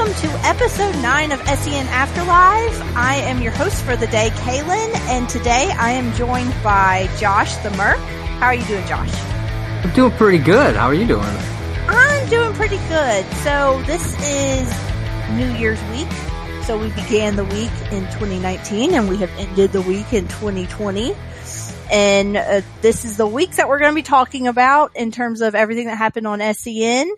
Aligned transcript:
welcome 0.00 0.30
to 0.30 0.46
episode 0.46 0.94
9 1.02 1.32
of 1.32 1.40
SEN 1.40 1.86
Afterlife. 1.88 2.96
I 2.96 3.16
am 3.16 3.42
your 3.42 3.52
host 3.52 3.84
for 3.84 3.96
the 3.96 4.06
day, 4.06 4.30
Kaylin, 4.30 4.96
and 5.10 5.28
today 5.28 5.70
I 5.76 5.90
am 5.90 6.14
joined 6.14 6.54
by 6.64 7.06
Josh 7.18 7.54
the 7.56 7.70
Merc. 7.72 7.98
How 7.98 8.46
are 8.46 8.54
you 8.54 8.64
doing, 8.64 8.86
Josh? 8.86 9.12
I'm 9.84 9.92
doing 9.92 10.10
pretty 10.12 10.38
good. 10.38 10.74
How 10.74 10.86
are 10.86 10.94
you 10.94 11.06
doing? 11.06 11.28
I'm 11.86 12.28
doing 12.30 12.54
pretty 12.54 12.78
good. 12.88 13.26
So 13.42 13.82
this 13.84 14.16
is 14.26 14.72
New 15.32 15.52
Year's 15.58 15.82
week. 15.90 16.10
So 16.64 16.78
we 16.78 16.88
began 16.92 17.36
the 17.36 17.44
week 17.44 17.92
in 17.92 18.04
2019 18.12 18.94
and 18.94 19.06
we 19.06 19.18
have 19.18 19.30
ended 19.36 19.72
the 19.72 19.82
week 19.82 20.14
in 20.14 20.28
2020. 20.28 21.14
And 21.92 22.38
uh, 22.38 22.62
this 22.80 23.04
is 23.04 23.18
the 23.18 23.26
week 23.26 23.56
that 23.56 23.68
we're 23.68 23.80
going 23.80 23.90
to 23.90 23.96
be 23.96 24.02
talking 24.02 24.46
about 24.46 24.96
in 24.96 25.10
terms 25.10 25.42
of 25.42 25.54
everything 25.54 25.88
that 25.88 25.98
happened 25.98 26.26
on 26.26 26.40
SEN. 26.54 27.10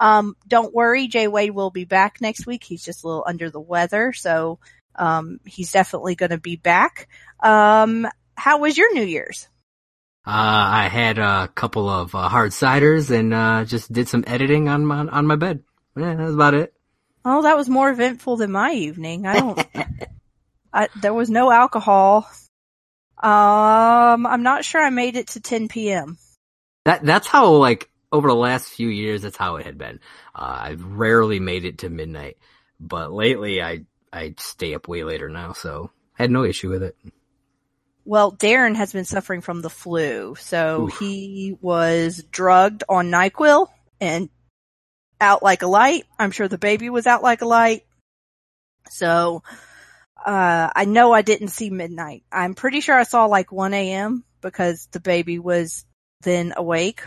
Um, 0.00 0.34
don't 0.48 0.74
worry, 0.74 1.06
Jay 1.08 1.28
Wade 1.28 1.50
will 1.50 1.70
be 1.70 1.84
back 1.84 2.20
next 2.20 2.46
week. 2.46 2.64
He's 2.64 2.82
just 2.82 3.04
a 3.04 3.06
little 3.06 3.24
under 3.26 3.50
the 3.50 3.60
weather, 3.60 4.12
so 4.14 4.58
um, 4.96 5.40
he's 5.44 5.70
definitely 5.70 6.14
going 6.14 6.30
to 6.30 6.38
be 6.38 6.56
back. 6.56 7.08
Um, 7.40 8.08
how 8.34 8.58
was 8.58 8.76
your 8.78 8.92
New 8.94 9.04
Year's? 9.04 9.46
Uh, 10.26 10.30
I 10.32 10.88
had 10.88 11.18
a 11.18 11.48
couple 11.48 11.88
of 11.88 12.14
uh, 12.14 12.28
hard 12.28 12.52
ciders 12.52 13.10
and 13.10 13.32
uh, 13.32 13.64
just 13.64 13.92
did 13.92 14.08
some 14.08 14.24
editing 14.26 14.68
on 14.68 14.86
my 14.86 15.06
on 15.06 15.26
my 15.26 15.36
bed. 15.36 15.62
Yeah, 15.96 16.14
that's 16.14 16.32
about 16.32 16.54
it. 16.54 16.74
Oh, 17.24 17.42
that 17.42 17.56
was 17.56 17.68
more 17.68 17.90
eventful 17.90 18.36
than 18.36 18.52
my 18.52 18.72
evening. 18.72 19.26
I 19.26 19.38
don't. 19.38 19.66
I, 20.72 20.88
there 21.00 21.14
was 21.14 21.28
no 21.28 21.50
alcohol. 21.50 22.30
Um, 23.18 24.26
I'm 24.26 24.42
not 24.42 24.64
sure 24.64 24.80
I 24.80 24.90
made 24.90 25.16
it 25.16 25.28
to 25.28 25.40
10 25.40 25.68
p.m. 25.68 26.16
That 26.84 27.04
that's 27.04 27.26
how 27.26 27.52
like 27.52 27.90
over 28.12 28.28
the 28.28 28.34
last 28.34 28.68
few 28.68 28.88
years, 28.88 29.22
that's 29.22 29.36
how 29.36 29.56
it 29.56 29.66
had 29.66 29.78
been. 29.78 30.00
Uh, 30.34 30.58
I've 30.62 30.84
rarely 30.84 31.40
made 31.40 31.64
it 31.64 31.78
to 31.78 31.90
midnight, 31.90 32.36
but 32.78 33.12
lately 33.12 33.62
I 33.62 33.84
I 34.12 34.34
stay 34.38 34.74
up 34.74 34.88
way 34.88 35.04
later 35.04 35.28
now, 35.28 35.52
so 35.52 35.90
I 36.18 36.22
had 36.22 36.30
no 36.30 36.44
issue 36.44 36.70
with 36.70 36.82
it. 36.82 36.96
Well, 38.04 38.32
Darren 38.32 38.74
has 38.76 38.92
been 38.92 39.04
suffering 39.04 39.40
from 39.40 39.62
the 39.62 39.70
flu, 39.70 40.34
so 40.34 40.86
Oof. 40.86 40.98
he 40.98 41.56
was 41.60 42.24
drugged 42.30 42.82
on 42.88 43.10
NyQuil 43.10 43.68
and 44.00 44.28
out 45.20 45.42
like 45.42 45.62
a 45.62 45.68
light. 45.68 46.04
I'm 46.18 46.30
sure 46.30 46.48
the 46.48 46.58
baby 46.58 46.90
was 46.90 47.06
out 47.06 47.22
like 47.22 47.42
a 47.42 47.46
light. 47.46 47.84
So, 48.88 49.42
uh, 50.24 50.70
I 50.74 50.86
know 50.86 51.12
I 51.12 51.22
didn't 51.22 51.48
see 51.48 51.70
midnight. 51.70 52.24
I'm 52.32 52.54
pretty 52.54 52.80
sure 52.80 52.98
I 52.98 53.04
saw 53.04 53.26
like 53.26 53.52
1 53.52 53.74
a.m. 53.74 54.24
because 54.40 54.88
the 54.90 55.00
baby 55.00 55.38
was 55.38 55.84
then 56.22 56.54
awake 56.56 57.02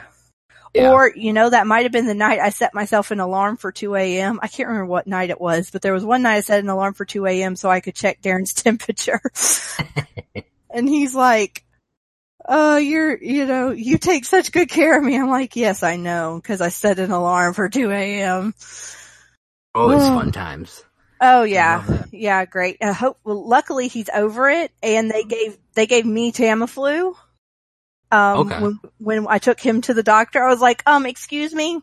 yeah. 0.74 0.92
Or, 0.92 1.12
you 1.16 1.34
know, 1.34 1.50
that 1.50 1.68
might 1.68 1.84
have 1.84 1.92
been 1.92 2.08
the 2.08 2.16
night 2.16 2.40
I 2.40 2.50
set 2.50 2.74
myself 2.74 3.12
an 3.12 3.20
alarm 3.20 3.58
for 3.58 3.72
2 3.72 3.96
a.m. 3.96 4.40
I 4.42 4.48
can't 4.48 4.70
remember 4.70 4.88
what 4.88 5.06
night 5.06 5.30
it 5.30 5.40
was, 5.40 5.70
but 5.70 5.84
there 5.84 5.94
was 5.94 6.04
one 6.04 6.24
night 6.24 6.38
I 6.38 6.42
set 6.42 6.60
an 6.60 6.70
alarm 6.70 6.96
for 6.96 7.06
2 7.06 7.26
a.m. 7.28 7.56
so 7.56 7.70
I 7.70 7.80
could 7.80 7.96
check 7.96 8.22
Darren's 8.22 8.54
temperature. 8.56 9.22
and 10.72 10.90
he's 10.90 11.14
like, 11.14 11.64
oh, 12.48 12.78
you're, 12.78 13.16
you 13.22 13.46
know, 13.46 13.70
you 13.70 14.00
take 14.00 14.26
such 14.26 14.52
good 14.52 14.70
care 14.70 14.98
of 14.98 15.04
me. 15.04 15.16
I'm 15.16 15.30
like, 15.30 15.56
yes, 15.56 15.84
I 15.84 15.98
know, 15.98 16.42
cause 16.44 16.60
I 16.60 16.70
set 16.70 16.98
an 16.98 17.12
alarm 17.12 17.54
for 17.54 17.70
2 17.70 17.92
a.m. 17.92 18.56
Always 19.76 20.02
oh, 20.02 20.16
fun 20.16 20.32
times. 20.32 20.84
Oh 21.22 21.44
yeah. 21.44 22.04
Yeah, 22.12 22.46
great. 22.46 22.78
I 22.82 22.92
hope, 22.92 23.20
well, 23.24 23.48
luckily 23.48 23.88
he's 23.88 24.10
over 24.10 24.50
it 24.50 24.72
and 24.82 25.10
they 25.10 25.24
gave, 25.24 25.58
they 25.74 25.86
gave 25.86 26.06
me 26.06 26.32
Tamiflu. 26.32 27.16
Um, 28.14 28.40
okay. 28.40 28.60
when, 28.62 28.80
when 29.00 29.28
I 29.28 29.40
took 29.40 29.60
him 29.60 29.82
to 29.82 29.94
the 29.96 30.04
doctor, 30.04 30.44
I 30.44 30.50
was 30.50 30.62
like, 30.62 30.84
um, 30.86 31.08
excuse 31.08 31.54
me, 31.54 31.82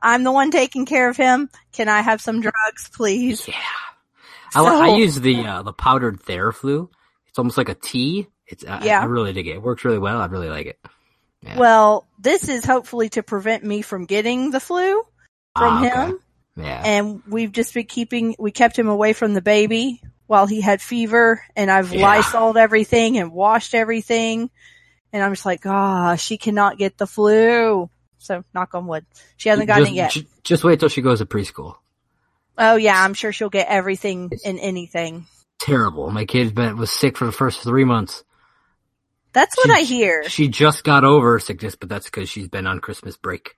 I'm 0.00 0.22
the 0.22 0.30
one 0.30 0.52
taking 0.52 0.86
care 0.86 1.08
of 1.08 1.16
him. 1.16 1.50
Can 1.72 1.88
I 1.88 2.00
have 2.00 2.20
some 2.20 2.40
drugs, 2.40 2.88
please? 2.92 3.46
Yeah. 3.48 3.54
So, 4.52 4.64
I, 4.64 4.90
I, 4.90 4.96
use 4.96 5.18
the, 5.18 5.44
uh, 5.44 5.62
the 5.62 5.72
powdered 5.72 6.22
Theraflu. 6.22 6.88
It's 7.26 7.38
almost 7.38 7.58
like 7.58 7.68
a 7.68 7.74
tea. 7.74 8.28
It's, 8.46 8.64
uh, 8.64 8.80
yeah. 8.84 9.00
I, 9.00 9.04
really 9.06 9.32
dig 9.32 9.48
it. 9.48 9.56
It 9.56 9.62
works 9.62 9.84
really 9.84 9.98
well. 9.98 10.20
I 10.20 10.26
really 10.26 10.48
like 10.48 10.66
it. 10.66 10.78
Yeah. 11.42 11.58
Well, 11.58 12.06
this 12.20 12.48
is 12.48 12.64
hopefully 12.64 13.08
to 13.10 13.24
prevent 13.24 13.64
me 13.64 13.82
from 13.82 14.06
getting 14.06 14.52
the 14.52 14.60
flu 14.60 15.02
from 15.02 15.04
ah, 15.56 15.84
okay. 15.84 15.88
him. 15.88 16.20
Yeah. 16.56 16.82
And 16.84 17.22
we've 17.26 17.52
just 17.52 17.74
been 17.74 17.86
keeping, 17.86 18.36
we 18.38 18.52
kept 18.52 18.78
him 18.78 18.88
away 18.88 19.12
from 19.12 19.34
the 19.34 19.42
baby 19.42 20.02
while 20.26 20.46
he 20.46 20.60
had 20.60 20.80
fever 20.80 21.42
and 21.56 21.70
I've 21.70 21.92
yeah. 21.92 22.06
Lysoled 22.06 22.56
everything 22.56 23.18
and 23.18 23.32
washed 23.32 23.74
everything. 23.74 24.50
And 25.12 25.22
I'm 25.22 25.32
just 25.32 25.46
like, 25.46 25.64
ah, 25.64 26.12
oh, 26.12 26.16
she 26.16 26.36
cannot 26.38 26.78
get 26.78 26.98
the 26.98 27.06
flu. 27.06 27.88
So 28.18 28.44
knock 28.52 28.74
on 28.74 28.86
wood. 28.86 29.06
She 29.36 29.48
hasn't 29.48 29.68
gotten 29.68 29.94
just, 29.94 30.16
it 30.16 30.20
yet. 30.20 30.26
Just 30.42 30.64
wait 30.64 30.80
till 30.80 30.88
she 30.88 31.02
goes 31.02 31.20
to 31.20 31.26
preschool. 31.26 31.76
Oh 32.58 32.76
yeah, 32.76 33.02
I'm 33.02 33.14
sure 33.14 33.32
she'll 33.32 33.50
get 33.50 33.68
everything 33.68 34.28
it's 34.32 34.44
in 34.44 34.58
anything. 34.58 35.26
Terrible. 35.60 36.10
My 36.10 36.24
kid 36.24 36.54
been, 36.54 36.76
was 36.76 36.90
sick 36.90 37.16
for 37.16 37.24
the 37.24 37.32
first 37.32 37.62
three 37.62 37.84
months. 37.84 38.24
That's 39.32 39.56
what 39.56 39.66
she, 39.66 39.72
I 39.72 39.82
hear. 39.82 40.28
She 40.28 40.48
just 40.48 40.84
got 40.84 41.04
over 41.04 41.38
sickness, 41.38 41.76
but 41.76 41.88
that's 41.88 42.06
because 42.06 42.28
she's 42.28 42.48
been 42.48 42.66
on 42.66 42.80
Christmas 42.80 43.16
break. 43.16 43.56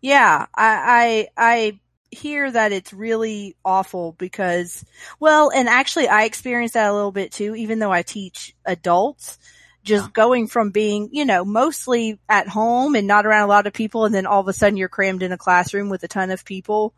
Yeah, 0.00 0.46
I, 0.54 1.28
I, 1.36 1.52
I 1.54 1.80
hear 2.10 2.50
that 2.50 2.72
it's 2.72 2.92
really 2.92 3.56
awful 3.64 4.12
because, 4.12 4.84
well, 5.20 5.50
and 5.50 5.68
actually 5.68 6.08
I 6.08 6.24
experienced 6.24 6.74
that 6.74 6.90
a 6.90 6.92
little 6.92 7.12
bit 7.12 7.32
too, 7.32 7.54
even 7.54 7.78
though 7.78 7.92
I 7.92 8.02
teach 8.02 8.54
adults 8.66 9.38
just 9.82 10.06
yeah. 10.06 10.10
going 10.12 10.46
from 10.46 10.70
being, 10.70 11.08
you 11.12 11.24
know, 11.24 11.44
mostly 11.44 12.18
at 12.28 12.48
home 12.48 12.94
and 12.94 13.06
not 13.06 13.26
around 13.26 13.44
a 13.44 13.48
lot 13.48 13.66
of 13.66 13.72
people. 13.72 14.04
And 14.04 14.14
then 14.14 14.26
all 14.26 14.40
of 14.40 14.48
a 14.48 14.52
sudden 14.52 14.76
you're 14.76 14.88
crammed 14.88 15.22
in 15.22 15.32
a 15.32 15.38
classroom 15.38 15.88
with 15.88 16.02
a 16.04 16.08
ton 16.08 16.30
of 16.30 16.44
people. 16.44 16.94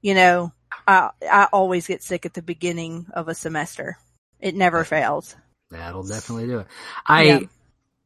You 0.00 0.14
know, 0.14 0.52
I, 0.86 1.10
I 1.22 1.48
always 1.52 1.86
get 1.86 2.02
sick 2.02 2.24
at 2.24 2.34
the 2.34 2.42
beginning 2.42 3.06
of 3.12 3.28
a 3.28 3.34
semester. 3.34 3.98
It 4.40 4.54
never 4.54 4.84
fails. 4.84 5.36
That'll 5.70 6.04
definitely 6.04 6.46
do 6.46 6.60
it. 6.60 6.66
I, 7.06 7.22
yeah. 7.24 7.40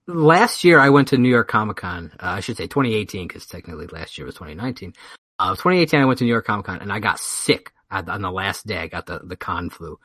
last 0.07 0.65
year 0.65 0.81
I 0.81 0.91
went 0.91 1.09
to 1.09 1.19
New 1.19 1.29
York 1.29 1.49
Comic 1.49 1.77
Con. 1.77 2.11
Uh, 2.15 2.27
I 2.27 2.41
should 2.41 2.57
say 2.57 2.67
2018 2.67 3.29
because 3.29 3.47
technically 3.47 3.87
last 3.87 4.19
year 4.19 4.27
was 4.27 4.35
2019. 4.35 4.95
Uh, 5.39 5.51
2018 5.51 6.01
I 6.01 6.05
went 6.07 6.19
to 6.19 6.25
New 6.25 6.31
York 6.31 6.47
Comic 6.47 6.67
Con 6.67 6.81
and 6.81 6.93
I 6.93 6.99
got 6.99 7.19
sick 7.21 7.73
on 7.91 8.23
the 8.23 8.31
last 8.31 8.67
day. 8.67 8.79
I 8.79 8.87
got 8.89 9.07
the, 9.07 9.21
the 9.23 9.37
con 9.37 9.71
flu. 9.71 9.99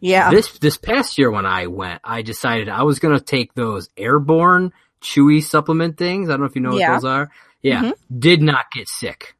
Yeah. 0.00 0.30
This 0.30 0.58
this 0.58 0.76
past 0.76 1.18
year 1.18 1.30
when 1.30 1.46
I 1.46 1.66
went, 1.66 2.00
I 2.04 2.22
decided 2.22 2.68
I 2.68 2.82
was 2.82 2.98
gonna 2.98 3.20
take 3.20 3.54
those 3.54 3.88
airborne 3.96 4.72
chewy 5.00 5.42
supplement 5.42 5.96
things. 5.96 6.28
I 6.28 6.32
don't 6.32 6.40
know 6.40 6.46
if 6.46 6.54
you 6.54 6.62
know 6.62 6.72
what 6.72 6.94
those 6.94 7.04
are. 7.04 7.30
Yeah. 7.62 7.82
Mm-hmm. 7.82 8.18
Did 8.18 8.42
not 8.42 8.70
get 8.72 8.88
sick. 8.88 9.34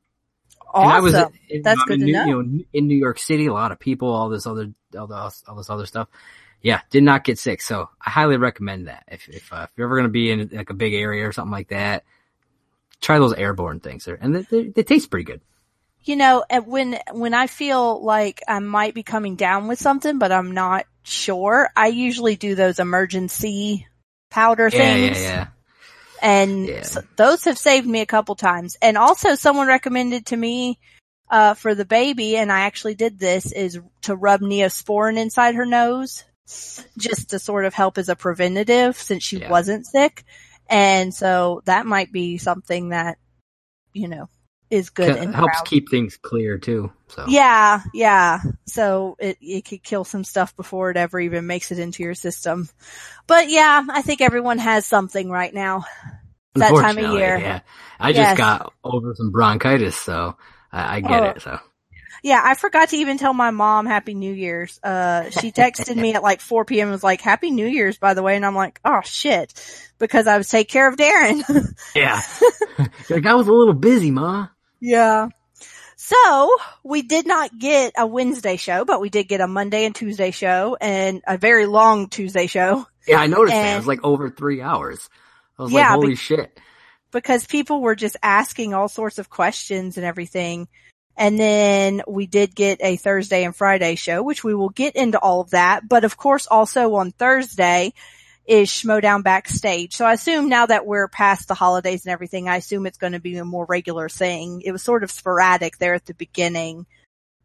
Awesome. 0.72 0.82
And 0.82 0.92
I 0.92 1.00
was 1.00 1.14
in, 1.48 1.62
That's 1.62 1.82
good 1.84 2.00
to 2.00 2.04
New, 2.04 2.12
know. 2.12 2.26
You 2.26 2.42
know. 2.42 2.64
In 2.72 2.86
New 2.88 2.96
York 2.96 3.18
City, 3.18 3.46
a 3.46 3.52
lot 3.52 3.72
of 3.72 3.78
people, 3.78 4.08
all 4.12 4.28
this 4.28 4.46
other, 4.46 4.72
all, 4.98 5.06
this, 5.06 5.42
all 5.48 5.56
this 5.56 5.70
other 5.70 5.86
stuff. 5.86 6.08
Yeah, 6.60 6.80
did 6.90 7.04
not 7.04 7.24
get 7.24 7.38
sick. 7.38 7.62
So 7.62 7.88
I 8.04 8.10
highly 8.10 8.36
recommend 8.36 8.88
that. 8.88 9.04
If 9.08 9.28
if, 9.28 9.52
uh, 9.52 9.66
if 9.68 9.70
you're 9.76 9.86
ever 9.86 9.96
going 9.96 10.08
to 10.08 10.12
be 10.12 10.30
in 10.30 10.50
like 10.52 10.70
a 10.70 10.74
big 10.74 10.92
area 10.92 11.26
or 11.26 11.32
something 11.32 11.52
like 11.52 11.68
that, 11.68 12.04
try 13.00 13.18
those 13.18 13.32
airborne 13.32 13.80
things. 13.80 14.04
There, 14.04 14.18
and 14.20 14.34
they, 14.34 14.42
they, 14.42 14.68
they 14.68 14.82
taste 14.82 15.10
pretty 15.10 15.24
good 15.24 15.40
you 16.04 16.16
know, 16.16 16.44
when, 16.64 16.98
when 17.12 17.34
I 17.34 17.46
feel 17.46 18.02
like 18.02 18.42
I 18.48 18.58
might 18.60 18.94
be 18.94 19.02
coming 19.02 19.36
down 19.36 19.68
with 19.68 19.78
something, 19.78 20.18
but 20.18 20.32
I'm 20.32 20.52
not 20.52 20.86
sure, 21.02 21.68
I 21.76 21.88
usually 21.88 22.36
do 22.36 22.54
those 22.54 22.76
Emergen-C 22.76 23.86
powder 24.30 24.68
yeah, 24.72 24.78
things. 24.78 25.22
Yeah, 25.22 25.28
yeah. 25.28 25.46
And 26.20 26.66
yeah. 26.66 26.82
So 26.82 27.02
those 27.16 27.44
have 27.44 27.58
saved 27.58 27.86
me 27.86 28.00
a 28.00 28.06
couple 28.06 28.34
times. 28.34 28.76
And 28.82 28.96
also 28.96 29.34
someone 29.34 29.68
recommended 29.68 30.26
to 30.26 30.36
me, 30.36 30.78
uh, 31.30 31.54
for 31.54 31.74
the 31.74 31.84
baby, 31.84 32.36
and 32.36 32.50
I 32.50 32.60
actually 32.60 32.94
did 32.94 33.18
this, 33.18 33.52
is 33.52 33.78
to 34.02 34.16
rub 34.16 34.40
Neosporin 34.40 35.18
inside 35.18 35.54
her 35.56 35.66
nose, 35.66 36.24
just 36.96 37.30
to 37.30 37.38
sort 37.38 37.66
of 37.66 37.74
help 37.74 37.98
as 37.98 38.08
a 38.08 38.16
preventative 38.16 38.96
since 38.96 39.22
she 39.22 39.38
yeah. 39.38 39.50
wasn't 39.50 39.86
sick. 39.86 40.24
And 40.70 41.14
so 41.14 41.62
that 41.66 41.86
might 41.86 42.10
be 42.10 42.38
something 42.38 42.90
that, 42.90 43.18
you 43.92 44.08
know, 44.08 44.28
is 44.70 44.90
good 44.90 45.16
and 45.16 45.34
helps 45.34 45.62
keep 45.62 45.90
things 45.90 46.16
clear 46.16 46.58
too. 46.58 46.92
So 47.08 47.24
yeah, 47.28 47.82
yeah. 47.94 48.40
So 48.66 49.16
it 49.18 49.38
it 49.40 49.64
could 49.64 49.82
kill 49.82 50.04
some 50.04 50.24
stuff 50.24 50.56
before 50.56 50.90
it 50.90 50.96
ever 50.96 51.18
even 51.18 51.46
makes 51.46 51.72
it 51.72 51.78
into 51.78 52.02
your 52.02 52.14
system. 52.14 52.68
But 53.26 53.48
yeah, 53.48 53.84
I 53.88 54.02
think 54.02 54.20
everyone 54.20 54.58
has 54.58 54.86
something 54.86 55.30
right 55.30 55.52
now. 55.52 55.84
That 56.54 56.70
time 56.70 56.98
of 56.98 57.12
year. 57.12 57.38
Yeah, 57.38 57.60
I 58.00 58.10
yes. 58.10 58.16
just 58.16 58.38
got 58.38 58.72
over 58.82 59.14
some 59.14 59.30
bronchitis, 59.30 59.96
so 59.96 60.36
I, 60.72 60.96
I 60.96 61.00
get 61.00 61.22
oh. 61.22 61.24
it. 61.24 61.42
So 61.42 61.60
yeah, 62.22 62.40
I 62.42 62.54
forgot 62.54 62.90
to 62.90 62.96
even 62.96 63.18
tell 63.18 63.32
my 63.32 63.50
mom 63.50 63.86
Happy 63.86 64.14
New 64.14 64.32
Year's. 64.32 64.80
Uh, 64.82 65.30
she 65.30 65.52
texted 65.52 65.96
me 65.96 66.14
at 66.14 66.22
like 66.22 66.40
4 66.40 66.64
p.m. 66.64 66.88
and 66.88 66.92
was 66.92 67.04
like, 67.04 67.20
Happy 67.20 67.50
New 67.50 67.66
Year's, 67.66 67.98
by 67.98 68.14
the 68.14 68.22
way. 68.22 68.36
And 68.36 68.44
I'm 68.44 68.54
like, 68.54 68.80
oh 68.84 69.00
shit. 69.04 69.54
Because 69.98 70.26
I 70.26 70.36
was 70.36 70.48
take 70.48 70.68
care 70.68 70.88
of 70.88 70.96
Darren. 70.96 71.42
yeah. 71.94 72.20
like 73.10 73.26
I 73.26 73.34
was 73.34 73.48
a 73.48 73.52
little 73.52 73.74
busy, 73.74 74.10
ma. 74.10 74.48
Yeah. 74.80 75.28
So 75.96 76.56
we 76.84 77.02
did 77.02 77.26
not 77.26 77.58
get 77.58 77.92
a 77.98 78.06
Wednesday 78.06 78.56
show, 78.56 78.84
but 78.84 79.00
we 79.00 79.10
did 79.10 79.28
get 79.28 79.40
a 79.40 79.48
Monday 79.48 79.84
and 79.84 79.94
Tuesday 79.94 80.30
show 80.30 80.76
and 80.80 81.22
a 81.26 81.36
very 81.36 81.66
long 81.66 82.08
Tuesday 82.08 82.46
show. 82.46 82.86
Yeah, 83.06 83.20
I 83.20 83.26
noticed 83.26 83.54
and, 83.54 83.66
that. 83.66 83.74
It 83.74 83.78
was 83.78 83.86
like 83.86 84.04
over 84.04 84.30
three 84.30 84.62
hours. 84.62 85.08
I 85.58 85.62
was 85.64 85.72
yeah, 85.72 85.90
like, 85.90 85.90
holy 85.90 86.08
be- 86.10 86.14
shit. 86.16 86.58
Because 87.10 87.46
people 87.46 87.80
were 87.80 87.96
just 87.96 88.16
asking 88.22 88.74
all 88.74 88.88
sorts 88.88 89.18
of 89.18 89.28
questions 89.28 89.96
and 89.96 90.06
everything. 90.06 90.68
And 91.16 91.38
then 91.38 92.02
we 92.06 92.26
did 92.26 92.54
get 92.54 92.78
a 92.80 92.96
Thursday 92.96 93.44
and 93.44 93.56
Friday 93.56 93.96
show, 93.96 94.22
which 94.22 94.44
we 94.44 94.54
will 94.54 94.68
get 94.68 94.94
into 94.94 95.18
all 95.18 95.40
of 95.40 95.50
that. 95.50 95.88
But 95.88 96.04
of 96.04 96.16
course, 96.16 96.46
also 96.46 96.94
on 96.94 97.10
Thursday 97.10 97.92
is 98.48 98.68
Schmoedown 98.70 99.22
backstage. 99.22 99.94
So 99.94 100.04
I 100.06 100.14
assume 100.14 100.48
now 100.48 100.66
that 100.66 100.86
we're 100.86 101.06
past 101.06 101.46
the 101.48 101.54
holidays 101.54 102.04
and 102.06 102.12
everything, 102.12 102.48
I 102.48 102.56
assume 102.56 102.86
it's 102.86 102.96
going 102.98 103.12
to 103.12 103.20
be 103.20 103.36
a 103.36 103.44
more 103.44 103.66
regular 103.68 104.08
thing. 104.08 104.62
It 104.64 104.72
was 104.72 104.82
sort 104.82 105.04
of 105.04 105.10
sporadic 105.10 105.76
there 105.78 105.92
at 105.94 106.06
the 106.06 106.14
beginning, 106.14 106.86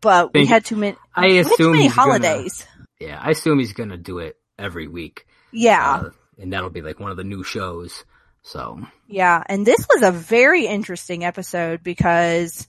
but 0.01 0.33
we 0.33 0.45
had 0.45 0.63
too 0.65 0.77
many, 0.77 0.95
I 1.13 1.27
assume 1.27 1.73
many 1.73 1.83
he's 1.83 1.93
gonna- 1.93 2.11
holidays. 2.11 2.65
Yeah, 2.99 3.19
I 3.21 3.31
assume 3.31 3.59
he's 3.59 3.73
gonna 3.73 3.97
do 3.97 4.19
it 4.19 4.37
every 4.57 4.87
week. 4.87 5.27
Yeah. 5.51 6.03
Uh, 6.05 6.09
and 6.39 6.53
that'll 6.53 6.69
be 6.69 6.81
like 6.81 7.01
one 7.01 7.11
of 7.11 7.17
the 7.17 7.25
new 7.25 7.43
shows. 7.43 8.05
So 8.43 8.79
Yeah, 9.07 9.43
and 9.45 9.65
this 9.65 9.85
was 9.89 10.03
a 10.03 10.11
very 10.11 10.65
interesting 10.67 11.25
episode 11.25 11.83
because 11.83 12.65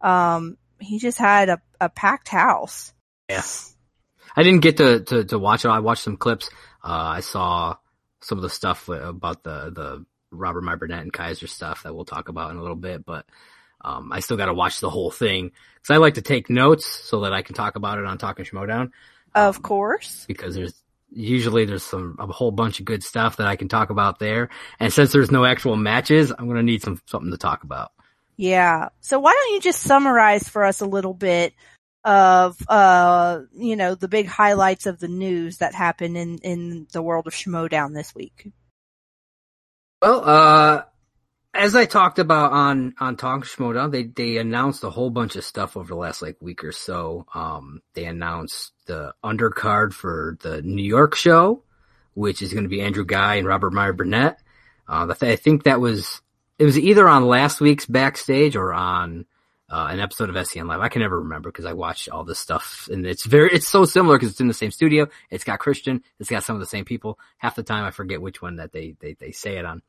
um 0.00 0.56
he 0.80 0.98
just 0.98 1.18
had 1.18 1.48
a, 1.50 1.60
a 1.80 1.88
packed 1.90 2.28
house. 2.28 2.92
yeah, 3.28 3.42
I 4.36 4.42
didn't 4.42 4.60
get 4.62 4.78
to, 4.78 5.00
to, 5.00 5.24
to 5.24 5.38
watch 5.38 5.64
it. 5.64 5.68
I 5.68 5.78
watched 5.80 6.02
some 6.02 6.16
clips. 6.16 6.50
Uh, 6.84 7.16
I 7.16 7.20
saw 7.20 7.76
some 8.20 8.38
of 8.38 8.42
the 8.42 8.50
stuff 8.50 8.88
about 8.88 9.42
the, 9.42 9.70
the 9.70 10.06
Robert 10.30 10.62
Meyer 10.62 10.76
Burnett 10.76 11.00
and 11.02 11.12
Kaiser 11.12 11.46
stuff 11.46 11.82
that 11.84 11.94
we'll 11.94 12.04
talk 12.04 12.28
about 12.28 12.50
in 12.50 12.58
a 12.58 12.60
little 12.60 12.76
bit, 12.76 13.04
but 13.06 13.26
um, 13.82 14.12
I 14.12 14.20
still 14.20 14.36
got 14.36 14.46
to 14.46 14.54
watch 14.54 14.80
the 14.80 14.90
whole 14.90 15.10
thing 15.10 15.52
because 15.76 15.94
I 15.94 15.98
like 15.98 16.14
to 16.14 16.22
take 16.22 16.50
notes 16.50 16.86
so 16.86 17.20
that 17.22 17.32
I 17.32 17.42
can 17.42 17.54
talk 17.54 17.76
about 17.76 17.98
it 17.98 18.04
on 18.04 18.18
Talking 18.18 18.44
Schmoedown. 18.44 18.90
Of 19.34 19.56
Um, 19.56 19.62
course. 19.62 20.24
because 20.28 20.54
there's 20.54 20.74
usually 21.10 21.64
there's 21.64 21.82
some 21.84 22.16
a 22.18 22.26
whole 22.26 22.50
bunch 22.50 22.80
of 22.80 22.84
good 22.86 23.02
stuff 23.02 23.36
that 23.36 23.46
I 23.46 23.56
can 23.56 23.68
talk 23.68 23.90
about 23.90 24.18
there. 24.18 24.48
And 24.80 24.92
since 24.92 25.12
there's 25.12 25.30
no 25.30 25.44
actual 25.44 25.76
matches, 25.76 26.32
I'm 26.36 26.48
gonna 26.48 26.62
need 26.62 26.82
some 26.82 27.00
something 27.06 27.30
to 27.30 27.36
talk 27.38 27.62
about. 27.64 27.92
Yeah. 28.36 28.88
So 29.00 29.18
why 29.20 29.32
don't 29.32 29.54
you 29.54 29.60
just 29.60 29.80
summarize 29.80 30.48
for 30.48 30.64
us 30.64 30.80
a 30.80 30.86
little 30.86 31.14
bit 31.14 31.54
of 32.04 32.56
uh 32.68 33.40
you 33.56 33.76
know 33.76 33.94
the 33.94 34.08
big 34.08 34.26
highlights 34.26 34.86
of 34.86 35.00
the 35.00 35.08
news 35.08 35.58
that 35.58 35.74
happened 35.74 36.16
in 36.16 36.38
in 36.38 36.86
the 36.92 37.02
world 37.02 37.26
of 37.26 37.32
Schmoedown 37.32 37.94
this 37.94 38.14
week. 38.14 38.52
Well, 40.02 40.22
uh, 40.22 40.82
as 41.54 41.74
I 41.74 41.86
talked 41.86 42.18
about 42.18 42.52
on 42.52 42.94
on 42.98 43.16
Talk 43.16 43.44
Schmoedown, 43.44 43.90
they 43.90 44.02
they 44.02 44.36
announced 44.36 44.84
a 44.84 44.90
whole 44.90 45.08
bunch 45.08 45.36
of 45.36 45.44
stuff 45.44 45.76
over 45.76 45.88
the 45.88 45.94
last 45.94 46.20
like 46.20 46.36
week 46.40 46.62
or 46.62 46.72
so. 46.72 47.26
Um, 47.32 47.80
they 47.94 48.04
announced 48.04 48.72
the 48.86 49.14
undercard 49.24 49.94
for 49.94 50.36
the 50.42 50.60
New 50.60 50.82
York 50.82 51.14
show, 51.14 51.62
which 52.12 52.42
is 52.42 52.52
going 52.52 52.64
to 52.64 52.68
be 52.68 52.82
Andrew 52.82 53.04
Guy 53.04 53.36
and 53.36 53.46
Robert 53.46 53.72
Meyer 53.72 53.92
Burnett. 53.92 54.42
Uh, 54.86 55.14
I 55.22 55.36
think 55.36 55.62
that 55.62 55.80
was 55.80 56.20
it 56.58 56.64
was 56.64 56.78
either 56.78 57.08
on 57.08 57.26
last 57.26 57.60
week's 57.60 57.86
backstage 57.86 58.56
or 58.56 58.74
on 58.74 59.24
uh, 59.70 59.88
an 59.90 60.00
episode 60.00 60.34
of 60.34 60.46
SEN 60.46 60.66
Live. 60.66 60.80
I 60.80 60.88
can 60.88 61.02
never 61.02 61.20
remember 61.20 61.50
because 61.50 61.64
I 61.64 61.72
watched 61.72 62.08
all 62.08 62.24
this 62.24 62.38
stuff 62.38 62.88
and 62.92 63.06
it's 63.06 63.24
very 63.24 63.50
it's 63.50 63.68
so 63.68 63.84
similar 63.84 64.16
because 64.16 64.30
it's 64.30 64.40
in 64.40 64.48
the 64.48 64.54
same 64.54 64.70
studio. 64.70 65.08
It's 65.30 65.44
got 65.44 65.58
Christian. 65.58 66.02
It's 66.20 66.28
got 66.28 66.44
some 66.44 66.56
of 66.56 66.60
the 66.60 66.66
same 66.66 66.84
people. 66.84 67.18
Half 67.38 67.56
the 67.56 67.62
time 67.62 67.84
I 67.84 67.90
forget 67.90 68.20
which 68.20 68.42
one 68.42 68.56
that 68.56 68.72
they 68.72 68.94
they 69.00 69.14
they 69.14 69.32
say 69.32 69.56
it 69.56 69.64
on. 69.64 69.82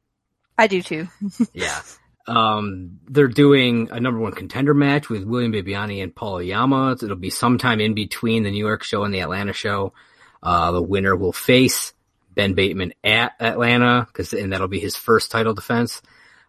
I 0.58 0.68
do 0.68 0.82
too. 0.82 1.08
Yeah. 1.54 1.82
Um, 2.28 3.00
they're 3.08 3.28
doing 3.28 3.90
a 3.92 4.00
number 4.00 4.20
one 4.20 4.32
contender 4.32 4.74
match 4.74 5.10
with 5.10 5.26
William 5.26 5.54
Bibbiani 5.54 6.02
and 6.02 6.16
Paul 6.16 6.36
Oyama. 6.36 6.94
It'll 6.94 7.16
be 7.16 7.30
sometime 7.30 7.80
in 7.80 7.94
between 7.94 8.42
the 8.42 8.50
New 8.50 8.66
York 8.66 8.84
show 8.84 9.04
and 9.04 9.14
the 9.14 9.20
Atlanta 9.20 9.54
show. 9.54 9.94
Uh, 10.42 10.72
the 10.72 10.82
winner 10.82 11.16
will 11.16 11.34
face 11.34 11.94
Ben 12.34 12.54
Bateman 12.54 12.94
at 13.04 13.34
Atlanta 13.40 14.08
because, 14.08 14.34
and 14.34 14.52
that'll 14.54 14.68
be 14.68 14.80
his 14.80 14.96
first 14.96 15.30
title 15.30 15.54
defense. 15.54 16.02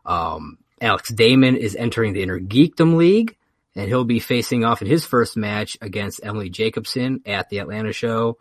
Um, 0.07 0.59
Alex 0.81 1.11
Damon 1.11 1.57
is 1.57 1.75
entering 1.75 2.13
the 2.13 2.23
Inner 2.23 2.39
Geekdom 2.41 2.97
League 2.97 3.37
and 3.75 3.89
he'll 3.89 4.05
be 4.05 4.21
facing 4.21 4.65
off 4.65 4.83
in 4.83 4.89
his 4.89 5.05
first 5.05 5.37
match 5.37 5.77
against 5.81 6.21
Emily 6.23 6.49
Jacobson 6.51 7.21
at 7.27 7.49
the 7.51 7.59
Atlanta 7.59 7.93
show. 7.93 8.39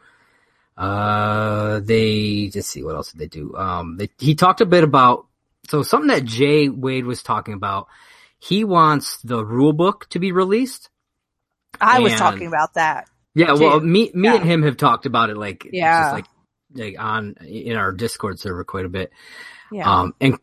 Uh, 0.77 1.79
they, 1.81 2.51
let's 2.53 2.67
see, 2.67 2.83
what 2.83 2.95
else 2.95 3.11
did 3.11 3.19
they 3.19 3.27
do? 3.27 3.55
Um, 3.55 3.97
they, 3.97 4.09
he 4.19 4.35
talked 4.35 4.61
a 4.61 4.65
bit 4.65 4.83
about, 4.83 5.25
so 5.69 5.83
something 5.83 6.07
that 6.09 6.25
Jay 6.25 6.67
Wade 6.69 7.05
was 7.05 7.23
talking 7.23 7.53
about, 7.53 7.87
he 8.39 8.63
wants 8.63 9.17
the 9.23 9.43
rule 9.43 9.73
book 9.73 10.07
to 10.09 10.19
be 10.19 10.31
released. 10.31 10.89
I 11.79 11.99
was 11.99 12.13
talking 12.15 12.47
about 12.47 12.73
that. 12.75 13.09
Yeah, 13.33 13.53
well, 13.53 13.79
me, 13.79 14.11
me 14.13 14.27
Yeah. 14.29 14.35
and 14.35 14.45
him 14.45 14.63
have 14.63 14.77
talked 14.77 15.05
about 15.05 15.29
it 15.29 15.37
like, 15.37 15.67
Yeah. 15.71 16.03
just 16.03 16.13
like, 16.13 16.25
like 16.73 16.95
on, 16.99 17.35
in 17.45 17.75
our 17.75 17.91
Discord 17.91 18.39
server 18.39 18.63
quite 18.63 18.85
a 18.85 18.89
bit. 18.89 19.11
Yeah. 19.71 19.89
Um, 19.89 20.13
and 20.21 20.37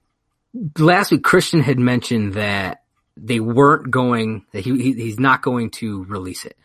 last 0.78 1.10
week 1.10 1.22
Christian 1.22 1.60
had 1.60 1.78
mentioned 1.78 2.34
that 2.34 2.82
they 3.16 3.40
weren't 3.40 3.90
going, 3.90 4.44
that 4.52 4.64
he, 4.64 4.76
he 4.82 4.92
he's 4.92 5.18
not 5.18 5.42
going 5.42 5.70
to 5.70 6.04
release 6.04 6.44
it. 6.44 6.56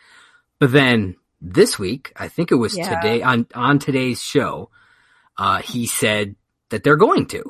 But 0.60 0.72
then 0.72 1.16
this 1.42 1.78
week, 1.78 2.12
I 2.16 2.28
think 2.30 2.52
it 2.52 2.56
was 2.56 2.76
Yeah. 2.76 2.90
today 2.90 3.22
on, 3.22 3.48
on 3.54 3.80
today's 3.80 4.22
show, 4.22 4.70
uh, 5.38 5.62
he 5.62 5.86
said 5.86 6.36
that 6.70 6.84
they're 6.84 6.96
going 6.96 7.28
to 7.28 7.44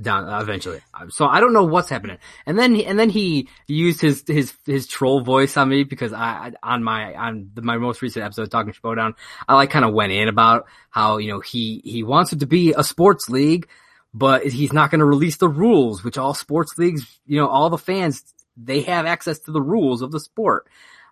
down 0.00 0.28
eventually. 0.40 0.80
So 1.08 1.26
I 1.26 1.40
don't 1.40 1.52
know 1.52 1.64
what's 1.64 1.88
happening. 1.88 2.18
And 2.46 2.56
then, 2.58 2.76
and 2.76 2.96
then 2.98 3.10
he 3.10 3.48
used 3.66 4.00
his, 4.00 4.22
his, 4.26 4.54
his 4.64 4.86
troll 4.86 5.22
voice 5.22 5.56
on 5.56 5.68
me 5.68 5.82
because 5.82 6.12
I, 6.12 6.52
on 6.62 6.84
my, 6.84 7.14
on 7.14 7.50
the, 7.54 7.62
my 7.62 7.76
most 7.76 8.00
recent 8.02 8.24
episode 8.24 8.50
talking 8.50 8.72
Schmoedown, 8.72 9.14
I 9.48 9.54
like 9.54 9.70
kind 9.70 9.84
of 9.84 9.92
went 9.92 10.12
in 10.12 10.28
about 10.28 10.66
how, 10.90 11.18
you 11.18 11.32
know, 11.32 11.40
he, 11.40 11.80
he 11.84 12.04
wants 12.04 12.32
it 12.32 12.40
to 12.40 12.46
be 12.46 12.72
a 12.76 12.84
sports 12.84 13.28
league, 13.28 13.66
but 14.12 14.46
he's 14.46 14.72
not 14.72 14.90
going 14.90 14.98
to 14.98 15.04
release 15.04 15.36
the 15.36 15.48
rules, 15.48 16.02
which 16.04 16.18
all 16.18 16.34
sports 16.34 16.76
leagues, 16.78 17.20
you 17.26 17.36
know, 17.38 17.48
all 17.48 17.70
the 17.70 17.78
fans, 17.78 18.22
they 18.56 18.82
have 18.82 19.06
access 19.06 19.38
to 19.40 19.52
the 19.52 19.62
rules 19.62 20.02
of 20.02 20.10
the 20.12 20.20
sport. 20.20 20.66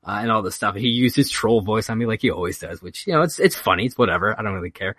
Uh, 0.07 0.21
and 0.23 0.31
all 0.31 0.43
this 0.43 0.55
stuff. 0.55 0.77
He 0.77 0.89
used 0.89 1.17
his 1.17 1.29
troll 1.29 1.61
voice 1.61 1.91
on 1.91 1.99
me 1.99 2.07
like 2.07 2.23
he 2.23 2.31
always 2.31 2.59
does, 2.59 2.81
which, 2.81 3.07
you 3.07 3.13
know, 3.13 3.23
it's, 3.23 3.39
it's 3.41 3.57
funny. 3.57 3.85
It's 3.85 3.99
whatever. 3.99 4.39
I 4.39 4.43
don't 4.43 4.55
really 4.55 4.71
care. 4.71 4.95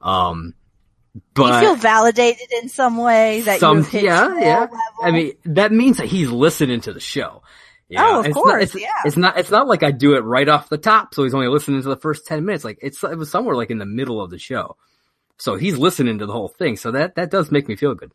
Um, 0.00 0.54
but 1.34 1.60
you 1.62 1.68
feel 1.68 1.76
validated 1.76 2.52
in 2.62 2.68
some 2.68 2.96
way 2.96 3.42
that 3.42 3.60
Some- 3.60 3.84
hit 3.84 4.04
yeah, 4.04 4.38
yeah. 4.38 4.60
level? 4.60 4.78
I 5.02 5.10
mean, 5.10 5.32
that 5.46 5.70
means 5.72 5.98
that 5.98 6.06
he's 6.06 6.30
listening 6.30 6.80
to 6.82 6.92
the 6.92 7.00
show. 7.00 7.42
You 7.88 7.98
Oh, 8.00 8.20
of 8.20 8.26
it's 8.26 8.34
course, 8.34 8.52
Not, 8.52 8.62
it's, 8.62 8.74
yeah. 8.80 8.88
it's 9.04 9.16
not, 9.16 9.38
it's 9.38 9.50
not 9.50 9.66
like 9.66 9.82
I 9.82 9.90
do 9.90 10.14
it 10.14 10.20
right 10.20 10.48
off 10.48 10.68
the 10.68 10.78
top. 10.78 11.14
So 11.14 11.24
he's 11.24 11.34
only 11.34 11.48
listening 11.48 11.82
to 11.82 11.88
the 11.88 11.96
first 11.96 12.24
10 12.26 12.44
minutes. 12.44 12.64
Like 12.64 12.78
it's, 12.80 13.02
it 13.04 13.18
was 13.18 13.30
somewhere 13.30 13.56
like 13.56 13.70
in 13.70 13.78
the 13.78 13.84
middle 13.86 14.22
of 14.22 14.30
the 14.30 14.38
show. 14.38 14.76
So 15.38 15.56
he's 15.56 15.76
listening 15.76 16.18
to 16.18 16.26
the 16.26 16.32
whole 16.32 16.48
thing. 16.48 16.76
So 16.76 16.92
that, 16.92 17.16
that 17.16 17.30
does 17.30 17.50
make 17.50 17.68
me 17.68 17.76
feel 17.76 17.94
good. 17.94 18.12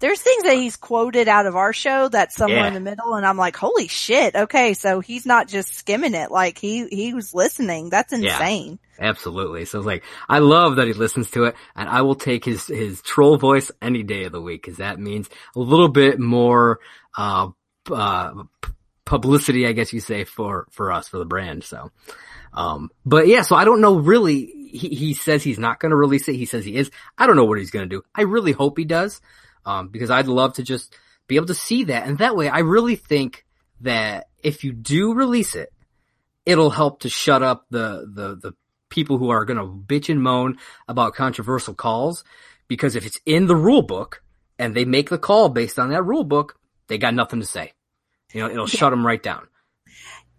There's 0.00 0.20
things 0.20 0.42
that 0.42 0.56
he's 0.56 0.74
quoted 0.76 1.28
out 1.28 1.46
of 1.46 1.54
our 1.54 1.72
show 1.72 2.08
that's 2.08 2.34
somewhere 2.34 2.58
Yeah. 2.58 2.66
in 2.68 2.74
the 2.74 2.80
middle 2.80 3.14
and 3.14 3.24
I'm 3.24 3.36
like, 3.36 3.56
holy 3.56 3.86
shit. 3.86 4.34
Okay. 4.34 4.74
So 4.74 4.98
he's 4.98 5.24
not 5.24 5.46
just 5.46 5.74
skimming 5.74 6.14
it. 6.14 6.32
Like 6.32 6.58
he, 6.58 6.88
he 6.88 7.14
was 7.14 7.32
listening. 7.32 7.88
That's 7.88 8.12
Yeah. 8.12 8.32
insane. 8.32 8.80
Absolutely. 8.98 9.64
So 9.64 9.78
it's 9.78 9.86
like, 9.86 10.02
I 10.28 10.40
love 10.40 10.76
that 10.76 10.88
he 10.88 10.92
listens 10.92 11.30
to 11.32 11.44
it 11.44 11.54
and 11.76 11.88
I 11.88 12.02
will 12.02 12.16
take 12.16 12.44
his, 12.44 12.66
his 12.66 13.00
troll 13.00 13.38
voice 13.38 13.70
any 13.80 14.02
day 14.02 14.24
of 14.24 14.32
the 14.32 14.40
week 14.42 14.62
because 14.62 14.78
that 14.78 14.98
means 14.98 15.28
a 15.54 15.60
little 15.60 15.88
bit 15.88 16.18
more, 16.18 16.80
uh, 17.16 17.50
uh, 17.90 18.42
p- 18.60 18.72
publicity, 19.04 19.68
I 19.68 19.72
guess 19.72 19.92
you 19.92 20.00
say 20.00 20.24
for, 20.24 20.66
for 20.72 20.90
us, 20.90 21.06
for 21.08 21.18
the 21.18 21.24
brand. 21.24 21.62
So, 21.62 21.92
um, 22.52 22.90
but 23.06 23.28
yeah, 23.28 23.42
so 23.42 23.54
I 23.54 23.64
don't 23.64 23.80
know 23.80 23.96
really, 23.98 24.52
he, 24.72 24.88
he 24.88 25.14
says 25.14 25.42
he's 25.42 25.58
not 25.58 25.80
going 25.80 25.90
to 25.90 25.96
release 25.96 26.28
it. 26.28 26.36
He 26.36 26.46
says 26.46 26.64
he 26.64 26.76
is. 26.76 26.90
I 27.18 27.26
don't 27.26 27.36
know 27.36 27.44
what 27.44 27.58
he's 27.58 27.70
going 27.70 27.88
to 27.88 27.96
do. 27.96 28.02
I 28.14 28.22
really 28.22 28.52
hope 28.52 28.78
he 28.78 28.84
does. 28.84 29.20
Um, 29.64 29.88
because 29.88 30.10
I'd 30.10 30.26
love 30.26 30.54
to 30.54 30.62
just 30.62 30.96
be 31.28 31.36
able 31.36 31.46
to 31.46 31.54
see 31.54 31.84
that. 31.84 32.06
And 32.06 32.18
that 32.18 32.34
way 32.34 32.48
I 32.48 32.60
really 32.60 32.96
think 32.96 33.44
that 33.82 34.28
if 34.42 34.64
you 34.64 34.72
do 34.72 35.14
release 35.14 35.54
it, 35.54 35.72
it'll 36.44 36.70
help 36.70 37.00
to 37.00 37.08
shut 37.08 37.42
up 37.42 37.66
the, 37.70 38.10
the, 38.12 38.36
the 38.36 38.54
people 38.88 39.18
who 39.18 39.30
are 39.30 39.44
going 39.44 39.58
to 39.58 39.64
bitch 39.64 40.08
and 40.08 40.22
moan 40.22 40.58
about 40.88 41.14
controversial 41.14 41.74
calls. 41.74 42.24
Because 42.66 42.96
if 42.96 43.06
it's 43.06 43.20
in 43.24 43.46
the 43.46 43.56
rule 43.56 43.82
book 43.82 44.22
and 44.58 44.74
they 44.74 44.84
make 44.84 45.10
the 45.10 45.18
call 45.18 45.48
based 45.48 45.78
on 45.78 45.90
that 45.90 46.02
rule 46.02 46.24
book, 46.24 46.58
they 46.88 46.98
got 46.98 47.14
nothing 47.14 47.40
to 47.40 47.46
say. 47.46 47.72
You 48.32 48.40
know, 48.40 48.50
it'll 48.50 48.66
shut 48.66 48.90
them 48.90 49.06
right 49.06 49.22
down. 49.22 49.46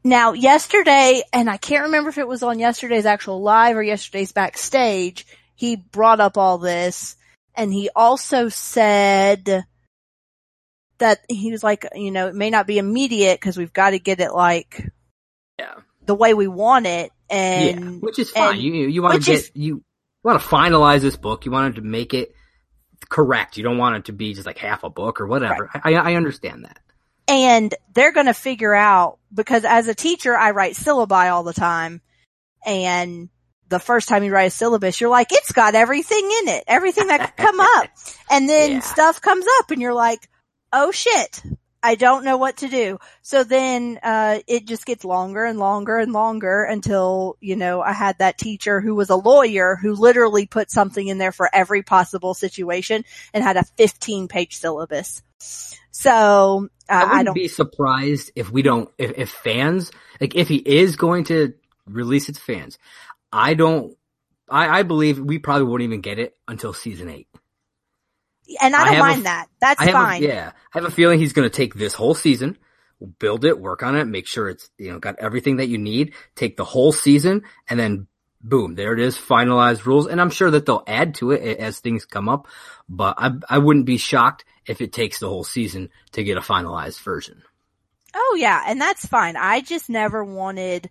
Now, 0.03 0.33
yesterday, 0.33 1.23
and 1.31 1.49
I 1.49 1.57
can't 1.57 1.85
remember 1.85 2.09
if 2.09 2.17
it 2.17 2.27
was 2.27 2.43
on 2.43 2.59
yesterday's 2.59 3.05
actual 3.05 3.41
live 3.41 3.77
or 3.77 3.83
yesterday's 3.83 4.31
backstage, 4.33 5.25
he 5.55 5.75
brought 5.77 6.19
up 6.19 6.37
all 6.37 6.57
this 6.57 7.15
and 7.55 7.71
he 7.71 7.89
also 7.95 8.49
said 8.49 9.63
that 10.97 11.19
he 11.29 11.51
was 11.51 11.63
like, 11.63 11.85
you 11.95 12.11
know, 12.11 12.27
it 12.27 12.35
may 12.35 12.49
not 12.49 12.67
be 12.67 12.77
immediate 12.79 13.39
because 13.39 13.57
we've 13.57 13.73
got 13.73 13.91
to 13.91 13.99
get 13.99 14.19
it 14.19 14.33
like 14.33 14.89
Yeah. 15.59 15.75
the 16.05 16.15
way 16.15 16.33
we 16.33 16.47
want 16.47 16.85
it. 16.85 17.11
yeah. 17.29 17.35
And 17.37 18.01
Which 18.01 18.19
is 18.19 18.29
fine. 18.31 18.55
and- 18.55 18.61
you, 18.61 18.73
you 18.73 19.01
want 19.01 19.21
to 19.23 19.25
get, 19.31 19.35
is- 19.39 19.51
you 19.53 19.83
want 20.23 20.41
to 20.41 20.47
finalize 20.47 21.01
this 21.01 21.15
book. 21.15 21.45
You 21.45 21.51
want 21.51 21.73
it 21.73 21.79
to 21.79 21.85
make 21.85 22.13
it 22.13 22.33
correct. 23.09 23.57
You 23.57 23.63
don't 23.63 23.77
want 23.77 23.95
it 23.97 24.05
to 24.05 24.11
be 24.13 24.33
just 24.33 24.45
like 24.45 24.57
half 24.57 24.83
a 24.83 24.89
book 24.89 25.21
or 25.21 25.27
whatever. 25.27 25.69
I, 25.83 25.93
I 25.95 26.15
understand 26.15 26.65
that. 26.65 26.79
and 27.27 27.73
they're 27.93 28.11
going 28.13 28.25
to 28.27 28.33
figure 28.33 28.73
out 28.73 29.19
because 29.33 29.65
as 29.65 29.87
a 29.87 29.95
teacher, 29.95 30.35
I 30.35 30.51
write 30.51 30.73
syllabi 30.75 31.31
all 31.31 31.43
the 31.43 31.53
time. 31.53 32.01
And 32.65 33.29
the 33.69 33.79
first 33.79 34.07
time 34.07 34.23
you 34.23 34.31
write 34.31 34.47
a 34.47 34.49
syllabus, 34.51 35.01
you're 35.01 35.09
like, 35.09 35.27
it's 35.31 35.51
got 35.51 35.75
everything 35.75 36.23
in 36.41 36.49
it, 36.49 36.63
everything 36.67 37.07
that 37.07 37.21
could 37.21 37.45
come 37.45 37.59
up. 37.59 37.87
And 38.31 38.49
then 38.49 38.71
Yeah. 38.71 38.79
stuff 38.79 39.21
comes 39.21 39.45
up 39.59 39.71
and 39.71 39.81
you're 39.81 39.93
like, 39.93 40.27
oh 40.71 40.91
shit, 40.91 41.43
I 41.83 41.95
don't 41.95 42.23
know 42.23 42.37
what 42.37 42.57
to 42.57 42.67
do. 42.67 42.97
So 43.21 43.43
then, 43.43 43.99
uh, 44.01 44.39
it 44.47 44.65
just 44.65 44.85
gets 44.85 45.03
longer 45.05 45.45
and 45.45 45.59
longer 45.59 45.97
and 45.97 46.13
longer 46.13 46.63
until, 46.63 47.37
you 47.41 47.55
know, 47.55 47.81
I 47.81 47.91
had 47.93 48.17
that 48.19 48.37
teacher 48.37 48.81
who 48.81 48.95
was 48.95 49.09
a 49.09 49.15
lawyer 49.15 49.75
who 49.75 49.93
literally 49.93 50.47
put 50.47 50.71
something 50.71 51.05
in 51.07 51.17
there 51.17 51.31
for 51.33 51.49
every 51.53 51.83
possible 51.83 52.33
situation 52.33 53.03
and 53.33 53.43
had 53.43 53.57
a 53.57 53.65
15 53.77 54.27
page 54.29 54.55
syllabus. 54.57 55.21
So, 55.93 56.69
uh, 56.89 57.07
I 57.07 57.19
I, 57.19 57.23
don't, 57.23 57.35
be 57.35 57.49
surprised 57.49 58.31
if 58.35 58.51
we 58.51 58.63
don't, 58.63 58.89
if, 58.99 59.13
if 59.17 59.31
fans, 59.31 59.91
like 60.21 60.35
if 60.35 60.49
he 60.49 60.57
is 60.57 60.97
going 60.97 61.25
to 61.25 61.55
release 61.87 62.29
it 62.29 62.35
to 62.35 62.41
fans, 62.41 62.79
I 63.31 63.55
don't, 63.55 63.97
I, 64.49 64.79
I 64.79 64.83
believe 64.83 65.19
we 65.19 65.39
probably 65.39 65.65
won't 65.67 65.83
even 65.83 66.01
get 66.01 66.19
it 66.19 66.35
until 66.47 66.73
season 66.73 67.09
eight. 67.09 67.27
and 68.61 68.75
I 68.75 68.85
I 68.85 68.85
don't 68.85 68.97
a 68.97 68.99
mind 68.99 69.23
f- 69.23 69.25
that. 69.25 69.47
That's 69.61 69.81
I 69.81 69.87
fine. 69.87 70.23
A, 70.23 70.27
yeah, 70.27 70.51
I 70.73 70.79
have 70.79 70.85
a 70.85 70.91
feeling 70.91 71.19
he's 71.19 71.33
going 71.33 71.49
to 71.49 71.55
take 71.55 71.75
this 71.75 71.93
whole 71.93 72.15
season, 72.15 72.57
build 73.19 73.45
it, 73.45 73.59
work 73.59 73.83
on 73.83 73.95
it, 73.95 74.05
make 74.05 74.27
sure 74.27 74.49
it's 74.49 74.69
you 74.77 74.91
know 74.91 74.99
got 74.99 75.19
everything 75.19 75.57
that 75.57 75.67
you 75.69 75.77
need. 75.77 76.13
Take 76.35 76.57
the 76.57 76.65
whole 76.65 76.91
season, 76.91 77.43
and 77.69 77.79
then 77.79 78.07
boom, 78.43 78.75
there 78.75 78.93
it 78.93 78.99
is, 78.99 79.17
finalized 79.17 79.85
rules. 79.85 80.07
And 80.07 80.19
I'm 80.19 80.29
sure 80.29 80.51
that 80.51 80.65
they'll 80.65 80.83
add 80.87 81.15
to 81.15 81.31
it 81.31 81.57
as 81.59 81.79
things 81.79 82.05
come 82.05 82.29
up. 82.29 82.47
But 82.89 83.15
I 83.17 83.31
I 83.49 83.57
wouldn't 83.59 83.85
be 83.85 83.97
shocked 83.97 84.45
if 84.65 84.81
it 84.81 84.93
takes 84.93 85.19
the 85.19 85.29
whole 85.29 85.43
season 85.43 85.89
to 86.11 86.23
get 86.23 86.37
a 86.37 86.41
finalized 86.41 87.01
version. 87.01 87.43
Oh 88.15 88.35
yeah, 88.37 88.61
and 88.67 88.79
that's 88.79 89.05
fine. 89.05 89.35
I 89.37 89.61
just 89.61 89.89
never 89.89 90.23
wanted 90.23 90.89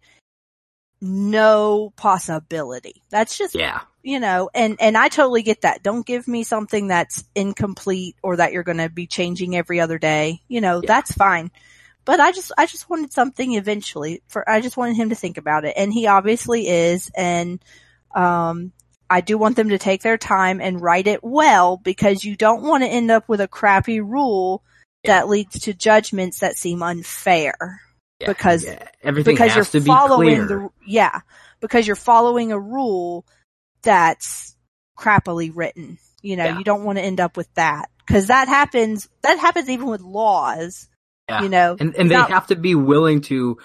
no 1.01 1.93
possibility. 1.97 3.03
That's 3.11 3.37
just 3.37 3.55
Yeah, 3.55 3.81
you 4.03 4.21
know, 4.21 4.51
and, 4.55 4.77
and 4.81 4.97
I 4.97 5.09
totally 5.09 5.43
get 5.43 5.63
that. 5.63 5.83
Don't 5.83 6.07
give 6.07 6.27
me 6.27 6.43
something 6.45 6.89
that's 6.89 7.25
incomplete 7.35 8.17
or 8.23 8.37
that 8.37 8.53
you're 8.53 8.63
going 8.63 8.79
to 8.79 8.89
be 8.89 9.07
changing 9.07 9.57
every 9.57 9.81
other 9.81 9.99
day. 9.99 10.41
You 10.49 10.61
know, 10.61 10.81
Yeah. 10.83 10.89
that's 10.89 11.13
fine. 11.13 11.51
But 12.05 12.21
I 12.21 12.33
just, 12.33 12.53
I 12.59 12.67
just 12.67 12.91
wanted 12.91 13.13
something 13.13 13.55
eventually 13.55 14.23
for, 14.29 14.49
I 14.49 14.61
just 14.61 14.77
wanted 14.77 14.97
him 14.97 15.11
to 15.11 15.15
think 15.15 15.39
about 15.39 15.65
it 15.65 15.75
and 15.77 15.93
he 15.93 16.07
obviously 16.07 16.69
is. 16.69 17.11
And, 17.17 17.63
um, 18.15 18.73
I 19.11 19.21
do 19.21 19.37
want 19.37 19.57
them 19.57 19.69
to 19.69 19.79
take 19.79 20.03
their 20.03 20.17
time 20.19 20.61
and 20.61 20.81
write 20.81 21.07
it 21.07 21.23
well 21.23 21.77
because 21.77 22.25
you 22.25 22.35
don't 22.35 22.63
want 22.63 22.83
to 22.83 22.89
end 22.89 23.11
up 23.11 23.29
with 23.29 23.41
a 23.43 23.49
crappy 23.49 24.01
rule 24.01 24.63
that 25.05 25.29
leads 25.29 25.61
to 25.61 25.75
judgments 25.75 26.39
that 26.39 26.57
seem 26.57 26.83
unfair 26.83 27.81
yeah, 28.21 28.29
Because- 28.29 28.65
yeah. 28.65 28.89
everything 29.03 29.35
because 29.35 29.53
has 29.53 29.57
you're 29.57 29.81
to 29.81 29.85
be 29.85 29.87
following 29.87 30.47
clear. 30.47 30.47
the 30.47 30.69
yeah 30.87 31.21
because 31.61 31.87
you're 31.87 31.97
following 31.97 32.53
a 32.53 32.59
rule 32.59 33.27
that's 33.83 34.57
crappily 34.99 35.51
written 35.55 35.99
you 36.23 36.37
know 36.37 36.45
Yeah. 36.45 36.59
you 36.59 36.65
don't 36.65 36.85
want 36.85 36.99
to 36.99 37.05
end 37.05 37.21
up 37.21 37.37
with 37.37 37.53
that 37.55 37.91
because 38.07 38.29
that 38.29 38.49
happens 38.49 39.09
that 39.23 39.39
happens 39.39 39.69
even 39.69 39.87
with 39.89 40.01
laws 40.01 40.89
Yeah. 41.33 41.43
you 41.43 41.49
know 41.49 41.77
and 41.79 41.95
and 41.97 42.11
they 42.11 42.15
Not- 42.15 42.31
have 42.31 42.47
to 42.49 42.57
be 42.57 42.75
willing 42.75 43.23
to 43.23 43.59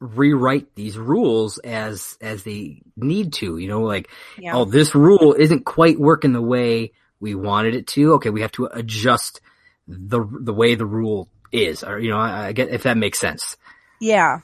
rewrite 0.00 0.74
these 0.74 0.96
rules 0.96 1.58
as 1.58 2.16
as 2.22 2.42
they 2.42 2.82
need 2.96 3.34
to 3.34 3.58
you 3.58 3.68
know 3.68 3.82
like 3.82 4.08
yeah. 4.38 4.56
oh 4.56 4.64
this 4.64 4.94
rule 4.94 5.34
isn't 5.34 5.66
quite 5.66 6.00
working 6.00 6.32
the 6.32 6.40
way 6.40 6.92
we 7.20 7.34
wanted 7.34 7.74
it 7.74 7.86
to 7.86 8.14
okay 8.14 8.30
we 8.30 8.40
have 8.40 8.52
to 8.52 8.64
adjust 8.72 9.42
the 9.86 10.20
the 10.40 10.54
way 10.54 10.74
the 10.74 10.86
rule 10.86 11.28
is 11.52 11.84
or 11.84 11.98
you 11.98 12.10
know 12.10 12.16
i, 12.16 12.46
I 12.46 12.52
get 12.52 12.70
if 12.70 12.84
that 12.84 12.96
makes 12.96 13.18
sense 13.18 13.56
Yeah. 14.00 14.40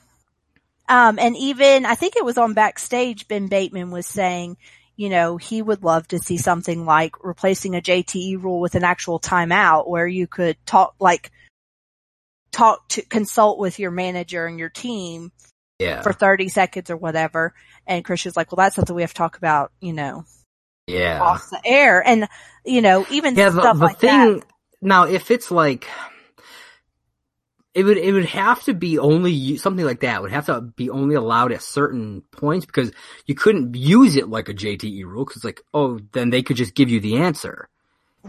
Um, 0.89 1.19
and 1.19 1.35
even, 1.35 1.85
I 1.85 1.95
think 1.95 2.15
it 2.15 2.23
was 2.23 2.37
on 2.37 2.53
backstage, 2.53 3.27
Ben 3.27 3.47
Bateman 3.47 3.91
was 3.91 4.05
saying, 4.07 4.55
you 4.95 5.09
know, 5.09 5.35
he 5.35 5.61
would 5.61 5.83
love 5.83 6.07
to 6.09 6.19
see 6.19 6.37
something 6.37 6.85
like 6.85 7.23
replacing 7.23 7.75
a 7.75 7.81
JTE 7.81 8.41
rule 8.41 8.61
with 8.61 8.75
an 8.75 8.85
actual 8.85 9.19
timeout 9.19 9.89
where 9.89 10.07
you 10.07 10.27
could 10.27 10.55
talk, 10.65 10.95
like, 10.99 11.31
talk 12.57 12.87
to, 12.89 13.01
consult 13.03 13.59
with 13.59 13.79
your 13.79 13.91
manager 13.91 14.45
and 14.45 14.57
your 14.57 14.69
team 14.69 15.31
yeah 15.79 16.01
for 16.01 16.11
30 16.11 16.49
seconds 16.49 16.89
or 16.89 16.97
whatever. 16.97 17.53
And 17.85 18.03
Christian's 18.03 18.35
like, 18.35 18.51
well, 18.51 18.63
that's 18.65 18.75
something 18.75 18.95
we 18.95 19.03
have 19.03 19.13
to 19.13 19.17
talk 19.17 19.37
about, 19.37 19.71
you 19.79 19.93
know, 19.93 20.25
yeah 20.87 21.21
off 21.21 21.49
the 21.49 21.61
air. 21.63 22.05
And, 22.05 22.27
you 22.65 22.81
know, 22.81 23.05
even 23.11 23.35
yeah 23.35 23.49
the, 23.49 23.61
stuff 23.61 23.77
the 23.77 23.83
like 23.83 23.99
that. 23.99 24.25
thing 24.25 24.43
now 24.81 25.03
if 25.03 25.31
it's 25.31 25.51
like 25.51 25.87
it 27.73 27.83
would 27.83 27.97
it 27.97 28.11
would 28.11 28.25
have 28.25 28.63
to 28.63 28.73
be 28.73 28.97
only 28.97 29.57
something 29.57 29.85
like 29.85 29.99
that 29.99 30.23
would 30.23 30.31
have 30.31 30.47
to 30.47 30.61
be 30.61 30.89
only 30.89 31.13
allowed 31.13 31.51
at 31.51 31.61
certain 31.61 32.23
points 32.31 32.65
because 32.65 32.91
you 33.27 33.35
couldn't 33.35 33.75
use 33.75 34.15
it 34.15 34.29
like 34.29 34.49
a 34.49 34.53
JTE 34.53 35.03
rule 35.05 35.25
because 35.25 35.43
like 35.43 35.61
oh 35.75 35.99
then 36.11 36.31
they 36.31 36.41
could 36.41 36.57
just 36.57 36.73
give 36.73 36.89
you 36.89 36.99
the 36.99 37.17
answer 37.17 37.69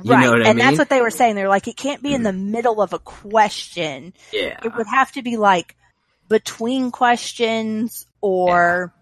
you 0.03 0.13
right. 0.13 0.21
know 0.23 0.31
what 0.33 0.47
I 0.47 0.51
and 0.51 0.61
that's 0.61 0.79
what 0.79 0.89
they 0.89 1.01
were 1.01 1.11
saying. 1.11 1.35
They're 1.35 1.49
like, 1.49 1.69
it 1.69 1.77
can't 1.77 2.03
be 2.03 2.15
in 2.15 2.23
mm-hmm. 2.23 2.25
the 2.25 2.33
middle 2.33 2.81
of 2.81 2.93
a 2.93 2.99
question. 2.99 4.13
yeah 4.33 4.61
it 4.63 4.75
would 4.75 4.87
have 4.87 5.13
to 5.13 5.23
be 5.23 5.37
like 5.37 5.77
between 6.29 6.91
questions 6.91 8.07
or 8.21 8.93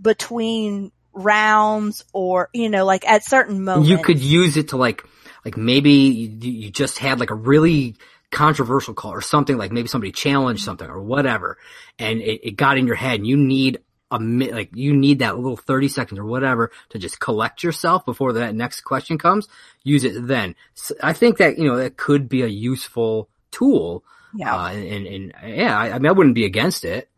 between 0.00 0.92
rounds 1.12 2.04
or 2.12 2.48
you 2.52 2.68
know 2.68 2.84
like 2.84 3.08
at 3.08 3.24
certain 3.24 3.64
moments 3.64 3.88
you 3.88 3.98
could 3.98 4.20
use 4.20 4.56
it 4.56 4.68
to 4.68 4.76
like 4.76 5.04
like 5.44 5.56
maybe 5.56 5.90
you, 5.90 6.50
you 6.50 6.70
just 6.70 6.98
had 6.98 7.18
like 7.18 7.30
a 7.30 7.34
really 7.34 7.96
controversial 8.30 8.94
call 8.94 9.12
or 9.12 9.20
something 9.20 9.56
like 9.56 9.72
maybe 9.72 9.88
somebody 9.88 10.12
challenged 10.12 10.60
mm-hmm. 10.60 10.66
something 10.66 10.88
or 10.88 11.02
whatever 11.02 11.58
and 11.98 12.20
it, 12.20 12.46
it 12.46 12.50
got 12.52 12.78
in 12.78 12.86
your 12.86 12.94
head 12.94 13.16
and 13.16 13.26
you 13.26 13.36
need 13.36 13.80
a 14.10 14.18
mi- 14.18 14.52
like 14.52 14.70
you 14.74 14.94
need 14.96 15.18
that 15.18 15.36
little 15.36 15.56
30 15.56 15.88
seconds 15.88 16.18
or 16.18 16.24
whatever 16.24 16.70
to 16.90 16.98
just 16.98 17.20
collect 17.20 17.62
yourself 17.62 18.04
before 18.04 18.32
that 18.34 18.54
next 18.54 18.80
question 18.82 19.18
comes 19.18 19.48
use 19.84 20.04
it 20.04 20.26
then. 20.26 20.54
So 20.74 20.94
i 21.02 21.12
think 21.12 21.38
that 21.38 21.58
you 21.58 21.68
know 21.68 21.76
that 21.76 21.96
could 21.96 22.28
be 22.28 22.42
a 22.42 22.46
useful 22.46 23.28
tool 23.50 24.04
yeah. 24.34 24.54
uh, 24.56 24.68
and, 24.68 25.06
and, 25.06 25.34
and 25.40 25.56
yeah 25.56 25.78
I, 25.78 25.90
I 25.92 25.98
mean 25.98 26.06
i 26.08 26.12
wouldn't 26.12 26.34
be 26.34 26.44
against 26.44 26.84
it. 26.84 27.08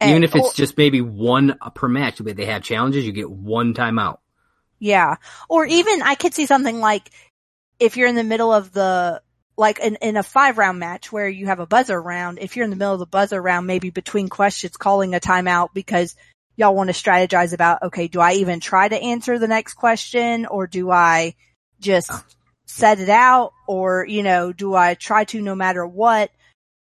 And- 0.00 0.10
even 0.10 0.24
if 0.24 0.34
it's 0.34 0.50
or- 0.50 0.54
just 0.54 0.76
maybe 0.76 1.00
one 1.00 1.58
per 1.74 1.88
match 1.88 2.22
but 2.22 2.36
they 2.36 2.46
have 2.46 2.62
challenges 2.62 3.06
you 3.06 3.12
get 3.12 3.30
one 3.30 3.74
timeout. 3.74 4.18
Yeah. 4.78 5.16
Or 5.48 5.64
even 5.66 6.02
i 6.02 6.14
could 6.14 6.34
see 6.34 6.46
something 6.46 6.80
like 6.80 7.10
if 7.78 7.96
you're 7.96 8.08
in 8.08 8.14
the 8.14 8.24
middle 8.24 8.52
of 8.52 8.72
the 8.72 9.22
like 9.60 9.78
in, 9.78 9.96
in 9.96 10.16
a 10.16 10.22
five 10.22 10.58
round 10.58 10.78
match 10.78 11.12
where 11.12 11.28
you 11.28 11.46
have 11.46 11.60
a 11.60 11.66
buzzer 11.66 12.00
round 12.00 12.38
if 12.40 12.56
you're 12.56 12.64
in 12.64 12.70
the 12.70 12.76
middle 12.76 12.94
of 12.94 12.98
the 12.98 13.06
buzzer 13.06 13.40
round 13.40 13.66
maybe 13.66 13.90
between 13.90 14.28
questions 14.28 14.76
calling 14.76 15.14
a 15.14 15.20
timeout 15.20 15.68
because 15.74 16.16
y'all 16.56 16.74
want 16.74 16.88
to 16.88 16.94
strategize 16.94 17.52
about 17.52 17.82
okay 17.82 18.08
do 18.08 18.20
i 18.20 18.32
even 18.32 18.58
try 18.58 18.88
to 18.88 18.96
answer 18.96 19.38
the 19.38 19.46
next 19.46 19.74
question 19.74 20.46
or 20.46 20.66
do 20.66 20.90
i 20.90 21.34
just 21.78 22.10
set 22.64 23.00
it 23.00 23.08
out 23.08 23.52
or 23.68 24.06
you 24.06 24.22
know 24.22 24.52
do 24.52 24.74
i 24.74 24.94
try 24.94 25.24
to 25.24 25.40
no 25.40 25.54
matter 25.54 25.86
what? 25.86 26.30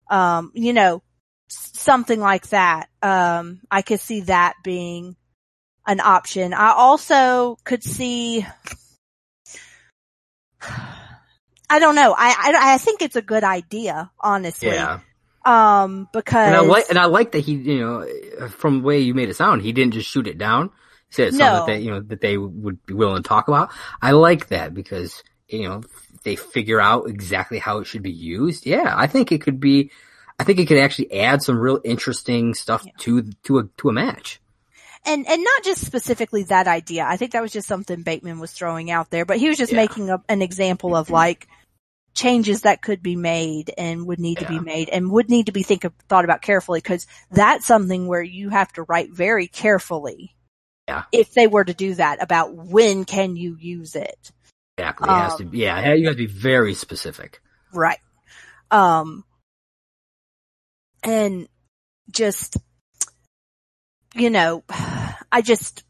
Um 0.10 0.52
you 0.54 0.74
know 0.74 1.02
something 1.50 2.20
like 2.20 2.48
that. 2.50 2.90
Um 3.02 3.62
i 3.72 3.82
could 3.82 4.00
see 4.00 4.22
that 4.22 4.54
being 4.64 5.16
an 5.86 6.02
option. 6.02 6.54
I 6.54 6.74
also 6.74 7.58
could 7.64 7.84
see 7.84 8.46
i 11.70 11.80
don't 11.80 11.96
know 11.96 12.14
i 12.18 12.30
i, 12.30 12.74
I 12.74 12.78
think 12.78 13.02
it's 13.02 13.16
a 13.16 13.22
good 13.22 13.44
idea 13.44 14.12
honestly 14.20 14.68
yeah 14.70 15.00
um 15.46 16.08
because 16.14 16.48
And 16.48 16.56
I 16.56 16.60
like, 16.60 16.86
and 16.90 17.00
I 17.00 17.06
like 17.06 17.32
that 17.34 17.40
he, 17.40 17.54
you 17.54 17.80
know, 17.80 18.50
from 18.50 18.80
the 18.80 18.84
way 18.84 19.00
you 19.00 19.14
made 19.14 19.30
it 19.30 19.36
sound, 19.36 19.62
he 19.62 19.72
didn't 19.72 19.94
just 19.94 20.10
shoot 20.10 20.28
it 20.28 20.38
down. 20.38 20.72
He 21.10 21.14
said 21.16 21.28
it's 21.30 21.38
something 21.38 21.54
No. 21.54 21.56
that 21.56 21.66
they, 21.66 21.80
you 21.80 21.92
know, 21.92 22.02
that 22.02 22.20
they 22.22 22.38
would 22.38 22.86
be 22.86 22.94
willing 22.94 23.24
to 23.24 23.28
talk 23.28 23.48
about. 23.48 23.70
I 24.02 24.12
like 24.12 24.48
that 24.50 24.74
because, 24.74 25.24
you 25.48 25.68
know, 25.70 25.84
they 26.26 26.36
figure 26.36 26.82
out 26.82 27.08
exactly 27.10 27.60
how 27.60 27.80
it 27.80 27.86
should 27.88 28.04
be 28.04 28.12
used. 28.12 28.66
Yeah, 28.66 28.94
I 28.96 29.08
think 29.08 29.32
it 29.32 29.42
could 29.42 29.60
be, 29.62 29.92
I 30.38 30.44
think 30.44 30.60
it 30.60 30.68
could 30.68 30.80
actually 30.80 31.14
add 31.22 31.42
some 31.42 31.58
real 31.58 31.80
interesting 31.86 32.54
stuff 32.54 32.86
to, 33.00 33.24
to 33.44 33.60
a, 33.60 33.64
to 33.78 33.90
a 33.90 33.94
match. 33.94 34.42
and 35.06 35.26
and 35.28 35.44
not 35.44 35.64
just 35.64 35.86
specifically 35.86 36.44
that 36.44 36.68
idea. 36.68 37.06
I 37.06 37.18
think 37.18 37.32
that 37.32 37.42
was 37.42 37.52
just 37.54 37.68
something 37.68 38.02
Bateman 38.04 38.40
was 38.40 38.52
throwing 38.52 38.92
out 38.92 39.10
there, 39.10 39.26
but 39.26 39.38
he 39.38 39.48
was 39.50 39.58
just 39.58 39.72
Yeah. 39.72 39.78
making 39.78 40.10
a, 40.10 40.22
an 40.28 40.42
example 40.42 40.96
of 40.96 41.10
like 41.10 41.48
changes 42.18 42.62
that 42.62 42.82
could 42.82 43.04
be 43.04 43.16
made 43.16 43.72
and 43.78 44.08
would 44.08 44.20
need 44.20 44.40
to 44.40 44.48
be 44.48 44.60
made 44.60 44.90
and 44.90 45.12
would 45.12 45.30
need 45.30 45.46
to 45.46 45.52
be 45.52 45.62
think 45.62 45.84
of, 45.84 45.94
thought 46.10 46.26
about 46.26 46.42
carefully 46.42 46.80
because 46.80 47.06
that's 47.32 47.66
something 47.66 48.08
where 48.08 48.24
you 48.24 48.50
have 48.50 48.74
to 48.74 48.84
write 48.84 49.12
very 49.12 49.48
carefully. 49.48 50.36
Yeah. 50.88 51.04
If 51.12 51.34
they 51.34 51.48
were 51.48 51.64
to 51.64 51.74
do 51.74 51.94
that 51.96 52.22
about 52.22 52.56
when 52.56 53.06
can 53.06 53.36
you 53.36 53.56
use 53.60 53.96
it. 53.96 54.32
Exactly. 54.78 55.10
It 55.10 55.14
has 55.14 55.36
to, 55.36 55.44
Um, 55.44 55.52
yeah, 55.54 55.94
you 55.94 56.08
have 56.08 56.16
to 56.16 56.18
be 56.18 56.26
very 56.26 56.74
specific. 56.74 57.40
Right. 57.72 58.00
Um, 58.72 59.24
and 61.04 61.48
just, 62.10 62.58
you 64.16 64.30
know, 64.30 64.64
I 65.32 65.42
just, 65.44 65.84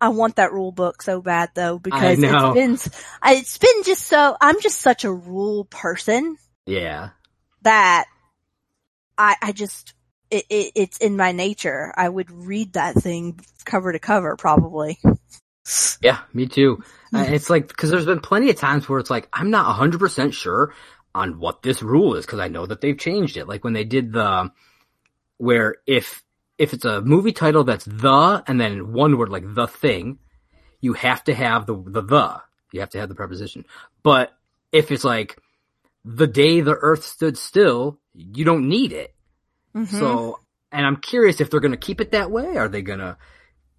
I 0.00 0.08
want 0.08 0.36
that 0.36 0.52
rule 0.52 0.72
book 0.72 1.02
so 1.02 1.20
bad 1.20 1.50
though 1.54 1.78
because 1.78 2.18
it's 2.22 2.54
been, 2.54 2.78
it's 3.24 3.58
been 3.58 3.82
just 3.84 4.06
so, 4.06 4.36
I'm 4.40 4.60
just 4.60 4.80
such 4.80 5.04
a 5.04 5.12
rule 5.12 5.64
person 5.64 6.36
Yeah. 6.66 7.10
that 7.62 8.06
I, 9.18 9.36
I 9.42 9.52
just, 9.52 9.92
it, 10.30 10.44
it, 10.48 10.72
it's 10.74 10.98
in 10.98 11.16
my 11.16 11.32
nature. 11.32 11.92
I 11.96 12.08
would 12.08 12.30
read 12.30 12.74
that 12.74 12.94
thing 12.94 13.40
cover 13.64 13.92
to 13.92 13.98
cover 13.98 14.36
probably. 14.36 14.98
Yeah, 16.02 16.20
me 16.32 16.46
too. 16.46 16.82
Uh, 17.14 17.24
Hmm. 17.26 17.34
it's 17.34 17.50
like, 17.50 17.68
cause 17.76 17.90
there's 17.90 18.06
been 18.06 18.20
plenty 18.20 18.50
of 18.50 18.56
times 18.56 18.88
where 18.88 18.98
it's 19.00 19.10
like, 19.10 19.28
I'm 19.32 19.50
not 19.50 19.76
100% 19.76 20.32
sure 20.32 20.72
on 21.14 21.38
what 21.38 21.62
this 21.62 21.82
rule 21.82 22.14
is 22.14 22.24
because 22.24 22.38
I 22.38 22.48
know 22.48 22.64
that 22.66 22.80
they've 22.80 22.96
changed 22.98 23.36
it. 23.36 23.46
Like 23.48 23.64
when 23.64 23.72
they 23.72 23.84
did 23.84 24.12
the 24.12 24.50
where 25.38 25.76
if 25.86 26.22
if 26.60 26.74
it's 26.74 26.84
a 26.84 27.00
movie 27.00 27.32
title 27.32 27.64
that's 27.64 27.86
the 27.86 28.44
and 28.46 28.60
then 28.60 28.92
one 28.92 29.16
word 29.16 29.30
like 29.30 29.54
the 29.54 29.66
thing, 29.66 30.18
you 30.82 30.92
have 30.92 31.24
to 31.24 31.34
have 31.34 31.64
the 31.64 31.74
the 31.74 32.02
the. 32.02 32.42
You 32.70 32.80
have 32.80 32.90
to 32.90 32.98
have 33.00 33.08
the 33.08 33.14
preposition. 33.14 33.64
But 34.02 34.30
if 34.70 34.90
it's 34.92 35.02
like 35.02 35.38
the 36.04 36.26
day 36.26 36.60
the 36.60 36.76
earth 36.76 37.04
stood 37.04 37.38
still, 37.38 37.98
you 38.14 38.44
don't 38.44 38.68
need 38.68 38.92
it. 38.92 39.14
Mhm. 39.74 39.88
So, 39.88 40.38
and 40.70 40.84
I'm 40.86 40.96
curious 40.96 41.40
if 41.40 41.50
they're 41.50 41.60
going 41.60 41.72
to 41.72 41.86
keep 41.88 42.00
it 42.00 42.10
that 42.10 42.30
way. 42.30 42.58
Are 42.58 42.68
they 42.68 42.82
going 42.82 42.98
to 42.98 43.16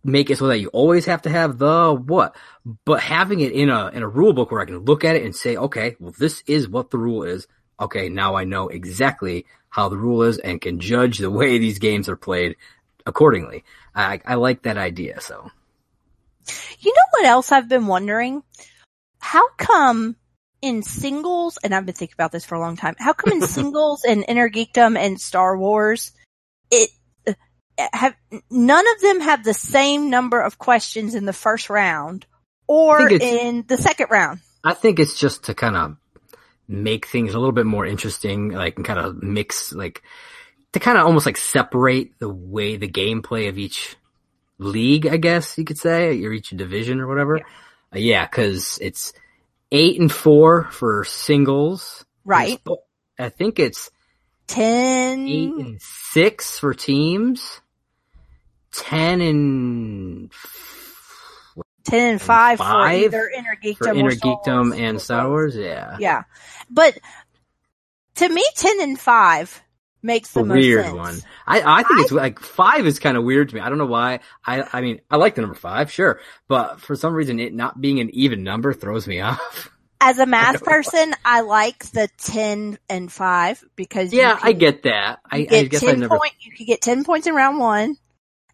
make 0.04 0.32
it 0.32 0.40
so 0.40 0.48
that 0.48 0.60
you 0.60 0.70
always 0.70 1.06
have 1.06 1.22
to 1.22 1.30
have 1.30 1.60
the 1.60 1.94
what? 1.94 2.36
But 2.86 3.00
having 3.02 3.42
it 3.42 3.52
in 3.52 3.70
a 3.70 3.90
in 3.90 4.02
a 4.02 4.08
rule 4.08 4.34
book 4.34 4.50
where 4.52 4.62
I 4.62 4.66
can 4.66 4.80
look 4.80 5.06
at 5.06 5.16
it 5.16 5.24
and 5.24 5.36
say, 5.36 5.56
okay, 5.56 5.96
well, 6.00 6.16
this 6.18 6.44
is 6.48 6.68
what 6.68 6.90
the 6.90 6.98
rule 6.98 7.22
is. 7.24 7.48
Okay, 7.80 8.10
now 8.10 8.34
I 8.34 8.44
know 8.44 8.70
exactly 8.70 9.46
how 9.72 9.90
the 9.90 9.98
rule 9.98 10.22
is 10.22 10.38
and 10.38 10.62
can 10.62 10.80
judge 10.80 11.18
the 11.18 11.32
way 11.32 11.58
these 11.58 11.80
games 11.80 12.08
are 12.08 12.16
played 12.16 12.58
accordingly. 13.06 13.64
I, 13.96 14.22
I 14.26 14.36
like 14.36 14.64
that 14.64 14.78
idea. 14.78 15.20
So, 15.22 15.50
You 16.80 16.94
know 16.94 17.04
what 17.12 17.26
else 17.26 17.52
I've 17.52 17.70
been 17.70 17.88
wondering? 17.88 18.44
How 19.20 19.50
come 19.58 20.16
in 20.62 20.84
singles, 20.84 21.58
and 21.64 21.74
I've 21.74 21.86
been 21.86 21.96
thinking 21.96 22.16
about 22.16 22.32
this 22.32 22.46
for 22.46 22.56
a 22.56 22.60
long 22.60 22.76
time, 22.76 22.96
how 23.00 23.14
come 23.14 23.34
in 23.34 23.42
singles 23.48 24.04
and 24.04 24.26
Inner 24.28 24.50
Geekdom 24.50 24.98
and 24.98 25.20
Star 25.20 25.58
Wars, 25.58 26.12
it 26.70 26.90
uh, 27.28 27.34
have 27.94 28.16
none 28.50 28.86
of 28.96 29.02
them 29.02 29.22
have 29.22 29.44
the 29.44 29.54
same 29.54 30.10
number 30.10 30.40
of 30.40 30.58
questions 30.58 31.16
in 31.16 31.26
the 31.26 31.34
first 31.34 31.70
round 31.70 32.26
or 32.68 33.10
in 33.10 33.64
the 33.68 33.78
second 33.78 34.08
round? 34.12 34.42
I 34.64 34.74
think 34.74 35.00
it's 35.00 35.18
just 35.18 35.46
to 35.46 35.56
kind 35.56 35.76
of 35.76 35.98
make 36.72 37.06
things 37.08 37.34
a 37.34 37.40
little 37.40 37.52
bit 37.52 37.66
more 37.66 37.86
interesting, 37.86 38.50
like 38.52 38.78
and 38.78 38.86
kind 38.86 39.00
of 39.00 39.22
mix, 39.22 39.74
like 39.74 40.02
to 40.74 40.80
kind 40.80 40.98
of 40.98 41.06
almost 41.06 41.26
like 41.26 41.38
separate 41.38 42.18
the 42.20 42.30
way 42.30 42.78
the 42.78 42.88
gameplay 42.88 43.50
of 43.50 43.58
each 43.58 43.96
league, 44.58 45.06
I 45.08 45.18
guess 45.18 45.58
you 45.58 45.66
could 45.66 45.78
say, 45.78 46.24
or 46.24 46.32
each 46.32 46.50
division 46.52 47.02
or 47.02 47.08
whatever. 47.08 47.38
Uh, 47.94 47.98
Yeah, 48.00 48.26
because 48.26 48.78
it's 48.82 49.12
eight 49.72 50.00
and 50.00 50.12
four 50.12 50.70
for 50.72 51.04
singles, 51.04 52.06
Right. 52.24 52.62
I 53.20 53.30
think 53.30 53.60
it's 53.60 53.92
Ten. 54.48 55.28
eight 55.28 55.50
and 55.52 55.82
six 55.82 56.58
for 56.60 56.74
teams, 56.74 57.60
ten 61.84 62.14
and 62.14 62.22
10 62.22 62.40
and 62.40 62.52
5, 62.52 62.62
for 62.62 62.64
five 62.66 62.96
either 62.96 63.30
Inner 63.30 63.58
Geekdom 63.64 63.78
for 63.78 63.90
or 63.90 63.94
Inner 63.94 64.12
Geekdom 64.12 64.78
and 64.78 65.02
Star 65.02 65.30
Wars. 65.30 65.56
Yeah, 65.56 66.00
Yeah. 66.00 66.24
But 66.70 66.98
to 68.16 68.30
me, 68.30 68.44
10 68.56 68.82
and 68.82 69.00
5 69.00 69.62
makes 70.04 70.34
the 70.34 70.42
a 70.42 70.46
most 70.46 70.56
weird 70.58 70.86
sense. 70.86 70.98
one. 70.98 71.22
I, 71.48 71.62
I 71.80 71.84
think 71.84 72.02
it's 72.02 72.12
like 72.12 72.40
five 72.40 72.86
is 72.88 73.00
kind 73.00 73.18
of 73.18 73.24
weird 73.24 73.50
to 73.50 73.56
me. 73.56 73.62
I 73.62 73.70
don't 73.70 73.78
know 73.78 73.86
why. 73.86 74.20
I 74.46 74.68
I 74.74 74.82
mean 74.82 75.02
I 75.12 75.18
like 75.18 75.36
the 75.36 75.42
number 75.42 75.56
five, 75.56 75.92
sure, 75.92 76.20
but 76.48 76.82
for 76.82 76.96
some 76.96 77.14
reason 77.14 77.40
it 77.40 77.54
not 77.54 77.80
being 77.80 78.00
an 78.00 78.10
even 78.12 78.44
number 78.44 78.74
throws 78.74 79.08
me 79.08 79.22
off. 79.22 79.70
As 80.04 80.18
a 80.18 80.26
math 80.26 80.62
know. 80.62 80.66
person, 80.66 81.14
I 81.24 81.42
like 81.42 81.86
the 81.92 82.10
10 82.18 82.80
and 82.90 83.12
5 83.12 83.64
because 83.76 84.12
Yeah, 84.12 84.34
you 84.34 84.40
I 84.42 84.54
get 84.54 84.84
that. 84.84 85.20
I, 85.30 85.38
you 85.38 85.48
I 85.52 85.64
get 85.64 85.70
guess 85.70 85.88
I 85.88 85.92
10 85.92 86.00
never 86.00 86.18
point, 86.18 86.34
you 86.40 86.52
could 86.58 86.66
get 86.66 86.82
10 86.82 87.04
points 87.04 87.28
in 87.28 87.36
round 87.36 87.60
one. 87.60 87.96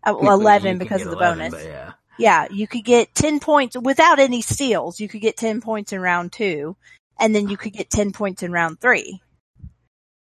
Uh, 0.03 0.15
well, 0.19 0.33
11 0.33 0.77
because 0.79 0.99
get 0.99 1.07
of 1.07 1.11
the 1.11 1.17
11, 1.17 1.51
bonus. 1.51 1.63
yeah. 1.63 1.86
Yeah, 2.19 2.47
you 2.51 2.67
could 2.67 2.83
get 2.83 3.13
10 3.13 3.39
points 3.39 3.75
without 3.79 4.19
any 4.19 4.41
steals. 4.41 4.99
You 4.99 5.07
could 5.07 5.21
get 5.21 5.37
10 5.37 5.61
points 5.61 5.93
in 5.93 6.01
round 6.01 6.31
two 6.31 6.75
and 7.19 7.33
then 7.33 7.49
you 7.49 7.57
could 7.57 7.73
get 7.73 7.89
10 7.89 8.11
points 8.11 8.43
in 8.43 8.51
round 8.51 8.79
three. 8.79 9.21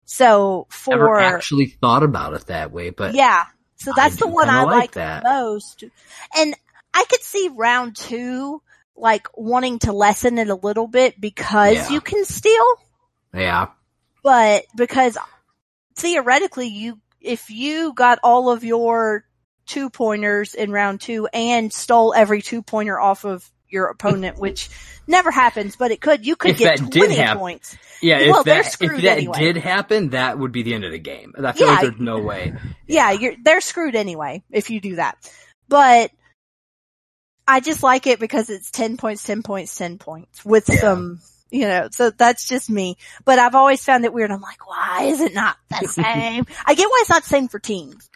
So 0.04 0.66
Never 0.88 1.06
for, 1.06 1.20
actually 1.20 1.66
thought 1.80 2.02
about 2.02 2.34
it 2.34 2.46
that 2.46 2.70
way, 2.72 2.90
but 2.90 3.14
yeah, 3.14 3.44
so 3.76 3.92
that's 3.94 4.16
the 4.16 4.26
one 4.26 4.48
I 4.50 4.64
like 4.64 4.92
that. 4.92 5.22
the 5.22 5.28
most. 5.30 5.84
And 6.36 6.54
I 6.92 7.04
could 7.08 7.22
see 7.22 7.48
round 7.54 7.96
two, 7.96 8.60
like 8.96 9.28
wanting 9.34 9.78
to 9.80 9.92
lessen 9.92 10.38
it 10.38 10.48
a 10.48 10.54
little 10.54 10.86
bit 10.86 11.18
because 11.20 11.74
Yeah. 11.74 11.88
you 11.90 12.00
can 12.00 12.24
steal, 12.24 12.64
yeah, 13.32 13.68
but 14.22 14.64
because 14.76 15.16
theoretically 15.96 16.68
you, 16.68 16.98
if 17.20 17.48
you 17.50 17.94
got 17.94 18.18
all 18.22 18.50
of 18.50 18.64
your 18.64 19.24
two 19.66 19.90
pointers 19.90 20.54
in 20.54 20.70
round 20.72 21.00
two 21.00 21.28
and 21.32 21.72
stole 21.72 22.12
every 22.14 22.42
two 22.42 22.62
pointer 22.62 22.98
off 22.98 23.24
of 23.24 23.48
your 23.68 23.86
opponent, 23.86 24.38
which 24.40 24.68
never 25.06 25.30
happens, 25.30 25.76
but 25.76 25.90
it 25.90 26.00
could, 26.00 26.26
you 26.26 26.36
could 26.36 26.52
If 26.52 26.58
get 26.58 26.78
that 26.78 26.90
did 26.90 26.98
20 27.00 27.14
happen- 27.16 27.38
points. 27.38 27.76
yeah. 28.02 28.18
Well, 28.30 28.40
if 28.40 28.44
that 28.46 28.66
if 28.80 29.02
that 29.02 29.04
anyway. 29.18 29.38
did 29.38 29.56
happen, 29.56 30.10
that 30.10 30.38
would 30.38 30.52
be 30.52 30.62
the 30.62 30.74
end 30.74 30.84
of 30.84 30.92
the 30.92 30.98
game. 30.98 31.32
I 31.42 31.52
feel 31.52 31.66
like 31.68 31.80
there's 31.82 31.98
no 31.98 32.18
way. 32.20 32.54
Yeah, 32.86 33.12
you're, 33.12 33.34
they're 33.42 33.60
screwed 33.60 33.94
anyway 33.96 34.42
if 34.50 34.70
you 34.70 34.80
do 34.80 34.96
that. 34.96 35.16
But 35.68 36.10
I 37.48 37.60
just 37.60 37.82
like 37.82 38.06
it 38.06 38.20
because 38.20 38.50
it's 38.50 38.70
10 38.70 38.96
points, 38.96 39.24
10 39.24 39.42
points, 39.42 39.76
10 39.76 39.98
points 39.98 40.44
with 40.44 40.68
Yeah. 40.68 40.76
some, 40.76 41.20
you 41.50 41.66
know, 41.66 41.88
so 41.90 42.10
that's 42.10 42.46
just 42.46 42.70
me. 42.70 42.96
But 43.24 43.38
I've 43.38 43.54
always 43.54 43.84
found 43.84 44.04
it 44.04 44.12
weird. 44.12 44.30
I'm 44.30 44.40
like, 44.40 44.66
why 44.66 45.04
is 45.04 45.20
it 45.20 45.34
not 45.34 45.56
the 45.80 45.88
same? 45.88 46.46
I 46.64 46.74
get 46.74 46.88
why 46.88 46.98
it's 47.00 47.10
not 47.10 47.22
the 47.24 47.28
same 47.28 47.48
for 47.48 47.58
teams. 47.58 48.08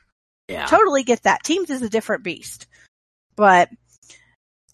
Yeah. 0.48 0.66
Totally 0.66 1.02
get 1.02 1.24
that. 1.24 1.42
Teams 1.42 1.70
is 1.70 1.82
a 1.82 1.88
different 1.88 2.22
beast. 2.22 2.66
But, 3.34 3.68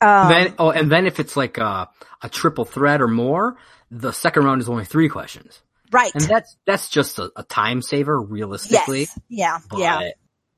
um, 0.01 0.29
then 0.29 0.55
oh, 0.59 0.71
and 0.71 0.91
then 0.91 1.07
if 1.07 1.19
it's 1.21 1.37
like 1.37 1.59
a, 1.59 1.89
a 2.23 2.29
triple 2.29 2.65
threat 2.65 3.01
or 3.01 3.09
more, 3.09 3.57
the 3.91 4.13
second 4.13 4.45
round 4.45 4.61
is 4.61 4.69
only 4.69 4.85
three 4.85 5.09
questions, 5.09 5.61
right. 5.93 6.13
and 6.15 6.25
that's 6.25 6.57
that's 6.67 6.89
just 6.89 7.19
a, 7.19 7.31
a 7.37 7.43
time 7.43 7.83
saver, 7.83 8.21
realistically. 8.21 9.01
Yes. 9.01 9.21
Yeah. 9.29 9.59
But, 9.71 9.79
yeah. 9.79 10.11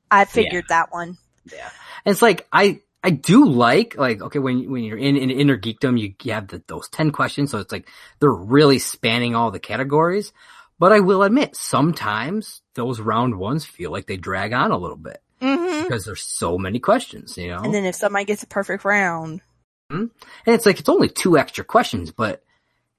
I 0.09 0.25
figured 0.25 0.65
that 0.69 0.91
one. 0.91 1.17
yeah. 1.51 1.69
And 2.05 2.11
it's 2.11 2.21
like 2.21 2.47
I 2.51 2.81
I 3.03 3.11
do 3.11 3.45
like 3.45 3.97
like 3.97 4.21
okay 4.21 4.39
when 4.39 4.69
when 4.71 4.83
you're 4.83 4.97
in 4.97 5.15
in 5.15 5.29
inner 5.29 5.57
geekdom 5.57 5.99
you, 5.99 6.15
you 6.23 6.33
have 6.33 6.47
the, 6.47 6.63
those 6.67 6.89
ten 6.89 7.11
questions, 7.11 7.51
so 7.51 7.59
it's 7.59 7.71
like 7.71 7.87
they're 8.19 8.31
really 8.31 8.79
spanning 8.79 9.35
all 9.35 9.51
the 9.51 9.59
categories. 9.59 10.33
But 10.77 10.91
I 10.91 10.99
will 10.99 11.23
admit, 11.23 11.55
sometimes 11.55 12.61
those 12.73 12.99
round 12.99 13.37
ones 13.37 13.65
feel 13.65 13.91
like 13.91 14.07
they 14.07 14.17
drag 14.17 14.53
on 14.53 14.71
a 14.71 14.77
little 14.77 14.97
bit 14.97 15.21
hmm 15.39 15.83
because 15.83 16.05
there's 16.05 16.23
so 16.23 16.57
many 16.57 16.79
questions, 16.79 17.37
you 17.37 17.49
know. 17.49 17.61
And 17.61 17.73
then 17.73 17.85
if 17.85 17.95
somebody 17.95 18.25
gets 18.25 18.43
a 18.43 18.47
perfect 18.47 18.83
round, 18.85 19.41
And 19.89 20.09
it's 20.47 20.65
like 20.65 20.79
it's 20.79 20.89
only 20.89 21.09
two 21.09 21.37
extra 21.37 21.63
questions, 21.63 22.11
but 22.11 22.43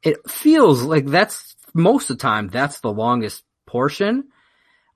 it 0.02 0.30
feels 0.30 0.82
like 0.82 1.06
that's 1.06 1.56
most 1.74 2.10
of 2.10 2.18
the 2.18 2.22
time 2.22 2.48
that's 2.48 2.80
the 2.80 2.92
longest 2.92 3.42
portion. 3.66 4.28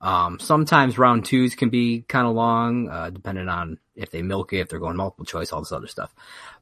Um, 0.00 0.38
sometimes 0.38 0.98
round 0.98 1.26
twos 1.26 1.54
can 1.54 1.68
be 1.68 2.02
kind 2.08 2.26
of 2.26 2.34
long, 2.34 2.88
uh, 2.88 3.10
depending 3.10 3.48
on 3.48 3.78
if 3.94 4.10
they 4.10 4.22
milk 4.22 4.52
it, 4.54 4.60
if 4.60 4.68
they're 4.68 4.78
going 4.78 4.96
multiple 4.96 5.26
choice, 5.26 5.52
all 5.52 5.60
this 5.60 5.72
other 5.72 5.88
stuff. 5.88 6.14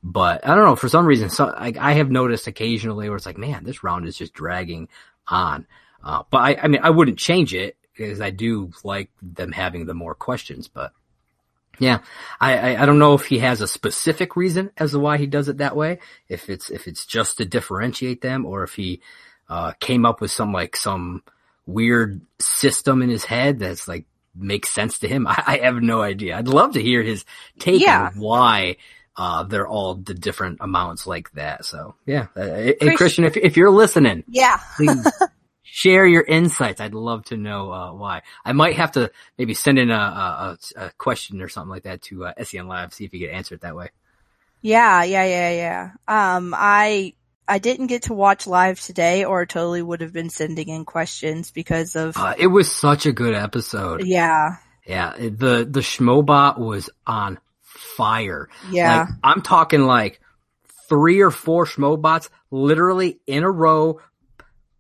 But 0.03 0.45
I 0.45 0.55
don't 0.57 0.65
know, 0.65 0.75
for 0.75 0.89
some 0.89 1.07
reason, 1.07 1.31
so 1.31 1.47
like 1.47 1.77
I 1.77 1.93
have 1.93 2.11
noticed 2.11 2.47
occasionally 2.49 3.09
where 3.09 3.17
it's 3.17 3.27
like, 3.27 3.39
man, 3.39 3.65
this 3.65 3.85
round 3.85 4.07
is 4.07 4.17
just 4.17 4.33
dragging 4.33 4.89
on. 5.29 5.67
Uh, 6.03 6.23
but 6.31 6.39
I, 6.39 6.57
I 6.63 6.69
mean, 6.69 6.81
I 6.83 6.91
wouldn't 6.91 7.19
change 7.19 7.55
it 7.55 7.77
because 7.97 8.21
I 8.21 8.31
do 8.31 8.71
like 8.85 9.11
them 9.23 9.53
having 9.53 9.87
the 9.87 9.95
more 9.95 10.15
questions, 10.15 10.69
but 10.69 10.93
yeah, 11.81 11.99
I, 12.41 12.57
I, 12.75 12.83
I 12.83 12.87
don't 12.87 12.99
know 12.99 13.15
if 13.15 13.27
he 13.27 13.39
has 13.39 13.61
a 13.61 13.69
specific 13.69 14.35
reason 14.37 14.71
as 14.77 14.91
to 14.93 14.99
why 14.99 15.17
he 15.17 15.27
does 15.27 15.49
it 15.49 15.59
that 15.59 15.77
way. 15.77 15.99
If 16.29 16.51
it's 16.51 16.71
if 16.71 16.89
it's 16.89 17.07
just 17.07 17.39
to 17.39 17.45
differentiate 17.45 18.21
them, 18.21 18.47
or 18.47 18.65
if 18.65 18.75
he 18.75 19.01
uh, 19.49 19.73
came 19.79 20.05
up 20.05 20.21
with 20.21 20.31
some 20.33 20.53
like 20.53 20.75
some 20.77 21.23
weird 21.67 22.21
system 22.41 23.03
in 23.03 23.11
his 23.11 23.25
head 23.25 23.59
that's 23.61 23.87
like 23.87 24.07
makes 24.35 24.71
sense 24.71 25.01
to 25.01 25.09
him. 25.09 25.27
I, 25.29 25.43
I 25.47 25.59
have 25.65 25.77
no 25.83 26.03
idea. 26.03 26.37
I'd 26.37 26.49
love 26.49 26.73
to 26.75 26.83
hear 26.83 27.03
his 27.03 27.25
take 27.61 27.81
Yeah. 27.81 28.11
on 28.13 28.19
why 28.21 28.77
uh, 29.17 29.45
they're 29.45 29.69
all 29.69 29.95
the 29.95 30.15
different 30.15 30.59
amounts 30.61 31.07
like 31.07 31.31
that. 31.33 31.65
So 31.65 31.95
yeah, 32.07 32.27
uh, 32.37 32.45
hey, 32.45 32.75
Christian- 32.75 32.97
Christian, 32.97 33.25
if 33.25 33.37
if 33.37 33.57
you're 33.57 33.71
listening, 33.71 34.25
yeah. 34.29 34.59
please 34.77 35.07
share 35.71 36.07
your 36.07 36.23
insights. 36.23 36.81
I'd 36.81 36.95
love 36.95 37.25
to 37.27 37.37
know 37.37 37.71
uh, 37.73 37.93
why. 37.93 38.23
I 38.45 38.53
might 38.53 38.77
have 38.77 38.93
to 38.93 39.11
maybe 39.37 39.55
send 39.55 39.79
in 39.79 39.91
a, 39.91 39.95
a, 39.95 40.59
a 40.77 40.91
question 40.99 41.43
or 41.43 41.49
something 41.49 41.71
like 41.71 41.83
that 41.85 42.03
to 42.03 42.27
uh, 42.27 42.33
SEN 42.43 42.69
Live, 42.69 42.95
see 42.95 43.05
if 43.05 43.13
you 43.13 43.21
get 43.21 43.31
answered 43.35 43.61
that 43.61 43.77
way. 43.77 43.91
Yeah, 44.63 45.05
yeah, 45.05 45.25
yeah, 45.25 45.51
yeah. 46.09 46.37
Um, 46.37 46.55
I 46.57 47.15
I 47.47 47.59
didn't 47.59 47.87
get 47.87 48.05
to 48.05 48.15
watch 48.15 48.47
live 48.47 48.81
today, 48.81 49.25
or 49.25 49.47
totally 49.47 49.83
would 49.83 50.01
have 50.01 50.13
been 50.13 50.31
sending 50.31 50.69
in 50.69 50.85
questions 50.85 51.51
because 51.51 51.97
of 51.97 52.17
Uh, 52.17 52.35
it 52.37 52.49
was 52.49 52.71
such 52.71 53.07
a 53.07 53.13
good 53.13 53.35
episode. 53.35 54.05
yeah, 54.05 54.57
Yeah, 54.87 55.15
the 55.17 55.67
the 55.69 55.81
Schmobot 55.81 56.59
was 56.59 56.91
on 57.07 57.39
fire. 57.63 58.49
yeah, 58.73 59.01
Like, 59.01 59.09
I'm 59.23 59.43
talking 59.43 59.83
like 59.83 60.21
three 60.89 61.21
or 61.21 61.31
four 61.31 61.67
Schmobots 61.67 62.29
literally 62.51 63.21
in 63.27 63.45
a 63.45 63.51
row 63.51 64.01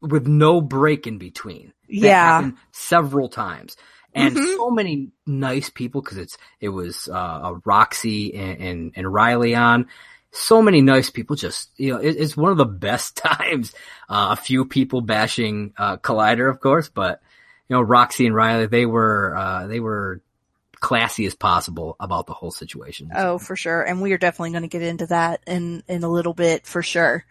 with 0.00 0.26
no 0.26 0.60
break 0.60 1.06
in 1.06 1.18
between. 1.18 1.72
That 1.88 1.94
yeah, 1.94 2.50
several 2.72 3.28
times. 3.28 3.76
And 4.14 4.36
Mhm. 4.36 4.56
so 4.56 4.70
many 4.70 5.10
nice 5.26 5.70
people 5.70 6.00
because 6.02 6.18
it's 6.18 6.36
it 6.60 6.68
was 6.70 7.08
uh, 7.08 7.12
uh, 7.14 7.54
Roxy 7.64 8.34
and, 8.34 8.60
and 8.60 8.92
and 8.96 9.12
Riley 9.12 9.54
on. 9.54 9.86
so 10.30 10.60
many 10.60 10.82
nice 10.82 11.08
people 11.08 11.36
just, 11.36 11.70
you 11.78 11.90
know, 11.92 11.98
it, 11.98 12.10
it's 12.16 12.36
one 12.36 12.52
of 12.52 12.58
the 12.58 12.66
best 12.66 13.16
times. 13.30 13.72
Uh, 14.08 14.28
a 14.32 14.36
few 14.36 14.64
people 14.66 15.00
bashing, 15.00 15.72
uh, 15.78 15.96
Collider, 15.96 16.50
of 16.50 16.60
course, 16.60 16.90
but, 16.90 17.22
you 17.68 17.74
know, 17.76 17.80
Roxy 17.82 18.26
and 18.26 18.34
Riley, 18.34 18.66
they 18.66 18.84
were, 18.84 19.34
uh, 19.34 19.66
they 19.66 19.80
were 19.80 20.20
classy 20.80 21.24
as 21.24 21.34
possible 21.34 21.96
about 21.98 22.26
the 22.26 22.34
whole 22.34 22.50
situation. 22.50 23.10
Oh, 23.14 23.38
for 23.38 23.56
sure. 23.56 23.82
And 23.82 24.02
we 24.02 24.12
are 24.12 24.18
definitely 24.18 24.50
going 24.50 24.62
to 24.62 24.68
get 24.68 24.82
into 24.82 25.06
that 25.06 25.40
in, 25.46 25.82
in 25.88 26.04
a 26.04 26.08
little 26.10 26.34
bit 26.34 26.66
for 26.66 26.82
sure. 26.82 27.24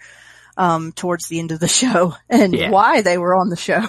Um, 0.58 0.92
towards 0.92 1.28
the 1.28 1.38
end 1.40 1.52
of 1.52 1.60
the 1.60 1.68
show 1.82 2.16
and 2.30 2.54
Yeah. 2.54 2.72
why 2.72 3.02
they 3.02 3.18
were 3.18 3.36
on 3.36 3.50
the 3.50 3.56
show. 3.56 3.86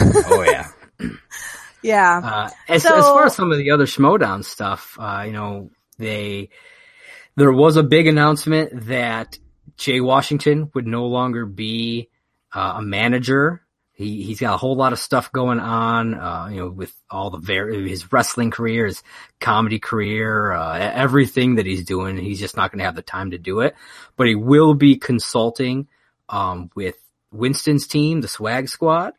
Oh 0.00 0.42
yeah. 0.46 0.68
yeah. 1.82 2.20
Uh, 2.22 2.50
as, 2.68 2.82
So- 2.82 2.96
as 2.98 3.04
far 3.06 3.26
as 3.26 3.34
some 3.34 3.50
of 3.52 3.58
the 3.58 3.70
other 3.70 3.86
Schmoedown 3.86 4.44
stuff, 4.44 4.96
uh, 5.00 5.22
you 5.26 5.32
know, 5.32 5.70
they, 5.98 6.50
there 7.36 7.52
was 7.52 7.76
a 7.76 7.82
big 7.82 8.06
announcement 8.06 8.86
that 8.86 9.38
Jay 9.76 10.00
Washington 10.00 10.70
would 10.74 10.86
no 10.86 11.06
longer 11.06 11.46
be 11.46 12.10
uh, 12.54 12.74
a 12.76 12.82
manager. 12.82 13.62
He, 13.92 14.22
he's 14.22 14.40
got 14.40 14.54
a 14.54 14.58
whole 14.58 14.76
lot 14.76 14.92
of 14.92 14.98
stuff 14.98 15.30
going 15.30 15.60
on, 15.60 16.14
uh, 16.14 16.48
you 16.50 16.56
know, 16.60 16.70
with 16.70 16.94
all 17.10 17.30
the 17.30 17.84
his 17.86 18.10
wrestling 18.12 18.50
career, 18.50 18.86
his 18.86 19.02
comedy 19.40 19.78
career, 19.78 20.52
uh, 20.52 20.78
everything 20.78 21.56
that 21.56 21.66
he's 21.66 21.84
doing. 21.84 22.16
He's 22.16 22.40
just 22.40 22.56
not 22.56 22.70
going 22.72 22.78
to 22.80 22.84
have 22.86 22.94
the 22.96 23.02
time 23.02 23.30
to 23.32 23.38
do 23.38 23.60
it, 23.60 23.74
but 24.16 24.26
he 24.26 24.34
will 24.34 24.72
be 24.74 24.96
consulting, 24.96 25.86
um, 26.30 26.70
with 26.74 26.96
Winston's 27.32 27.86
team, 27.86 28.20
the 28.22 28.28
swag 28.28 28.68
squad. 28.68 29.12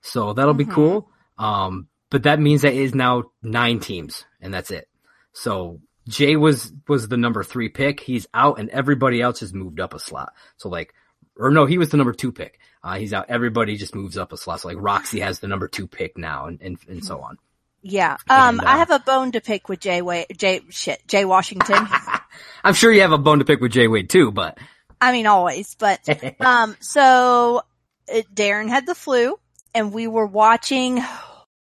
So 0.00 0.32
that'll 0.32 0.54
be 0.54 0.64
Mhm. 0.66 0.72
cool. 0.72 1.10
Um, 1.38 1.88
but 2.10 2.22
that 2.22 2.38
means 2.40 2.62
that 2.62 2.72
it 2.74 2.80
is 2.80 2.94
now 2.94 3.24
nine 3.42 3.80
teams 3.80 4.24
and 4.40 4.52
that's 4.54 4.70
it. 4.70 4.88
So 5.32 5.80
Jay 6.08 6.36
was, 6.36 6.72
was 6.86 7.08
the 7.08 7.16
number 7.16 7.42
three 7.44 7.68
pick. 7.68 8.00
He's 8.00 8.26
out 8.32 8.58
and 8.58 8.70
everybody 8.70 9.20
else 9.20 9.40
has 9.40 9.52
moved 9.52 9.80
up 9.80 9.92
a 9.94 9.98
slot. 9.98 10.32
So 10.56 10.68
like, 10.68 10.94
or 11.36 11.50
no, 11.50 11.66
he 11.66 11.78
was 11.78 11.90
the 11.90 11.96
number 11.96 12.12
two 12.12 12.32
pick. 12.32 12.58
Uh, 12.82 12.96
he's 12.96 13.12
out. 13.12 13.26
Everybody 13.28 13.76
just 13.76 13.94
moves 13.94 14.16
up 14.16 14.32
a 14.32 14.36
slot. 14.36 14.60
So 14.60 14.68
like 14.68 14.78
Roxy 14.80 15.20
has 15.20 15.40
the 15.40 15.48
number 15.48 15.68
two 15.68 15.86
pick 15.86 16.16
now 16.16 16.46
and, 16.46 16.60
and, 16.62 16.78
and 16.88 17.04
so 17.04 17.20
on. 17.20 17.38
Yeah. 17.82 18.16
Um, 18.30 18.58
And, 18.58 18.60
uh, 18.60 18.64
I 18.70 18.78
have 18.78 18.90
a 18.90 18.98
bone 19.00 19.32
to 19.32 19.40
pick 19.40 19.68
with 19.68 19.80
Jay 19.80 20.00
Wa- 20.02 20.24
Jay, 20.36 20.62
shit, 20.70 21.06
Jay 21.06 21.24
Washington. 21.24 21.86
I'm 22.64 22.74
sure 22.74 22.92
you 22.92 23.02
have 23.02 23.12
a 23.12 23.18
bone 23.18 23.38
to 23.40 23.44
pick 23.44 23.60
with 23.60 23.72
Jay 23.72 23.86
Wade 23.88 24.08
too, 24.10 24.32
but 24.32 24.58
I 25.00 25.12
mean, 25.12 25.26
always, 25.26 25.74
but, 25.74 26.00
um, 26.40 26.76
so 26.80 27.62
it, 28.06 28.32
Darren 28.34 28.68
had 28.68 28.86
the 28.86 28.94
flu 28.94 29.38
and 29.74 29.92
we 29.92 30.06
were 30.06 30.26
watching, 30.26 31.02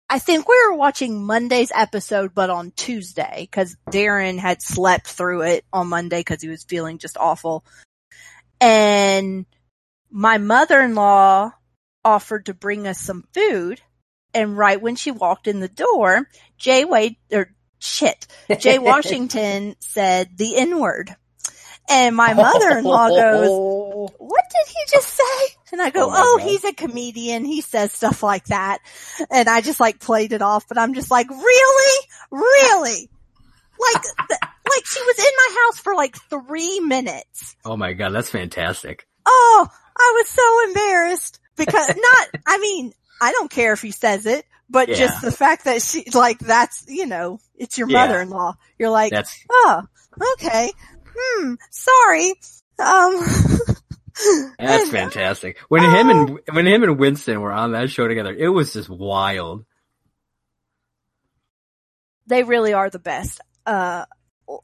I 0.09 0.19
think 0.19 0.47
we 0.47 0.59
were 0.67 0.75
watching 0.75 1.25
Monday's 1.25 1.71
episode, 1.73 2.33
but 2.33 2.49
on 2.49 2.71
Tuesday, 2.71 3.47
cause 3.51 3.75
Darren 3.89 4.37
had 4.37 4.61
slept 4.61 5.07
through 5.07 5.41
it 5.43 5.65
on 5.73 5.87
Monday 5.87 6.23
cause 6.23 6.41
he 6.41 6.49
was 6.49 6.63
feeling 6.63 6.97
just 6.97 7.17
awful. 7.17 7.65
And 8.61 9.45
my 10.09 10.37
mother-in-law 10.37 11.51
offered 12.05 12.45
to 12.45 12.53
bring 12.53 12.87
us 12.87 12.99
some 12.99 13.25
food. 13.33 13.81
And 14.33 14.57
right 14.57 14.81
when 14.81 14.95
she 14.95 15.11
walked 15.11 15.47
in 15.47 15.59
the 15.59 15.67
door, 15.67 16.29
Jay 16.57 16.85
Wade, 16.85 17.17
or 17.31 17.53
shit, 17.79 18.27
Jay 18.59 18.79
Washington 18.79 19.75
said 19.79 20.37
the 20.37 20.55
N 20.57 20.79
word. 20.79 21.15
And 21.89 22.15
my 22.15 22.33
mother-in-law 22.33 23.09
goes, 23.15 23.51
what 24.17 24.43
did 24.51 24.67
he 24.67 24.79
just 24.91 25.07
say? 25.09 25.55
And 25.71 25.81
I 25.81 25.89
go, 25.89 26.07
Oh 26.09 26.37
oh, 26.39 26.39
he's 26.43 26.63
a 26.63 26.73
comedian. 26.73 27.45
He 27.45 27.61
says 27.61 27.91
stuff 27.91 28.23
like 28.23 28.45
that. 28.45 28.79
And 29.29 29.47
I 29.49 29.61
just 29.61 29.79
like 29.79 29.99
played 29.99 30.31
it 30.33 30.41
off, 30.41 30.67
but 30.67 30.77
I'm 30.77 30.93
just 30.93 31.11
like, 31.11 31.29
really? 31.29 32.07
Really? 32.31 33.09
Like, 33.79 34.01
th- 34.29 34.39
like 34.41 34.85
she 34.85 35.01
was 35.01 35.19
in 35.19 35.25
my 35.37 35.61
house 35.65 35.79
for 35.79 35.95
like 35.95 36.15
three 36.29 36.79
minutes. 36.79 37.55
oh 37.65 37.75
my 37.77 37.93
God, 37.93 38.11
that's 38.11 38.29
fantastic. 38.29 39.05
Oh, 39.25 39.67
I 39.97 40.13
was 40.17 40.27
so 40.29 40.63
embarrassed 40.69 41.39
because 41.57 41.87
not, 41.95 42.27
I 42.47 42.57
mean, 42.57 42.93
I 43.21 43.31
don't 43.31 43.51
care 43.51 43.73
if 43.73 43.81
he 43.81 43.91
says 43.91 44.25
it, 44.25 44.45
but 44.69 44.87
Yeah. 44.89 44.95
just 44.95 45.21
the 45.21 45.31
fact 45.31 45.65
that 45.65 45.81
she, 45.81 46.05
like, 46.13 46.39
that's, 46.39 46.85
you 46.87 47.05
know, 47.05 47.39
it's 47.55 47.77
your 47.77 47.89
Yeah. 47.89 48.05
mother-in-law. 48.05 48.55
You're 48.79 48.89
like, 48.89 49.11
That's, 49.11 49.37
oh, 49.51 49.83
okay. 50.33 50.71
Hmm, 51.17 51.53
sorry. 51.71 52.33
Um, 52.79 53.25
that's 54.59 54.89
fantastic. 54.89 55.57
When 55.69 55.83
him 55.83 56.09
and, 56.09 56.39
when 56.51 56.67
him 56.67 56.83
and 56.83 56.99
Winston 56.99 57.41
were 57.41 57.51
on 57.51 57.71
that 57.71 57.89
show 57.89 58.07
together, 58.07 58.33
it 58.33 58.49
was 58.49 58.73
just 58.73 58.89
wild. 58.89 59.65
they 62.27 62.43
really 62.43 62.73
are 62.73 62.89
the 62.89 62.99
best. 62.99 63.41
Uh, 63.65 64.05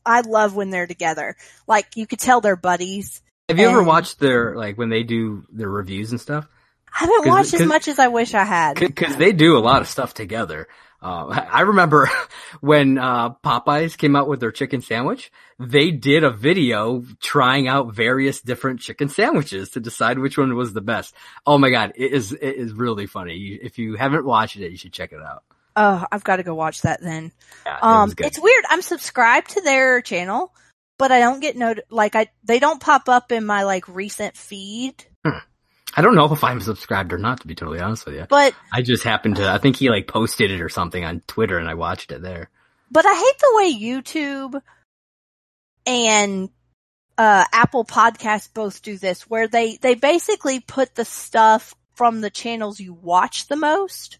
I 0.05 0.21
love 0.21 0.55
when 0.55 0.69
they're 0.69 0.87
together. 0.87 1.35
Like 1.67 1.95
you 1.95 2.07
could 2.07 2.19
tell 2.19 2.41
they're 2.41 2.55
buddies. 2.55 3.21
Have 3.49 3.59
you 3.59 3.67
ever 3.67 3.83
watched 3.83 4.19
their, 4.19 4.55
like 4.55 4.77
when 4.77 4.89
they 4.89 5.03
do 5.03 5.43
their 5.51 5.69
reviews 5.69 6.11
and 6.11 6.21
stuff? 6.21 6.47
I 6.93 7.05
haven't 7.05 7.27
watched 7.27 7.53
as 7.53 7.65
much 7.65 7.87
as 7.87 7.99
I 7.99 8.07
wish 8.09 8.33
I 8.33 8.43
had. 8.43 8.95
Cause 8.95 9.15
they 9.15 9.31
do 9.31 9.57
a 9.57 9.59
lot 9.59 9.81
of 9.81 9.87
stuff 9.87 10.13
together. 10.13 10.67
Uh, 11.01 11.27
I 11.51 11.61
remember 11.61 12.09
when, 12.61 12.97
uh, 12.97 13.33
Popeyes 13.35 13.97
came 13.97 14.15
out 14.15 14.27
with 14.27 14.39
their 14.39 14.51
chicken 14.51 14.81
sandwich, 14.81 15.31
they 15.59 15.91
did 15.91 16.23
a 16.23 16.31
video 16.31 17.03
trying 17.19 17.67
out 17.67 17.93
various 17.93 18.41
different 18.41 18.79
chicken 18.79 19.09
sandwiches 19.09 19.71
to 19.71 19.79
decide 19.79 20.19
which 20.19 20.37
one 20.37 20.55
was 20.55 20.73
the 20.73 20.81
best. 20.81 21.15
Oh 21.45 21.57
my 21.57 21.69
God. 21.69 21.93
It 21.95 22.11
is, 22.11 22.31
it 22.31 22.55
is 22.55 22.73
really 22.73 23.07
funny. 23.07 23.59
If 23.61 23.79
you 23.79 23.95
haven't 23.95 24.25
watched 24.25 24.57
it, 24.57 24.71
you 24.71 24.77
should 24.77 24.93
check 24.93 25.11
it 25.11 25.21
out. 25.21 25.43
Oh, 25.75 26.05
I've 26.11 26.23
got 26.23 26.37
to 26.37 26.43
go 26.43 26.53
watch 26.53 26.81
that 26.81 27.01
then. 27.01 27.31
Yeah, 27.65 27.79
Um, 27.81 28.13
it's 28.17 28.39
weird. 28.41 28.65
I'm 28.69 28.81
subscribed 28.81 29.51
to 29.51 29.61
their 29.61 30.01
channel, 30.01 30.53
but 30.97 31.11
I 31.11 31.19
don't 31.19 31.39
get 31.39 31.55
not 31.55 31.77
like 31.89 32.15
I 32.15 32.27
they 32.43 32.59
don't 32.59 32.81
pop 32.81 33.07
up 33.07 33.31
in 33.31 33.45
my 33.45 33.63
like 33.63 33.87
recent 33.87 34.35
feed. 34.35 35.05
I 35.95 36.01
don't 36.01 36.15
know 36.15 36.31
if 36.33 36.43
I'm 36.43 36.61
subscribed 36.61 37.11
or 37.13 37.17
not, 37.17 37.41
to 37.41 37.47
be 37.47 37.55
totally 37.55 37.79
honest 37.79 38.05
with 38.05 38.15
you. 38.15 38.25
But 38.29 38.53
I 38.71 38.81
just 38.81 39.03
happened 39.03 39.37
to, 39.37 39.49
I 39.49 39.57
think 39.57 39.75
he 39.75 39.89
like 39.89 40.07
posted 40.07 40.51
it 40.51 40.61
or 40.61 40.69
something 40.69 41.03
on 41.03 41.21
Twitter 41.27 41.57
and 41.57 41.67
I 41.69 41.73
watched 41.73 42.11
it 42.11 42.21
there. 42.21 42.49
but 42.91 43.05
I 43.05 43.13
hate 43.13 43.39
the 43.39 43.53
way 43.55 43.73
YouTube 43.73 44.61
and 45.85 46.49
uh 47.17 47.43
Apple 47.51 47.83
Podcasts 47.85 48.49
both 48.53 48.81
do 48.81 48.97
this 48.97 49.29
where 49.29 49.47
they 49.47 49.77
they 49.77 49.95
basically 49.95 50.59
put 50.59 50.95
the 50.95 51.05
stuff 51.05 51.75
from 51.95 52.21
the 52.21 52.29
channels 52.29 52.79
you 52.79 52.93
watch 52.93 53.47
the 53.47 53.55
most. 53.55 54.17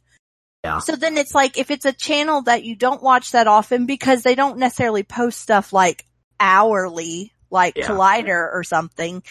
Yeah. 0.64 0.80
So 0.80 0.96
then 0.96 1.18
it's 1.18 1.34
like 1.34 1.58
if 1.58 1.72
it's 1.72 1.86
a 1.86 1.94
channel 1.94 2.44
that 2.44 2.64
you 2.64 2.76
don't 2.76 3.02
watch 3.02 3.32
that 3.32 3.48
often 3.48 3.86
because 3.86 4.24
they 4.24 4.36
don't 4.36 4.58
necessarily 4.58 5.04
post 5.04 5.40
stuff 5.40 5.72
like 5.74 6.06
hourly 6.40 7.34
like 7.50 7.78
Yeah. 7.78 7.88
Collider 7.88 8.54
or 8.54 8.64
something, 8.64 9.24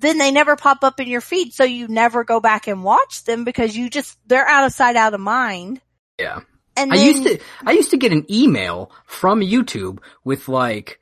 then 0.00 0.18
they 0.18 0.30
never 0.30 0.56
pop 0.56 0.82
up 0.82 0.98
in 1.00 1.08
your 1.08 1.20
feed 1.20 1.52
so 1.52 1.64
you 1.64 1.88
never 1.88 2.24
go 2.24 2.40
back 2.40 2.66
and 2.66 2.82
watch 2.82 3.24
them 3.24 3.44
because 3.44 3.76
you 3.76 3.90
just 3.90 4.18
they're 4.26 4.46
out 4.46 4.64
of 4.64 4.72
sight 4.72 4.96
out 4.96 5.14
of 5.14 5.20
mind. 5.20 5.80
Yeah. 6.18 6.40
And 6.76 6.92
I 6.92 6.96
then, 6.96 7.06
used 7.06 7.22
to, 7.24 7.38
I 7.66 7.72
used 7.72 7.90
to 7.90 7.96
get 7.96 8.12
an 8.12 8.26
email 8.30 8.90
from 9.04 9.40
YouTube 9.40 9.98
with 10.24 10.48
like 10.48 11.00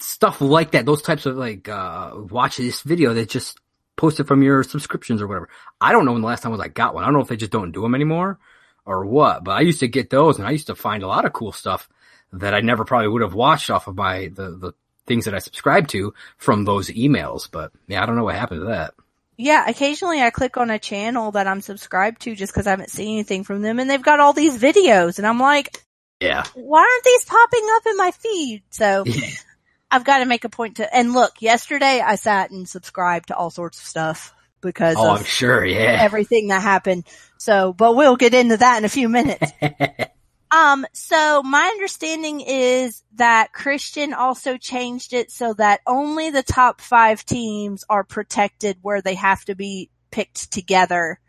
stuff 0.00 0.40
like 0.40 0.72
that, 0.72 0.86
those 0.86 1.02
types 1.02 1.26
of 1.26 1.36
like, 1.36 1.68
uh, 1.68 2.12
watch 2.14 2.56
this 2.56 2.80
video 2.82 3.14
that 3.14 3.28
just 3.28 3.58
posted 3.96 4.26
from 4.26 4.42
your 4.42 4.62
subscriptions 4.62 5.20
or 5.20 5.26
whatever. 5.26 5.48
I 5.80 5.92
don't 5.92 6.06
know 6.06 6.12
when 6.12 6.22
the 6.22 6.26
last 6.26 6.42
time 6.42 6.52
was 6.52 6.60
I 6.60 6.68
got 6.68 6.94
one. 6.94 7.04
I 7.04 7.06
don't 7.06 7.14
know 7.14 7.20
if 7.20 7.28
they 7.28 7.36
just 7.36 7.52
don't 7.52 7.72
do 7.72 7.82
them 7.82 7.94
anymore 7.94 8.38
or 8.86 9.04
what, 9.04 9.44
but 9.44 9.52
I 9.52 9.60
used 9.60 9.80
to 9.80 9.88
get 9.88 10.10
those 10.10 10.38
and 10.38 10.46
I 10.48 10.52
used 10.52 10.68
to 10.68 10.74
find 10.74 11.02
a 11.02 11.08
lot 11.08 11.24
of 11.24 11.32
cool 11.32 11.52
stuff 11.52 11.88
that 12.32 12.54
I 12.54 12.60
never 12.60 12.84
probably 12.84 13.08
would 13.08 13.22
have 13.22 13.34
watched 13.34 13.70
off 13.70 13.86
of 13.86 13.96
my, 13.96 14.28
the, 14.28 14.50
the 14.56 14.72
things 15.10 15.24
that 15.24 15.34
I 15.34 15.40
subscribe 15.40 15.88
to 15.88 16.14
from 16.36 16.64
those 16.64 16.88
emails. 16.88 17.50
But 17.50 17.72
yeah, 17.88 18.00
I 18.00 18.06
don't 18.06 18.14
know 18.14 18.22
what 18.22 18.36
happened 18.36 18.60
to 18.60 18.66
that. 18.68 18.94
Yeah, 19.36 19.64
occasionally 19.66 20.20
I 20.20 20.30
click 20.30 20.56
on 20.56 20.70
a 20.70 20.78
channel 20.78 21.32
that 21.32 21.48
I'm 21.48 21.62
subscribed 21.62 22.22
to 22.22 22.36
just 22.36 22.52
because 22.52 22.68
I 22.68 22.70
haven't 22.70 22.90
seen 22.90 23.14
anything 23.14 23.42
from 23.42 23.60
them 23.60 23.80
and 23.80 23.90
they've 23.90 24.00
got 24.00 24.20
all 24.20 24.32
these 24.32 24.56
videos 24.56 25.18
and 25.18 25.26
I'm 25.26 25.40
like, 25.40 25.82
Yeah. 26.20 26.44
why 26.54 26.80
aren't 26.80 27.04
these 27.04 27.24
popping 27.24 27.66
up 27.72 27.86
in 27.86 27.96
my 27.96 28.10
feed? 28.12 28.62
So 28.70 29.04
I've 29.90 30.04
got 30.04 30.18
to 30.18 30.26
make 30.26 30.44
a 30.44 30.48
point 30.48 30.76
to, 30.76 30.94
and 30.94 31.12
look, 31.12 31.42
yesterday 31.42 32.00
I 32.00 32.14
sat 32.14 32.52
and 32.52 32.68
subscribed 32.68 33.28
to 33.28 33.36
all 33.36 33.50
sorts 33.50 33.80
of 33.80 33.86
stuff 33.86 34.32
because 34.60 34.94
oh, 34.96 35.14
of 35.14 35.18
I'm 35.18 35.24
sure. 35.24 35.64
Yeah. 35.64 35.98
everything 36.00 36.48
that 36.48 36.62
happened. 36.62 37.04
So, 37.38 37.72
but 37.72 37.96
we'll 37.96 38.16
get 38.16 38.34
into 38.34 38.58
that 38.58 38.78
in 38.78 38.84
a 38.84 38.90
few 38.90 39.08
minutes. 39.08 39.50
Um, 40.52 40.84
so 40.92 41.42
my 41.42 41.62
understanding 41.62 42.40
is 42.40 43.04
that 43.14 43.52
Christian 43.52 44.12
also 44.12 44.56
changed 44.56 45.12
it 45.12 45.30
so 45.30 45.54
that 45.54 45.80
only 45.86 46.30
the 46.30 46.42
top 46.42 46.80
five 46.80 47.24
teams 47.24 47.84
are 47.88 48.02
protected 48.02 48.78
where 48.82 49.00
they 49.00 49.14
have 49.14 49.44
to 49.44 49.54
be 49.54 49.90
picked 50.10 50.50
together 50.50 51.20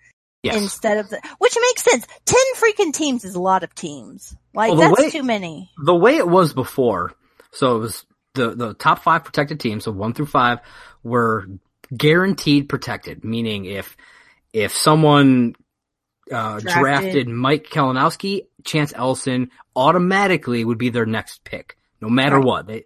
yes. 0.41 0.59
instead 0.61 0.97
of 0.97 1.09
the, 1.09 1.21
which 1.37 1.55
makes 1.61 1.83
sense. 1.83 2.07
Ten 2.25 2.39
freaking 2.55 2.93
teams 2.93 3.23
is 3.23 3.35
a 3.35 3.41
lot 3.41 3.63
of 3.63 3.75
teams. 3.75 4.35
Like 4.53 4.71
Well, 4.71 4.89
that's 4.89 5.01
way- 5.01 5.11
too 5.11 5.23
many. 5.23 5.69
the 5.77 5.95
way 5.95 6.17
it 6.17 6.27
was 6.27 6.53
before, 6.53 7.13
so 7.51 7.75
it 7.77 7.79
was 7.79 8.05
the, 8.33 8.55
the 8.55 8.73
top 8.73 8.99
five 9.03 9.23
protected 9.23 9.59
teams, 9.59 9.83
so 9.83 9.91
one 9.91 10.13
through 10.13 10.25
five 10.25 10.59
were 11.03 11.45
guaranteed 11.95 12.69
protected, 12.69 13.23
meaning 13.23 13.65
if, 13.65 13.95
if 14.53 14.75
someone, 14.75 15.55
uh, 16.31 16.59
Drafted. 16.59 16.81
drafted. 16.81 17.27
Mike 17.27 17.67
Kalinowski, 17.69 18.47
Chance 18.63 18.93
Elson 18.95 19.51
automatically 19.75 20.63
would 20.65 20.77
be 20.77 20.89
their 20.89 21.05
next 21.05 21.43
pick, 21.43 21.77
no 22.01 22.09
matter 22.09 22.37
Right. 22.37 22.45
what. 22.45 22.67
They, 22.67 22.85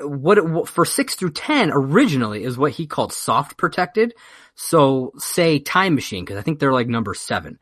what, 0.00 0.38
it, 0.38 0.46
what 0.48 0.68
for 0.68 0.84
six 0.84 1.14
through 1.14 1.32
ten 1.32 1.70
originally 1.72 2.44
is 2.44 2.56
what 2.56 2.72
he 2.72 2.86
called 2.86 3.12
soft 3.12 3.56
protected. 3.56 4.14
So 4.54 5.12
say 5.18 5.58
time 5.58 5.94
machine 5.94 6.24
because 6.24 6.38
I 6.38 6.42
think 6.42 6.58
they're 6.58 6.72
like 6.72 6.88
number 6.88 7.14
seven. 7.14 7.58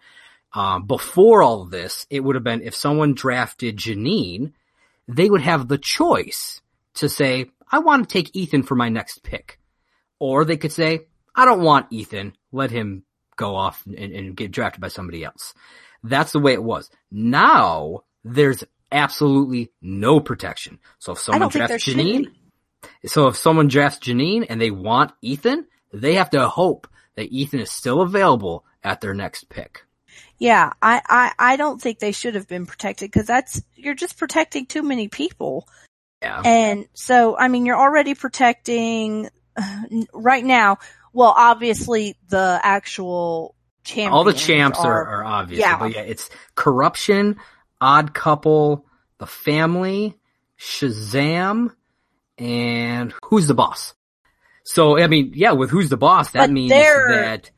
Um, 0.53 0.87
before 0.87 1.43
all 1.43 1.63
of 1.63 1.71
this, 1.71 2.07
it 2.11 2.21
would 2.21 2.35
have 2.35 2.45
been 2.45 2.63
if 2.63 2.75
someone 2.75 3.15
drafted 3.15 3.77
Janine, 3.77 4.53
they 5.09 5.31
would 5.31 5.43
have 5.43 5.69
the 5.69 5.79
choice 5.79 6.61
to 6.95 7.09
say, 7.09 7.51
I 7.71 7.79
want 7.81 8.09
to 8.09 8.13
take 8.13 8.35
Ethan 8.35 8.65
for 8.65 8.75
my 8.75 8.89
next 8.89 9.23
pick. 9.23 9.59
Or 10.19 10.45
they 10.45 10.57
could 10.57 10.73
say, 10.73 11.07
I 11.35 11.45
don't 11.45 11.63
want 11.63 11.87
Ethan. 11.91 12.35
Let 12.53 12.71
him 12.71 13.05
go 13.37 13.55
off 13.55 13.85
and, 13.87 14.13
and 14.13 14.37
get 14.37 14.51
drafted 14.51 14.81
by 14.81 14.89
somebody 14.89 15.25
else. 15.25 15.55
That's 16.03 16.33
the 16.33 16.41
way 16.41 16.53
it 16.53 16.63
was. 16.63 16.91
Now 17.11 18.05
there's 18.25 18.65
absolutely 18.93 19.71
no 19.81 20.21
protection. 20.21 20.79
So 20.99 21.13
if 21.13 21.19
someone 21.19 21.49
drafts 21.49 21.87
Janine, 21.87 22.33
so 23.07 23.29
if 23.29 23.37
someone 23.37 23.69
drafts 23.69 24.07
Janine 24.07 24.47
and 24.49 24.61
they 24.61 24.71
want 24.71 25.13
Ethan, 25.23 25.67
they 25.93 26.15
have 26.15 26.31
to 26.31 26.49
hope 26.49 26.89
that 27.17 27.33
Ethan 27.33 27.61
is 27.61 27.71
still 27.71 28.01
available 28.01 28.65
at 28.83 29.01
their 29.01 29.15
next 29.15 29.49
pick. 29.49 29.85
Yeah, 30.39 30.73
I, 30.81 31.03
I, 31.07 31.33
I 31.39 31.57
don't 31.57 31.81
think 31.81 31.99
they 31.99 32.13
should 32.13 32.35
have 32.35 32.49
been 32.49 32.67
protected 32.67 33.11
because 33.11 33.27
that's, 33.27 33.63
you're 33.77 33.95
just 33.95 34.19
protecting 34.19 34.67
too 34.67 34.83
many 34.83 35.09
people. 35.09 35.69
Yeah. 36.23 36.41
And 36.45 36.87
so, 36.95 37.37
I 37.37 37.49
mean, 37.49 37.67
you're 37.67 37.79
already 37.79 38.15
protecting 38.15 39.29
right 40.15 40.45
now. 40.45 40.79
Well, 41.13 41.35
obviously 41.37 42.17
the 42.29 42.59
actual 42.63 43.55
champions. 43.85 44.15
All 44.15 44.25
the 44.25 44.33
champs 44.33 44.79
are, 44.79 44.93
are, 44.93 45.23
are 45.23 45.25
obvious. 45.25 45.61
Yeah. 45.61 45.79
But 45.79 45.95
yeah, 45.95 46.03
it's 46.03 46.31
corruption, 46.55 47.37
odd 47.81 48.15
couple, 48.15 48.87
the 49.19 49.27
family, 49.27 50.19
Shazam, 50.59 51.71
and 52.39 53.15
who's 53.25 53.47
the 53.47 53.55
boss? 53.55 53.95
So, 54.65 54.99
I 54.99 55.07
mean, 55.07 55.33
yeah, 55.35 55.53
with 55.53 55.71
who's 55.71 55.89
the 55.89 55.97
boss, 55.97 56.31
that 56.33 56.47
but 56.47 56.51
means 56.51 56.71
that 56.71 57.51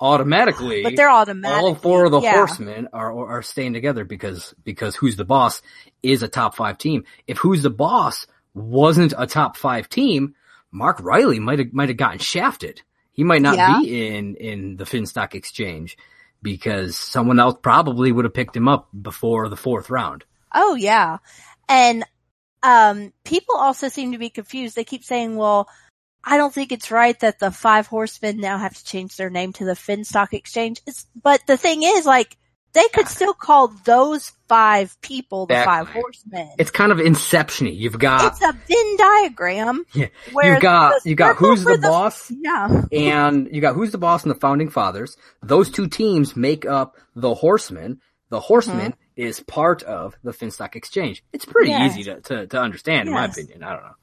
automatically, 0.00 0.82
but 0.82 0.96
they're 0.96 1.10
automatic. 1.10 1.62
All 1.62 1.74
four 1.74 2.06
of 2.06 2.12
the 2.12 2.20
yeah. 2.20 2.32
horsemen 2.32 2.88
are 2.92 3.28
are 3.28 3.42
staying 3.42 3.72
together 3.72 4.04
because 4.04 4.54
because 4.64 4.96
who's 4.96 5.16
the 5.16 5.24
boss 5.24 5.62
is 6.02 6.22
a 6.22 6.28
top 6.28 6.56
five 6.56 6.78
team. 6.78 7.04
If 7.26 7.38
who's 7.38 7.62
the 7.62 7.70
boss 7.70 8.26
wasn't 8.54 9.14
a 9.16 9.26
top 9.26 9.56
five 9.56 9.88
team, 9.88 10.34
Mark 10.70 11.00
Riley 11.00 11.38
might 11.38 11.58
have 11.58 11.72
might 11.72 11.88
have 11.88 11.98
gotten 11.98 12.18
shafted. 12.18 12.82
He 13.12 13.24
might 13.24 13.42
not 13.42 13.56
yeah. 13.56 13.80
be 13.80 14.16
in 14.16 14.36
in 14.36 14.76
the 14.76 14.84
Finstock 14.84 15.34
Exchange 15.34 15.96
because 16.42 16.96
someone 16.96 17.38
else 17.38 17.56
probably 17.60 18.12
would 18.12 18.24
have 18.24 18.34
picked 18.34 18.56
him 18.56 18.68
up 18.68 18.88
before 18.98 19.48
the 19.48 19.56
fourth 19.56 19.90
round. 19.90 20.24
Oh 20.54 20.74
yeah, 20.74 21.18
and 21.68 22.04
um, 22.62 23.12
people 23.24 23.56
also 23.56 23.88
seem 23.88 24.12
to 24.12 24.18
be 24.18 24.30
confused. 24.30 24.76
They 24.76 24.84
keep 24.84 25.04
saying, 25.04 25.36
"Well." 25.36 25.68
I 26.22 26.36
don't 26.36 26.52
think 26.52 26.70
it's 26.70 26.90
right 26.90 27.18
that 27.20 27.38
the 27.38 27.50
five 27.50 27.86
horsemen 27.86 28.40
now 28.40 28.58
have 28.58 28.74
to 28.74 28.84
change 28.84 29.16
their 29.16 29.30
name 29.30 29.54
to 29.54 29.64
the 29.64 29.72
Finstock 29.72 30.34
Exchange. 30.34 30.82
It's, 30.86 31.06
but 31.20 31.40
the 31.46 31.56
thing 31.56 31.82
is, 31.82 32.04
like, 32.04 32.36
they 32.72 32.86
could 32.88 33.08
still 33.08 33.34
call 33.34 33.68
those 33.84 34.32
five 34.48 35.00
people 35.00 35.46
the 35.46 35.62
five 35.64 35.88
horsemen. 35.88 36.50
It's 36.58 36.70
kind 36.70 36.92
of 36.92 37.00
inception 37.00 37.66
You've 37.66 37.98
got 37.98 38.32
it's 38.32 38.42
a 38.42 38.52
Venn 38.52 38.96
diagram. 38.96 39.84
Yeah, 39.94 40.06
you 40.42 40.60
got 40.60 41.04
you 41.04 41.14
got 41.14 41.36
who's 41.36 41.64
the, 41.64 41.76
the, 41.76 41.88
boss. 41.88 42.30
Yeah, 42.30 42.82
and 42.92 43.48
you 43.52 43.60
got 43.60 43.74
who's 43.74 43.90
the 43.90 43.98
boss 43.98 44.22
and 44.22 44.30
the 44.30 44.38
founding 44.38 44.70
fathers. 44.70 45.16
Those 45.42 45.70
two 45.70 45.88
teams 45.88 46.36
make 46.36 46.64
up 46.64 46.96
the 47.14 47.34
horsemen. 47.34 48.00
The 48.28 48.40
horsemen 48.40 48.92
mm-hmm. 48.92 49.22
is 49.22 49.40
part 49.40 49.82
of 49.82 50.16
the 50.22 50.32
Finstock 50.32 50.76
Exchange. 50.76 51.24
It's 51.32 51.44
pretty 51.44 51.70
yes. 51.70 51.96
easy 51.96 52.04
to, 52.04 52.20
to, 52.20 52.46
to 52.46 52.60
understand, 52.60 53.08
yes. 53.08 53.08
in 53.08 53.12
my 53.14 53.24
opinion. 53.26 53.62
I 53.64 53.72
don't 53.72 53.82
know. 53.82 53.94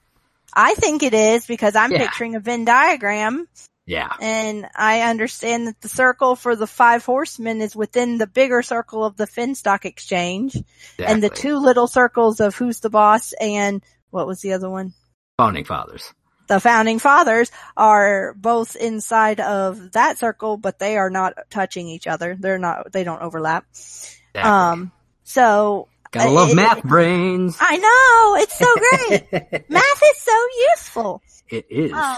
I 0.54 0.74
think 0.74 1.04
it 1.04 1.14
is 1.14 1.46
because 1.46 1.76
I'm 1.76 1.92
yeah. 1.92 2.00
picturing 2.00 2.36
a 2.36 2.40
Venn 2.40 2.66
diagram. 2.66 3.48
Yeah. 3.88 4.12
And 4.19 4.67
I 4.76 5.02
understand 5.10 5.67
that 5.67 5.80
the 5.80 5.88
circle 5.88 6.36
for 6.36 6.58
the 6.58 6.67
five 6.67 7.06
horsemen 7.06 7.62
is 7.62 7.73
within 7.73 8.17
the 8.17 8.28
bigger 8.28 8.62
circle 8.62 9.06
of 9.06 9.15
the 9.15 9.26
Finstock 9.26 9.86
Exchange. 9.86 10.56
Exactly. 10.56 11.06
And 11.06 11.23
the 11.23 11.30
two 11.30 11.58
little 11.58 11.88
circles 11.88 12.41
of 12.41 12.54
who's 12.54 12.82
the 12.82 12.89
boss 12.89 13.32
and 13.39 13.82
what 14.10 14.28
was 14.28 14.41
the 14.41 14.54
other 14.54 14.69
one? 14.69 14.93
Founding 15.38 15.63
fathers. 15.63 16.13
The 16.47 16.60
founding 16.60 17.00
fathers 17.00 17.50
are 17.78 18.34
both 18.38 18.76
inside 18.76 19.39
of 19.39 19.93
that 19.93 20.17
circle, 20.17 20.58
but 20.58 20.80
they 20.80 20.97
are 20.97 21.10
not 21.10 21.34
touching 21.50 21.88
each 21.88 22.08
other. 22.08 22.36
They're 22.38 22.60
not, 22.60 22.91
they 22.91 23.06
don't 23.06 23.21
overlap. 23.21 23.65
Exactly. 23.71 24.41
Um, 24.41 24.91
so 25.23 25.88
Gotta 26.12 26.30
love 26.30 26.50
it, 26.50 26.56
math 26.56 26.84
brains. 26.84 27.58
I 27.60 27.78
know. 27.78 28.41
It's 28.41 28.58
so 28.58 28.76
great. 28.76 29.69
math 29.69 30.02
is 30.04 30.21
so 30.21 30.47
useful. 30.71 31.21
It 31.50 31.67
is. 31.69 31.93
Um, 31.93 32.17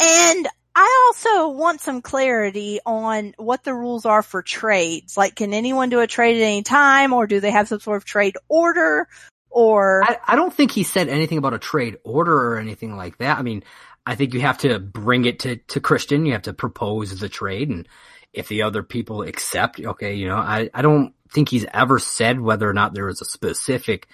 and 0.00 0.48
I 0.74 1.12
also 1.12 1.48
want 1.50 1.80
some 1.80 2.00
clarity 2.00 2.80
on 2.86 3.34
what 3.36 3.64
the 3.64 3.74
rules 3.74 4.06
are 4.06 4.22
for 4.22 4.42
trades. 4.42 5.16
Like, 5.16 5.34
can 5.36 5.52
anyone 5.52 5.90
do 5.90 6.00
a 6.00 6.06
trade 6.06 6.36
at 6.36 6.44
any 6.44 6.62
time 6.62 7.12
or 7.12 7.26
do 7.26 7.40
they 7.40 7.50
have 7.50 7.68
some 7.68 7.80
sort 7.80 7.96
of 7.96 8.04
trade 8.04 8.36
order 8.48 9.08
or? 9.50 10.02
I, 10.04 10.18
I 10.26 10.36
don't 10.36 10.54
think 10.54 10.70
he 10.70 10.84
said 10.84 11.08
anything 11.08 11.38
about 11.38 11.54
a 11.54 11.58
trade 11.58 11.98
order 12.04 12.52
or 12.52 12.58
anything 12.58 12.96
like 12.96 13.18
that. 13.18 13.38
I 13.38 13.42
mean, 13.42 13.64
I 14.06 14.14
think 14.14 14.32
you 14.32 14.40
have 14.40 14.58
to 14.58 14.78
bring 14.78 15.24
it 15.24 15.40
to, 15.40 15.56
to 15.56 15.80
Christian. 15.80 16.24
You 16.24 16.32
have 16.32 16.42
to 16.42 16.52
propose 16.52 17.18
the 17.18 17.28
trade 17.28 17.68
and 17.68 17.88
if 18.32 18.48
the 18.48 18.62
other 18.62 18.82
people 18.82 19.22
accept, 19.22 19.80
okay, 19.80 20.14
you 20.14 20.28
know, 20.28 20.36
I, 20.36 20.70
I 20.72 20.82
don't 20.82 21.14
think 21.32 21.48
he's 21.48 21.66
ever 21.72 21.98
said 21.98 22.40
whether 22.40 22.68
or 22.68 22.72
not 22.72 22.94
there 22.94 23.06
was 23.06 23.20
a 23.20 23.24
specific 23.24 24.08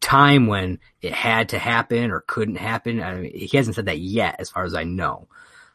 time 0.00 0.46
when 0.46 0.78
it 1.02 1.12
had 1.12 1.50
to 1.50 1.58
happen 1.58 2.10
or 2.10 2.24
couldn't 2.26 2.56
happen. 2.56 3.02
I 3.02 3.14
mean, 3.14 3.32
he 3.34 3.56
hasn't 3.56 3.76
said 3.76 3.86
that 3.86 3.98
yet, 3.98 4.36
as 4.38 4.50
far 4.50 4.64
as 4.64 4.74
I 4.74 4.84
know. 4.84 5.28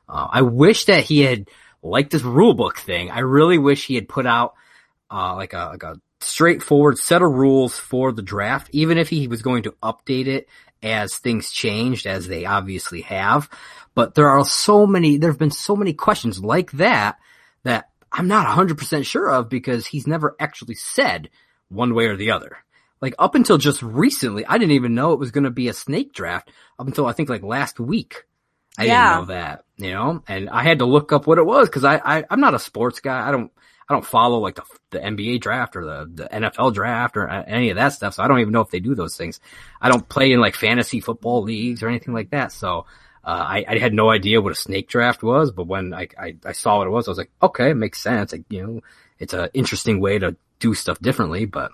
Uh, 0.10 0.28
I 0.32 0.42
wish 0.42 0.86
that 0.86 1.04
he 1.04 1.22
had, 1.22 1.50
like 1.82 2.10
this 2.10 2.24
rule 2.24 2.54
book 2.54 2.78
thing, 2.78 3.12
I 3.12 3.20
really 3.20 3.58
wish 3.58 3.86
he 3.86 3.96
had 3.96 4.10
put 4.10 4.26
out, 4.26 4.56
uh, 5.12 5.36
like 5.36 5.54
a, 5.54 5.70
like 5.72 5.84
a 5.84 6.00
straightforward 6.20 6.98
set 6.98 7.22
of 7.22 7.32
rules 7.32 7.78
for 7.78 8.12
the 8.12 8.22
draft, 8.22 8.70
even 8.72 8.98
if 8.98 9.10
he 9.10 9.28
was 9.28 9.42
going 9.42 9.64
to 9.64 9.76
update 9.84 10.28
it 10.28 10.48
as 10.82 11.18
things 11.18 11.52
changed, 11.52 12.06
as 12.06 12.28
they 12.28 12.46
obviously 12.46 13.02
have. 13.02 13.50
But 13.94 14.16
there 14.16 14.30
are 14.30 14.46
so 14.46 14.86
many, 14.86 15.18
there 15.18 15.32
have 15.32 15.40
been 15.40 15.52
so 15.52 15.76
many 15.76 15.94
questions 15.94 16.44
like 16.44 16.72
that 16.74 17.18
that 17.64 17.90
I'm 18.12 18.28
not 18.28 18.48
100% 18.48 19.06
sure 19.06 19.30
of 19.30 19.50
because 19.50 19.88
he's 19.88 20.08
never 20.08 20.36
actually 20.40 20.76
said 20.76 21.30
one 21.70 21.94
way 21.94 22.06
or 22.06 22.16
the 22.16 22.32
other. 22.32 22.58
Like 23.06 23.14
up 23.20 23.36
until 23.36 23.60
just 23.60 23.84
recently, 23.84 24.48
I 24.48 24.58
didn't 24.58 24.72
even 24.72 24.96
know 24.96 25.14
it 25.14 25.20
was 25.20 25.30
going 25.30 25.44
to 25.44 25.52
be 25.52 25.68
a 25.68 25.74
snake 25.74 26.12
draft 26.12 26.50
up 26.80 26.88
until 26.88 27.06
I 27.06 27.12
think 27.12 27.30
like 27.30 27.44
last 27.44 27.80
week. 27.80 28.24
I 28.80 28.86
yeah. 28.86 29.18
didn't 29.18 29.28
know 29.28 29.34
that, 29.36 29.66
you 29.78 29.92
know, 29.92 30.24
and 30.28 30.50
I 30.50 30.64
had 30.64 30.80
to 30.80 30.86
look 30.86 31.14
up 31.14 31.28
what 31.28 31.38
it 31.38 31.46
was 31.46 31.70
because 31.70 31.84
I, 31.84 31.98
I, 32.04 32.24
I'm 32.32 32.40
not 32.40 32.56
a 32.56 32.60
sports 32.60 33.02
guy. 33.02 33.28
I 33.28 33.30
don't, 33.30 33.52
I 33.88 33.94
don't 33.94 34.08
follow 34.08 34.40
like 34.40 34.56
the, 34.56 34.64
the 34.90 34.98
NBA 35.02 35.40
draft 35.42 35.76
or 35.76 35.86
the, 35.86 36.10
the 36.12 36.28
NFL 36.30 36.74
draft 36.74 37.16
or 37.16 37.28
any 37.28 37.70
of 37.70 37.76
that 37.76 37.90
stuff. 37.90 38.16
So 38.16 38.24
I 38.24 38.28
don't 38.28 38.40
even 38.40 38.54
know 38.54 38.62
if 38.62 38.72
they 38.72 38.80
do 38.80 38.96
those 38.96 39.16
things. 39.16 39.40
I 39.80 39.90
don't 39.90 40.10
play 40.10 40.32
in 40.32 40.40
like 40.40 40.56
fantasy 40.56 41.00
football 41.00 41.44
leagues 41.44 41.84
or 41.84 41.90
anything 41.90 42.16
like 42.16 42.32
that. 42.32 42.54
So 42.54 42.88
uh, 43.24 43.46
I, 43.48 43.66
I, 43.68 43.78
had 43.78 43.94
no 43.94 44.10
idea 44.10 44.42
what 44.42 44.52
a 44.52 44.56
snake 44.56 44.90
draft 44.90 45.22
was, 45.22 45.52
but 45.52 45.68
when 45.68 45.94
I, 45.94 46.08
I, 46.20 46.38
I, 46.44 46.54
saw 46.54 46.80
what 46.80 46.88
it 46.88 46.90
was, 46.90 47.08
I 47.08 47.12
was 47.12 47.20
like, 47.20 47.30
okay, 47.40 47.70
it 47.70 47.76
makes 47.76 48.02
sense. 48.02 48.32
Like, 48.32 48.46
you 48.50 48.66
know, 48.66 48.82
it's 49.20 49.36
an 49.36 49.50
interesting 49.54 50.00
way 50.00 50.18
to 50.18 50.36
do 50.58 50.74
stuff 50.74 50.98
differently, 50.98 51.46
but 51.46 51.72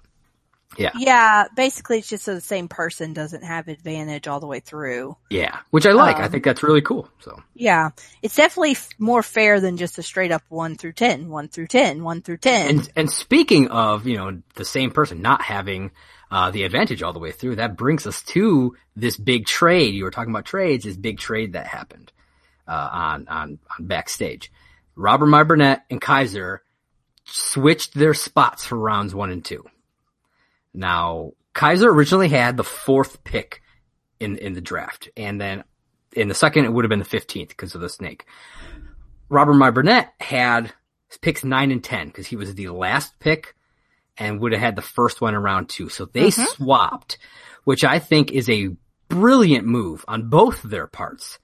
yeah. 0.77 0.91
Yeah, 0.95 1.45
basically 1.55 1.99
it's 1.99 2.09
just 2.09 2.23
so 2.23 2.33
the 2.33 2.41
same 2.41 2.67
person 2.67 3.13
doesn't 3.13 3.43
have 3.43 3.67
advantage 3.67 4.27
all 4.27 4.39
the 4.39 4.47
way 4.47 4.59
through. 4.59 5.17
Yeah, 5.29 5.59
which 5.71 5.85
I 5.85 5.91
like. 5.91 6.17
Um, 6.17 6.23
I 6.23 6.27
think 6.29 6.43
that's 6.43 6.63
really 6.63 6.81
cool. 6.81 7.09
So. 7.19 7.41
Yeah, 7.53 7.89
it's 8.21 8.35
definitely 8.35 8.77
more 8.97 9.23
fair 9.23 9.59
than 9.59 9.77
just 9.77 9.97
a 9.97 10.03
straight 10.03 10.31
up 10.31 10.43
1 10.49 10.75
through 10.75 10.93
10, 10.93 11.29
1 11.29 11.47
through 11.49 11.67
10, 11.67 12.03
1 12.03 12.21
through 12.21 12.37
10. 12.37 12.69
And, 12.69 12.91
and 12.95 13.09
speaking 13.09 13.67
of, 13.67 14.07
you 14.07 14.17
know, 14.17 14.41
the 14.55 14.65
same 14.65 14.91
person 14.91 15.21
not 15.21 15.41
having 15.41 15.91
uh, 16.31 16.49
the 16.49 16.63
advantage 16.63 17.03
all 17.03 17.13
the 17.13 17.19
way 17.19 17.31
through. 17.31 17.57
That 17.57 17.75
brings 17.75 18.07
us 18.07 18.23
to 18.23 18.75
this 18.95 19.17
big 19.17 19.45
trade. 19.45 19.93
You 19.93 20.05
were 20.05 20.11
talking 20.11 20.31
about 20.31 20.45
trades, 20.45 20.85
this 20.85 20.95
big 20.95 21.19
trade 21.19 21.53
that 21.53 21.67
happened 21.67 22.11
uh, 22.67 22.89
on, 22.91 23.27
on 23.27 23.59
on 23.77 23.87
backstage. 23.87 24.51
Robert 24.95 25.25
Meyer 25.25 25.43
Burnett 25.45 25.83
and 25.89 25.99
Kaiser 25.99 26.63
switched 27.25 27.93
their 27.93 28.13
spots 28.13 28.65
for 28.65 28.77
rounds 28.77 29.13
one 29.13 29.31
and 29.31 29.43
two. 29.43 29.65
Now, 30.73 31.31
Kaiser 31.53 31.89
originally 31.89 32.29
had 32.29 32.57
the 32.57 32.63
fourth 32.63 33.23
pick 33.23 33.61
in 34.19 34.37
in 34.37 34.53
the 34.53 34.61
draft, 34.61 35.09
and 35.17 35.39
then 35.39 35.63
in 36.13 36.27
the 36.27 36.35
second 36.35 36.65
it 36.65 36.73
would 36.73 36.85
have 36.85 36.89
been 36.89 36.99
the 36.99 37.05
fifteenth 37.05 37.49
because 37.49 37.75
of 37.75 37.81
the 37.81 37.89
snake. 37.89 38.25
Robert 39.29 39.53
Meyer 39.53 39.71
Burnett 39.71 40.13
had 40.19 40.73
picks 41.21 41.43
nine 41.43 41.71
and 41.71 41.83
ten 41.83 42.07
because 42.07 42.27
he 42.27 42.35
was 42.35 42.53
the 42.55 42.69
last 42.69 43.19
pick 43.19 43.55
and 44.17 44.39
would 44.39 44.51
have 44.51 44.61
had 44.61 44.75
the 44.75 44.81
first 44.81 45.21
one 45.21 45.35
around 45.35 45.69
two. 45.69 45.89
So 45.89 46.05
they 46.05 46.27
mm-hmm. 46.27 46.43
swapped, 46.43 47.17
which 47.63 47.83
I 47.83 47.99
think 47.99 48.31
is 48.31 48.49
a 48.49 48.75
brilliant 49.09 49.65
move 49.65 50.05
on 50.07 50.29
both 50.29 50.61
their 50.61 50.87
parts 50.87 51.39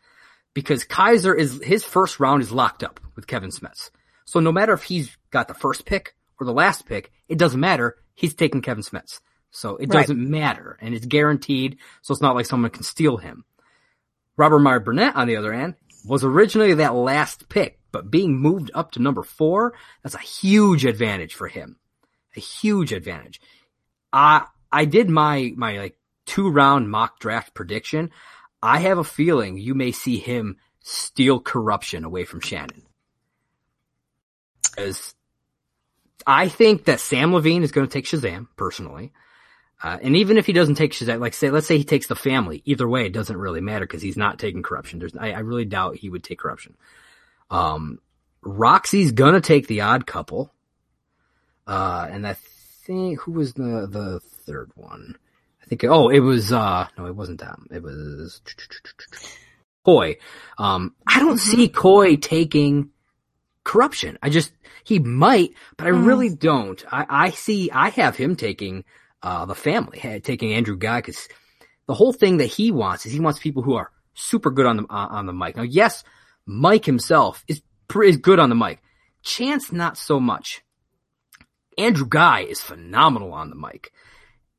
because 0.53 0.83
Kaiser 0.83 1.33
is, 1.33 1.61
his 1.63 1.83
first 1.83 2.19
round 2.19 2.41
is 2.41 2.51
locked 2.51 2.83
up 2.83 2.99
with 3.15 3.27
Kevin 3.27 3.51
Smets. 3.51 3.91
So 4.25 4.39
no 4.39 4.51
matter 4.51 4.73
if 4.73 4.83
he's 4.83 5.15
got 5.31 5.47
the 5.47 5.53
first 5.53 5.85
pick 5.85 6.15
or 6.39 6.45
the 6.45 6.53
last 6.53 6.85
pick, 6.85 7.11
it 7.27 7.37
doesn't 7.37 7.59
matter. 7.59 7.97
He's 8.17 8.33
taking 8.33 8.63
Kevin 8.63 8.83
Smets. 8.83 9.21
So 9.51 9.77
it 9.77 9.91
doesn't 9.91 10.17
matter 10.17 10.75
and 10.81 10.95
it's 10.95 11.05
guaranteed. 11.05 11.77
So 12.01 12.11
it's 12.11 12.21
not 12.21 12.35
like 12.35 12.47
someone 12.47 12.71
can 12.71 12.81
steal 12.81 13.17
him. 13.17 13.45
Robert 14.35 14.59
Meyer 14.59 14.79
Burnett, 14.79 15.15
on 15.15 15.27
the 15.27 15.37
other 15.37 15.53
hand, 15.53 15.75
was 16.03 16.23
originally 16.23 16.73
that 16.75 16.95
last 16.95 17.47
pick, 17.47 17.79
but 17.91 18.09
being 18.09 18.35
moved 18.35 18.71
up 18.73 18.91
to 18.91 19.01
number 19.01 19.21
four, 19.21 19.75
that's 20.01 20.15
a 20.15 20.19
huge 20.19 20.83
advantage 20.83 21.35
for 21.35 21.47
him. 21.47 21.77
A 22.35 22.39
huge 22.39 22.91
advantage. 22.91 23.39
I, 24.11 24.45
I 24.71 24.85
did 24.85 25.09
my, 25.09 25.53
my 25.55 25.77
like 25.77 25.97
two 26.25 26.49
round 26.49 26.89
mock 26.89 27.19
draft 27.19 27.53
prediction. 27.53 28.09
I 28.63 28.79
have 28.79 28.97
a 28.97 29.03
feeling 29.03 29.57
you 29.57 29.75
may 29.75 29.91
see 29.91 30.17
him 30.17 30.57
steal 30.81 31.39
corruption 31.39 32.03
away 32.03 32.25
from 32.25 32.41
Shannon. 32.41 32.81
Because 34.63 35.13
I 36.27 36.49
think 36.49 36.85
that 36.85 36.99
Sam 36.99 37.33
Levine 37.33 37.63
is 37.63 37.71
going 37.71 37.87
to 37.87 37.91
take 37.91 38.05
Shazam 38.05 38.47
personally. 38.57 39.13
Uh, 39.81 39.97
and 40.01 40.17
even 40.17 40.37
if 40.37 40.45
he 40.45 40.53
doesn't 40.53 40.75
take 40.75 40.91
Shazam, 40.91 41.21
like 41.21 41.33
say, 41.33 41.49
let's 41.49 41.67
say 41.67 41.77
he 41.77 41.85
takes 41.85 42.07
the 42.07 42.15
family, 42.15 42.61
either 42.65 42.87
way, 42.87 43.05
it 43.05 43.13
doesn't 43.13 43.37
really 43.37 43.61
matter 43.61 43.85
because 43.85 44.01
he's 44.01 44.17
not 44.17 44.37
taking 44.37 44.61
corruption. 44.61 44.99
There's, 44.99 45.15
I, 45.15 45.31
I 45.31 45.39
really 45.39 45.63
doubt 45.63 45.95
he 45.95 46.09
would 46.09 46.23
take 46.23 46.39
corruption. 46.39 46.75
Um, 47.49 47.99
Roxy's 48.41 49.13
gonna 49.13 49.39
take 49.39 49.67
the 49.67 49.81
odd 49.81 50.05
couple. 50.05 50.53
Uh, 51.65 52.07
and 52.11 52.27
I 52.27 52.33
think, 52.33 53.21
who 53.21 53.31
was 53.31 53.53
the, 53.53 53.87
the 53.89 54.19
third 54.19 54.71
one? 54.75 55.17
I 55.61 55.65
think, 55.65 55.85
oh, 55.85 56.09
it 56.09 56.19
was, 56.19 56.51
uh, 56.51 56.87
no, 56.97 57.05
it 57.05 57.15
wasn't 57.15 57.39
them. 57.39 57.67
It 57.71 57.83
was 57.83 58.41
Coy. 59.85 60.17
Um, 60.57 60.95
I 61.05 61.19
don't 61.19 61.39
see 61.39 61.69
Coy 61.69 62.17
taking 62.17 62.89
corruption. 63.67 64.17
I 64.23 64.29
just, 64.29 64.51
he 64.85 64.97
might, 64.99 65.51
but 65.75 65.87
I 65.87 65.91
Mm. 65.91 66.05
really 66.05 66.29
don't. 66.29 66.83
I, 66.91 67.05
I 67.27 67.29
see, 67.31 67.69
I 67.69 67.89
have 67.89 68.15
him 68.15 68.35
taking, 68.35 68.85
uh, 69.21 69.45
the 69.45 69.55
family, 69.55 69.99
taking 70.23 70.53
Andrew 70.53 70.77
Guy, 70.77 71.01
cause 71.01 71.27
the 71.87 71.93
whole 71.93 72.13
thing 72.13 72.37
that 72.37 72.45
he 72.57 72.71
wants 72.71 73.05
is 73.05 73.11
he 73.11 73.19
wants 73.19 73.39
people 73.39 73.63
who 73.63 73.75
are 73.75 73.91
super 74.13 74.51
good 74.51 74.65
on 74.65 74.77
the, 74.77 74.85
on 74.89 75.09
on 75.09 75.25
the 75.25 75.33
mic. 75.33 75.55
Now, 75.57 75.63
yes, 75.63 76.03
Mike 76.45 76.85
himself 76.85 77.43
is, 77.47 77.61
is 78.03 78.17
good 78.17 78.39
on 78.39 78.49
the 78.49 78.55
mic. 78.55 78.81
Chance, 79.21 79.71
not 79.71 79.97
so 79.97 80.19
much. 80.19 80.63
Andrew 81.77 82.07
Guy 82.07 82.41
is 82.41 82.61
phenomenal 82.61 83.33
on 83.33 83.49
the 83.49 83.55
mic. 83.55 83.91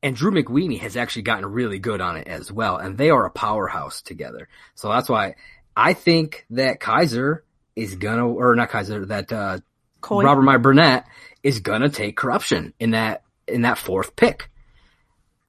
And 0.03 0.15
Drew 0.15 0.31
McWeeny 0.31 0.79
has 0.81 0.97
actually 0.97 1.23
gotten 1.23 1.47
really 1.47 1.79
good 1.81 2.01
on 2.01 2.17
it 2.17 2.29
as 2.29 2.53
well. 2.53 2.77
And 2.77 2.97
they 2.97 3.11
are 3.11 3.27
a 3.27 3.31
powerhouse 3.31 4.03
together. 4.03 4.49
So 4.75 4.89
that's 4.89 5.09
why 5.09 5.35
I 5.75 5.95
think 5.95 6.47
that 6.51 6.79
Kaiser 6.79 7.45
is 7.79 7.95
gonna, 7.95 8.27
or 8.29 8.55
not 8.57 8.69
Kaiser, 8.71 9.07
that, 9.07 9.33
uh, 9.33 9.59
Coy. 10.01 10.23
Robert 10.25 10.43
Meyer 10.43 10.59
Burnett 10.59 11.07
is 11.43 11.61
gonna 11.61 11.89
take 11.89 12.17
corruption 12.17 12.75
in 12.79 12.91
that, 12.91 13.23
in 13.47 13.63
that 13.63 13.79
fourth 13.79 14.17
pick. 14.17 14.51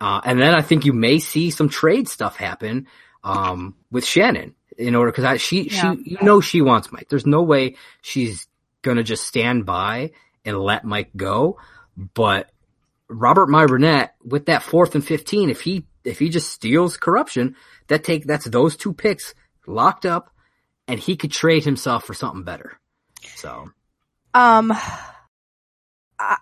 Uh, 0.01 0.21
and 0.23 0.39
then 0.39 0.53
I 0.53 0.61
think 0.61 0.85
you 0.85 0.93
may 0.93 1.19
see 1.19 1.51
some 1.51 1.67
trade 1.69 2.07
stuff 2.07 2.37
happen, 2.37 2.87
um, 3.23 3.75
with 3.91 4.05
Shannon 4.05 4.55
in 4.77 4.95
order, 4.95 5.11
cause 5.11 5.25
I, 5.25 5.37
she, 5.37 5.63
Yeah. 5.69 5.93
she, 5.95 6.11
you 6.11 6.17
know, 6.21 6.39
she 6.39 6.61
wants 6.61 6.91
Mike. 6.91 7.07
There's 7.09 7.25
no 7.25 7.41
way 7.43 7.75
she's 8.01 8.47
gonna 8.81 9.03
just 9.03 9.25
stand 9.27 9.65
by 9.65 10.11
and 10.45 10.57
let 10.57 10.85
Mike 10.85 11.09
go. 11.17 11.57
But 12.13 12.49
Robert 13.09 13.49
Meyer 13.49 13.67
Burnett 13.67 14.15
with 14.23 14.45
that 14.45 14.63
fourth 14.63 14.95
and 14.95 15.05
15, 15.05 15.49
if 15.49 15.61
he, 15.61 15.85
if 16.05 16.19
he 16.19 16.29
just 16.29 16.49
steals 16.51 16.95
corruption, 16.95 17.55
that 17.87 18.03
take, 18.05 18.25
that's 18.25 18.45
those 18.45 18.77
two 18.77 18.93
picks 18.93 19.33
locked 19.67 20.05
up 20.05 20.33
and 20.89 20.99
he 20.99 21.15
could 21.15 21.31
trade 21.31 21.63
himself 21.63 22.03
for 22.03 22.13
something 22.13 22.43
better. 22.43 22.77
So 23.35 23.71
Um, 24.33 24.73
I, 26.19 26.37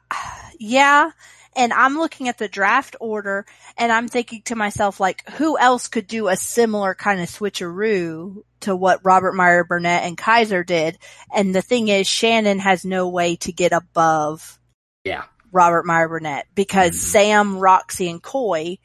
yeah, 0.60 1.12
and 1.56 1.74
I'm 1.74 1.98
looking 1.98 2.28
at 2.30 2.38
the 2.38 2.48
draft 2.48 2.96
order 3.00 3.46
and 3.78 3.92
I'm 3.92 4.08
thinking 4.08 4.42
to 4.46 4.56
myself, 4.56 5.00
like, 5.00 5.28
who 5.32 5.58
else 5.58 5.88
could 5.88 6.08
do 6.08 6.28
a 6.28 6.36
similar 6.36 6.96
kind 6.96 7.20
of 7.22 7.30
switcheroo 7.30 8.38
to 8.62 8.76
what 8.76 9.02
Robert 9.04 9.34
Meyer 9.34 9.64
Burnett 9.64 10.04
and 10.04 10.18
Kaiser 10.18 10.64
did? 10.64 10.98
And 11.34 11.54
the 11.54 11.62
thing 11.62 11.90
is, 11.90 12.08
Shannon 12.08 12.60
has 12.60 12.86
no 12.86 13.10
way 13.10 13.36
to 13.38 13.52
get 13.52 13.72
above 13.74 14.60
yeah, 15.04 15.24
Robert 15.52 15.86
Meyer 15.86 16.10
Burnett 16.10 16.48
because 16.54 16.92
Mhm. 16.92 16.96
Sam, 16.96 17.58
Roxy, 17.60 18.10
and 18.10 18.22
Coy 18.22 18.78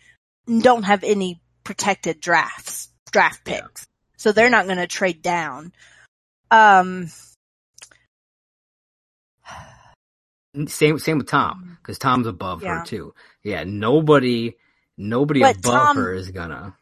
don't 0.46 0.85
have 0.85 1.05
any 1.05 1.40
protected 1.64 2.20
drafts, 2.20 2.88
draft 3.11 3.48
Yeah. 3.48 3.66
So 4.23 4.31
they're 4.31 4.51
not 4.51 4.67
going 4.67 4.79
to 4.79 4.87
trade 4.87 5.21
down. 5.21 5.73
Um, 6.53 7.09
same, 10.69 10.99
same 11.01 11.19
with 11.19 11.27
Tom 11.27 11.77
because 11.83 11.99
Tom's 11.99 12.29
above 12.29 12.63
Yeah. 12.63 12.79
her 12.81 12.85
too. 12.85 13.15
Yeah. 13.43 13.65
Nobody, 13.67 14.57
nobody 14.97 15.41
But 15.41 15.57
above 15.57 15.73
Tom- 15.73 15.97
her 15.97 16.15
is 16.15 16.31
gonna, 16.31 16.77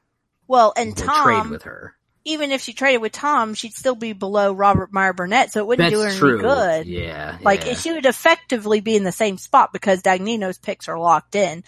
well, 0.49 0.75
and 0.77 0.95
gonna 0.95 1.07
Tom, 1.07 1.25
trade 1.25 1.51
with 1.51 1.63
her. 1.63 1.95
even 2.25 2.51
if 2.51 2.61
she 2.61 2.75
traded 2.75 3.01
with 3.01 3.13
Tom, 3.13 3.55
she'd 3.55 3.73
still 3.73 3.95
be 3.95 4.13
below 4.13 4.53
Robert 4.53 4.93
Meyer 4.93 5.15
Burnett, 5.15 5.51
so 5.53 5.61
it 5.61 5.67
wouldn't 5.67 5.91
That's 5.91 6.03
do 6.03 6.09
her 6.09 6.19
true. 6.19 6.39
any 6.41 6.43
good. 6.43 6.87
Yeah. 6.87 7.39
Like 7.41 7.65
yeah. 7.65 7.75
she 7.75 7.93
would 7.93 8.05
effectively 8.07 8.81
be 8.81 8.97
in 8.97 9.05
the 9.05 9.13
same 9.13 9.39
spot 9.39 9.73
because 9.73 10.03
Dagnino's 10.03 10.59
picks 10.59 10.89
are 10.89 10.99
locked 10.99 11.37
in. 11.37 11.65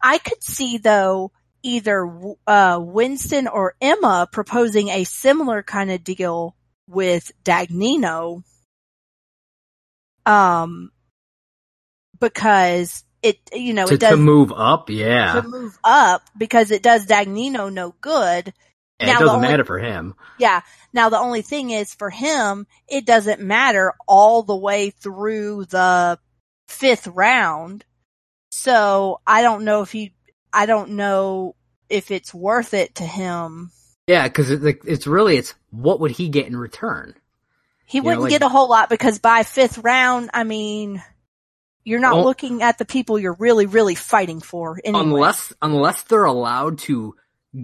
I 0.00 0.16
could 0.18 0.42
see 0.42 0.78
though 0.78 1.32
either 1.66 2.08
uh, 2.46 2.78
Winston 2.80 3.48
or 3.48 3.74
Emma 3.80 4.28
proposing 4.30 4.88
a 4.88 5.04
similar 5.04 5.62
kind 5.62 5.90
of 5.90 6.04
deal 6.04 6.54
with 6.88 7.32
Dagnino, 7.44 8.44
um, 10.24 10.92
because 12.20 13.02
it 13.22 13.38
you 13.52 13.74
know 13.74 13.86
to, 13.86 13.94
it 13.94 14.00
does 14.00 14.12
to 14.12 14.16
move 14.16 14.52
up. 14.52 14.88
Yeah. 14.88 15.40
to 15.40 15.48
move 15.48 15.76
up 15.82 16.22
because 16.38 16.70
it 16.70 16.82
does 16.82 17.06
Dagnino 17.06 17.72
no 17.72 17.94
good. 18.00 18.52
And 18.98 19.08
now 19.08 19.16
it 19.16 19.20
doesn't 19.20 19.36
only- 19.36 19.48
matter 19.48 19.64
for 19.64 19.78
him. 19.78 20.14
Yeah. 20.38 20.60
Now 20.92 21.08
the 21.08 21.18
only 21.18 21.42
thing 21.42 21.70
is 21.70 21.92
for 21.92 22.08
him, 22.08 22.66
it 22.88 23.04
doesn't 23.04 23.40
matter 23.40 23.92
all 24.06 24.42
the 24.42 24.56
way 24.56 24.90
through 24.90 25.66
the 25.66 26.18
fifth 26.68 27.06
round. 27.08 27.84
So 28.52 29.20
I 29.26 29.42
don't 29.42 29.64
know 29.64 29.82
if 29.82 29.92
he, 29.92 30.14
I 30.52 30.64
don't 30.64 30.92
know 30.92 31.55
if 31.88 32.10
it's 32.10 32.34
worth 32.34 32.74
it 32.74 32.94
to 32.96 33.04
him. 33.04 33.70
Yeah. 34.06 34.28
Cause 34.28 34.50
it, 34.50 34.62
like, 34.62 34.82
it's 34.86 35.06
really, 35.06 35.36
it's 35.36 35.54
what 35.70 36.00
would 36.00 36.10
he 36.12 36.28
get 36.28 36.46
in 36.46 36.56
return? 36.56 37.14
He 37.84 37.98
Yeah, 37.98 38.04
wouldn't 38.04 38.22
like- 38.22 38.30
get 38.30 38.42
a 38.42 38.48
whole 38.48 38.68
lot 38.68 38.88
because 38.88 39.18
by 39.18 39.42
fifth 39.42 39.78
round, 39.78 40.30
I 40.34 40.44
mean, 40.44 41.02
you're 41.84 42.00
not 42.00 42.14
Well- 42.16 42.24
looking 42.24 42.62
at 42.62 42.78
the 42.78 42.84
people 42.84 43.18
you're 43.18 43.36
really, 43.38 43.66
really 43.66 43.94
fighting 43.94 44.40
for 44.40 44.80
anyway. 44.84 45.02
Unless, 45.04 45.52
unless 45.62 46.02
they're 46.04 46.24
allowed 46.24 46.78
to 46.80 47.14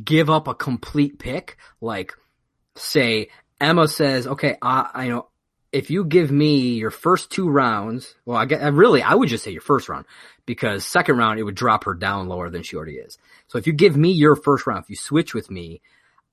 give 0.05 0.31
up 0.31 0.49
a 0.49 0.55
complete 0.55 1.19
pick, 1.19 1.57
like 1.81 2.15
say 2.77 3.29
Emma 3.61 3.87
says, 3.89 4.27
okay, 4.27 4.57
I, 4.63 4.91
I 4.95 5.09
know 5.09 5.29
if 5.73 5.91
you 5.91 6.05
give 6.05 6.31
me 6.31 6.75
your 6.75 6.91
first 6.91 7.31
two 7.31 7.49
rounds, 7.49 8.15
well, 8.27 8.37
I 8.37 8.45
get, 8.45 8.61
really, 8.75 9.03
I 9.03 9.15
would 9.15 9.29
just 9.29 9.43
say 9.45 9.51
your 9.53 9.61
first 9.63 9.89
round 9.89 10.05
because 10.47 10.85
second 10.85 11.17
round, 11.17 11.39
it 11.39 11.45
would 11.45 11.55
drop 11.55 11.85
her 11.85 11.95
down 11.95 12.29
lower 12.29 12.51
than 12.51 12.63
she 12.63 12.77
already 12.77 12.97
is. 12.97 13.19
So 13.53 13.59
if 13.59 13.67
you 13.67 13.75
give 13.75 13.99
me 13.99 14.13
your 14.13 14.35
first 14.35 14.67
round, 14.67 14.83
if 14.85 14.89
you 14.89 14.97
switch 14.97 15.35
with 15.35 15.51
me, 15.51 15.83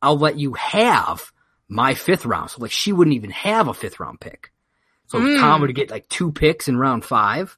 I'll 0.01 0.17
let 0.17 0.37
you 0.39 0.53
have 0.53 1.33
my 1.67 1.93
fifth 1.93 2.25
round. 2.25 2.49
So 2.49 2.61
like 2.61 2.71
she 2.71 2.93
wouldn't 2.93 3.13
even 3.17 3.31
have 3.31 3.67
a 3.67 3.73
fifth 3.73 3.99
round 3.99 4.21
pick. 4.21 4.53
So 5.07 5.19
Mm. 5.19 5.37
Tom 5.41 5.59
would 5.59 5.75
get 5.75 5.91
like 5.91 6.07
two 6.07 6.31
picks 6.31 6.69
in 6.69 6.77
round 6.77 7.03
five. 7.03 7.57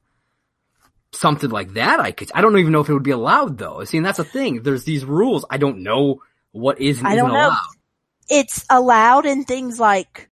Something 1.14 1.52
like 1.52 1.74
that 1.74 2.00
I 2.00 2.12
could, 2.12 2.32
I 2.34 2.42
don't 2.42 2.58
even 2.58 2.72
know 2.72 2.80
if 2.80 2.90
it 2.90 2.94
would 2.94 3.04
be 3.04 3.12
allowed 3.12 3.60
though. 3.60 3.84
See, 3.84 3.98
and 3.98 4.06
that's 4.06 4.18
the 4.18 4.24
thing. 4.24 4.64
There's 4.64 4.84
these 4.84 5.06
rules. 5.06 5.46
I 5.48 5.58
don't 5.58 5.84
know 5.84 6.24
what 6.54 6.82
is 6.82 6.98
and 6.98 7.08
I 7.08 7.12
isn't 7.14 7.24
don't 7.28 7.34
know. 7.36 7.50
allowed. 7.50 7.58
it's 8.30 8.66
allowed 8.68 9.28
in 9.28 9.44
things 9.44 9.80
like, 9.80 10.28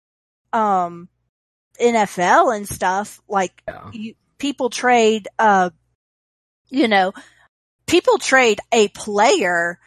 um, 0.54 1.10
NFL 1.82 2.56
and 2.56 2.70
stuff. 2.70 3.22
Like 3.28 3.64
Yeah. 3.68 3.90
you, 3.92 4.14
people 4.38 4.70
trade, 4.70 5.28
uh, 5.40 5.72
you 6.70 6.88
know, 6.88 7.12
people 7.86 8.18
trade 8.18 8.60
a 8.72 8.88
player 8.90 9.80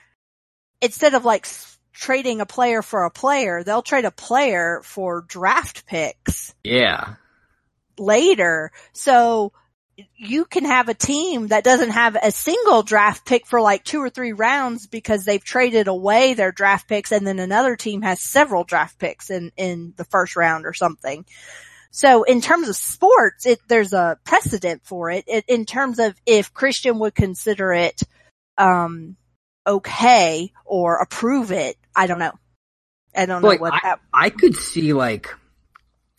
instead 0.80 1.14
of 1.14 1.24
like 1.24 1.46
trading 1.92 2.40
a 2.40 2.46
player 2.46 2.82
for 2.82 3.04
a 3.04 3.10
player, 3.10 3.64
they'll 3.64 3.82
trade 3.82 4.04
a 4.04 4.10
player 4.10 4.80
for 4.84 5.22
draft 5.22 5.86
picks 5.86 6.54
Yeah. 6.62 7.14
later. 7.98 8.70
So 8.92 9.52
you 10.16 10.44
can 10.44 10.64
have 10.64 10.88
a 10.88 10.94
team 10.94 11.48
that 11.48 11.64
doesn't 11.64 11.90
have 11.90 12.16
a 12.16 12.30
single 12.30 12.84
draft 12.84 13.26
pick 13.26 13.46
for 13.46 13.60
like 13.60 13.82
two 13.82 14.00
or 14.00 14.08
three 14.10 14.32
rounds 14.32 14.86
because 14.86 15.24
they've 15.24 15.42
traded 15.42 15.88
away 15.88 16.34
their 16.34 16.52
draft 16.52 16.86
picks 16.86 17.10
and 17.10 17.26
then 17.26 17.40
another 17.40 17.74
team 17.74 18.02
has 18.02 18.20
several 18.20 18.62
draft 18.62 18.96
picks 18.98 19.28
in, 19.28 19.50
in 19.56 19.94
the 19.96 20.04
first 20.04 20.36
round 20.36 20.66
or 20.66 20.72
something. 20.72 21.24
So 21.90 22.22
in 22.22 22.40
terms 22.40 22.68
of 22.68 22.76
sports, 22.76 23.46
it, 23.46 23.60
there's 23.68 23.92
a 23.92 24.18
precedent 24.24 24.82
for 24.84 25.10
it. 25.10 25.24
it. 25.26 25.44
In 25.48 25.64
terms 25.64 25.98
of 25.98 26.14
if 26.26 26.52
Kristian 26.52 26.98
would 26.98 27.14
consider 27.14 27.72
it, 27.72 28.00
um, 28.56 29.16
okay 29.66 30.52
or 30.64 30.96
approve 30.96 31.52
it, 31.52 31.76
I 31.94 32.06
don't 32.06 32.18
know. 32.18 32.32
I 33.14 33.26
don't 33.26 33.42
know 33.42 33.56
what 33.56 33.72
that, 33.82 34.00
I 34.12 34.30
could 34.30 34.54
see 34.54 34.92
like, 34.92 35.34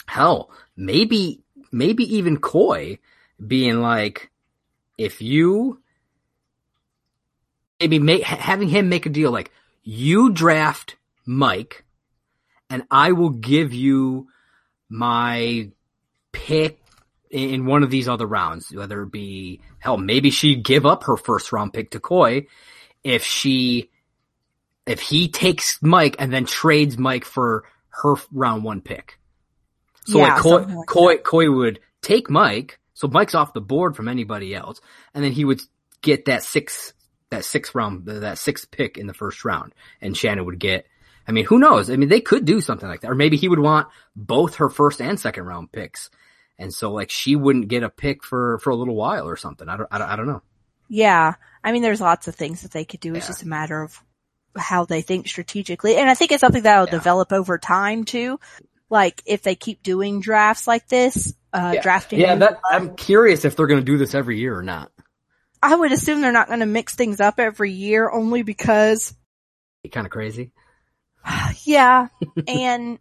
hell, 0.07 0.51
maybe, 0.76 1.43
maybe 1.72 2.17
even 2.17 2.38
Coy 2.38 2.99
being 3.45 3.80
like, 3.80 4.32
if 4.97 5.22
you, 5.22 5.82
maybe 7.80 7.99
make, 7.99 8.24
having 8.24 8.67
him 8.70 8.89
make 8.89 9.05
a 9.05 9.09
deal 9.09 9.32
like 9.32 9.51
you 9.84 10.32
draft 10.32 10.97
Mike 11.26 11.86
and 12.70 12.84
I 12.91 13.13
will 13.13 13.30
give 13.30 13.74
you 13.74 14.28
my 14.89 15.69
pick 16.31 16.79
in 17.29 17.65
one 17.65 17.83
of 17.83 17.91
these 17.91 18.07
other 18.07 18.25
rounds, 18.25 18.73
whether 18.73 19.03
it 19.03 19.11
be 19.11 19.61
hell, 19.79 19.97
maybe 19.97 20.31
she'd 20.31 20.63
give 20.63 20.85
up 20.85 21.03
her 21.03 21.17
first 21.17 21.51
round 21.51 21.73
pick 21.73 21.91
to 21.91 21.99
Coy 21.99 22.47
if 23.03 23.23
she 23.23 23.89
if 24.85 24.99
he 24.99 25.27
takes 25.27 25.77
Mike 25.81 26.15
and 26.17 26.33
then 26.33 26.45
trades 26.45 26.97
Mike 26.97 27.23
for 27.23 27.63
her 27.89 28.15
round 28.31 28.63
one 28.63 28.81
pick. 28.81 29.19
So 30.05 30.17
Yeah, 30.17 30.33
like 30.33 30.41
Coy, 30.41 30.57
like 30.57 30.87
Coy, 30.87 31.17
Coy 31.17 31.51
would 31.51 31.79
take 32.01 32.29
Mike, 32.29 32.79
so 32.95 33.07
Mike's 33.07 33.35
off 33.35 33.53
the 33.53 33.61
board 33.61 33.95
from 33.95 34.07
anybody 34.07 34.55
else, 34.55 34.81
and 35.13 35.23
then 35.23 35.31
he 35.31 35.45
would 35.45 35.61
get 36.01 36.25
that 36.25 36.43
six 36.43 36.93
that 37.29 37.45
six 37.45 37.75
round 37.75 38.07
that 38.07 38.39
sixth 38.39 38.71
pick 38.71 38.97
in 38.97 39.05
the 39.05 39.13
first 39.13 39.45
round, 39.45 39.73
and 40.01 40.17
Shannon 40.17 40.45
would 40.45 40.59
get. 40.59 40.87
I 41.30 41.32
mean, 41.32 41.45
who 41.45 41.59
knows? 41.59 41.91
I 41.91 41.95
mean, 41.95 42.09
they 42.09 42.21
could 42.21 42.43
do 42.43 42.59
something 42.59 42.89
like 42.89 43.01
that, 43.01 43.11
or 43.11 43.15
maybe 43.15 43.38
he 43.38 43.47
would 43.47 43.59
want 43.59 43.88
both 44.15 44.55
her 44.55 44.67
first 44.67 44.99
and 44.99 45.19
second 45.19 45.43
round 45.45 45.71
picks, 45.71 46.09
and 46.57 46.73
so 46.73 46.91
like 46.91 47.11
she 47.11 47.36
wouldn't 47.36 47.67
get 47.67 47.84
a 47.84 47.89
pick 47.89 48.23
for 48.23 48.57
for 48.59 48.71
a 48.71 48.75
little 48.75 48.95
while 48.95 49.30
or 49.30 49.38
something. 49.38 49.69
I 49.69 49.77
don't 49.77 49.88
I 49.91 49.99
don't, 49.99 50.09
I 50.09 50.15
don't 50.15 50.25
know. 50.27 50.41
Yeah. 50.89 51.36
I 51.63 51.71
mean, 51.71 51.84
there's 51.84 52.01
lots 52.01 52.27
of 52.27 52.34
things 52.34 52.63
that 52.63 52.71
they 52.71 52.84
could 52.84 52.99
do. 52.99 53.13
It's 53.13 53.25
Yeah. 53.25 53.30
just 53.30 53.43
a 53.43 53.47
matter 53.47 53.80
of 53.84 54.01
how 54.57 54.86
they 54.86 55.03
think 55.03 55.27
strategically. 55.27 55.97
And 55.97 56.09
I 56.09 56.15
think 56.15 56.32
it's 56.32 56.41
something 56.41 56.63
that'll 56.63 56.86
Yeah. 56.88 56.91
develop 56.91 57.32
over 57.32 57.59
time 57.59 58.05
too. 58.05 58.39
Like 58.89 59.21
if 59.27 59.43
they 59.43 59.53
keep 59.53 59.84
doing 59.84 60.19
drafts 60.21 60.65
like 60.65 60.88
this, 60.88 61.36
uh, 61.53 61.73
Yeah. 61.75 61.82
drafting. 61.84 62.19
Yeah, 62.21 62.34
that, 62.38 62.59
I'm 62.71 62.95
curious 62.95 63.45
if 63.45 63.55
they're 63.55 63.67
going 63.67 63.82
to 63.82 63.86
do 63.86 63.99
this 63.99 64.15
every 64.15 64.39
year 64.39 64.57
or 64.57 64.63
not. 64.63 64.91
I 65.61 65.75
would 65.75 65.91
assume 65.91 66.21
they're 66.21 66.32
not 66.32 66.47
going 66.47 66.61
to 66.61 66.65
mix 66.65 66.95
things 66.95 67.19
up 67.19 67.39
every 67.39 67.71
year 67.71 68.09
only 68.09 68.41
because, 68.41 69.13
Kind 69.91 70.07
of 70.07 70.11
crazy. 70.11 70.51
yeah. 71.63 72.07
and 72.47 72.99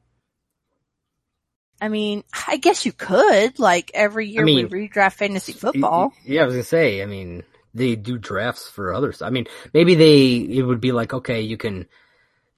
I 1.81 1.89
mean, 1.89 2.25
I 2.47 2.57
guess 2.57 2.85
you 2.85 2.93
could 2.93 3.59
like 3.59 3.91
every 3.95 4.27
year 4.29 4.45
mean, 4.45 4.69
we 4.69 4.89
redraft 4.89 5.15
fantasy 5.15 5.53
football. 5.53 6.13
Yeah, 6.25 6.43
I 6.43 6.47
was 6.47 6.55
gonna 6.55 6.65
say. 6.65 7.03
I 7.03 7.07
mean, 7.07 7.45
they 7.75 7.95
do 7.97 8.19
drafts 8.19 8.69
for 8.69 8.93
others. 8.93 9.23
I 9.23 9.31
mean, 9.31 9.47
maybe 9.73 9.95
they 9.95 10.37
it 10.37 10.63
would 10.63 10.81
be 10.81 10.93
like, 10.93 11.15
okay, 11.15 11.41
you 11.41 11.57
can 11.57 11.87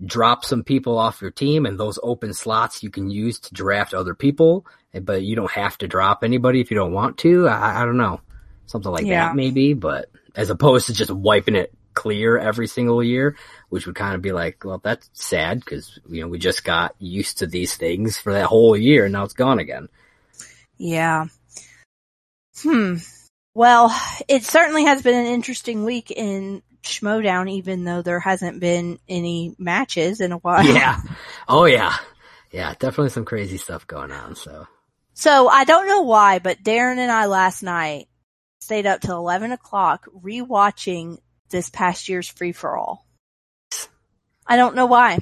drop 0.04 0.44
some 0.46 0.64
people 0.64 0.96
off 0.98 1.20
your 1.20 1.30
team, 1.30 1.66
and 1.66 1.78
those 1.78 1.98
open 2.02 2.32
slots 2.32 2.82
you 2.82 2.88
can 2.90 3.10
use 3.10 3.38
to 3.40 3.54
draft 3.54 3.92
other 3.92 4.14
people, 4.14 4.66
eh, 4.94 5.00
but 5.00 5.22
you 5.22 5.36
don't 5.36 5.50
have 5.50 5.76
to 5.78 5.88
drop 5.88 6.24
anybody 6.24 6.60
if 6.62 6.70
you 6.70 6.76
don't 6.76 6.92
want 6.92 7.18
to. 7.18 7.46
I, 7.46 7.82
I 7.82 7.84
don't 7.84 7.98
know, 7.98 8.20
something 8.66 8.90
like 8.90 9.04
Yeah. 9.04 9.26
that 9.26 9.36
maybe. 9.36 9.74
But 9.74 10.10
as 10.34 10.48
opposed 10.48 10.86
to 10.86 10.94
just 10.94 11.10
wiping 11.10 11.56
it 11.56 11.74
clear 11.92 12.38
every 12.38 12.66
single 12.66 13.02
year, 13.02 13.36
which 13.70 13.86
would 13.86 13.96
kind 13.96 14.14
of 14.14 14.20
be 14.20 14.32
like, 14.32 14.64
well, 14.64 14.78
that's 14.82 15.08
sad 15.14 15.60
because 15.60 15.98
you 16.08 16.20
know 16.20 16.28
we 16.28 16.38
just 16.38 16.64
got 16.64 16.94
used 16.98 17.38
to 17.38 17.46
these 17.46 17.76
things 17.76 18.18
for 18.18 18.34
that 18.34 18.46
whole 18.46 18.76
year, 18.76 19.04
and 19.04 19.12
now 19.12 19.24
it's 19.24 19.32
gone 19.32 19.58
again. 19.58 19.88
Yeah. 20.76 21.26
Hmm. 22.62 22.96
Well, 23.54 23.94
it 24.28 24.44
certainly 24.44 24.84
has 24.84 25.02
been 25.02 25.14
an 25.14 25.32
interesting 25.32 25.84
week 25.84 26.10
in 26.10 26.62
Schmoedown, 26.82 27.50
even 27.50 27.84
though 27.84 28.02
there 28.02 28.20
hasn't 28.20 28.60
been 28.60 28.98
any 29.08 29.54
matches 29.58 30.20
in 30.20 30.32
a 30.32 30.38
while. 30.38 30.64
yeah. 30.64 31.00
Oh 31.48 31.64
yeah. 31.64 31.96
Yeah, 32.50 32.74
definitely 32.78 33.10
some 33.10 33.24
crazy 33.24 33.58
stuff 33.58 33.86
going 33.86 34.10
on. 34.10 34.34
So 34.34 34.66
So 35.14 35.48
I 35.48 35.64
don't 35.64 35.86
know 35.86 36.02
why, 36.02 36.38
but 36.38 36.62
Darren 36.62 36.98
and 36.98 37.10
I 37.10 37.26
last 37.26 37.62
night 37.62 38.08
stayed 38.60 38.86
up 38.86 39.00
till 39.00 39.16
11 39.18 39.52
o'clock 39.52 40.06
rewatching 40.06 41.18
this 41.50 41.70
past 41.70 42.08
year's 42.08 42.28
free 42.28 42.52
for 42.52 42.76
all. 42.76 43.06
I 44.50 44.56
don't 44.56 44.74
know 44.74 44.86
why. 44.86 45.20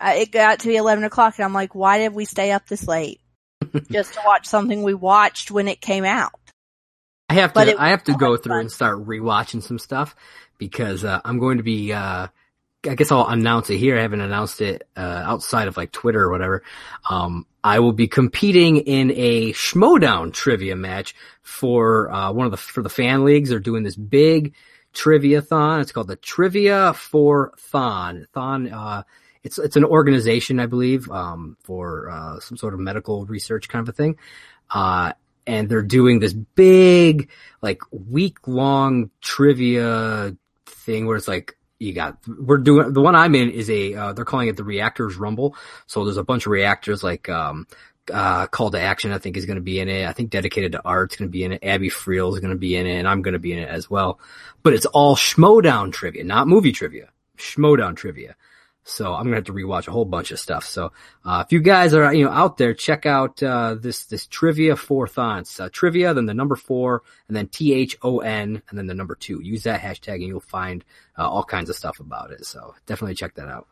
Uh, 0.00 0.14
it 0.16 0.32
got 0.32 0.60
to 0.60 0.68
be 0.68 0.76
11 0.76 1.04
o'clock 1.04 1.34
and 1.36 1.44
I'm 1.44 1.52
like, 1.52 1.74
why 1.74 1.98
did 1.98 2.14
we 2.14 2.24
stay 2.24 2.52
up 2.52 2.66
this 2.66 2.88
late? 2.88 3.20
Just 3.92 4.14
to 4.14 4.20
watch 4.24 4.46
something 4.46 4.82
we 4.82 4.94
watched 4.94 5.50
when 5.50 5.68
it 5.68 5.82
came 5.82 6.06
out. 6.06 6.32
I 7.28 7.34
have 7.34 7.52
to 7.52 7.76
I 7.78 7.90
have 7.90 8.04
to 8.04 8.14
go 8.14 8.34
fun. 8.34 8.42
through 8.42 8.60
and 8.60 8.72
start 8.72 9.06
rewatching 9.06 9.62
some 9.62 9.78
stuff 9.78 10.16
because 10.58 11.04
uh, 11.04 11.20
I'm 11.24 11.38
going 11.38 11.58
to 11.58 11.62
be 11.62 11.92
uh 11.92 12.28
I 12.84 12.94
guess 12.96 13.12
I'll 13.12 13.28
announce 13.28 13.70
it 13.70 13.76
here. 13.76 13.96
I 13.96 14.02
haven't 14.02 14.22
announced 14.22 14.60
it 14.60 14.88
uh, 14.96 15.00
outside 15.00 15.68
of 15.68 15.76
like 15.76 15.92
Twitter 15.92 16.20
or 16.20 16.32
whatever. 16.32 16.64
Um, 17.08 17.46
I 17.62 17.78
will 17.78 17.92
be 17.92 18.08
competing 18.08 18.78
in 18.78 19.12
a 19.12 19.52
Schmoedown 19.52 20.32
trivia 20.32 20.74
match 20.74 21.14
for 21.42 22.10
uh, 22.10 22.32
one 22.32 22.46
of 22.46 22.50
the 22.50 22.56
for 22.56 22.82
the 22.82 22.88
fan 22.88 23.24
leagues. 23.24 23.50
They're 23.50 23.60
doing 23.60 23.84
this 23.84 23.94
big 23.94 24.54
trivia 24.92 25.42
thon. 25.42 25.80
It's 25.80 25.92
called 25.92 26.08
the 26.08 26.16
Trivia 26.16 26.92
for 26.94 27.52
Thon. 27.58 28.26
Thon. 28.32 28.72
Uh, 28.72 29.02
it's 29.42 29.58
it's 29.58 29.76
an 29.76 29.84
organization, 29.84 30.60
I 30.60 30.66
believe, 30.66 31.10
um, 31.10 31.56
for 31.64 32.10
uh, 32.10 32.40
some 32.40 32.56
sort 32.56 32.74
of 32.74 32.80
medical 32.80 33.26
research 33.26 33.68
kind 33.68 33.86
of 33.86 33.92
a 33.92 33.96
thing. 33.96 34.16
Uh, 34.70 35.12
and 35.46 35.68
they're 35.68 35.82
doing 35.82 36.20
this 36.20 36.32
big, 36.32 37.30
like 37.60 37.82
week 37.90 38.46
long 38.46 39.10
trivia 39.20 40.36
thing 40.66 41.06
where 41.06 41.16
it's 41.16 41.28
like 41.28 41.56
you 41.78 41.92
got 41.92 42.16
we're 42.28 42.58
doing 42.58 42.92
the 42.92 43.00
one 43.00 43.16
I'm 43.16 43.34
in 43.34 43.50
is 43.50 43.68
a 43.68 43.94
uh, 43.94 44.12
they're 44.12 44.24
calling 44.24 44.48
it 44.48 44.56
the 44.56 44.64
reactors 44.64 45.16
rumble. 45.16 45.56
So 45.86 46.04
there's 46.04 46.16
a 46.16 46.24
bunch 46.24 46.46
of 46.46 46.52
reactors 46.52 47.02
like 47.02 47.28
um 47.28 47.66
uh 48.12 48.46
call 48.46 48.70
to 48.70 48.80
action 48.80 49.12
I 49.12 49.18
think 49.18 49.36
is 49.36 49.46
going 49.46 49.56
to 49.56 49.62
be 49.62 49.78
in 49.78 49.88
it. 49.88 50.06
I 50.06 50.12
think 50.12 50.30
dedicated 50.30 50.72
to 50.72 50.84
art's 50.84 51.16
going 51.16 51.28
to 51.28 51.32
be 51.32 51.44
in 51.44 51.52
it. 51.52 51.62
Abby 51.62 51.90
Friel 51.90 52.32
is 52.32 52.40
going 52.40 52.52
to 52.52 52.58
be 52.58 52.76
in 52.76 52.86
it 52.86 52.98
and 52.98 53.06
I'm 53.06 53.22
going 53.22 53.34
to 53.34 53.38
be 53.38 53.52
in 53.52 53.58
it 53.58 53.68
as 53.68 53.88
well. 53.88 54.18
But 54.62 54.74
it's 54.74 54.86
all 54.86 55.16
Schmoedown 55.16 55.92
trivia, 55.92 56.24
not 56.24 56.48
movie 56.48 56.72
trivia. 56.72 57.10
Schmoedown 57.36 57.96
trivia. 57.96 58.36
So 58.84 59.14
I'm 59.14 59.24
gonna 59.24 59.36
have 59.36 59.44
to 59.44 59.52
rewatch 59.52 59.86
a 59.86 59.92
whole 59.92 60.04
bunch 60.04 60.32
of 60.32 60.40
stuff. 60.40 60.64
So 60.64 60.92
uh, 61.24 61.44
if 61.46 61.52
you 61.52 61.60
guys 61.60 61.94
are 61.94 62.12
you 62.12 62.24
know 62.24 62.32
out 62.32 62.56
there, 62.56 62.74
check 62.74 63.06
out 63.06 63.40
uh, 63.42 63.76
this 63.76 64.06
this 64.06 64.26
trivia 64.26 64.74
for 64.74 65.06
thons. 65.06 65.60
Uh, 65.60 65.68
trivia, 65.72 66.14
then 66.14 66.26
the 66.26 66.34
number 66.34 66.56
four, 66.56 67.02
and 67.28 67.36
then 67.36 67.46
T 67.46 67.72
H 67.74 67.96
O 68.02 68.18
N, 68.18 68.60
and 68.68 68.78
then 68.78 68.86
the 68.86 68.94
number 68.94 69.14
two. 69.14 69.40
Use 69.40 69.62
that 69.64 69.80
hashtag, 69.80 70.14
and 70.14 70.24
you'll 70.24 70.40
find 70.40 70.84
uh, 71.16 71.28
all 71.28 71.44
kinds 71.44 71.70
of 71.70 71.76
stuff 71.76 72.00
about 72.00 72.32
it. 72.32 72.44
So 72.44 72.74
definitely 72.86 73.14
check 73.14 73.34
that 73.34 73.48
out. 73.48 73.68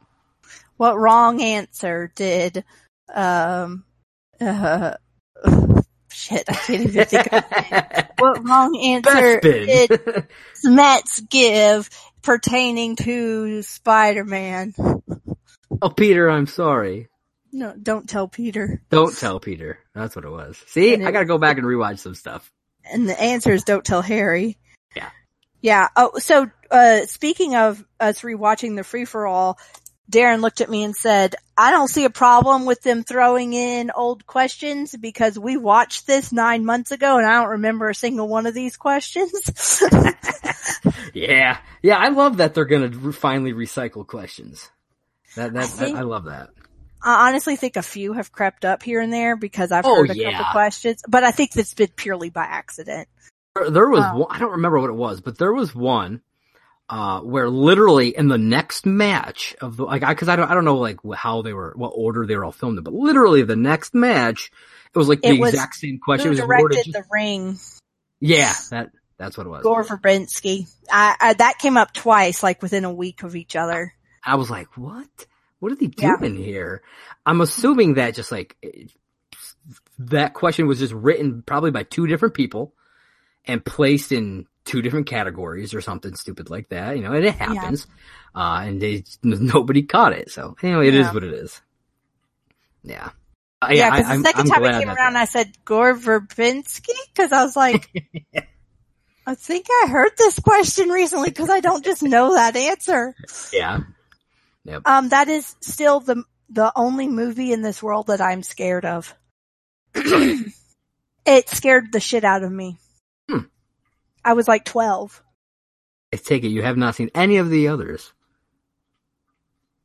What 0.77 0.99
wrong 0.99 1.43
answer 1.43 2.13
did, 2.15 2.65
um, 3.13 3.85
uh, 4.41 4.95
shit, 6.13 6.45
I 6.49 6.53
can't 6.55 6.83
even 6.83 7.05
think 7.07 7.33
of 7.33 7.45
what 8.19 8.45
wrong 8.49 8.79
answer 8.79 9.41
did 9.41 9.91
Bespin. 9.91 10.27
Mets 10.65 11.21
give 11.21 11.89
pertaining 12.23 12.97
to 12.97 13.63
Spider-Man? 13.63 14.75
oh, 15.83 15.91
Peter, 15.91 16.29
I'm 16.31 16.47
sorry. 16.47 17.09
No, 17.53 17.75
don't 17.81 18.09
tell 18.09 18.29
Peter. 18.29 18.81
Don't 18.91 19.17
tell 19.17 19.41
Peter. 19.41 19.81
That's 19.95 20.15
what 20.15 20.25
it 20.25 20.31
was. 20.31 20.63
See, 20.69 20.93
it- 20.93 21.03
I 21.03 21.11
gotta 21.11 21.25
go 21.25 21.39
back 21.39 21.59
and 21.59 21.67
rewatch 21.67 21.99
some 21.99 22.15
stuff. 22.15 22.51
And 22.85 23.09
the 23.09 23.21
answer 23.21 23.53
is 23.53 23.65
don't 23.65 23.85
tell 23.85 24.03
Harry. 24.03 24.57
Yeah. 24.97 25.11
Yeah. 25.61 25.89
Oh, 25.97 26.13
so, 26.19 26.51
uh, 26.71 27.07
speaking 27.07 27.55
of 27.57 27.85
us 27.99 28.21
rewatching 28.23 28.77
the 28.77 28.85
free 28.85 29.05
for 29.05 29.27
all, 29.27 29.59
Darren 30.11 30.41
looked 30.41 30.61
at 30.61 30.69
me 30.69 30.83
and 30.83 30.95
said, 30.97 31.37
I 31.57 31.71
don't 31.71 31.89
see 31.89 32.05
a 32.05 32.11
problem 32.11 32.67
with 32.67 32.83
them 32.83 33.05
throwing 33.05 33.53
in 33.53 33.91
old 33.95 34.27
questions 34.27 34.95
because 34.97 35.39
we 35.39 35.57
watched 35.57 36.07
this 36.07 36.33
nine 36.33 36.65
months 36.65 36.91
ago 36.91 37.19
and 37.19 37.27
I 37.27 37.41
don't 37.41 37.51
remember 37.51 37.89
a 37.89 37.95
single 37.95 38.27
one 38.29 38.47
of 38.47 38.55
these 38.55 38.77
questions. 38.77 39.81
Yeah, 41.13 41.59
yeah, 41.83 41.99
I 41.99 42.09
love 42.09 42.37
that 42.39 42.55
they're 42.55 42.65
gonna 42.65 42.89
re- 42.89 43.13
finally 43.13 43.53
recycle 43.53 44.07
questions. 44.07 44.71
That 45.37 45.53
that, 45.55 45.63
I 45.65 45.67
think- 45.67 45.99
I 45.99 46.03
love 46.03 46.25
that. 46.25 46.51
I 47.03 47.29
honestly 47.29 47.57
think 47.57 47.77
a 47.77 47.83
few 47.83 48.13
have 48.13 48.31
crept 48.31 48.65
up 48.65 48.83
here 48.83 49.01
and 49.01 49.13
there 49.13 49.35
because 49.35 49.73
I've 49.73 49.87
Oh, 49.87 49.97
heard 49.97 50.11
a 50.11 50.17
yeah. 50.17 50.33
couple 50.33 50.53
questions, 50.53 51.03
but 51.09 51.25
I 51.25 51.31
think 51.33 51.53
that's 51.53 51.75
been 51.75 51.89
purely 51.97 52.31
by 52.31 52.45
accident. 52.45 53.09
There, 53.57 53.71
there 53.71 53.89
was 53.89 54.05
Oh. 54.07 54.19
one, 54.19 54.29
I 54.31 54.39
don't 54.39 54.53
remember 54.53 54.79
what 54.79 54.91
it 54.91 54.95
was, 54.95 55.21
but 55.21 55.37
there 55.39 55.53
was 55.53 55.75
one 55.75 56.21
uh 56.91 57.21
where 57.21 57.49
literally 57.49 58.17
in 58.17 58.27
the 58.29 58.37
next 58.37 58.85
match 58.85 59.55
of 59.61 59.77
the 59.77 59.85
like 59.85 60.07
because 60.07 60.29
I, 60.29 60.35
don't 60.37 60.51
I 60.51 60.55
don't 60.55 60.65
know 60.65 60.77
like 60.79 60.99
how 61.15 61.43
they 61.43 61.53
were 61.53 61.73
what 61.77 61.93
order 61.95 62.27
they 62.27 62.37
were 62.37 62.45
all 62.45 62.53
filmed 62.53 62.77
in, 62.79 62.85
but 62.85 62.93
literally 62.93 63.43
the 63.43 63.57
next 63.57 63.95
match 63.95 64.51
it 64.93 64.99
was 64.99 65.09
like 65.09 65.23
the 65.23 65.39
was 65.39 65.55
exact 65.55 65.77
same 65.77 66.01
question. 66.05 66.27
Who 66.27 66.33
it 66.33 66.41
was 66.41 66.41
directed 66.41 66.85
just- 66.85 66.93
the 66.93 67.05
ring? 67.13 67.59
yeah, 68.19 68.53
that 68.71 68.91
that's 69.19 69.37
what 69.37 69.47
it 69.47 69.51
was. 69.51 69.63
Gore 69.63 69.85
Verbinski. 69.85 70.67
I, 70.91 71.15
I, 71.21 71.33
that 71.35 71.59
came 71.59 71.77
up 71.77 71.93
twice, 71.93 72.43
like 72.43 72.61
within 72.63 72.85
a 72.85 72.93
week 72.93 73.23
of 73.23 73.37
each 73.37 73.55
other. 73.55 73.95
I 74.25 74.35
was 74.37 74.51
like, 74.51 74.77
what? 74.79 75.07
What 75.61 75.73
are 75.73 75.77
they 75.77 75.91
Yeah. 75.97 76.17
doing 76.17 76.37
here? 76.37 76.83
I'm 77.27 77.41
assuming 77.43 77.95
that 77.95 78.15
just 78.15 78.33
like 78.33 78.57
that 79.99 80.35
question 80.35 80.67
was 80.67 80.79
just 80.79 80.93
written 80.95 81.43
probably 81.43 81.71
by 81.71 81.83
two 81.83 82.07
different 82.07 82.35
people 82.35 82.75
and 83.47 83.65
placed 83.65 84.13
in 84.13 84.47
two 84.65 84.83
different 84.83 85.07
categories 85.07 85.75
or 85.75 85.81
something 85.81 86.15
stupid 86.15 86.51
like 86.51 86.69
that. 86.69 86.97
You 86.97 87.03
know, 87.03 87.13
and 87.13 87.25
it 87.25 87.35
happens. 87.35 87.87
Uh, 88.35 88.63
and 88.65 88.81
they 88.81 89.05
nobody 89.23 89.83
caught 89.83 90.13
it. 90.13 90.31
So 90.31 90.57
anyway, 90.63 90.89
it 90.89 90.95
is 90.95 91.07
Yeah. 91.07 91.13
what 91.13 91.25
it 91.25 91.33
is. 91.33 91.61
Yeah. 92.83 93.11
Yeah, 93.69 93.91
because 93.91 94.23
the 94.23 94.29
2nd 94.31 94.39
I'm 94.41 94.47
time 94.47 94.65
it 94.65 94.79
came 94.79 94.89
around, 94.89 95.13
that- 95.15 95.23
I 95.23 95.25
said 95.27 95.53
Gore 95.67 95.95
Verbinski 95.95 96.95
because 97.15 97.31
I 97.31 97.43
was 97.45 97.55
like, 97.57 97.91
I 99.27 99.35
think 99.35 99.67
I 99.71 99.89
heard 99.89 100.13
this 100.17 100.39
question 100.39 100.89
recently 100.89 101.29
because 101.29 101.51
I 101.51 101.61
don't 101.61 101.85
just 101.85 102.03
know 102.03 102.35
that 102.35 102.57
answer. 102.57 103.15
Yeah. 103.53 103.81
Yep. 104.65 104.83
Um, 104.87 105.09
that 105.11 105.29
is 105.29 105.55
still 105.61 106.01
the 106.01 106.25
the 106.49 106.73
only 106.75 107.07
movie 107.09 107.53
in 107.53 107.61
this 107.63 107.83
world 107.83 108.07
that 108.09 108.21
I'm 108.21 108.43
scared 108.43 108.85
of. 108.85 109.15
it 109.95 111.49
scared 111.49 111.93
the 111.93 112.01
shit 112.01 112.25
out 112.25 112.43
of 112.43 112.51
me. 112.51 112.79
I 114.25 114.33
was 114.35 114.47
like 114.49 114.65
12. 114.65 115.23
I 116.13 116.17
take 116.17 116.45
it 116.45 116.49
you 116.49 116.63
have 116.63 116.77
not 116.77 116.95
seen 116.97 117.11
any 117.15 117.37
of 117.39 117.51
the 117.51 117.69
others. 117.69 118.13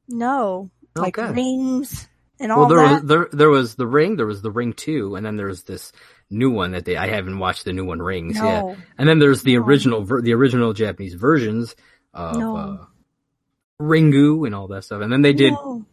No. 0.07 0.69
Like 0.95 1.17
rings 1.17 2.07
and 2.39 2.49
Well, 2.49 2.61
all 2.63 2.67
there 2.69 2.77
that. 2.79 2.91
was 3.01 3.03
there 3.03 3.27
there 3.33 3.49
was 3.49 3.75
the 3.75 3.87
ring, 3.87 4.15
there 4.15 4.25
was 4.25 4.41
the 4.41 4.51
ring 4.51 4.73
two, 4.73 5.15
and 5.15 5.25
then 5.25 5.35
there's 5.35 5.63
this 5.63 5.91
new 6.29 6.49
one 6.51 6.71
that 6.71 6.85
they 6.85 6.95
I 6.95 7.07
haven't 7.07 7.37
watched 7.39 7.65
the 7.65 7.73
new 7.73 7.83
one 7.85 8.01
rings 8.01 8.37
no. 8.37 8.77
And 8.97 9.07
then 9.09 9.19
there's 9.19 9.43
the 9.43 9.57
No. 9.57 9.65
original 9.65 10.03
ver- 10.03 10.21
the 10.21 10.33
original 10.33 10.73
Japanese 10.73 11.13
versions 11.15 11.75
of 12.13 12.37
No. 12.37 12.55
uh, 12.57 12.85
Ringu 13.81 14.45
and 14.45 14.55
all 14.55 14.67
that 14.69 14.85
stuff. 14.85 15.01
And 15.01 15.11
then 15.11 15.21
they 15.21 15.33
did 15.33 15.51
No. 15.53 15.85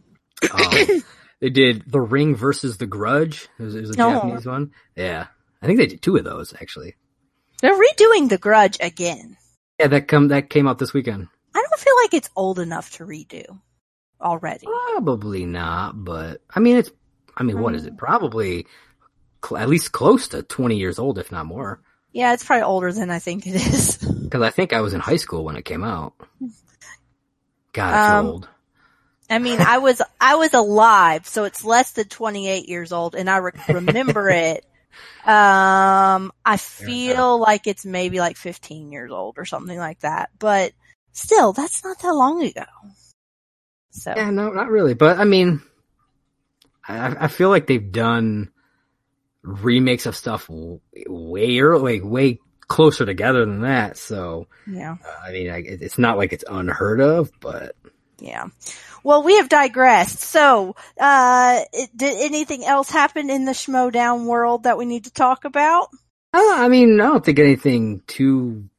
um, 0.53 1.03
they 1.41 1.49
did 1.49 1.83
the 1.85 1.99
Ring 2.01 2.33
versus 2.35 2.77
the 2.77 2.87
Grudge. 2.87 3.49
It 3.59 3.63
was, 3.63 3.75
it 3.75 3.81
was 3.81 3.89
a. 3.91 3.95
Japanese 3.95 4.45
one. 4.45 4.71
Yeah, 4.95 5.27
I 5.61 5.65
think 5.65 5.79
they 5.79 5.87
did 5.87 6.01
two 6.01 6.15
of 6.15 6.23
those 6.23 6.53
actually. 6.53 6.95
They're 7.63 7.73
redoing 7.79 8.27
The 8.27 8.37
Grudge 8.37 8.77
again. 8.81 9.37
Yeah, 9.79 9.87
that 9.87 10.09
come 10.09 10.27
that 10.27 10.49
came 10.49 10.67
out 10.67 10.79
this 10.79 10.93
weekend. 10.93 11.29
I 11.55 11.61
don't 11.61 11.79
feel 11.79 11.95
like 12.03 12.13
it's 12.13 12.29
old 12.35 12.59
enough 12.59 12.91
to 12.97 13.05
redo 13.05 13.45
already. 14.19 14.65
Probably 14.65 15.45
not, 15.45 15.93
but 16.03 16.41
I 16.53 16.59
mean 16.59 16.75
it's. 16.75 16.91
I 17.37 17.43
mean, 17.43 17.61
what 17.61 17.73
is 17.73 17.85
it? 17.85 17.97
Probably 17.97 18.67
cl- 19.43 19.61
at 19.61 19.69
least 19.69 19.93
close 19.93 20.27
to 20.29 20.43
twenty 20.43 20.75
years 20.77 20.99
old, 20.99 21.17
if 21.17 21.31
not 21.31 21.45
more. 21.45 21.79
Yeah, 22.11 22.33
it's 22.33 22.43
probably 22.43 22.63
older 22.63 22.91
than 22.91 23.09
I 23.09 23.19
think 23.19 23.47
it 23.47 23.55
is. 23.55 23.97
Because 24.23 24.41
I 24.47 24.49
think 24.49 24.73
I 24.73 24.81
was 24.81 24.93
in 24.93 24.99
high 24.99 25.17
school 25.17 25.43
when 25.45 25.55
it 25.57 25.63
came 25.63 25.83
out. 25.83 26.13
God, 27.71 27.89
it's 27.93 28.13
Um, 28.19 28.25
old. 28.25 28.49
I 29.29 29.39
mean, 29.39 29.61
I 29.61 29.77
was 29.77 30.01
I 30.19 30.35
was 30.35 30.53
alive, 30.53 31.27
so 31.27 31.43
it's 31.45 31.63
less 31.63 31.91
than 31.91 32.09
28 32.09 32.67
years 32.67 32.91
old, 32.91 33.15
and 33.15 33.29
I 33.29 33.37
re- 33.37 33.51
remember 33.69 34.29
it. 34.31 34.65
Um, 35.25 36.31
I 36.45 36.57
feel 36.57 37.39
like 37.39 37.67
it's 37.67 37.85
maybe 37.85 38.19
like 38.19 38.37
15 38.37 38.91
years 38.91 39.11
old 39.11 39.37
or 39.37 39.45
something 39.45 39.77
like 39.77 39.99
that, 39.99 40.29
but 40.39 40.73
still, 41.11 41.53
that's 41.53 41.83
not 41.83 41.99
that 41.99 42.13
long 42.13 42.43
ago. 42.43 42.65
So 43.91 44.13
Yeah, 44.15 44.31
no, 44.31 44.49
not 44.49 44.69
really. 44.69 44.95
But 44.95 45.19
I 45.19 45.23
mean, 45.23 45.61
I, 46.87 47.25
I 47.25 47.27
feel 47.27 47.49
like 47.49 47.67
they've 47.67 47.91
done 47.91 48.51
remakes 49.43 50.05
of 50.05 50.15
stuff 50.15 50.49
way 50.49 51.59
early, 51.59 51.99
like 51.99 52.09
way 52.09 52.39
closer 52.67 53.05
together 53.05 53.45
than 53.45 53.61
that. 53.61 53.97
So 53.97 54.47
yeah, 54.67 54.97
uh, 55.05 55.27
I 55.27 55.31
mean, 55.31 55.49
I, 55.49 55.57
it's 55.59 55.97
not 55.97 56.17
like 56.17 56.33
it's 56.33 56.45
unheard 56.49 57.01
of, 57.01 57.31
but 57.39 57.75
yeah. 58.19 58.47
Well, 59.03 59.23
we 59.23 59.37
have 59.37 59.49
digressed. 59.49 60.19
So, 60.19 60.75
uh, 60.99 61.61
it, 61.73 61.89
did 61.95 62.17
anything 62.21 62.65
else 62.65 62.89
happen 62.89 63.29
in 63.29 63.45
the 63.45 63.51
Schmoedown 63.51 64.25
world 64.25 64.63
that 64.63 64.77
we 64.77 64.85
need 64.85 65.05
to 65.05 65.11
talk 65.11 65.45
about? 65.45 65.89
uh, 66.33 66.39
I 66.39 66.67
mean, 66.67 66.99
I 66.99 67.05
don't 67.05 67.23
think 67.23 67.39
anything 67.39 68.01
too 68.07 68.69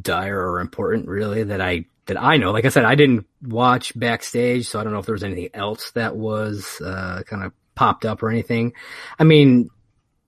dire 0.00 0.38
or 0.38 0.60
important 0.60 1.08
really 1.08 1.44
that 1.44 1.60
I 1.60 1.86
that 2.06 2.20
I 2.20 2.36
know. 2.36 2.52
Like 2.52 2.64
I 2.64 2.68
said, 2.68 2.84
I 2.84 2.94
didn't 2.94 3.26
watch 3.42 3.98
backstage, 3.98 4.68
so 4.68 4.80
I 4.80 4.84
don't 4.84 4.92
know 4.92 4.98
if 4.98 5.06
there 5.06 5.14
was 5.14 5.24
anything 5.24 5.50
else 5.54 5.92
that 5.92 6.16
was 6.16 6.80
uh, 6.80 7.22
kind 7.26 7.44
of 7.44 7.52
popped 7.74 8.04
up 8.04 8.22
or 8.22 8.30
anything. 8.30 8.72
I 9.18 9.24
mean, 9.24 9.70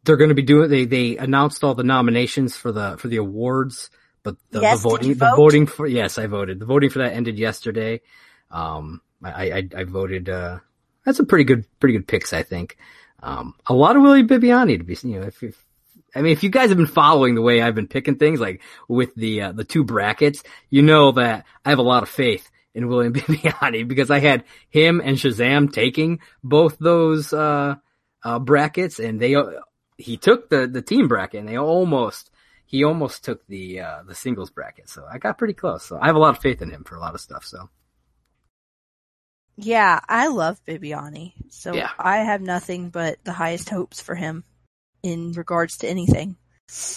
they're 0.05 0.17
going 0.17 0.29
to 0.29 0.35
be 0.35 0.43
doing. 0.43 0.71
They 0.71 0.85
they 0.85 1.17
announced 1.17 1.65
all 1.65 1.75
the 1.75 1.85
nominations 1.85 2.57
for 2.57 2.73
the 2.73 2.97
for 2.99 3.09
the 3.09 3.17
awards, 3.17 3.91
but 4.23 4.37
the, 4.51 4.61
Yes, 4.61 4.83
the 4.83 4.89
voting 4.89 5.09
you 5.09 5.15
the 5.15 5.35
voting 5.37 5.67
for 5.67 5.87
yes, 5.87 6.19
I 6.19 6.27
voted. 6.27 6.61
The 6.61 6.67
voting 6.67 6.91
for 6.91 7.01
that 7.01 7.13
ended 7.13 7.39
yesterday. 7.39 8.01
Um, 8.55 9.03
I 9.23 9.51
I, 9.51 9.69
I 9.77 9.85
voted. 9.85 10.29
Uh, 10.29 10.61
that's 11.05 11.19
a 11.19 11.25
pretty 11.25 11.45
good 11.45 11.67
pretty 11.81 11.99
good 11.99 12.09
picks, 12.09 12.33
I 12.33 12.43
think. 12.43 12.79
Um, 13.23 13.55
a 13.67 13.75
lot 13.75 13.97
of 13.97 14.03
Willie 14.03 14.23
Bibbiani 14.23 14.79
to 14.79 14.85
be 14.85 14.97
you 15.03 15.21
know 15.21 15.27
if, 15.27 15.43
if 15.43 15.65
I 16.15 16.23
mean, 16.23 16.33
if 16.33 16.43
you 16.43 16.51
guys 16.51 16.69
have 16.69 16.79
been 16.79 16.87
following 16.87 17.35
the 17.35 17.43
way 17.43 17.61
I've 17.61 17.75
been 17.75 17.89
picking 17.89 18.17
things, 18.17 18.41
like 18.41 18.63
with 18.89 19.15
the 19.15 19.43
uh, 19.43 19.53
the 19.53 19.65
two 19.65 19.85
brackets, 19.85 20.43
you 20.71 20.83
know 20.83 21.13
that 21.13 21.45
I 21.65 21.71
have 21.71 21.79
a 21.79 21.83
lot 21.83 22.03
of 22.03 22.09
faith 22.09 22.51
in 22.75 22.89
William 22.89 23.13
Bibbiani 23.15 23.87
because 23.87 24.11
I 24.11 24.21
had 24.21 24.45
him 24.71 25.01
and 25.05 25.17
Shazam 25.17 25.73
taking 25.73 26.21
both 26.43 26.79
those 26.79 27.33
uh, 27.33 27.77
uh, 28.23 28.39
brackets, 28.39 28.99
and 29.01 29.21
they 29.21 29.37
he 29.97 30.17
took 30.17 30.49
the 30.49 30.67
the 30.67 30.83
team 30.83 31.09
bracket, 31.09 31.41
and 31.41 31.49
they 31.49 31.59
almost 31.59 32.31
he 32.67 32.85
almost 32.85 33.25
took 33.25 33.45
the 33.49 33.81
uh, 33.81 34.03
the 34.07 34.15
singles 34.15 34.51
bracket. 34.51 34.89
So 34.89 35.05
I 35.11 35.19
got 35.19 35.39
pretty 35.39 35.55
close. 35.55 35.85
So 35.85 35.99
I 36.01 36.07
have 36.07 36.17
a 36.17 36.21
lot 36.21 36.37
of 36.37 36.43
faith 36.43 36.63
in 36.63 36.71
him 36.71 36.85
for 36.85 36.95
a 36.95 37.01
lot 37.01 37.15
of 37.15 37.21
stuff. 37.21 37.45
So 37.45 37.69
Yeah, 39.57 40.01
I 40.09 40.29
love 40.29 40.61
Bibbiani. 40.67 41.33
So 41.51 41.75
Yeah. 41.75 41.91
I 41.99 42.19
have 42.19 42.41
nothing 42.41 42.91
but 42.91 43.19
the 43.25 43.33
highest 43.33 43.71
hopes 43.71 44.01
for 44.01 44.15
him 44.15 44.45
in 45.03 45.33
regards 45.33 45.79
to 45.79 45.89
anything. 45.89 46.37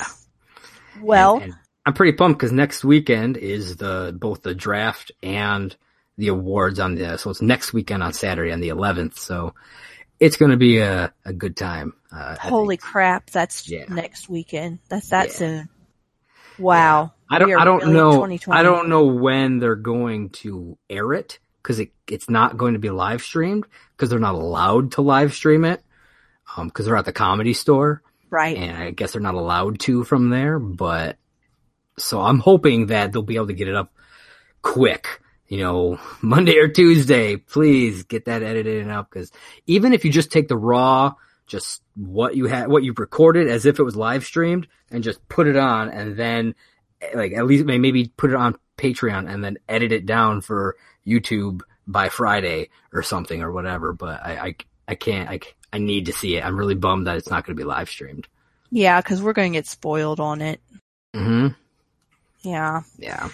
Well, 1.02 1.36
And- 1.36 1.44
and 1.44 1.56
I'm 1.86 1.94
pretty 1.94 2.14
pumped 2.18 2.40
because 2.40 2.52
next 2.52 2.84
weekend 2.84 3.38
is 3.38 3.76
the 3.78 4.16
both 4.20 4.42
the 4.42 4.56
draft 4.56 5.12
and 5.22 5.76
the 6.18 6.30
awards 6.30 6.80
on 6.80 6.96
the 6.96 7.18
so 7.18 7.30
it's 7.30 7.42
next 7.42 7.72
weekend 7.72 8.02
on 8.02 8.14
Saturday 8.14 8.52
on 8.52 8.60
the 8.62 8.70
11th. 8.70 9.18
So 9.20 9.54
it's 10.20 10.38
going 10.38 10.52
to 10.52 10.58
be 10.58 10.80
a, 10.80 11.14
a 11.24 11.34
good 11.34 11.56
time. 11.56 11.94
Uh, 12.12 12.36
holy 12.40 12.78
crap, 12.78 13.30
that's 13.30 13.70
Yeah. 13.70 13.86
next 13.90 14.28
weekend. 14.28 14.80
That's 14.90 15.10
that 15.10 15.28
Yeah. 15.28 15.34
soon. 15.34 15.70
Wow. 16.58 17.14
I 17.30 17.38
don't 17.40 17.54
I 17.54 17.64
don't 17.64 17.82
really 17.82 17.94
know 17.94 18.28
I 18.50 18.64
don't 18.64 18.90
know 18.90 19.06
when 19.06 19.60
they're 19.60 19.76
going 19.76 20.30
to 20.42 20.78
air 20.90 21.14
it 21.14 21.38
because 21.68 21.80
it 21.80 21.92
it's 22.08 22.30
not 22.30 22.56
going 22.56 22.74
to 22.74 22.80
be 22.80 22.90
live 22.90 23.22
streamed 23.22 23.66
because 23.92 24.10
they're 24.10 24.20
not 24.20 24.36
allowed 24.36 24.94
to 24.94 25.02
live 25.02 25.34
stream 25.34 25.66
it 25.66 25.84
um 26.56 26.68
because 26.70 26.86
they're 26.86 26.96
at 26.96 27.04
the 27.04 27.12
comedy 27.12 27.52
store 27.52 28.02
Right. 28.30 28.56
and 28.56 28.78
I 28.78 28.92
guess 28.92 29.12
they're 29.12 29.22
not 29.22 29.36
allowed 29.36 29.80
to 29.82 30.04
from 30.06 30.30
there. 30.30 30.60
But 30.60 31.18
so 31.98 32.22
I'm 32.22 32.40
hoping 32.40 32.88
that 32.88 33.12
they'll 33.12 33.22
be 33.22 33.36
able 33.36 33.48
to 33.48 33.54
get 33.54 33.68
it 33.68 33.76
up 33.76 33.94
quick. 34.62 35.22
You 35.48 35.60
know, 35.60 36.00
Monday 36.22 36.58
or 36.58 36.68
Tuesday, 36.68 37.36
please 37.38 38.04
get 38.04 38.26
that 38.26 38.44
edited 38.44 38.82
and 38.82 38.92
up 38.92 39.10
because 39.10 39.32
even 39.66 39.94
if 39.94 40.06
you 40.06 40.12
just 40.12 40.32
take 40.32 40.48
the 40.48 40.58
raw, 40.58 41.14
just 41.48 41.82
what 41.96 42.36
you 42.36 42.46
had, 42.48 42.68
what 42.68 42.84
you 42.84 42.94
recorded 42.96 43.48
as 43.50 43.66
if 43.66 43.80
it 43.80 43.84
was 43.84 43.96
live 43.96 44.24
streamed 44.26 44.68
and 44.92 45.04
just 45.04 45.26
put 45.30 45.48
it 45.48 45.56
on 45.58 45.90
and 45.90 46.18
then 46.18 46.54
like 47.14 47.32
at 47.34 47.46
least 47.46 47.66
may- 47.66 47.78
maybe 47.80 48.12
put 48.18 48.30
it 48.30 48.36
on 48.36 48.58
Patreon 48.78 49.32
and 49.32 49.44
then 49.44 49.58
edit 49.68 49.92
it 49.92 50.06
down 50.06 50.42
for 50.42 50.78
YouTube 51.06 51.62
by 51.88 52.10
Friday 52.10 52.70
or 52.94 53.04
something 53.04 53.42
or 53.42 53.52
whatever. 53.52 53.94
But 53.94 54.26
I, 54.26 54.38
I, 54.38 54.56
I 54.88 54.96
can't, 54.96 55.30
I, 55.30 55.40
I 55.72 55.80
need 55.80 56.06
to 56.06 56.14
see 56.14 56.38
it. 56.38 56.46
I'm 56.46 56.58
really 56.58 56.76
bummed 56.76 57.08
that 57.08 57.18
it's 57.18 57.30
not 57.30 57.46
going 57.46 57.56
to 57.56 57.62
be 57.62 57.68
live 57.68 57.90
streamed. 57.90 58.28
Yeah, 58.70 59.02
because 59.02 59.22
we're 59.22 59.34
going 59.34 59.54
to 59.54 59.58
get 59.58 59.68
spoiled 59.68 60.20
on 60.20 60.42
it. 60.42 60.62
hmm 61.16 61.48
Yeah. 62.42 62.84
Yeah. 62.98 63.30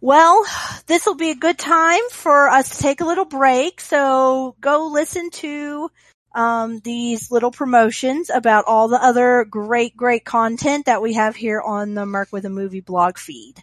Well, 0.00 0.46
this 0.86 1.04
will 1.04 1.16
be 1.16 1.30
a 1.30 1.34
good 1.36 1.58
time 1.58 2.00
for 2.10 2.48
us 2.48 2.70
to 2.70 2.82
take 2.82 3.02
a 3.02 3.06
little 3.06 3.26
break. 3.26 3.80
So 3.80 4.56
go 4.60 4.88
listen 4.88 5.30
to 5.30 5.90
um, 6.34 6.78
these 6.80 7.30
little 7.30 7.50
promotions 7.50 8.30
about 8.30 8.64
all 8.66 8.88
the 8.88 9.02
other 9.02 9.44
great, 9.44 9.96
great 9.96 10.24
content 10.24 10.86
that 10.86 11.02
we 11.02 11.14
have 11.14 11.36
here 11.36 11.60
on 11.60 11.94
the 11.94 12.06
Merc 12.06 12.32
with 12.32 12.46
a 12.46 12.50
Movie 12.50 12.80
blog 12.80 13.18
feed. 13.18 13.62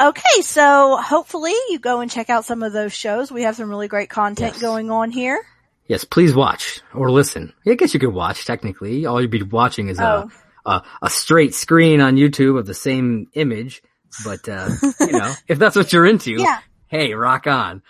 Okay, 0.00 0.40
so 0.42 0.96
hopefully 0.96 1.54
you 1.70 1.78
go 1.78 2.00
and 2.00 2.10
check 2.10 2.28
out 2.28 2.44
some 2.44 2.62
of 2.62 2.72
those 2.72 2.92
shows. 2.92 3.30
We 3.30 3.42
have 3.42 3.56
some 3.56 3.70
really 3.70 3.88
great 3.88 4.10
content 4.10 4.54
Yes. 4.54 4.60
going 4.62 4.90
on 4.90 5.10
here. 5.10 5.40
Yes, 5.86 6.04
please 6.04 6.34
watch 6.34 6.80
or 6.94 7.10
listen. 7.10 7.52
I 7.66 7.74
guess 7.74 7.94
you 7.94 8.00
could 8.00 8.12
watch 8.12 8.44
technically. 8.44 9.06
All 9.06 9.20
you'd 9.20 9.30
be 9.30 9.42
watching 9.42 9.88
is 9.88 10.00
Oh. 10.00 10.30
a, 10.66 10.70
a 10.70 10.82
a 11.02 11.10
straight 11.10 11.54
screen 11.54 12.00
on 12.00 12.16
YouTube 12.16 12.58
of 12.58 12.66
the 12.66 12.74
same 12.74 13.26
image. 13.34 13.82
But 14.24 14.48
uh, 14.48 14.70
you 15.00 15.12
know, 15.12 15.32
if 15.48 15.58
that's 15.58 15.76
what 15.76 15.92
you're 15.92 16.06
into, 16.06 16.32
Yeah. 16.32 16.58
hey, 16.88 17.14
rock 17.14 17.46
on. 17.46 17.82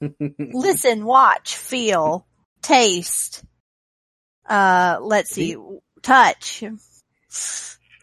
Listen, 0.38 1.04
watch, 1.04 1.56
feel, 1.56 2.26
taste, 2.60 3.44
uh, 4.48 4.98
let's 5.00 5.30
see, 5.30 5.56
touch, 6.02 6.64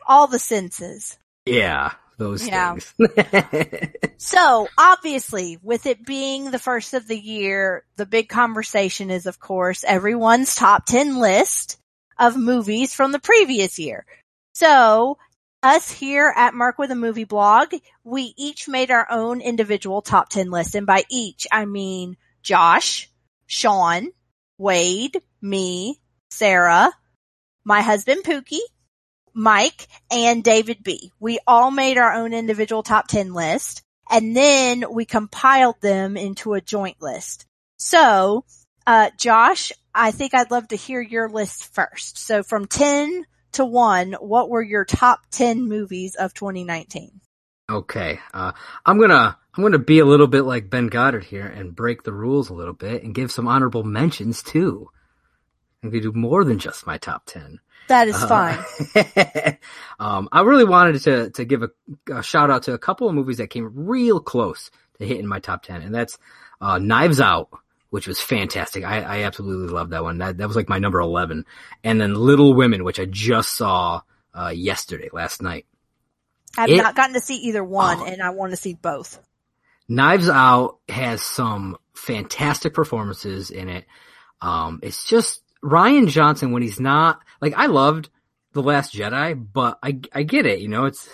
all 0.08 0.28
the 0.28 0.40
senses. 0.40 1.18
Yeah, 1.46 1.92
those 2.20 2.48
Yeah. 2.48 2.76
things. 2.76 3.96
So 4.22 4.68
obviously, 4.78 5.58
with 5.64 5.86
it 5.86 6.06
being 6.06 6.52
the 6.52 6.60
first 6.60 6.94
of 6.94 7.08
the 7.08 7.18
year, 7.18 7.86
the 7.96 8.06
big 8.06 8.28
conversation 8.28 9.10
is, 9.10 9.26
of 9.26 9.40
course, 9.40 9.84
everyone's 9.88 10.56
top 10.56 10.86
10 10.86 11.18
list 11.18 11.78
of 12.20 12.36
movies 12.36 12.94
from 12.94 13.14
the 13.14 13.20
previous 13.20 13.80
year. 13.80 14.06
So 14.54 15.18
us 15.64 15.90
here 15.90 16.34
at 16.36 16.54
Merc 16.54 16.78
with 16.78 16.92
a 16.92 16.96
Movie 16.96 17.24
blog, 17.24 17.74
we 18.04 18.34
each 18.38 18.68
made 18.68 18.92
our 18.92 19.08
own 19.10 19.40
individual 19.40 20.02
top 20.02 20.30
10 20.30 20.52
list. 20.52 20.76
And 20.76 20.86
by 20.86 21.06
each, 21.10 21.48
I 21.52 21.66
mean 21.66 22.18
Josh, 22.44 23.10
Sean, 23.48 24.10
Wade, 24.58 25.22
me, 25.42 26.00
Sarah, 26.30 26.92
my 27.64 27.82
husband 27.82 28.24
Pookie, 28.26 28.60
Mike, 29.34 29.88
and 30.12 30.44
David 30.44 30.84
B. 30.84 31.12
We 31.20 31.40
all 31.46 31.72
made 31.72 31.98
our 31.98 32.14
own 32.14 32.34
individual 32.34 32.84
top 32.84 33.08
10 33.08 33.34
list 33.34 33.84
and 34.10 34.36
then 34.36 34.86
we 34.92 35.06
compiled 35.06 35.80
them 35.82 36.18
into 36.18 36.54
a 36.54 36.62
joint 36.62 37.02
list. 37.02 37.46
So, 37.78 38.44
uh, 38.88 39.12
Josh, 39.18 39.72
I 39.94 40.12
think 40.12 40.34
I'd 40.34 40.52
love 40.52 40.70
to 40.70 40.76
hear 40.76 41.02
your 41.02 41.30
list 41.30 41.74
first. 41.74 42.18
So 42.18 42.44
from 42.44 42.66
10 42.66 43.26
to 43.54 43.66
1, 43.66 44.14
what 44.14 44.50
were 44.50 44.62
your 44.62 44.86
top 44.86 45.22
10 45.32 45.68
movies 45.68 46.16
of 46.16 46.34
2019? 46.34 47.22
Okay, 47.70 48.20
uh, 48.34 48.54
I'm 48.84 49.00
gonna 49.00 49.38
I'm 49.54 49.64
gonna 49.64 49.78
be 49.78 50.00
a 50.00 50.06
little 50.06 50.26
bit 50.26 50.42
like 50.42 50.72
Ben 50.72 50.88
Goddard 50.88 51.24
here 51.24 51.46
and 51.46 51.76
break 51.76 52.02
the 52.02 52.12
rules 52.12 52.50
a 52.50 52.56
little 52.56 52.74
bit 52.74 53.04
and 53.04 53.14
give 53.14 53.32
some 53.32 53.48
honorable 53.48 53.84
mentions 53.84 54.42
too. 54.42 54.90
I'm 55.84 55.92
gonna 55.92 56.02
do 56.02 56.12
more 56.12 56.44
than 56.44 56.58
just 56.58 56.88
my 56.88 56.98
top 56.98 57.28
ten. 57.28 57.60
That 57.90 58.08
is 58.08 58.16
Uh, 58.16 58.28
fine. 58.28 59.58
um, 60.00 60.30
I 60.32 60.42
really 60.42 60.64
wanted 60.66 61.02
to 61.02 61.30
to 61.32 61.46
give 61.46 61.64
a, 61.64 61.70
a 62.14 62.24
shout 62.24 62.50
out 62.50 62.64
to 62.64 62.74
a 62.74 62.78
couple 62.80 63.10
of 63.10 63.16
movies 63.16 63.38
that 63.38 63.50
came 63.50 63.70
real 63.76 64.20
close 64.20 64.72
to 65.00 65.06
hitting 65.06 65.28
my 65.28 65.40
top 65.40 65.64
ten, 65.64 65.82
and 65.82 65.94
that's 65.94 66.18
uh, 66.62 66.78
Knives 66.78 67.20
Out, 67.20 67.50
which 67.90 68.08
was 68.08 68.20
fantastic. 68.22 68.84
I, 68.86 69.02
I 69.02 69.24
absolutely 69.24 69.74
loved 69.74 69.92
that 69.92 70.04
one. 70.04 70.20
That 70.20 70.38
that 70.38 70.48
was 70.48 70.56
like 70.56 70.70
my 70.70 70.80
number 70.80 71.00
eleven, 71.00 71.46
and 71.84 72.00
then 72.00 72.14
Little 72.16 72.54
Women, 72.54 72.84
which 72.84 73.00
I 73.00 73.06
just 73.06 73.56
saw 73.56 74.02
uh, 74.34 74.54
yesterday, 74.56 75.10
last 75.12 75.42
night. 75.42 75.66
I've 76.58 76.70
it- 76.70 76.78
not 76.78 76.96
gotten 76.96 77.14
to 77.14 77.22
see 77.22 77.36
either 77.36 77.64
one 77.64 78.00
Oh. 78.00 78.06
and 78.06 78.22
I 78.22 78.30
want 78.32 78.52
to 78.52 78.58
see 78.58 78.74
both. 78.74 79.20
Knives 79.88 80.30
Out 80.30 80.78
has 80.88 81.22
some 81.24 81.78
fantastic 81.96 82.74
performances 82.76 83.50
in 83.52 83.70
it. 83.70 83.86
Um, 84.42 84.80
it's 84.84 85.04
just 85.06 85.42
Rian 85.64 86.08
Johnson 86.08 86.52
when 86.52 86.62
he's 86.62 86.80
not 86.80 87.20
like 87.42 87.54
I 87.56 87.68
loved 87.68 88.10
The 88.54 88.64
Last 88.64 88.94
Jedi, 88.94 89.48
but 89.54 89.80
I 89.84 90.00
I 90.14 90.24
get 90.24 90.46
it, 90.46 90.60
you 90.60 90.68
know, 90.68 90.86
it's 90.86 91.10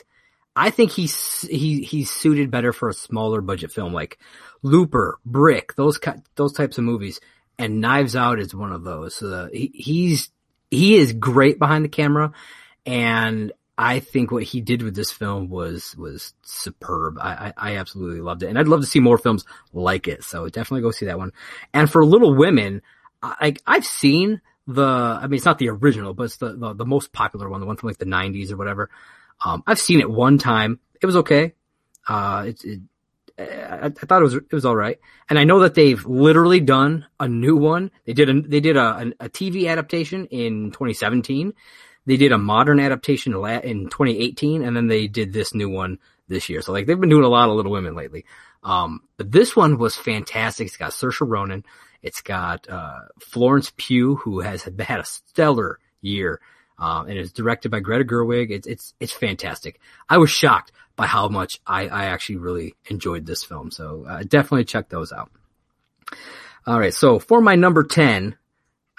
I 0.56 0.70
think 0.70 0.92
he's 0.92 1.42
he 1.42 1.82
he's 1.82 2.10
suited 2.10 2.50
better 2.50 2.72
for 2.72 2.90
a 2.90 2.94
smaller 2.94 3.42
budget 3.42 3.72
film 3.72 3.94
like 3.94 4.18
Looper, 4.62 5.20
Brick, 5.26 5.76
those 5.76 6.00
those 6.36 6.54
types 6.54 6.78
of 6.78 6.84
movies, 6.84 7.20
and 7.58 7.82
Knives 7.82 8.16
Out 8.16 8.40
is 8.40 8.56
one 8.56 8.72
of 8.72 8.84
those. 8.84 9.20
He, 9.52 9.72
he's 9.74 10.30
he 10.72 10.96
is 10.96 11.14
great 11.14 11.60
behind 11.60 11.84
the 11.84 11.90
camera, 11.90 12.32
and 12.86 13.52
I 13.78 14.00
think 14.00 14.32
what 14.32 14.44
he 14.44 14.62
did 14.62 14.82
with 14.82 14.96
this 14.96 15.12
film 15.12 15.50
was 15.50 15.96
was 15.98 16.34
superb. 16.44 17.18
I, 17.20 17.54
I, 17.58 17.72
I 17.72 17.78
absolutely 17.78 18.22
loved 18.22 18.44
it, 18.44 18.48
and 18.48 18.58
I'd 18.58 18.70
love 18.70 18.82
to 18.82 18.88
see 18.88 19.02
more 19.02 19.18
films 19.18 19.46
like 19.74 20.08
it. 20.08 20.24
So 20.24 20.48
definitely 20.48 20.82
go 20.82 20.92
see 20.92 21.08
that 21.08 21.18
one. 21.18 21.34
And 21.74 21.92
for 21.92 22.06
Little 22.06 22.34
Women, 22.34 22.82
I 23.40 23.56
I've 23.66 23.86
seen 23.86 24.42
the. 24.68 24.86
I 24.86 25.28
mean, 25.28 25.38
it's 25.38 25.46
not 25.46 25.58
the 25.58 25.70
original, 25.70 26.14
but 26.14 26.24
it's 26.24 26.38
the 26.38 26.56
the, 26.56 26.74
the 26.74 26.86
most 26.86 27.14
popular 27.14 27.50
one, 27.50 27.60
the 27.60 27.68
one 27.68 27.78
from 27.78 27.88
like 27.88 27.98
the 27.98 28.06
'90s 28.06 28.52
or 28.52 28.58
whatever. 28.58 28.90
Um, 29.44 29.64
I've 29.68 29.80
seen 29.80 30.00
it 30.00 30.10
one 30.10 30.38
time. 30.38 30.80
It 31.02 31.06
was 31.06 31.18
okay. 31.18 31.54
Uh, 32.08 32.46
it, 32.48 32.64
it 32.64 32.80
I, 33.38 33.88
I 33.88 33.90
thought 33.90 34.22
it 34.22 34.26
was 34.26 34.36
it 34.36 34.54
was 34.54 34.66
all 34.66 34.76
right, 34.76 35.00
and 35.30 35.38
I 35.38 35.44
know 35.44 35.60
that 35.60 35.74
they've 35.74 36.04
literally 36.06 36.60
done 36.60 37.06
a 37.20 37.28
new 37.28 37.56
one. 37.58 37.92
They 38.06 38.14
did 38.14 38.30
a 38.30 38.42
they 38.42 38.60
did 38.60 38.78
a, 38.78 39.12
a 39.20 39.30
TV 39.30 39.70
adaptation 39.70 40.26
in 40.28 40.72
2017. 40.72 41.54
They 42.06 42.18
did 42.18 42.32
a 42.32 42.38
modern 42.38 42.80
adaptation 42.80 43.34
in 43.34 43.90
2018, 43.90 44.64
and 44.64 44.76
then 44.76 44.88
they 44.88 45.08
did 45.08 45.34
this 45.34 45.54
new 45.54 45.70
one 45.70 46.00
this 46.28 46.50
year. 46.50 46.62
So 46.62 46.72
like 46.72 46.86
they've 46.86 47.00
been 47.00 47.10
doing 47.10 47.26
a 47.26 47.30
lot 47.30 47.50
of 47.50 47.56
Little 47.56 47.72
Women 47.72 47.96
lately. 47.96 48.26
Um, 48.64 49.02
but 49.18 49.32
this 49.32 49.56
one 49.56 49.78
was 49.78 49.96
fantastic. 49.96 50.68
It's 50.68 50.78
got 50.78 50.92
Saoirse 50.92 51.28
Ronan. 51.28 51.66
It's 52.06 52.22
got 52.22 52.70
uh, 52.70 53.00
Florence 53.20 53.74
Pugh, 53.76 54.16
who 54.18 54.42
has 54.42 54.62
had 54.62 54.80
a 55.00 55.04
stellar 55.04 55.80
year, 56.02 56.40
um, 56.78 57.08
and 57.08 57.18
it's 57.18 57.32
directed 57.32 57.70
by 57.70 57.80
Greta 57.80 58.06
Gerwig. 58.06 58.52
It's 58.52 58.68
it's 58.68 58.94
it's 59.00 59.12
fantastic. 59.12 59.80
I 60.08 60.20
was 60.20 60.30
shocked 60.30 60.72
by 60.96 61.08
how 61.08 61.28
much 61.30 61.60
I, 61.66 61.88
I 61.88 62.06
actually 62.06 62.38
really 62.38 62.76
enjoyed 62.92 63.26
this 63.26 63.44
film. 63.44 63.72
So 63.72 64.06
uh, 64.08 64.22
definitely 64.22 64.66
check 64.66 64.88
those 64.88 65.12
out. 65.12 65.32
All 66.68 66.80
right, 66.80 66.94
so 66.94 67.18
for 67.18 67.42
my 67.42 67.56
number 67.56 67.84
ten, 67.84 68.38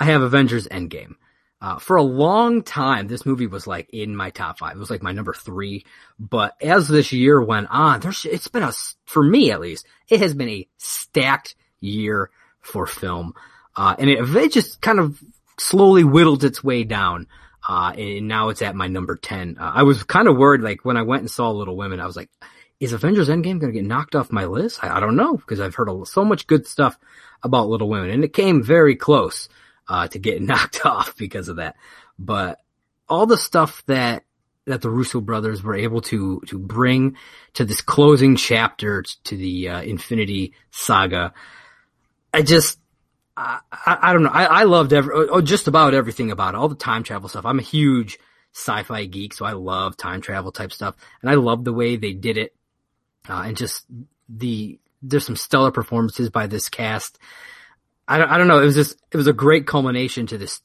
I 0.01 0.07
have 0.07 0.23
Avengers 0.23 0.67
Endgame. 0.67 1.15
Uh, 1.61 1.79
for 1.79 1.97
a 1.97 2.03
long 2.03 2.63
time, 2.63 3.07
this 3.07 3.25
movie 3.25 3.47
was 3.47 3.69
like 3.69 3.89
in 3.91 4.17
my 4.17 4.31
top 4.31 4.59
five. 4.59 4.77
It 4.77 4.81
was 4.81 4.91
like 4.91 5.03
my 5.03 5.13
number 5.13 5.33
three. 5.33 5.87
But 6.19 6.55
as 6.61 6.87
this 6.87 7.13
year 7.13 7.41
went 7.41 7.69
on, 7.71 8.01
there's, 8.01 8.27
it's 8.27 8.49
been 8.49 8.63
a, 8.63 8.73
for 9.07 9.23
me 9.23 9.53
at 9.53 9.61
least, 9.61 9.87
it 10.09 10.21
has 10.21 10.35
been 10.35 10.51
a 10.51 10.69
stacked 10.77 11.55
year 11.81 12.31
for 12.67 12.87
film. 12.87 13.35
Uh, 13.77 13.95
and 13.99 14.11
it, 14.11 14.19
it 14.37 14.53
just 14.53 14.81
kind 14.81 14.99
of 14.99 15.23
slowly 15.59 16.05
whittled 16.05 16.45
its 16.45 16.63
way 16.63 16.85
down. 16.85 17.27
Uh, 17.69 17.93
and 17.97 18.29
now 18.29 18.49
it's 18.49 18.63
at 18.63 18.77
my 18.77 18.87
number 18.87 19.17
10. 19.17 19.57
Uh, 19.59 19.73
I 19.75 19.83
was 19.83 20.03
kind 20.05 20.29
of 20.29 20.37
worried, 20.37 20.61
like 20.61 20.85
when 20.85 20.97
I 20.97 21.03
went 21.03 21.23
and 21.23 21.31
saw 21.31 21.51
Little 21.51 21.77
Women, 21.77 22.01
I 22.01 22.07
was 22.07 22.17
like, 22.17 22.31
is 22.79 22.93
Avengers 22.93 23.29
Endgame 23.29 23.61
going 23.61 23.73
to 23.73 23.81
get 23.81 23.85
knocked 23.85 24.15
off 24.15 24.31
my 24.31 24.45
list? 24.45 24.85
I, 24.85 24.97
I 24.97 25.01
don't 25.01 25.17
know 25.17 25.37
because 25.37 25.61
I've 25.61 25.75
heard 25.75 25.89
so 26.07 26.25
much 26.25 26.47
good 26.47 26.67
stuff 26.67 26.99
about 27.43 27.69
Little 27.69 27.89
Women 27.89 28.11
and 28.11 28.25
it 28.25 28.33
came 28.33 28.63
very 28.63 28.97
close 28.97 29.49
uh, 29.89 30.09
to 30.09 30.19
get 30.19 30.43
knocked 30.51 30.85
off 30.85 31.17
because 31.17 31.49
of 31.49 31.57
that. 31.57 31.77
But 32.19 32.59
all 33.09 33.27
the 33.27 33.39
stuff 33.39 33.83
that 33.87 34.25
that 34.67 34.83
the 34.83 34.91
Russo 34.91 35.21
brothers 35.21 35.63
were 35.63 35.77
able 35.77 36.01
to 36.03 36.41
to 36.49 36.59
bring 36.59 37.17
to 37.55 37.65
this 37.65 37.81
closing 37.81 38.37
chapter 38.37 39.03
to 39.25 39.37
the 39.37 39.69
uh, 39.69 39.83
Infinity 39.83 40.55
Saga, 40.71 41.33
I 42.37 42.43
just 42.43 42.79
I, 43.37 43.61
I, 43.73 44.13
don't 44.13 44.23
know. 44.23 44.31
I, 44.31 44.45
I 44.45 44.63
loved 44.65 44.93
every 44.93 45.15
oh, 45.15 45.41
just 45.41 45.69
about 45.69 45.95
everything 45.95 46.31
about 46.31 46.55
it. 46.55 46.59
All 46.59 46.69
the 46.69 46.75
time 46.75 47.03
travel 47.03 47.29
stuff. 47.29 47.47
I'm 47.47 47.59
a 47.59 47.63
huge 47.63 48.19
sci-fi 48.53 49.07
geek, 49.07 49.35
so 49.35 49.45
I 49.45 49.53
love 49.53 49.97
time 49.97 50.21
travel 50.21 50.53
type 50.53 50.73
stuff, 50.73 50.97
and 51.23 51.31
I 51.31 51.35
love 51.35 51.65
the 51.65 51.73
way 51.73 51.97
they 51.97 52.13
did 52.13 52.37
it, 52.37 52.55
uh, 53.29 53.43
and 53.47 53.57
just 53.57 53.87
the 54.29 54.79
there's 55.03 55.25
some 55.25 55.37
stellar 55.37 55.71
performances 55.71 56.31
by 56.31 56.47
this 56.47 56.69
cast. 56.69 57.19
I 58.09 58.19
don't, 58.19 58.31
I 58.31 58.39
don't 58.39 58.49
know. 58.49 58.61
It 58.61 58.67
was 58.67 58.75
just, 58.75 58.97
it 59.11 59.17
was 59.17 59.27
a 59.27 59.33
great 59.33 59.67
culmination 59.67 60.27
to 60.29 60.39
this 60.39 60.61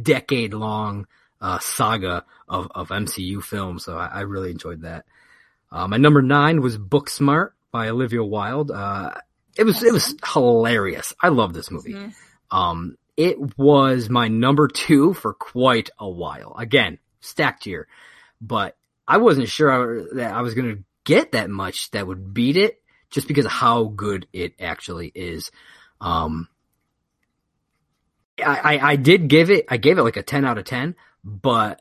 decade 0.00 0.52
long, 0.54 1.06
uh, 1.40 1.58
saga 1.58 2.24
of, 2.48 2.68
of 2.74 2.88
MCU 2.88 3.42
films. 3.42 3.84
So 3.84 3.96
I, 3.96 4.06
I 4.06 4.20
really 4.22 4.50
enjoyed 4.50 4.82
that. 4.82 5.04
Uh, 5.70 5.88
my 5.88 5.96
number 5.96 6.22
nine 6.22 6.60
was 6.60 6.76
Booksmart 6.76 7.50
by 7.72 7.88
Olivia 7.88 8.22
Wilde. 8.22 8.70
Uh, 8.70 9.12
it 9.58 9.64
was, 9.64 9.82
it 9.82 9.92
was 9.92 10.14
hilarious. 10.32 11.14
I 11.20 11.28
love 11.28 11.52
this 11.54 11.70
movie. 11.70 11.94
Mhm. 11.94 12.14
Um, 12.50 12.96
it 13.16 13.58
was 13.58 14.08
my 14.10 14.28
number 14.28 14.68
two 14.68 15.14
for 15.14 15.32
quite 15.32 15.90
a 15.98 16.08
while. 16.08 16.54
Again, 16.58 16.98
stacked 17.20 17.64
here, 17.64 17.88
but 18.40 18.76
I 19.08 19.16
wasn't 19.18 19.48
sure 19.48 19.70
I- 19.70 20.14
that 20.16 20.34
I 20.34 20.42
was 20.42 20.54
going 20.54 20.76
to 20.76 20.84
get 21.04 21.32
that 21.32 21.48
much 21.50 21.90
that 21.92 22.06
would 22.06 22.34
beat 22.34 22.56
it 22.56 22.82
just 23.10 23.28
because 23.28 23.44
of 23.46 23.52
how 23.52 23.84
good 23.84 24.26
it 24.32 24.54
actually 24.60 25.10
is. 25.14 25.50
Um, 26.00 26.48
I, 28.44 28.76
I, 28.78 28.90
I 28.92 28.96
did 28.96 29.28
give 29.28 29.50
it, 29.50 29.64
I 29.68 29.76
gave 29.78 29.98
it 29.98 30.02
like 30.02 30.16
a 30.16 30.22
10 30.22 30.44
out 30.44 30.58
of 30.58 30.64
10, 30.64 30.94
but 31.24 31.80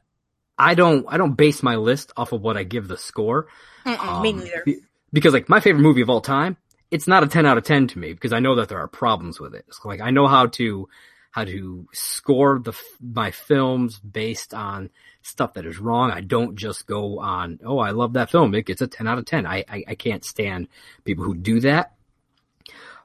I 0.58 0.74
don't, 0.76 1.06
I 1.10 1.18
don't 1.18 1.36
base 1.36 1.62
my 1.64 1.76
list 1.76 2.14
off 2.16 2.32
of 2.32 2.42
what 2.42 2.56
I 2.58 2.64
give 2.64 2.88
the 2.88 2.98
score. 2.98 3.48
Mm-mm, 3.86 4.22
me 4.22 4.30
Um, 4.32 4.40
neither. 4.40 4.64
because 5.12 5.34
like 5.34 5.50
my 5.50 5.60
favorite 5.60 5.82
movie 5.82 6.02
of 6.02 6.10
all 6.10 6.22
time 6.22 6.58
it's 6.92 7.08
not 7.08 7.24
a 7.24 7.28
10 7.28 7.46
out 7.46 7.58
of 7.58 7.64
10 7.64 7.88
to 7.88 8.00
me 8.00 8.14
because 8.14 8.34
I 8.34 8.40
know 8.40 8.56
that 8.56 8.70
there 8.70 8.80
are 8.80 8.88
problems 8.88 9.40
with 9.40 9.56
it. 9.56 9.66
It's 9.68 9.84
like 9.84 10.02
I 10.02 10.12
know 10.12 10.28
how 10.28 10.48
to 10.48 10.88
how 11.32 11.44
to 11.44 11.86
score 11.92 12.60
the 12.60 12.74
my 13.02 13.30
films 13.32 14.00
based 14.00 14.54
on 14.54 14.90
stuff 15.22 15.56
that 15.56 15.66
is 15.66 15.80
wrong. 15.80 16.12
I 16.12 16.22
don't 16.22 16.56
just 16.56 16.88
go 16.88 17.20
on, 17.20 17.60
oh, 17.66 17.78
I 17.78 17.92
love 17.92 18.14
that 18.14 18.30
film. 18.30 18.56
It 18.56 18.66
gets 18.66 18.82
a 18.82 18.88
10 18.88 19.06
out 19.06 19.18
of 19.18 19.26
10. 19.26 19.46
I, 19.46 19.66
I, 19.68 19.84
I 19.90 19.96
can't 19.96 20.24
stand 20.24 20.70
people 21.04 21.26
who 21.26 21.36
do 21.36 21.60
that. 21.62 21.92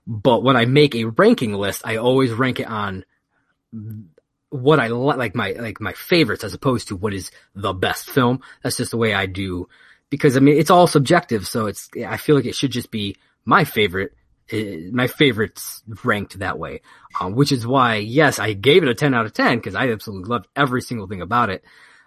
But 0.06 0.44
when 0.44 0.56
I 0.56 0.64
make 0.66 0.94
a 0.94 1.06
ranking 1.06 1.54
list, 1.54 1.82
I 1.84 1.96
always 1.96 2.30
rank 2.30 2.60
it 2.60 2.68
on 2.68 3.04
what 4.50 4.80
I 4.80 4.88
li- 4.88 5.16
like 5.16 5.34
my 5.34 5.52
like 5.52 5.80
my 5.80 5.92
favorites 5.92 6.44
as 6.44 6.54
opposed 6.54 6.88
to 6.88 6.96
what 6.96 7.14
is 7.14 7.30
the 7.54 7.72
best 7.72 8.10
film. 8.10 8.42
That's 8.62 8.76
just 8.76 8.90
the 8.90 8.96
way 8.96 9.14
I 9.14 9.26
do 9.26 9.68
because 10.08 10.36
I 10.36 10.40
mean 10.40 10.56
it's 10.56 10.70
all 10.70 10.86
subjective. 10.86 11.46
So 11.46 11.66
it's 11.66 11.88
I 12.06 12.16
feel 12.16 12.36
like 12.36 12.46
it 12.46 12.54
should 12.54 12.72
just 12.72 12.90
be 12.90 13.16
my 13.44 13.64
favorite 13.64 14.12
uh, 14.52 14.56
my 14.92 15.06
favorites 15.06 15.82
ranked 16.04 16.38
that 16.40 16.58
way, 16.58 16.80
um, 17.20 17.34
which 17.34 17.52
is 17.52 17.66
why 17.66 17.96
yes 17.96 18.38
I 18.38 18.52
gave 18.52 18.82
it 18.82 18.88
a 18.88 18.94
ten 18.94 19.14
out 19.14 19.26
of 19.26 19.32
ten 19.32 19.58
because 19.58 19.74
I 19.74 19.90
absolutely 19.90 20.28
loved 20.28 20.48
every 20.56 20.82
single 20.82 21.06
thing 21.06 21.22
about 21.22 21.50
it. 21.50 21.64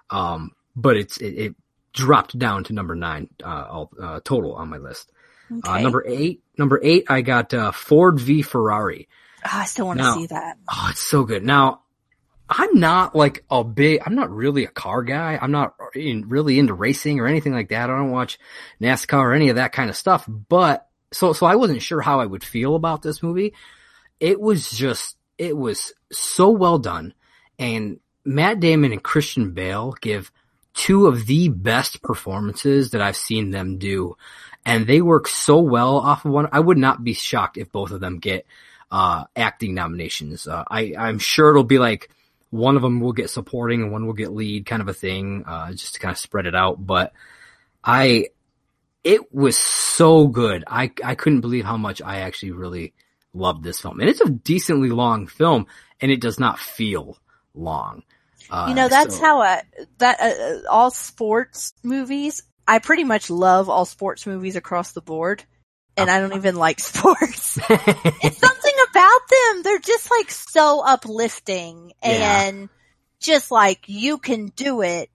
Um, 0.10 0.52
but 0.76 0.98
it's 0.98 1.18
it, 1.18 1.34
it, 1.34 1.56
dropped 1.94 2.38
down 2.38 2.64
to 2.64 2.74
number 2.74 2.96
nine 2.96 3.30
uh, 3.44 3.68
all, 3.70 3.92
uh, 4.02 4.20
total 4.24 4.56
on 4.56 4.68
my 4.68 4.78
list. 4.78 5.12
Uh, 5.64 5.80
number 5.80 6.04
eight, 6.08 6.42
number 6.58 6.80
eight, 6.82 7.06
I 7.08 7.22
got 7.22 7.54
uh, 7.54 7.72
Ford 7.72 8.20
v 8.20 8.42
Ferrari. 8.42 9.08
Oh, 9.46 9.50
I 9.54 9.66
still 9.66 9.86
want 9.86 10.00
to 10.00 10.14
see 10.14 10.26
that. 10.28 10.58
Oh, 10.72 10.88
it's 10.90 11.02
so 11.02 11.24
good. 11.24 11.44
Now, 11.44 11.82
I'm 12.50 12.80
not 12.80 13.16
like 13.16 13.44
a 13.50 13.64
big, 13.64 14.02
I'm 14.06 14.16
not 14.16 14.32
really 14.32 14.64
a 14.64 14.70
car 14.70 15.04
guy. 15.04 15.38
I'm 15.42 15.52
not 15.52 15.76
in, 15.96 16.28
really 16.30 16.60
into 16.60 16.74
racing 16.74 17.20
or 17.20 17.28
anything 17.28 17.54
like 17.54 17.70
that. 17.70 17.90
I 17.90 17.96
don't 17.96 18.12
watch 18.12 18.40
NASCAR 18.82 19.20
or 19.20 19.34
any 19.34 19.50
of 19.50 19.58
that 19.58 19.74
kind 19.74 19.90
of 19.90 19.96
stuff. 19.96 20.26
But 20.28 20.88
so, 21.14 21.34
so 21.34 21.46
I 21.46 21.56
wasn't 21.56 21.82
sure 21.82 22.02
how 22.02 22.20
I 22.20 22.26
would 22.26 22.44
feel 22.44 22.76
about 22.76 23.02
this 23.02 23.24
movie. 23.24 23.54
It 24.20 24.40
was 24.40 24.70
just, 24.70 25.18
it 25.38 25.56
was 25.56 25.94
so 26.12 26.50
well 26.50 26.80
done. 26.80 27.14
And 27.60 28.00
Matt 28.26 28.60
Damon 28.60 28.92
and 28.92 29.04
Christian 29.04 29.52
Bale 29.52 29.96
give 30.02 30.32
two 30.74 31.08
of 31.08 31.26
the 31.26 31.50
best 31.50 32.02
performances 32.02 32.92
that 32.92 33.02
I've 33.02 33.16
seen 33.16 33.52
them 33.52 33.78
do. 33.78 34.18
And 34.66 34.88
they 34.88 35.02
work 35.02 35.28
so 35.28 35.60
well 35.60 35.98
off 35.98 36.26
of 36.26 36.32
one. 36.32 36.48
I 36.52 36.60
would 36.60 36.78
not 36.78 37.04
be 37.04 37.14
shocked 37.14 37.58
if 37.58 37.72
both 37.72 37.92
of 37.92 38.00
them 38.00 38.20
get 38.20 38.46
uh, 38.92 39.26
acting 39.36 39.74
nominations. 39.74 40.48
Uh, 40.48 40.64
I, 40.70 40.94
I'm 40.98 41.20
sure 41.20 41.50
it'll 41.50 41.64
be 41.64 41.80
like 41.80 42.10
one 42.50 42.76
of 42.76 42.82
them 42.82 43.02
will 43.02 43.14
get 43.14 43.30
supporting 43.30 43.82
and 43.82 43.92
one 43.92 44.06
will 44.06 44.14
get 44.14 44.32
lead 44.32 44.66
kind 44.66 44.82
of 44.82 44.88
a 44.88 44.94
thing, 44.94 45.44
uh, 45.46 45.72
just 45.72 45.96
to 45.96 46.00
kind 46.00 46.14
of 46.14 46.18
spread 46.18 46.46
it 46.46 46.56
out. 46.56 46.84
But 46.86 47.14
I, 47.84 48.28
it 49.04 49.34
was 49.34 49.58
so 49.58 50.28
good. 50.28 50.64
I, 50.68 50.92
I 51.04 51.16
couldn't 51.16 51.42
believe 51.42 51.66
how 51.66 51.78
much 51.78 52.02
I 52.02 52.22
actually 52.22 52.52
really 52.52 52.94
loved 53.34 53.64
this 53.64 53.82
film. 53.82 54.00
And 54.00 54.10
it's 54.10 54.22
a 54.22 54.30
decently 54.30 54.90
long 54.90 55.28
film 55.28 55.68
and 56.02 56.12
it 56.12 56.22
does 56.22 56.40
not 56.40 56.60
feel 56.60 57.18
long. 57.54 58.04
Uh, 58.50 58.68
you 58.70 58.76
know, 58.76 58.88
that's 58.88 59.18
so- 59.18 59.22
how 59.22 59.42
I, 59.42 59.62
that, 60.00 60.20
uh, 60.20 60.24
uh, 60.24 60.72
all 60.72 60.92
sports 60.92 61.74
movies, 61.84 62.44
I 62.68 62.80
pretty 62.80 63.04
much 63.04 63.30
love 63.30 63.70
all 63.70 63.86
sports 63.86 64.26
movies 64.26 64.56
across 64.56 64.92
the 64.94 65.02
board. 65.02 65.44
And 65.96 66.10
I 66.10 66.20
don't 66.20 66.34
even 66.36 66.56
like 66.56 66.80
sports. 66.80 67.58
it's 67.70 68.38
something 68.38 68.74
about 68.90 69.20
them. 69.30 69.64
They're 69.64 69.80
just 69.80 70.10
like 70.10 70.32
so 70.32 70.82
uplifting 70.86 71.92
Yeah. 72.04 72.44
and 72.48 72.70
just 73.20 73.52
like 73.52 73.84
you 73.88 74.18
can 74.18 74.48
do 74.48 74.82
it. 74.82 75.10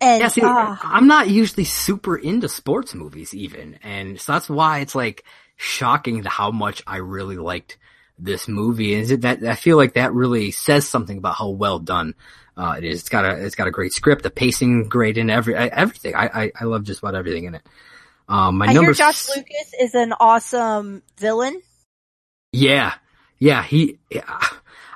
And 0.00 0.20
Yeah, 0.20 0.28
see, 0.28 0.42
ah, 0.44 0.78
I'm 0.82 1.06
not 1.06 1.28
usually 1.28 1.64
super 1.64 2.16
into 2.16 2.48
sports 2.48 2.94
movies 2.94 3.34
even. 3.34 3.78
And 3.82 4.20
so 4.20 4.32
that's 4.32 4.48
why 4.48 4.78
it's 4.80 4.94
like 4.94 5.24
shocking 5.56 6.22
how 6.24 6.50
much 6.50 6.82
I 6.86 6.98
really 6.98 7.36
liked 7.36 7.78
this 8.18 8.48
movie. 8.48 8.94
Is 8.94 9.10
it 9.10 9.22
that 9.22 9.42
I 9.42 9.54
feel 9.54 9.76
like 9.76 9.94
that 9.94 10.12
really 10.12 10.50
says 10.50 10.86
something 10.88 11.18
about 11.18 11.36
how 11.36 11.48
well 11.50 11.78
done 11.78 12.14
uh, 12.56 12.74
it 12.76 12.84
is. 12.84 13.00
It's 13.00 13.08
got 13.08 13.24
a, 13.24 13.44
it's 13.44 13.54
got 13.54 13.68
a 13.68 13.70
great 13.70 13.92
script, 13.92 14.24
the 14.24 14.30
pacing 14.30 14.88
great 14.88 15.16
in 15.16 15.30
every, 15.30 15.54
everything. 15.54 16.14
I, 16.14 16.26
I, 16.26 16.52
I 16.60 16.64
love 16.64 16.82
just 16.82 17.00
about 17.00 17.14
everything 17.14 17.44
in 17.44 17.54
it. 17.54 17.62
Um, 18.28 18.58
my 18.58 18.66
I 18.66 18.72
number 18.72 18.90
hear 18.90 18.94
Josh 18.94 19.28
s- 19.28 19.36
Lucas 19.36 19.72
is 19.80 19.94
an 19.94 20.12
awesome 20.18 21.02
villain. 21.18 21.62
Yeah. 22.52 22.94
Yeah. 23.38 23.62
He, 23.62 23.98
yeah. 24.10 24.40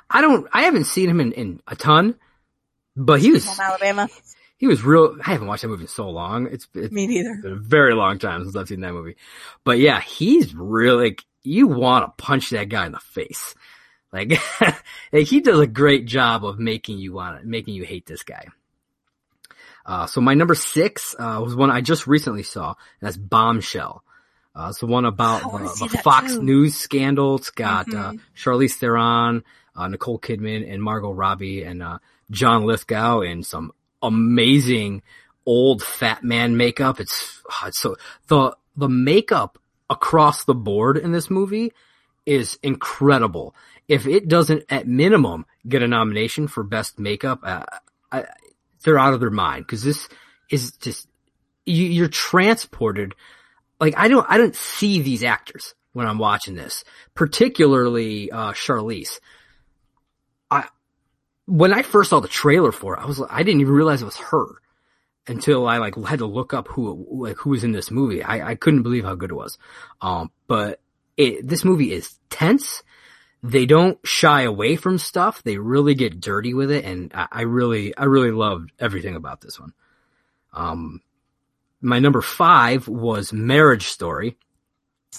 I 0.09 0.21
don't, 0.21 0.47
I 0.53 0.63
haven't 0.63 0.83
seen 0.85 1.09
him 1.09 1.19
in, 1.21 1.31
in 1.31 1.61
a 1.67 1.75
ton, 1.75 2.15
but 2.95 3.21
he 3.21 3.31
was, 3.31 3.49
From 3.49 3.65
Alabama. 3.65 4.09
He 4.63 4.67
was 4.67 4.81
real, 4.81 5.17
I 5.25 5.31
haven't 5.33 5.47
watched 5.47 5.63
that 5.63 5.67
movie 5.67 5.81
in 5.83 5.87
so 5.89 6.09
long. 6.09 6.47
It's, 6.47 6.69
it's 6.73 6.89
Me 6.93 7.05
neither. 7.05 7.35
been 7.41 7.51
a 7.51 7.55
very 7.55 7.93
long 7.93 8.17
time 8.17 8.43
since 8.45 8.55
I've 8.55 8.69
seen 8.69 8.79
that 8.79 8.93
movie. 8.93 9.17
But 9.65 9.77
yeah, 9.77 9.99
he's 9.99 10.55
really 10.55 11.03
like 11.09 11.25
you 11.43 11.67
want 11.67 12.05
to 12.05 12.23
punch 12.23 12.51
that 12.51 12.69
guy 12.69 12.85
in 12.85 12.93
the 12.93 12.99
face. 12.99 13.55
Like, 14.13 14.39
like 15.11 15.27
he 15.27 15.41
does 15.41 15.59
a 15.59 15.67
great 15.67 16.05
job 16.05 16.45
of 16.45 16.59
making 16.59 16.99
you 16.99 17.11
want 17.11 17.41
to, 17.41 17.45
making 17.45 17.73
you 17.73 17.83
hate 17.83 18.05
this 18.05 18.23
guy. 18.23 18.47
Uh, 19.85 20.05
so 20.05 20.21
my 20.21 20.33
number 20.33 20.55
six, 20.55 21.13
uh, 21.19 21.41
was 21.43 21.55
one 21.57 21.69
I 21.69 21.81
just 21.81 22.07
recently 22.07 22.43
saw, 22.43 22.69
and 22.69 22.75
that's 23.07 23.17
Bombshell. 23.17 24.01
Uh, 24.55 24.67
it's 24.69 24.79
the 24.79 24.85
one 24.85 25.03
about 25.03 25.41
the, 25.51 25.87
the 25.91 25.97
Fox 25.97 26.35
too. 26.35 26.41
News 26.43 26.75
scandal. 26.75 27.35
It's 27.35 27.49
got, 27.49 27.93
uh, 27.93 28.11
Mhm. 28.13 28.19
Charlize 28.37 28.75
Theron, 28.75 29.43
uh, 29.75 29.87
Nicole 29.89 30.19
Kidman 30.19 30.71
and 30.71 30.81
Margot 30.81 31.11
Robbie 31.11 31.63
and, 31.63 31.83
uh, 31.83 31.97
John 32.31 32.63
Lithgow 32.63 33.21
in 33.21 33.43
some 33.43 33.73
amazing 34.03 35.01
old 35.45 35.81
fat 35.81 36.23
man 36.23 36.57
makeup. 36.57 36.99
It's, 36.99 37.41
oh, 37.49 37.67
it's 37.67 37.79
so, 37.79 37.95
the, 38.27 38.55
the 38.77 38.89
makeup 38.89 39.57
across 39.89 40.43
the 40.43 40.53
board 40.53 40.97
in 40.97 41.11
this 41.11 41.29
movie 41.29 41.73
is 42.25 42.59
incredible. 42.61 43.55
If 43.87 44.07
it 44.07 44.27
doesn't 44.27 44.65
at 44.69 44.87
minimum 44.87 45.45
get 45.67 45.83
a 45.83 45.87
nomination 45.87 46.47
for 46.47 46.63
best 46.63 46.99
makeup, 46.99 47.39
uh, 47.43 47.65
I, 48.11 48.25
they're 48.83 48.99
out 48.99 49.13
of 49.13 49.19
their 49.19 49.29
mind 49.29 49.65
because 49.65 49.83
this 49.83 50.07
is 50.49 50.73
just, 50.73 51.07
you, 51.65 51.85
you're 51.85 52.07
transported. 52.07 53.15
Like 53.79 53.95
I 53.97 54.07
don't, 54.07 54.25
I 54.29 54.37
don't 54.37 54.55
see 54.55 55.01
these 55.01 55.23
actors 55.23 55.75
when 55.91 56.07
I'm 56.07 56.17
watching 56.17 56.55
this, 56.55 56.83
particularly, 57.13 58.31
uh, 58.31 58.53
Charlize. 58.53 59.19
When 61.45 61.73
I 61.73 61.81
first 61.81 62.09
saw 62.09 62.19
the 62.19 62.27
trailer 62.27 62.71
for 62.71 62.95
it, 62.95 63.01
I 63.01 63.05
was 63.05 63.19
like, 63.19 63.31
I 63.31 63.43
didn't 63.43 63.61
even 63.61 63.73
realize 63.73 64.01
it 64.01 64.05
was 64.05 64.17
her 64.17 64.45
until 65.27 65.67
I 65.67 65.77
like 65.77 65.95
had 66.05 66.19
to 66.19 66.25
look 66.25 66.53
up 66.53 66.67
who 66.67 67.07
like 67.09 67.37
who 67.37 67.51
was 67.51 67.63
in 67.63 67.71
this 67.71 67.91
movie. 67.91 68.23
I, 68.23 68.51
I 68.51 68.55
couldn't 68.55 68.83
believe 68.83 69.03
how 69.03 69.15
good 69.15 69.31
it 69.31 69.35
was. 69.35 69.57
Um, 70.01 70.31
but 70.47 70.79
it, 71.17 71.47
this 71.47 71.63
movie 71.63 71.91
is 71.91 72.17
tense. 72.29 72.83
They 73.41 73.65
don't 73.65 73.99
shy 74.05 74.43
away 74.43 74.77
from 74.77 74.97
stuff. 74.97 75.43
They 75.43 75.57
really 75.57 75.95
get 75.95 76.21
dirty 76.21 76.53
with 76.53 76.71
it, 76.71 76.85
and 76.85 77.11
I, 77.13 77.27
I 77.31 77.41
really, 77.41 77.95
I 77.95 78.05
really 78.05 78.31
loved 78.31 78.71
everything 78.79 79.15
about 79.15 79.41
this 79.41 79.59
one. 79.59 79.73
Um, 80.53 81.01
my 81.81 81.99
number 81.99 82.21
five 82.21 82.87
was 82.87 83.33
Marriage 83.33 83.87
Story. 83.87 84.37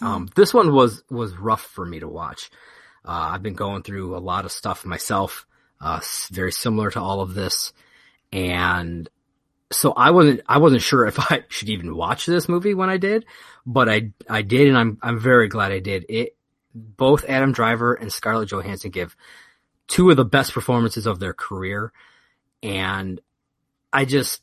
Um, 0.01 0.29
this 0.35 0.55
one 0.55 0.73
was 0.73 1.05
was 1.11 1.37
rough 1.37 1.63
for 1.63 1.85
me 1.85 2.01
to 2.01 2.09
watch. 2.09 2.51
Uh, 3.05 3.29
I've 3.33 3.43
been 3.43 3.55
going 3.55 3.83
through 3.83 4.17
a 4.17 4.19
lot 4.19 4.47
of 4.47 4.53
stuff 4.53 4.87
myself, 4.87 5.47
uh, 5.81 6.01
very 6.31 6.53
similar 6.53 6.91
to 6.91 7.01
all 7.01 7.21
of 7.21 7.35
this, 7.35 7.73
and 8.33 9.09
so 9.73 9.93
I 9.93 10.11
wasn't 10.11 10.41
I 10.47 10.59
wasn't 10.59 10.83
sure 10.83 11.07
if 11.07 11.19
I 11.33 11.45
should 11.49 11.69
even 11.69 11.97
watch 11.97 12.27
this 12.27 12.49
movie 12.49 12.75
when 12.75 12.91
I 12.91 12.97
did, 12.97 13.25
but 13.67 13.89
I 13.89 14.13
I 14.29 14.43
did, 14.43 14.69
and 14.69 14.77
I'm 14.79 14.99
I'm 15.03 15.19
very 15.19 15.49
glad 15.49 15.73
I 15.73 15.81
did. 15.81 16.07
It 16.09 16.37
both 16.75 17.25
Adam 17.29 17.53
Driver 17.53 17.95
and 17.95 18.13
Scarlett 18.13 18.51
Johansson 18.51 18.91
give 18.91 19.17
two 19.87 20.11
of 20.11 20.17
the 20.17 20.25
best 20.25 20.53
performances 20.53 21.07
of 21.07 21.21
their 21.21 21.35
career, 21.35 21.93
and 22.63 23.21
I 23.93 24.05
just 24.05 24.43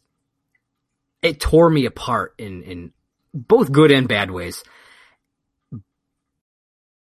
it 1.21 1.39
tore 1.39 1.69
me 1.69 1.85
apart 1.85 2.35
in 2.37 2.63
in 2.63 2.93
both 3.33 3.71
good 3.71 3.91
and 3.91 4.07
bad 4.07 4.31
ways. 4.31 4.63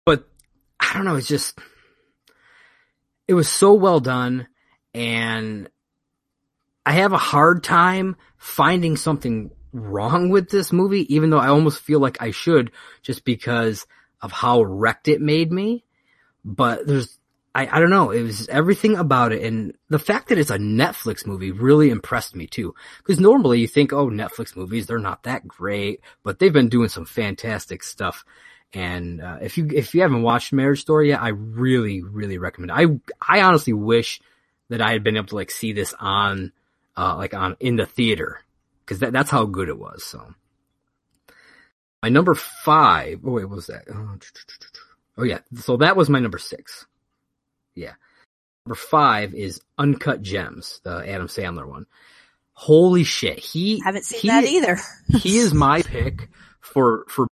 But 0.05 0.27
I 0.79 0.93
don't 0.93 1.05
know, 1.05 1.15
it's 1.15 1.27
just 1.27 1.59
it 3.31 3.33
was 3.33 3.47
so 3.47 3.73
well 3.73 4.01
done 4.01 4.45
and 4.93 5.69
I 6.85 6.91
have 6.91 7.13
a 7.13 7.17
hard 7.17 7.63
time 7.63 8.17
finding 8.35 8.97
something 8.97 9.51
wrong 9.71 10.27
with 10.27 10.49
this 10.49 10.73
movie, 10.73 11.15
even 11.15 11.29
though 11.29 11.39
I 11.39 11.47
almost 11.47 11.79
feel 11.79 12.01
like 12.01 12.21
I 12.21 12.31
should 12.31 12.71
just 13.03 13.23
because 13.23 13.87
of 14.21 14.33
how 14.33 14.63
wrecked 14.63 15.07
it 15.07 15.21
made 15.21 15.49
me. 15.49 15.85
But 16.43 16.85
there's, 16.85 17.17
I, 17.55 17.69
I 17.71 17.79
don't 17.79 17.89
know, 17.89 18.11
it 18.11 18.21
was 18.23 18.49
everything 18.49 18.97
about 18.97 19.31
it. 19.31 19.43
And 19.43 19.77
the 19.87 19.97
fact 19.97 20.27
that 20.27 20.37
it's 20.37 20.49
a 20.49 20.57
Netflix 20.57 21.25
movie 21.25 21.51
really 21.51 21.89
impressed 21.89 22.35
me 22.35 22.47
too. 22.47 22.75
Cause 23.05 23.17
normally 23.17 23.61
you 23.61 23.67
think, 23.67 23.93
oh, 23.93 24.09
Netflix 24.09 24.57
movies, 24.57 24.87
they're 24.87 24.99
not 24.99 25.23
that 25.23 25.47
great, 25.47 26.01
but 26.21 26.39
they've 26.39 26.51
been 26.51 26.67
doing 26.67 26.89
some 26.89 27.05
fantastic 27.05 27.81
stuff. 27.81 28.25
And, 28.73 29.21
uh, 29.21 29.39
if 29.41 29.57
you, 29.57 29.69
if 29.73 29.93
you 29.93 30.01
haven't 30.01 30.21
watched 30.21 30.53
Marriage 30.53 30.81
Story 30.81 31.09
yet, 31.09 31.21
I 31.21 31.29
really, 31.29 32.01
really 32.01 32.37
recommend 32.37 32.71
it. 32.71 33.01
I, 33.21 33.37
I 33.37 33.41
honestly 33.41 33.73
wish 33.73 34.21
that 34.69 34.81
I 34.81 34.91
had 34.93 35.03
been 35.03 35.17
able 35.17 35.27
to 35.27 35.35
like 35.35 35.51
see 35.51 35.73
this 35.73 35.93
on, 35.99 36.53
uh, 36.95 37.15
like 37.17 37.33
on, 37.33 37.57
in 37.59 37.75
the 37.75 37.85
theater. 37.85 38.39
Cause 38.85 38.99
that, 38.99 39.13
that's 39.13 39.29
how 39.29 39.45
good 39.45 39.69
it 39.69 39.77
was. 39.77 40.03
So. 40.03 40.33
My 42.01 42.09
number 42.09 42.33
five. 42.35 43.19
Oh 43.23 43.31
wait, 43.33 43.45
what 43.45 43.55
was 43.57 43.67
that? 43.67 43.85
Oh 45.17 45.23
yeah. 45.23 45.39
So 45.55 45.77
that 45.77 45.95
was 45.95 46.09
my 46.09 46.19
number 46.19 46.39
six. 46.39 46.85
Yeah. 47.75 47.93
Number 48.65 48.75
five 48.75 49.33
is 49.33 49.61
Uncut 49.77 50.21
Gems, 50.21 50.81
the 50.83 51.07
Adam 51.07 51.27
Sandler 51.27 51.67
one. 51.67 51.85
Holy 52.53 53.03
shit. 53.03 53.39
He 53.39 53.81
I 53.83 53.87
Haven't 53.87 54.05
seen 54.05 54.21
he, 54.21 54.27
that 54.29 54.43
either. 54.45 54.79
he 55.19 55.37
is 55.37 55.53
my 55.53 55.81
pick 55.81 56.29
for 56.59 57.05
for 57.07 57.27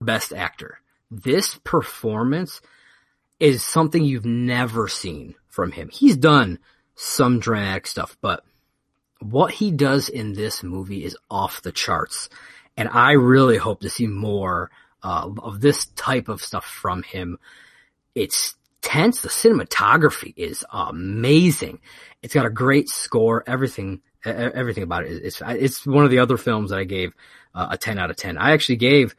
best 0.00 0.32
actor. 0.32 0.80
This 1.10 1.56
performance 1.64 2.60
is 3.40 3.64
something 3.64 4.04
you've 4.04 4.24
never 4.24 4.88
seen 4.88 5.34
from 5.48 5.72
him. 5.72 5.88
He's 5.92 6.16
done 6.16 6.58
some 6.94 7.40
dramatic 7.40 7.86
stuff, 7.86 8.16
but 8.20 8.44
what 9.20 9.52
he 9.52 9.70
does 9.70 10.08
in 10.08 10.34
this 10.34 10.62
movie 10.62 11.04
is 11.04 11.16
off 11.30 11.62
the 11.62 11.72
charts. 11.72 12.28
And 12.76 12.88
I 12.88 13.12
really 13.12 13.56
hope 13.56 13.80
to 13.80 13.90
see 13.90 14.06
more 14.06 14.70
uh, 15.02 15.30
of 15.42 15.60
this 15.60 15.86
type 15.86 16.28
of 16.28 16.42
stuff 16.42 16.64
from 16.64 17.02
him. 17.02 17.38
It's 18.14 18.54
tense. 18.82 19.22
The 19.22 19.28
cinematography 19.28 20.34
is 20.36 20.64
amazing. 20.72 21.80
It's 22.22 22.34
got 22.34 22.46
a 22.46 22.50
great 22.50 22.88
score. 22.88 23.44
Everything, 23.46 24.00
everything 24.24 24.82
about 24.82 25.04
it 25.04 25.12
is, 25.12 25.18
it's, 25.18 25.42
it's 25.46 25.86
one 25.86 26.04
of 26.04 26.10
the 26.10 26.18
other 26.18 26.36
films 26.36 26.70
that 26.70 26.78
I 26.78 26.84
gave 26.84 27.14
uh, 27.54 27.68
a 27.70 27.78
10 27.78 27.98
out 27.98 28.10
of 28.10 28.16
10. 28.16 28.38
I 28.38 28.52
actually 28.52 28.76
gave 28.76 29.14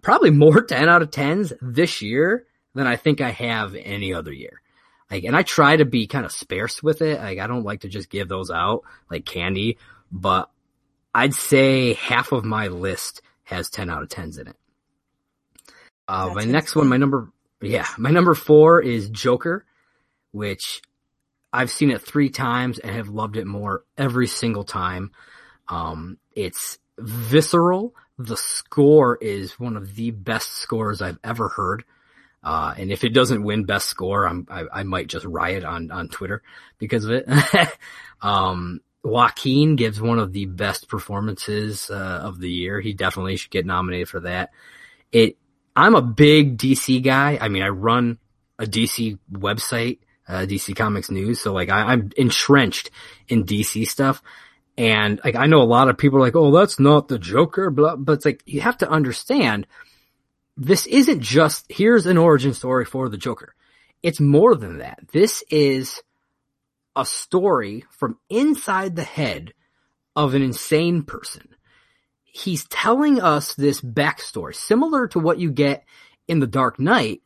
probably 0.00 0.30
more 0.30 0.62
10 0.64 0.88
out 0.88 1.02
of 1.02 1.10
10s 1.10 1.52
this 1.60 2.02
year 2.02 2.46
than 2.74 2.86
I 2.86 2.96
think 2.96 3.20
I 3.20 3.30
have 3.30 3.74
any 3.74 4.14
other 4.14 4.32
year. 4.32 4.60
Like, 5.10 5.24
and 5.24 5.36
I 5.36 5.42
try 5.42 5.76
to 5.76 5.84
be 5.84 6.06
kind 6.06 6.24
of 6.24 6.32
sparse 6.32 6.82
with 6.82 7.02
it. 7.02 7.20
Like, 7.20 7.38
I 7.38 7.46
don't 7.46 7.64
like 7.64 7.80
to 7.82 7.88
just 7.88 8.08
give 8.08 8.28
those 8.28 8.50
out 8.50 8.82
like 9.10 9.26
candy, 9.26 9.76
but 10.10 10.48
I'd 11.14 11.34
say 11.34 11.92
half 11.94 12.32
of 12.32 12.44
my 12.44 12.68
list 12.68 13.20
has 13.44 13.68
10 13.68 13.90
out 13.90 14.02
of 14.02 14.08
10s 14.08 14.40
in 14.40 14.48
it. 14.48 14.56
Uh, 16.08 16.26
That's 16.26 16.36
my 16.36 16.44
next 16.44 16.74
one, 16.74 16.88
my 16.88 16.96
number, 16.96 17.30
yeah, 17.60 17.86
my 17.98 18.10
number 18.10 18.34
four 18.34 18.80
is 18.80 19.10
Joker, 19.10 19.64
which 20.32 20.82
I've 21.52 21.70
seen 21.70 21.90
it 21.90 22.00
three 22.00 22.30
times 22.30 22.78
and 22.78 22.94
have 22.96 23.08
loved 23.08 23.36
it 23.36 23.46
more 23.46 23.84
every 23.98 24.26
single 24.26 24.64
time. 24.64 25.12
Um, 25.68 26.18
it's 26.34 26.78
visceral. 26.98 27.94
The 28.18 28.36
score 28.36 29.16
is 29.16 29.58
one 29.58 29.76
of 29.76 29.94
the 29.94 30.10
best 30.10 30.52
scores 30.58 31.02
I've 31.02 31.18
ever 31.24 31.48
heard. 31.48 31.84
Uh, 32.44 32.74
and 32.76 32.90
if 32.90 33.04
it 33.04 33.10
doesn't 33.10 33.44
win 33.44 33.64
best 33.64 33.88
score, 33.88 34.26
I'm, 34.26 34.46
I, 34.50 34.64
I 34.72 34.82
might 34.82 35.06
just 35.06 35.24
riot 35.24 35.64
on, 35.64 35.90
on 35.90 36.08
Twitter 36.08 36.42
because 36.78 37.04
of 37.04 37.12
it. 37.12 37.28
um, 38.22 38.80
Joaquin 39.04 39.76
gives 39.76 40.00
one 40.00 40.18
of 40.18 40.32
the 40.32 40.46
best 40.46 40.88
performances, 40.88 41.90
uh, 41.90 42.20
of 42.22 42.40
the 42.40 42.50
year. 42.50 42.80
He 42.80 42.94
definitely 42.94 43.36
should 43.36 43.50
get 43.50 43.66
nominated 43.66 44.08
for 44.08 44.20
that. 44.20 44.50
It, 45.12 45.36
I'm 45.74 45.94
a 45.94 46.02
big 46.02 46.58
DC 46.58 47.02
guy. 47.02 47.38
I 47.40 47.48
mean, 47.48 47.62
I 47.62 47.68
run 47.68 48.18
a 48.58 48.64
DC 48.64 49.18
website, 49.30 49.98
uh, 50.28 50.40
DC 50.40 50.76
Comics 50.76 51.10
News. 51.10 51.40
So 51.40 51.52
like 51.52 51.68
I, 51.68 51.92
I'm 51.92 52.10
entrenched 52.16 52.90
in 53.28 53.44
DC 53.44 53.88
stuff. 53.88 54.22
And 54.76 55.20
like 55.24 55.36
I 55.36 55.46
know 55.46 55.60
a 55.60 55.64
lot 55.64 55.88
of 55.88 55.98
people 55.98 56.18
are 56.18 56.22
like, 56.22 56.36
oh, 56.36 56.50
that's 56.50 56.80
not 56.80 57.08
the 57.08 57.18
Joker, 57.18 57.70
blah, 57.70 57.96
but 57.96 58.14
it's 58.14 58.24
like 58.24 58.42
you 58.46 58.60
have 58.62 58.78
to 58.78 58.90
understand 58.90 59.66
this 60.56 60.86
isn't 60.86 61.20
just 61.20 61.66
here's 61.70 62.06
an 62.06 62.18
origin 62.18 62.54
story 62.54 62.84
for 62.84 63.08
the 63.08 63.18
Joker. 63.18 63.54
It's 64.02 64.20
more 64.20 64.54
than 64.54 64.78
that. 64.78 65.00
This 65.12 65.44
is 65.50 66.02
a 66.96 67.04
story 67.04 67.84
from 67.90 68.18
inside 68.28 68.96
the 68.96 69.04
head 69.04 69.54
of 70.16 70.34
an 70.34 70.42
insane 70.42 71.02
person. 71.02 71.48
He's 72.24 72.64
telling 72.66 73.20
us 73.20 73.54
this 73.54 73.80
backstory, 73.80 74.54
similar 74.54 75.06
to 75.08 75.18
what 75.18 75.38
you 75.38 75.50
get 75.50 75.84
in 76.26 76.40
The 76.40 76.46
Dark 76.46 76.78
Knight, 76.78 77.22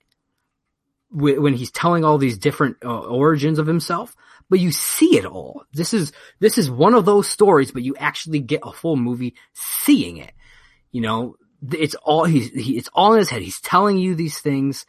when 1.10 1.54
he's 1.54 1.70
telling 1.70 2.04
all 2.04 2.18
these 2.18 2.38
different 2.38 2.78
uh, 2.84 2.98
origins 2.98 3.58
of 3.58 3.66
himself. 3.66 4.16
But 4.48 4.60
you 4.60 4.70
see 4.70 5.16
it 5.16 5.24
all. 5.24 5.64
This 5.72 5.92
is 5.92 6.12
this 6.38 6.56
is 6.56 6.70
one 6.70 6.94
of 6.94 7.04
those 7.04 7.28
stories, 7.28 7.72
but 7.72 7.82
you 7.82 7.96
actually 7.96 8.40
get 8.40 8.60
a 8.62 8.72
full 8.72 8.96
movie 8.96 9.34
seeing 9.54 10.18
it. 10.18 10.32
You 10.92 11.00
know, 11.00 11.36
it's 11.72 11.94
all 11.96 12.24
he's 12.24 12.50
he, 12.50 12.76
it's 12.76 12.90
all 12.92 13.12
in 13.14 13.18
his 13.18 13.30
head. 13.30 13.42
He's 13.42 13.60
telling 13.60 13.98
you 13.98 14.14
these 14.14 14.38
things, 14.38 14.86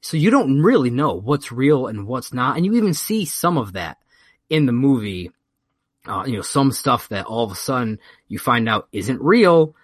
so 0.00 0.16
you 0.16 0.30
don't 0.30 0.62
really 0.62 0.90
know 0.90 1.14
what's 1.14 1.50
real 1.50 1.88
and 1.88 2.06
what's 2.06 2.32
not, 2.32 2.56
and 2.56 2.64
you 2.64 2.74
even 2.74 2.94
see 2.94 3.24
some 3.24 3.58
of 3.58 3.72
that 3.72 3.98
in 4.48 4.66
the 4.66 4.72
movie. 4.72 5.30
Uh, 6.04 6.24
you 6.26 6.34
know, 6.34 6.42
some 6.42 6.72
stuff 6.72 7.08
that 7.10 7.26
all 7.26 7.44
of 7.44 7.52
a 7.52 7.54
sudden 7.54 8.00
you 8.26 8.36
find 8.36 8.68
out 8.68 8.88
isn't 8.90 9.22
real 9.22 9.76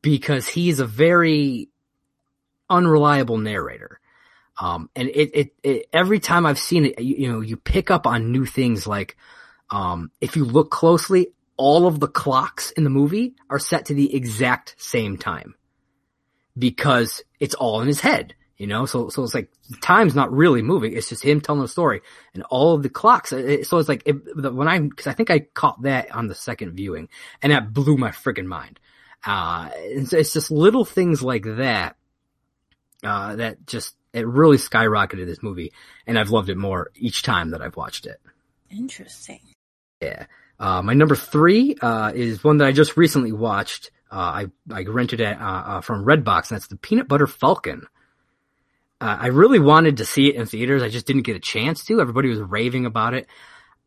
because 0.00 0.46
he's 0.46 0.78
a 0.78 0.86
very 0.86 1.68
unreliable 2.70 3.38
narrator. 3.38 3.98
Um, 4.58 4.88
and 4.96 5.08
it, 5.08 5.30
it, 5.34 5.54
it, 5.62 5.86
every 5.92 6.18
time 6.18 6.46
I've 6.46 6.58
seen 6.58 6.86
it, 6.86 7.00
you, 7.00 7.16
you 7.16 7.32
know, 7.32 7.40
you 7.40 7.56
pick 7.56 7.90
up 7.90 8.06
on 8.06 8.32
new 8.32 8.46
things 8.46 8.86
like, 8.86 9.16
um, 9.70 10.10
if 10.20 10.36
you 10.36 10.44
look 10.44 10.70
closely, 10.70 11.28
all 11.58 11.86
of 11.86 12.00
the 12.00 12.08
clocks 12.08 12.70
in 12.70 12.84
the 12.84 12.90
movie 12.90 13.34
are 13.50 13.58
set 13.58 13.86
to 13.86 13.94
the 13.94 14.14
exact 14.14 14.74
same 14.78 15.18
time 15.18 15.54
because 16.56 17.22
it's 17.38 17.54
all 17.54 17.80
in 17.82 17.86
his 17.86 18.00
head, 18.00 18.34
you 18.56 18.66
know? 18.66 18.86
So, 18.86 19.10
so 19.10 19.24
it's 19.24 19.34
like 19.34 19.50
time's 19.82 20.14
not 20.14 20.32
really 20.32 20.62
moving. 20.62 20.94
It's 20.94 21.10
just 21.10 21.22
him 21.22 21.40
telling 21.42 21.60
the 21.60 21.68
story 21.68 22.00
and 22.32 22.42
all 22.44 22.74
of 22.74 22.82
the 22.82 22.88
clocks. 22.88 23.32
It, 23.32 23.66
so 23.66 23.76
it's 23.76 23.88
like 23.88 24.04
it, 24.06 24.14
when 24.54 24.68
I, 24.68 24.78
cause 24.88 25.06
I 25.06 25.12
think 25.12 25.30
I 25.30 25.40
caught 25.40 25.82
that 25.82 26.14
on 26.14 26.28
the 26.28 26.34
second 26.34 26.72
viewing 26.72 27.08
and 27.42 27.52
that 27.52 27.74
blew 27.74 27.98
my 27.98 28.10
freaking 28.10 28.46
mind. 28.46 28.80
Uh, 29.24 29.68
it's, 29.74 30.14
it's 30.14 30.32
just 30.32 30.50
little 30.50 30.84
things 30.84 31.22
like 31.22 31.44
that, 31.44 31.96
uh, 33.02 33.36
that 33.36 33.66
just, 33.66 33.94
it 34.16 34.26
really 34.26 34.56
skyrocketed 34.56 35.26
this 35.26 35.42
movie 35.42 35.72
and 36.06 36.18
I've 36.18 36.30
loved 36.30 36.48
it 36.48 36.56
more 36.56 36.90
each 36.94 37.22
time 37.22 37.50
that 37.50 37.60
I've 37.60 37.76
watched 37.76 38.06
it. 38.06 38.18
Interesting. 38.70 39.40
Yeah. 40.00 40.26
Uh, 40.58 40.80
my 40.80 40.94
number 40.94 41.14
three, 41.14 41.76
uh, 41.82 42.12
is 42.14 42.42
one 42.42 42.56
that 42.58 42.66
I 42.66 42.72
just 42.72 42.96
recently 42.96 43.32
watched. 43.32 43.90
Uh, 44.10 44.14
I, 44.14 44.46
I 44.72 44.84
rented 44.84 45.20
it, 45.20 45.38
uh, 45.38 45.44
uh, 45.44 45.80
from 45.82 46.04
Redbox 46.04 46.50
and 46.50 46.56
that's 46.56 46.68
the 46.68 46.76
Peanut 46.76 47.08
Butter 47.08 47.26
Falcon. 47.26 47.86
Uh, 49.00 49.18
I 49.20 49.26
really 49.26 49.58
wanted 49.58 49.98
to 49.98 50.06
see 50.06 50.28
it 50.28 50.36
in 50.36 50.46
theaters. 50.46 50.82
I 50.82 50.88
just 50.88 51.06
didn't 51.06 51.22
get 51.22 51.36
a 51.36 51.40
chance 51.40 51.84
to. 51.84 52.00
Everybody 52.00 52.30
was 52.30 52.40
raving 52.40 52.86
about 52.86 53.12
it. 53.12 53.26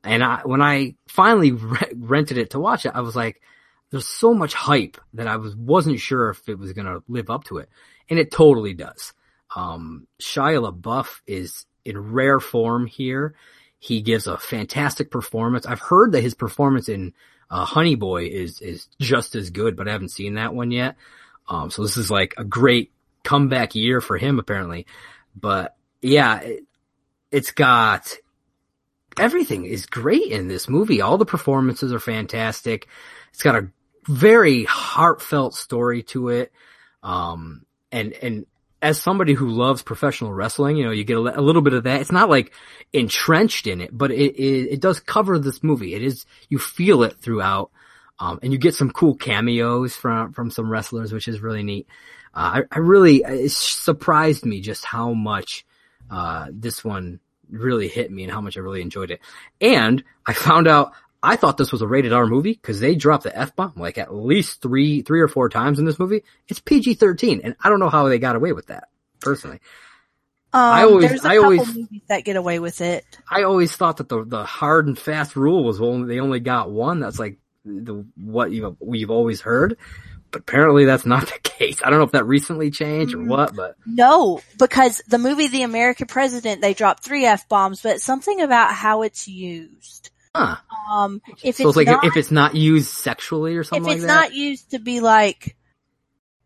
And 0.03 0.23
I, 0.23 0.41
when 0.43 0.61
I 0.61 0.95
finally 1.07 1.53
re- 1.53 1.93
rented 1.95 2.38
it 2.38 2.51
to 2.51 2.59
watch 2.59 2.86
it, 2.86 2.91
I 2.93 3.01
was 3.01 3.15
like, 3.15 3.41
there's 3.89 4.07
so 4.07 4.36
much 4.36 4.53
hype 4.53 5.01
that 5.15 5.25
I 5.25 5.38
was, 5.38 5.55
wasn't 5.55 5.99
sure 5.99 6.30
if 6.30 6.47
it 6.47 6.59
was 6.59 6.73
going 6.73 6.86
to 6.86 7.01
live 7.07 7.32
up 7.32 7.45
to 7.45 7.57
it. 7.57 7.69
And 8.07 8.19
it 8.19 8.32
totally 8.32 8.75
does. 8.75 9.13
Um, 9.55 10.07
Shia 10.21 10.71
LaBeouf 10.71 11.21
is 11.27 11.65
in 11.85 12.11
rare 12.11 12.39
form 12.39 12.85
here. 12.85 13.35
He 13.79 14.01
gives 14.01 14.27
a 14.27 14.37
fantastic 14.37 15.09
performance. 15.09 15.65
I've 15.65 15.79
heard 15.79 16.11
that 16.11 16.21
his 16.21 16.33
performance 16.33 16.89
in 16.89 17.13
uh, 17.49 17.65
Honey 17.65 17.95
Boy 17.95 18.25
is 18.25 18.61
is 18.61 18.87
just 18.99 19.35
as 19.35 19.49
good, 19.49 19.75
but 19.75 19.87
I 19.87 19.91
haven't 19.91 20.09
seen 20.09 20.35
that 20.35 20.53
one 20.53 20.71
yet. 20.71 20.95
Um, 21.47 21.71
so 21.71 21.81
this 21.81 21.97
is 21.97 22.11
like 22.11 22.35
a 22.37 22.43
great 22.43 22.91
comeback 23.23 23.75
year 23.75 24.01
for 24.01 24.17
him 24.17 24.37
apparently. 24.39 24.85
But 25.35 25.75
yeah, 26.01 26.39
it, 26.41 26.63
it's 27.31 27.51
got 27.51 28.15
everything 29.17 29.65
is 29.65 29.85
great 29.85 30.31
in 30.31 30.47
this 30.47 30.69
movie. 30.69 31.01
All 31.01 31.17
the 31.17 31.25
performances 31.25 31.91
are 31.93 31.99
fantastic. 31.99 32.87
It's 33.33 33.43
got 33.43 33.55
a 33.55 33.69
very 34.07 34.63
heartfelt 34.63 35.55
story 35.55 36.03
to 36.03 36.29
it. 36.29 36.51
Um, 37.03 37.65
and, 37.91 38.13
and 38.13 38.45
as 38.82 39.01
somebody 39.01 39.34
who 39.34 39.49
loves 39.49 39.82
professional 39.82 40.34
wrestling, 40.34 40.77
you 40.77 40.86
know, 40.86 40.91
you 40.91 41.03
get 41.03 41.17
a, 41.17 41.39
a, 41.39 41.41
little 41.41 41.61
bit 41.61 41.73
of 41.73 41.84
that. 41.84 42.01
It's 42.01 42.11
not 42.11 42.30
like 42.30 42.53
entrenched 42.93 43.67
in 43.67 43.82
it, 43.82 43.89
but 43.91 44.11
it, 44.11 44.36
it, 44.36 44.73
it 44.73 44.82
does 44.82 44.99
cover 44.99 45.38
this 45.38 45.63
movie. 45.63 45.95
It 45.95 46.01
is, 46.01 46.25
you 46.47 46.59
feel 46.59 47.03
it 47.03 47.17
throughout. 47.17 47.71
Um, 48.19 48.39
and 48.43 48.51
you 48.51 48.59
get 48.59 48.75
some 48.75 48.91
cool 48.91 49.15
cameos 49.15 49.95
from, 49.95 50.34
from 50.34 50.51
some 50.51 50.69
wrestlers, 50.69 51.13
which 51.13 51.27
is 51.27 51.41
really 51.41 51.63
neat. 51.63 51.88
Uh, 52.34 52.61
I, 52.71 52.75
I 52.75 52.80
really, 52.80 53.23
it 53.25 53.51
surprised 53.51 54.45
me 54.45 54.61
just 54.61 54.84
how 54.86 55.13
much, 55.13 55.65
uh, 56.11 56.47
this 56.51 56.84
one 56.84 57.19
really 57.49 57.88
hit 57.88 58.11
me 58.11 58.23
and 58.23 58.32
how 58.32 58.41
much 58.41 58.57
I 58.57 58.61
really 58.61 58.82
enjoyed 58.82 59.11
it. 59.11 59.21
And 59.61 60.03
I 60.25 60.34
found 60.34 60.67
out 60.67 60.93
I 61.22 61.36
thought 61.36 61.57
this 61.57 61.72
was 61.72 61.82
a 61.82 61.88
rated 61.88 62.13
R 62.13 62.26
movie 62.28 62.53
because 62.53 62.80
they 62.80 62.95
dropped 62.95 63.24
the 63.24 63.38
F 63.38 63.55
bomb 63.55 63.74
like 63.76 63.97
at 63.97 64.13
least 64.15 64.61
three, 64.61 65.01
three 65.01 65.20
or 65.22 65.28
four 65.28 65.49
times 65.49 65.78
in 65.80 65.86
this 65.86 65.99
movie. 65.99 66.24
It's 66.47 66.59
PG 66.61 66.93
13 66.95 67.41
and 67.43 67.55
I 67.61 67.70
don't 67.70 67.80
know 67.80 67.89
how 67.89 68.07
they 68.07 68.20
got 68.20 68.36
away 68.38 68.53
with 68.53 68.67
that 68.67 68.86
personally. 69.20 69.59
Um, 70.53 70.61
I 70.61 70.84
always- 70.84 71.09
there's 71.09 71.26
a 71.26 71.28
I 71.28 71.36
couple 71.36 71.43
always- 71.43 71.67
movies 71.76 72.01
that 72.07 72.24
get 72.24 72.36
away 72.38 72.59
with 72.59 72.82
it. 72.82 73.05
I 73.30 73.43
always 73.43 73.76
thought 73.76 73.97
that 73.97 74.09
the, 74.09 74.24
the 74.24 74.43
hard 74.45 74.88
and 74.88 74.97
fast 74.97 75.36
rule 75.36 75.63
was 75.63 75.80
only, 75.82 76.07
they 76.13 76.20
only 76.22 76.39
got 76.39 76.72
one. 76.72 76.99
That's 77.01 77.20
like 77.20 77.38
the, 77.65 78.05
what 78.15 78.51
you 78.51 78.76
we've 78.80 79.11
always 79.11 79.41
heard. 79.41 79.78
But 80.32 80.41
apparently 80.41 80.86
that's 80.86 81.05
not 81.05 81.26
the 81.34 81.39
case. 81.43 81.82
I 81.84 81.89
don't 81.89 81.99
know 81.99 82.05
if 82.05 82.11
that 82.13 82.26
recently 82.26 82.72
changed 82.72 83.13
or 83.13 83.17
Mm. 83.17 83.28
what, 83.28 83.55
but 83.55 83.76
No, 83.86 84.41
because 84.57 85.01
the 85.07 85.17
movie 85.17 85.47
The 85.49 85.63
American 85.63 86.07
President, 86.07 86.61
they 86.61 86.74
dropped 86.74 87.03
three 87.03 87.26
F 87.26 87.49
bombs, 87.49 87.82
but 87.82 87.99
something 87.99 88.39
about 88.41 88.72
how 88.74 89.01
it's 89.01 89.28
used. 89.28 90.11
Huh. 90.36 90.55
Um, 90.91 91.21
if 91.43 91.57
so 91.57 91.67
it's 91.67 91.77
like 91.77 91.88
not, 91.88 92.03
if 92.03 92.17
it's 92.17 92.32
not 92.32 92.55
used 92.55 92.89
sexually 92.89 93.55
or 93.55 93.61
if 93.61 93.67
something 93.67 93.82
it's 93.82 93.88
like. 93.88 93.97
If 93.97 94.03
it's 94.03 94.07
not 94.07 94.34
used 94.34 94.71
to 94.71 94.80
be 94.80 94.99
like, 94.99 95.55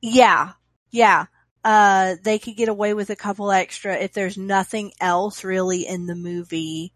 yeah, 0.01 0.53
Yeah. 0.91 1.25
Uh, 1.65 2.15
they 2.21 2.39
could 2.39 2.57
get 2.57 2.67
away 2.67 2.93
with 2.93 3.09
a 3.09 3.15
couple 3.15 3.49
extra 3.49 3.95
if 3.95 4.11
there's 4.11 4.37
nothing 4.37 4.91
else 4.99 5.45
really 5.45 5.87
in 5.87 6.07
the 6.07 6.15
movie 6.15 6.91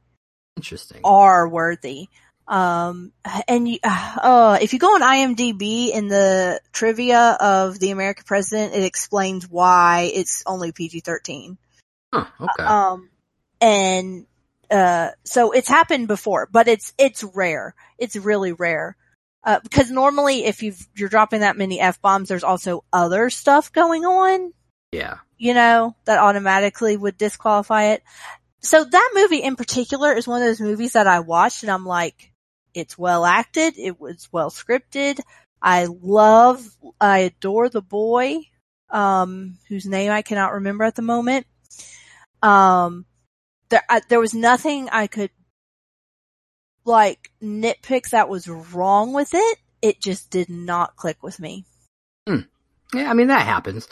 Interesting. 0.57 0.99
are 1.05 1.47
worthy. 1.47 2.07
Um, 2.49 3.13
and 3.47 3.67
you, 3.67 3.79
uh, 3.83 4.57
if 4.61 4.73
you 4.73 4.79
go 4.79 4.95
on 4.95 5.01
IMDb 5.01 5.91
in 5.93 6.09
the 6.09 6.59
trivia 6.73 7.38
of 7.39 7.79
the 7.79 7.91
American 7.91 8.25
president, 8.25 8.73
it 8.73 8.83
explains 8.83 9.49
why 9.49 10.11
it's 10.13 10.43
only 10.45 10.73
PG-13. 10.73 11.57
Huh, 12.13 12.25
okay. 12.41 12.63
Um, 12.63 13.09
and, 13.61 14.25
uh, 14.70 15.09
so 15.24 15.51
it's 15.51 15.68
happened 15.68 16.07
before, 16.07 16.47
but 16.51 16.68
it's, 16.68 16.93
it's 16.97 17.24
rare. 17.24 17.76
It's 17.97 18.15
really 18.15 18.53
rare. 18.53 18.95
Uh, 19.43 19.59
because 19.63 19.89
normally 19.89 20.43
if 20.43 20.61
you 20.61 20.74
you're 20.95 21.07
dropping 21.07 21.39
that 21.39 21.55
many 21.55 21.80
F-bombs, 21.80 22.28
there's 22.28 22.43
also 22.43 22.84
other 22.91 23.30
stuff 23.30 23.72
going 23.72 24.03
on, 24.03 24.51
yeah. 24.91 25.20
you 25.38 25.53
know, 25.53 25.95
that 26.03 26.20
automatically 26.20 26.97
would 26.97 27.18
disqualify 27.18 27.86
it. 27.93 28.03
So 28.61 28.84
that 28.84 29.11
movie 29.13 29.41
in 29.41 29.55
particular 29.55 30.11
is 30.11 30.28
one 30.28 30.41
of 30.41 30.47
those 30.47 30.59
movies 30.59 30.93
that 30.93 31.07
I 31.07 31.22
watched 31.22 31.63
and 31.63 31.72
I'm 31.72 31.86
like, 31.86 32.34
it's 32.74 32.97
well 32.97 33.26
acted. 33.26 33.76
It 33.78 34.01
was 34.01 34.28
well 34.32 34.49
scripted. 34.49 35.20
I 35.61 35.86
love, 35.86 36.68
I 36.99 37.20
adore 37.20 37.70
the 37.70 37.82
boy, 37.82 38.39
um, 38.89 39.57
whose 39.70 39.86
name 39.86 40.11
I 40.11 40.24
cannot 40.24 40.53
remember 40.53 40.84
at 40.84 40.95
the 40.95 41.01
moment. 41.01 41.47
Um, 42.43 43.05
there, 43.70 43.84
I, 43.89 44.01
there 44.09 44.20
was 44.20 44.34
nothing 44.34 44.89
I 44.89 45.07
could 45.07 45.32
like 46.86 47.32
nitpick 47.41 48.09
that 48.11 48.30
was 48.30 48.47
wrong 48.47 49.13
with 49.13 49.32
it. 49.34 49.57
It 49.82 50.01
just 50.01 50.32
did 50.32 50.49
not 50.49 50.95
click 50.95 51.22
with 51.22 51.39
me. 51.39 51.65
Yeah, 52.93 53.09
I 53.09 53.13
mean 53.13 53.28
that 53.28 53.45
happens. 53.45 53.88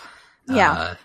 Yeah. 0.47 0.71
Uh, 0.71 0.95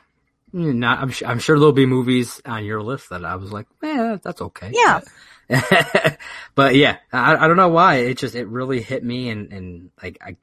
not, 0.52 0.98
I'm, 0.98 1.12
I'm 1.26 1.38
sure 1.38 1.58
there'll 1.58 1.72
be 1.72 1.86
movies 1.86 2.40
on 2.44 2.64
your 2.64 2.82
list 2.82 3.10
that 3.10 3.24
I 3.24 3.36
was 3.36 3.52
like, 3.52 3.66
eh, 3.82 4.16
that's 4.22 4.42
okay. 4.42 4.72
Yeah. 4.74 5.00
But, 5.48 6.18
but 6.54 6.74
yeah, 6.74 6.98
I, 7.12 7.36
I 7.36 7.48
don't 7.48 7.56
know 7.56 7.68
why. 7.68 7.96
It 7.96 8.18
just, 8.18 8.34
it 8.34 8.48
really 8.48 8.82
hit 8.82 9.04
me 9.04 9.30
and, 9.30 9.52
and 9.52 9.90
like, 10.02 10.18
I, 10.20 10.36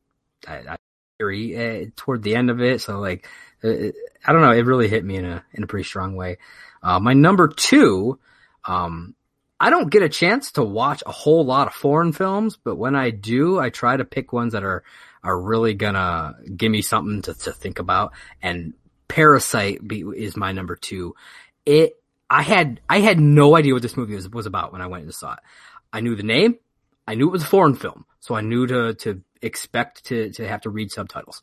I, 0.48 0.76
I 0.76 0.78
uh, 1.24 1.86
toward 1.96 2.24
the 2.24 2.36
end 2.36 2.50
of 2.50 2.62
it. 2.62 2.82
So 2.82 3.00
like, 3.00 3.28
uh, 3.64 3.70
I 4.26 4.34
don't 4.34 4.42
know. 4.42 4.52
It 4.52 4.66
really 4.66 4.88
hit 4.88 5.04
me 5.04 5.18
in 5.18 5.26
a, 5.26 5.44
in 5.52 5.64
a 5.64 5.68
pretty 5.68 5.84
strong 5.84 6.16
way. 6.16 6.38
Uh, 6.82 7.00
my 7.00 7.14
number 7.14 7.48
two, 7.48 8.20
um, 8.66 9.16
I 9.60 9.70
don't 9.70 9.90
get 9.90 10.04
a 10.04 10.10
chance 10.10 10.52
to 10.54 10.64
watch 10.64 11.02
a 11.06 11.12
whole 11.12 11.44
lot 11.46 11.68
of 11.68 11.74
foreign 11.74 12.12
films, 12.12 12.58
but 12.64 12.76
when 12.76 12.96
I 12.96 13.10
do, 13.10 13.60
I 13.60 13.70
try 13.70 13.98
to 13.98 14.06
pick 14.06 14.32
ones 14.32 14.54
that 14.54 14.64
are, 14.64 14.84
are 15.24 15.40
really 15.40 15.74
gonna 15.74 16.36
give 16.56 16.72
me 16.72 16.82
something 16.82 17.24
to, 17.24 17.34
to 17.34 17.52
think 17.52 17.80
about. 17.80 18.14
And 18.42 18.74
Parasite 19.08 19.80
is 19.92 20.38
my 20.38 20.52
number 20.52 20.76
two. 20.76 21.16
It, 21.66 21.94
I 22.30 22.44
had, 22.44 22.82
I 22.90 23.00
had 23.00 23.20
no 23.20 23.56
idea 23.56 23.74
what 23.74 23.82
this 23.82 23.98
movie 23.98 24.16
was, 24.16 24.30
was 24.30 24.46
about 24.46 24.72
when 24.74 24.82
I 24.82 24.88
went 24.88 25.06
and 25.06 25.14
saw 25.14 25.34
it. 25.34 25.40
I 25.92 26.02
knew 26.02 26.16
the 26.16 26.24
name. 26.24 26.58
I 27.08 27.16
knew 27.16 27.28
it 27.28 27.32
was 27.32 27.44
a 27.44 27.48
foreign 27.48 27.76
film. 27.76 28.06
So 28.20 28.36
I 28.36 28.42
knew 28.42 28.68
to, 28.68 28.94
to 28.96 29.22
expect 29.42 30.06
to, 30.06 30.30
to 30.32 30.48
have 30.48 30.62
to 30.62 30.70
read 30.70 30.92
subtitles. 30.92 31.42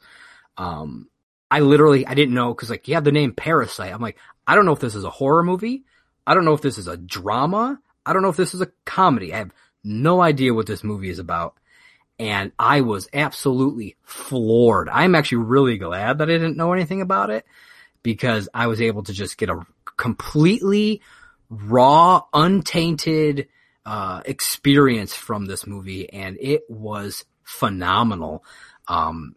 Um, 0.57 1.09
I 1.55 1.61
literally, 1.61 2.05
I 2.05 2.14
didn't 2.14 2.34
know, 2.34 2.52
cause 2.52 2.68
like 2.68 2.88
you 2.88 2.96
have 2.96 3.05
the 3.05 3.12
name 3.12 3.32
Parasite. 3.32 3.94
I'm 3.94 4.02
like, 4.02 4.18
I 4.44 4.57
don't 4.57 4.66
know 4.66 4.72
if 4.72 4.80
this 4.80 4.96
is 4.96 5.05
a 5.05 5.11
horror 5.11 5.44
movie. 5.44 5.84
I 6.26 6.34
don't 6.34 6.44
know 6.44 6.55
if 6.55 6.62
this 6.62 6.78
is 6.78 6.88
a 6.88 6.96
drama. 6.96 7.78
I 8.05 8.12
don't 8.12 8.22
know 8.22 8.28
if 8.28 8.36
this 8.36 8.55
is 8.55 8.61
a 8.61 8.72
comedy. 8.84 9.32
I 9.32 9.38
have 9.38 9.52
no 9.84 10.20
idea 10.20 10.52
what 10.52 10.66
this 10.66 10.82
movie 10.82 11.11
is 11.11 11.20
about. 11.20 11.55
And 12.18 12.50
I 12.59 12.80
was 12.80 13.09
absolutely 13.14 13.94
floored. 14.02 14.88
I'm 14.88 15.14
actually 15.14 15.44
really 15.44 15.78
glad 15.78 16.18
that 16.18 16.28
I 16.28 16.32
didn't 16.32 16.57
know 16.57 16.72
anything 16.72 17.02
about 17.02 17.30
it 17.30 17.46
because 18.02 18.48
I 18.52 18.66
was 18.66 18.80
able 18.80 19.05
to 19.05 19.12
just 19.12 19.38
get 19.38 19.48
a 19.48 19.64
completely 19.96 21.02
raw, 21.48 22.22
untainted, 22.32 23.46
uh, 23.86 24.22
experience 24.24 25.14
from 25.14 25.46
this 25.46 25.68
movie. 25.68 26.12
And 26.12 26.36
it 26.40 26.64
was 26.68 27.24
phenomenal. 27.44 28.44
Um, 28.88 29.36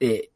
it, 0.00 0.31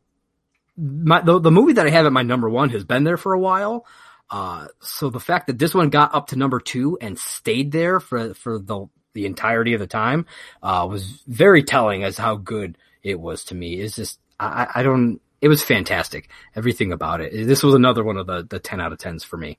my, 0.76 1.20
the, 1.20 1.38
the 1.38 1.50
movie 1.50 1.74
that 1.74 1.86
I 1.86 1.90
have 1.90 2.06
at 2.06 2.12
my 2.12 2.22
number 2.22 2.48
one 2.48 2.70
has 2.70 2.84
been 2.84 3.04
there 3.04 3.16
for 3.16 3.32
a 3.32 3.38
while. 3.38 3.86
Uh, 4.30 4.68
so 4.80 5.10
the 5.10 5.20
fact 5.20 5.46
that 5.46 5.58
this 5.58 5.74
one 5.74 5.90
got 5.90 6.14
up 6.14 6.28
to 6.28 6.36
number 6.36 6.60
two 6.60 6.98
and 7.00 7.18
stayed 7.18 7.72
there 7.72 8.00
for, 8.00 8.34
for 8.34 8.58
the, 8.58 8.86
the 9.14 9.26
entirety 9.26 9.74
of 9.74 9.80
the 9.80 9.86
time, 9.86 10.26
uh, 10.62 10.86
was 10.90 11.22
very 11.26 11.62
telling 11.62 12.04
as 12.04 12.18
how 12.18 12.36
good 12.36 12.76
it 13.02 13.18
was 13.20 13.44
to 13.44 13.54
me. 13.54 13.74
It's 13.74 13.96
just, 13.96 14.18
I, 14.38 14.66
I 14.76 14.82
don't, 14.82 15.20
it 15.40 15.48
was 15.48 15.62
fantastic. 15.62 16.28
Everything 16.54 16.92
about 16.92 17.20
it. 17.20 17.46
This 17.46 17.62
was 17.62 17.74
another 17.74 18.04
one 18.04 18.16
of 18.16 18.26
the, 18.26 18.42
the 18.48 18.58
10 18.58 18.80
out 18.80 18.92
of 18.92 18.98
10s 18.98 19.24
for 19.24 19.36
me. 19.36 19.58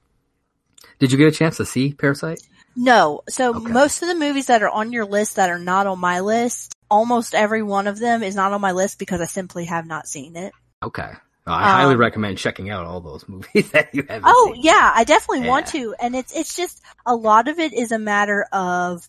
Did 0.99 1.11
you 1.11 1.18
get 1.18 1.28
a 1.28 1.32
chance 1.32 1.57
to 1.57 1.65
see 1.65 1.93
Parasite? 1.93 2.41
No. 2.76 3.22
So 3.30 3.55
Okay. 3.55 3.72
most 3.72 4.01
of 4.01 4.07
the 4.09 4.15
movies 4.15 4.47
that 4.47 4.63
are 4.63 4.70
on 4.70 4.91
your 4.91 5.05
list 5.05 5.38
that 5.38 5.49
are 5.49 5.59
not 5.59 5.88
on 5.88 5.99
my 5.99 6.20
list, 6.22 6.76
almost 6.89 7.36
every 7.36 7.63
one 7.63 7.88
of 7.88 7.99
them 7.99 8.24
is 8.24 8.36
not 8.36 8.53
on 8.53 8.61
my 8.61 8.72
list 8.74 8.99
because 8.99 9.22
I 9.22 9.26
simply 9.26 9.65
have 9.65 9.88
not 9.88 10.07
seen 10.07 10.36
it. 10.36 10.53
Okay. 10.84 11.11
Uh, 11.45 11.51
I 11.51 11.69
highly 11.69 11.93
Um, 11.93 11.99
recommend 11.99 12.38
checking 12.38 12.69
out 12.69 12.86
all 12.86 12.99
those 12.99 13.28
movies 13.30 13.71
that 13.71 13.93
you 13.95 14.03
haven't 14.07 14.25
Oh 14.25 14.51
seen. 14.53 14.63
yeah, 14.63 14.91
I 14.93 15.03
definitely 15.03 15.47
want 15.47 15.67
to. 15.67 15.95
And 15.99 16.15
it's, 16.15 16.34
it's 16.36 16.55
just 16.55 16.82
a 17.05 17.15
lot 17.15 17.47
of 17.47 17.59
it 17.59 17.73
is 17.73 17.91
a 17.91 17.99
matter 17.99 18.45
of 18.51 19.07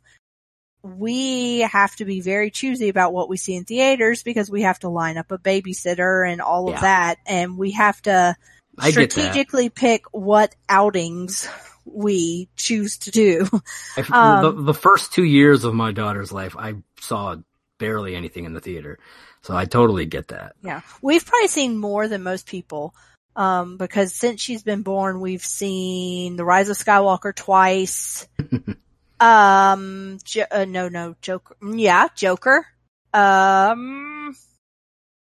we 0.83 1.61
have 1.61 1.97
to 1.97 2.05
be 2.05 2.21
very 2.21 2.51
choosy 2.51 2.89
about 2.89 3.13
what 3.13 3.29
we 3.29 3.37
see 3.37 3.57
in 3.57 3.65
theaters 3.65 4.23
because 4.23 4.49
we 4.49 4.63
have 4.63 4.79
to 4.81 4.89
line 4.89 5.19
up 5.19 5.33
a 5.33 5.39
babysitter 5.39 6.31
and 6.31 6.41
all 6.41 6.69
of 6.69 6.81
that. 6.81 7.17
And 7.27 7.59
we 7.59 7.73
have 7.73 8.01
to 8.03 8.37
strategically 8.81 9.69
pick 9.71 10.05
what 10.13 10.55
outings 10.69 11.49
we 11.85 12.49
choose 12.57 12.99
to 12.99 13.11
do. 13.11 13.49
I- 13.97 14.05
Um, 14.13 14.43
the, 14.43 14.63
the 14.63 14.75
first 14.75 15.13
two 15.13 15.25
years 15.25 15.65
of 15.65 15.75
my 15.75 15.91
daughter's 15.91 16.31
life, 16.31 16.55
I 16.57 16.75
saw 17.01 17.37
barely 17.79 18.15
anything 18.15 18.45
in 18.45 18.53
the 18.55 18.61
theater. 18.61 19.01
So 19.43 19.57
I 19.57 19.65
totally 19.65 20.07
get 20.07 20.29
that. 20.29 20.55
Yeah. 20.63 20.81
We've 21.01 21.25
probably 21.25 21.49
seen 21.49 21.79
more 21.79 22.09
than 22.09 22.23
most 22.23 22.47
people. 22.47 22.95
Um, 23.37 23.77
because 23.77 24.15
since 24.15 24.41
she's 24.41 24.65
been 24.65 24.83
born, 24.83 25.21
we've 25.21 25.45
seen 25.45 26.37
The 26.37 26.45
Rise 26.45 26.69
of 26.71 26.77
Skywalker 26.77 27.33
twice. 27.35 28.27
um, 29.21 30.19
jo- 30.25 30.47
uh, 30.51 30.65
no, 30.65 30.89
no, 30.89 31.15
Joker. 31.23 31.57
Yeah, 31.63 32.09
Joker. 32.17 32.67
Um, 33.15 34.35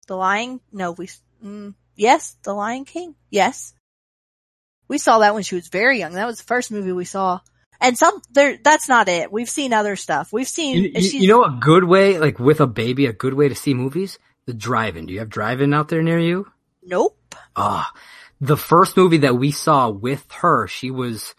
The 0.08 0.16
Lion, 0.16 0.62
no, 0.72 0.92
we, 0.94 1.10
mm, 1.44 1.74
yes, 1.96 2.38
The 2.44 2.54
Lion 2.54 2.86
King. 2.86 3.16
Yes. 3.30 3.74
We 4.88 5.00
saw 5.00 5.20
that 5.20 5.34
when 5.34 5.44
she 5.44 5.56
was 5.56 5.68
very 5.68 6.00
young. 6.00 6.14
That 6.14 6.28
was 6.28 6.38
the 6.38 6.46
first 6.46 6.72
movie 6.72 6.94
we 6.94 7.04
saw. 7.04 7.42
And 7.80 7.98
some, 7.98 8.22
there, 8.32 8.58
that's 8.64 8.90
not 8.90 9.08
it. 9.08 9.32
We've 9.32 9.50
seen 9.50 9.74
other 9.74 9.96
stuff. 9.96 10.34
We've 10.34 10.48
seen, 10.48 10.84
You, 10.84 10.92
you, 10.96 11.20
you 11.22 11.28
know 11.28 11.44
a 11.44 11.58
good 11.62 11.84
way, 11.84 12.18
like 12.20 12.40
with 12.40 12.60
a 12.60 12.68
baby, 12.68 13.06
a 13.06 13.14
good 13.14 13.34
way 13.34 13.50
to 13.50 13.56
see 13.56 13.74
movies? 13.74 14.18
The 14.46 14.54
drive-in. 14.54 15.06
Do 15.06 15.14
you 15.14 15.20
have 15.20 15.30
drive-in 15.30 15.74
out 15.74 15.90
there 15.90 16.02
near 16.02 16.20
you? 16.20 16.52
nope. 16.84 17.14
Ah, 17.56 17.92
the 18.40 18.56
first 18.58 18.96
movie 18.96 19.18
that 19.18 19.36
we 19.36 19.52
saw 19.52 19.90
with 19.90 20.26
her, 20.32 20.68
she 20.68 20.92
was 20.92 21.34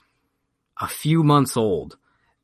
a 0.81 0.89
few 0.89 1.23
months 1.23 1.57
old. 1.57 1.97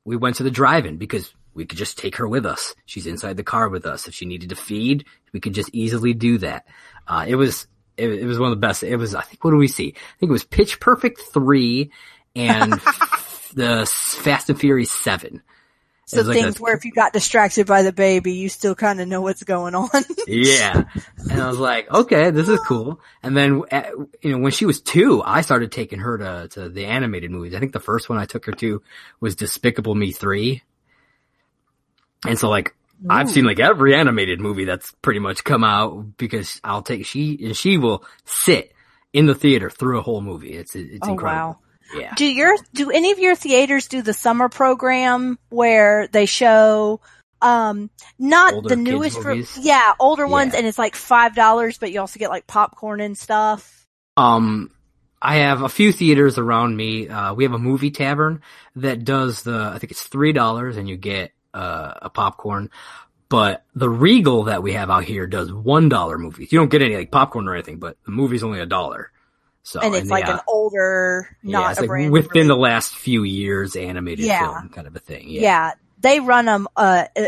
We 0.05 0.17
went 0.17 0.37
to 0.37 0.43
the 0.43 0.51
drive-in 0.51 0.97
because 0.97 1.35
we 1.55 1.67
could 1.67 1.79
just 1.79 1.99
take 1.99 2.17
her 2.17 2.29
with 2.29 2.47
us. 2.47 2.75
She's 2.87 3.07
inside 3.07 3.37
the 3.37 3.43
car 3.43 3.69
with 3.69 3.85
us. 3.85 4.09
If 4.09 4.15
she 4.15 4.27
needed 4.27 4.51
to 4.51 4.57
feed, 4.57 5.05
we 5.33 5.41
could 5.41 5.55
just 5.55 5.71
easily 5.73 6.15
do 6.15 6.39
that. 6.39 6.67
Uh, 7.07 7.25
it 7.29 7.35
was, 7.35 7.67
it, 7.97 8.09
it 8.11 8.25
was 8.27 8.39
one 8.39 8.51
of 8.51 8.57
the 8.57 8.67
best. 8.67 8.83
It 8.83 8.97
was, 8.97 9.15
I 9.15 9.23
think, 9.23 9.45
what 9.45 9.51
do 9.51 9.57
we 9.57 9.69
see? 9.69 9.89
I 9.97 10.19
think 10.19 10.31
it 10.31 10.33
was 10.33 10.45
Pitch 10.45 10.81
Perfect 10.81 11.21
3 11.21 11.91
and 12.37 12.81
the 13.55 13.87
Fast 13.87 14.51
and 14.51 14.59
Furious 14.61 14.91
7. 14.91 15.43
So 16.07 16.21
like 16.21 16.35
things 16.37 16.59
a- 16.59 16.63
where 16.63 16.77
if 16.77 16.85
you 16.85 16.93
got 16.93 17.15
distracted 17.15 17.67
by 17.67 17.83
the 17.83 17.93
baby, 17.93 18.33
you 18.35 18.51
still 18.51 18.75
kind 18.75 19.01
of 19.01 19.09
know 19.09 19.23
what's 19.23 19.43
going 19.43 19.75
on. 19.75 19.89
Yeah. 20.27 20.85
And 21.31 21.41
I 21.41 21.49
was 21.49 21.59
like, 21.59 21.91
okay, 21.91 22.31
this 22.31 22.49
is 22.49 22.59
cool. 22.61 23.01
And 23.23 23.37
then, 23.37 23.63
uh, 23.71 23.83
you 24.23 24.33
know, 24.33 24.39
when 24.39 24.53
she 24.53 24.65
was 24.67 24.81
two, 24.81 25.23
I 25.25 25.41
started 25.43 25.71
taking 25.73 25.99
her 26.01 26.19
to, 26.19 26.49
to 26.53 26.69
the 26.69 26.85
animated 26.87 27.31
movies. 27.31 27.55
I 27.55 27.59
think 27.61 27.73
the 27.73 27.81
first 27.81 28.09
one 28.09 28.19
I 28.19 28.25
took 28.27 28.45
her 28.47 28.53
to 28.53 28.83
was 29.21 29.35
Despicable 29.37 29.95
Me 29.95 30.13
3. 30.13 30.63
And 32.27 32.39
so 32.39 32.49
like, 32.49 32.75
I've 33.09 33.31
seen 33.31 33.45
like 33.45 33.61
every 33.61 33.95
animated 33.95 34.41
movie 34.41 34.65
that's 34.65 34.93
pretty 35.03 35.21
much 35.21 35.45
come 35.45 35.63
out 35.65 36.17
because 36.17 36.61
I'll 36.65 36.83
take, 36.83 37.05
she, 37.07 37.39
and 37.45 37.57
she 37.57 37.77
will 37.77 38.05
sit 38.25 38.73
in 39.13 39.27
the 39.27 39.35
theater 39.35 39.69
through 39.69 39.99
a 39.99 40.03
whole 40.03 40.21
movie. 40.23 40.53
It's, 40.53 40.75
it's 40.75 41.07
Oh, 41.07 41.13
incredible. 41.13 41.61
Yeah. 41.95 42.15
do 42.17 42.25
your 42.27 42.57
do 42.73 42.91
any 42.91 43.11
of 43.13 43.19
your 43.19 43.35
theaters 43.35 43.89
do 43.89 44.03
the 44.03 44.13
summer 44.15 44.49
program 44.49 45.39
where 45.51 46.09
they 46.09 46.27
show 46.27 47.01
um 47.43 47.91
not 48.19 48.55
Older 48.55 48.69
the 48.71 48.77
newest 48.77 49.23
movies? 49.23 49.59
yeah 49.61 49.93
older 50.01 50.27
ones 50.27 50.55
and 50.55 50.67
it's 50.67 50.79
like 50.79 50.95
five 50.97 51.35
dollars 51.35 51.79
but 51.79 51.93
you 51.93 52.01
also 52.01 52.19
get 52.19 52.31
like 52.31 52.47
popcorn 52.47 53.01
and 53.01 53.17
stuff 53.19 53.87
Um, 54.17 54.71
I 55.21 55.37
have 55.37 55.63
a 55.63 55.69
few 55.69 55.91
theaters 55.91 56.37
around 56.39 56.77
me. 56.77 57.09
Uh, 57.09 57.33
we 57.35 57.45
have 57.45 57.55
a 57.55 57.59
movie 57.59 57.91
tavern 57.91 58.43
that 58.77 59.05
does 59.05 59.43
the, 59.43 59.71
I 59.75 59.79
think 59.79 59.91
it's 59.91 60.07
$3 60.07 60.77
and 60.77 60.87
you 60.87 60.97
get, 60.99 61.33
uh, 61.55 61.95
a 62.03 62.11
popcorn. 62.11 62.71
But 63.31 63.65
the 63.75 63.89
Regal 63.89 64.45
that 64.45 64.63
we 64.63 64.75
have 64.75 64.91
out 64.91 65.05
here 65.05 65.27
does 65.27 65.51
one 65.51 65.89
dollar 65.89 66.19
movies. 66.19 66.53
You 66.53 66.59
don't 66.59 66.71
get 66.71 66.83
any 66.83 66.95
like 66.97 67.11
popcorn 67.11 67.49
or 67.49 67.55
anything, 67.55 67.79
but 67.79 67.97
the 68.05 68.13
movie's 68.13 68.45
only 68.45 68.61
a 68.61 68.67
dollar. 68.67 69.11
So 69.67 69.81
and 69.81 69.95
it's 69.95 70.11
like 70.11 70.27
yeah, 70.27 70.35
an 70.35 70.41
older, 70.47 71.37
yeah, 71.43 71.59
not 71.59 71.71
it's 71.73 71.81
a 71.81 71.85
like 71.87 72.11
within 72.13 72.49
the 72.49 72.57
last 72.57 72.95
few 72.97 73.25
years 73.25 73.75
animated 73.77 74.27
Yeah. 74.27 74.53
film 74.53 74.69
kind 74.69 74.87
of 74.87 74.95
a 74.95 74.99
thing. 75.01 75.25
yeah. 75.29 75.41
Yeah. 75.41 75.71
they 76.01 76.21
run 76.21 76.45
them 76.45 76.69
uh 76.77 77.07
uh, 77.17 77.23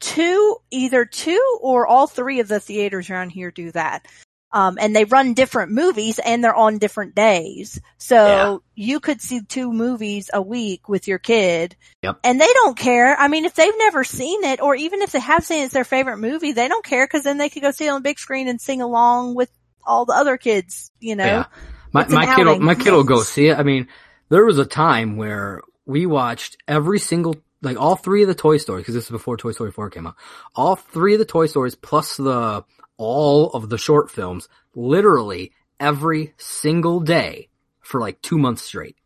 two 0.00 0.56
either 0.70 1.04
two 1.04 1.58
or 1.60 1.86
all 1.86 2.06
three 2.06 2.40
of 2.40 2.48
the 2.48 2.58
theaters 2.60 3.10
around 3.10 3.30
here 3.30 3.50
do 3.50 3.70
that 3.72 4.06
um 4.52 4.78
and 4.80 4.96
they 4.96 5.04
run 5.04 5.34
different 5.34 5.70
movies 5.72 6.18
and 6.18 6.42
they're 6.42 6.54
on 6.54 6.78
different 6.78 7.14
days 7.14 7.78
so 7.98 8.16
Yeah. 8.16 8.56
you 8.74 8.98
could 9.00 9.20
see 9.20 9.42
two 9.42 9.70
movies 9.72 10.30
a 10.32 10.40
week 10.40 10.88
with 10.88 11.06
your 11.06 11.18
kid 11.18 11.76
Yep. 12.02 12.20
and 12.24 12.40
they 12.40 12.50
don't 12.54 12.78
care 12.78 13.14
i 13.18 13.28
mean 13.28 13.44
if 13.44 13.54
they've 13.54 13.76
never 13.78 14.02
seen 14.02 14.42
it 14.44 14.60
or 14.62 14.74
even 14.74 15.02
if 15.02 15.12
they 15.12 15.20
have 15.20 15.44
seen 15.44 15.60
it, 15.60 15.64
it's 15.66 15.74
their 15.74 15.84
favorite 15.84 16.16
movie 16.16 16.52
they 16.52 16.68
don't 16.68 16.84
care 16.84 17.06
because 17.06 17.22
then 17.24 17.36
they 17.36 17.50
could 17.50 17.62
go 17.62 17.70
see 17.70 17.84
it 17.86 17.90
on 17.90 18.00
the 18.02 18.08
big 18.08 18.18
screen 18.18 18.48
and 18.48 18.60
sing 18.60 18.80
along 18.80 19.34
with 19.34 19.50
all 19.84 20.04
the 20.04 20.14
other 20.14 20.36
kids 20.36 20.90
you 21.00 21.16
know 21.16 21.24
Yeah. 21.24 21.44
My 21.92 22.06
my 22.08 22.36
kid 22.36 22.46
will, 22.46 22.60
my 22.60 22.74
kid 22.74 22.92
will 22.92 23.04
go 23.04 23.22
see 23.22 23.48
it. 23.48 23.58
I 23.58 23.62
mean, 23.62 23.88
there 24.28 24.44
was 24.44 24.58
a 24.58 24.64
time 24.64 25.16
where 25.16 25.60
we 25.86 26.06
watched 26.06 26.56
every 26.68 26.98
single 26.98 27.36
like 27.62 27.78
all 27.78 27.96
three 27.96 28.22
of 28.22 28.28
the 28.28 28.34
Toy 28.34 28.58
Stories 28.58 28.82
because 28.82 28.94
this 28.94 29.04
is 29.04 29.10
before 29.10 29.36
Toy 29.36 29.52
Story 29.52 29.72
4 29.72 29.90
came 29.90 30.06
out. 30.06 30.16
All 30.54 30.76
three 30.76 31.14
of 31.14 31.18
the 31.18 31.24
Toy 31.24 31.46
Stories 31.46 31.74
plus 31.74 32.16
the 32.16 32.64
all 32.96 33.50
of 33.50 33.68
the 33.68 33.78
short 33.78 34.10
films 34.10 34.48
literally 34.74 35.52
every 35.78 36.34
single 36.36 37.00
day 37.00 37.48
for 37.80 38.00
like 38.00 38.22
2 38.22 38.38
months 38.38 38.62
straight. 38.62 38.96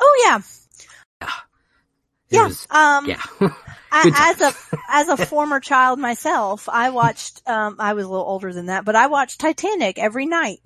oh 0.00 0.24
yeah 0.24 0.40
It 2.32 2.66
yeah 2.70 2.96
um 2.96 3.06
yeah. 3.06 3.22
I, 3.94 4.34
as 4.34 4.40
a 4.40 4.54
as 4.88 5.08
a 5.08 5.26
former 5.26 5.60
child 5.60 5.98
myself, 5.98 6.68
I 6.68 6.90
watched. 6.90 7.42
Um, 7.46 7.76
I 7.78 7.92
was 7.92 8.06
a 8.06 8.08
little 8.08 8.24
older 8.26 8.52
than 8.52 8.66
that, 8.66 8.84
but 8.86 8.96
I 8.96 9.06
watched 9.08 9.38
Titanic 9.40 9.98
every 9.98 10.26
night. 10.26 10.60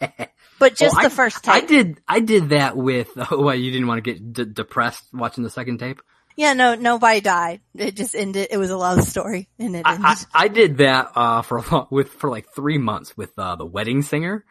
But 0.60 0.74
just 0.74 0.96
Oh, 0.96 1.00
the 1.02 1.06
I- 1.06 1.10
first 1.10 1.46
I 1.48 1.60
did 1.60 2.00
I 2.08 2.18
did 2.18 2.48
that 2.48 2.76
with 2.76 3.10
oh, 3.30 3.40
what 3.40 3.60
you 3.60 3.70
didn't 3.70 3.86
want 3.86 4.02
to 4.04 4.12
get 4.12 4.32
d- 4.32 4.44
depressed 4.44 5.04
watching 5.12 5.44
the 5.44 5.50
second 5.50 5.78
tape? 5.78 6.02
Yeah, 6.36 6.52
no, 6.54 6.74
nobody 6.74 7.20
died. 7.20 7.60
It 7.76 7.94
just 7.96 8.14
ended. 8.16 8.48
It 8.50 8.58
was 8.58 8.70
a 8.70 8.76
love 8.76 9.02
story, 9.04 9.48
and 9.60 9.76
it 9.76 9.82
ended. 9.86 10.04
I, 10.04 10.12
I, 10.34 10.44
I 10.44 10.48
did 10.48 10.78
that 10.78 11.12
uh, 11.14 11.42
for 11.42 11.58
a 11.58 11.64
long, 11.70 11.86
with 11.90 12.08
for 12.10 12.28
like 12.28 12.46
three 12.56 12.78
months 12.78 13.16
with 13.16 13.30
uh, 13.38 13.54
the 13.54 13.66
Wedding 13.66 14.02
Singer. 14.02 14.44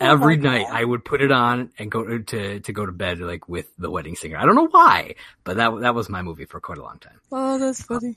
Every 0.00 0.36
night 0.36 0.66
God. 0.68 0.76
I 0.76 0.84
would 0.84 1.04
put 1.04 1.22
it 1.22 1.32
on 1.32 1.70
and 1.78 1.90
go 1.90 2.18
to 2.18 2.60
to 2.60 2.72
go 2.72 2.84
to 2.86 2.92
bed 2.92 3.18
like 3.20 3.48
with 3.48 3.66
the 3.78 3.90
Wedding 3.90 4.16
Singer. 4.16 4.36
I 4.36 4.44
don't 4.44 4.54
know 4.54 4.68
why, 4.68 5.14
but 5.44 5.56
that 5.56 5.80
that 5.80 5.94
was 5.94 6.08
my 6.08 6.22
movie 6.22 6.44
for 6.44 6.60
quite 6.60 6.78
a 6.78 6.82
long 6.82 6.98
time. 6.98 7.20
oh, 7.32 7.58
that's 7.58 7.82
funny. 7.82 8.16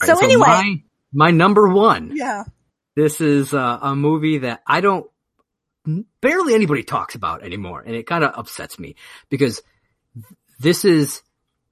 All 0.00 0.06
So 0.06 0.24
anyway- 0.24 0.44
my, 0.46 0.82
my 1.12 1.30
number 1.30 1.68
one. 1.68 2.12
Yeah. 2.14 2.44
This 2.96 3.20
is 3.20 3.52
uh, 3.52 3.78
a 3.82 3.96
movie 3.96 4.38
that 4.38 4.62
I 4.66 4.80
don't 4.80 5.06
barely 6.20 6.54
anybody 6.54 6.82
talks 6.82 7.14
about 7.14 7.42
anymore, 7.42 7.82
and 7.84 7.94
it 7.94 8.06
kind 8.06 8.24
of 8.24 8.32
upsets 8.36 8.78
me 8.78 8.96
because 9.30 9.62
this 10.60 10.84
is 10.84 11.22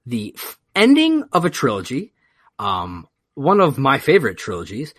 the 0.05 0.37
ending 0.75 1.25
of 1.33 1.45
a 1.45 1.51
trilogy, 1.51 2.13
um, 2.59 3.07
one 3.35 3.61
of 3.61 3.79
my 3.79 3.99
favorite 3.99 4.37
trilogies, 4.37 4.95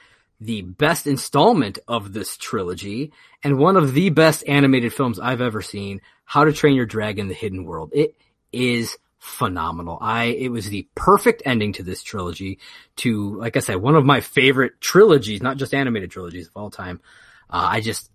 the 0.46 0.62
best 0.62 1.08
installment 1.08 1.80
of 1.88 2.14
this 2.14 2.38
trilogy, 2.38 3.12
and 3.44 3.58
one 3.58 3.78
of 3.78 3.94
the 3.94 4.10
best 4.10 4.44
animated 4.48 4.94
films 4.94 5.20
I've 5.20 5.42
ever 5.42 5.62
seen. 5.62 6.02
How 6.26 6.46
to 6.46 6.54
Train 6.54 6.76
Your 6.76 6.86
Dragon: 6.86 7.28
The 7.28 7.34
Hidden 7.34 7.66
World. 7.66 7.92
It 7.94 8.16
is 8.52 8.98
phenomenal. 9.20 9.98
I 10.02 10.26
it 10.26 10.50
was 10.50 10.70
the 10.70 10.88
perfect 10.96 11.44
ending 11.46 11.74
to 11.74 11.84
this 11.84 12.04
trilogy. 12.04 12.60
To 12.98 13.36
like 13.38 13.58
I 13.58 13.62
said, 13.62 13.78
one 13.78 13.96
of 13.96 14.06
my 14.06 14.22
favorite 14.22 14.80
trilogies, 14.82 15.42
not 15.42 15.58
just 15.58 15.74
animated 15.74 16.12
trilogies 16.12 16.48
of 16.48 16.54
all 16.56 16.70
time. 16.70 17.02
Uh, 17.50 17.68
I 17.72 17.82
just 17.82 18.10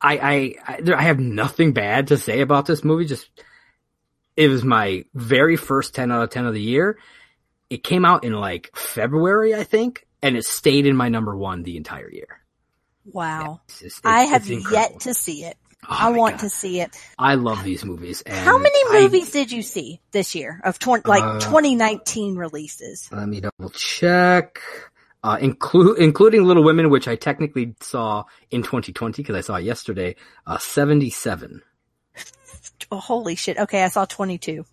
I, 0.00 0.18
I, 0.18 0.72
I, 0.74 0.80
there- 0.82 0.98
I 0.98 1.02
have 1.02 1.18
nothing 1.18 1.72
bad 1.72 2.08
to 2.08 2.18
say 2.18 2.40
about 2.42 2.66
this 2.66 2.84
movie. 2.84 3.06
Just, 3.06 3.28
it 4.36 4.48
was 4.48 4.62
my 4.64 5.04
very 5.14 5.56
first 5.56 5.94
10 5.94 6.12
out 6.12 6.22
of 6.22 6.30
10 6.30 6.44
of 6.46 6.52
the 6.52 6.60
year. 6.60 6.98
It 7.70 7.82
came 7.82 8.04
out 8.04 8.24
in 8.24 8.34
like 8.34 8.70
February, 8.76 9.54
I 9.54 9.64
think, 9.64 10.06
and 10.24 10.36
it 10.36 10.44
stayed 10.44 10.86
in 10.86 10.96
my 10.96 11.08
number 11.08 11.36
one 11.36 11.62
the 11.62 11.76
entire 11.76 12.10
year. 12.10 12.40
Wow. 13.04 13.60
It's 13.68 13.80
just- 13.80 14.00
I 14.06 14.22
have 14.24 14.46
yet 14.48 15.00
to 15.00 15.12
see 15.14 15.44
it. 15.44 15.56
Oh 15.86 15.88
I 16.00 16.10
want 16.12 16.36
God. 16.36 16.40
to 16.40 16.48
see 16.50 16.80
it. 16.80 16.96
I 17.18 17.34
love 17.34 17.62
these 17.62 17.84
movies. 17.84 18.22
And 18.22 18.34
How 18.34 18.56
many 18.56 18.78
I- 18.88 19.02
movies 19.02 19.30
did 19.30 19.52
you 19.52 19.62
see 19.62 20.00
this 20.12 20.34
year 20.34 20.60
of 20.64 20.78
twenty 20.78 21.06
like 21.06 21.22
Uh, 21.22 21.40
2019 21.40 22.36
releases? 22.36 23.06
let 23.12 23.28
me 23.28 23.40
double 23.42 23.68
check. 23.70 24.60
Uh, 25.22 25.36
include, 25.40 25.98
including 25.98 26.44
Little 26.44 26.64
Women, 26.64 26.88
which 26.90 27.06
I 27.08 27.16
technically 27.16 27.74
saw 27.80 28.24
in 28.50 28.62
2020 28.62 29.22
because 29.22 29.36
I 29.36 29.40
saw 29.42 29.56
it 29.56 29.64
yesterday, 29.64 30.16
uh, 30.46 30.56
77. 30.58 31.62
Oh, 32.90 32.98
holy 32.98 33.34
shit. 33.34 33.58
Okay, 33.58 33.82
I 33.84 33.88
saw 33.88 34.04
22. 34.06 34.64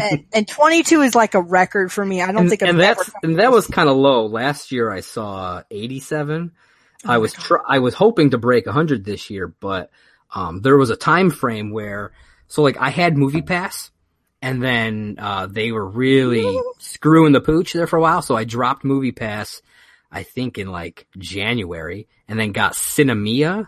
And, 0.00 0.24
and 0.32 0.48
22 0.48 1.02
is 1.02 1.14
like 1.14 1.34
a 1.34 1.40
record 1.40 1.90
for 1.90 2.04
me. 2.04 2.20
I 2.20 2.26
don't 2.26 2.42
and, 2.42 2.50
think 2.50 2.62
I've 2.62 2.68
and 2.70 2.80
that's 2.80 3.10
and 3.22 3.38
that 3.38 3.50
was 3.50 3.66
kind 3.66 3.88
of 3.88 3.96
low. 3.96 4.26
Last 4.26 4.72
year 4.72 4.90
I 4.90 5.00
saw 5.00 5.62
87. 5.70 6.52
I 7.04 7.18
was 7.18 7.32
tr- 7.32 7.56
I 7.66 7.80
was 7.80 7.94
hoping 7.94 8.30
to 8.30 8.38
break 8.38 8.66
100 8.66 9.04
this 9.04 9.30
year, 9.30 9.48
but 9.48 9.90
um, 10.34 10.60
there 10.60 10.76
was 10.76 10.90
a 10.90 10.96
time 10.96 11.30
frame 11.30 11.70
where 11.70 12.12
so 12.48 12.62
like 12.62 12.76
I 12.76 12.90
had 12.90 13.16
Movie 13.16 13.42
Pass, 13.42 13.90
and 14.40 14.62
then 14.62 15.16
uh, 15.18 15.46
they 15.46 15.72
were 15.72 15.86
really 15.86 16.60
screwing 16.78 17.32
the 17.32 17.40
pooch 17.40 17.72
there 17.72 17.86
for 17.86 17.96
a 17.96 18.02
while, 18.02 18.22
so 18.22 18.36
I 18.36 18.44
dropped 18.44 18.84
Movie 18.84 19.12
Pass. 19.12 19.62
I 20.10 20.22
think 20.22 20.58
in 20.58 20.70
like 20.70 21.06
January, 21.18 22.08
and 22.28 22.38
then 22.38 22.52
got 22.52 22.74
Sinemia, 22.74 23.66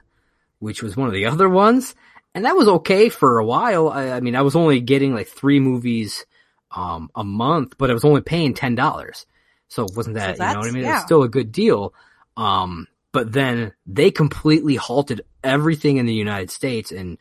which 0.61 0.83
was 0.83 0.97
one 0.97 1.09
of 1.09 1.15
the 1.15 1.27
other 1.33 1.49
ones, 1.49 1.95
and 2.37 2.45
that 2.45 2.55
was 2.55 2.69
okay 2.69 3.09
for 3.09 3.39
a 3.39 3.45
while. 3.47 3.89
I, 3.89 4.11
I 4.11 4.21
mean, 4.21 4.37
I 4.37 4.43
was 4.43 4.55
only 4.55 4.81
getting 4.81 5.15
like 5.15 5.27
three 5.27 5.59
movies 5.59 6.27
um, 6.71 7.11
a 7.15 7.25
month, 7.25 7.79
but 7.79 7.91
I 7.91 7.95
was 7.95 8.05
only 8.05 8.21
paying 8.21 8.53
ten 8.53 8.75
dollars, 8.75 9.25
so 9.69 9.85
it 9.85 9.97
wasn't 9.97 10.17
that 10.17 10.37
you 10.39 10.45
know 10.45 10.59
what 10.59 10.69
I 10.69 10.71
mean? 10.71 10.83
Yeah. 10.85 10.97
was 10.97 11.03
still 11.05 11.23
a 11.23 11.31
good 11.31 11.51
deal. 11.51 11.95
Um, 12.37 12.89
but 13.11 13.33
then 13.33 13.73
they 13.87 14.11
completely 14.11 14.77
halted 14.77 15.23
everything 15.43 15.97
in 15.97 16.05
the 16.05 16.13
United 16.13 16.51
States, 16.51 16.93
and 16.93 17.17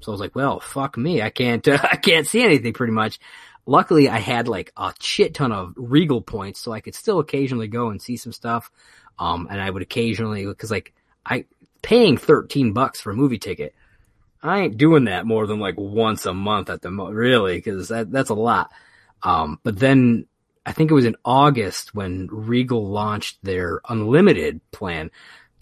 so 0.00 0.12
I 0.12 0.14
was 0.14 0.20
like, 0.20 0.36
well, 0.36 0.60
fuck 0.60 0.98
me, 0.98 1.22
I 1.22 1.30
can't, 1.30 1.66
uh, 1.66 1.78
I 1.90 1.96
can't 1.96 2.26
see 2.26 2.42
anything 2.42 2.74
pretty 2.74 2.92
much. 2.92 3.18
Luckily, 3.64 4.10
I 4.10 4.18
had 4.18 4.48
like 4.48 4.70
a 4.76 4.92
shit 5.00 5.32
ton 5.32 5.50
of 5.50 5.72
Regal 5.76 6.20
points, 6.20 6.60
so 6.60 6.72
I 6.72 6.80
could 6.80 6.94
still 6.94 7.20
occasionally 7.20 7.68
go 7.68 7.88
and 7.88 8.02
see 8.02 8.18
some 8.18 8.32
stuff. 8.32 8.70
Um, 9.18 9.48
and 9.50 9.62
I 9.62 9.70
would 9.70 9.82
occasionally, 9.82 10.44
cause 10.54 10.70
like, 10.70 10.92
I, 11.24 11.46
paying 11.80 12.18
13 12.18 12.74
bucks 12.74 13.00
for 13.00 13.10
a 13.12 13.16
movie 13.16 13.38
ticket, 13.38 13.74
I 14.42 14.60
ain't 14.60 14.76
doing 14.76 15.04
that 15.04 15.26
more 15.26 15.46
than 15.46 15.58
like 15.58 15.74
once 15.76 16.24
a 16.26 16.34
month 16.34 16.70
at 16.70 16.80
the 16.82 16.90
mo, 16.90 17.10
really, 17.10 17.60
cause 17.60 17.88
that, 17.88 18.10
that's 18.12 18.30
a 18.30 18.34
lot. 18.34 18.70
Um, 19.22 19.58
but 19.64 19.78
then 19.78 20.26
I 20.64 20.72
think 20.72 20.90
it 20.90 20.94
was 20.94 21.04
in 21.06 21.16
August 21.24 21.94
when 21.94 22.28
Regal 22.30 22.88
launched 22.88 23.38
their 23.42 23.80
unlimited 23.88 24.60
plan, 24.70 25.10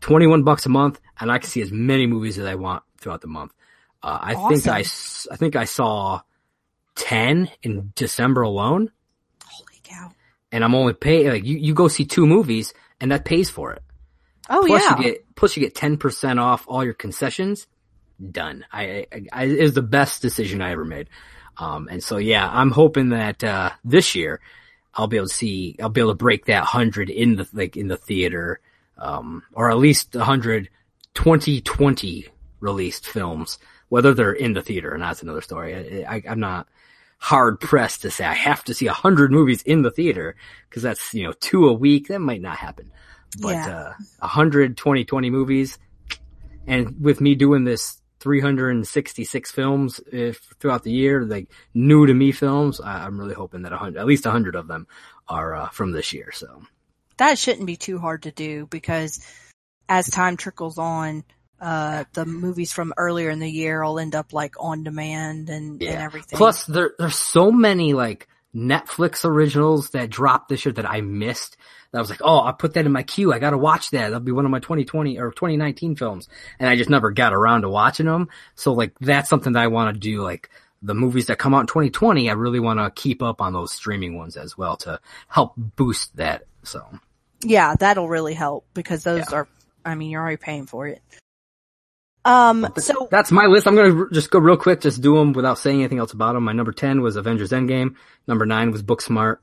21 0.01 0.43
bucks 0.43 0.67
a 0.67 0.69
month, 0.69 1.01
and 1.19 1.33
I 1.33 1.39
can 1.39 1.49
see 1.49 1.63
as 1.63 1.73
many 1.73 2.07
movies 2.07 2.39
as 2.39 2.45
I 2.47 2.57
want 2.57 2.83
throughout 2.99 3.23
the 3.23 3.29
month. 3.29 3.53
Uh, 4.03 4.19
I 4.21 4.35
think 4.35 4.61
Awesome. 4.67 4.73
I, 4.75 4.81
s- 4.81 5.27
I 5.31 5.37
think 5.37 5.57
I 5.57 5.65
saw 5.65 6.21
10 6.97 7.51
in 7.63 7.93
December 7.95 8.43
alone, 8.43 8.91
Holy 9.45 9.81
cow. 9.83 10.13
and 10.53 10.65
I'm 10.65 10.75
only 10.75 10.93
paying, 10.93 11.29
like, 11.29 11.45
you, 11.45 11.57
you 11.57 11.75
go 11.75 11.89
see 11.89 12.05
two 12.05 12.27
movies, 12.27 12.75
and 13.01 13.11
that 13.13 13.25
pays 13.25 13.49
for 13.51 13.73
it. 13.73 13.83
Oh 14.49 14.65
plus 14.67 14.83
yeah. 14.83 14.97
you 14.97 15.03
get, 15.03 15.35
plus 15.35 15.57
you 15.57 15.63
get 15.63 15.75
10% 15.75 16.41
off 16.41 16.65
all 16.69 16.85
your 16.85 16.95
concessions. 16.95 17.67
Done. 18.31 18.65
I, 18.73 19.07
I, 19.13 19.27
I, 19.33 19.45
it 19.45 19.63
was 19.63 19.75
the 19.75 19.83
best 19.83 20.23
decision 20.23 20.63
I 20.63 20.71
ever 20.73 20.85
made. 20.85 21.09
Um, 21.59 21.89
and 21.91 22.03
so 22.03 22.17
yeah, 22.17 22.49
I'm 22.51 22.71
hoping 22.71 23.11
that, 23.11 23.43
uh, 23.45 23.71
this 23.85 24.15
year 24.15 24.41
I'll 24.95 25.07
be 25.07 25.17
able 25.19 25.29
to 25.29 25.35
see, 25.35 25.77
I'll 25.81 25.89
be 25.91 26.01
able 26.01 26.13
to 26.13 26.17
break 26.17 26.47
that 26.47 26.65
hundred 26.65 27.11
in 27.11 27.37
the, 27.37 27.49
like, 27.53 27.77
in 27.77 27.89
the 27.89 27.97
theater, 27.97 28.61
um, 28.99 29.43
or 29.53 29.71
at 29.71 29.79
least 29.79 30.17
a 30.17 30.25
hundred 30.25 30.71
2020 31.15 32.27
released 32.61 33.07
films, 33.07 33.59
whether 33.89 34.15
they're 34.15 34.33
in 34.33 34.53
the 34.55 34.63
theater 34.63 34.95
or 34.95 34.99
not, 34.99 35.23
another 35.23 35.41
story. 35.43 36.05
I, 36.05 36.15
I, 36.17 36.23
I'm 36.29 36.41
not 36.41 36.69
hard 37.19 37.61
pressed 37.61 38.03
to 38.03 38.11
say 38.11 38.25
I 38.25 38.35
have 38.35 38.65
to 38.65 38.75
see 38.75 38.87
a 38.87 38.93
hundred 38.93 39.31
movies 39.33 39.63
in 39.63 39.83
the 39.83 39.91
theater 39.91 40.37
because 40.69 40.83
that's, 40.83 41.13
you 41.15 41.25
know, 41.25 41.33
two 41.41 41.69
a 41.69 41.73
week. 41.73 42.09
That 42.09 42.21
might 42.21 42.43
not 42.43 42.57
happen, 42.57 42.91
but, 43.41 43.55
Yeah. 43.55 43.69
uh, 43.69 43.93
a 44.21 44.27
hundred 44.27 44.77
2020 44.77 45.31
movies 45.31 45.79
and 46.67 47.01
with 47.01 47.21
me 47.21 47.35
doing 47.35 47.65
this 47.65 48.01
366 48.27 49.53
films 49.53 50.01
if, 50.11 50.39
throughout 50.59 50.83
the 50.83 50.91
year, 50.91 51.25
like 51.25 51.49
new 51.75 52.05
to 52.05 52.13
me 52.13 52.33
films, 52.33 52.81
I, 52.81 53.05
I'm 53.07 53.21
really 53.21 53.37
hoping 53.37 53.63
that 53.63 53.73
a 53.73 53.77
hundred, 53.77 54.01
at 54.01 54.07
least 54.07 54.27
a 54.27 54.33
hundred 54.33 54.57
of 54.57 54.67
them 54.67 54.89
are, 55.29 55.55
uh, 55.55 55.69
from 55.69 55.93
this 55.93 56.13
year. 56.13 56.33
So 56.33 56.63
that 57.19 57.39
shouldn't 57.39 57.69
be 57.69 57.77
too 57.77 58.01
hard 58.01 58.25
to 58.25 58.33
do 58.33 58.67
because 58.67 59.25
as 59.89 60.11
time 60.11 60.37
trickles 60.37 60.77
on, 60.77 61.23
uh, 61.61 62.03
the 62.15 62.27
movies 62.27 62.73
from 62.73 62.93
earlier 62.97 63.31
in 63.31 63.39
the 63.39 63.49
year 63.49 63.85
will 63.85 64.01
end 64.01 64.17
up 64.17 64.33
like 64.33 64.55
on 64.59 64.83
demand 64.83 65.49
and, 65.49 65.81
and 65.81 66.03
everything. 66.03 66.37
Plus, 66.37 66.67
there 66.67 66.95
there's 66.99 67.15
so 67.15 67.53
many 67.53 67.93
like 67.93 68.27
Netflix 68.57 69.25
originals 69.25 69.91
that 69.91 70.09
dropped 70.09 70.49
this 70.49 70.65
year 70.65 70.73
that 70.73 70.89
I 70.89 71.03
missed. 71.03 71.57
That 71.93 71.99
I 71.99 72.01
was 72.01 72.11
like, 72.11 72.23
oh, 72.25 72.41
I 72.43 72.53
put 72.53 72.75
that 72.75 72.87
in 72.87 72.93
my 72.93 73.03
queue. 73.03 73.33
I 73.33 73.39
got 73.39 73.51
to 73.51 73.59
watch 73.59 73.91
that. 73.91 74.05
That'll 74.05 74.21
be 74.21 74.33
one 74.33 74.45
of 74.47 74.51
my 74.51 74.61
2020 74.61 75.19
or 75.19 75.31
2019 75.31 75.97
films. 75.97 76.29
And 76.59 76.69
I 76.69 76.77
just 76.77 76.91
never 76.91 77.11
got 77.11 77.35
around 77.35 77.63
to 77.63 77.69
watching 77.69 78.07
them. 78.07 78.29
So 78.55 78.73
like 78.73 78.99
that's 79.01 79.29
something 79.29 79.53
that 79.53 79.63
I 79.63 79.67
want 79.67 79.95
to 79.95 80.01
do. 80.01 80.23
Like 80.23 80.49
the 80.83 80.95
movies 80.95 81.27
that 81.27 81.39
come 81.39 81.55
out 81.55 81.61
in 81.61 81.67
2020, 81.67 82.31
I 82.31 82.33
really 82.33 82.61
want 82.61 82.81
to 82.81 82.91
keep 83.01 83.23
up 83.23 83.41
on 83.41 83.53
those 83.53 83.73
streaming 83.73 84.17
ones 84.17 84.37
as 84.37 84.57
well 84.57 84.77
to 84.79 85.01
help 85.29 85.53
boost 85.57 86.17
that. 86.17 86.45
So 86.63 86.83
Yeah, 87.43 87.75
that'll 87.77 88.09
really 88.09 88.35
help 88.35 88.67
because 88.75 89.05
those 89.05 89.25
Yeah. 89.31 89.39
are, 89.39 89.49
I 89.85 89.95
mean, 89.95 90.11
you're 90.11 90.23
already 90.23 90.39
paying 90.39 90.67
for 90.67 90.87
it. 90.89 91.03
Um, 92.27 92.67
so 92.77 93.07
that's 93.11 93.31
my 93.31 93.47
list. 93.47 93.67
I'm 93.69 93.77
going 93.77 93.95
to 93.97 94.09
just 94.13 94.31
go 94.31 94.39
real 94.41 94.57
quick, 94.57 94.81
just 94.81 95.01
do 95.01 95.15
them 95.17 95.33
without 95.33 95.59
saying 95.59 95.79
anything 95.81 95.99
else 96.01 96.13
about 96.13 96.33
them. 96.35 96.43
My 96.45 96.53
number 96.53 96.73
10 96.73 97.01
was 97.01 97.15
Avengers 97.17 97.53
Endgame. 97.53 97.95
Number 98.27 98.45
9 98.45 98.73
was 98.73 98.83
Booksmart. 98.83 99.37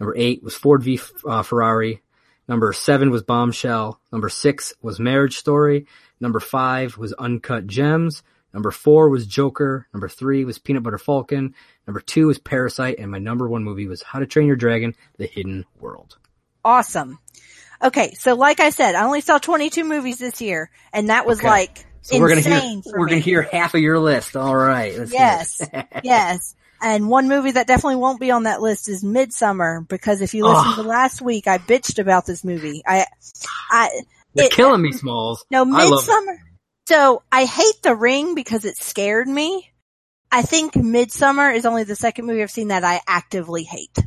Number 0.00 0.14
8 0.16 0.42
was 0.42 0.54
Ford 0.54 0.82
v 0.82 0.98
uh, 1.26 1.42
Ferrari. 1.42 2.02
Number 2.48 2.72
7 2.72 3.10
was 3.10 3.22
Bombshell. 3.22 4.00
Number 4.10 4.30
6 4.30 4.74
was 4.80 4.98
Marriage 4.98 5.36
Story. 5.36 5.86
Number 6.18 6.40
5 6.40 6.96
was 6.96 7.12
Uncut 7.12 7.66
Gems. 7.66 8.22
Number 8.54 8.70
4 8.70 9.10
was 9.10 9.26
Joker. 9.26 9.86
Number 9.92 10.08
3 10.08 10.44
was 10.46 10.58
Peanut 10.58 10.82
Butter 10.82 10.98
Falcon. 10.98 11.54
Number 11.86 12.00
2 12.00 12.26
was 12.28 12.38
Parasite. 12.38 12.98
And 12.98 13.10
my 13.10 13.18
number 13.18 13.48
1 13.48 13.62
movie 13.62 13.86
was 13.86 14.02
How 14.02 14.18
to 14.18 14.26
Train 14.26 14.46
Your 14.46 14.56
Dragon, 14.56 14.94
The 15.18 15.26
Hidden 15.26 15.66
World. 15.78 16.16
awesome. 16.64 17.18
Okay, 17.82 18.12
so 18.14 18.34
like 18.34 18.60
I 18.60 18.70
said, 18.70 18.94
I 18.94 19.04
only 19.04 19.20
saw 19.22 19.38
22 19.38 19.84
movies 19.84 20.18
this 20.18 20.40
year, 20.42 20.70
and 20.92 21.08
that 21.08 21.24
was 21.26 21.38
Okay. 21.38 21.48
like 21.48 21.86
So 22.02 22.18
we're 22.18 22.28
gonna 22.28 22.40
hear 22.40 22.80
we're 22.86 23.04
me. 23.06 23.10
gonna 23.12 23.20
hear 23.20 23.42
half 23.42 23.74
of 23.74 23.80
your 23.80 23.98
list. 23.98 24.36
All 24.36 24.54
right. 24.56 24.96
let's 24.98 25.12
Yes, 25.12 25.60
yes. 26.04 26.54
And 26.82 27.08
one 27.10 27.28
movie 27.28 27.50
that 27.50 27.66
definitely 27.66 27.96
won't 27.96 28.18
be 28.20 28.30
on 28.30 28.44
that 28.44 28.62
list 28.62 28.88
is 28.88 29.04
Midsommar 29.04 29.86
because 29.86 30.22
if 30.22 30.32
you 30.32 30.46
listened 30.46 30.74
Ugh. 30.78 30.82
to 30.82 30.88
last 30.88 31.20
week, 31.20 31.46
I 31.46 31.58
bitched 31.58 31.98
about 31.98 32.24
this 32.24 32.42
movie. 32.42 32.82
I, 32.86 33.04
I, 33.70 33.90
You're 34.34 34.46
it- 34.46 34.52
killing 34.52 34.80
me, 34.80 34.92
Smalls. 34.92 35.44
no, 35.50 35.62
I. 35.62 35.84
Midsommar. 35.84 36.36
So 36.88 37.22
I 37.30 37.44
hate 37.44 37.82
The 37.82 37.94
Ring 37.94 38.34
because 38.34 38.64
it 38.64 38.76
scared 38.78 39.28
me. 39.28 39.70
I 40.32 40.42
think 40.42 40.72
Midsommar 40.72 41.54
is 41.54 41.66
only 41.66 41.84
the 41.84 41.96
second 41.96 42.24
movie 42.26 42.42
I've 42.42 42.50
seen 42.50 42.68
that 42.68 42.82
I 42.82 43.00
actively 43.06 43.62
hate. 43.64 43.98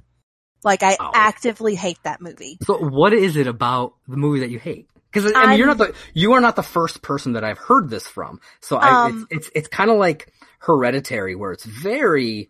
Like 0.64 0.82
I 0.82 0.98
Oh. 1.00 1.12
actively 1.14 1.76
hate 1.76 2.00
that 2.04 2.22
movie. 2.22 2.58
So 2.64 2.78
what 2.78 3.14
is 3.14 3.36
it 3.38 3.46
about 3.48 3.94
the 4.08 4.18
movie 4.18 4.40
that 4.40 4.50
you 4.50 4.58
hate? 4.60 4.88
Because 5.14 5.32
I 5.36 5.48
mean, 5.48 5.58
you're 5.60 5.68
not 5.68 5.78
the 5.78 5.94
you 6.14 6.34
are 6.34 6.42
not 6.42 6.56
the 6.56 6.64
first 6.64 7.02
person 7.02 7.34
that 7.34 7.44
I've 7.44 7.60
heard 7.60 7.90
this 7.90 8.08
from. 8.08 8.40
So 8.62 8.78
I, 8.78 9.06
Um, 9.06 9.28
it's 9.32 9.48
it's 9.48 9.52
it's 9.56 9.68
kind 9.68 9.92
of 9.92 9.98
like 9.98 10.34
Hereditary, 10.60 11.36
where 11.36 11.52
it's 11.52 11.66
very 11.66 12.50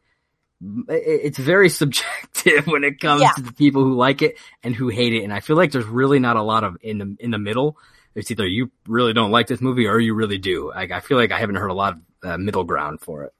it's 0.87 1.37
very 1.37 1.69
subjective 1.81 2.67
when 2.67 2.83
it 2.83 2.99
comes 2.99 3.21
Yeah. 3.21 3.31
to 3.35 3.41
the 3.41 3.53
people 3.53 3.83
who 3.83 3.95
like 3.95 4.21
it 4.21 4.37
and 4.63 4.73
who 4.75 4.87
hate 4.89 5.13
it. 5.13 5.23
And 5.23 5.33
I 5.33 5.39
feel 5.41 5.55
like 5.57 5.71
there's 5.71 5.85
really 5.85 6.19
not 6.19 6.37
a 6.37 6.41
lot 6.43 6.63
of 6.63 6.77
in 6.81 6.97
the 6.99 7.15
in 7.19 7.31
the 7.31 7.37
middle. 7.39 7.77
It's 8.15 8.29
either 8.31 8.45
you 8.47 8.71
really 8.87 9.13
don't 9.13 9.31
like 9.31 9.47
this 9.47 9.59
movie 9.59 9.87
or 9.87 9.99
you 9.99 10.13
really 10.13 10.37
do. 10.37 10.69
Like 10.69 10.91
I 10.91 10.99
feel 10.99 11.17
like 11.17 11.31
I 11.31 11.39
haven't 11.39 11.55
heard 11.55 11.71
a 11.71 11.73
lot 11.73 11.93
of 11.93 11.99
uh, 12.31 12.37
middle 12.37 12.63
ground 12.63 13.01
for 13.01 13.23
it. 13.23 13.33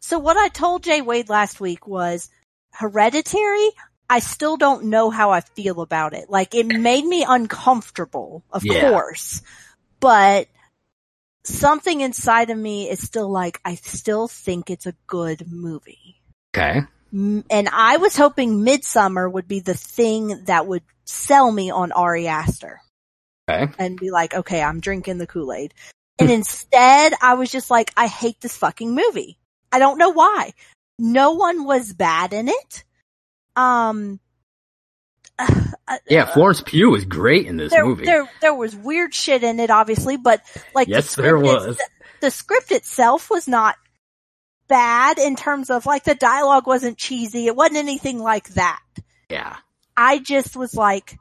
So 0.00 0.18
what 0.18 0.36
I 0.36 0.48
told 0.48 0.82
Jay 0.84 1.00
Wade 1.02 1.28
last 1.28 1.60
week 1.60 1.86
was 1.86 2.30
Hereditary. 2.72 3.70
I 4.10 4.18
still 4.18 4.56
don't 4.56 4.86
know 4.86 5.08
how 5.10 5.30
I 5.30 5.40
feel 5.40 5.80
about 5.80 6.12
it. 6.14 6.28
Like 6.28 6.54
it 6.54 6.66
made 6.66 7.04
me 7.04 7.24
uncomfortable, 7.26 8.42
of 8.50 8.64
Yeah. 8.64 8.90
course, 8.90 9.40
but 10.00 10.48
something 11.44 12.00
inside 12.00 12.50
of 12.50 12.58
me 12.58 12.90
is 12.90 13.00
still 13.00 13.30
like, 13.30 13.60
I 13.64 13.76
still 13.76 14.28
think 14.28 14.68
it's 14.68 14.86
a 14.86 14.94
good 15.06 15.44
movie. 15.50 16.20
Okay. 16.54 16.80
And 17.12 17.68
I 17.72 17.96
was 17.96 18.16
hoping 18.16 18.60
Midsommar 18.64 19.30
would 19.32 19.48
be 19.48 19.60
the 19.60 19.74
thing 19.74 20.44
that 20.44 20.66
would 20.66 20.82
sell 21.04 21.50
me 21.50 21.70
on 21.70 21.92
Ari 21.92 22.28
Aster 22.28 22.80
Okay. 23.48 23.72
and 23.78 23.98
be 23.98 24.10
like, 24.10 24.34
okay, 24.34 24.62
I'm 24.62 24.80
drinking 24.80 25.18
the 25.18 25.26
Kool-Aid. 25.26 25.72
And 26.20 26.30
instead, 26.30 27.14
I 27.22 27.32
was 27.32 27.50
just 27.50 27.70
like, 27.70 27.92
I 27.96 28.06
hate 28.06 28.42
this 28.42 28.54
fucking 28.54 28.94
movie. 28.94 29.38
I 29.72 29.78
don't 29.78 29.96
know 29.96 30.10
why. 30.10 30.52
No 30.98 31.32
one 31.32 31.64
was 31.64 31.94
bad 31.94 32.34
in 32.34 32.48
it. 32.50 32.84
Um, 33.56 34.20
Yeah, 36.08 36.26
Florence 36.32 36.62
Pugh 36.64 36.90
was 36.90 37.04
great 37.04 37.46
in 37.46 37.56
this 37.56 37.72
there, 37.72 37.84
movie. 37.84 38.04
there, 38.04 38.28
there 38.40 38.54
was 38.54 38.76
weird 38.76 39.12
shit 39.14 39.42
in 39.42 39.58
it, 39.58 39.70
obviously, 39.70 40.16
but 40.16 40.40
like, 40.74 40.86
the 40.86 40.92
yes, 40.94 41.14
there 41.16 41.36
script 41.38 41.46
is- 41.62 41.66
was. 41.66 41.78
the 42.20 42.30
script 42.30 42.70
itself 42.72 43.28
was 43.30 43.48
not 43.48 43.74
bad 44.68 45.18
in 45.18 45.34
terms 45.34 45.68
of 45.70 45.84
like 45.86 46.04
the 46.04 46.14
dialogue 46.14 46.66
wasn't 46.66 46.96
cheesy. 46.96 47.46
It 47.48 47.56
wasn't 47.56 47.78
anything 47.78 48.20
like 48.20 48.48
that. 48.50 48.80
Yeah. 49.28 49.56
I 49.96 50.18
just 50.20 50.54
was 50.56 50.74
like, 50.74 51.18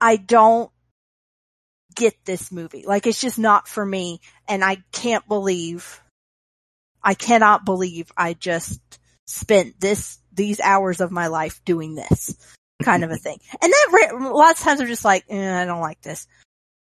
I 0.00 0.16
don't 0.16 0.70
get 1.94 2.14
this 2.24 2.50
movie. 2.50 2.84
Like 2.84 3.06
it's 3.06 3.20
just 3.20 3.38
not 3.38 3.68
for 3.68 3.84
me. 3.86 4.20
And 4.48 4.64
I 4.64 4.78
can't 4.90 5.26
believe, 5.28 6.02
I 7.02 7.14
cannot 7.14 7.64
believe 7.64 8.10
I 8.16 8.34
just 8.34 8.80
spent 9.26 9.78
this, 9.80 10.18
these 10.34 10.60
hours 10.60 11.00
of 11.00 11.10
my 11.10 11.28
life 11.28 11.60
doing 11.64 11.94
this 11.94 12.36
kind 12.82 13.04
of 13.04 13.10
a 13.10 13.16
thing. 13.16 13.38
And 13.62 13.72
that 13.72 14.10
lots 14.20 14.60
of 14.60 14.64
times 14.64 14.80
I'm 14.80 14.86
just 14.88 15.04
like, 15.04 15.24
eh, 15.28 15.62
I 15.62 15.64
don't 15.64 15.80
like 15.80 16.00
this. 16.02 16.26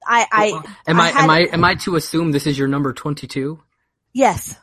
I, 0.05 0.25
I, 0.31 0.61
Am 0.87 0.99
I 0.99 1.03
I, 1.03 1.07
had- 1.11 1.23
am 1.23 1.29
I 1.29 1.39
am 1.53 1.63
I 1.63 1.75
to 1.75 1.95
assume 1.95 2.31
this 2.31 2.47
is 2.47 2.57
your 2.57 2.67
number 2.67 2.91
twenty 2.93 3.27
two? 3.27 3.61
yes, 4.13 4.57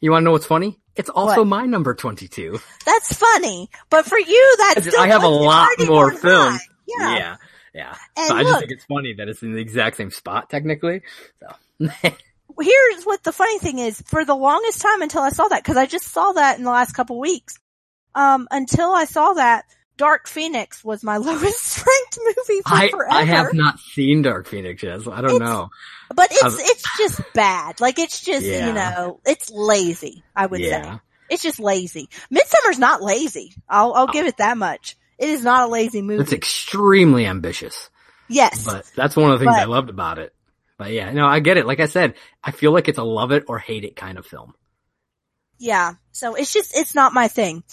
You 0.00 0.10
want 0.12 0.22
to 0.22 0.24
know 0.24 0.32
what's 0.32 0.46
funny? 0.46 0.78
It's 0.96 1.10
also 1.10 1.40
What? 1.42 1.46
my 1.48 1.66
number 1.66 1.94
twenty 1.94 2.26
two. 2.28 2.58
that's 2.86 3.12
funny. 3.14 3.68
But 3.90 4.06
for 4.06 4.18
you, 4.18 4.56
that's 4.58 4.96
I 4.96 5.08
have 5.08 5.24
a 5.24 5.28
lot 5.28 5.68
more 5.86 6.12
films. 6.12 6.60
Yeah. 6.86 7.16
yeah, 7.16 7.36
yeah. 7.74 7.94
So 8.26 8.34
I 8.34 8.42
look, 8.42 8.46
just 8.46 8.58
think 8.60 8.72
it's 8.72 8.84
funny 8.86 9.12
that 9.14 9.28
it's 9.28 9.42
in 9.42 9.52
the 9.52 9.60
exact 9.60 9.98
same 9.98 10.10
spot 10.10 10.48
technically. 10.48 11.02
So 11.40 11.88
here's 12.60 13.04
what 13.04 13.22
the 13.22 13.32
funny 13.32 13.58
thing 13.58 13.78
is 13.78 14.02
for 14.06 14.24
the 14.24 14.34
longest 14.34 14.80
time 14.80 15.02
until 15.02 15.22
I 15.22 15.28
saw 15.28 15.48
that, 15.48 15.62
cause 15.64 15.76
I 15.76 15.84
just 15.86 16.06
saw 16.06 16.32
that 16.32 16.56
in 16.58 16.64
the 16.64 16.70
last 16.70 16.92
couple 16.92 17.20
weeks. 17.20 17.58
Um, 18.14 18.48
until 18.50 18.90
I 18.92 19.04
saw 19.04 19.34
that 19.34 19.64
Dark 19.96 20.26
Phoenix 20.28 20.82
was 20.84 21.02
my 21.02 21.16
lowest 21.18 21.76
ranked 21.86 22.18
movie 22.24 22.60
for 22.62 22.74
I 22.74 22.88
forever. 22.90 23.12
I 23.12 23.22
have 23.24 23.54
not 23.54 23.78
seen 23.78 24.22
Dark 24.22 24.46
Phoenix 24.46 24.82
yet, 24.82 25.02
so 25.02 25.12
I 25.12 25.20
don't 25.20 25.36
It's- 25.36 25.40
know. 25.48 25.68
but 26.14 26.28
it's, 26.30 26.42
I've- 26.42 26.62
it's 26.62 26.84
just 26.98 27.20
bad. 27.34 27.80
Like 27.80 27.98
it's 27.98 28.20
just, 28.22 28.44
Yeah. 28.46 28.66
you 28.68 28.72
know, 28.72 29.20
it's 29.26 29.50
lazy, 29.50 30.22
I 30.34 30.46
would 30.46 30.60
say. 30.60 30.92
It's 31.30 31.42
just 31.42 31.60
lazy. 31.60 32.08
Midsommar's 32.32 32.78
not 32.78 33.02
lazy. 33.02 33.52
I'll, 33.68 33.92
I'll 33.92 34.06
give 34.06 34.26
it 34.26 34.38
that 34.38 34.56
much. 34.56 34.96
It 35.18 35.28
is 35.28 35.42
not 35.44 35.64
a 35.64 35.70
lazy 35.70 36.00
movie. 36.00 36.22
it's 36.22 36.32
extremely 36.32 37.26
ambitious, 37.26 37.90
yes. 38.28 38.64
but 38.64 38.90
that's 38.96 39.14
one 39.16 39.30
of 39.32 39.38
the 39.38 39.44
things 39.44 39.56
But- 39.56 39.62
I 39.62 39.66
loved 39.66 39.90
about 39.90 40.18
it. 40.18 40.32
But 40.78 40.92
yeah, 40.92 41.10
no, 41.12 41.26
I 41.26 41.40
get 41.40 41.56
it. 41.56 41.66
Like 41.66 41.80
I 41.80 41.86
said, 41.86 42.14
I 42.42 42.52
feel 42.52 42.70
like 42.70 42.86
it's 42.88 42.98
a 42.98 43.02
love 43.02 43.32
it 43.32 43.44
or 43.48 43.58
hate 43.58 43.84
it 43.84 43.96
kind 43.96 44.16
of 44.16 44.24
film. 44.24 44.54
Yeah. 45.58 45.94
So 46.12 46.34
it's 46.34 46.52
just, 46.52 46.76
it's 46.76 46.94
not 46.94 47.12
my 47.12 47.28
thing. 47.28 47.64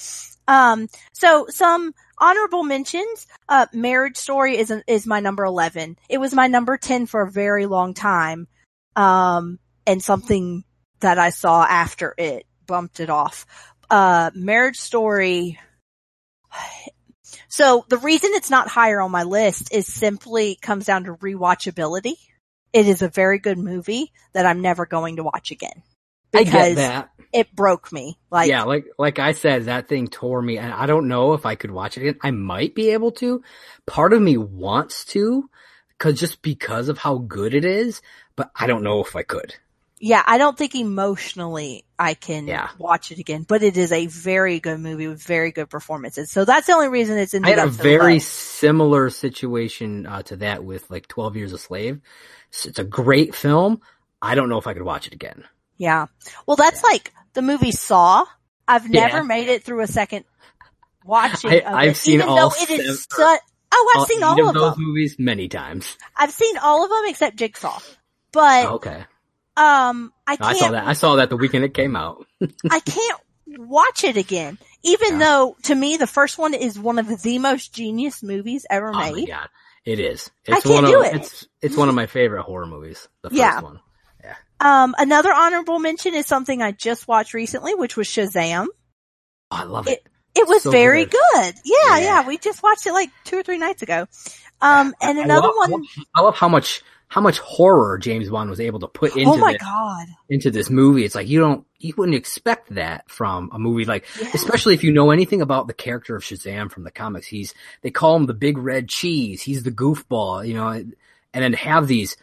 Um, 0.47 0.87
so 1.13 1.47
some 1.49 1.93
honorable 2.17 2.63
mentions, 2.63 3.27
uh, 3.49 3.67
Marriage 3.73 4.17
Story 4.17 4.57
is, 4.57 4.71
is 4.87 5.07
my 5.07 5.19
number 5.19 5.43
11. 5.45 5.97
It 6.09 6.19
was 6.19 6.33
my 6.33 6.47
number 6.47 6.77
10 6.77 7.05
for 7.07 7.21
a 7.21 7.31
very 7.31 7.65
long 7.65 7.93
time. 7.93 8.47
Um, 8.95 9.59
and 9.87 10.01
something 10.01 10.63
that 11.01 11.19
I 11.19 11.29
saw 11.29 11.63
after 11.63 12.13
it 12.17 12.45
bumped 12.65 12.99
it 12.99 13.09
off. 13.09 13.45
Uh, 13.89 14.31
Marriage 14.33 14.77
Story. 14.77 15.59
So 17.47 17.85
the 17.87 17.97
reason 17.97 18.31
it's 18.33 18.49
not 18.49 18.67
higher 18.67 18.99
on 18.99 19.11
my 19.11 19.23
list 19.23 19.73
is 19.73 19.87
simply 19.87 20.57
comes 20.61 20.85
down 20.85 21.05
to 21.05 21.13
rewatchability. 21.13 22.15
It 22.73 22.85
is 22.85 23.01
a 23.01 23.07
very 23.07 23.39
good 23.39 23.57
movie 23.57 24.11
that 24.33 24.45
I'm 24.45 24.59
never 24.59 24.85
going 24.85 25.15
to 25.17 25.23
watch 25.23 25.51
again. 25.51 25.81
I 26.33 26.43
Because 26.43 26.51
get 26.51 26.75
that. 26.75 27.09
It 27.35 27.55
broke 27.55 27.91
me. 27.93 28.17
Like, 28.31 28.47
yeah, 28.47 28.63
like 28.63 28.85
like 28.99 29.19
I 29.19 29.33
said, 29.33 29.65
that 29.65 29.87
thing 29.89 30.07
tore 30.07 30.41
me, 30.41 30.57
and 30.57 30.73
I 30.73 30.85
don't 30.87 31.07
know 31.07 31.33
if 31.33 31.45
I 31.45 31.55
could 31.55 31.71
watch 31.71 31.97
it 31.97 32.01
again. 32.01 32.19
I 32.23 32.31
might 32.31 32.75
be 32.75 32.91
able 32.91 33.11
to. 33.13 33.43
Part 33.87 34.13
of 34.13 34.21
me 34.21 34.37
wants 34.37 35.05
to, 35.07 35.49
cause 35.99 36.19
just 36.19 36.41
because 36.41 36.89
of 36.89 36.97
how 36.99 37.17
good 37.19 37.53
it 37.55 37.65
is, 37.65 38.01
but 38.35 38.51
I 38.55 38.67
don't 38.67 38.83
know 38.83 39.01
if 39.03 39.15
I 39.15 39.23
could. 39.23 39.55
yeah, 39.99 40.23
I 40.27 40.37
don't 40.37 40.57
think 40.57 40.75
emotionally 40.75 41.85
I 41.99 42.15
can 42.15 42.47
Yeah. 42.47 42.69
watch 42.77 43.11
it 43.11 43.19
again, 43.19 43.45
but 43.47 43.63
it 43.63 43.77
is 43.77 43.91
a 43.91 44.07
very 44.07 44.59
good 44.59 44.79
movie 44.79 45.07
with 45.07 45.23
very 45.23 45.51
good 45.51 45.69
performances. 45.69 46.31
So 46.31 46.45
that's 46.45 46.67
the 46.67 46.73
only 46.73 46.89
reason 46.89 47.17
it's 47.17 47.33
in 47.33 47.43
I 47.43 47.49
had 47.51 47.59
a 47.59 47.67
very 47.67 48.19
similar 48.19 49.09
situation 49.09 50.05
uh, 50.05 50.23
to 50.23 50.37
that 50.37 50.63
with 50.63 50.89
like 50.91 51.07
Twelve 51.07 51.35
Years 51.37 51.53
a 51.53 51.57
Slave. 51.57 52.01
It's 52.65 52.79
a 52.79 52.83
great 52.85 53.35
film. 53.35 53.81
I 54.21 54.35
don't 54.35 54.49
know 54.49 54.57
if 54.59 54.67
I 54.67 54.73
could 54.73 54.83
watch 54.83 55.07
it 55.07 55.13
again. 55.13 55.45
Yeah. 55.77 56.07
Well, 56.45 56.55
that's 56.57 56.83
like 56.83 57.13
the 57.33 57.41
movie 57.41 57.71
Saw. 57.71 58.25
I've 58.67 58.87
Yeah. 58.87 59.07
never 59.07 59.23
made 59.23 59.47
it 59.47 59.63
through 59.63 59.81
a 59.81 59.87
second 59.87 60.25
watching 61.03 61.51
I- 61.51 61.85
it, 61.85 61.97
seen 61.97 62.15
even 62.15 62.27
all 62.29 62.35
though 62.49 62.55
it 62.59 62.69
is 62.69 63.07
such, 63.11 63.39
oh, 63.71 63.91
I've 63.95 63.99
I'll 64.01 64.05
seen 64.07 64.23
all 64.23 64.47
of 64.47 64.53
those 64.55 64.75
them. 64.75 64.83
movies 64.83 65.15
many 65.19 65.47
times. 65.47 65.97
I've 66.15 66.31
seen 66.31 66.57
all 66.57 66.83
of 66.83 66.89
them 66.89 67.03
except 67.07 67.35
Jigsaw. 67.37 67.79
But, 68.31 68.65
okay, 68.67 69.05
um, 69.55 70.11
I 70.27 70.33
I 70.33 70.35
can't 70.35 70.57
saw 70.57 70.71
that. 70.71 70.87
I 70.87 70.93
saw 70.93 71.15
that 71.17 71.29
the 71.29 71.37
weekend 71.37 71.63
it 71.63 71.73
came 71.73 71.95
out. 71.95 72.25
I 72.71 72.79
can't 72.79 73.19
watch 73.47 74.03
it 74.03 74.17
again. 74.17 74.57
Even 74.83 75.13
Yeah. 75.13 75.19
though 75.19 75.57
to 75.63 75.75
me 75.75 75.97
the 75.97 76.07
first 76.07 76.37
one 76.37 76.53
is 76.53 76.77
one 76.79 76.99
of 76.99 77.21
the 77.21 77.39
most 77.39 77.73
genius 77.73 78.21
movies 78.23 78.65
ever 78.69 78.89
Oh 78.89 78.93
my 78.93 79.11
made. 79.11 79.27
god, 79.27 79.47
it 79.85 79.99
is. 79.99 80.29
I 80.49 80.55
It's 80.57 80.63
can't 80.65 80.83
one 80.83 80.91
do 80.91 80.99
of 81.01 81.05
it. 81.05 81.15
it's 81.17 81.47
it's 81.61 81.77
one 81.77 81.87
of 81.89 81.95
my 81.95 82.07
favorite 82.07 82.43
horror 82.43 82.65
movies. 82.65 83.07
The 83.21 83.29
first 83.29 83.37
Yeah. 83.39 83.61
one. 83.61 83.79
Um, 84.59 84.95
another 84.97 85.33
honorable 85.33 85.79
mention 85.79 86.15
is 86.15 86.25
something 86.25 86.61
I 86.61 86.71
just 86.71 87.07
watched 87.07 87.33
recently, 87.33 87.75
which 87.75 87.97
was 87.97 88.07
Shazam. 88.07 88.67
Oh, 89.51 89.57
I 89.57 89.63
love 89.63 89.87
it. 89.87 90.05
It 90.35 90.47
was 90.47 90.63
So 90.63 90.71
very 90.71 91.05
good. 91.05 91.19
good. 91.33 91.53
Yeah, 91.63 91.97
Yeah. 91.97 91.99
yeah, 91.99 92.27
We 92.27 92.37
just 92.37 92.61
watched 92.63 92.85
it 92.87 92.93
like 92.93 93.09
two 93.23 93.37
or 93.37 93.43
three 93.43 93.57
nights 93.57 93.81
ago. 93.81 94.07
Um, 94.61 94.93
and 95.01 95.19
I 95.19 95.23
another 95.23 95.47
love- 95.47 95.55
I 95.55 95.59
one. 95.59 95.71
love, 95.71 95.81
I 96.15 96.21
love 96.21 96.35
how 96.35 96.49
much 96.49 96.81
how 97.07 97.21
much 97.21 97.37
horror 97.39 97.99
James 97.99 98.31
Wan 98.31 98.49
was 98.49 98.59
able 98.59 98.79
to 98.79 98.87
put 98.87 99.15
into 99.15 99.29
Oh 99.29 99.37
my 99.37 99.53
this, 99.53 99.61
god! 99.61 100.07
into 100.27 100.49
this 100.49 100.69
movie. 100.71 101.05
It's 101.05 101.13
like 101.13 101.27
you 101.29 101.39
don't 101.39 101.65
you 101.77 101.93
wouldn't 101.97 102.17
expect 102.17 102.73
that 102.73 103.09
from 103.09 103.49
a 103.53 103.59
movie 103.59 103.85
like 103.85 104.05
Yeah. 104.19 104.29
especially 104.33 104.73
if 104.73 104.83
you 104.83 104.91
know 104.91 105.11
anything 105.11 105.41
about 105.41 105.67
the 105.67 105.73
character 105.73 106.15
of 106.15 106.23
Shazam 106.23 106.71
from 106.71 106.83
the 106.83 106.91
comics. 106.91 107.27
He's 107.27 107.53
they 107.83 107.91
call 107.91 108.15
him 108.15 108.25
the 108.25 108.33
big 108.33 108.57
red 108.57 108.89
cheese. 108.89 109.41
He's 109.43 109.63
the 109.63 109.71
goofball, 109.71 110.45
you 110.47 110.55
know, 110.55 110.67
and 110.69 110.93
then 111.33 111.53
have 111.53 111.87
these 111.87 112.17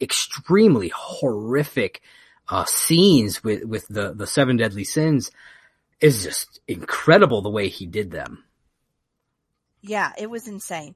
extremely 0.00 0.90
horrific 0.94 2.02
uh, 2.48 2.64
scenes 2.64 3.42
with 3.42 3.64
with 3.64 3.86
the 3.88 4.12
the 4.14 4.26
seven 4.26 4.56
deadly 4.56 4.84
sins 4.84 5.30
is 6.00 6.22
just 6.22 6.60
incredible 6.68 7.42
the 7.42 7.50
way 7.50 7.68
he 7.68 7.86
did 7.86 8.10
them. 8.10 8.44
Yeah, 9.82 10.12
it 10.18 10.28
was 10.28 10.48
insane. 10.48 10.94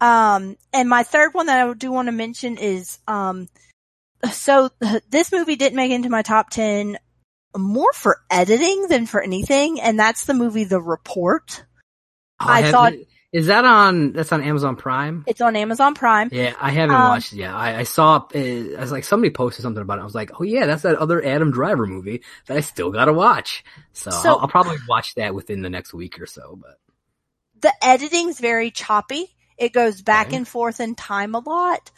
Um, 0.00 0.56
and 0.72 0.88
my 0.88 1.02
third 1.02 1.32
one 1.34 1.46
that 1.46 1.66
I 1.66 1.72
do 1.74 1.90
want 1.90 2.06
to 2.08 2.12
mention 2.12 2.58
is, 2.58 2.98
um, 3.08 3.48
so 4.30 4.70
this 5.10 5.32
movie 5.32 5.56
didn't 5.56 5.76
make 5.76 5.90
it 5.90 5.94
into 5.94 6.10
my 6.10 6.22
top 6.22 6.50
10 6.50 6.98
more 7.56 7.92
for 7.94 8.20
editing 8.30 8.88
than 8.88 9.06
for 9.06 9.22
anything. 9.22 9.80
And 9.80 9.98
that's 9.98 10.26
the 10.26 10.34
movie 10.34 10.64
The 10.64 10.80
Report. 10.80 11.64
I 12.38 12.60
have- 12.60 12.70
thought- 12.70 12.92
is 13.36 13.46
that 13.48 13.64
on 13.64 14.12
that's 14.12 14.32
on 14.32 14.42
Amazon 14.42 14.76
Prime? 14.76 15.24
It's 15.26 15.40
on 15.40 15.56
Amazon 15.56 15.94
Prime. 15.94 16.28
Yeah, 16.32 16.54
I 16.60 16.70
haven't 16.70 16.94
Um, 16.96 17.08
watched 17.10 17.32
it 17.32 17.36
yet. 17.36 17.52
I, 17.54 17.80
I 17.80 17.82
saw, 17.82 18.16
uh, 18.34 18.38
I 18.38 18.80
was 18.80 18.90
like, 18.92 19.04
somebody 19.04 19.30
posted 19.32 19.62
something 19.62 19.82
about 19.82 19.98
it. 19.98 20.02
I 20.02 20.04
was 20.04 20.14
like, 20.14 20.30
oh 20.40 20.42
yeah, 20.44 20.66
that's 20.66 20.82
that 20.82 20.96
other 20.96 21.24
Adam 21.24 21.50
Driver 21.50 21.86
movie 21.86 22.22
that 22.46 22.56
I 22.56 22.60
still 22.60 22.90
gotta 22.90 23.12
watch. 23.12 23.64
So, 23.92 24.10
So- 24.10 24.30
I'll, 24.30 24.38
I'll 24.40 24.48
probably 24.48 24.78
watch 24.88 25.14
that 25.16 25.34
within 25.34 25.62
the 25.62 25.70
next 25.70 25.92
week 25.94 26.20
or 26.20 26.26
so, 26.26 26.58
but. 26.60 26.78
The 27.60 27.72
editing's 27.84 28.38
very 28.38 28.70
choppy. 28.70 29.34
It 29.58 29.72
goes 29.72 30.02
back 30.02 30.28
Okay. 30.28 30.36
and 30.36 30.46
forth 30.48 30.78
in 30.80 30.94
time 30.94 31.34
a 31.34 31.38
lot. 31.38 31.90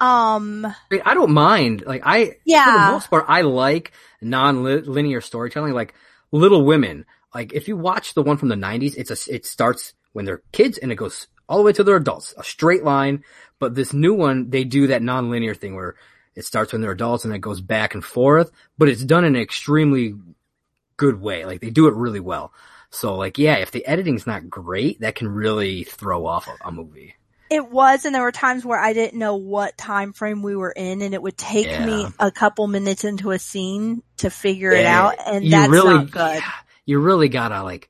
Um, 0.00 0.64
I, 0.66 0.74
mean, 0.90 1.02
I 1.04 1.14
don't 1.14 1.32
mind. 1.32 1.84
Like 1.86 2.02
I, 2.04 2.36
yeah, 2.44 2.64
for 2.64 2.86
the 2.86 2.92
most 2.92 3.10
part, 3.10 3.24
I 3.28 3.40
like 3.42 3.92
non-linear 4.20 5.20
storytelling, 5.20 5.72
like 5.72 5.94
Little 6.32 6.64
Women. 6.64 7.04
Like 7.34 7.52
if 7.52 7.68
you 7.68 7.76
watch 7.76 8.14
the 8.14 8.22
one 8.22 8.36
from 8.36 8.48
the 8.48 8.54
'90s, 8.54 8.94
it's 8.96 9.10
a 9.28 9.34
it 9.34 9.44
starts 9.46 9.94
when 10.12 10.24
they're 10.24 10.42
kids 10.52 10.78
and 10.78 10.90
it 10.92 10.96
goes 10.96 11.26
all 11.48 11.58
the 11.58 11.64
way 11.64 11.72
to 11.72 11.84
their 11.84 11.96
adults, 11.96 12.34
a 12.36 12.44
straight 12.44 12.84
line. 12.84 13.24
But 13.58 13.74
this 13.74 13.92
new 13.92 14.14
one, 14.14 14.50
they 14.50 14.64
do 14.64 14.88
that 14.88 15.02
non-linear 15.02 15.54
thing 15.54 15.74
where 15.74 15.96
it 16.34 16.44
starts 16.44 16.72
when 16.72 16.82
they're 16.82 16.92
adults 16.92 17.24
and 17.24 17.34
it 17.34 17.40
goes 17.40 17.60
back 17.60 17.94
and 17.94 18.04
forth, 18.04 18.50
but 18.76 18.88
it's 18.88 19.02
done 19.04 19.24
in 19.24 19.34
an 19.34 19.42
extremely 19.42 20.14
good 20.96 21.20
way. 21.20 21.44
Like 21.44 21.60
they 21.60 21.70
do 21.70 21.88
it 21.88 21.94
really 21.94 22.20
well. 22.20 22.52
So 22.90 23.16
like, 23.16 23.38
yeah, 23.38 23.56
if 23.56 23.70
the 23.70 23.84
editing's 23.86 24.26
not 24.26 24.48
great, 24.48 25.00
that 25.00 25.14
can 25.14 25.28
really 25.28 25.84
throw 25.84 26.26
off 26.26 26.48
a, 26.48 26.68
a 26.68 26.72
movie. 26.72 27.14
It 27.50 27.70
was, 27.70 28.04
and 28.04 28.14
there 28.14 28.22
were 28.22 28.30
times 28.30 28.62
where 28.64 28.78
I 28.78 28.92
didn't 28.92 29.18
know 29.18 29.36
what 29.36 29.78
time 29.78 30.12
frame 30.12 30.42
we 30.42 30.54
were 30.54 30.70
in, 30.70 31.00
and 31.00 31.14
it 31.14 31.22
would 31.22 31.38
take 31.38 31.64
Yeah. 31.66 31.84
me 31.84 32.06
a 32.20 32.30
couple 32.30 32.66
minutes 32.66 33.04
into 33.04 33.30
a 33.30 33.38
scene 33.38 34.02
to 34.18 34.28
figure 34.28 34.70
it 34.70 34.84
out, 34.84 35.14
and 35.24 35.44
you 35.44 35.50
that's 35.52 35.70
really, 35.70 35.94
not 35.94 36.10
good. 36.10 36.34
yeah, 36.36 36.52
you 36.84 36.98
really 36.98 37.30
gotta 37.30 37.62
like, 37.62 37.88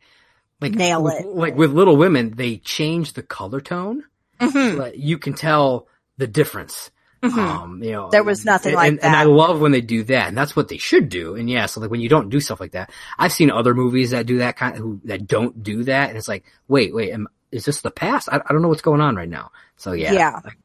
like 0.60 0.72
Nail 0.74 1.02
with- 1.02 1.20
it. 1.20 1.26
Like 1.26 1.56
with 1.56 1.72
Little 1.72 1.96
Women, 1.96 2.32
they 2.36 2.56
change 2.58 3.12
the 3.14 3.22
color 3.22 3.60
tone, 3.60 4.04
Mhm, 4.40 4.76
so 4.76 4.92
you 4.94 5.18
can 5.18 5.34
tell 5.34 5.88
the 6.16 6.26
difference. 6.26 6.90
mhm. 7.22 7.36
Um, 7.36 7.82
you 7.82 7.90
know, 7.92 8.10
There 8.10 8.22
was 8.22 8.44
nothing 8.44 8.70
and, 8.70 8.76
like 8.76 8.88
and, 8.92 9.02
And 9.02 9.16
I 9.16 9.24
love 9.24 9.60
when 9.60 9.72
they 9.72 9.80
do 9.80 10.04
that, 10.04 10.28
and 10.28 10.36
that's 10.38 10.54
what 10.54 10.68
they 10.68 10.78
should 10.78 11.08
do. 11.08 11.34
And 11.34 11.50
yeah, 11.50 11.66
so 11.66 11.80
like 11.80 11.90
when 11.90 12.00
you 12.00 12.08
don't 12.08 12.28
do 12.28 12.38
stuff 12.40 12.60
like 12.60 12.72
that, 12.72 12.90
I've 13.18 13.32
seen 13.32 13.50
other 13.50 13.74
movies 13.74 14.10
that 14.10 14.26
do 14.26 14.38
that 14.38 14.56
kind 14.56 14.76
who 14.76 15.00
that 15.04 15.26
don't 15.26 15.62
do 15.62 15.82
that, 15.84 16.08
and 16.10 16.18
it's 16.18 16.28
like, 16.28 16.44
wait, 16.68 16.94
wait, 16.94 17.12
am, 17.12 17.26
is 17.50 17.64
this 17.64 17.80
the 17.80 17.90
past? 17.90 18.28
I, 18.30 18.36
I 18.36 18.52
don't 18.52 18.62
know 18.62 18.68
what's 18.68 18.82
going 18.82 19.00
on 19.00 19.16
right 19.16 19.28
now. 19.28 19.50
So 19.76 19.92
yeah, 19.92 20.12
Yeah. 20.12 20.40
like, 20.44 20.58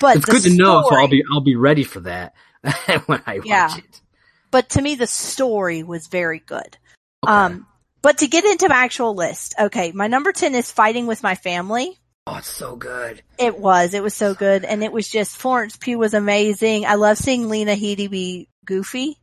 But 0.00 0.16
it's 0.16 0.24
good 0.24 0.42
to 0.42 0.54
know. 0.56 0.82
So 0.88 0.94
I'll 0.96 1.08
be 1.08 1.22
I'll 1.32 1.40
be 1.40 1.56
ready 1.56 1.84
for 1.84 2.00
that 2.00 2.34
when 3.06 3.22
I 3.26 3.40
watch 3.44 3.78
it. 3.78 4.00
But 4.50 4.70
to 4.70 4.82
me, 4.82 4.94
the 4.96 5.06
story 5.06 5.82
was 5.82 6.06
very 6.08 6.38
good. 6.40 6.76
Okay. 7.24 7.32
Um, 7.32 7.66
but 8.02 8.18
to 8.18 8.26
get 8.26 8.44
into 8.44 8.68
my 8.68 8.76
actual 8.76 9.14
list, 9.14 9.54
okay, 9.58 9.92
my 9.92 10.06
number 10.08 10.32
ten 10.32 10.54
is 10.54 10.70
Fighting 10.70 11.06
with 11.06 11.22
My 11.22 11.34
Family. 11.34 11.98
oh, 12.26 12.36
it's 12.36 12.50
so 12.50 12.76
good. 12.76 13.22
It 13.38 13.58
was, 13.58 13.94
it 13.94 14.02
was 14.02 14.14
so 14.14 14.34
good, 14.34 14.64
and 14.64 14.82
it 14.84 14.92
was 14.92 15.08
just 15.08 15.36
Florence 15.36 15.76
Pugh 15.76 15.98
was 15.98 16.14
amazing. 16.14 16.86
I 16.86 16.94
love 16.94 17.18
seeing 17.18 17.48
Lena 17.48 17.72
Headey 17.74 18.10
be 18.10 18.48
goofy. 18.64 19.18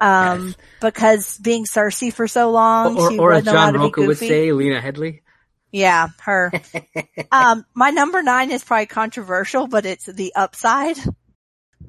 Um, 0.00 0.48
Yes. 0.48 0.56
because 0.80 1.38
being 1.38 1.64
Cersei 1.66 2.12
for 2.12 2.26
so 2.26 2.50
long, 2.50 2.98
or, 2.98 3.10
she 3.12 3.18
or 3.18 3.32
as 3.32 3.44
John 3.44 3.74
to 3.74 3.78
be 3.78 3.84
Rocha 3.84 4.02
would 4.02 4.18
say, 4.18 4.50
Lena 4.50 4.80
Headley. 4.80 5.22
Yeah, 5.70 6.08
her. 6.22 6.52
um, 7.32 7.64
my 7.74 7.90
number 7.90 8.22
nine 8.22 8.50
is 8.50 8.62
probably 8.64 8.86
controversial, 8.86 9.66
but 9.68 9.86
it's 9.86 10.06
the 10.06 10.32
upside. 10.34 10.98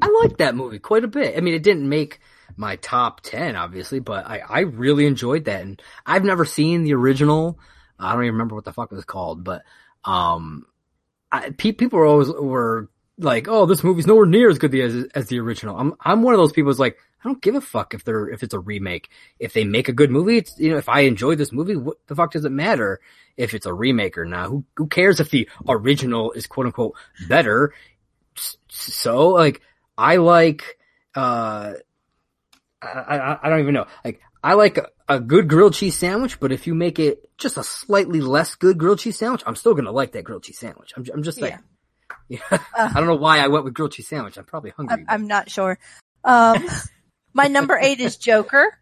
I 0.01 0.21
like 0.23 0.37
that 0.37 0.55
movie 0.55 0.79
quite 0.79 1.03
a 1.03 1.07
bit. 1.07 1.37
I 1.37 1.41
mean, 1.41 1.53
it 1.53 1.63
didn't 1.63 1.87
make 1.89 2.19
my 2.57 2.75
top 2.77 3.21
10, 3.21 3.55
obviously, 3.55 3.99
but 3.99 4.25
I, 4.25 4.39
I 4.39 4.59
really 4.61 5.05
enjoyed 5.05 5.45
that. 5.45 5.61
And 5.61 5.81
I've 6.05 6.23
never 6.23 6.45
seen 6.45 6.83
the 6.83 6.93
original. 6.93 7.59
I 7.99 8.13
don't 8.13 8.23
even 8.23 8.33
remember 8.35 8.55
what 8.55 8.65
the 8.65 8.73
fuck 8.73 8.91
it 8.91 8.95
was 8.95 9.05
called, 9.05 9.43
but, 9.43 9.63
um, 10.03 10.65
I, 11.31 11.49
pe- 11.49 11.71
people 11.71 11.99
were 11.99 12.05
always, 12.05 12.29
were 12.29 12.89
like, 13.17 13.47
oh, 13.47 13.65
this 13.65 13.83
movie's 13.83 14.07
nowhere 14.07 14.25
near 14.25 14.49
as 14.49 14.59
good 14.59 14.73
as, 14.75 15.05
as 15.15 15.27
the 15.27 15.39
original. 15.39 15.77
I'm, 15.77 15.93
I'm 15.99 16.21
one 16.21 16.33
of 16.33 16.39
those 16.39 16.51
people 16.51 16.69
who's 16.69 16.79
like, 16.79 16.97
I 17.23 17.27
don't 17.27 17.41
give 17.41 17.55
a 17.55 17.61
fuck 17.61 17.93
if 17.93 18.03
they're, 18.03 18.29
if 18.29 18.43
it's 18.43 18.53
a 18.53 18.59
remake. 18.59 19.09
If 19.39 19.53
they 19.53 19.63
make 19.63 19.89
a 19.89 19.93
good 19.93 20.11
movie, 20.11 20.37
it's, 20.37 20.59
you 20.59 20.71
know, 20.71 20.77
if 20.77 20.89
I 20.89 21.01
enjoy 21.01 21.35
this 21.35 21.51
movie, 21.51 21.75
what 21.75 21.97
the 22.07 22.15
fuck 22.15 22.31
does 22.31 22.45
it 22.45 22.51
matter 22.51 22.99
if 23.35 23.53
it's 23.53 23.65
a 23.65 23.73
remake 23.73 24.17
or 24.17 24.25
not? 24.25 24.49
Who, 24.49 24.65
who 24.75 24.87
cares 24.87 25.19
if 25.19 25.29
the 25.31 25.49
original 25.67 26.33
is 26.33 26.45
quote 26.45 26.67
unquote 26.67 26.95
better? 27.27 27.73
So, 28.67 29.29
like, 29.29 29.61
I 29.97 30.17
like, 30.17 30.77
uh, 31.15 31.73
I, 32.85 33.17
I, 33.17 33.39
I 33.43 33.49
don't 33.49 33.59
even 33.59 33.73
know. 33.73 33.87
Like, 34.03 34.21
I 34.43 34.53
like 34.53 34.77
a, 34.77 34.87
a 35.07 35.19
good 35.19 35.47
grilled 35.47 35.73
cheese 35.73 35.97
sandwich, 35.97 36.39
but 36.39 36.51
if 36.51 36.67
you 36.67 36.75
make 36.75 36.99
it 36.99 37.29
just 37.37 37.57
a 37.57 37.63
slightly 37.63 38.21
less 38.21 38.55
good 38.55 38.77
grilled 38.77 38.99
cheese 38.99 39.17
sandwich, 39.17 39.43
I'm 39.45 39.55
still 39.55 39.73
gonna 39.73 39.91
like 39.91 40.11
that 40.13 40.23
grilled 40.23 40.43
cheese 40.43 40.59
sandwich. 40.59 40.93
I'm, 40.95 41.05
I'm 41.13 41.23
just 41.23 41.41
like, 41.41 41.57
yeah. 42.27 42.39
I 42.77 42.93
don't 42.93 43.07
know 43.07 43.15
why 43.15 43.39
I 43.39 43.47
went 43.47 43.65
with 43.65 43.73
grilled 43.73 43.93
cheese 43.93 44.07
sandwich. 44.07 44.37
I'm 44.37 44.45
probably 44.45 44.71
hungry. 44.71 44.97
I'm, 44.97 45.05
I'm 45.07 45.27
not 45.27 45.49
sure. 45.49 45.79
Um, 46.23 46.65
my 47.33 47.47
number 47.47 47.77
eight 47.77 47.99
is 47.99 48.17
Joker. 48.17 48.77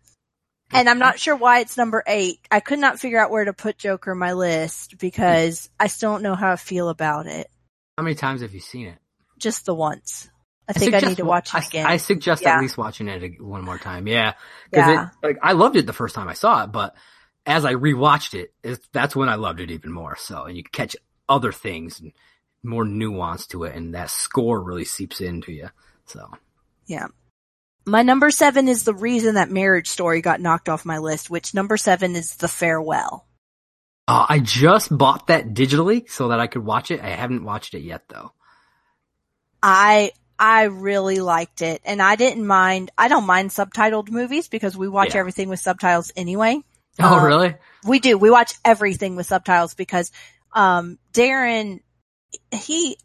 And 0.75 0.89
I'm 0.89 0.97
not 0.97 1.19
sure 1.19 1.35
why 1.35 1.59
it's 1.59 1.77
number 1.77 2.03
eight. 2.07 2.39
I 2.49 2.59
could 2.59 2.79
not 2.79 2.99
figure 2.99 3.19
out 3.19 3.29
where 3.29 3.45
to 3.45 3.53
put 3.53 3.77
Joker 3.77 4.13
in 4.13 4.17
my 4.17 4.33
list 4.33 4.97
because 4.97 5.69
I 5.79 5.85
still 5.85 6.13
don't 6.13 6.23
know 6.23 6.33
how 6.33 6.51
I 6.51 6.55
feel 6.55 6.89
about 6.89 7.27
it. 7.27 7.47
How 7.97 8.03
many 8.03 8.15
times 8.15 8.41
have 8.41 8.55
you 8.55 8.59
seen 8.59 8.87
it? 8.87 8.97
Just 9.37 9.67
the 9.67 9.75
once. 9.75 10.29
I 10.67 10.73
think 10.73 10.93
I, 10.93 10.99
suggest 10.99 11.09
need 11.09 11.17
to 11.17 11.25
watch 11.25 11.53
it 11.53 11.67
again. 11.67 11.85
I, 11.85 11.97
suggest 11.97 12.41
Yeah. 12.41 12.55
at 12.55 12.61
least 12.61 12.77
watching 12.77 13.07
it 13.09 13.41
one 13.41 13.63
more 13.65 13.77
time. 13.77 14.07
Yeah, 14.07 14.33
because 14.71 14.87
Yeah. 14.87 15.07
it 15.21 15.27
like 15.27 15.37
I 15.41 15.51
loved 15.53 15.75
it 15.75 15.85
the 15.85 15.93
first 15.93 16.15
time 16.15 16.27
I 16.29 16.33
saw 16.33 16.63
it, 16.63 16.67
but 16.71 16.95
as 17.45 17.65
I 17.65 17.73
rewatched 17.73 18.33
it, 18.33 18.53
it's, 18.63 18.87
that's 18.93 19.15
when 19.15 19.27
I 19.27 19.35
loved 19.35 19.59
it 19.59 19.71
even 19.71 19.91
more. 19.91 20.15
So, 20.15 20.43
and 20.45 20.55
you 20.55 20.63
catch 20.63 20.95
other 21.27 21.51
things 21.51 21.99
and 21.99 22.13
more 22.63 22.85
nuance 22.85 23.47
to 23.47 23.65
it, 23.65 23.75
and 23.75 23.93
that 23.95 24.09
score 24.09 24.61
really 24.61 24.85
seeps 24.85 25.19
into 25.19 25.51
you. 25.51 25.69
So, 26.05 26.31
yeah. 26.85 27.07
My 27.85 28.01
number 28.01 28.31
seven 28.31 28.69
is 28.69 28.85
the 28.85 28.93
reason 28.93 29.35
that 29.35 29.51
Marriage 29.51 29.89
Story 29.89 30.21
got 30.21 30.39
knocked 30.39 30.69
off 30.69 30.85
my 30.85 30.99
list, 30.99 31.29
which 31.29 31.53
number 31.53 31.75
seven 31.75 32.15
is 32.15 32.37
The 32.37 32.47
Farewell. 32.47 33.27
uh, 34.07 34.25
I 34.29 34.39
just 34.39 34.97
bought 34.97 35.27
that 35.27 35.47
digitally 35.53 36.09
so 36.09 36.29
that 36.29 36.39
I 36.39 36.47
could 36.47 36.63
watch 36.63 36.91
it. 36.91 37.01
I 37.01 37.09
haven't 37.09 37.43
watched 37.43 37.73
it 37.73 37.81
yet 37.81 38.03
though. 38.07 38.31
I 39.61 40.11
I 40.39 40.63
really 40.63 41.19
liked 41.19 41.61
it, 41.61 41.81
and 41.85 42.01
I 42.01 42.15
didn't 42.15 42.45
mind. 42.45 42.91
I 42.97 43.07
don't 43.07 43.25
mind 43.25 43.51
subtitled 43.51 44.09
movies 44.09 44.47
because 44.47 44.75
we 44.75 44.87
watch 44.89 45.13
Yeah. 45.13 45.19
everything 45.19 45.49
with 45.49 45.59
subtitles 45.59 46.11
anyway. 46.15 46.59
Oh, 46.99 47.19
Uh, 47.19 47.23
really? 47.23 47.55
We 47.85 47.99
do. 47.99 48.17
We 48.17 48.29
watch 48.29 48.53
everything 48.65 49.15
with 49.15 49.25
subtitles 49.27 49.73
because 49.73 50.11
um 50.53 50.99
Darren 51.13 51.79
he 52.51 52.97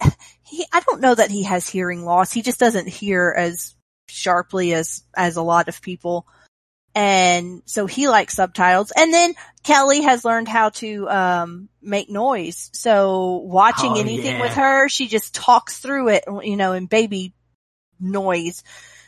he 0.43 0.67
I 0.73 0.81
don't 0.81 1.01
know 1.01 1.15
that 1.15 1.31
he 1.31 1.45
has 1.45 1.69
hearing 1.69 2.05
loss. 2.05 2.33
He 2.33 2.43
just 2.43 2.61
doesn't 2.61 2.89
hear 2.89 3.35
as 3.37 3.75
sharply 4.09 4.75
as 4.75 5.03
as 5.17 5.37
a 5.37 5.43
lot 5.43 5.69
of 5.69 5.81
people. 5.83 6.27
And 6.99 7.63
so 7.65 7.87
he 7.87 8.09
likes 8.09 8.35
subtitles. 8.35 8.91
And 8.97 9.15
then 9.15 9.35
Kelly 9.63 10.03
has 10.03 10.25
learned 10.25 10.49
how 10.49 10.71
to 10.71 11.09
um 11.09 11.69
make 11.81 12.11
noise. 12.11 12.71
So 12.73 13.37
watching 13.45 13.93
Oh, 13.93 14.01
anything 14.01 14.35
yeah. 14.37 14.41
with 14.41 14.55
her, 14.55 14.89
she 14.89 15.07
just 15.07 15.33
talks 15.33 15.79
through 15.79 16.09
it, 16.09 16.25
you 16.43 16.57
know, 16.57 16.73
in 16.73 16.87
baby 16.87 17.35
noise. 18.01 18.65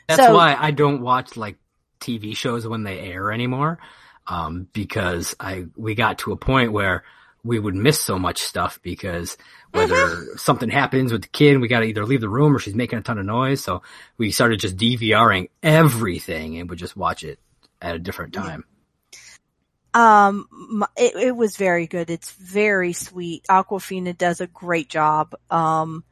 That's 0.06 0.22
So- 0.22 0.34
why 0.34 0.56
I 0.58 0.70
don't 0.70 1.00
watch 1.02 1.36
like 1.36 1.56
TV 2.00 2.36
shows 2.36 2.66
when 2.66 2.84
they 2.84 2.98
air 3.00 3.32
anymore. 3.32 3.78
um, 4.26 4.68
because 4.72 5.34
I 5.40 5.64
we 5.76 5.96
got 5.96 6.18
to 6.18 6.30
a 6.30 6.36
point 6.36 6.70
where 6.72 7.02
we 7.42 7.58
would 7.58 7.74
miss 7.74 7.98
so 8.00 8.16
much 8.18 8.38
stuff 8.42 8.78
because 8.82 9.36
whether 9.72 10.36
something 10.36 10.68
happens 10.70 11.10
with 11.10 11.22
the 11.22 11.28
kid, 11.28 11.58
we 11.58 11.66
got 11.66 11.80
to 11.80 11.86
either 11.86 12.04
leave 12.06 12.20
the 12.20 12.28
room 12.28 12.54
or 12.54 12.60
she's 12.60 12.74
making 12.76 12.98
a 13.00 13.02
ton 13.02 13.18
of 13.18 13.26
noise. 13.26 13.64
So 13.64 13.82
we 14.18 14.30
started 14.30 14.60
just 14.60 14.76
DVRing 14.76 15.48
everything 15.64 16.58
and 16.58 16.68
would 16.70 16.78
just 16.78 16.96
watch 16.96 17.24
it 17.24 17.40
at 17.80 17.96
a 17.96 17.98
different 17.98 18.32
time. 18.34 18.64
Um, 19.92 20.46
it, 20.96 21.16
it 21.16 21.36
was 21.36 21.56
very 21.56 21.86
good. 21.86 22.10
It's 22.10 22.30
very 22.32 22.92
sweet. 22.92 23.44
Awkwafina 23.50 24.16
does 24.16 24.40
a 24.40 24.46
great 24.46 24.88
job. 24.88 25.34
Um, 25.50 26.04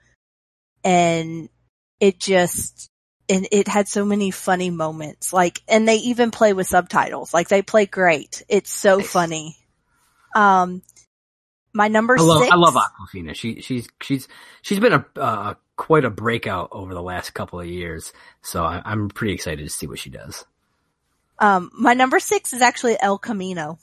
and 0.83 1.49
it 2.01 2.19
just, 2.19 2.91
and 3.29 3.47
it 3.53 3.69
had 3.69 3.89
so 3.89 4.05
many 4.05 4.31
funny 4.31 4.71
moments. 4.71 5.33
Like, 5.33 5.61
and 5.69 5.87
they 5.87 5.97
even 5.97 6.31
play 6.31 6.53
with 6.53 6.67
subtitles. 6.67 7.33
Like 7.33 7.49
they 7.49 7.63
play 7.63 7.87
great. 7.87 8.43
It's 8.49 8.71
so 8.71 8.99
Nice. 8.99 9.11
funny. 9.11 9.57
Um, 10.35 10.83
my 11.73 11.89
number 11.89 12.17
I 12.19 12.23
love 12.23 12.43
six. 12.43 12.53
I 12.53 12.57
love 12.57 12.75
Awkwafina. 12.75 13.35
She 13.35 13.61
she's 13.61 13.89
she's 14.03 14.27
she's 14.63 14.81
been 14.81 14.95
a 14.95 15.07
uh, 15.17 15.55
quite 15.77 16.05
a 16.05 16.11
breakout 16.11 16.71
over 16.73 16.95
the 16.95 17.03
last 17.03 17.31
couple 17.35 17.61
of 17.61 17.67
years. 17.67 18.13
So 18.43 18.65
I, 18.65 18.83
I'm 18.85 19.09
pretty 19.09 19.35
excited 19.35 19.63
to 19.63 19.71
see 19.71 19.87
what 19.87 19.99
she 19.99 20.11
does. 20.11 20.45
Um, 21.39 21.71
my 21.73 21.95
number 21.95 22.19
six 22.21 22.53
is 22.53 22.63
actually 22.63 22.97
El 23.01 23.19
Camino. 23.19 23.79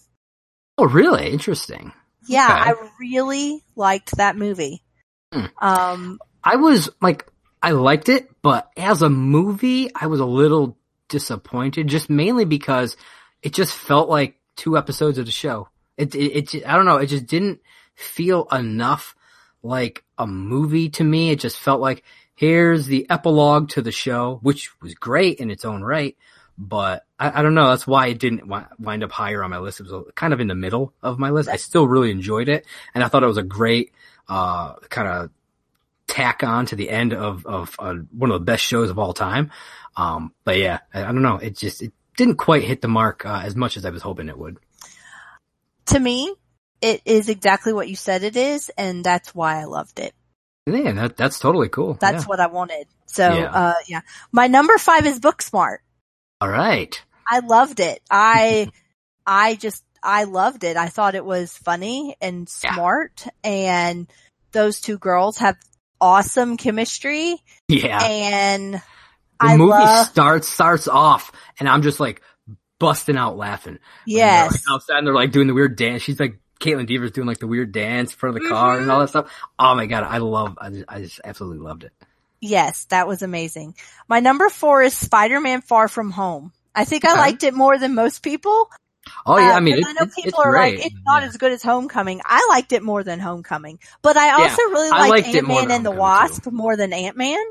Oh, 0.77 0.87
really? 0.87 1.31
Interesting. 1.31 1.93
Yeah, 2.27 2.45
Okay. 2.45 2.71
I 2.71 2.89
really 2.99 3.63
liked 3.75 4.17
that 4.17 4.35
movie. 4.35 4.83
Hmm. 5.31 5.45
Um, 5.59 6.19
I 6.43 6.57
was 6.57 6.89
like, 7.01 7.27
I 7.61 7.71
liked 7.71 8.09
it, 8.09 8.29
but 8.41 8.69
as 8.77 9.01
a 9.01 9.09
movie, 9.09 9.89
I 9.95 10.07
was 10.07 10.19
a 10.19 10.25
little 10.25 10.77
disappointed, 11.07 11.87
just 11.87 12.09
mainly 12.09 12.45
because 12.45 12.97
it 13.41 13.53
just 13.53 13.73
felt 13.73 14.09
like 14.09 14.39
two 14.55 14.77
episodes 14.77 15.17
of 15.17 15.25
the 15.25 15.31
show. 15.31 15.69
It, 15.97 16.13
it, 16.15 16.53
it, 16.53 16.67
I 16.67 16.75
don't 16.75 16.85
know, 16.85 16.97
it 16.97 17.07
just 17.07 17.25
didn't 17.25 17.61
feel 17.95 18.47
enough 18.51 19.15
like 19.63 20.03
a 20.17 20.27
movie 20.27 20.89
to 20.89 21.03
me. 21.03 21.31
It 21.31 21.39
just 21.39 21.57
felt 21.57 21.81
like, 21.81 22.03
here's 22.35 22.85
the 22.85 23.09
epilogue 23.09 23.69
to 23.69 23.81
the 23.81 23.91
show, 23.91 24.39
which 24.41 24.69
was 24.81 24.93
great 24.93 25.39
in 25.39 25.49
its 25.49 25.65
own 25.65 25.83
right, 25.83 26.15
but 26.57 27.05
I, 27.19 27.39
I 27.39 27.41
don't 27.43 27.53
know, 27.55 27.69
that's 27.69 27.85
why 27.87 28.07
it 28.07 28.19
didn't 28.19 28.39
wi- 28.47 28.67
wind 28.79 29.03
up 29.03 29.11
higher 29.11 29.43
on 29.43 29.49
my 29.51 29.59
list. 29.59 29.79
It 29.79 29.87
was 29.89 30.05
kind 30.15 30.33
of 30.33 30.39
in 30.39 30.47
the 30.47 30.55
middle 30.55 30.93
of 31.03 31.19
my 31.19 31.29
list. 31.31 31.49
I 31.49 31.57
still 31.57 31.87
really 31.87 32.11
enjoyed 32.11 32.49
it, 32.49 32.65
and 32.93 33.03
I 33.03 33.07
thought 33.07 33.23
it 33.23 33.27
was 33.27 33.37
a 33.37 33.43
great, 33.43 33.91
uh, 34.29 34.73
kind 34.89 35.07
of 35.07 35.29
tack 36.07 36.43
on 36.43 36.65
to 36.67 36.75
the 36.75 36.89
end 36.89 37.13
of 37.13 37.45
of 37.45 37.75
uh, 37.79 37.95
one 38.11 38.31
of 38.31 38.39
the 38.39 38.45
best 38.45 38.63
shows 38.63 38.89
of 38.89 38.99
all 38.99 39.13
time. 39.13 39.51
Um, 39.97 40.33
but 40.43 40.57
yeah, 40.57 40.79
I, 40.93 41.01
I 41.01 41.05
don't 41.05 41.21
know. 41.21 41.37
It 41.37 41.55
just 41.57 41.81
it 41.81 41.91
didn't 42.17 42.35
quite 42.35 42.63
hit 42.63 42.81
the 42.81 42.87
mark 42.87 43.25
uh, 43.25 43.41
as 43.43 43.55
much 43.55 43.75
as 43.77 43.85
I 43.85 43.89
was 43.89 44.01
hoping 44.01 44.29
it 44.29 44.37
would. 44.37 44.57
to 45.87 45.99
me, 45.99 46.33
it 46.81 47.01
is 47.05 47.29
exactly 47.29 47.73
what 47.73 47.89
you 47.89 47.95
said 47.95 48.23
it 48.23 48.35
is, 48.35 48.69
and 48.77 49.03
that's 49.03 49.33
why 49.35 49.59
I 49.59 49.65
loved 49.65 49.99
it. 49.99 50.13
Yeah, 50.67 50.91
that, 50.93 51.17
that's 51.17 51.39
totally 51.39 51.69
cool. 51.69 51.93
That's 51.95 52.23
Yeah. 52.23 52.27
what 52.27 52.39
I 52.39 52.47
wanted. 52.47 52.87
So, 53.05 53.27
Yeah. 53.33 53.51
uh, 53.51 53.73
yeah. 53.87 54.01
My 54.31 54.47
number 54.47 54.77
five 54.79 55.05
is 55.05 55.19
Booksmart. 55.19 55.77
All 56.45 56.51
right. 56.51 57.01
I 57.27 57.39
loved 57.39 57.79
it. 57.79 58.01
I, 58.11 58.69
I 59.25 59.55
just, 59.55 59.83
I 60.03 60.25
loved 60.25 60.63
it. 60.63 60.77
I 60.77 60.89
thought 60.89 61.15
it 61.15 61.25
was 61.25 61.51
funny 61.57 62.15
and 62.21 62.47
Yeah. 62.63 62.75
smart 62.75 63.25
and 63.43 64.07
those 64.51 64.79
two 64.79 64.99
girls 64.99 65.37
have 65.39 65.57
awesome 65.99 66.55
chemistry 66.55 67.35
Yeah, 67.67 67.99
and 68.03 68.75
the 68.75 68.81
I 69.39 69.57
movie 69.57 69.71
love, 69.71 70.05
starts 70.07 70.47
starts 70.47 70.87
off, 70.87 71.31
and 71.59 71.67
I'm 71.67 71.81
just 71.81 71.99
like 71.99 72.21
busting 72.79 73.17
out 73.17 73.37
laughing. 73.37 73.79
Yes. 74.05 74.51
like, 74.51 74.61
outside, 74.69 74.99
and 74.99 75.07
they're 75.07 75.15
like 75.15 75.31
doing 75.31 75.47
the 75.47 75.55
weird 75.55 75.75
dance. 75.75 76.03
She's 76.03 76.19
like 76.19 76.39
Kaitlyn 76.59 76.85
Dever's 76.85 77.11
doing 77.11 77.27
like 77.27 77.39
the 77.39 77.47
weird 77.47 77.71
dance 77.71 78.11
in 78.11 78.17
front 78.17 78.37
of 78.37 78.43
the 78.43 78.49
car 78.49 78.79
and 78.79 78.91
all 78.91 78.99
that 78.99 79.05
mm-hmm. 79.09 79.27
stuff. 79.27 79.47
Oh 79.57 79.73
my 79.73 79.87
god, 79.87 80.03
I 80.03 80.19
love. 80.19 80.59
I 80.61 80.69
just, 80.69 80.85
I 80.87 81.01
just 81.01 81.21
absolutely 81.23 81.65
loved 81.65 81.85
it. 81.85 81.93
Yes, 82.41 82.85
that 82.85 83.07
was 83.07 83.21
amazing. 83.21 83.75
My 84.07 84.19
number 84.19 84.49
four 84.49 84.81
is 84.83 84.95
Spider-Man 84.95 85.61
Far 85.61 85.87
From 85.87 86.11
Home. 86.11 86.51
I 86.75 86.85
think 86.85 87.05
I 87.05 87.13
liked 87.15 87.43
it 87.43 87.53
more 87.53 87.77
than 87.77 87.95
most 87.95 88.21
people. 88.21 88.69
Oh 89.25 89.37
yeah, 89.37 89.53
Uh, 89.53 89.57
I 89.57 89.59
mean, 89.59 89.77
it, 89.77 89.85
I 89.87 89.93
know 89.93 90.07
people 90.07 90.41
are 90.43 90.51
great. 90.51 90.77
like, 90.77 90.85
it's 90.87 90.95
not 91.05 91.21
Yeah. 91.21 91.29
as 91.29 91.37
good 91.37 91.51
as 91.51 91.61
Homecoming. 91.63 92.21
I 92.25 92.45
liked 92.49 92.73
it 92.73 92.83
more 92.83 93.03
than 93.03 93.19
Homecoming, 93.19 93.79
but 94.01 94.17
I 94.17 94.31
also 94.41 94.61
really 94.63 94.89
I 94.89 95.07
liked, 95.07 95.25
liked 95.27 95.35
Ant-Man 95.35 95.71
and 95.71 95.85
the 95.85 95.91
Wasp 95.91 96.47
more 96.51 96.75
than 96.75 96.91
Ant-Man. 96.91 97.43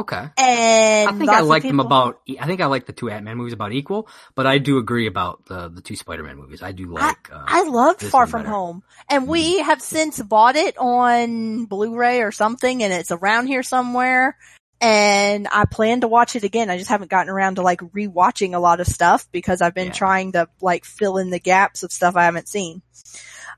Okay. 0.00 0.28
And 0.36 1.08
I 1.08 1.12
think 1.18 1.30
I 1.30 1.40
like 1.40 1.62
them 1.62 1.80
about. 1.80 2.20
I 2.40 2.46
think 2.46 2.60
I 2.60 2.66
like 2.66 2.86
the 2.86 2.92
two 2.92 3.08
Ant-Man 3.10 3.36
movies 3.36 3.52
about 3.52 3.72
equal, 3.72 4.08
but 4.34 4.46
I 4.46 4.58
do 4.58 4.78
agree 4.78 5.06
about 5.06 5.46
the 5.46 5.68
the 5.68 5.80
two 5.80 5.96
Spider-Man 5.96 6.36
movies. 6.36 6.62
I 6.62 6.72
do 6.72 6.86
like. 6.86 7.30
uh, 7.32 7.44
I 7.46 7.62
loved 7.62 8.02
Far 8.02 8.26
From 8.26 8.42
better. 8.42 8.50
Home, 8.54 8.82
and 9.08 9.28
we 9.28 9.58
have 9.60 9.80
since 9.80 10.20
bought 10.20 10.56
it 10.56 10.76
on 10.78 11.64
Blu-ray 11.66 12.22
or 12.22 12.32
something, 12.32 12.82
and 12.82 12.92
it's 12.92 13.10
around 13.10 13.46
here 13.46 13.62
somewhere. 13.62 14.36
And 14.82 15.46
I 15.52 15.66
plan 15.66 16.00
to 16.00 16.08
watch 16.08 16.36
it 16.36 16.42
again. 16.44 16.70
I 16.70 16.78
just 16.78 16.88
haven't 16.88 17.10
gotten 17.10 17.28
around 17.30 17.56
to 17.56 17.62
like 17.62 17.80
rewatching 17.80 18.54
a 18.54 18.58
lot 18.58 18.80
of 18.80 18.86
stuff 18.86 19.28
because 19.30 19.60
I've 19.60 19.74
been 19.74 19.88
Yeah. 19.88 19.92
trying 19.92 20.32
to 20.32 20.48
like 20.62 20.86
fill 20.86 21.18
in 21.18 21.28
the 21.28 21.38
gaps 21.38 21.82
of 21.82 21.92
stuff 21.92 22.16
I 22.16 22.24
haven't 22.24 22.48
seen. 22.48 22.80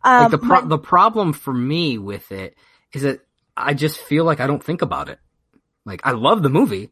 like 0.04 0.22
Um, 0.24 0.30
the 0.32 0.38
pro- 0.38 0.62
my- 0.62 0.66
the 0.68 0.78
problem 0.78 1.32
for 1.32 1.54
me 1.54 1.96
with 1.96 2.32
it 2.32 2.56
is 2.92 3.02
that 3.02 3.20
I 3.56 3.74
just 3.74 3.98
feel 4.00 4.24
like 4.24 4.40
I 4.40 4.48
don't 4.48 4.64
think 4.64 4.82
about 4.82 5.08
it. 5.10 5.20
Like 5.84 6.00
I 6.04 6.12
love 6.12 6.42
the 6.42 6.48
movie, 6.50 6.90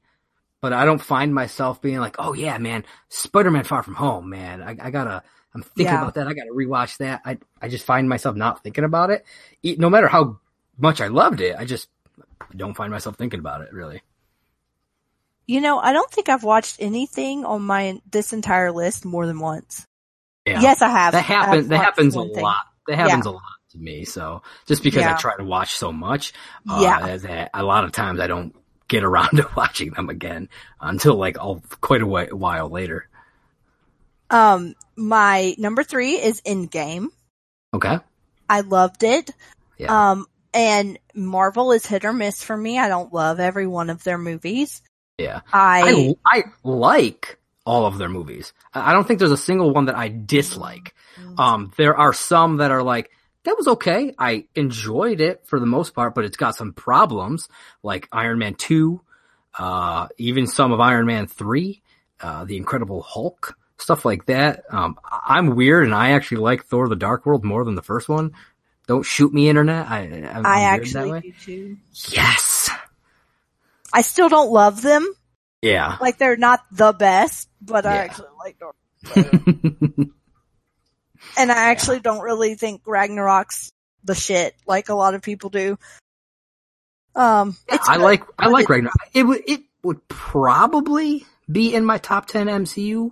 but 0.60 0.72
I 0.72 0.84
don't 0.84 1.00
find 1.00 1.34
myself 1.34 1.80
being 1.80 1.98
like, 2.00 2.16
"Oh 2.18 2.32
yeah, 2.34 2.58
man, 2.58 2.84
Spider-Man: 3.08 3.64
Far 3.64 3.82
From 3.82 3.94
Home, 3.94 4.28
man. 4.30 4.62
I, 4.62 4.76
I 4.80 4.90
gotta." 4.90 5.22
I'm 5.52 5.62
thinking 5.62 5.86
Yeah. 5.86 6.02
about 6.02 6.14
that. 6.14 6.28
I 6.28 6.32
gotta 6.34 6.50
rewatch 6.52 6.98
that. 6.98 7.22
I 7.24 7.38
I 7.60 7.68
just 7.68 7.84
find 7.84 8.08
myself 8.08 8.36
not 8.36 8.62
thinking 8.62 8.84
about 8.84 9.10
it. 9.10 9.24
E- 9.62 9.76
No 9.78 9.90
matter 9.90 10.06
how 10.06 10.38
much 10.78 11.00
I 11.00 11.08
loved 11.08 11.40
it, 11.40 11.56
I 11.58 11.64
just 11.64 11.88
don't 12.56 12.74
find 12.76 12.92
myself 12.92 13.16
thinking 13.16 13.40
about 13.40 13.60
it 13.62 13.72
really. 13.72 14.02
You 15.46 15.60
know, 15.60 15.78
I 15.80 15.92
don't 15.92 16.10
think 16.10 16.28
I've 16.28 16.44
watched 16.44 16.76
anything 16.78 17.44
on 17.44 17.62
my 17.62 18.00
this 18.10 18.32
entire 18.32 18.70
list 18.70 19.04
more 19.04 19.26
than 19.26 19.40
once. 19.40 19.86
Yeah. 20.46 20.60
Yes, 20.60 20.80
I 20.82 20.88
have. 20.88 21.12
that 21.12 21.24
happens. 21.24 21.68
That 21.68 21.78
happens 21.82 22.16
a 22.16 22.22
thing. 22.22 22.42
lot. 22.42 22.64
That 22.86 22.96
happens 22.96 23.26
a 23.26 23.30
lot 23.30 23.42
to 23.72 23.78
me. 23.78 24.04
So 24.04 24.42
just 24.66 24.82
because 24.84 25.02
Yeah. 25.02 25.14
I 25.14 25.16
try 25.16 25.36
to 25.36 25.44
watch 25.44 25.74
so 25.74 25.92
much, 25.92 26.32
uh, 26.68 26.78
Yeah. 26.80 27.16
that 27.16 27.50
a 27.54 27.62
lot 27.64 27.84
of 27.84 27.92
times 27.92 28.20
I 28.20 28.26
don't 28.28 28.54
get 28.90 29.04
around 29.04 29.30
to 29.36 29.48
watching 29.56 29.92
them 29.92 30.10
again 30.10 30.50
until 30.80 31.16
like 31.16 31.38
all 31.38 31.62
quite 31.80 32.02
a 32.02 32.06
while 32.06 32.68
later. 32.68 33.08
Um, 34.28 34.74
my 34.96 35.54
number 35.56 35.82
three 35.82 36.12
is 36.14 36.42
Endgame. 36.42 37.06
Okay. 37.72 37.98
I 38.48 38.60
loved 38.60 39.02
it. 39.02 39.30
Yeah. 39.78 40.10
Um, 40.10 40.26
and 40.52 40.98
Marvel 41.14 41.72
is 41.72 41.86
hit 41.86 42.04
or 42.04 42.12
miss 42.12 42.42
for 42.42 42.56
me. 42.56 42.78
I 42.78 42.88
don't 42.88 43.14
love 43.14 43.40
every 43.40 43.66
one 43.66 43.88
of 43.88 44.04
their 44.04 44.18
movies. 44.18 44.82
Yeah. 45.18 45.40
I, 45.52 46.14
I 46.26 46.38
I 46.38 46.42
like 46.64 47.38
all 47.64 47.86
of 47.86 47.98
their 47.98 48.08
movies. 48.08 48.52
I 48.74 48.90
I 48.90 48.92
don't 48.92 49.06
think 49.06 49.18
there's 49.18 49.30
a 49.30 49.36
single 49.36 49.72
one 49.72 49.86
that 49.86 49.96
I 49.96 50.08
dislike. 50.08 50.94
Um, 51.38 51.72
there 51.76 51.96
are 51.96 52.12
some 52.12 52.58
that 52.58 52.70
are 52.70 52.82
like 52.82 53.10
that 53.44 53.56
was 53.56 53.68
okay. 53.68 54.14
I 54.18 54.46
enjoyed 54.54 55.20
it 55.20 55.42
for 55.46 55.58
the 55.58 55.66
most 55.66 55.94
part, 55.94 56.14
but 56.14 56.24
it's 56.24 56.36
got 56.36 56.56
some 56.56 56.72
problems, 56.72 57.48
like 57.82 58.08
Iron 58.12 58.38
Man 58.38 58.54
two, 58.54 59.00
uh, 59.58 60.08
even 60.18 60.46
some 60.46 60.72
of 60.72 60.80
Iron 60.80 61.06
Man 61.06 61.26
three, 61.26 61.82
uh, 62.20 62.44
the 62.44 62.56
Incredible 62.56 63.02
Hulk, 63.02 63.56
stuff 63.78 64.04
like 64.04 64.26
that. 64.26 64.64
Um, 64.70 64.98
I'm 65.10 65.56
weird, 65.56 65.84
and 65.84 65.94
I 65.94 66.10
actually 66.10 66.42
like 66.42 66.64
Thor: 66.66 66.88
The 66.88 66.96
Dark 66.96 67.24
World 67.24 67.44
more 67.44 67.64
than 67.64 67.74
the 67.74 67.82
first 67.82 68.08
one. 68.08 68.32
Don't 68.86 69.04
shoot 69.04 69.32
me, 69.32 69.48
internet. 69.48 69.88
I 69.88 70.00
I'm, 70.00 70.44
I 70.44 70.62
actually 70.62 71.12
way. 71.12 71.20
do 71.20 71.32
too. 71.32 71.76
yes, 72.08 72.70
I 73.92 74.02
still 74.02 74.28
don't 74.28 74.50
love 74.52 74.82
them. 74.82 75.10
yeah. 75.62 75.96
Like 76.00 76.18
they're 76.18 76.36
not 76.36 76.60
the 76.72 76.92
best, 76.92 77.48
but 77.62 77.86
I 77.86 77.98
actually 77.98 78.28
like 78.44 78.58
them. 78.58 80.14
And 81.36 81.50
I 81.52 81.70
actually 81.70 82.00
don't 82.00 82.20
really 82.22 82.54
think 82.54 82.82
Ragnarok's 82.86 83.72
the 84.04 84.14
shit 84.14 84.54
like 84.66 84.88
a 84.88 84.94
lot 84.94 85.14
of 85.14 85.22
people 85.22 85.50
do. 85.50 85.78
Um, 87.14 87.56
I 87.70 87.96
good, 87.96 88.02
like 88.02 88.22
I 88.38 88.48
like 88.48 88.68
Ragnarok. 88.68 88.94
It 89.12 89.24
would 89.24 89.42
it 89.46 89.62
would 89.82 90.06
probably 90.08 91.26
be 91.50 91.74
in 91.74 91.84
my 91.84 91.98
top 91.98 92.26
ten 92.26 92.46
MCU, 92.46 93.10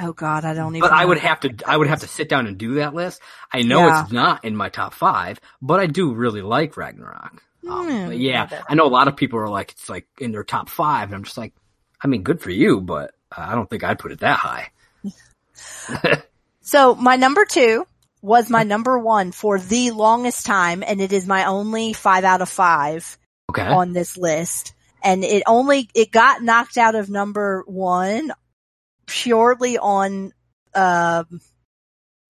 Oh 0.00 0.12
god, 0.12 0.44
I 0.44 0.54
don't 0.54 0.76
even. 0.76 0.88
but 0.88 0.96
I 0.96 1.04
would 1.04 1.18
have 1.18 1.40
to 1.40 1.54
I 1.66 1.76
would 1.76 1.88
have 1.88 2.00
to 2.00 2.06
sit 2.06 2.28
down 2.28 2.46
and 2.46 2.56
do 2.58 2.74
that 2.74 2.94
list. 2.94 3.20
I 3.52 3.62
know 3.62 3.86
Yeah. 3.86 4.02
it's 4.02 4.12
not 4.12 4.44
in 4.44 4.56
my 4.56 4.68
top 4.68 4.94
five, 4.94 5.40
but 5.60 5.80
I 5.80 5.86
do 5.86 6.12
really 6.14 6.42
like 6.42 6.76
Ragnarok. 6.76 7.42
Um, 7.68 8.06
but 8.08 8.18
yeah, 8.18 8.44
whatever. 8.44 8.64
I 8.68 8.74
know 8.74 8.86
a 8.86 8.88
lot 8.88 9.08
of 9.08 9.16
people 9.16 9.38
are 9.38 9.48
like 9.48 9.72
it's 9.72 9.88
like 9.88 10.06
in 10.18 10.32
their 10.32 10.44
top 10.44 10.68
five, 10.68 11.08
and 11.08 11.14
I'm 11.14 11.24
just 11.24 11.38
like, 11.38 11.52
I 12.02 12.06
mean, 12.08 12.22
good 12.22 12.40
for 12.40 12.50
you, 12.50 12.80
but 12.80 13.14
I 13.34 13.54
don't 13.54 13.68
think 13.70 13.84
I'd 13.84 13.98
put 13.98 14.12
it 14.12 14.20
that 14.20 14.38
high. 14.38 14.70
So 16.72 16.94
my 16.94 17.16
number 17.16 17.44
two 17.44 17.86
was 18.22 18.48
my 18.48 18.62
number 18.62 18.98
one 18.98 19.32
for 19.32 19.58
the 19.58 19.90
longest 19.90 20.46
time, 20.46 20.82
and 20.82 21.02
it 21.02 21.12
is 21.12 21.26
my 21.26 21.44
only 21.44 21.92
five 21.92 22.24
out 22.24 22.40
of 22.40 22.48
five 22.48 23.18
Okay, 23.50 23.60
on 23.60 23.92
this 23.92 24.16
list. 24.16 24.72
And 25.04 25.22
it 25.22 25.42
only, 25.46 25.90
it 25.94 26.10
got 26.10 26.42
knocked 26.42 26.78
out 26.78 26.94
of 26.94 27.10
number 27.10 27.62
one 27.66 28.32
purely 29.04 29.76
on 29.76 30.32
um, 30.74 31.42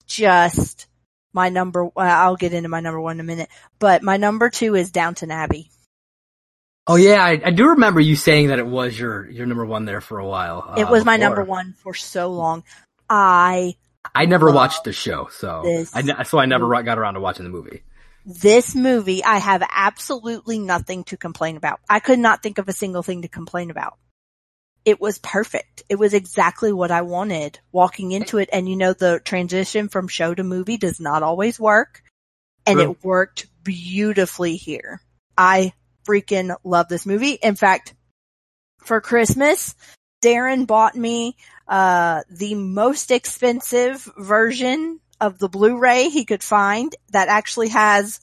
just 0.08 0.88
my 1.32 1.48
number, 1.48 1.90
I'll 1.96 2.34
get 2.34 2.52
into 2.52 2.68
my 2.68 2.80
number 2.80 3.00
one 3.00 3.18
in 3.18 3.20
a 3.20 3.22
minute, 3.22 3.48
but 3.78 4.02
my 4.02 4.16
number 4.16 4.50
two 4.50 4.74
is 4.74 4.90
Downton 4.90 5.30
Abbey. 5.30 5.70
Oh 6.88 6.96
yeah, 6.96 7.24
I, 7.24 7.40
I 7.44 7.50
do 7.52 7.68
remember 7.68 8.00
you 8.00 8.16
saying 8.16 8.48
that 8.48 8.58
it 8.58 8.66
was 8.66 8.98
your 8.98 9.30
your 9.30 9.46
number 9.46 9.64
one 9.64 9.84
there 9.84 10.00
for 10.00 10.18
a 10.18 10.26
while. 10.26 10.74
It 10.76 10.82
uh, 10.82 10.90
was 10.90 11.04
my 11.04 11.16
before. 11.16 11.28
number 11.28 11.44
one 11.44 11.74
for 11.74 11.94
so 11.94 12.32
long. 12.32 12.64
I, 13.08 13.76
I 14.14 14.26
never 14.26 14.46
love 14.46 14.54
watched 14.54 14.84
the 14.84 14.92
show, 14.92 15.28
so 15.30 15.62
this 15.64 15.94
I 15.94 16.22
so 16.24 16.38
I 16.38 16.46
never 16.46 16.82
got 16.82 16.98
around 16.98 17.14
to 17.14 17.20
watching 17.20 17.44
the 17.44 17.50
movie. 17.50 17.82
this 18.24 18.74
movie, 18.74 19.24
I 19.24 19.38
have 19.38 19.62
absolutely 19.68 20.58
nothing 20.58 21.04
to 21.04 21.16
complain 21.16 21.56
about. 21.56 21.80
I 21.88 22.00
could 22.00 22.18
not 22.18 22.42
think 22.42 22.58
of 22.58 22.68
a 22.68 22.72
single 22.72 23.02
thing 23.02 23.22
to 23.22 23.28
complain 23.28 23.70
about. 23.70 23.98
It 24.84 25.00
was 25.00 25.18
perfect. 25.18 25.84
It 25.88 25.96
was 25.96 26.12
exactly 26.12 26.72
what 26.72 26.90
I 26.90 27.02
wanted 27.02 27.60
walking 27.70 28.10
into 28.12 28.38
it. 28.38 28.48
And 28.52 28.68
you 28.68 28.76
know, 28.76 28.92
the 28.92 29.20
transition 29.24 29.88
from 29.88 30.08
show 30.08 30.34
to 30.34 30.42
movie 30.42 30.76
does 30.76 30.98
not 31.00 31.22
always 31.22 31.58
work. 31.58 32.02
And 32.66 32.78
True. 32.78 32.90
it 32.90 33.04
worked 33.04 33.46
beautifully 33.62 34.56
here. 34.56 35.00
I 35.38 35.72
freaking 36.04 36.54
love 36.64 36.88
this 36.88 37.06
movie. 37.06 37.32
In 37.32 37.54
fact, 37.54 37.94
for 38.78 39.00
Christmas, 39.00 39.74
Darren 40.22 40.66
bought 40.66 40.94
me, 40.94 41.36
uh, 41.68 42.22
the 42.30 42.54
most 42.54 43.10
expensive 43.10 44.08
version 44.16 45.00
of 45.20 45.38
the 45.38 45.48
Blu-ray 45.48 46.08
he 46.08 46.24
could 46.24 46.42
find 46.42 46.94
that 47.10 47.28
actually 47.28 47.68
has 47.68 48.20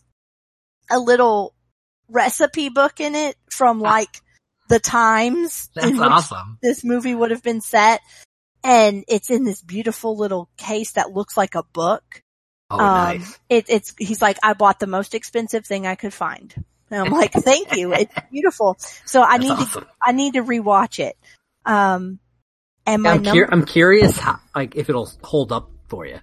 a 0.91 0.99
little 0.99 1.53
recipe 2.09 2.69
book 2.69 2.99
in 2.99 3.15
it 3.15 3.35
from 3.51 3.80
like 3.80 4.21
the 4.69 4.80
times 4.80 5.69
That's 5.76 5.99
awesome. 5.99 6.57
this 6.61 6.84
movie 6.84 7.15
would 7.15 7.31
have 7.31 7.43
been 7.43 7.61
set. 7.61 8.01
And 8.63 9.05
it's 9.07 9.30
in 9.30 9.45
this 9.45 9.61
beautiful 9.61 10.17
little 10.17 10.49
case 10.57 10.93
that 10.93 11.11
looks 11.11 11.38
like 11.38 11.55
a 11.55 11.63
book. 11.63 12.03
Oh, 12.69 12.77
Um, 12.77 13.17
nice. 13.19 13.39
It, 13.47 13.65
it's, 13.69 13.95
he's 13.97 14.21
like, 14.21 14.38
I 14.43 14.53
bought 14.53 14.80
the 14.80 14.88
most 14.88 15.15
expensive 15.15 15.65
thing 15.65 15.88
I 15.88 15.95
could 15.95 16.13
find. 16.13 16.53
And 16.91 17.01
I'm 17.01 17.11
like, 17.11 17.31
thank 17.31 17.76
you. 17.77 17.93
It's 17.93 18.13
beautiful. 18.31 18.77
So 19.05 19.21
I 19.21 19.38
That's 19.38 19.49
need 19.49 19.81
to. 19.81 19.88
I 20.03 20.11
need 20.11 20.34
to 20.34 20.43
rewatch 20.43 20.99
it. 20.99 21.17
Um, 21.69 22.19
and 22.85 23.03
my 23.03 23.11
I'm, 23.11 23.23
cur- 23.23 23.49
I'm 23.51 23.65
curious, 23.65 24.17
how, 24.17 24.39
like 24.55 24.75
if 24.75 24.89
it'll 24.89 25.09
hold 25.23 25.51
up 25.51 25.69
for 25.87 26.05
you. 26.05 26.19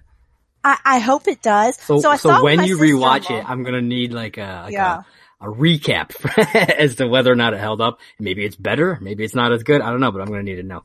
I, 0.63 0.77
I 0.83 0.99
hope 0.99 1.27
it 1.27 1.41
does. 1.41 1.77
So, 1.77 1.99
So, 1.99 2.15
so, 2.17 2.43
when 2.43 2.63
you 2.65 2.77
rewatch 2.77 3.31
it, 3.31 3.49
I'm 3.49 3.63
gonna 3.63 3.81
need 3.81 4.11
like 4.11 4.37
a 4.37 4.63
like 4.65 4.73
Yeah. 4.73 5.03
a, 5.41 5.49
a 5.49 5.53
recap 5.53 6.13
as 6.77 6.95
to 6.95 7.07
whether 7.07 7.31
or 7.31 7.35
not 7.35 7.53
it 7.53 7.59
held 7.59 7.79
up. 7.79 7.99
Maybe 8.19 8.43
it's 8.43 8.55
better, 8.57 8.97
maybe 9.01 9.23
it's 9.23 9.35
not 9.35 9.53
as 9.53 9.63
good. 9.63 9.81
I 9.81 9.91
don't 9.91 10.01
know, 10.01 10.11
but 10.11 10.21
I'm 10.21 10.27
gonna 10.27 10.43
need 10.43 10.55
to 10.55 10.63
know. 10.63 10.83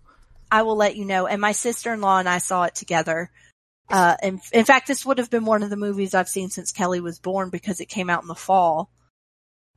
I 0.51 0.63
will 0.63 0.77
let 0.77 0.97
you 0.97 1.05
know. 1.07 1.27
And 1.27 1.41
my 1.41 1.53
sister-in-law 1.53 2.19
and 2.19 2.29
I 2.29 2.39
saw 2.39 2.65
it 2.65 2.75
together. 2.75 3.31
Uh, 3.91 4.17
in, 4.23 4.41
in 4.53 4.65
fact, 4.65 4.87
this 4.87 5.05
would 5.05 5.19
have 5.19 5.31
been 5.31 5.45
one 5.47 5.63
of 5.63 5.71
the 5.71 5.77
movies 5.77 6.15
I've 6.15 6.29
seen 6.29 6.51
since 6.51 6.73
Kelly 6.73 7.01
was 7.01 7.19
born 7.19 7.49
because 7.51 7.81
it 7.81 7.87
came 7.89 8.09
out 8.11 8.23
in 8.23 8.29
the 8.29 8.35
fall. 8.35 8.91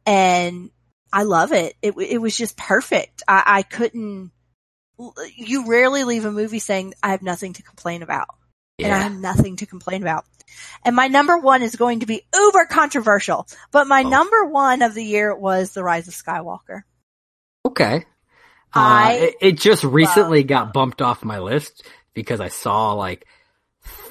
And 0.05 0.69
I 1.11 1.23
love 1.23 1.53
it. 1.53 1.75
It, 1.81 1.95
it 1.97 2.17
was 2.21 2.37
just 2.37 2.57
perfect. 2.57 3.23
I, 3.27 3.43
I 3.45 3.61
couldn't, 3.63 4.31
you 5.35 5.67
rarely 5.67 6.03
leave 6.03 6.26
a 6.26 6.31
movie 6.31 6.59
saying, 6.59 6.93
I 7.03 7.11
have 7.11 7.22
nothing 7.22 7.53
to 7.53 7.63
complain 7.63 8.01
about. 8.01 8.27
And 8.77 8.93
I 8.93 8.99
have 8.99 9.17
nothing 9.17 9.55
to 9.57 9.65
complain 9.65 10.01
about. 10.01 10.26
And 10.84 10.95
my 10.95 11.07
number 11.07 11.38
one 11.38 11.61
is 11.61 11.76
going 11.77 12.01
to 12.01 12.05
be 12.05 12.23
uber 12.34 12.65
controversial, 12.65 13.47
but 13.72 13.88
my 13.88 14.03
Oh. 14.03 14.09
number 14.09 14.45
one 14.45 14.81
of 14.81 14.93
the 14.93 15.03
year 15.03 15.34
was 15.34 15.72
The 15.72 15.84
Rise 15.84 16.07
of 16.09 16.13
Skywalker. 16.13 16.84
Okay. 17.65 18.05
Uh, 18.76 18.80
I 18.80 19.11
it, 19.13 19.35
it 19.41 19.59
just 19.59 19.84
recently 19.85 20.43
got 20.43 20.73
bumped 20.73 21.01
off 21.01 21.23
my 21.23 21.39
list 21.39 21.84
because 22.13 22.41
I 22.41 22.49
saw 22.49 22.91
like 22.93 23.26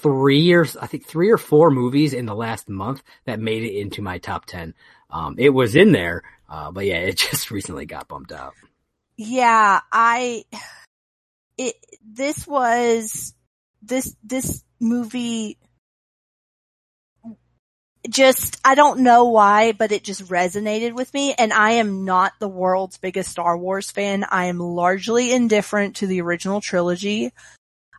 three 0.00 0.52
or 0.54 0.66
I 0.80 0.86
think 0.86 1.06
three 1.06 1.30
or 1.30 1.38
four 1.38 1.70
movies 1.70 2.14
in 2.14 2.24
the 2.24 2.34
last 2.34 2.68
month 2.68 3.02
that 3.26 3.38
made 3.40 3.64
it 3.64 3.78
into 3.78 4.00
my 4.00 4.18
top 4.18 4.46
ten. 4.46 4.74
Um, 5.10 5.34
it 5.38 5.50
was 5.50 5.76
in 5.76 5.92
there, 5.92 6.22
uh, 6.48 6.70
but 6.70 6.86
yeah, 6.86 6.96
it 6.96 7.16
just 7.30 7.50
recently 7.50 7.84
got 7.84 8.08
bumped 8.08 8.32
out. 8.32 8.54
Yeah, 9.16 9.80
I, 9.92 10.44
it, 11.56 11.74
this 12.04 12.46
was, 12.46 13.34
this, 13.82 14.16
this 14.22 14.64
movie 14.80 15.58
just, 18.08 18.60
I 18.64 18.74
don't 18.74 19.00
know 19.00 19.24
why, 19.26 19.72
but 19.72 19.92
it 19.92 20.04
just 20.04 20.26
resonated 20.26 20.92
with 20.94 21.12
me. 21.14 21.34
And 21.34 21.52
I 21.52 21.72
am 21.72 22.04
not 22.04 22.32
the 22.38 22.48
world's 22.48 22.98
biggest 22.98 23.30
Star 23.30 23.56
Wars 23.56 23.90
fan. 23.90 24.24
I 24.28 24.46
am 24.46 24.58
largely 24.58 25.32
indifferent 25.32 25.96
to 25.96 26.06
the 26.06 26.20
original 26.20 26.60
trilogy. 26.60 27.32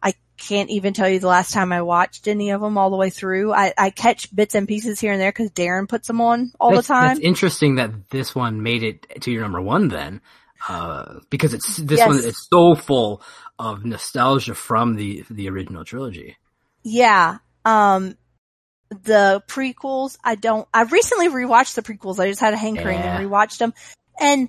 I 0.04 0.14
can't 0.38 0.70
even 0.70 0.94
tell 0.94 1.10
you 1.10 1.20
the 1.20 1.28
last 1.28 1.54
time 1.54 1.72
I 1.72 1.82
watched 1.82 2.28
any 2.28 2.52
of 2.52 2.62
them 2.62 2.78
all 2.78 2.92
the 2.92 2.98
way 2.98 3.10
through. 3.10 3.54
I, 3.54 3.74
I 3.78 3.90
catch 3.90 4.36
bits 4.36 4.54
and 4.54 4.68
pieces 4.68 5.00
here 5.00 5.12
and 5.12 5.20
there 5.20 5.32
because 5.32 5.50
Darren 5.52 5.90
puts 5.90 6.08
them 6.08 6.22
on 6.22 6.52
all 6.60 6.72
that's, 6.72 6.88
the 6.88 6.94
time. 6.94 7.16
That's 7.16 7.20
interesting 7.22 7.76
that 7.76 8.10
this 8.12 8.36
one 8.36 8.62
made 8.62 8.84
it 8.84 9.22
to 9.22 9.32
your 9.32 9.42
number 9.42 9.62
one 9.62 9.88
then, 9.88 10.22
uh, 10.68 11.20
because 11.30 11.54
it's 11.54 11.78
this 11.78 12.00
Yes. 12.00 12.08
one 12.08 12.18
is 12.18 12.48
so 12.52 12.76
full 12.76 13.22
of 13.60 13.86
nostalgia 13.86 14.56
from 14.56 14.96
the 14.96 15.24
the 15.30 15.50
original 15.50 15.86
trilogy. 15.86 16.38
Yeah. 16.84 17.38
Um, 17.64 18.16
the 18.90 19.44
prequels, 19.48 20.18
I 20.24 20.36
don't, 20.36 20.68
I 20.74 20.84
recently 20.84 21.28
rewatched 21.30 21.74
the 21.74 21.82
prequels. 21.82 22.20
I 22.20 22.28
just 22.30 22.40
had 22.40 22.54
a 22.54 22.58
hankering 22.58 23.00
Yeah. 23.00 23.18
and 23.18 23.30
rewatched 23.30 23.58
them 23.58 23.74
and 24.20 24.48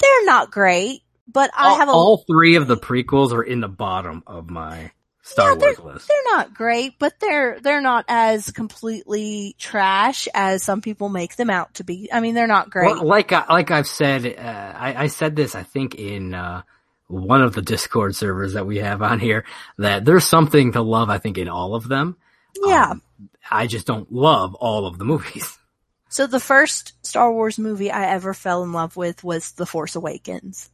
they're 0.00 0.24
not 0.24 0.50
great, 0.50 1.02
but 1.26 1.50
I 1.56 1.74
have 1.74 1.88
a, 1.88 1.92
all 1.92 2.24
three 2.26 2.56
of 2.56 2.66
the 2.66 2.76
prequels 2.76 3.32
are 3.32 3.42
in 3.42 3.60
the 3.60 3.68
bottom 3.68 4.22
of 4.26 4.50
my 4.50 4.90
Star 5.28 5.50
Yeah, 5.52 5.58
Wars 5.58 5.78
list. 5.78 6.08
they're 6.08 6.36
not 6.36 6.54
great, 6.54 6.98
but 6.98 7.18
they're, 7.20 7.60
they're 7.60 7.80
not 7.80 8.04
as 8.08 8.50
completely 8.50 9.54
trash 9.58 10.26
as 10.34 10.62
some 10.62 10.80
people 10.80 11.08
make 11.08 11.36
them 11.36 11.50
out 11.50 11.74
to 11.74 11.84
be. 11.84 12.08
I 12.12 12.20
mean, 12.20 12.34
they're 12.34 12.46
not 12.46 12.70
great. 12.70 12.86
Well, 12.86 13.04
like 13.06 13.32
I, 13.32 13.44
like 13.48 13.70
I've 13.70 13.86
said, 13.86 14.26
uh, 14.26 14.40
I, 14.76 15.04
I 15.04 15.06
said 15.08 15.36
this 15.36 15.54
I 15.54 15.62
think 15.62 15.94
in 15.96 16.34
uh, 16.34 16.62
one 17.08 17.42
of 17.42 17.54
the 17.54 17.62
Discord 17.62 18.16
servers 18.16 18.54
that 18.54 18.66
we 18.66 18.78
have 18.78 19.02
on 19.02 19.18
here 19.20 19.44
that 19.78 20.04
there's 20.04 20.24
something 20.24 20.72
to 20.72 20.82
love. 20.82 21.10
I 21.10 21.18
think 21.18 21.38
in 21.38 21.48
all 21.48 21.74
of 21.74 21.86
them. 21.88 22.16
yeah. 22.64 22.90
Um, 22.92 23.02
I 23.50 23.66
just 23.66 23.86
don't 23.86 24.12
love 24.12 24.54
all 24.54 24.86
of 24.86 24.98
the 24.98 25.04
movies. 25.04 25.58
so 26.08 26.26
the 26.26 26.40
first 26.40 26.92
Star 27.04 27.32
Wars 27.32 27.58
movie 27.58 27.90
I 27.90 28.06
ever 28.12 28.32
fell 28.34 28.62
in 28.62 28.72
love 28.72 28.96
with 28.96 29.24
was 29.24 29.52
The 29.52 29.66
Force 29.66 29.94
Awakens. 29.96 30.70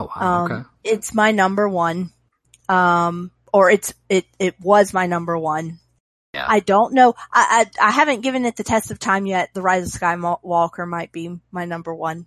Oh, 0.00 0.10
wow, 0.16 0.44
Um, 0.44 0.52
okay. 0.52 0.68
it's 0.84 1.14
my 1.14 1.30
number 1.32 1.68
one. 1.68 2.10
Um, 2.68 3.30
or 3.54 3.70
it's, 3.70 3.94
it, 4.08 4.26
it 4.40 4.56
was 4.60 4.92
my 4.92 5.06
number 5.06 5.38
one. 5.38 5.78
Yeah. 6.34 6.44
I 6.48 6.58
don't 6.58 6.92
know. 6.94 7.14
I, 7.32 7.66
I, 7.80 7.86
I 7.88 7.90
haven't 7.92 8.22
given 8.22 8.44
it 8.44 8.56
the 8.56 8.64
test 8.64 8.90
of 8.90 8.98
time 8.98 9.24
yet. 9.26 9.50
The 9.54 9.62
Rise 9.62 9.94
of 9.94 10.00
Skywalker 10.00 10.88
might 10.88 11.12
be 11.12 11.38
my 11.52 11.64
number 11.64 11.94
one. 11.94 12.26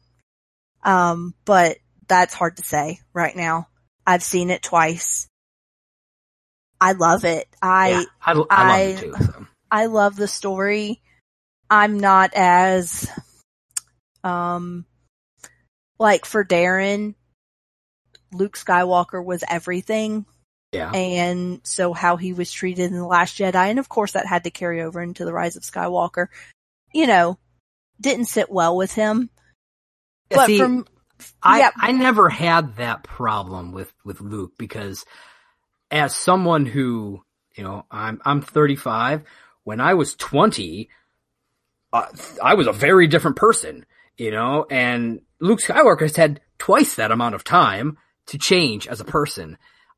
Um, 0.84 1.34
but 1.44 1.80
that's 2.08 2.34
hard 2.34 2.56
to 2.58 2.64
say 2.64 3.02
right 3.12 3.36
now. 3.36 3.68
I've 4.06 4.24
seen 4.24 4.52
it 4.52 4.64
twice. 4.64 5.28
I 6.80 6.94
love 6.94 7.26
it. 7.26 7.50
I, 7.62 7.90
yeah, 7.90 8.04
I, 8.26 8.32
I 8.32 8.34
love 8.34 8.48
I- 8.50 8.80
it 8.80 9.00
too. 9.00 9.16
So. 9.20 9.48
I 9.70 9.86
love 9.88 10.16
the 10.16 10.30
story. 10.30 11.02
I'm 11.70 12.00
not 12.00 12.32
as, 12.34 13.12
um, 14.24 14.86
like 16.00 16.24
for 16.26 16.46
Darren, 16.46 17.16
Luke 18.32 18.58
Skywalker 18.58 19.22
was 19.22 19.44
everything. 19.50 20.26
Yeah. 20.72 20.92
And 20.92 21.62
so 21.64 21.94
how 21.94 22.18
he 22.18 22.34
was 22.34 22.52
treated 22.52 22.92
in 22.92 22.98
The 22.98 23.06
Last 23.06 23.38
Jedi, 23.38 23.56
and 23.56 23.80
of 23.80 23.90
course 23.90 24.14
that 24.14 24.26
had 24.26 24.44
to 24.44 24.52
carry 24.52 24.82
over 24.82 25.02
into 25.02 25.26
The 25.26 25.34
Rise 25.34 25.56
of 25.56 25.64
Skywalker, 25.64 26.28
you 26.94 27.08
know, 27.08 27.38
didn't 28.00 28.26
sit 28.26 28.50
well 28.50 28.76
with 28.76 28.92
him. 28.94 29.30
Yeah, 30.30 30.38
but 30.38 30.48
see, 30.48 30.58
from, 30.60 30.86
I, 31.42 31.60
yeah. 31.60 31.72
I 31.76 31.92
never 31.94 32.30
had 32.30 32.78
that 32.78 33.04
problem 33.04 33.72
with, 33.72 33.92
with 34.04 34.20
Luke 34.20 34.54
because 34.58 35.06
as 35.90 36.14
someone 36.14 36.66
who, 36.66 37.24
you 37.56 37.64
know, 37.64 37.86
I'm, 37.90 38.22
I'm 38.26 38.42
35. 38.42 39.24
When 39.64 39.80
I 39.80 39.94
was 39.94 40.16
20, 40.16 40.90
uh, 41.94 42.06
I 42.44 42.54
was 42.56 42.68
a 42.68 42.74
very 42.74 43.08
different 43.08 43.38
person, 43.38 43.86
you 44.18 44.32
know, 44.32 44.66
and 44.70 45.22
Luke 45.40 45.62
Skywalker 45.62 46.02
has 46.02 46.16
had 46.16 46.42
twice 46.60 46.96
that 46.96 47.12
amount 47.12 47.36
of 47.36 47.44
time 47.44 47.98
to 48.28 48.38
change 48.38 48.88
as 48.88 49.00
a 49.00 49.06
person. 49.06 49.58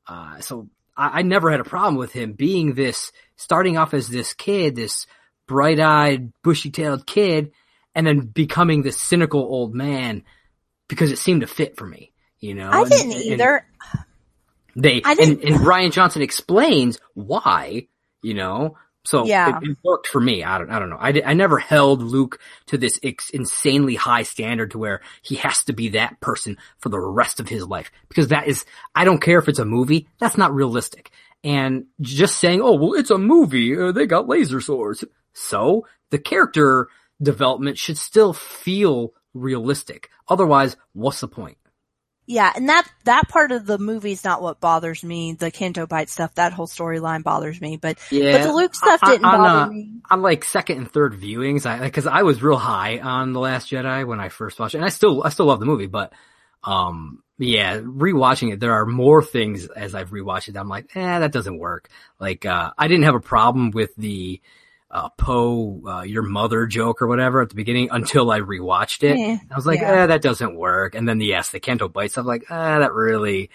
Uh, 0.10 0.40
so 0.42 0.68
I, 0.98 1.20
I 1.20 1.22
never 1.22 1.52
had 1.52 1.60
a 1.60 1.64
problem 1.66 1.96
with 1.96 2.12
him 2.12 2.34
being 2.34 2.74
this, 2.74 3.12
starting 3.36 3.78
off 3.78 3.94
as 3.94 4.08
this 4.08 4.34
kid, 4.34 4.76
this 4.76 5.06
bright-eyed, 5.48 6.34
bushy-tailed 6.42 7.06
kid, 7.06 7.52
and 7.94 8.06
then 8.08 8.22
becoming 8.22 8.82
this 8.82 9.00
cynical 9.00 9.42
old 9.42 9.76
man 9.76 10.24
because 10.88 11.12
it 11.12 11.20
seemed 11.20 11.42
to 11.42 11.48
fit 11.48 11.78
for 11.78 11.86
me, 11.86 12.12
you 12.40 12.56
know. 12.56 12.70
I 12.72 12.84
didn't 12.86 13.12
and 13.14 13.22
either. 13.22 13.66
They 14.76 15.02
I 15.04 15.12
and, 15.12 15.18
didn't- 15.20 15.44
and 15.44 15.56
Rian 15.62 15.92
Johnson 15.92 16.22
explains 16.24 17.00
why, 17.14 17.88
you 18.24 18.34
know. 18.34 18.78
So 19.10 19.26
Yeah. 19.26 19.58
it, 19.62 19.70
it 19.72 19.78
worked 19.84 20.08
for 20.08 20.22
me. 20.22 20.44
I 20.44 20.58
don't, 20.60 20.70
I 20.70 20.78
don't 20.80 20.90
know. 20.90 20.98
I, 21.00 21.10
I 21.26 21.34
never 21.34 21.58
held 21.58 22.02
Luke 22.04 22.40
to 22.68 22.78
this 22.78 23.00
ex- 23.04 23.32
insanely 23.32 23.96
high 23.96 24.24
standard 24.24 24.72
to 24.72 24.78
where 24.78 25.02
he 25.22 25.36
has 25.36 25.64
to 25.66 25.74
be 25.74 25.90
that 25.90 26.20
person 26.20 26.58
for 26.78 26.90
the 26.90 27.00
rest 27.00 27.40
of 27.40 27.50
his 27.50 27.66
life 27.66 27.92
because 28.10 28.28
that 28.30 28.48
is, 28.48 28.66
I 28.94 29.06
don't 29.06 29.22
care 29.22 29.40
if 29.40 29.48
it's 29.50 29.60
a 29.60 29.66
movie, 29.66 30.08
that's 30.20 30.38
not 30.38 30.54
realistic. 30.54 31.12
and 31.44 31.86
just 32.02 32.38
saying, 32.38 32.60
"Oh, 32.62 32.74
well, 32.76 32.94
it's 33.00 33.12
a 33.12 33.18
movie. 33.18 33.78
Uh, 33.78 33.94
they 33.94 34.06
got 34.06 34.28
laser 34.28 34.60
swords." 34.60 35.06
So 35.34 35.86
the 36.12 36.20
character 36.20 36.90
development 37.22 37.78
should 37.78 37.98
still 37.98 38.34
feel 38.34 39.14
realistic. 39.34 40.10
Otherwise, 40.28 40.76
what's 40.94 41.22
the 41.22 41.30
point? 41.30 41.58
Yeah, 42.32 42.54
and 42.56 42.70
that 42.70 42.88
that 43.06 43.28
part 43.28 43.52
of 43.52 43.66
the 43.66 43.80
movie 43.80 44.12
is 44.12 44.24
not 44.24 44.40
what 44.44 44.60
bothers 44.60 45.04
me. 45.04 45.34
The 45.34 45.50
Canto 45.50 45.88
Bight 45.88 46.10
stuff, 46.12 46.36
that 46.36 46.54
whole 46.54 46.68
storyline 46.68 47.24
bothers 47.24 47.60
me. 47.60 47.78
But 47.78 47.98
Yeah, 48.12 48.38
but 48.38 48.44
the 48.44 48.54
Luke 48.54 48.76
stuff 48.76 49.00
I- 49.02 49.12
didn't 49.14 49.26
on, 49.26 49.38
bother 49.40 49.60
uh, 49.62 49.68
me. 49.68 49.90
on 50.12 50.22
like 50.22 50.44
second 50.46 50.78
and 50.78 50.92
third 50.92 51.20
viewings, 51.20 51.66
I 51.66 51.80
because 51.80 52.06
I 52.06 52.22
was 52.22 52.44
real 52.44 52.56
high 52.60 53.00
on 53.00 53.34
the 53.34 53.40
Last 53.40 53.72
Jedi 53.72 54.06
when 54.06 54.20
I 54.20 54.30
first 54.30 54.60
watched 54.60 54.76
it, 54.76 54.78
and 54.78 54.86
I 54.86 54.90
still 54.90 55.24
I 55.24 55.30
still 55.30 55.48
love 55.48 55.60
the 55.60 55.66
movie, 55.66 55.88
but 55.88 56.14
um 56.64 57.24
yeah, 57.40 57.80
rewatching 57.80 58.54
it, 58.54 58.60
there 58.60 58.74
are 58.74 58.86
more 58.86 59.24
things 59.24 59.66
as 59.66 59.96
I've 59.96 60.12
rewatched 60.12 60.50
it. 60.50 60.56
I'm 60.58 60.70
like, 60.70 60.96
eh, 60.96 61.20
that 61.20 61.32
doesn't 61.32 61.58
work. 61.58 61.90
Like 62.20 62.46
uh 62.46 62.72
I 62.78 62.88
didn't 62.88 63.06
have 63.06 63.16
a 63.16 63.20
problem 63.22 63.72
with 63.72 63.96
the 63.96 64.40
uh 64.92 65.10
Poe, 65.10 65.82
uh, 65.88 66.02
your 66.02 66.24
mother 66.24 66.66
joke 66.66 67.02
or 67.02 67.08
whatever 67.08 67.42
at 67.42 67.50
the 67.50 67.56
beginning 67.56 67.90
until 67.92 68.32
I 68.32 68.40
rewatched 68.40 69.04
it. 69.04 69.18
Eh, 69.18 69.38
I 69.52 69.56
was 69.56 69.66
like, 69.66 69.80
yeah. 69.80 70.04
eh, 70.04 70.06
that 70.08 70.22
doesn't 70.22 70.56
work. 70.56 70.96
And 70.96 71.08
then 71.08 71.20
the 71.20 71.28
yes, 71.28 71.52
the 71.52 71.60
Canto 71.60 71.88
Bight 71.90 72.12
stuff, 72.12 72.26
like, 72.26 72.46
ah, 72.50 72.80
that 72.80 72.94
really 72.94 73.50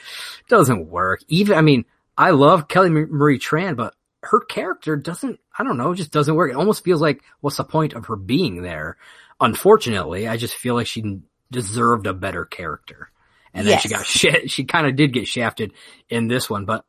doesn't 0.49 0.89
work. 0.89 1.23
Even, 1.29 1.57
I 1.57 1.61
mean, 1.61 1.85
I 2.17 2.31
love 2.31 2.69
Kelly 2.69 2.91
Marie 2.91 3.39
Tran, 3.39 3.77
but 3.77 3.95
her 4.23 4.41
character 4.41 4.97
doesn't, 4.97 5.41
I 5.59 5.65
don't 5.65 5.77
know, 5.77 5.95
just 5.95 6.13
doesn't 6.13 6.35
work. 6.35 6.51
It 6.51 6.57
almost 6.57 6.85
feels 6.85 7.01
like, 7.01 7.23
what's 7.41 7.57
the 7.57 7.65
point 7.65 7.95
of 7.95 8.07
her 8.07 8.17
being 8.17 8.63
there? 8.63 8.97
Unfortunately, 9.41 10.29
I 10.29 10.37
just 10.37 10.55
feel 10.55 10.75
like 10.75 10.87
she 10.87 11.21
deserved 11.51 12.07
a 12.07 12.15
better 12.15 12.45
character. 12.45 13.11
And 13.53 13.67
then 13.67 13.79
she 13.79 13.89
got 13.89 14.07
shit, 14.07 14.51
she 14.51 14.65
kind 14.65 14.87
of 14.87 14.97
did 14.97 15.13
get 15.13 15.27
shafted 15.27 15.73
in 16.09 16.29
this 16.29 16.49
one, 16.49 16.65
but 16.65 16.85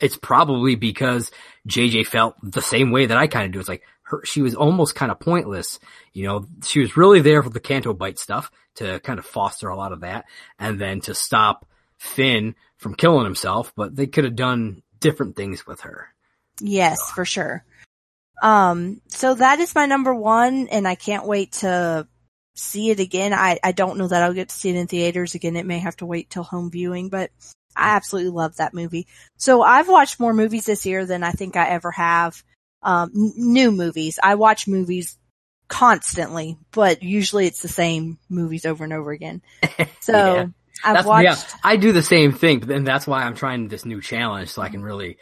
it's 0.00 0.16
probably 0.16 0.74
because 0.74 1.30
JJ 1.68 2.06
felt 2.06 2.36
the 2.42 2.62
same 2.62 2.90
way 2.90 3.06
that 3.06 3.16
I 3.16 3.26
kind 3.26 3.46
of 3.46 3.52
do. 3.52 3.60
It's 3.60 3.68
like 3.68 3.82
her, 4.02 4.22
she 4.24 4.42
was 4.42 4.54
almost 4.54 4.94
kind 4.94 5.10
of 5.10 5.20
pointless. 5.20 5.78
You 6.12 6.26
know, 6.26 6.46
she 6.64 6.80
was 6.80 6.96
really 6.96 7.20
there 7.20 7.42
for 7.42 7.50
the 7.50 7.60
Canto 7.60 7.94
Bight 7.94 8.18
stuff 8.18 8.50
to 8.76 9.00
kind 9.00 9.18
of 9.18 9.26
foster 9.26 9.68
a 9.68 9.76
lot 9.76 9.92
of 9.92 10.00
that 10.00 10.26
and 10.58 10.80
then 10.80 11.00
to 11.02 11.14
stop 11.14 11.66
Finn 11.98 12.54
from 12.76 12.94
killing 12.94 13.24
himself, 13.24 13.72
but 13.76 13.94
they 13.94 14.06
could 14.06 14.24
have 14.24 14.36
done 14.36 14.82
different 15.00 15.36
things 15.36 15.66
with 15.66 15.82
her. 15.82 16.08
Yes, 16.60 17.10
for 17.12 17.24
sure. 17.24 17.64
Um, 18.42 19.00
so 19.08 19.34
that 19.34 19.60
is 19.60 19.74
my 19.74 19.86
number 19.86 20.14
one, 20.14 20.68
and 20.68 20.86
I 20.86 20.94
can't 20.96 21.26
wait 21.26 21.52
to 21.52 22.06
see 22.54 22.90
it 22.90 23.00
again. 23.00 23.32
I, 23.32 23.58
I 23.62 23.72
don't 23.72 23.96
know 23.96 24.08
that 24.08 24.22
I'll 24.22 24.34
get 24.34 24.50
to 24.50 24.54
see 24.54 24.70
it 24.70 24.76
in 24.76 24.86
theaters 24.86 25.34
again. 25.34 25.56
It 25.56 25.66
may 25.66 25.78
have 25.78 25.96
to 25.96 26.06
wait 26.06 26.30
till 26.30 26.42
home 26.42 26.70
viewing, 26.70 27.08
but 27.08 27.30
I 27.76 27.96
absolutely 27.96 28.30
love 28.30 28.56
that 28.56 28.74
movie. 28.74 29.06
So 29.36 29.62
I've 29.62 29.88
watched 29.88 30.20
more 30.20 30.34
movies 30.34 30.66
this 30.66 30.86
year 30.86 31.04
than 31.06 31.22
I 31.22 31.30
think 31.32 31.56
I 31.56 31.68
ever 31.68 31.90
have. 31.90 32.42
Um, 32.82 33.10
n- 33.14 33.32
new 33.36 33.70
movies. 33.72 34.18
I 34.22 34.34
watch 34.34 34.68
movies 34.68 35.16
constantly, 35.68 36.58
but 36.70 37.02
usually 37.02 37.46
it's 37.46 37.62
the 37.62 37.68
same 37.68 38.18
movies 38.28 38.64
over 38.66 38.84
and 38.84 38.92
over 38.92 39.10
again. 39.10 39.42
So 40.00 40.12
Yeah. 40.12 40.46
I've 40.84 40.94
That's, 40.96 41.06
watched, 41.06 41.24
yeah, 41.24 41.58
I 41.62 41.76
do 41.76 41.92
the 41.92 42.02
same 42.02 42.32
thing, 42.32 42.58
but 42.58 42.68
then 42.68 42.84
that's 42.84 43.06
why 43.06 43.22
I'm 43.22 43.34
trying 43.34 43.68
this 43.68 43.86
new 43.86 44.02
challenge 44.02 44.50
so 44.50 44.60
I 44.60 44.68
can 44.68 44.82
really 44.82 45.16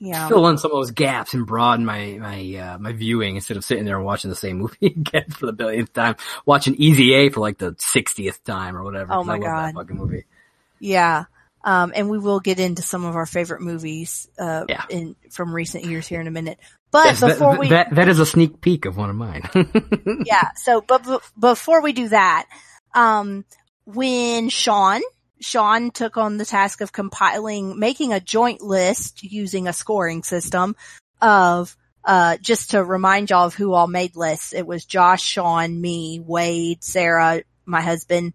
yeah. 0.00 0.26
fill 0.26 0.48
in 0.48 0.58
some 0.58 0.72
of 0.72 0.76
those 0.76 0.90
gaps 0.90 1.34
and 1.34 1.46
broaden 1.46 1.84
my 1.84 2.18
my 2.20 2.54
uh, 2.56 2.78
my 2.78 2.92
viewing 2.92 3.36
instead 3.36 3.56
of 3.56 3.64
sitting 3.64 3.84
there 3.84 3.96
and 3.96 4.04
watching 4.04 4.30
the 4.30 4.36
same 4.36 4.58
movie 4.58 4.76
again 4.86 5.30
for 5.30 5.46
the 5.46 5.52
billionth 5.52 5.92
time, 5.92 6.16
watching 6.46 6.74
Easy 6.76 7.14
A 7.14 7.28
for 7.28 7.40
like 7.40 7.58
the 7.58 7.76
sixtieth 7.78 8.42
time 8.44 8.76
or 8.76 8.82
whatever. 8.82 9.12
Oh 9.12 9.20
I 9.20 9.24
my 9.24 9.32
love 9.34 9.42
God. 9.42 9.74
fucking 9.74 9.96
movie. 9.96 10.24
Yeah. 10.80 11.24
Um, 11.64 11.92
and 11.94 12.08
we 12.08 12.18
will 12.18 12.40
get 12.40 12.60
into 12.60 12.82
some 12.82 13.04
of 13.04 13.16
our 13.16 13.26
favorite 13.26 13.60
movies, 13.60 14.28
uh, 14.38 14.64
Yeah. 14.68 14.84
in, 14.88 15.16
from 15.30 15.52
recent 15.54 15.84
years 15.84 16.06
here 16.06 16.20
in 16.20 16.26
a 16.26 16.30
minute. 16.30 16.58
But 16.90 17.06
Yes, 17.06 17.20
that- 17.20 17.28
before 17.30 17.58
we, 17.58 17.68
that 17.70 17.94
that 17.94 18.08
is 18.08 18.18
a 18.20 18.26
sneak 18.26 18.60
peek 18.60 18.84
of 18.86 18.96
one 18.96 19.10
of 19.10 19.16
mine. 19.16 19.42
yeah, 20.24 20.50
so, 20.56 20.80
but, 20.80 21.02
but 21.04 21.22
before 21.38 21.82
we 21.82 21.92
do 21.92 22.08
that, 22.08 22.46
um, 22.94 23.44
when 23.84 24.48
Sean, 24.50 25.00
Sean 25.40 25.90
took 25.90 26.16
on 26.16 26.36
the 26.36 26.44
task 26.44 26.80
of 26.80 26.92
compiling, 26.92 27.78
making 27.78 28.12
a 28.12 28.20
joint 28.20 28.60
list 28.60 29.22
using 29.22 29.66
a 29.68 29.72
scoring 29.72 30.22
system 30.22 30.76
of, 31.20 31.76
uh, 32.04 32.36
just 32.38 32.70
to 32.70 32.82
remind 32.84 33.30
y'all 33.30 33.46
of 33.46 33.54
who 33.54 33.72
all 33.72 33.86
made 33.86 34.16
lists. 34.16 34.52
It 34.54 34.66
was 34.66 34.84
Josh, 34.84 35.22
Sean, 35.22 35.80
me, 35.80 36.20
Wade, 36.20 36.82
Sarah, 36.84 37.42
my 37.66 37.80
husband, 37.80 38.32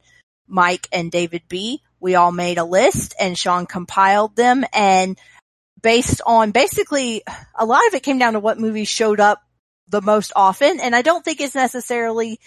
Mike, 0.47 0.87
and 0.91 1.11
David 1.11 1.43
B. 1.47 1.81
We 2.03 2.15
all 2.15 2.31
made 2.31 2.57
a 2.57 2.65
list 2.65 3.15
and 3.19 3.37
Sean 3.37 3.65
compiled 3.65 4.35
them 4.35 4.65
and 4.73 5.17
based 5.81 6.21
on 6.25 6.51
basically 6.51 7.23
a 7.57 7.65
lot 7.65 7.87
of 7.87 7.93
it 7.93 8.03
came 8.03 8.17
down 8.17 8.33
to 8.33 8.39
what 8.39 8.59
movies 8.59 8.89
showed 8.89 9.19
up 9.19 9.41
the 9.87 10.01
most 10.01 10.33
often. 10.35 10.79
And 10.79 10.95
I 10.95 11.01
don't 11.01 11.23
think 11.23 11.39
it's 11.39 11.55
necessarily 11.55 12.39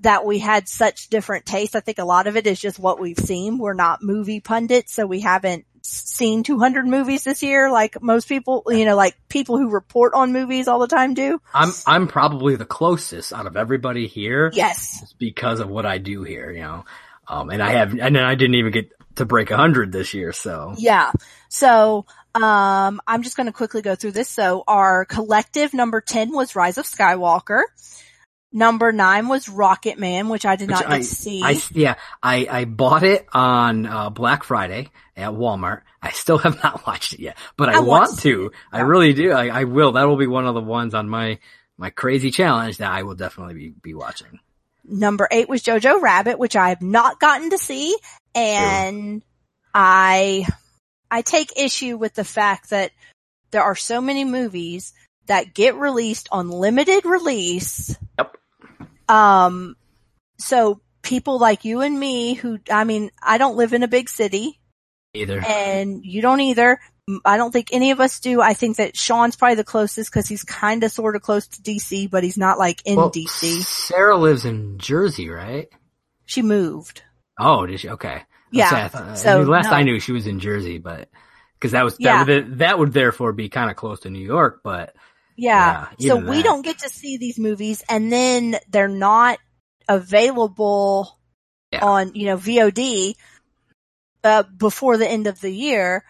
that 0.00 0.24
we 0.24 0.38
had 0.38 0.68
such 0.68 1.08
different 1.08 1.46
tastes. 1.46 1.76
I 1.76 1.80
think 1.80 1.98
a 1.98 2.04
lot 2.04 2.26
of 2.26 2.36
it 2.36 2.46
is 2.46 2.60
just 2.60 2.78
what 2.78 2.98
we've 3.00 3.18
seen. 3.18 3.58
We're 3.58 3.74
not 3.74 4.02
movie 4.02 4.40
pundits, 4.40 4.92
so 4.92 5.06
we 5.06 5.20
haven't 5.20 5.64
seen 5.82 6.42
200 6.42 6.86
movies 6.86 7.24
this 7.24 7.42
year 7.42 7.70
like 7.70 8.00
most 8.02 8.26
people, 8.26 8.64
you 8.68 8.84
know, 8.84 8.96
like 8.96 9.16
people 9.28 9.58
who 9.58 9.70
report 9.70 10.14
on 10.14 10.32
movies 10.32 10.66
all 10.66 10.78
the 10.78 10.88
time 10.88 11.14
do. 11.14 11.40
I'm 11.52 11.70
I'm 11.86 12.08
probably 12.08 12.56
the 12.56 12.64
closest 12.64 13.32
out 13.32 13.46
of 13.46 13.56
everybody 13.56 14.06
here. 14.06 14.50
Yes. 14.54 15.14
because 15.18 15.60
of 15.60 15.68
what 15.68 15.86
I 15.86 15.98
do 15.98 16.22
here, 16.22 16.50
you 16.50 16.62
know. 16.62 16.84
Um, 17.26 17.50
and 17.50 17.62
I 17.62 17.72
have, 17.72 17.92
and 17.92 18.16
then 18.16 18.24
I 18.24 18.34
didn't 18.34 18.56
even 18.56 18.72
get 18.72 18.92
to 19.16 19.24
break 19.24 19.50
a 19.50 19.56
hundred 19.56 19.92
this 19.92 20.14
year, 20.14 20.32
so 20.32 20.74
Yeah. 20.76 21.12
So, 21.48 22.06
um, 22.34 23.00
I'm 23.06 23.22
just 23.22 23.36
going 23.36 23.46
to 23.46 23.52
quickly 23.52 23.80
go 23.82 23.94
through 23.94 24.12
this. 24.12 24.28
So 24.28 24.64
our 24.66 25.04
collective 25.04 25.72
number 25.72 26.00
10 26.00 26.32
was 26.32 26.56
Rise 26.56 26.78
of 26.78 26.84
Skywalker. 26.84 27.62
Number 28.56 28.92
nine 28.92 29.26
was 29.26 29.46
Rocketman, 29.46 30.30
which 30.30 30.46
I 30.46 30.54
did 30.54 30.68
Which 30.68 30.76
not 30.76 30.82
get 30.84 30.92
I, 30.92 31.00
see. 31.00 31.42
I 31.42 31.60
yeah, 31.72 31.96
I 32.22 32.46
I 32.48 32.64
bought 32.66 33.02
it 33.02 33.26
on 33.32 33.84
uh, 33.84 34.10
Black 34.10 34.44
Friday 34.44 34.92
at 35.16 35.30
Walmart. 35.30 35.80
I 36.00 36.12
still 36.12 36.38
have 36.38 36.54
not 36.62 36.86
watched 36.86 37.14
it 37.14 37.20
yet, 37.20 37.36
but 37.56 37.68
I, 37.68 37.78
I 37.78 37.80
want 37.80 38.20
to. 38.20 38.52
I 38.70 38.82
really 38.82 39.12
do. 39.12 39.32
I, 39.32 39.48
I 39.48 39.64
will. 39.64 39.92
That 39.92 40.04
will 40.04 40.16
be 40.16 40.28
one 40.28 40.46
of 40.46 40.54
the 40.54 40.60
ones 40.60 40.94
on 40.94 41.08
my 41.08 41.40
my 41.76 41.90
crazy 41.90 42.30
challenge 42.30 42.76
that 42.76 42.92
I 42.92 43.02
will 43.02 43.16
definitely 43.16 43.54
be 43.54 43.70
be 43.70 43.92
watching. 43.92 44.38
Number 44.84 45.26
eight 45.30 45.48
was 45.48 45.62
Jojo 45.62 46.00
Rabbit, 46.00 46.38
which 46.38 46.56
I 46.56 46.68
have 46.68 46.82
not 46.82 47.18
gotten 47.18 47.50
to 47.50 47.58
see. 47.58 47.96
And 48.34 49.22
I, 49.72 50.46
I 51.10 51.22
take 51.22 51.58
issue 51.58 51.96
with 51.96 52.14
the 52.14 52.24
fact 52.24 52.70
that 52.70 52.92
there 53.50 53.62
are 53.62 53.76
so 53.76 54.00
many 54.00 54.24
movies 54.24 54.92
that 55.26 55.54
get 55.54 55.76
released 55.76 56.28
on 56.30 56.50
limited 56.50 57.04
release. 57.06 57.96
Yep. 58.18 58.36
Um, 59.08 59.76
so 60.38 60.80
people 61.02 61.38
like 61.38 61.64
you 61.64 61.80
and 61.80 61.98
me 61.98 62.34
who, 62.34 62.58
I 62.70 62.84
mean, 62.84 63.10
I 63.22 63.38
don't 63.38 63.56
live 63.56 63.72
in 63.72 63.82
a 63.82 63.88
big 63.88 64.08
city 64.08 64.60
Either. 65.14 65.40
and 65.40 66.04
you 66.04 66.20
don't 66.20 66.40
either. 66.40 66.80
I 67.24 67.36
don't 67.36 67.50
think 67.52 67.68
any 67.72 67.90
of 67.90 68.00
us 68.00 68.18
do. 68.20 68.40
I 68.40 68.54
think 68.54 68.78
that 68.78 68.96
Sean's 68.96 69.36
probably 69.36 69.56
the 69.56 69.64
closest 69.64 70.10
because 70.10 70.26
he's 70.26 70.42
kind 70.42 70.82
of 70.84 70.90
sort 70.90 71.16
of 71.16 71.22
close 71.22 71.46
to 71.48 71.62
DC, 71.62 72.10
but 72.10 72.24
he's 72.24 72.38
not 72.38 72.58
like 72.58 72.80
in 72.86 72.96
Well, 72.96 73.10
DC. 73.10 73.62
Sarah 73.62 74.16
lives 74.16 74.44
in 74.46 74.78
Jersey, 74.78 75.28
right? 75.28 75.68
She 76.24 76.40
moved. 76.40 77.02
Oh, 77.38 77.66
did 77.66 77.80
she? 77.80 77.90
Okay. 77.90 78.22
Yeah, 78.50 78.70
I 78.72 78.88
thought- 78.88 79.02
I 79.08 79.14
so, 79.16 79.38
mean, 79.40 79.48
last 79.48 79.66
no. 79.66 79.72
I 79.72 79.82
knew 79.82 80.00
she 80.00 80.12
was 80.12 80.26
in 80.26 80.40
Jersey, 80.40 80.78
but 80.78 81.10
because 81.58 81.72
that 81.72 81.84
was 81.84 81.96
Yeah. 81.98 82.24
that, 82.24 82.28
would, 82.44 82.58
that 82.60 82.78
would 82.78 82.92
therefore 82.92 83.32
be 83.32 83.48
kind 83.50 83.70
of 83.70 83.76
close 83.76 84.00
to 84.00 84.10
New 84.10 84.24
York, 84.24 84.60
but 84.64 84.94
Yeah. 85.36 85.88
Yeah, 85.98 86.08
so 86.14 86.16
we 86.16 86.36
that. 86.36 86.44
don't 86.44 86.62
get 86.62 86.78
to 86.78 86.88
see 86.88 87.18
these 87.18 87.38
movies 87.38 87.82
and 87.88 88.10
then 88.10 88.56
they're 88.70 88.88
not 88.88 89.38
available 89.88 91.18
Yeah. 91.72 91.84
on, 91.84 92.14
you 92.14 92.26
know, 92.26 92.36
VOD, 92.36 93.16
uh, 94.22 94.44
before 94.44 94.96
the 94.96 95.08
end 95.10 95.26
of 95.26 95.40
the 95.40 95.50
year. 95.50 96.04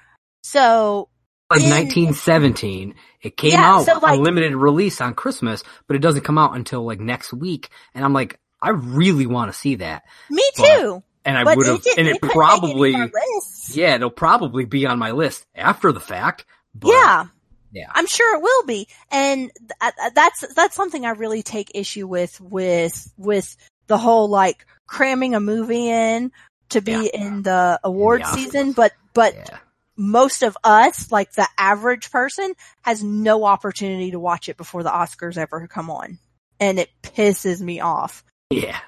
So, 0.44 1.08
like 1.50 1.62
In- 1.62 1.70
1917. 1.70 2.94
It 3.22 3.36
came 3.38 3.52
Yeah, 3.52 3.76
out 3.76 3.86
so, 3.86 3.94
like- 3.98 4.18
on 4.18 4.22
limited 4.22 4.54
release 4.54 5.00
on 5.00 5.14
Christmas, 5.14 5.62
but 5.86 5.96
it 5.96 6.00
doesn't 6.00 6.20
come 6.22 6.36
out 6.36 6.54
until 6.54 6.84
like 6.84 7.00
next 7.00 7.32
week. 7.32 7.70
And 7.94 8.04
I'm 8.04 8.12
like, 8.12 8.38
I 8.60 8.70
really 8.70 9.24
want 9.26 9.50
to 9.50 9.58
see 9.58 9.76
that. 9.76 10.02
me 10.28 10.42
But- 10.56 10.64
too. 10.66 11.02
And 11.26 11.38
I 11.38 11.54
would 11.54 11.66
have, 11.66 11.82
and 11.96 12.06
it 12.06 12.20
couldn't 12.20 12.34
probably, 12.34 12.92
any 12.94 13.04
of 13.04 13.10
our 13.14 13.20
lists. 13.36 13.74
yeah, 13.74 13.94
it'll 13.94 14.10
probably 14.10 14.66
be 14.66 14.84
on 14.84 14.98
my 14.98 15.12
list 15.12 15.46
after 15.54 15.90
the 15.90 16.00
fact. 16.00 16.44
But 16.74 16.88
yeah. 16.88 17.24
yeah. 17.72 17.86
I'm 17.94 18.06
sure 18.06 18.36
it 18.36 18.42
will 18.42 18.64
be. 18.66 18.86
And 19.10 19.50
th- 19.58 19.70
uh, 19.80 20.10
that's, 20.14 20.44
that's 20.54 20.76
something 20.76 21.06
I 21.06 21.12
really 21.12 21.42
take 21.42 21.70
issue 21.74 22.06
with, 22.06 22.38
with, 22.42 23.10
with 23.16 23.56
the 23.86 23.96
whole 23.96 24.28
like 24.28 24.66
cramming 24.86 25.34
a 25.34 25.40
movie 25.40 25.88
in 25.88 26.30
to 26.68 26.82
be 26.82 26.92
Yeah. 26.92 27.26
in 27.26 27.42
the 27.42 27.80
award 27.82 28.20
Oscars. 28.20 28.34
season, 28.34 28.72
but, 28.72 28.92
but 29.14 29.34
yeah. 29.34 29.58
Most 29.96 30.42
of 30.42 30.56
us, 30.64 31.10
like 31.12 31.32
the 31.32 31.46
average 31.58 32.10
person, 32.10 32.54
has 32.82 33.02
no 33.02 33.44
opportunity 33.44 34.10
to 34.12 34.18
watch 34.20 34.48
it 34.48 34.56
before 34.56 34.82
the 34.82 34.90
Oscars 34.90 35.36
ever 35.36 35.66
come 35.68 35.90
on. 35.90 36.18
And 36.60 36.78
it 36.78 36.90
pisses 37.02 37.60
me 37.60 37.80
off. 37.80 38.24
Yeah. 38.50 38.78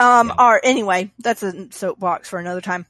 Um, 0.00 0.28
Yeah. 0.28 0.34
or 0.38 0.60
anyway, 0.64 1.10
that's 1.18 1.42
a 1.42 1.72
soapbox 1.72 2.28
for 2.28 2.38
another 2.38 2.60
time. 2.60 2.86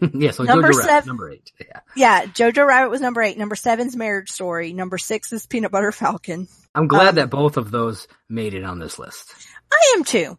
yeah, 0.12 0.32
so 0.32 0.44
Number 0.44 0.68
Jojo 0.68 0.72
Rabbit, 0.78 0.84
seven- 0.84 1.06
number 1.08 1.30
eight. 1.30 1.52
Yeah. 1.60 1.80
Yeah, 1.96 2.24
Jojo 2.26 2.66
Rabbit 2.66 2.90
was 2.90 3.00
number 3.00 3.22
eight. 3.22 3.38
Number 3.38 3.56
seven's 3.56 3.96
Marriage 3.96 4.30
Story. 4.30 4.72
Number 4.72 4.98
six 4.98 5.32
is 5.32 5.46
Peanut 5.46 5.70
Butter 5.72 5.92
Falcon. 5.92 6.46
I'm 6.74 6.88
glad 6.88 7.08
Um, 7.10 7.14
that 7.16 7.30
both 7.30 7.56
of 7.56 7.70
those 7.70 8.06
made 8.28 8.54
it 8.54 8.64
on 8.64 8.78
this 8.78 8.98
list. 8.98 9.32
I 9.72 9.94
am 9.96 10.04
too. 10.04 10.38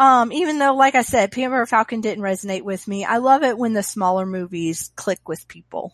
Um, 0.00 0.32
even 0.32 0.58
though, 0.58 0.74
like 0.74 0.94
I 0.94 1.02
said, 1.02 1.30
Peanut 1.30 1.68
Falcon 1.68 2.00
didn't 2.00 2.24
resonate 2.24 2.62
with 2.62 2.88
me. 2.88 3.04
I 3.04 3.18
love 3.18 3.42
it 3.42 3.58
when 3.58 3.74
the 3.74 3.82
smaller 3.82 4.24
movies 4.24 4.90
click 4.96 5.28
with 5.28 5.46
people. 5.46 5.92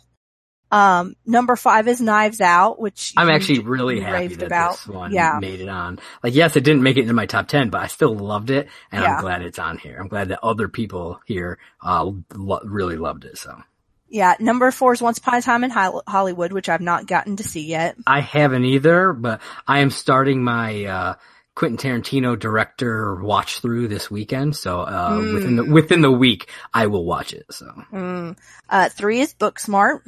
Um, 0.70 1.14
number 1.26 1.56
five 1.56 1.88
is 1.88 2.00
Knives 2.00 2.40
Out, 2.40 2.80
which 2.80 3.12
I'm 3.16 3.28
actually 3.30 3.60
really 3.60 4.00
happy 4.00 4.28
that 4.36 4.46
about. 4.46 4.72
this 4.74 4.86
one 4.86 5.12
Yeah. 5.12 5.38
made 5.40 5.60
it 5.60 5.68
on. 5.68 5.98
Like, 6.22 6.34
yes, 6.34 6.54
it 6.56 6.62
didn't 6.64 6.82
make 6.84 6.96
it 6.96 7.02
into 7.02 7.14
my 7.14 7.26
top 7.26 7.48
10, 7.48 7.70
but 7.70 7.80
I 7.80 7.88
still 7.88 8.14
loved 8.14 8.50
it, 8.50 8.68
and 8.92 9.02
Yeah. 9.02 9.16
I'm 9.16 9.20
glad 9.22 9.42
it's 9.42 9.58
on 9.58 9.78
here. 9.78 9.98
I'm 10.00 10.08
glad 10.08 10.28
that 10.28 10.38
other 10.42 10.68
people 10.68 11.20
here 11.26 11.58
uh, 11.82 12.10
lo- 12.34 12.60
really 12.64 12.96
loved 12.96 13.24
it, 13.24 13.38
so. 13.38 13.60
Yeah, 14.08 14.34
number 14.38 14.70
four 14.70 14.92
is 14.92 15.02
Once 15.02 15.18
Upon 15.18 15.34
a 15.34 15.42
Time 15.42 15.64
in 15.64 15.70
Hollywood, 15.70 16.52
which 16.52 16.68
I've 16.68 16.80
not 16.80 17.06
gotten 17.08 17.36
to 17.36 17.44
see 17.44 17.62
yet. 17.66 17.96
I 18.06 18.20
haven't 18.20 18.64
either, 18.64 19.12
but 19.12 19.40
I 19.66 19.80
am 19.80 19.90
starting 19.90 20.44
my 20.44 20.84
uh, 20.84 21.14
Quentin 21.56 21.78
Tarantino 21.78 22.38
director 22.38 23.16
watch 23.16 23.58
through 23.60 23.88
this 23.88 24.10
weekend. 24.10 24.54
So 24.54 24.82
uh, 24.82 25.10
Mm. 25.18 25.32
within 25.34 25.56
the 25.56 25.64
within 25.64 26.00
the 26.02 26.10
week, 26.12 26.48
I 26.72 26.86
will 26.86 27.04
watch 27.04 27.32
it. 27.32 27.46
So 27.50 27.66
Mm. 27.92 28.36
Uh, 28.70 28.88
three 28.90 29.20
is 29.20 29.34
Booksmart. 29.34 30.00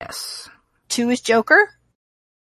yes, 0.00 0.48
Two 0.88 1.10
is 1.10 1.20
Joker. 1.20 1.68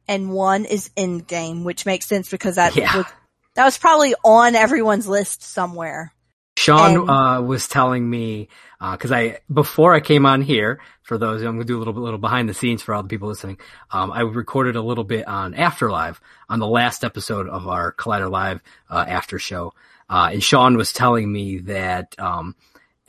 And 0.08 0.30
one 0.30 0.64
is 0.64 0.90
Endgame, 0.96 1.64
which 1.64 1.86
makes 1.86 2.06
sense 2.06 2.28
because 2.28 2.56
that 2.56 2.76
Yeah. 2.76 2.94
was, 2.96 3.06
that 3.54 3.64
was 3.64 3.78
probably 3.78 4.14
on 4.24 4.54
everyone's 4.54 5.06
list 5.08 5.42
somewhere. 5.42 6.12
Sean 6.56 7.08
uh, 7.08 7.40
was 7.40 7.66
telling 7.66 8.08
me 8.08 8.48
because 8.80 9.10
I 9.10 9.38
before 9.52 9.94
I 9.94 10.00
came 10.00 10.26
on 10.26 10.42
here 10.42 10.80
for 11.02 11.16
those 11.18 11.42
I'm 11.42 11.54
gonna 11.54 11.64
do 11.64 11.76
a 11.76 11.80
little 11.80 11.92
bit 11.92 12.00
little 12.00 12.18
behind 12.18 12.48
the 12.48 12.54
scenes 12.54 12.82
for 12.82 12.94
all 12.94 13.02
the 13.02 13.08
people 13.08 13.28
listening. 13.28 13.58
Um, 13.90 14.12
I 14.12 14.20
recorded 14.20 14.76
a 14.76 14.82
little 14.82 15.04
bit 15.04 15.26
on 15.26 15.54
Afterlive 15.54 16.18
on 16.48 16.58
the 16.58 16.66
last 16.66 17.04
episode 17.04 17.48
of 17.48 17.66
our 17.66 17.92
Collider 17.92 18.30
Live 18.30 18.60
uh, 18.90 19.04
after 19.06 19.38
show, 19.38 19.72
uh, 20.10 20.30
and 20.32 20.42
Sean 20.42 20.76
was 20.76 20.92
telling 20.92 21.32
me 21.32 21.58
that 21.58 22.14
um, 22.18 22.54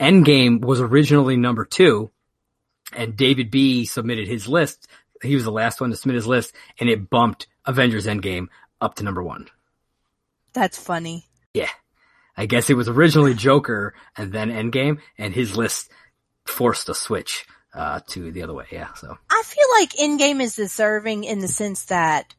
Endgame 0.00 0.60
was 0.60 0.80
originally 0.80 1.36
number 1.36 1.64
two, 1.64 2.10
and 2.92 3.16
David 3.16 3.50
B 3.50 3.84
submitted 3.84 4.26
his 4.26 4.48
list. 4.48 4.88
He 5.22 5.34
was 5.34 5.44
the 5.44 5.52
last 5.52 5.80
one 5.80 5.90
to 5.90 5.96
submit 5.96 6.16
his 6.16 6.26
list, 6.26 6.54
and 6.78 6.88
it 6.88 7.08
bumped 7.08 7.46
Avengers 7.66 8.06
Endgame 8.06 8.48
up 8.80 8.96
to 8.96 9.04
number 9.04 9.22
one. 9.22 9.48
That's 10.52 10.78
funny. 10.78 11.26
Yeah. 11.52 11.70
I 12.36 12.46
guess 12.46 12.70
it 12.70 12.74
was 12.74 12.88
originally 12.88 13.34
Joker 13.34 13.94
and 14.16 14.32
then 14.32 14.50
Endgame, 14.50 14.98
and 15.18 15.34
his 15.34 15.56
list 15.56 15.90
forced 16.46 16.88
a 16.88 16.94
switch 16.94 17.46
uh, 17.74 18.00
to 18.08 18.30
the 18.32 18.42
other 18.42 18.54
way. 18.54 18.66
Yeah, 18.70 18.92
so 18.94 19.16
I 19.30 19.42
feel 19.44 19.66
like 19.78 19.90
Endgame 19.92 20.40
is 20.40 20.56
deserving 20.56 21.24
in 21.24 21.40
the 21.40 21.48
sense 21.48 21.86
that 21.86 22.34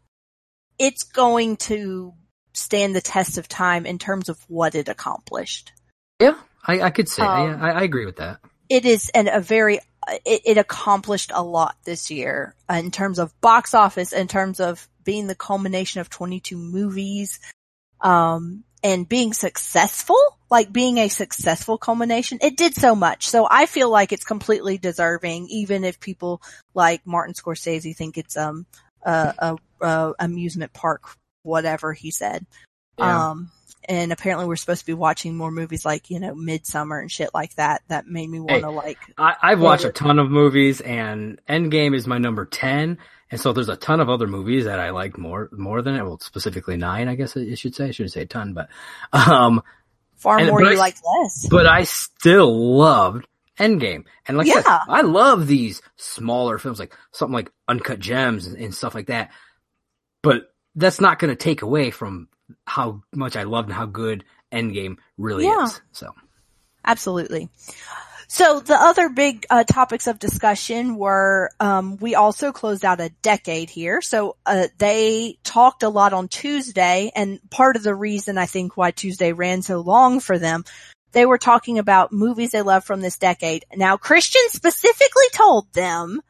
it's 0.77 1.03
going 1.03 1.57
to 1.57 2.13
stand 2.53 2.95
the 2.95 3.01
test 3.01 3.38
of 3.38 3.47
time 3.47 3.85
in 3.85 3.99
terms 3.99 4.30
of 4.30 4.39
what 4.47 4.76
it 4.76 4.89
accomplished. 4.89 5.73
yeah, 6.19 6.35
I, 6.65 6.81
I 6.81 6.89
could 6.89 7.09
say 7.09 7.23
Um, 7.23 7.61
I, 7.61 7.72
I 7.72 7.81
agree 7.84 8.05
with 8.05 8.17
that. 8.17 8.39
It 8.69 8.85
is 8.85 9.09
an, 9.13 9.27
a 9.27 9.41
very, 9.41 9.80
it, 10.26 10.41
it 10.45 10.57
accomplished 10.57 11.31
a 11.34 11.43
lot 11.43 11.76
this 11.84 12.09
year 12.09 12.55
uh, 12.69 12.76
in 12.76 12.91
terms 12.91 13.19
of 13.19 13.39
box 13.41 13.73
office, 13.73 14.13
in 14.13 14.27
terms 14.27 14.59
of 14.59 14.88
being 15.03 15.27
the 15.27 15.35
culmination 15.35 16.01
of 16.01 16.09
22 16.09 16.57
movies, 16.57 17.39
um, 18.01 18.63
and 18.85 19.09
being 19.09 19.33
successful, 19.33 20.19
like 20.51 20.71
being 20.71 20.99
a 20.99 21.09
successful 21.09 21.79
culmination. 21.79 22.37
It 22.39 22.55
did 22.55 22.75
so 22.75 22.93
much. 22.93 23.27
So 23.27 23.47
I 23.49 23.65
feel 23.65 23.89
like 23.89 24.11
it's 24.11 24.23
completely 24.23 24.77
deserving, 24.77 25.47
even 25.49 25.83
if 25.83 25.99
people 25.99 26.39
like 26.75 27.01
Martin 27.03 27.33
Scorsese 27.33 27.95
think 27.95 28.19
it's, 28.19 28.37
um, 28.37 28.67
a, 29.01 29.33
a, 29.39 29.57
a 29.81 30.13
amusement 30.19 30.71
park, 30.71 31.01
whatever 31.41 31.93
he 31.93 32.11
said. 32.11 32.45
Yeah. 32.99 33.31
Um, 33.31 33.51
and 33.89 34.11
apparently 34.11 34.45
we're 34.45 34.55
supposed 34.55 34.81
to 34.81 34.85
be 34.85 34.93
watching 34.93 35.35
more 35.35 35.51
movies 35.51 35.83
like, 35.83 36.11
you 36.11 36.19
know, 36.19 36.35
Midsommar 36.35 37.01
and 37.01 37.11
shit 37.11 37.31
like 37.33 37.55
that. 37.55 37.81
That 37.87 38.05
made 38.05 38.29
me 38.29 38.39
want 38.39 38.61
to 38.61 38.69
like, 38.69 38.99
I, 39.17 39.33
I've 39.41 39.61
watched 39.61 39.85
a 39.85 39.91
ton 39.91 40.19
of 40.19 40.29
movies, 40.29 40.81
and 40.81 41.39
Endgame 41.49 41.95
is 41.95 42.05
my 42.07 42.19
number 42.19 42.45
ten. 42.45 42.99
And 43.31 43.41
so 43.41 43.53
there's 43.53 43.69
a 43.69 43.76
ton 43.76 43.99
of 43.99 44.10
other 44.10 44.27
movies 44.27 44.65
that 44.65 44.80
I 44.80 44.91
like 44.91 45.18
more 45.18 45.49
more 45.52 45.81
than 45.81 45.95
it. 45.95 46.03
Well, 46.03 46.19
specifically 46.19 46.77
nine, 46.77 47.07
I 47.07 47.15
guess 47.15 47.35
I 47.35 47.56
should 47.56 47.76
say. 47.76 47.88
I 47.88 47.91
shouldn't 47.91 48.14
say 48.14 48.22
a 48.22 48.26
ton, 48.26 48.53
but 48.53 48.69
um, 49.14 49.61
far 50.15 50.38
And- 50.39 50.49
more 50.49 50.61
you 50.61 50.69
I- 50.72 50.76
like 50.76 50.95
less. 51.23 51.47
but 51.49 51.65
I 51.65 51.84
still 51.85 52.76
loved 52.77 53.27
Endgame. 53.60 54.03
And 54.27 54.38
like 54.38 54.47
I 54.47 54.53
said, 54.53 54.64
Yeah. 54.65 54.80
I 54.88 55.02
love 55.02 55.47
these 55.47 55.81
smaller 55.95 56.57
films, 56.57 56.77
like 56.80 56.93
something 57.11 57.34
like 57.34 57.52
Uncut 57.68 57.99
Gems 57.99 58.47
and, 58.47 58.57
and 58.57 58.76
stuff 58.76 58.93
like 58.93 59.07
that. 59.07 59.31
But 60.22 60.53
that's 60.76 60.99
not 61.02 61.19
going 61.19 61.30
to 61.30 61.35
take 61.41 61.61
away 61.61 61.89
from 61.91 62.27
how 62.65 63.02
much 63.14 63.35
I 63.35 63.43
loved 63.43 63.69
and 63.69 63.76
how 63.77 63.85
good 63.85 64.23
Endgame 64.52 64.97
really 65.18 65.45
Yeah. 65.45 65.64
is. 65.65 65.81
So 65.93 66.14
Absolutely. 66.85 67.49
So 68.27 68.60
the 68.60 68.76
other 68.76 69.10
big 69.10 69.45
uh, 69.49 69.64
topics 69.64 70.07
of 70.07 70.19
discussion 70.19 70.95
were 70.95 71.52
um, 71.60 71.97
we 71.97 72.15
also 72.15 72.52
closed 72.52 72.84
out 72.84 72.99
a 72.99 73.10
decade 73.22 73.69
here. 73.69 74.02
So 74.02 74.38
uh, 74.45 74.68
they 74.77 75.38
talked 75.43 75.84
a 75.84 75.89
lot 75.89 76.14
on 76.14 76.27
Tuesday, 76.27 77.11
and 77.15 77.39
part 77.49 77.76
of 77.76 77.84
the 77.84 77.95
reason 77.95 78.38
I 78.38 78.45
think 78.45 78.77
why 78.77 78.91
Tuesday 78.91 79.34
ran 79.34 79.61
so 79.61 79.80
long 79.80 80.19
for 80.19 80.39
them, 80.39 80.64
they 81.11 81.26
were 81.26 81.38
talking 81.38 81.80
about 81.80 82.11
movies 82.11 82.52
they 82.52 82.61
love 82.61 82.84
from 82.84 83.02
this 83.02 83.18
decade. 83.18 83.65
Now 83.76 83.97
Kristian 83.97 84.49
specifically 84.49 85.30
told 85.34 85.72
them 85.73 86.22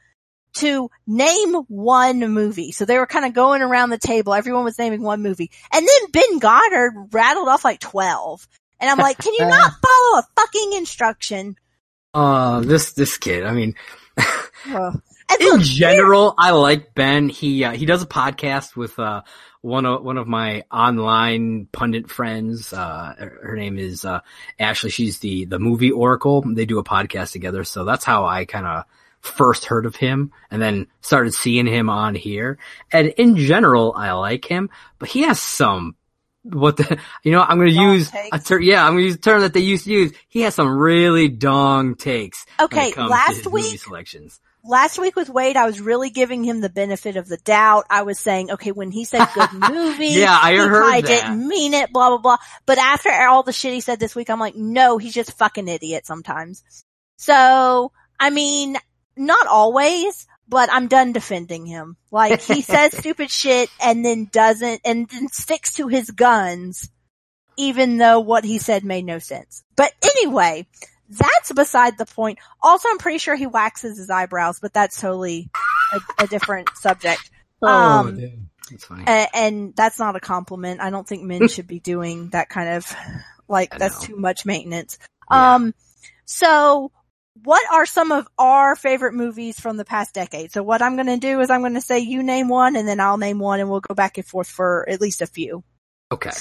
to 0.55 0.89
name 1.05 1.53
one 1.67 2.19
movie. 2.31 2.71
So 2.71 2.85
they 2.85 2.97
were 2.97 3.07
kind 3.07 3.25
of 3.25 3.33
going 3.33 3.61
around 3.61 3.89
the 3.89 3.97
table. 3.97 4.33
Everyone 4.33 4.63
was 4.63 4.79
naming 4.79 5.01
one 5.01 5.21
movie, 5.21 5.51
and 5.73 5.87
then 5.87 6.11
Ben 6.11 6.39
Goddard 6.39 7.09
rattled 7.11 7.47
off 7.47 7.65
like 7.65 7.79
twelve. 7.79 8.47
And 8.79 8.89
I'm 8.89 8.97
like, 8.97 9.17
can 9.17 9.33
you 9.33 9.45
not 9.45 9.71
follow 9.81 10.19
a 10.19 10.27
fucking 10.35 10.73
instruction? 10.73 11.55
Uh, 12.15 12.61
this 12.61 12.93
this 12.93 13.17
kid, 13.17 13.45
I 13.45 13.53
mean, 13.53 13.75
And 14.67 15.01
in 15.39 15.59
general, 15.61 16.33
I 16.37 16.51
like 16.51 16.95
Ben. 16.95 17.29
He 17.29 17.63
uh, 17.63 17.71
he 17.71 17.85
does 17.85 18.01
a 18.01 18.07
podcast 18.07 18.75
with 18.75 18.97
uh, 18.97 19.23
one 19.61 19.85
of 19.85 20.03
one 20.03 20.17
of 20.17 20.27
my 20.27 20.63
online 20.71 21.67
pundit 21.71 22.09
friends. 22.09 22.71
Uh, 22.73 23.15
her 23.17 23.39
her 23.43 23.55
name 23.55 23.77
is 23.77 24.05
uh, 24.05 24.21
Ashley. 24.59 24.89
She's 24.89 25.19
the 25.19 25.45
the 25.45 25.59
movie 25.59 25.91
oracle. 25.91 26.41
They 26.41 26.65
do 26.65 26.79
a 26.79 26.83
podcast 26.83 27.31
together, 27.31 27.63
so 27.63 27.83
that's 27.83 28.05
how 28.05 28.25
I 28.25 28.45
kind 28.45 28.65
of 28.65 28.85
first 29.19 29.65
heard 29.65 29.85
of 29.85 29.95
him, 29.95 30.31
and 30.49 30.61
then 30.61 30.87
started 31.01 31.33
seeing 31.33 31.67
him 31.67 31.89
on 31.89 32.15
here. 32.15 32.57
And 32.91 33.07
in 33.09 33.35
general, 33.35 33.93
I 33.95 34.11
like 34.13 34.45
him, 34.45 34.69
but 34.99 35.09
he 35.09 35.23
has 35.23 35.39
some. 35.39 35.95
What 36.47 36.77
the, 36.77 36.99
you 37.23 37.31
know, 37.31 37.41
I'm 37.41 37.57
going 37.57 37.73
to 37.73 37.79
use 37.81 38.11
a 38.31 38.37
term, 38.39 38.61
yeah, 38.61 38.83
I'm 38.85 38.93
going 38.93 38.99
to 39.01 39.05
use 39.05 39.15
a 39.15 39.19
term 39.19 39.41
that 39.41 39.53
they 39.53 39.61
used 39.61 39.85
to 39.85 39.91
use. 39.91 40.13
He 40.29 40.41
has 40.41 40.53
some 40.53 40.69
really 40.77 41.27
dong 41.27 41.95
takes. 41.95 42.45
Okay, 42.59 42.89
it 42.89 42.93
comes 42.95 43.07
to 43.09 43.11
last 43.11 43.47
week- 43.47 43.79
selections. 43.79 44.39
last 44.63 44.99
week 44.99 45.15
with 45.15 45.29
Wade, 45.29 45.57
I 45.57 45.65
was 45.65 45.81
really 45.81 46.11
giving 46.11 46.43
him 46.43 46.61
the 46.61 46.69
benefit 46.69 47.17
of 47.17 47.27
the 47.27 47.37
doubt. 47.37 47.85
I 47.89 48.03
was 48.03 48.19
saying, 48.19 48.51
okay, 48.51 48.71
when 48.71 48.91
he 48.91 49.05
said 49.05 49.25
good 49.33 49.53
movie, 49.71 50.07
Yeah, 50.09 50.37
I 50.39 50.51
he 50.51 50.57
heard 50.59 50.93
that. 51.03 51.05
didn't 51.07 51.47
mean 51.47 51.73
it, 51.73 51.91
blah, 51.91 52.09
blah, 52.09 52.19
blah. 52.19 52.37
But 52.67 52.77
after 52.77 53.09
all 53.11 53.41
the 53.43 53.51
shit 53.53 53.73
he 53.73 53.81
said 53.81 53.99
this 53.99 54.15
week, 54.15 54.29
I'm 54.29 54.39
like, 54.39 54.55
no, 54.55 54.97
he's 54.99 55.13
just 55.15 55.35
fucking 55.37 55.67
idiot 55.67 56.05
sometimes. 56.05 56.63
So, 57.17 57.91
I 58.19 58.29
mean, 58.29 58.77
not 59.17 59.47
always, 59.47 60.27
but 60.47 60.69
I'm 60.71 60.87
done 60.87 61.11
defending 61.11 61.65
him. 61.65 61.97
Like, 62.11 62.41
he 62.41 62.61
says 62.61 62.97
stupid 62.97 63.29
shit 63.31 63.69
and 63.81 64.05
then 64.05 64.29
doesn't, 64.31 64.81
and 64.85 65.07
then 65.09 65.27
sticks 65.29 65.73
to 65.75 65.87
his 65.87 66.11
guns, 66.11 66.89
even 67.57 67.97
though 67.97 68.19
what 68.19 68.43
he 68.43 68.59
said 68.59 68.83
made 68.83 69.05
no 69.05 69.19
sense. 69.19 69.63
But 69.75 69.93
anyway, 70.03 70.67
that's 71.09 71.51
beside 71.53 71.97
the 71.97 72.05
point. 72.05 72.39
Also, 72.61 72.89
I'm 72.89 72.97
pretty 72.97 73.17
sure 73.19 73.35
he 73.35 73.47
waxes 73.47 73.97
his 73.97 74.09
eyebrows, 74.09 74.59
but 74.59 74.73
that's 74.73 74.99
totally 74.99 75.49
a, 75.93 76.23
a 76.23 76.27
different 76.27 76.69
subject. 76.75 77.29
Um, 77.61 78.17
damn. 78.17 78.49
That's 78.69 78.85
funny. 78.85 79.03
A- 79.07 79.35
and 79.35 79.75
that's 79.75 79.99
not 79.99 80.15
a 80.15 80.19
compliment. 80.19 80.81
I 80.81 80.89
don't 80.89 81.07
think 81.07 81.23
men 81.23 81.47
should 81.49 81.67
be 81.67 81.79
doing 81.79 82.29
that 82.29 82.49
kind 82.49 82.69
of, 82.69 82.95
like, 83.47 83.77
that's 83.77 84.01
too 84.01 84.15
much 84.15 84.45
maintenance. 84.45 84.97
Yeah. 85.31 85.55
Um, 85.55 85.73
so 86.25 86.91
what 87.43 87.61
are 87.71 87.85
some 87.85 88.11
of 88.11 88.27
our 88.37 88.75
favorite 88.75 89.13
movies 89.13 89.59
from 89.59 89.77
the 89.77 89.85
past 89.85 90.13
decade? 90.13 90.51
So 90.51 90.63
what 90.63 90.81
I'm 90.81 90.95
going 90.95 91.07
to 91.07 91.17
do 91.17 91.41
is 91.41 91.49
I'm 91.49 91.61
going 91.61 91.73
to 91.75 91.81
say 91.81 91.99
you 91.99 92.23
name 92.23 92.47
one 92.47 92.75
and 92.75 92.87
then 92.87 92.99
I'll 92.99 93.17
name 93.17 93.39
one 93.39 93.59
and 93.59 93.69
we'll 93.69 93.81
go 93.81 93.93
back 93.93 94.17
and 94.17 94.25
forth 94.25 94.47
for 94.47 94.87
at 94.89 95.01
least 95.01 95.21
a 95.21 95.27
few. 95.27 95.63
Okay. 96.11 96.31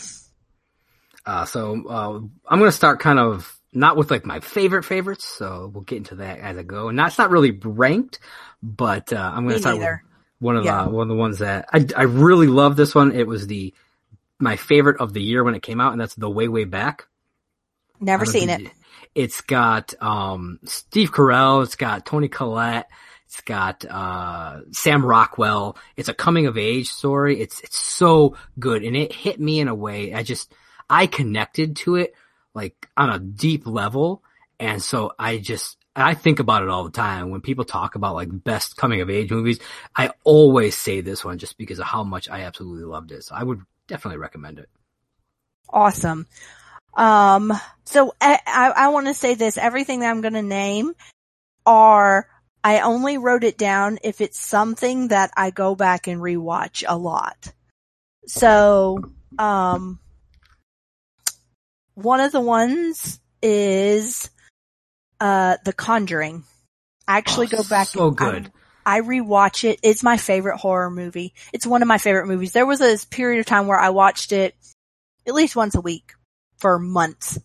Uh, 1.27 1.45
so 1.47 1.87
uh, 1.89 2.19
I'm 2.49 2.59
gonna 2.59 2.71
start 2.71 3.01
kind 3.01 3.19
of 3.19 3.59
not 3.73 3.97
with 3.97 4.11
like 4.11 4.27
my 4.27 4.41
favorite 4.41 4.83
favorites, 4.85 5.25
so 5.25 5.71
we'll 5.73 5.83
get 5.83 5.97
into 5.97 6.17
that 6.17 6.39
as 6.39 6.59
I 6.59 6.63
go. 6.63 6.89
And 6.89 6.99
that's 6.99 7.17
not 7.17 7.31
really 7.31 7.51
ranked, 7.51 8.21
but 8.63 9.11
uh, 9.11 9.33
I'm 9.35 9.47
gonna 9.49 9.59
start 9.59 9.79
neither. 9.79 10.03
with 10.39 10.45
one 10.45 10.57
of 10.59 10.65
Yeah. 10.67 10.85
the 10.85 10.91
one 10.91 11.03
of 11.05 11.09
the 11.09 11.15
ones 11.15 11.39
that 11.39 11.67
I 11.73 11.87
I 11.97 12.03
really 12.03 12.47
love. 12.47 12.77
This 12.77 12.95
one, 12.95 13.13
it 13.13 13.27
was 13.27 13.47
the 13.47 13.73
my 14.39 14.57
favorite 14.57 15.01
of 15.01 15.15
the 15.15 15.23
year 15.23 15.43
when 15.43 15.55
it 15.55 15.63
came 15.63 15.81
out, 15.81 15.93
and 15.93 16.01
that's 16.01 16.15
the 16.15 16.29
Way 16.29 16.49
Way 16.49 16.65
Back. 16.65 17.07
Never 18.01 18.27
seen 18.27 18.51
it. 18.51 18.61
you- 18.61 18.71
It's 19.15 19.41
got 19.41 19.95
um, 20.03 20.59
Steve 20.65 21.13
Carell. 21.13 21.63
It's 21.63 21.77
got 21.77 22.05
Toni 22.05 22.29
Collette. 22.29 22.91
It's 23.27 23.41
got 23.41 23.85
uh, 23.85 24.61
Sam 24.73 25.05
Rockwell. 25.05 25.77
It's 25.97 26.09
a 26.09 26.15
coming 26.15 26.47
of 26.47 26.57
age 26.57 26.89
story. 26.89 27.41
It's 27.41 27.61
it's 27.61 27.77
so 27.77 28.37
good, 28.59 28.85
and 28.85 28.97
it 28.97 29.13
hit 29.13 29.41
me 29.41 29.61
in 29.61 29.69
a 29.69 29.75
way. 29.75 30.15
I 30.15 30.23
just 30.23 30.53
I 30.89 31.07
connected 31.07 31.77
to 31.77 31.97
it 31.97 32.15
like 32.55 32.89
on 32.97 33.11
a 33.11 33.19
deep 33.19 33.67
level, 33.67 34.23
and 34.61 34.83
so 34.83 35.13
I 35.19 35.39
just 35.39 35.77
I 35.97 36.15
think 36.15 36.41
about 36.41 36.63
it 36.63 36.69
all 36.69 36.85
the 36.85 36.91
time 36.91 37.31
when 37.31 37.41
people 37.41 37.65
talk 37.65 37.95
about 37.95 38.15
like 38.15 38.29
best 38.31 38.77
coming 38.77 39.01
of 39.01 39.11
age 39.11 39.31
movies. 39.31 39.61
I 39.95 40.11
always 40.25 40.77
say 40.77 41.01
this 41.01 41.25
one 41.25 41.39
just 41.39 41.57
because 41.57 41.79
of 41.79 41.87
how 41.87 42.03
much 42.03 42.29
I 42.29 42.43
absolutely 42.43 42.85
loved 42.85 43.13
it. 43.13 43.25
So 43.25 43.35
I 43.35 43.43
would 43.43 43.63
definitely 43.87 44.19
recommend 44.19 44.59
it. 44.59 44.69
Awesome. 45.69 46.27
Um, 46.97 47.53
so 47.85 48.15
I, 48.21 48.39
I, 48.47 48.73
I 48.77 48.89
want 48.89 49.07
to 49.09 49.15
say 49.15 49.35
this, 49.35 49.59
everything 49.59 50.01
that 50.01 50.11
I'm 50.11 50.21
going 50.21 50.35
to 50.35 50.43
name 50.43 50.93
are, 51.67 52.29
I 52.63 52.81
only 52.81 53.19
wrote 53.19 53.45
it 53.45 53.59
down 53.59 53.99
if 54.03 54.21
it's 54.21 54.39
something 54.39 55.09
that 55.09 55.31
I 55.37 55.51
go 55.51 55.75
back 55.75 56.07
and 56.07 56.21
rewatch 56.21 56.85
a 56.87 56.97
lot. 56.97 57.53
So, 58.27 58.99
um, 59.39 59.99
one 61.95 62.21
of 62.21 62.33
the 62.33 62.41
ones 62.41 63.21
is, 63.43 64.31
uh, 65.21 65.57
The 65.65 65.73
Conjuring. 65.73 66.45
I 67.07 67.19
actually 67.19 67.47
Oh, 67.53 67.59
go 67.59 67.65
back. 67.65 67.89
so 67.89 68.09
and- 68.09 68.17
good. 68.17 68.53
I 68.87 69.01
rewatch 69.01 69.65
it. 69.65 69.81
It's 69.83 70.03
my 70.03 70.17
favorite 70.19 70.59
horror 70.59 70.91
movie. 70.91 71.33
It's 71.55 71.67
one 71.67 71.81
of 71.83 71.89
my 71.89 71.97
favorite 71.99 72.27
movies. 72.27 72.53
There 72.53 72.67
was 72.67 72.81
a 72.83 72.99
period 73.07 73.41
of 73.41 73.47
time 73.47 73.67
where 73.67 73.79
I 73.81 73.91
watched 73.91 74.31
it 74.33 74.55
at 75.27 75.33
least 75.35 75.57
once 75.57 75.75
a 75.75 75.81
week 75.81 76.14
for 76.65 76.79
months. 76.79 77.39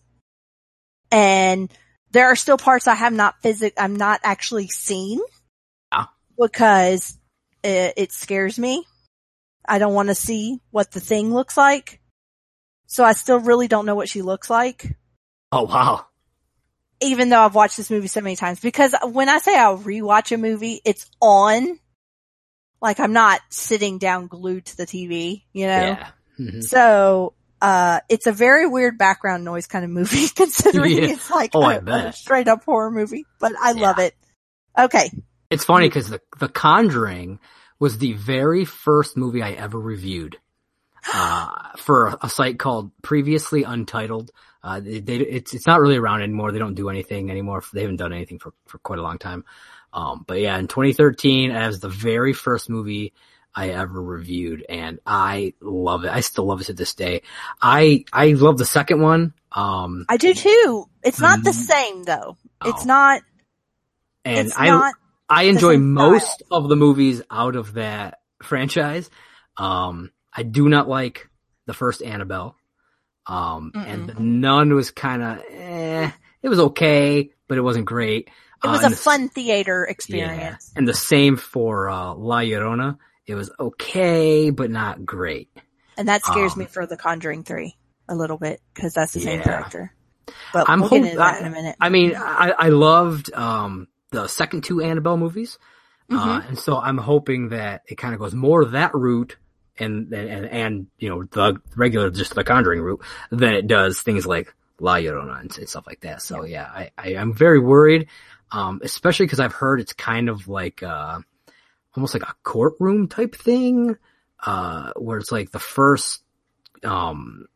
And 1.12 1.70
there 2.10 2.28
are 2.28 2.36
still 2.36 2.56
parts 2.56 2.88
I 2.88 2.94
have 2.94 3.12
not 3.12 3.42
physic, 3.42 3.74
I'm 3.76 3.96
not 3.96 4.18
actually 4.24 4.68
seen 4.68 5.20
Yeah. 5.92 6.06
because 6.38 7.18
it, 7.62 7.92
it 7.98 8.12
scares 8.12 8.58
me. 8.58 8.86
I 9.68 9.78
don't 9.78 9.92
want 9.92 10.08
to 10.08 10.14
see 10.14 10.58
what 10.70 10.90
the 10.90 11.00
thing 11.00 11.34
looks 11.34 11.58
like. 11.58 12.00
So 12.86 13.04
I 13.04 13.12
still 13.12 13.40
really 13.40 13.68
don't 13.68 13.84
know 13.84 13.94
what 13.94 14.08
she 14.08 14.22
looks 14.22 14.48
like 14.48 14.96
Oh 15.52 15.64
wow. 15.64 16.06
even 17.02 17.28
though 17.28 17.42
I've 17.42 17.54
watched 17.54 17.76
this 17.76 17.90
movie 17.90 18.08
so 18.08 18.22
many 18.22 18.36
times, 18.36 18.58
because 18.60 18.94
when 19.04 19.28
I 19.28 19.36
say 19.38 19.54
I'll 19.54 19.76
rewatch 19.78 20.32
a 20.32 20.38
movie, 20.38 20.80
it's 20.82 21.10
on. 21.20 21.78
Like 22.80 22.98
I'm 23.00 23.12
not 23.12 23.42
sitting 23.50 23.98
down 23.98 24.28
glued 24.28 24.64
to 24.64 24.76
the 24.78 24.86
TV, 24.86 25.42
you 25.52 25.66
know? 25.66 25.98
Yeah. 25.98 26.08
Mhm. 26.38 26.64
So, 26.64 27.34
uh, 27.60 28.00
it's 28.08 28.26
a 28.26 28.32
very 28.32 28.66
weird 28.66 28.96
background 28.98 29.44
noise 29.44 29.66
kind 29.66 29.84
of 29.84 29.90
movie 29.90 30.28
considering 30.34 30.92
Yeah. 30.92 31.04
it's 31.04 31.30
like 31.30 31.50
Oh, 31.54 31.68
a, 31.68 31.78
a 31.78 32.12
straight 32.12 32.48
up 32.48 32.64
horror 32.64 32.90
movie, 32.90 33.26
but 33.38 33.52
I 33.60 33.72
love 33.72 33.98
it. 33.98 34.14
Okay. 34.78 35.10
It's 35.50 35.64
funny 35.64 35.88
because 35.88 36.08
the 36.08 36.20
The 36.38 36.48
Conjuring 36.48 37.38
was 37.78 37.98
the 37.98 38.12
very 38.12 38.64
first 38.64 39.16
movie 39.16 39.42
I 39.42 39.52
ever 39.52 39.78
reviewed 39.78 40.38
uh, 41.14 41.72
for 41.76 42.06
a, 42.08 42.18
a 42.22 42.28
site 42.30 42.58
called 42.58 42.92
Previously 43.02 43.62
Untitled. 43.64 44.30
Uh, 44.62 44.78
they, 44.80 45.00
they, 45.00 45.16
it's 45.16 45.54
it's 45.54 45.66
not 45.66 45.80
really 45.80 45.96
around 45.96 46.20
anymore. 46.22 46.52
They 46.52 46.58
don't 46.58 46.74
do 46.74 46.90
anything 46.90 47.30
anymore. 47.30 47.62
They 47.72 47.80
haven't 47.80 47.96
done 47.96 48.12
anything 48.12 48.38
for 48.38 48.52
for 48.66 48.78
quite 48.78 48.98
a 48.98 49.02
long 49.02 49.18
time. 49.18 49.44
Um, 49.92 50.24
but 50.26 50.38
yeah, 50.40 50.56
in 50.58 50.68
2013, 50.68 51.50
it 51.50 51.66
was 51.66 51.80
the 51.80 51.88
very 51.88 52.32
first 52.34 52.68
movie 52.70 53.12
I 53.54 53.70
ever 53.70 54.00
reviewed, 54.00 54.64
and 54.68 55.00
I 55.04 55.54
love 55.60 56.04
it. 56.04 56.10
I 56.10 56.20
still 56.20 56.44
love 56.46 56.60
it 56.60 56.64
to 56.64 56.72
this 56.72 56.94
day. 56.94 57.22
I 57.60 58.04
I 58.12 58.32
love 58.32 58.58
the 58.58 58.64
second 58.66 59.00
one. 59.00 59.34
Um, 59.52 60.06
I 60.08 60.16
do 60.16 60.32
too. 60.34 60.86
It's 61.02 61.20
not 61.20 61.42
the 61.42 61.50
Mm. 61.50 61.54
same 61.54 62.02
though. 62.04 62.36
It's 62.64 62.82
Oh. 62.82 62.86
not, 62.86 63.22
and 64.24 64.46
it's 64.48 64.56
I 64.58 64.68
not, 64.68 64.94
I 65.28 65.44
enjoy 65.44 65.78
most 65.78 66.42
of 66.50 66.68
the 66.68 66.76
movies 66.76 67.22
out 67.30 67.56
of 67.56 67.74
that 67.74 68.20
franchise. 68.42 69.10
Um, 69.56 70.10
I 70.32 70.42
do 70.44 70.68
not 70.68 70.88
like 70.88 71.28
the 71.66 71.74
first 71.74 72.02
Annabelle. 72.02 72.54
Um, 73.26 73.72
and 73.74 74.08
the 74.08 74.14
Nun 74.20 74.74
was 74.74 74.90
kind 74.90 75.22
of, 75.22 75.38
eh, 75.50 76.10
it 76.42 76.48
was 76.48 76.58
okay, 76.60 77.30
but 77.48 77.58
it 77.58 77.62
wasn't 77.62 77.86
great. 77.86 78.28
it 78.62 78.68
was 78.68 78.82
Uh, 78.84 78.88
a 78.88 78.90
the- 78.90 78.96
fun 78.96 79.28
theater 79.30 79.84
yeah. 79.86 79.90
experience. 79.92 80.70
And 80.76 80.86
the 80.86 80.92
same 80.94 81.36
for, 81.36 81.88
uh, 81.88 82.12
La 82.14 82.40
Llorona. 82.40 82.98
It 83.30 83.34
was 83.36 83.50
okay, 83.58 84.50
but 84.50 84.70
not 84.70 85.04
great. 85.06 85.48
And 85.96 86.08
that 86.08 86.24
scares 86.24 86.52
Um, 86.54 86.60
me 86.60 86.64
for 86.66 86.86
The 86.86 86.96
Conjuring 86.96 87.44
3 87.44 87.76
a 88.08 88.14
little 88.14 88.38
bit 88.38 88.60
because 88.74 88.92
that's 88.94 89.12
the 89.12 89.20
same 89.20 89.38
Yeah. 89.38 89.44
character. 89.44 89.92
But 90.52 90.68
I'm 90.68 90.80
we'll 90.80 90.90
get 90.90 90.98
hop- 90.98 91.04
into 91.06 91.16
that 91.18 91.40
in 91.40 91.46
a 91.46 91.50
minute. 91.50 91.76
I 91.80 91.88
mean, 91.88 92.14
I, 92.16 92.52
I 92.58 92.68
loved, 92.68 93.32
um, 93.34 93.88
the 94.10 94.26
second 94.26 94.64
two 94.64 94.80
Annabelle 94.80 95.16
movies. 95.16 95.58
Uh, 96.10 96.40
Mhm. 96.40 96.48
and 96.48 96.58
so 96.58 96.76
I'm 96.78 96.98
hoping 96.98 97.50
that 97.50 97.82
it 97.86 97.94
kind 97.96 98.14
of 98.14 98.20
goes 98.20 98.34
more 98.34 98.64
that 98.64 98.92
route 98.94 99.36
and, 99.78 100.12
and, 100.12 100.46
and, 100.46 100.86
you 100.98 101.08
know, 101.08 101.22
the 101.24 101.60
regular, 101.76 102.10
just 102.10 102.34
the 102.34 102.42
Conjuring 102.44 102.80
route 102.80 103.02
than 103.30 103.54
it 103.54 103.66
does 103.68 104.00
things 104.02 104.26
like 104.26 104.52
La 104.80 104.96
Llorona 104.96 105.40
and, 105.40 105.56
and 105.56 105.68
stuff 105.68 105.86
like 105.86 106.00
that. 106.00 106.20
So 106.22 106.44
yeah, 106.44 106.64
I, 106.64 106.90
I 106.98 107.08
am 107.14 107.32
very 107.32 107.58
worried, 107.60 108.08
um, 108.50 108.80
especially 108.82 109.26
because 109.26 109.40
I've 109.40 109.52
heard 109.52 109.80
it's 109.80 109.92
kind 109.92 110.28
of 110.28 110.48
like, 110.48 110.82
uh, 110.82 111.20
almost 111.96 112.14
like 112.14 112.22
a 112.22 112.34
courtroom 112.42 113.08
type 113.08 113.34
thing, 113.34 113.96
uh, 114.44 114.92
where 114.96 115.18
it's 115.18 115.32
like 115.32 115.50
the 115.50 115.58
first, 115.58 116.22
um, 116.84 117.46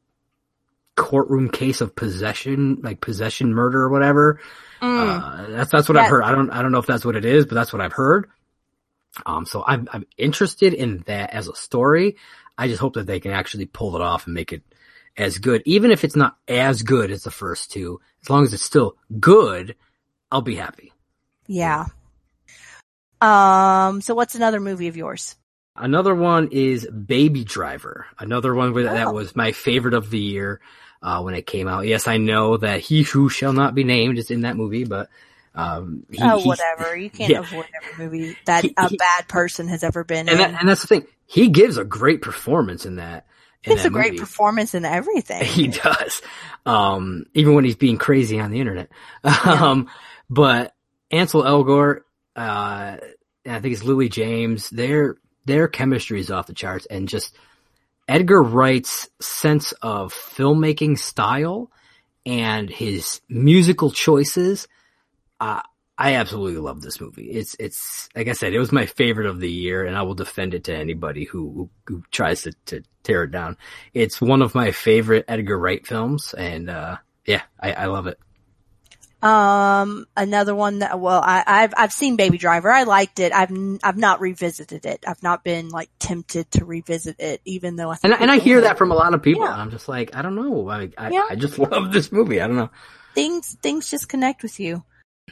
courtroom 0.97 1.49
case 1.51 1.81
of 1.81 1.97
possession, 1.97 2.79
like 2.83 3.01
possession 3.01 3.53
murder 3.53 3.83
or 3.83 3.89
whatever. 3.91 4.41
Mm. 4.81 5.21
Uh, 5.23 5.51
that's 5.51 5.71
that's 5.71 5.89
what 5.89 5.97
Yeah. 5.97 6.03
I've 6.03 6.11
heard. 6.11 6.23
I 6.23 6.33
don't 6.33 6.51
I 6.51 6.63
don't 6.63 6.73
know 6.73 6.79
if 6.79 6.87
that's 6.87 7.05
what 7.05 7.17
it 7.17 7.25
is, 7.25 7.47
but 7.47 7.55
that's 7.55 7.73
what 7.73 7.83
I've 7.83 7.93
heard. 7.93 8.29
Um, 9.27 9.47
so 9.47 9.65
I'm 9.67 9.89
I'm 9.93 10.07
interested 10.17 10.75
in 10.75 11.03
that 11.07 11.31
as 11.31 11.49
a 11.49 11.55
story. 11.55 12.17
I 12.57 12.69
just 12.69 12.81
hope 12.81 12.95
that 12.95 13.07
they 13.07 13.19
can 13.21 13.33
actually 13.33 13.67
pull 13.67 13.97
it 13.97 14.03
off 14.03 14.27
and 14.27 14.35
make 14.35 14.53
it 14.53 14.63
as 15.17 15.39
good, 15.39 15.63
even 15.65 15.91
if 15.91 16.05
it's 16.05 16.17
not 16.17 16.37
as 16.47 16.83
good 16.83 17.11
as 17.11 17.23
the 17.25 17.31
first 17.31 17.73
two. 17.73 18.01
As 18.23 18.31
long 18.31 18.45
as 18.45 18.53
it's 18.55 18.63
still 18.63 18.97
good, 19.21 19.75
I'll 20.31 20.43
be 20.43 20.57
happy. 20.57 20.93
yeah. 21.47 21.87
Um, 23.25 24.01
so 24.01 24.15
what's 24.15 24.35
another 24.35 24.61
movie 24.61 24.89
of 24.89 24.97
yours? 24.97 25.37
Another 25.77 26.15
one 26.15 26.49
is 26.53 26.87
Baby 26.87 27.43
Driver. 27.45 28.07
Another 28.19 28.55
one 28.55 28.73
where 28.75 28.89
Oh. 28.89 28.95
that 28.95 29.15
was 29.15 29.35
my 29.35 29.53
favorite 29.53 29.95
of 29.95 30.11
the 30.11 30.19
year 30.19 30.61
uh, 31.03 31.21
when 31.23 31.35
it 31.35 31.47
came 31.47 31.67
out. 31.69 31.87
Yes, 31.87 32.07
I 32.07 32.17
know 32.19 32.57
that 32.59 32.81
He 32.81 33.03
Who 33.03 33.29
Shall 33.29 33.53
Not 33.53 33.75
Be 33.75 33.83
Named 33.85 34.19
is 34.19 34.31
in 34.31 34.43
that 34.43 34.57
movie, 34.57 34.85
but 34.85 35.09
um, 35.55 36.05
he, 36.11 36.19
oh, 36.23 36.41
whatever. 36.43 36.97
You 36.97 37.11
can't 37.19 37.31
yeah. 37.31 37.41
avoid 37.41 37.67
every 37.83 38.05
movie 38.05 38.37
that 38.47 38.65
He- 38.65 38.75
a 38.77 38.89
he- 38.89 38.97
bad 38.97 39.27
person 39.29 39.69
has 39.69 39.83
ever 39.85 40.05
been 40.05 40.29
and 40.29 40.31
in. 40.31 40.39
that, 40.39 40.61
and 40.61 40.69
that's 40.69 40.83
the 40.83 40.87
thing. 40.87 41.07
He 41.27 41.49
gives 41.49 41.77
a 41.77 41.85
great 41.85 42.23
performance 42.23 42.87
in 42.87 42.97
that. 42.97 43.27
in 43.65 43.73
it's 43.73 43.83
that 43.83 43.89
a 43.89 43.91
great 43.91 44.13
movie. 44.13 44.21
performance 44.21 44.75
in 44.75 44.85
everything. 44.85 45.45
He 45.45 45.69
does. 45.69 46.23
Um, 46.67 47.25
even 47.35 47.55
when 47.55 47.65
he's 47.65 47.77
being 47.77 47.99
crazy 47.99 48.39
on 48.41 48.51
the 48.51 48.61
internet. 48.61 48.91
Um, 49.25 49.89
but 50.31 50.75
Ansel 51.11 51.43
Elgort, 51.43 52.01
uh, 52.37 52.97
I 53.47 53.61
think 53.61 53.75
it's 53.75 53.85
Louis 53.85 54.09
James, 54.09 54.71
their, 54.71 55.17
their 55.45 55.69
chemistry 55.69 56.21
is 56.21 56.31
off 56.31 56.47
the 56.47 56.55
charts 56.55 56.87
and 56.87 57.09
just 57.09 57.37
Edgar 58.09 58.43
Wright's 58.43 59.09
sense 59.21 59.73
of 59.83 60.13
filmmaking 60.15 60.99
style 60.99 61.71
and 62.27 62.71
his 62.71 63.21
musical 63.29 63.91
choices. 63.91 64.69
Uh, 65.41 65.61
I 65.97 66.15
absolutely 66.15 66.61
love 66.61 66.83
this 66.83 67.01
movie. 67.01 67.31
It's, 67.31 67.55
it's, 67.61 68.09
like 68.17 68.29
I 68.29 68.33
said, 68.33 68.53
it 68.53 68.59
was 68.59 68.73
my 68.73 68.87
favorite 68.87 69.29
of 69.29 69.39
the 69.39 69.51
year 69.51 69.85
and 69.85 69.97
I 69.97 70.03
will 70.03 70.15
defend 70.15 70.55
it 70.55 70.65
to 70.65 70.75
anybody 70.75 71.25
who, 71.25 71.71
who, 71.87 72.03
tries 72.11 72.43
to, 72.43 72.53
to 72.67 72.83
tear 73.05 73.25
it 73.25 73.31
down. 73.31 73.57
It's 73.93 74.21
one 74.21 74.43
of 74.43 74.55
my 74.55 74.73
favorite 74.73 75.27
Edgar 75.29 75.59
Wright 75.59 75.87
films 75.87 76.35
and, 76.35 76.69
uh, 76.69 76.97
yeah, 77.27 77.43
I, 77.61 77.73
I 77.73 77.87
love 77.87 78.07
it. 78.07 78.19
Um, 79.25 80.07
another 80.17 80.55
one 80.55 80.81
that, 80.81 81.01
well, 81.01 81.21
I, 81.25 81.43
I've, 81.47 81.75
I've 81.77 81.93
seen 81.93 82.17
Baby 82.17 82.37
Driver. 82.39 82.71
I 82.71 82.83
liked 82.83 83.21
it. 83.21 83.33
I've, 83.33 83.51
I've 83.83 83.97
not 83.97 84.21
revisited 84.21 84.85
it. 84.85 85.05
I've 85.07 85.23
not 85.23 85.43
been 85.45 85.71
like 85.71 85.89
tempted 85.99 86.51
to 86.53 86.65
revisit 86.65 87.17
it, 87.19 87.41
even 87.45 87.77
though 87.77 87.91
I 87.91 87.95
And, 88.03 88.13
think 88.13 88.21
and 88.21 88.31
I 88.31 88.39
hear 88.39 88.61
that 88.63 88.77
from 88.79 88.93
a 88.93 88.95
lot 88.95 89.15
of 89.15 89.23
people. 89.23 89.45
Yeah. 89.45 89.55
I'm 89.55 89.71
just 89.71 89.89
like, 89.89 90.15
I 90.15 90.23
don't 90.23 90.35
know. 90.35 90.69
I, 90.69 90.91
I, 90.99 91.11
Yeah. 91.11 91.27
I 91.31 91.37
just 91.37 91.59
love 91.71 91.93
this 91.93 92.13
movie. 92.13 92.41
I 92.41 92.47
don't 92.47 92.57
know. 92.57 92.71
things, 93.15 93.57
things 93.63 93.91
just 93.91 94.09
connect 94.09 94.43
with 94.43 94.61
you. 94.61 94.85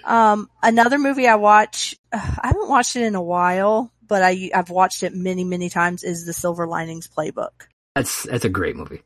Um, 0.04 0.48
another 0.62 0.98
movie 0.98 1.28
I 1.28 1.34
watch, 1.34 1.94
uh, 2.12 2.16
I 2.42 2.46
haven't 2.48 2.68
watched 2.70 2.96
it 2.96 3.02
in 3.02 3.14
a 3.14 3.22
while, 3.22 3.92
but 4.08 4.22
I, 4.22 4.50
I've 4.54 4.70
watched 4.70 5.02
it 5.02 5.14
many, 5.14 5.44
many 5.44 5.68
times 5.68 6.02
is 6.02 6.24
the 6.24 6.32
Silver 6.32 6.66
Linings 6.66 7.08
Playbook. 7.14 7.66
That's, 7.94 8.22
that's 8.22 8.46
a 8.46 8.48
great 8.48 8.74
movie. 8.74 9.02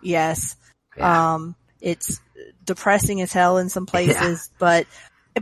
Yes. 0.00 0.56
Yeah. 0.96 1.34
Um, 1.34 1.54
it's 1.82 2.20
depressing 2.64 3.20
as 3.20 3.32
hell 3.32 3.58
in 3.58 3.68
some 3.68 3.86
places, 3.86 4.50
but 4.58 4.86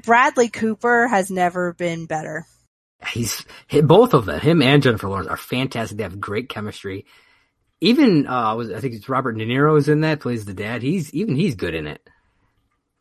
Bradley 0.05 0.49
Cooper 0.49 1.09
has 1.09 1.31
never 1.31 1.73
been 1.75 2.07
better. 2.07 2.47
he's 3.09 3.45
he- 3.67 3.81
both 3.81 4.15
of 4.15 4.27
them, 4.27 4.41
him 4.41 4.63
and 4.63 4.83
Jennifer 4.83 5.09
Lawrence, 5.09 5.29
are 5.29 5.37
fantastic. 5.37 5.97
They 5.97 6.03
have 6.05 6.21
great 6.21 6.49
chemistry. 6.49 7.07
Even 7.81 8.27
uh, 8.27 8.55
was 8.57 8.73
I 8.73 8.81
think 8.81 8.95
it's 8.95 9.09
Robert 9.09 9.33
De 9.39 9.47
Niro 9.47 9.79
is 9.79 9.89
in 9.89 10.01
that 10.01 10.21
plays 10.21 10.45
the 10.45 10.55
dad. 10.55 10.83
He's 10.83 11.15
even 11.15 11.37
he's 11.37 11.55
good 11.55 11.75
in 11.75 11.87
it. 11.87 12.03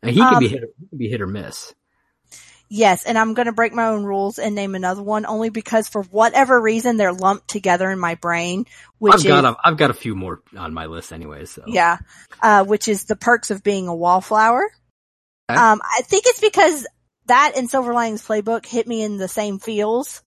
And 0.02 0.12
he 0.12 0.20
can 0.20 0.34
Um, 0.34 0.38
be 0.38 0.48
hit, 0.48 0.62
he 0.78 0.86
can 0.88 0.98
be 0.98 1.08
hit 1.08 1.20
or 1.20 1.26
miss. 1.26 1.74
Yes, 2.70 3.04
and 3.04 3.16
I'm 3.16 3.32
going 3.32 3.46
to 3.46 3.52
break 3.52 3.72
my 3.72 3.86
own 3.86 4.04
rules 4.04 4.38
and 4.38 4.54
name 4.54 4.74
another 4.74 5.02
one 5.02 5.24
only 5.24 5.48
because 5.48 5.88
for 5.88 6.02
whatever 6.02 6.60
reason 6.60 6.98
they're 6.98 7.14
lumped 7.14 7.48
together 7.48 7.90
in 7.90 7.98
my 7.98 8.14
brain, 8.16 8.66
which 8.98 9.14
I've 9.14 9.20
is 9.20 9.24
got 9.24 9.44
a, 9.44 9.56
I've 9.64 9.78
got 9.78 9.90
a 9.90 9.94
few 9.94 10.14
more 10.14 10.42
on 10.56 10.74
my 10.74 10.84
list 10.86 11.12
anyways. 11.12 11.50
So 11.50 11.64
yeah, 11.66 11.98
uh, 12.42 12.64
which 12.64 12.86
is 12.86 13.04
the 13.04 13.16
perks 13.16 13.50
of 13.50 13.62
being 13.62 13.88
a 13.88 13.94
wallflower. 13.94 14.70
Okay. 15.50 15.58
Um, 15.58 15.80
I 15.82 16.02
think 16.02 16.24
it's 16.26 16.40
because 16.40 16.86
that 17.26 17.52
and 17.56 17.70
Silver 17.70 17.94
Linings 17.94 18.26
Playbook 18.26 18.66
hit 18.66 18.86
me 18.86 19.02
in 19.02 19.16
the 19.16 19.28
same 19.28 19.58
feels. 19.58 20.22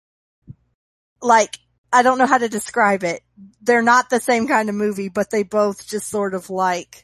Like 1.22 1.58
I 1.90 2.02
don't 2.02 2.18
know 2.18 2.26
how 2.26 2.38
to 2.38 2.50
describe 2.50 3.02
it. 3.02 3.22
They're 3.62 3.80
not 3.80 4.10
the 4.10 4.20
same 4.20 4.46
kind 4.46 4.68
of 4.68 4.74
movie, 4.74 5.08
but 5.08 5.30
they 5.30 5.42
both 5.42 5.88
just 5.88 6.08
sort 6.08 6.34
of 6.34 6.50
like 6.50 7.02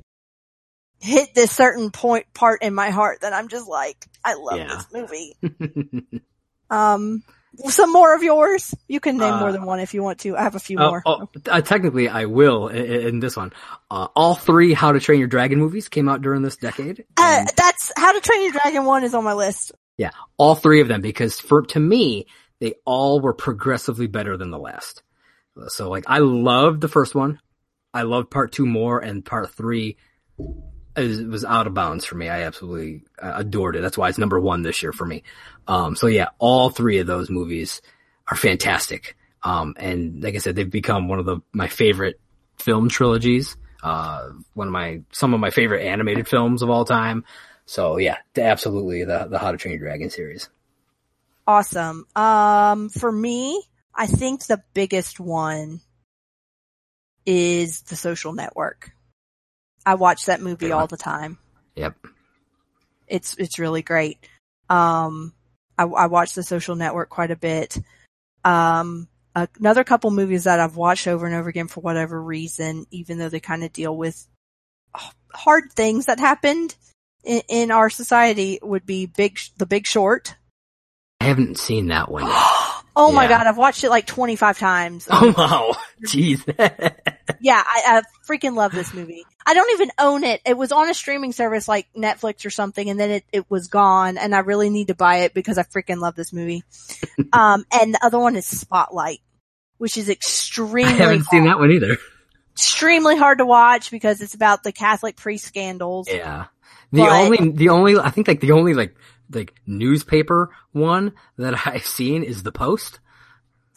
hit 1.03 1.35
this 1.35 1.51
certain 1.51 1.91
point 1.91 2.27
part 2.33 2.63
in 2.63 2.75
my 2.75 2.91
heart 2.91 3.21
that 3.23 3.33
I'm 3.33 3.49
just 3.49 3.69
like, 3.69 4.07
I 4.25 4.35
love 4.35 4.59
Yeah. 4.59 4.69
this 4.69 4.87
movie. 4.93 6.21
Um, 6.71 7.23
some 7.67 7.93
more 7.93 8.15
of 8.15 8.23
yours. 8.23 8.75
You 8.89 8.99
can 8.99 9.19
name 9.19 9.35
Uh, 9.35 9.41
more 9.41 9.53
than 9.53 9.67
one 9.67 9.79
if 9.81 9.93
you 9.93 10.03
want 10.03 10.21
to. 10.21 10.35
I 10.39 10.43
have 10.43 10.55
a 10.55 10.59
few 10.59 10.79
Oh, 10.79 10.89
more. 10.89 11.03
oh, 11.05 11.29
uh, 11.51 11.61
technically, 11.61 12.09
I 12.09 12.25
will 12.25 12.69
in, 12.69 12.87
in 12.87 13.21
this 13.21 13.37
one. 13.37 13.53
Uh, 13.91 14.09
all 14.17 14.35
three 14.35 14.73
How 14.73 14.93
to 14.93 15.01
Train 15.01 15.19
Your 15.19 15.29
Dragon 15.29 15.59
movies 15.59 15.91
came 15.91 16.09
out 16.09 16.23
during 16.23 16.41
this 16.41 16.57
decade. 16.57 17.05
Uh, 17.19 17.41
and 17.41 17.49
that's 17.55 17.93
How 17.95 18.13
to 18.13 18.21
Train 18.23 18.45
Your 18.45 18.53
Dragon 18.53 18.87
one 18.87 19.05
is 19.05 19.13
on 19.13 19.23
my 19.23 19.35
list. 19.35 19.73
Yeah, 19.99 20.13
all 20.39 20.55
three 20.55 20.81
of 20.81 20.89
them, 20.89 21.03
because 21.03 21.39
for 21.39 21.61
to 21.61 21.79
me, 21.79 22.27
they 22.59 22.73
all 22.87 23.21
were 23.21 23.35
progressively 23.35 24.07
better 24.07 24.39
than 24.39 24.51
the 24.51 24.59
last. 24.59 25.03
So, 25.67 25.91
like, 25.91 26.05
I 26.07 26.21
loved 26.21 26.81
the 26.81 26.89
first 26.89 27.15
one. 27.15 27.39
I 27.93 28.03
loved 28.05 28.31
part 28.31 28.53
two 28.53 28.65
more, 28.65 28.99
and 28.99 29.23
part 29.23 29.51
three 29.51 29.99
is, 30.97 31.23
was 31.23 31.45
out 31.45 31.67
of 31.67 31.75
bounds 31.75 32.05
for 32.05 32.17
me. 32.17 32.29
I 32.29 32.43
absolutely 32.43 33.03
uh, 33.21 33.33
adored 33.37 33.77
it. 33.77 33.83
That's 33.83 33.99
why 33.99 34.09
it's 34.09 34.19
number 34.19 34.39
one 34.39 34.63
this 34.63 34.83
year 34.83 34.93
for 34.93 35.07
me. 35.07 35.23
Um, 35.67 35.97
so 35.97 36.07
yeah, 36.07 36.29
all 36.39 36.71
three 36.71 36.99
of 36.99 37.07
those 37.07 37.31
movies 37.31 37.83
are 38.29 38.37
fantastic. 38.37 39.17
Um, 39.43 39.75
and 39.79 40.23
like 40.23 40.35
I 40.35 40.39
said, 40.39 40.57
they've 40.57 40.71
become 40.71 41.09
one 41.09 41.19
of 41.19 41.27
the, 41.27 41.41
my 41.53 41.69
favorite 41.69 42.21
film 42.59 42.89
trilogies. 42.89 43.57
Uh, 43.83 44.31
one 44.55 44.69
of 44.69 44.73
my, 44.73 45.01
some 45.11 45.35
of 45.35 45.41
my 45.41 45.51
favorite 45.51 45.85
animated 45.85 46.29
films 46.29 46.63
of 46.63 46.71
all 46.71 46.85
time. 46.85 47.25
So 47.67 47.99
yeah, 47.99 48.19
absolutely 48.37 49.05
the, 49.05 49.27
the 49.31 49.39
How 49.39 49.51
to 49.51 49.59
Train 49.59 49.75
Your 49.75 49.81
Dragon 49.81 50.11
series. 50.11 50.49
Awesome. 51.47 52.07
Um, 52.15 52.89
for 52.89 53.11
me, 53.11 53.61
I 53.95 54.07
think 54.07 54.47
the 54.47 54.63
biggest 54.75 55.19
one 55.19 55.81
is 57.27 57.83
The 57.83 57.97
Social 57.97 58.33
Network. 58.33 58.93
I 59.85 59.95
watch 59.97 60.27
that 60.27 60.41
movie 60.41 60.73
all 60.73 60.87
the 60.87 60.97
time. 60.97 61.39
Yep. 61.77 61.97
It's 63.09 63.37
it's 63.37 63.59
really 63.59 63.83
great. 63.83 64.19
Um, 64.69 65.35
I, 65.77 65.85
I 65.85 66.07
watch 66.07 66.35
The 66.35 66.43
Social 66.43 66.77
Network 66.77 67.09
quite 67.09 67.31
a 67.31 67.37
bit. 67.37 67.79
Um, 68.45 69.09
another 69.35 69.85
couple 69.85 70.11
movies 70.11 70.45
that 70.45 70.61
I've 70.61 70.77
watched 70.77 71.07
over 71.07 71.27
and 71.27 71.35
over 71.35 71.49
again 71.49 71.69
for 71.69 71.81
whatever 71.81 72.21
reason, 72.21 72.87
even 72.91 73.19
though 73.19 73.29
they 73.29 73.41
kind 73.41 73.65
of 73.65 73.73
deal 73.73 73.97
with 73.97 74.27
hard 75.33 75.73
things 75.73 76.07
that 76.07 76.21
happened 76.21 76.75
in, 77.25 77.43
in 77.49 77.71
our 77.71 77.91
society, 77.91 78.59
would 78.63 78.87
be 78.87 79.07
Big 79.07 79.39
The 79.57 79.67
Big 79.67 79.87
Short. 79.87 80.37
I 81.21 81.25
haven't 81.25 81.59
seen 81.59 81.89
that 81.89 82.11
one. 82.11 82.25
Oh 82.95 83.11
my 83.11 83.27
god, 83.27 83.47
I've 83.47 83.57
watched 83.57 83.85
it 83.85 83.89
like 83.89 84.07
25 84.07 84.59
times. 84.59 85.09
oh 85.11 85.33
wow. 85.35 85.75
Jeez. 86.05 86.45
Yeah, 87.43 87.61
I, 87.67 87.83
I 87.99 88.03
freaking 88.27 88.55
love 88.55 88.71
this 88.71 88.95
movie. 88.95 89.25
I 89.45 89.55
don't 89.55 89.71
even 89.73 89.91
own 89.99 90.23
it. 90.23 90.41
It 90.47 90.57
was 90.57 90.71
on 90.71 90.89
a 90.89 90.95
streaming 90.95 91.33
service 91.33 91.67
like 91.67 91.89
Netflix 91.97 92.47
or 92.47 92.51
something, 92.51 92.89
and 92.89 92.99
then 93.01 93.11
it, 93.11 93.25
it 93.33 93.51
was 93.51 93.67
gone, 93.67 94.17
and 94.17 94.33
I 94.35 94.39
really 94.39 94.71
need 94.71 94.87
to 94.89 94.95
buy 94.95 95.19
it 95.19 95.35
because 95.35 95.59
I 95.59 95.65
freaking 95.65 95.99
love 95.99 96.15
this 96.15 96.33
movie. 96.33 96.63
um, 97.33 97.65
and 97.73 97.95
the 97.95 98.01
other 98.05 98.21
one 98.21 98.37
is 98.37 98.47
Spotlight, 98.47 99.19
which 99.79 99.97
is 99.97 100.09
extremely. 100.09 100.85
I 100.93 100.97
haven't 100.97 101.25
seen 101.25 101.45
that 101.47 101.59
one 101.59 101.73
either. 101.73 101.99
extremely 102.53 103.17
hard 103.17 103.39
to 103.39 103.45
watch 103.47 103.91
because 103.91 104.21
it's 104.21 104.35
about 104.35 104.63
the 104.63 104.71
Catholic 104.73 105.17
priest 105.17 105.45
scandals. 105.45 106.09
Yeah. 106.09 106.47
The 106.93 107.01
But- 107.01 107.11
only, 107.11 107.51
the 107.51 107.71
only, 107.71 107.99
I 107.99 108.11
think 108.11 108.29
like 108.29 108.41
the 108.41 108.53
only 108.53 108.75
like, 108.75 108.95
like 109.33 109.53
newspaper 109.67 110.51
one 110.71 111.15
that 111.39 111.55
I've 111.67 111.87
seen 111.87 112.23
is 112.23 112.43
the 112.45 112.53
Post. 112.53 113.01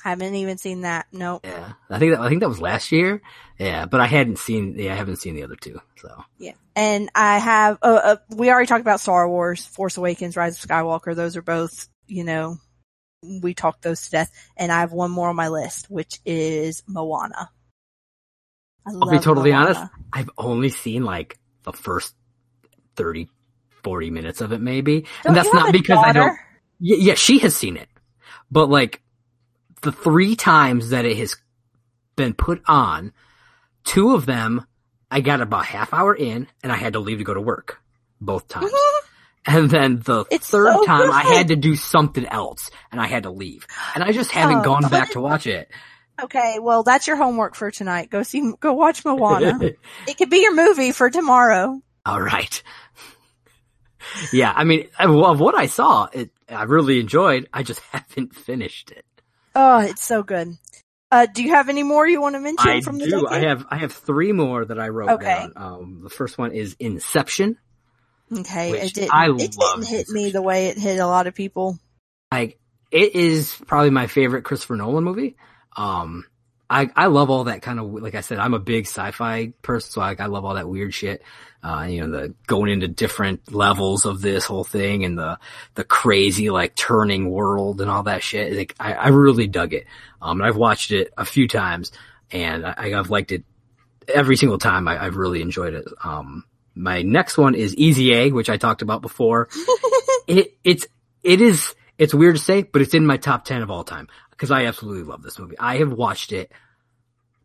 Haven't 0.05 0.35
even 0.35 0.59
seen 0.59 0.81
that. 0.81 1.07
No. 1.11 1.41
Yeah. 1.43 1.73
I 1.89 1.97
think 1.97 2.13
that, 2.13 2.21
I 2.21 2.29
think 2.29 2.41
that 2.41 2.47
was 2.47 2.61
last 2.61 2.91
year. 2.91 3.23
Yeah. 3.57 3.87
But 3.87 4.01
I 4.01 4.05
hadn't 4.05 4.37
seen, 4.37 4.75
yeah, 4.77 4.93
I 4.93 4.95
haven't 4.95 5.15
seen 5.15 5.33
the 5.33 5.41
other 5.41 5.55
two. 5.55 5.81
So. 5.95 6.23
Yeah. 6.37 6.51
And 6.75 7.09
I 7.15 7.39
have, 7.39 7.79
uh, 7.81 8.01
uh, 8.03 8.15
we 8.29 8.51
already 8.51 8.67
talked 8.67 8.81
about 8.81 8.99
Star 8.99 9.27
Wars, 9.27 9.65
Force 9.65 9.97
Awakens, 9.97 10.37
Rise 10.37 10.63
of 10.63 10.69
Skywalker. 10.69 11.15
Those 11.15 11.35
are 11.37 11.41
both, 11.41 11.87
you 12.05 12.23
know, 12.23 12.57
we 13.41 13.55
talked 13.55 13.81
those 13.81 14.03
to 14.03 14.11
death. 14.11 14.31
And 14.55 14.71
I 14.71 14.81
have 14.81 14.93
one 14.93 15.09
more 15.09 15.29
on 15.29 15.35
my 15.35 15.47
list, 15.47 15.89
which 15.89 16.19
is 16.23 16.83
Moana. 16.85 17.49
I 18.87 18.91
I'll 18.91 19.09
be 19.09 19.17
totally 19.17 19.53
Moana. 19.53 19.65
honest. 19.69 19.93
I've 20.13 20.29
only 20.37 20.69
seen 20.69 21.03
like 21.03 21.39
the 21.63 21.73
first 21.73 22.13
30, 22.95 23.27
40 23.83 24.11
minutes 24.11 24.41
of 24.41 24.51
it 24.51 24.61
maybe. 24.61 25.01
Don't 25.01 25.09
and 25.25 25.35
that's 25.35 25.51
not 25.51 25.71
because 25.71 25.97
I 25.97 26.11
don't, 26.11 26.37
yeah, 26.79 26.97
yeah, 26.99 27.13
she 27.15 27.39
has 27.39 27.55
seen 27.55 27.75
it. 27.75 27.89
But 28.51 28.69
like 28.69 29.01
the 29.81 29.91
three 29.91 30.35
times 30.35 30.89
that 30.89 31.05
it 31.05 31.17
has 31.17 31.35
been 32.15 32.33
put 32.33 32.61
on, 32.67 33.13
two 33.83 34.13
of 34.15 34.25
them 34.25 34.65
I 35.11 35.21
got 35.21 35.41
about 35.41 35.65
half 35.65 35.93
hour 35.93 36.15
in 36.15 36.47
and 36.63 36.71
I 36.71 36.75
had 36.75 36.93
to 36.93 36.99
leave 36.99 37.19
to 37.19 37.23
go 37.23 37.33
to 37.33 37.41
work 37.41 37.79
both 38.19 38.47
times. 38.47 38.71
And 39.47 39.69
then 39.69 39.99
the 39.99 40.25
It's 40.31 40.49
third 40.49 40.73
so 40.73 40.85
time 40.85 41.11
I 41.11 41.21
had 41.21 41.49
to 41.49 41.55
do 41.55 41.75
something 41.75 42.25
else 42.25 42.71
and 42.91 42.99
I 42.99 43.05
had 43.05 43.23
to 43.23 43.29
leave. 43.29 43.67
And 43.93 44.03
I 44.03 44.11
just 44.11 44.31
haven't 44.31 44.61
Oh, 44.61 44.63
gone 44.63 44.89
back 44.89 45.11
to 45.11 45.21
watch 45.21 45.45
it. 45.45 45.69
Okay, 46.19 46.57
well, 46.59 46.81
that's 46.81 47.05
your 47.05 47.15
homework 47.15 47.53
for 47.53 47.69
tonight. 47.69 48.09
Go 48.09 48.23
see, 48.23 48.53
go 48.59 48.73
watch 48.73 49.05
Moana. 49.05 49.59
it 50.07 50.17
could 50.17 50.31
be 50.31 50.39
your 50.39 50.55
movie 50.55 50.91
for 50.93 51.11
tomorrow. 51.11 51.79
All 52.07 52.19
right. 52.19 52.63
yeah, 54.33 54.51
I 54.55 54.63
mean, 54.63 54.87
of 54.97 55.39
what 55.39 55.53
I 55.53 55.67
saw, 55.67 56.07
it 56.11 56.31
I 56.49 56.63
really 56.63 56.99
enjoyed. 56.99 57.47
I 57.53 57.61
just 57.61 57.81
haven't 57.91 58.33
finished 58.35 58.89
it. 58.89 59.05
Oh, 59.55 59.79
it's 59.79 60.03
so 60.03 60.21
good. 60.23 60.57
Uh, 61.11 61.27
do 61.27 61.43
you 61.43 61.51
have 61.51 61.69
any 61.69 61.83
more 61.83 62.07
you 62.07 62.19
want 62.19 62.35
to 62.35 62.39
mention 62.39 62.69
I 62.69 62.81
from 62.81 62.97
the 62.97 63.07
do. 63.07 63.27
I 63.27 63.39
have 63.39 63.65
I 63.69 63.77
have 63.77 63.93
three 63.93 64.31
more 64.31 64.65
that 64.65 64.79
I 64.79 64.89
wrote 64.89 65.11
Okay. 65.11 65.23
down. 65.23 65.53
Um, 65.55 65.99
the 66.03 66.09
first 66.09 66.37
one 66.37 66.51
is 66.51 66.75
Inception. 66.79 67.57
Okay, 68.31 68.71
it 68.71 68.93
didn't, 68.93 69.13
I 69.13 69.29
it 69.29 69.51
didn't 69.51 69.85
hit 69.85 70.09
me 70.09 70.31
the 70.31 70.41
way 70.41 70.67
it 70.67 70.77
hit 70.77 70.99
a 70.99 71.05
lot 71.05 71.27
of 71.27 71.35
people. 71.35 71.77
Like 72.31 72.59
it 72.91 73.15
is 73.15 73.55
probably 73.67 73.91
my 73.91 74.07
favorite 74.07 74.43
Christopher 74.43 74.75
Nolan 74.75 75.03
movie. 75.03 75.37
Um, 75.77 76.25
I 76.69 76.89
I 76.95 77.07
love 77.07 77.29
all 77.29 77.45
that 77.45 77.61
kind 77.61 77.79
of 77.79 77.91
like 77.93 78.15
I 78.15 78.21
said. 78.21 78.39
I'm 78.39 78.53
a 78.53 78.59
big 78.59 78.85
sci-fi 78.85 79.53
person, 79.61 79.91
so 79.91 79.99
like 80.01 80.19
I 80.19 80.25
love 80.25 80.45
all 80.45 80.55
that 80.55 80.67
weird 80.67 80.93
shit. 80.93 81.21
Uh, 81.63 81.87
you 81.89 82.01
know, 82.01 82.11
the 82.11 82.33
going 82.47 82.71
into 82.71 82.87
different 82.87 83.51
levels 83.53 84.05
of 84.05 84.21
this 84.21 84.45
whole 84.45 84.63
thing 84.63 85.03
and 85.03 85.17
the 85.17 85.39
the 85.75 85.83
crazy 85.83 86.49
like 86.49 86.75
turning 86.75 87.29
world 87.29 87.81
and 87.81 87.89
all 87.89 88.03
that 88.03 88.23
shit. 88.23 88.53
Like 88.53 88.75
I, 88.79 88.93
I 88.93 89.07
really 89.09 89.47
dug 89.47 89.73
it. 89.73 89.85
Um, 90.21 90.41
and 90.41 90.47
I've 90.47 90.57
watched 90.57 90.91
it 90.91 91.13
a 91.17 91.25
few 91.25 91.47
times, 91.47 91.91
and 92.31 92.65
I, 92.65 92.93
I've 92.97 93.09
liked 93.09 93.31
it 93.31 93.43
every 94.07 94.35
single 94.35 94.57
time. 94.57 94.87
I, 94.87 95.03
I've 95.03 95.17
really 95.17 95.41
enjoyed 95.41 95.73
it. 95.73 95.87
Um, 96.03 96.45
my 96.73 97.03
next 97.03 97.37
one 97.37 97.55
is 97.55 97.75
Easy 97.75 98.13
A, 98.13 98.31
which 98.31 98.49
I 98.49 98.57
talked 98.57 98.81
about 98.81 99.01
before. 99.01 99.49
it 100.27 100.57
it's 100.63 100.87
it 101.23 101.41
is 101.41 101.75
it's 101.97 102.13
weird 102.13 102.35
to 102.35 102.41
say, 102.41 102.63
but 102.63 102.81
it's 102.81 102.93
in 102.93 103.05
my 103.05 103.17
top 103.17 103.45
ten 103.45 103.61
of 103.61 103.69
all 103.69 103.83
time 103.83 104.07
because 104.35 104.51
I 104.51 104.65
absolutely 104.65 105.03
love 105.03 105.21
this 105.21 105.39
movie. 105.39 105.57
I 105.57 105.77
have 105.77 105.91
watched 105.91 106.31
it 106.31 106.51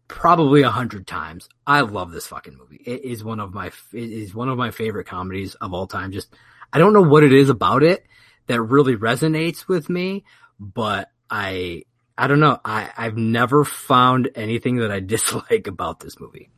probably 0.09 0.63
a 0.63 0.71
hundred 0.71 1.07
times. 1.07 1.49
I 1.67 1.83
love 1.83 2.11
this 2.11 2.27
fucking 2.27 2.57
movie. 2.57 2.83
It 2.85 3.05
is 3.05 3.23
one 3.23 3.41
of 3.41 3.55
my 3.55 3.69
it 3.93 4.11
is 4.11 4.35
one 4.35 4.49
of 4.49 4.59
my 4.59 4.71
favorite 4.71 5.07
comedies 5.07 5.55
of 5.57 5.73
all 5.73 5.87
time. 5.87 6.13
Just 6.13 6.35
I 6.73 6.79
don't 6.79 6.93
know 6.93 7.03
what 7.03 7.25
it 7.25 7.33
is 7.33 7.49
about 7.49 7.83
it 7.83 8.05
that 8.47 8.61
really 8.61 8.97
resonates 8.97 9.69
with 9.69 9.89
me, 9.89 10.25
but 10.59 11.11
I 11.31 11.85
I 12.19 12.27
don't 12.27 12.41
know. 12.41 12.59
I 12.65 12.91
I've 12.97 13.17
never 13.17 13.65
found 13.65 14.31
anything 14.35 14.77
that 14.77 14.91
I 14.91 15.01
dislike 15.15 15.67
about 15.67 16.01
this 16.01 16.19
movie. 16.21 16.51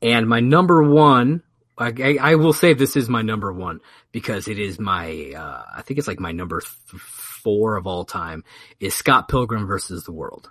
And 0.00 0.28
my 0.28 0.40
number 0.40 0.82
one, 0.82 1.42
I, 1.76 2.18
I, 2.20 2.34
will 2.36 2.52
say 2.52 2.74
this 2.74 2.96
is 2.96 3.08
my 3.08 3.22
number 3.22 3.52
one 3.52 3.80
because 4.12 4.48
it 4.48 4.58
is 4.58 4.78
my, 4.78 5.32
uh, 5.36 5.62
I 5.76 5.82
think 5.82 5.98
it's 5.98 6.08
like 6.08 6.20
my 6.20 6.32
number 6.32 6.60
four 7.48 7.76
of 7.76 7.86
all 7.86 8.04
time 8.04 8.44
is 8.78 8.94
Scott 8.94 9.26
Pilgrim 9.26 9.66
versus 9.66 10.04
the 10.04 10.12
World. 10.12 10.50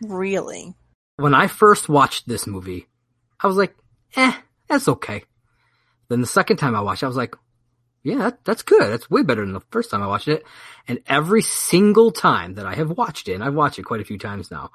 Really? 0.00 0.74
When 1.16 1.34
I 1.34 1.46
first 1.46 1.90
watched 1.90 2.26
this 2.26 2.46
movie, 2.46 2.86
I 3.38 3.46
was 3.48 3.58
like, 3.58 3.76
eh, 4.16 4.32
that's 4.66 4.88
okay. 4.88 5.24
Then 6.08 6.22
the 6.22 6.26
second 6.26 6.56
time 6.56 6.74
I 6.74 6.80
watched 6.80 7.02
it, 7.02 7.06
I 7.06 7.08
was 7.08 7.18
like, 7.18 7.36
yeah, 8.02 8.16
that, 8.16 8.44
that's 8.46 8.62
good. 8.62 8.80
That's 8.80 9.10
way 9.10 9.22
better 9.22 9.42
than 9.42 9.52
the 9.52 9.60
first 9.70 9.90
time 9.90 10.02
I 10.02 10.06
watched 10.06 10.28
it. 10.28 10.42
And 10.86 11.00
every 11.06 11.42
single 11.42 12.12
time 12.12 12.54
that 12.54 12.64
I 12.64 12.74
have 12.76 12.96
watched 12.96 13.28
it, 13.28 13.34
and 13.34 13.44
I've 13.44 13.52
watched 13.52 13.78
it 13.78 13.82
quite 13.84 14.00
a 14.00 14.06
few 14.06 14.16
times 14.18 14.50
now, 14.50 14.70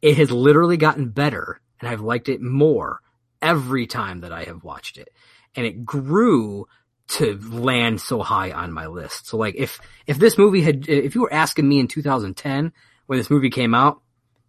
it 0.00 0.16
has 0.16 0.30
literally 0.30 0.78
gotten 0.78 1.10
better 1.10 1.60
and 1.78 1.90
I've 1.90 2.00
liked 2.00 2.30
it 2.30 2.40
more 2.40 3.02
every 3.42 3.86
time 3.86 4.22
that 4.22 4.32
I 4.32 4.44
have 4.44 4.64
watched 4.64 4.96
it. 4.96 5.10
And 5.54 5.66
it 5.66 5.84
grew 5.84 6.68
to 7.12 7.38
land 7.38 8.00
so 8.00 8.22
high 8.22 8.50
on 8.50 8.72
my 8.72 8.86
list. 8.86 9.26
So 9.26 9.36
like 9.36 9.54
if 9.56 9.80
if 10.06 10.18
this 10.18 10.38
movie 10.38 10.62
had 10.62 10.88
if 10.88 11.14
you 11.14 11.22
were 11.22 11.32
asking 11.32 11.68
me 11.68 11.78
in 11.78 11.88
2010 11.88 12.72
when 13.06 13.18
this 13.18 13.30
movie 13.30 13.50
came 13.50 13.74
out, 13.74 14.00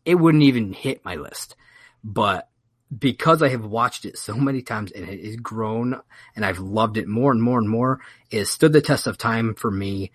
it 0.06 0.16
wouldn't 0.16 0.44
even 0.44 0.74
hit 0.74 1.04
my 1.04 1.16
list. 1.16 1.56
But 2.04 2.50
because 2.98 3.42
I 3.42 3.50
have 3.50 3.66
watched 3.66 4.06
it 4.06 4.18
so 4.18 4.36
many 4.36 4.62
times 4.62 4.92
and 4.92 5.08
it 5.08 5.26
has 5.26 5.36
grown 5.36 6.00
and 6.36 6.46
I've 6.46 6.60
loved 6.60 6.98
it 6.98 7.08
more 7.08 7.32
and 7.32 7.42
more 7.42 7.58
and 7.58 7.70
more, 7.70 8.00
it 8.32 8.40
has 8.40 8.50
stood 8.50 8.74
the 8.74 8.82
test 8.82 9.08
of 9.08 9.18
time 9.18 9.56
for 9.56 9.72
me. 9.72 10.12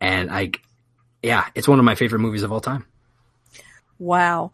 And 0.00 0.30
I, 0.30 0.52
yeah, 1.22 1.46
it's 1.54 1.68
one 1.68 1.78
of 1.78 1.84
my 1.84 1.94
favorite 1.94 2.18
movies 2.18 2.42
of 2.42 2.52
all 2.52 2.60
time. 2.60 2.84
Wow. 3.98 4.52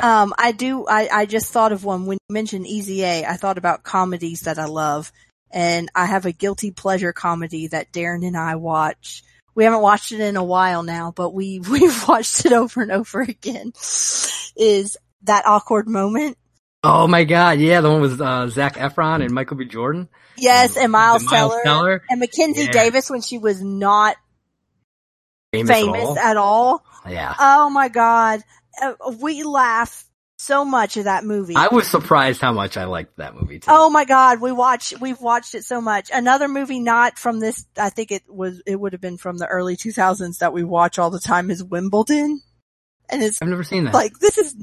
Um, 0.00 0.34
I 0.36 0.52
do, 0.52 0.86
I, 0.86 1.08
I 1.12 1.26
just 1.26 1.52
thought 1.52 1.72
of 1.72 1.84
one 1.84 2.06
when 2.06 2.18
you 2.28 2.34
mentioned 2.34 2.66
Easy 2.66 3.02
A, 3.04 3.24
I 3.24 3.36
thought 3.36 3.58
about 3.58 3.82
comedies 3.82 4.42
that 4.42 4.58
I 4.58 4.64
love 4.64 5.12
and 5.52 5.88
I 5.94 6.06
have 6.06 6.26
a 6.26 6.32
guilty 6.32 6.70
pleasure 6.70 7.12
comedy 7.12 7.68
that 7.68 7.92
Darren 7.92 8.26
and 8.26 8.36
I 8.36 8.56
watch. 8.56 9.22
We 9.54 9.64
haven't 9.64 9.82
watched 9.82 10.12
it 10.12 10.20
in 10.20 10.36
a 10.36 10.44
while 10.44 10.82
now, 10.82 11.12
but 11.14 11.30
we, 11.34 11.60
we've 11.70 12.08
watched 12.08 12.46
it 12.46 12.52
over 12.52 12.80
and 12.82 12.90
over 12.92 13.20
again 13.20 13.72
is 14.56 14.96
that 15.24 15.46
awkward 15.46 15.86
moment. 15.88 16.36
Oh 16.84 17.06
my 17.06 17.22
god, 17.24 17.60
yeah, 17.60 17.80
the 17.80 17.90
one 17.90 18.00
with 18.00 18.20
uh, 18.20 18.48
Zac 18.48 18.74
Efron 18.76 19.22
and 19.24 19.32
Michael 19.32 19.56
B. 19.56 19.66
Jordan. 19.66 20.08
Yes, 20.36 20.76
and 20.76 20.90
Miles, 20.90 21.22
And 21.22 21.30
Miles 21.30 21.52
Teller, 21.52 21.62
Teller. 21.64 22.02
and 22.10 22.18
Mackenzie 22.18 22.64
Yeah. 22.64 22.72
Davis 22.72 23.08
when 23.10 23.20
she 23.20 23.38
was 23.38 23.62
not 23.62 24.16
Famous, 25.52 25.70
famous 25.70 26.16
at 26.16 26.30
at 26.32 26.36
all. 26.38 26.82
all. 27.04 27.10
Yeah. 27.12 27.34
Oh 27.38 27.68
my 27.70 27.88
god. 27.88 28.40
Uh, 28.80 28.94
we 29.20 29.42
laugh 29.42 30.04
so 30.42 30.64
much 30.64 30.96
of 30.96 31.04
that 31.04 31.24
movie. 31.24 31.54
I 31.56 31.68
was 31.68 31.86
surprised 31.86 32.40
how 32.40 32.52
much 32.52 32.76
I 32.76 32.84
liked 32.84 33.16
that 33.18 33.34
movie 33.34 33.60
too. 33.60 33.70
Oh 33.70 33.88
my 33.90 34.04
god, 34.04 34.40
we 34.40 34.52
watch 34.52 34.92
we've 35.00 35.20
watched 35.20 35.54
it 35.54 35.64
so 35.64 35.80
much. 35.80 36.10
Another 36.12 36.48
movie 36.48 36.80
not 36.80 37.18
from 37.18 37.40
this 37.40 37.64
I 37.76 37.90
think 37.90 38.10
it 38.10 38.22
was 38.28 38.60
it 38.66 38.78
would 38.78 38.92
have 38.92 39.00
been 39.00 39.18
from 39.18 39.38
the 39.38 39.46
early 39.46 39.76
2000s 39.76 40.38
that 40.38 40.52
we 40.52 40.64
watch 40.64 40.98
all 40.98 41.10
the 41.10 41.20
time 41.20 41.50
is 41.50 41.62
Wimbledon. 41.62 42.42
And 43.08 43.22
it's 43.22 43.40
I've 43.40 43.48
never 43.48 43.64
seen 43.64 43.84
that. 43.84 43.94
like 43.94 44.18
this 44.18 44.36
is 44.38 44.56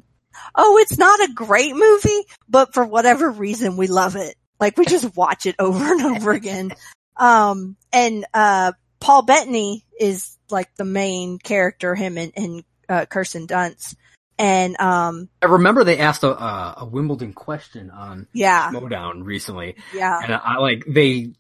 oh, 0.56 0.78
it's 0.80 0.98
not 0.98 1.22
a 1.22 1.34
great 1.34 1.76
movie, 1.76 2.24
but 2.48 2.74
for 2.74 2.86
whatever 2.86 3.30
reason 3.30 3.78
we 3.78 3.88
love 3.88 4.16
it. 4.16 4.36
Like 4.60 4.78
we 4.78 4.86
just 4.86 5.16
watch 5.16 5.46
it 5.46 5.56
over 5.60 5.84
and 5.84 6.02
over 6.02 6.32
again. 6.32 6.72
Um 7.16 7.78
and 7.94 8.26
uh 8.34 8.74
Paul 9.00 9.22
Bettany 9.22 9.86
is 9.98 10.38
like 10.50 10.76
the 10.76 10.84
main 10.84 11.40
character, 11.40 11.96
him 11.96 12.18
and, 12.18 12.34
and 12.36 12.64
uh 12.90 13.06
Kirsten 13.06 13.48
Dunst. 13.48 13.96
And 14.40 14.80
um 14.80 15.28
I 15.42 15.48
remember 15.48 15.84
they 15.84 16.00
asked 16.00 16.24
a, 16.24 16.30
a, 16.32 16.74
a 16.78 16.86
Wimbledon 16.86 17.34
question 17.34 17.92
on 17.92 18.26
yeah, 18.34 18.72
Schmoedown 18.72 19.26
recently, 19.26 19.76
yeah. 19.94 20.18
and 20.24 20.34
I 20.34 20.58
like 20.60 20.86
they 20.88 21.32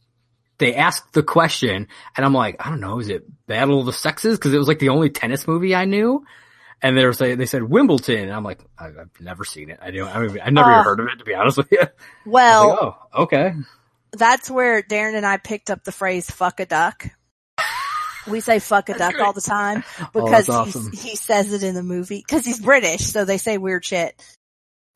they 0.58 0.76
asked 0.76 1.14
the 1.14 1.24
question, 1.24 1.88
and 2.18 2.26
I'm 2.26 2.34
like, 2.34 2.58
I 2.60 2.70
don't 2.70 2.82
know, 2.82 3.00
is 3.00 3.08
it 3.08 3.24
Battle 3.48 3.80
of 3.80 3.86
the 3.86 3.94
Sexes? 3.94 4.38
Because 4.38 4.54
it 4.54 4.58
was 4.58 4.68
like 4.68 4.80
the 4.80 4.90
only 4.90 5.10
tennis 5.10 5.48
movie 5.48 5.74
I 5.74 5.86
knew, 5.86 6.26
and 6.82 6.98
they 6.98 7.06
were 7.06 7.14
saying 7.14 7.38
they 7.38 7.46
said 7.46 7.64
Wimbledon, 7.64 8.24
and 8.26 8.34
I'm 8.34 8.44
like, 8.44 8.60
I, 8.78 8.88
I've 8.88 9.22
never 9.22 9.46
seen 9.46 9.70
it. 9.70 9.80
I 9.82 9.92
don't. 9.92 10.14
I 10.14 10.20
mean, 10.20 10.40
I 10.44 10.50
never 10.50 10.70
Uh, 10.70 10.74
even 10.74 10.84
heard 10.84 11.00
of 11.00 11.08
it 11.08 11.20
to 11.20 11.24
be 11.24 11.34
honest 11.34 11.56
with 11.56 11.72
you. 11.72 11.84
Well, 12.26 12.70
like, 12.70 12.80
oh, 12.82 12.98
okay. 13.24 13.54
that's 14.12 14.52
where 14.52 14.84
Darren 14.84 15.16
and 15.16 15.26
I 15.26 15.38
picked 15.38 15.70
up 15.70 15.86
the 15.86 15.94
phrase 15.94 16.30
"fuck 16.30 16.60
a 16.60 16.66
duck." 16.66 17.08
We 18.30 18.40
say 18.40 18.60
"fuck 18.60 18.90
a 18.90 18.98
duck" 18.98 19.20
all 19.20 19.34
the 19.34 19.42
time 19.42 19.84
Oh, 20.00 20.10
because 20.14 20.48
that's 20.48 20.50
awesome. 20.50 20.92
he 20.92 21.16
says 21.16 21.52
it 21.54 21.64
in 21.64 21.76
the 21.76 21.84
movie 21.84 22.24
because 22.26 22.46
he's 22.46 22.60
British, 22.60 23.02
so 23.08 23.26
they 23.26 23.38
say 23.38 23.58
weird 23.58 23.84
shit. 23.86 24.22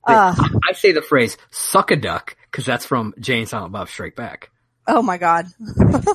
Uh, 0.06 0.36
I 0.70 0.74
say 0.74 0.92
the 0.92 1.02
phrase 1.02 1.38
"suck 1.52 1.92
a 1.92 1.96
duck" 1.96 2.36
because 2.52 2.66
that's 2.66 2.86
from 2.86 3.14
Jay 3.20 3.40
and 3.40 3.48
Silent 3.50 3.72
Bob 3.72 3.90
Strike 3.90 4.16
Back. 4.16 4.50
oh 4.88 5.02
my 5.02 5.18
god. 5.18 5.46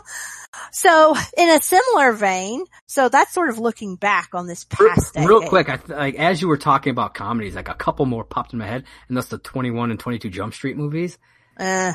so, 0.73 1.15
in 1.37 1.49
a 1.51 1.61
similar 1.63 2.13
vein, 2.13 2.65
so 2.87 3.09
that's 3.09 3.33
sort 3.33 3.49
of 3.49 3.59
looking 3.59 3.97
back 3.97 4.31
on 4.35 4.47
this 4.47 4.65
past 4.65 5.15
decade. 5.15 5.29
Real 5.29 5.43
quick, 5.43 5.69
I 5.69 5.77
th- 5.77 5.89
like 5.89 6.15
as 6.17 6.41
you 6.43 6.49
were 6.49 6.59
talking 6.59 6.91
about 6.91 7.15
comedies, 7.15 7.55
like 7.55 7.69
a 7.69 7.75
couple 7.75 8.05
more 8.07 8.25
popped 8.25 8.53
in 8.53 8.59
my 8.59 8.67
head, 8.67 8.85
and 9.09 9.17
that's 9.17 9.29
the 9.29 9.39
21 9.39 9.91
and 9.91 9.99
22 10.01 10.29
Jump 10.31 10.55
Street 10.55 10.77
movies. 10.77 11.19
Uh, 11.59 11.93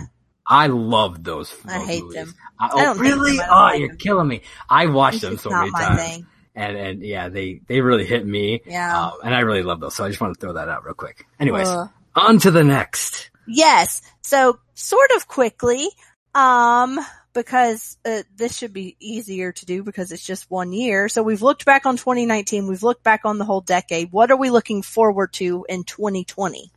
I 0.48 0.68
loved 0.68 1.24
those. 1.24 1.54
I 1.66 1.80
hate 1.80 2.04
movies. 2.04 2.16
them. 2.16 2.34
I, 2.60 2.66
I 2.68 2.70
oh, 2.74 2.78
don't 2.78 3.00
really? 3.00 3.38
them. 3.38 3.46
I 3.50 3.54
Oh, 3.54 3.62
like 3.64 3.80
you're 3.80 3.88
them. 3.90 3.98
killing 3.98 4.28
me. 4.28 4.42
I 4.70 4.88
watched 4.88 5.16
it's 5.16 5.24
them 5.24 5.38
so 5.38 5.50
many 5.50 5.72
times, 5.72 6.00
thing. 6.02 6.28
and 6.56 6.78
and 6.78 7.02
yeah, 7.04 7.30
they 7.30 7.62
they 7.68 7.82
really 7.82 8.06
hit 8.06 8.26
me. 8.26 8.62
Yeah. 8.66 9.06
Um, 9.08 9.12
and 9.24 9.34
I 9.36 9.40
really 9.42 9.64
love 9.64 9.80
those, 9.80 9.96
so 9.96 10.04
I 10.04 10.10
just 10.10 10.20
want 10.22 10.34
to 10.36 10.40
throw 10.42 10.54
that 10.54 10.70
out 10.70 10.84
real 10.86 10.94
quick. 10.96 11.26
Anyways, 11.40 11.68
Uh. 11.68 11.88
on 12.16 12.40
to 12.40 12.52
the 12.52 12.64
next. 12.64 13.30
Yes. 13.48 14.02
So 14.22 14.60
sort 14.74 15.12
of 15.16 15.28
quickly, 15.28 15.88
um, 16.36 17.00
because 17.34 17.98
uh, 18.06 18.24
this 18.36 18.58
should 18.58 18.74
be 18.74 18.96
easier 19.00 19.52
to 19.52 19.66
do 19.66 19.82
because 19.84 20.12
it's 20.12 20.26
just 20.26 20.50
one 20.52 20.72
year. 20.74 21.10
So 21.10 21.24
we've 21.24 21.42
looked 21.42 21.66
back 21.66 21.86
on 21.86 21.98
2019. 21.98 22.68
We've 22.68 22.84
looked 22.84 23.04
back 23.04 23.22
on 23.26 23.38
the 23.38 23.46
whole 23.46 23.62
decade. 23.62 24.12
What 24.12 24.30
are 24.32 24.38
we 24.38 24.50
looking 24.50 24.82
forward 24.82 25.34
to 25.34 25.66
in 25.70 25.84
2020? 25.84 26.72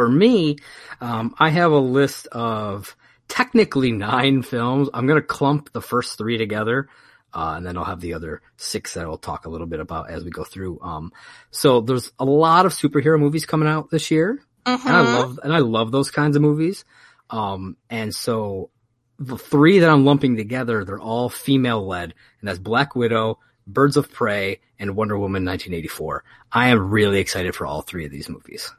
For 0.00 0.08
me, 0.08 0.56
um, 1.02 1.34
I 1.38 1.50
have 1.50 1.72
a 1.72 1.78
list 1.78 2.26
of 2.28 2.96
technically 3.28 3.92
nine 3.92 4.40
films. 4.40 4.88
I'm 4.94 5.06
going 5.06 5.20
to 5.20 5.26
clump 5.26 5.74
the 5.74 5.82
first 5.82 6.16
three 6.16 6.38
together. 6.38 6.88
Uh, 7.34 7.52
and 7.58 7.66
then 7.66 7.76
I'll 7.76 7.84
have 7.84 8.00
the 8.00 8.14
other 8.14 8.40
six 8.56 8.94
that 8.94 9.04
I'll 9.04 9.18
talk 9.18 9.44
a 9.44 9.50
little 9.50 9.66
bit 9.66 9.78
about 9.78 10.10
as 10.10 10.24
we 10.24 10.30
go 10.30 10.42
through. 10.42 10.80
Um, 10.80 11.12
so 11.50 11.82
there's 11.82 12.12
a 12.18 12.24
lot 12.24 12.64
of 12.64 12.72
superhero 12.72 13.20
movies 13.20 13.44
coming 13.44 13.68
out 13.68 13.90
this 13.90 14.10
year. 14.10 14.40
and 14.86 14.96
I 14.96 15.00
love 15.02 15.38
and 15.44 15.52
I 15.52 15.58
love 15.58 15.92
those 15.92 16.10
kinds 16.10 16.34
of 16.34 16.40
movies. 16.40 16.86
Um, 17.28 17.76
and 17.90 18.14
so 18.14 18.70
the 19.18 19.36
three 19.36 19.80
that 19.80 19.90
I'm 19.90 20.06
lumping 20.06 20.38
together, 20.38 20.82
they're 20.86 20.98
all 20.98 21.28
female 21.28 21.86
led, 21.86 22.14
and 22.40 22.48
that's 22.48 22.58
Black 22.58 22.96
Widow, 22.96 23.38
Birds 23.66 23.98
of 23.98 24.10
Prey, 24.10 24.60
and 24.78 24.96
Wonder 24.96 25.18
Woman 25.18 25.44
1984. 25.44 26.24
I 26.52 26.68
am 26.70 26.88
really 26.90 27.18
excited 27.18 27.54
for 27.54 27.66
all 27.66 27.82
three 27.82 28.06
of 28.06 28.10
these 28.10 28.30
movies. 28.30 28.72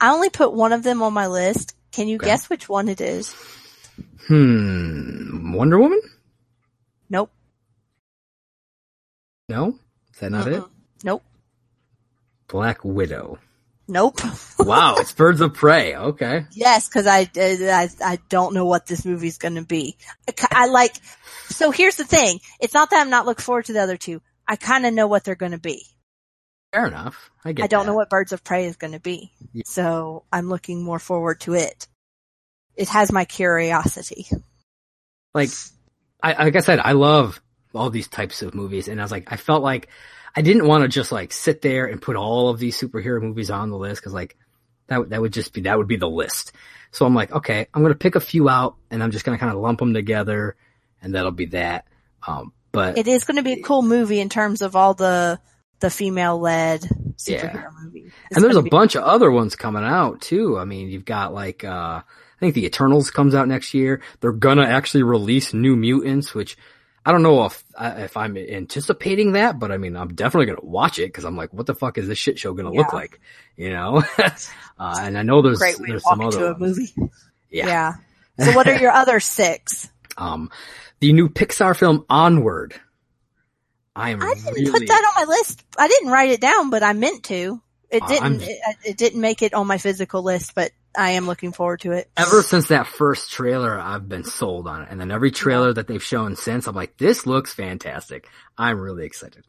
I 0.00 0.12
only 0.12 0.30
put 0.30 0.52
one 0.52 0.72
of 0.72 0.82
them 0.82 1.02
on 1.02 1.12
my 1.12 1.26
list. 1.26 1.74
Can 1.92 2.08
you 2.08 2.16
Okay. 2.16 2.26
guess 2.26 2.48
which 2.48 2.68
one 2.68 2.88
it 2.88 3.00
is? 3.00 3.34
Hmm, 4.26 5.52
Wonder 5.54 5.78
Woman? 5.78 6.00
Nope. 7.10 7.30
No, 9.48 9.78
is 10.12 10.20
that 10.20 10.30
not 10.30 10.46
it? 10.48 10.60
Mm-mm. 10.62 10.70
Nope. 11.04 11.22
Black 12.48 12.84
Widow. 12.84 13.38
Nope. 13.88 14.20
Wow, 14.58 14.96
it's 14.98 15.12
Birds 15.12 15.40
of 15.40 15.54
Prey. 15.54 15.94
Okay. 15.94 16.44
Yes, 16.50 16.88
because 16.88 17.06
I, 17.06 17.30
I 17.36 17.88
I 18.04 18.18
don't 18.28 18.54
know 18.54 18.66
what 18.66 18.86
this 18.86 19.04
movie's 19.04 19.38
going 19.38 19.54
to 19.54 19.62
be. 19.64 19.96
I, 20.28 20.32
I 20.50 20.66
like. 20.66 20.94
So 21.46 21.70
here's 21.70 21.94
the 21.94 22.04
thing: 22.04 22.40
it's 22.60 22.74
not 22.74 22.90
that 22.90 23.00
I'm 23.00 23.08
not 23.08 23.24
looking 23.24 23.44
forward 23.44 23.66
to 23.66 23.72
the 23.72 23.80
other 23.80 23.96
two. 23.96 24.20
I 24.48 24.56
kind 24.56 24.84
of 24.84 24.92
know 24.92 25.06
what 25.06 25.22
they're 25.22 25.36
going 25.36 25.52
to 25.52 25.58
be. 25.60 25.86
Fair 26.72 26.86
enough. 26.86 27.30
I 27.44 27.52
get. 27.52 27.64
I 27.64 27.66
don't 27.66 27.86
that. 27.86 27.92
know 27.92 27.96
what 27.96 28.10
Birds 28.10 28.32
of 28.32 28.44
Prey 28.44 28.66
is 28.66 28.76
going 28.76 28.92
to 28.92 29.00
be, 29.00 29.32
Yeah. 29.52 29.62
so 29.66 30.24
I'm 30.32 30.48
looking 30.48 30.82
more 30.82 30.98
forward 30.98 31.40
to 31.42 31.54
it. 31.54 31.86
It 32.76 32.88
has 32.90 33.10
my 33.10 33.24
curiosity. 33.24 34.26
like 35.34 35.50
I 36.22 36.44
like 36.44 36.56
I 36.56 36.60
said, 36.60 36.78
I 36.80 36.92
love 36.92 37.40
all 37.74 37.90
these 37.90 38.08
types 38.08 38.42
of 38.42 38.54
movies, 38.54 38.88
and 38.88 39.00
I 39.00 39.04
was 39.04 39.10
like, 39.10 39.32
I 39.32 39.36
felt 39.36 39.62
like 39.62 39.88
I 40.36 40.42
didn't 40.42 40.66
want 40.66 40.82
to 40.82 40.88
just 40.88 41.10
like 41.10 41.32
sit 41.32 41.62
there 41.62 41.86
and 41.86 42.02
put 42.02 42.16
all 42.16 42.48
of 42.50 42.58
these 42.58 42.78
superhero 42.78 43.20
movies 43.22 43.50
on 43.50 43.70
the 43.70 43.76
list 43.78 44.00
because 44.00 44.12
like 44.14 44.36
that 44.88 44.98
would- 45.00 45.10
that 45.10 45.20
would 45.20 45.32
just 45.32 45.52
be 45.52 45.62
that 45.62 45.78
would 45.78 45.88
be 45.88 45.96
the 45.96 46.08
list. 46.08 46.52
So 46.90 47.04
I'm 47.06 47.14
like, 47.14 47.32
okay, 47.32 47.66
I'm 47.74 47.82
gonna 47.82 47.94
pick 47.94 48.14
a 48.14 48.20
few 48.20 48.48
out, 48.48 48.76
and 48.90 49.02
I'm 49.02 49.10
just 49.10 49.24
gonna 49.24 49.38
kind 49.38 49.52
of 49.52 49.58
lump 49.60 49.78
them 49.78 49.94
together, 49.94 50.56
and 51.02 51.14
that'll 51.14 51.30
be 51.30 51.46
that. 51.46 51.86
Um, 52.26 52.52
but 52.72 52.98
It 52.98 53.08
is 53.08 53.24
going 53.24 53.36
to 53.36 53.42
be 53.42 53.52
a 53.54 53.62
cool 53.62 53.80
movie 53.82 54.20
in 54.20 54.28
terms 54.28 54.60
of 54.60 54.76
all 54.76 54.92
the 54.92 55.40
the 55.80 55.90
female 55.90 56.38
led 56.38 56.82
superhero 57.16 57.70
movie, 57.82 58.10
It's 58.26 58.36
and 58.36 58.44
there's 58.44 58.56
a 58.56 58.62
be- 58.62 58.70
bunch 58.70 58.94
of 58.94 59.04
other 59.04 59.30
ones 59.30 59.56
coming 59.56 59.84
out 59.84 60.20
too. 60.20 60.58
I 60.58 60.64
mean, 60.64 60.88
you've 60.88 61.04
got 61.04 61.32
like 61.34 61.64
uh 61.64 62.02
I 62.02 62.40
think 62.40 62.54
the 62.54 62.66
Eternals 62.66 63.10
comes 63.10 63.34
out 63.34 63.48
next 63.48 63.74
year. 63.74 64.00
They're 64.20 64.32
gonna 64.32 64.64
actually 64.64 65.02
release 65.02 65.52
New 65.52 65.76
Mutants, 65.76 66.34
which 66.34 66.56
I 67.04 67.12
don't 67.12 67.22
know 67.22 67.44
if 67.46 67.64
if 67.80 68.16
I'm 68.16 68.36
anticipating 68.36 69.32
that, 69.32 69.58
but 69.58 69.72
I 69.72 69.78
mean, 69.78 69.96
I'm 69.96 70.14
definitely 70.14 70.46
gonna 70.46 70.68
watch 70.68 70.98
it 70.98 71.06
because 71.06 71.24
I'm 71.24 71.36
like, 71.36 71.52
what 71.52 71.66
the 71.66 71.74
fuck 71.74 71.98
is 71.98 72.06
this 72.06 72.18
shit 72.18 72.38
show 72.38 72.52
gonna 72.54 72.72
look 72.72 72.92
like? 72.92 73.20
You 73.56 73.70
know? 73.70 74.04
uh, 74.18 74.98
and 75.00 75.16
I 75.18 75.22
know 75.22 75.42
there's 75.42 75.58
great 75.58 75.76
there's 75.84 76.04
some 76.04 76.20
other 76.20 76.54
movie. 76.56 76.94
Yeah. 77.50 77.66
Yeah. 77.66 77.92
So 78.38 78.52
what 78.52 78.68
are 78.68 78.76
your 78.76 78.92
other 78.92 79.20
six? 79.20 79.88
Um, 80.18 80.50
the 80.98 81.12
new 81.12 81.28
Pixar 81.28 81.76
film 81.76 82.04
Onward. 82.10 82.74
I 83.98 84.10
am 84.10 84.22
I 84.22 84.34
didn't 84.34 84.54
really 84.54 84.70
put 84.70 84.86
that 84.88 85.12
on 85.16 85.26
my 85.26 85.32
list. 85.34 85.64
I 85.78 85.88
didn't 85.88 86.10
write 86.10 86.30
it 86.30 86.40
down, 86.40 86.70
but 86.70 86.82
I 86.82 86.92
meant 86.92 87.24
to. 87.24 87.60
It 87.90 88.02
Uh, 88.02 88.06
didn't. 88.08 88.42
It, 88.42 88.58
it 88.84 88.96
didn't 88.96 89.20
make 89.20 89.42
it 89.42 89.54
on 89.54 89.66
my 89.66 89.78
physical 89.78 90.22
list, 90.22 90.54
but 90.54 90.72
I 90.96 91.10
am 91.10 91.26
looking 91.26 91.52
forward 91.52 91.80
to 91.80 91.92
it. 91.92 92.10
ever 92.16 92.42
since 92.42 92.68
that 92.68 92.86
first 92.86 93.30
trailer, 93.30 93.78
I've 93.78 94.08
been 94.08 94.24
sold 94.24 94.66
on 94.66 94.82
it. 94.82 94.88
And 94.90 95.00
then 95.00 95.10
every 95.10 95.30
trailer 95.30 95.72
that 95.72 95.86
they've 95.86 96.02
shown 96.02 96.36
since, 96.36 96.66
I'm 96.66 96.74
like, 96.74 96.96
this 96.98 97.26
looks 97.26 97.54
fantastic. 97.54 98.28
I'm 98.56 98.80
really 98.80 99.04
excited. 99.06 99.44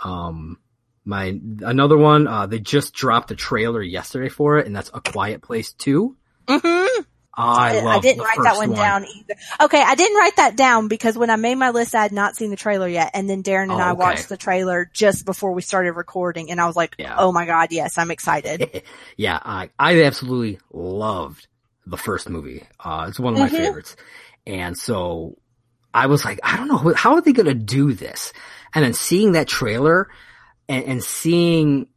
Um, 0.00 0.58
my, 1.04 1.38
another 1.62 1.96
one, 1.96 2.26
uh, 2.26 2.46
they 2.46 2.60
just 2.60 2.94
dropped 2.94 3.30
a 3.30 3.36
trailer 3.36 3.82
yesterday 3.82 4.28
for 4.28 4.58
it, 4.58 4.66
and 4.66 4.74
that's 4.74 4.90
A 4.94 5.00
Quiet 5.00 5.42
Place 5.42 5.72
2. 5.72 6.16
hmm 6.48 7.02
I 7.36 7.80
love 7.80 7.96
I 7.96 8.00
didn't 8.00 8.22
write 8.22 8.38
that 8.42 8.56
first 8.56 8.68
one, 8.68 8.76
down 8.76 9.04
either. 9.04 9.34
Okay, 9.62 9.82
I 9.82 9.94
didn't 9.94 10.16
write 10.16 10.36
that 10.36 10.56
down 10.56 10.88
because 10.88 11.16
when 11.18 11.30
I 11.30 11.36
made 11.36 11.56
my 11.56 11.70
list, 11.70 11.94
I 11.94 12.02
had 12.02 12.12
not 12.12 12.36
seen 12.36 12.50
the 12.50 12.56
trailer 12.56 12.88
yet, 12.88 13.10
and 13.14 13.28
then 13.28 13.42
Darren 13.42 13.64
and 13.64 13.72
Oh, 13.72 13.78
I 13.78 13.90
okay. 13.92 13.98
watched 13.98 14.28
the 14.28 14.36
trailer 14.36 14.88
just 14.92 15.24
before 15.26 15.52
we 15.52 15.62
started 15.62 15.92
recording, 15.92 16.50
and 16.50 16.60
I 16.60 16.66
was 16.66 16.76
like, 16.76 16.94
Yeah. 16.98 17.16
"Oh 17.18 17.32
my 17.32 17.46
god, 17.46 17.68
yes, 17.72 17.98
I'm 17.98 18.10
excited." 18.10 18.82
yeah, 19.16 19.38
I 19.42 19.70
I 19.78 20.02
absolutely 20.04 20.60
loved 20.72 21.46
the 21.86 21.96
first 21.98 22.28
movie. 22.28 22.62
Uh, 22.78 23.06
it's 23.08 23.18
one 23.20 23.34
of 23.34 23.40
my 23.40 23.48
Mhm. 23.48 23.56
favorites, 23.56 23.96
and 24.46 24.76
so 24.78 25.36
I 25.92 26.06
was 26.06 26.24
like, 26.24 26.40
I 26.42 26.56
don't 26.56 26.68
know 26.68 26.94
how 26.94 27.14
are 27.14 27.20
they 27.20 27.32
going 27.32 27.46
to 27.46 27.54
do 27.54 27.92
this, 27.94 28.32
and 28.74 28.84
then 28.84 28.94
seeing 28.94 29.32
that 29.32 29.48
trailer 29.48 30.08
and, 30.68 30.84
and 30.84 31.04
seeing 31.04 31.88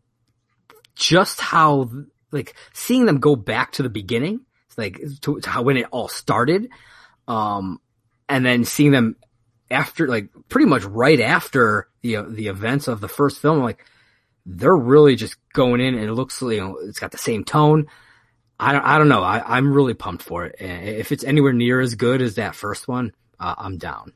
just 0.96 1.40
how 1.40 1.90
like 2.32 2.56
seeing 2.74 3.06
them 3.06 3.20
go 3.20 3.36
back 3.36 3.74
to 3.74 3.84
the 3.84 3.90
beginning, 3.90 4.42
like 4.78 5.02
to, 5.22 5.40
to 5.40 5.50
how 5.50 5.64
when 5.64 5.78
it 5.78 5.88
all 5.92 6.08
started, 6.08 6.70
um, 7.28 7.80
and 8.30 8.46
then 8.46 8.64
seeing 8.66 8.92
them 8.92 9.16
after 9.70 10.08
like 10.08 10.30
pretty 10.50 10.68
much 10.68 10.84
right 10.84 11.20
after 11.20 11.88
the 12.02 12.24
the 12.30 12.48
events 12.48 12.88
of 12.88 13.02
the 13.02 13.08
first 13.08 13.42
film, 13.42 13.60
like 13.60 13.84
they're 14.46 14.76
really 14.76 15.16
just 15.16 15.36
going 15.54 15.82
in 15.82 15.96
and 15.96 16.06
it 16.06 16.14
looks 16.14 16.42
you 16.42 16.58
know 16.58 16.78
it's 16.78 17.00
got 17.00 17.12
the 17.12 17.18
same 17.18 17.44
tone. 17.44 17.88
I 18.60 18.72
don't 18.72 18.86
I 18.86 18.98
don't 18.98 19.10
know. 19.10 19.24
I, 19.24 19.58
I'm 19.58 19.72
really 19.72 19.94
pumped 19.94 20.24
for 20.24 20.46
it. 20.46 20.56
If 20.60 21.12
it's 21.12 21.24
anywhere 21.24 21.54
near 21.54 21.80
as 21.80 21.96
good 21.96 22.22
as 22.22 22.36
that 22.36 22.56
first 22.56 22.88
one, 22.88 23.14
uh, 23.40 23.56
I'm 23.58 23.78
down. 23.78 24.14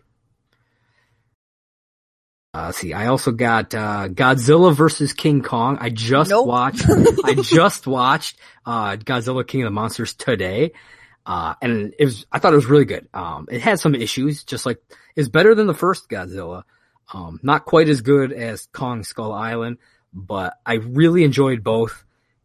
Uh, 2.53 2.71
see. 2.73 2.91
I 2.93 3.07
also 3.07 3.31
got 3.31 3.73
uh, 3.73 4.09
Godzilla 4.09 4.73
versus 4.75 5.13
King 5.13 5.41
Kong. 5.41 5.77
I 5.79 5.89
just 5.89 6.31
Nope. 6.31 6.47
watched. 6.47 6.83
I 7.23 7.33
just 7.35 7.87
watched 7.87 8.37
uh, 8.65 8.97
Godzilla 8.97 9.47
King 9.47 9.61
of 9.61 9.67
the 9.67 9.71
Monsters 9.71 10.13
today, 10.15 10.73
uh, 11.25 11.53
and 11.61 11.93
it 11.97 12.03
was. 12.03 12.25
I 12.31 12.39
thought 12.39 12.51
it 12.51 12.57
was 12.57 12.65
really 12.65 12.83
good. 12.85 13.07
Um, 13.13 13.47
it 13.49 13.61
had 13.61 13.79
some 13.79 13.95
issues, 13.95 14.43
just 14.43 14.65
like 14.65 14.81
it's 15.15 15.29
better 15.29 15.55
than 15.55 15.65
the 15.67 15.73
first 15.73 16.09
Godzilla. 16.09 16.63
Um, 17.13 17.39
not 17.41 17.63
quite 17.65 17.87
as 17.87 18.01
good 18.01 18.33
as 18.33 18.67
Kong 18.73 19.03
Skull 19.03 19.31
Island, 19.31 19.77
but 20.13 20.57
I 20.65 20.73
really 20.75 21.23
enjoyed 21.23 21.63
both, 21.63 22.03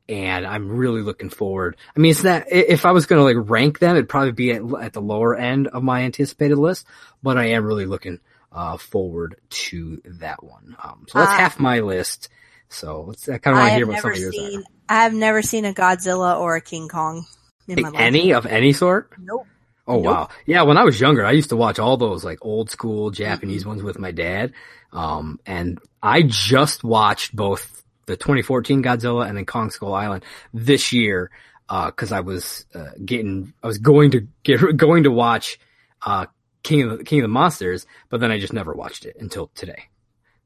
and 0.08 0.46
I'm 0.46 0.68
really 0.68 1.02
looking 1.02 1.30
forward. 1.30 1.76
I 1.96 1.98
mean, 2.00 2.12
it's 2.12 2.22
not. 2.22 2.44
If 2.48 2.84
I 2.86 2.92
was 2.92 3.06
going 3.06 3.18
to 3.18 3.40
like 3.40 3.50
rank 3.50 3.80
them, 3.80 3.96
it'd 3.96 4.08
probably 4.08 4.32
be 4.32 4.52
at, 4.52 4.62
at 4.80 4.92
the 4.92 5.02
lower 5.02 5.34
end 5.34 5.66
of 5.66 5.82
my 5.82 6.02
anticipated 6.02 6.58
list, 6.58 6.86
but 7.24 7.36
I 7.36 7.46
am 7.46 7.64
really 7.64 7.86
looking 7.86 8.20
uh, 8.56 8.76
forward 8.78 9.36
to 9.50 10.00
that 10.18 10.42
one. 10.42 10.76
Um, 10.82 11.04
so 11.08 11.18
that's 11.20 11.30
Uh, 11.30 11.36
half 11.36 11.60
my 11.60 11.80
list. 11.80 12.28
So 12.68 13.02
let's. 13.02 13.28
I 13.28 13.38
kind 13.38 13.56
of 13.56 13.60
want 13.60 13.70
to 13.70 13.76
hear 13.76 13.86
what 13.86 14.00
some 14.00 14.10
of 14.10 14.18
yours 14.18 14.34
seen. 14.34 14.60
are. 14.60 14.64
I 14.88 15.02
have 15.04 15.12
never 15.14 15.42
seen 15.42 15.64
a 15.64 15.72
Godzilla 15.72 16.40
or 16.40 16.56
a 16.56 16.60
King 16.60 16.88
Kong 16.88 17.26
in 17.68 17.82
my 17.82 17.90
life. 17.90 18.00
any 18.00 18.32
of 18.32 18.46
any 18.46 18.72
sort. 18.72 19.12
Nope. 19.18 19.46
Oh 19.86 19.96
Nope. 20.00 20.04
wow. 20.04 20.28
Yeah, 20.46 20.62
when 20.62 20.76
I 20.78 20.82
was 20.84 21.00
younger, 21.00 21.24
I 21.24 21.30
used 21.32 21.50
to 21.50 21.56
watch 21.56 21.78
all 21.78 21.96
those 21.96 22.24
like 22.24 22.38
old 22.42 22.70
school 22.70 23.10
Japanese 23.10 23.64
ones 23.64 23.82
with 23.84 23.98
my 24.00 24.10
dad. 24.10 24.52
Um, 24.92 25.38
and 25.46 25.78
I 26.02 26.22
just 26.22 26.82
watched 26.82 27.36
both 27.36 27.84
the 28.06 28.16
2014 28.16 28.82
Godzilla 28.82 29.28
and 29.28 29.36
then 29.36 29.44
Kong 29.46 29.70
Skull 29.70 29.92
Island 29.94 30.24
this 30.54 30.92
year, 30.92 31.30
uh, 31.68 31.90
cause 31.90 32.10
I 32.12 32.20
was, 32.20 32.64
uh, 32.74 32.90
getting, 33.04 33.52
I 33.62 33.66
was 33.66 33.78
going 33.78 34.12
to 34.12 34.26
get, 34.44 34.76
going 34.76 35.02
to 35.04 35.10
watch, 35.10 35.58
uh, 36.02 36.26
King 36.66 36.82
of 36.90 36.98
the, 36.98 37.04
King 37.04 37.20
of 37.20 37.24
the 37.24 37.28
Monsters, 37.28 37.86
but 38.10 38.20
then 38.20 38.30
I 38.30 38.38
just 38.38 38.52
never 38.52 38.74
watched 38.74 39.04
it 39.06 39.16
until 39.18 39.50
today. 39.54 39.84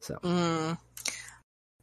So. 0.01 0.17
Mm. 0.23 0.79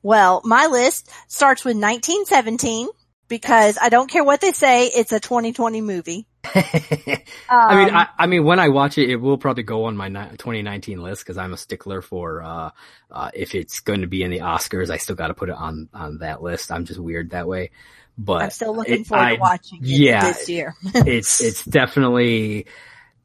Well, 0.04 0.42
my 0.46 0.68
list 0.68 1.10
starts 1.28 1.66
with 1.66 1.76
1917 1.76 2.88
because 3.28 3.78
I 3.82 3.90
don't 3.90 4.10
care 4.10 4.24
what 4.24 4.40
they 4.42 4.52
say, 4.52 4.86
it's 4.88 5.12
a 5.12 5.20
2020 5.20 5.82
movie. 5.82 6.28
I 6.56 7.76
mean, 7.76 7.90
Um, 7.90 7.96
I, 7.96 8.08
I 8.18 8.28
mean, 8.28 8.46
when 8.46 8.60
I 8.60 8.70
watch 8.70 8.98
it, 8.98 9.10
it 9.10 9.18
will 9.18 9.38
probably 9.38 9.64
go 9.64 9.86
on 9.86 9.98
my 9.98 10.08
ni- 10.08 10.30
2019 10.38 11.02
list 11.02 11.24
because 11.24 11.38
I'm 11.38 11.52
a 11.54 11.58
stickler 11.58 12.02
for 12.02 12.42
uh, 12.42 12.70
uh, 13.12 13.32
if 13.34 13.54
it's 13.54 13.82
going 13.82 14.02
to 14.02 14.08
be 14.08 14.24
in 14.24 14.32
the 14.32 14.40
Oscars, 14.40 14.90
I 14.90 14.98
still 14.98 15.16
got 15.16 15.28
to 15.28 15.34
put 15.34 15.50
it 15.50 15.56
on 15.56 15.90
on 15.94 16.20
that 16.20 16.42
list. 16.42 16.72
I'm 16.72 16.86
just 16.86 17.00
weird 17.00 17.32
that 17.32 17.48
way, 17.48 17.72
but 18.18 18.44
I'm 18.44 18.50
still 18.52 18.76
looking 18.76 19.02
it- 19.02 19.08
forward 19.08 19.24
I- 19.26 19.36
to 19.36 19.42
watching 19.42 19.80
it 19.82 19.88
yeah. 19.90 20.32
this 20.32 20.48
year. 20.48 20.76
it's 20.94 21.42
it's 21.42 21.66
definitely. 21.80 22.68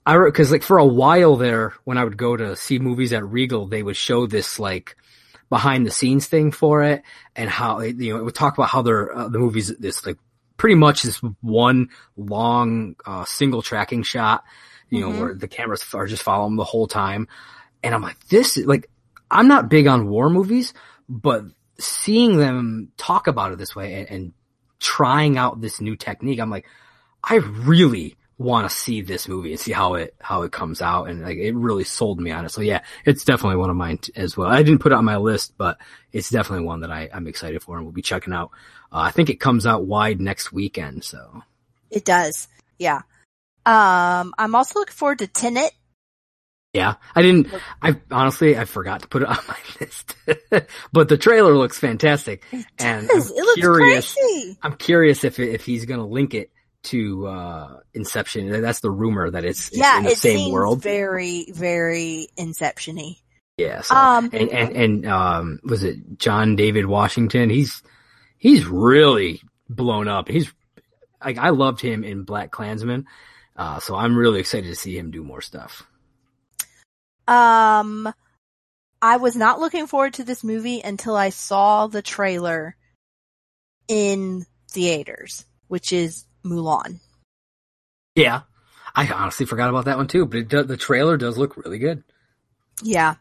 I 0.04 0.16
wrote, 0.16 0.32
because 0.32 0.50
like 0.50 0.62
for 0.62 0.78
a 0.78 0.86
while 0.86 1.36
there, 1.36 1.74
when 1.84 1.98
I 1.98 2.04
would 2.04 2.16
go 2.16 2.36
to 2.36 2.56
see 2.56 2.78
movies 2.78 3.12
at 3.12 3.24
Regal, 3.24 3.66
they 3.66 3.82
would 3.82 3.96
show 3.96 4.26
this 4.26 4.58
like 4.58 4.96
behind 5.48 5.86
the 5.86 5.90
scenes 5.90 6.26
thing 6.26 6.50
for 6.50 6.82
it, 6.82 7.02
and 7.36 7.48
how 7.48 7.78
it, 7.80 7.96
you 7.96 8.12
know 8.12 8.18
it 8.18 8.24
would 8.24 8.34
talk 8.34 8.54
about 8.58 8.70
how 8.70 8.82
their 8.82 9.14
uh, 9.16 9.28
the 9.28 9.38
movies 9.38 9.68
this 9.78 10.04
like 10.04 10.18
pretty 10.56 10.74
much 10.74 11.02
this 11.02 11.18
one 11.40 11.88
long 12.16 12.96
uh, 13.06 13.24
single 13.24 13.62
tracking 13.62 14.02
shot, 14.02 14.44
you 14.90 15.00
know, 15.00 15.10
Mhm. 15.10 15.18
where 15.18 15.34
the 15.34 15.48
cameras 15.48 15.84
are 15.94 16.06
just 16.06 16.22
following 16.22 16.56
the 16.56 16.64
whole 16.64 16.86
time, 16.88 17.28
and 17.82 17.94
I'm 17.94 18.02
like, 18.02 18.18
this 18.28 18.56
is 18.56 18.66
like 18.66 18.90
I'm 19.30 19.46
not 19.48 19.68
big 19.68 19.86
on 19.86 20.08
war 20.08 20.28
movies, 20.30 20.74
but 21.08 21.44
seeing 21.78 22.36
them 22.38 22.90
talk 22.96 23.26
about 23.28 23.52
it 23.52 23.58
this 23.58 23.74
way 23.76 23.94
and, 23.94 24.10
and 24.10 24.32
trying 24.80 25.38
out 25.38 25.60
this 25.60 25.80
new 25.80 25.96
technique, 25.96 26.40
I'm 26.40 26.50
like, 26.50 26.66
I 27.22 27.36
really 27.36 28.16
want 28.38 28.68
to 28.68 28.74
see 28.76 29.02
this 29.02 29.28
movie 29.28 29.50
and 29.52 29.60
see 29.60 29.72
how 29.72 29.94
it 29.94 30.14
how 30.20 30.42
it 30.42 30.52
comes 30.52 30.82
out, 30.82 31.08
and 31.08 31.22
like 31.22 31.36
it 31.38 31.54
really 31.54 31.84
sold 31.84 32.20
me 32.20 32.30
on 32.30 32.44
it. 32.44 32.50
So 32.50 32.60
yeah, 32.60 32.82
it's 33.04 33.24
definitely 33.24 33.56
one 33.58 33.70
of 33.70 33.76
mine 33.76 33.98
t- 33.98 34.12
as 34.16 34.36
well. 34.36 34.48
I 34.50 34.62
didn't 34.62 34.80
put 34.80 34.92
it 34.92 34.96
on 34.96 35.04
my 35.04 35.16
list, 35.18 35.54
but 35.56 35.78
it's 36.12 36.30
definitely 36.30 36.66
one 36.66 36.80
that 36.80 36.90
I, 36.90 37.08
I'm 37.12 37.26
excited 37.26 37.62
for 37.62 37.76
and 37.76 37.84
we'll 37.84 37.92
be 37.92 38.02
checking 38.02 38.32
out. 38.32 38.50
Uh, 38.92 38.98
I 38.98 39.10
think 39.10 39.30
it 39.30 39.36
comes 39.40 39.66
out 39.66 39.84
wide 39.86 40.20
next 40.20 40.52
weekend, 40.52 41.04
so 41.04 41.42
it 41.90 42.04
does. 42.04 42.48
Yeah. 42.78 43.02
Um, 43.64 44.34
I'm 44.38 44.54
also 44.54 44.80
looking 44.80 44.92
forward 44.94 45.20
to 45.20 45.28
Tenet. 45.28 45.70
yeah. 46.72 46.94
I 47.14 47.22
didn't. 47.22 47.48
I 47.80 48.00
honestly 48.10 48.56
I 48.58 48.64
forgot 48.64 49.02
to 49.02 49.08
put 49.08 49.22
it 49.22 49.28
on 49.28 49.38
my 49.46 49.56
list, 49.80 50.16
but 50.92 51.08
the 51.08 51.16
trailer 51.18 51.54
looks 51.56 51.78
fantastic, 51.78 52.42
and 52.78 53.08
Yes, 53.12 53.30
I'm 53.30 53.36
it 53.36 53.40
looks 53.44 53.60
curious. 53.60 54.14
crazy. 54.14 54.58
I'm 54.62 54.74
curious 54.76 55.22
if 55.22 55.38
if 55.38 55.64
he's 55.64 55.84
gonna 55.84 56.06
link 56.06 56.34
it 56.34 56.50
to 56.84 57.26
uh 57.26 57.80
Inception. 57.94 58.60
That's 58.62 58.80
the 58.80 58.90
rumor 58.90 59.30
that 59.30 59.44
it's, 59.44 59.70
Yeah, 59.72 59.98
in 59.98 60.04
the 60.04 60.10
it 60.10 60.18
same 60.18 60.38
seems 60.38 60.52
world. 60.52 60.82
very, 60.82 61.46
very 61.52 62.28
Inception-y. 62.36 63.16
Yeah. 63.58 63.82
So, 63.82 63.94
Um, 63.94 64.30
and, 64.32 64.48
and, 64.48 64.76
and, 64.76 65.06
um, 65.06 65.60
was 65.62 65.84
it 65.84 66.18
John 66.18 66.56
David 66.56 66.86
Washington? 66.86 67.50
He's, 67.50 67.82
he's 68.38 68.66
really 68.66 69.42
blown 69.68 70.08
up. 70.08 70.28
He's, 70.28 70.52
like, 71.22 71.38
I 71.38 71.50
loved 71.50 71.80
him 71.80 72.02
in 72.02 72.24
Black 72.24 72.50
Klansman. 72.50 73.06
Uh, 73.54 73.78
so 73.78 73.94
I'm 73.94 74.16
really 74.16 74.40
excited 74.40 74.68
to 74.68 74.74
see 74.74 74.96
him 74.96 75.10
do 75.10 75.22
more 75.22 75.42
stuff. 75.42 75.86
Um, 77.28 78.12
I 79.00 79.18
was 79.18 79.36
not 79.36 79.60
looking 79.60 79.86
forward 79.86 80.14
to 80.14 80.24
this 80.24 80.42
movie 80.42 80.80
until 80.80 81.14
I 81.14 81.28
saw 81.30 81.86
the 81.86 82.02
trailer 82.02 82.74
in 83.86 84.46
theaters, 84.70 85.44
which 85.68 85.92
is 85.92 86.24
Mulan. 86.44 87.00
Yeah. 88.14 88.42
I 88.94 89.06
honestly 89.08 89.46
forgot 89.46 89.70
about 89.70 89.86
that 89.86 89.96
one 89.96 90.06
too, 90.06 90.26
but 90.26 90.38
it 90.38 90.48
do, 90.48 90.62
the 90.62 90.76
trailer 90.76 91.16
does 91.16 91.38
look 91.38 91.56
really 91.56 91.78
good. 91.78 92.04
Yeah. 92.82 93.14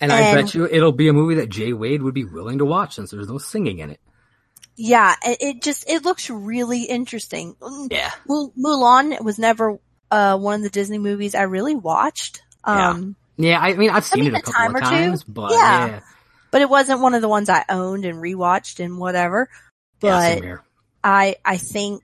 And, 0.00 0.12
I 0.12 0.34
bet 0.34 0.54
you 0.54 0.66
it'll 0.66 0.92
be 0.92 1.08
a 1.08 1.12
movie 1.12 1.36
that 1.36 1.48
Jay 1.48 1.72
Wade 1.72 2.02
would 2.02 2.14
be 2.14 2.24
willing 2.24 2.58
to 2.58 2.64
watch 2.64 2.94
since 2.94 3.10
there's 3.10 3.28
no 3.28 3.38
singing 3.38 3.78
in 3.80 3.90
it. 3.90 4.00
Yeah, 4.76 5.14
it, 5.24 5.38
it 5.40 5.62
just, 5.62 5.88
it 5.90 6.04
looks 6.04 6.30
really 6.30 6.84
interesting. 6.84 7.56
Yeah. 7.90 8.10
Mul- 8.28 8.52
Mulan 8.56 9.20
was 9.24 9.38
never, 9.38 9.78
uh, 10.10 10.38
one 10.38 10.56
of 10.56 10.62
the 10.62 10.70
Disney 10.70 10.98
movies 10.98 11.34
I 11.34 11.42
really 11.42 11.74
watched. 11.74 12.42
Yeah. 12.66 12.90
Um, 12.90 13.16
Yeah. 13.36 13.58
I 13.58 13.74
mean, 13.74 13.90
I've 13.90 14.04
seen 14.04 14.24
mean, 14.24 14.34
it 14.34 14.36
a 14.36 14.38
a 14.38 14.42
couple 14.42 14.52
time 14.54 14.70
of 14.70 14.82
or 14.82 14.84
two. 14.84 14.90
times, 14.90 15.24
but 15.24 15.50
Yeah. 15.52 15.86
yeah. 15.86 16.00
but 16.50 16.60
it 16.62 16.70
wasn't 16.70 17.00
one 17.00 17.14
of 17.14 17.22
the 17.22 17.28
ones 17.28 17.48
I 17.48 17.64
owned 17.68 18.04
and 18.04 18.18
rewatched 18.22 18.84
and 18.84 18.98
whatever. 18.98 19.48
But 20.00 20.42
here. 20.42 20.62
I 21.02 21.36
I 21.44 21.56
think 21.56 22.02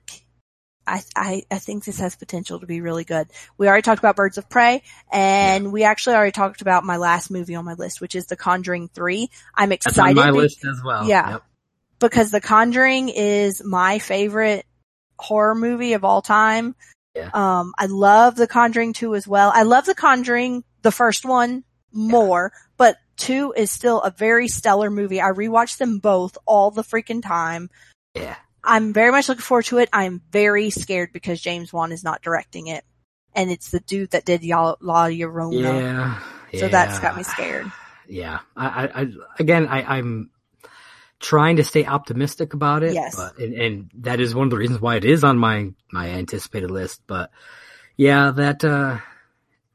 I 0.87 1.01
I 1.15 1.43
I 1.49 1.59
think 1.59 1.85
this 1.85 1.99
has 1.99 2.15
potential 2.15 2.59
to 2.59 2.65
be 2.65 2.81
really 2.81 3.03
good. 3.03 3.27
We 3.57 3.67
already 3.67 3.81
talked 3.81 3.99
about 3.99 4.15
Birds 4.15 4.37
of 4.37 4.49
Prey, 4.49 4.83
and 5.11 5.71
we 5.71 5.83
actually 5.83 6.15
already 6.15 6.31
talked 6.31 6.61
about 6.61 6.83
my 6.83 6.97
last 6.97 7.31
movie 7.31 7.55
on 7.55 7.65
my 7.65 7.73
list, 7.73 8.01
which 8.01 8.15
is 8.15 8.25
The 8.27 8.35
Conjuring 8.35 8.89
Three. 8.89 9.29
I'm 9.53 9.71
excited. 9.71 9.97
That's 9.97 10.09
on 10.09 10.15
my 10.15 10.29
list 10.31 10.65
as 10.65 10.81
well. 10.83 11.07
Yeah. 11.07 11.29
Yep. 11.31 11.43
because 11.99 12.31
The 12.31 12.41
Conjuring 12.41 13.09
is 13.09 13.63
my 13.63 13.99
favorite 13.99 14.65
horror 15.17 15.55
movie 15.55 15.93
of 15.93 16.03
all 16.03 16.21
time. 16.21 16.75
Yeah. 17.15 17.29
Um, 17.33 17.73
I 17.77 17.85
love 17.85 18.35
The 18.35 18.47
Conjuring 18.47 18.91
2 18.93 19.15
as 19.15 19.25
well. 19.27 19.49
I 19.55 19.63
love 19.63 19.85
The 19.85 19.95
Conjuring, 19.95 20.65
the 20.81 20.91
first 20.91 21.23
one, 21.23 21.63
more, 21.93 22.51
but 22.75 22.97
2 23.17 23.53
is 23.55 23.71
still 23.71 24.01
a 24.01 24.11
very 24.11 24.49
stellar 24.49 24.89
movie. 24.91 25.21
I 25.21 25.29
rewatch 25.31 25.77
them 25.77 25.99
both 25.99 26.37
all 26.45 26.71
the 26.71 26.83
freaking 26.83 27.23
time. 27.23 27.69
Yeah. 28.13 28.35
I'm 28.65 28.93
very 28.93 29.11
much 29.11 29.29
looking 29.29 29.41
forward 29.41 29.65
to 29.65 29.77
it. 29.77 29.89
I'm 29.93 30.21
very 30.31 30.69
scared 30.69 31.13
because 31.13 31.39
James 31.39 31.71
Wan 31.71 31.91
is 31.91 32.03
not 32.03 32.21
directing 32.21 32.67
it. 32.67 32.83
And 33.33 33.51
it's 33.51 33.71
the 33.71 33.81
dude 33.81 34.11
that 34.11 34.25
did 34.25 34.43
La 34.45 34.75
Llorona. 34.81 35.61
Yeah. 35.61 36.19
So 36.59 36.67
that's 36.67 36.99
got 36.99 37.15
me 37.15 37.23
scared. 37.23 37.71
Yeah. 38.07 38.41
I, 38.55 38.67
I, 38.67 39.01
I 39.01 39.07
again, 39.39 39.67
I, 39.67 39.97
I'm 39.97 40.29
trying 41.19 41.55
to 41.55 41.63
stay 41.63 41.87
optimistic 41.87 42.53
about 42.53 42.83
it. 42.83 42.93
Yes. 42.93 43.15
But, 43.15 43.39
and, 43.39 43.53
and 43.55 43.91
that 43.95 44.19
is 44.19 44.35
one 44.35 44.45
of 44.45 44.51
the 44.51 44.57
reasons 44.57 44.79
why 44.79 44.97
it 44.97 45.05
is 45.05 45.23
on 45.23 45.39
my, 45.39 45.71
my 45.91 46.09
anticipated 46.11 46.69
list. 46.69 47.01
But 47.07 47.31
yeah, 47.97 48.29
that, 48.29 48.63
uh, 48.63 48.99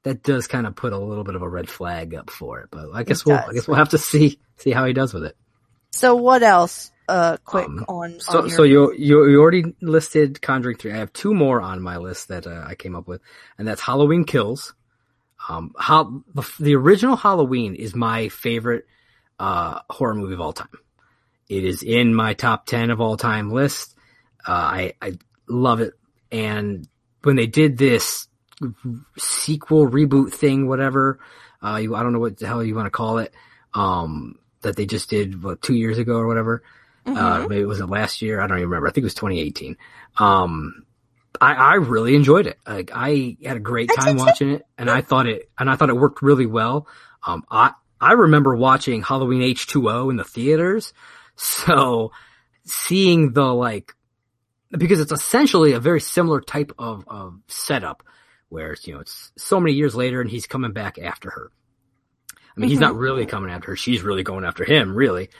that 0.04 0.22
does 0.22 0.46
kind 0.46 0.68
of 0.68 0.76
put 0.76 0.92
a 0.92 0.98
little 0.98 1.24
bit 1.24 1.34
of 1.34 1.42
a 1.42 1.48
red 1.48 1.68
flag 1.68 2.14
up 2.14 2.30
for 2.30 2.60
it. 2.60 2.68
But 2.70 2.90
I 2.94 3.02
guess 3.02 3.22
It 3.22 3.26
we'll, 3.26 3.36
does. 3.36 3.48
I 3.48 3.52
guess 3.52 3.66
we'll 3.66 3.78
have 3.78 3.88
to 3.88 3.98
see, 3.98 4.38
see 4.58 4.70
how 4.70 4.84
he 4.84 4.92
does 4.92 5.12
with 5.12 5.24
it. 5.24 5.36
So 5.90 6.14
what 6.14 6.44
else? 6.44 6.92
Uh, 7.10 7.36
quick 7.44 7.66
Um, 7.66 7.84
on, 7.88 8.20
So, 8.20 8.38
on 8.38 8.48
your, 8.48 8.56
so 8.56 8.62
you, 8.62 8.94
you, 8.96 9.28
you 9.28 9.40
already 9.40 9.74
listed 9.80 10.40
Conjuring 10.40 10.76
3. 10.76 10.92
I 10.92 10.96
have 10.98 11.12
two 11.12 11.34
more 11.34 11.60
on 11.60 11.82
my 11.82 11.96
list 11.96 12.28
that 12.28 12.46
uh, 12.46 12.64
I 12.64 12.76
came 12.76 12.94
up 12.94 13.08
with, 13.08 13.20
and 13.58 13.66
that's 13.66 13.80
Halloween 13.80 14.24
Kills. 14.24 14.74
Um, 15.48 15.74
how, 15.76 16.22
the, 16.34 16.48
the 16.60 16.76
original 16.76 17.16
Halloween 17.16 17.74
is 17.74 17.96
my 17.96 18.28
favorite, 18.28 18.86
uh, 19.40 19.80
horror 19.90 20.14
movie 20.14 20.34
of 20.34 20.40
all 20.40 20.52
time. 20.52 20.68
It 21.48 21.64
is 21.64 21.82
in 21.82 22.14
my 22.14 22.34
top 22.34 22.66
10 22.66 22.90
of 22.90 23.00
all 23.00 23.16
time 23.16 23.50
list. 23.50 23.96
Uh, 24.46 24.52
I, 24.52 24.92
I 25.02 25.18
love 25.48 25.80
it. 25.80 25.94
And 26.30 26.86
when 27.24 27.34
they 27.34 27.48
did 27.48 27.76
this 27.76 28.28
sequel 29.18 29.88
reboot 29.88 30.32
thing, 30.32 30.68
whatever, 30.68 31.18
uh, 31.60 31.76
you, 31.82 31.96
I 31.96 32.04
don't 32.04 32.12
know 32.12 32.20
what 32.20 32.38
the 32.38 32.46
hell 32.46 32.62
you 32.62 32.76
want 32.76 32.86
to 32.86 32.90
call 32.90 33.18
it, 33.18 33.34
um, 33.74 34.38
that 34.62 34.76
they 34.76 34.86
just 34.86 35.10
did, 35.10 35.42
what, 35.42 35.60
two 35.60 35.74
years 35.74 35.98
ago 35.98 36.14
or 36.14 36.28
whatever. 36.28 36.62
Uh, 37.06 37.12
Mhm. 37.40 37.48
maybe 37.48 37.62
it 37.62 37.66
was 37.68 37.78
the 37.78 37.86
last 37.86 38.22
year. 38.22 38.40
I 38.40 38.46
don't 38.46 38.58
even 38.58 38.68
remember. 38.70 38.88
I 38.88 38.90
think 38.92 39.02
it 39.02 39.06
was 39.06 39.14
2018. 39.14 39.76
Um, 40.18 40.84
I, 41.40 41.54
I 41.54 41.74
really 41.74 42.14
enjoyed 42.14 42.46
it. 42.46 42.58
Like 42.66 42.90
I 42.94 43.36
had 43.44 43.56
a 43.56 43.60
great 43.60 43.90
time 43.98 44.16
watching 44.16 44.50
it 44.50 44.62
and 44.76 44.90
I 44.90 45.00
thought 45.00 45.26
it, 45.26 45.50
and 45.58 45.70
I 45.70 45.76
thought 45.76 45.88
it 45.88 45.96
worked 45.96 46.22
really 46.22 46.46
well. 46.46 46.86
Um, 47.26 47.44
I, 47.50 47.72
I 48.00 48.12
remember 48.12 48.54
watching 48.56 49.02
Halloween 49.02 49.42
H2O 49.42 50.10
in 50.10 50.16
the 50.16 50.24
theaters. 50.24 50.92
So 51.36 52.12
seeing 52.64 53.32
the 53.32 53.44
like, 53.54 53.94
because 54.70 55.00
it's 55.00 55.12
essentially 55.12 55.72
a 55.72 55.80
very 55.80 56.00
similar 56.00 56.40
type 56.40 56.72
of, 56.78 57.04
of 57.08 57.38
setup 57.48 58.02
where 58.50 58.72
it's, 58.72 58.86
you 58.86 58.94
know, 58.94 59.00
it's 59.00 59.32
so 59.38 59.58
many 59.60 59.72
years 59.74 59.94
later 59.94 60.20
and 60.20 60.28
he's 60.30 60.46
coming 60.46 60.72
back 60.72 60.98
after 60.98 61.30
her. 61.30 61.50
I 62.56 62.60
mean, 62.60 62.68
he's 62.68 62.78
Mhm. 62.78 62.82
not 62.82 62.96
really 62.96 63.24
coming 63.26 63.50
after 63.50 63.68
her. 63.68 63.76
She's 63.76 64.02
really 64.02 64.22
going 64.22 64.44
after 64.44 64.64
him, 64.64 64.94
really, 64.94 65.30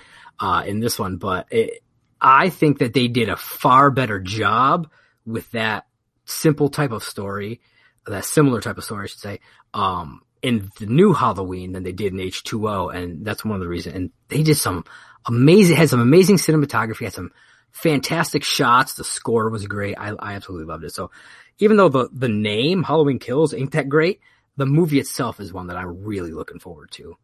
uh, 0.40 0.64
in 0.66 0.80
this 0.80 0.98
one. 0.98 1.16
But 1.16 1.46
it, 1.50 1.82
I 2.20 2.48
think 2.48 2.78
that 2.78 2.92
they 2.92 3.08
did 3.08 3.28
a 3.28 3.36
far 3.36 3.90
better 3.90 4.18
job 4.18 4.90
with 5.24 5.50
that 5.52 5.86
simple 6.24 6.68
type 6.68 6.92
of 6.92 7.02
story, 7.02 7.60
that 8.06 8.24
similar 8.24 8.60
type 8.60 8.78
of 8.78 8.84
story, 8.84 9.04
I 9.04 9.06
should 9.06 9.20
say, 9.20 9.40
um, 9.74 10.22
in 10.42 10.70
the 10.78 10.86
new 10.86 11.12
Halloween 11.12 11.72
than 11.72 11.82
they 11.82 11.92
did 11.92 12.12
in 12.12 12.18
H2O. 12.18 12.94
And 12.94 13.24
that's 13.24 13.44
one 13.44 13.54
of 13.54 13.60
the 13.60 13.68
reasons. 13.68 13.94
And 13.94 14.10
they 14.28 14.42
did 14.42 14.56
some 14.56 14.84
amazing, 15.26 15.76
had 15.76 15.90
some 15.90 16.00
amazing 16.00 16.36
cinematography, 16.36 17.04
had 17.04 17.12
some 17.12 17.30
fantastic 17.70 18.42
shots. 18.42 18.94
The 18.94 19.04
score 19.04 19.50
was 19.50 19.66
great. 19.66 19.96
I, 19.98 20.14
I 20.18 20.34
absolutely 20.34 20.66
loved 20.66 20.84
it. 20.84 20.92
So 20.92 21.10
even 21.58 21.76
though 21.76 21.88
the, 21.88 22.08
the 22.12 22.28
name 22.28 22.82
Halloween 22.82 23.18
Kills 23.18 23.54
ain't 23.54 23.72
that 23.72 23.88
great, 23.88 24.20
the 24.56 24.66
movie 24.66 24.98
itself 24.98 25.40
is 25.40 25.52
one 25.52 25.68
that 25.68 25.76
I'm 25.76 26.04
really 26.04 26.32
looking 26.32 26.58
forward 26.58 26.90
to. 26.92 27.16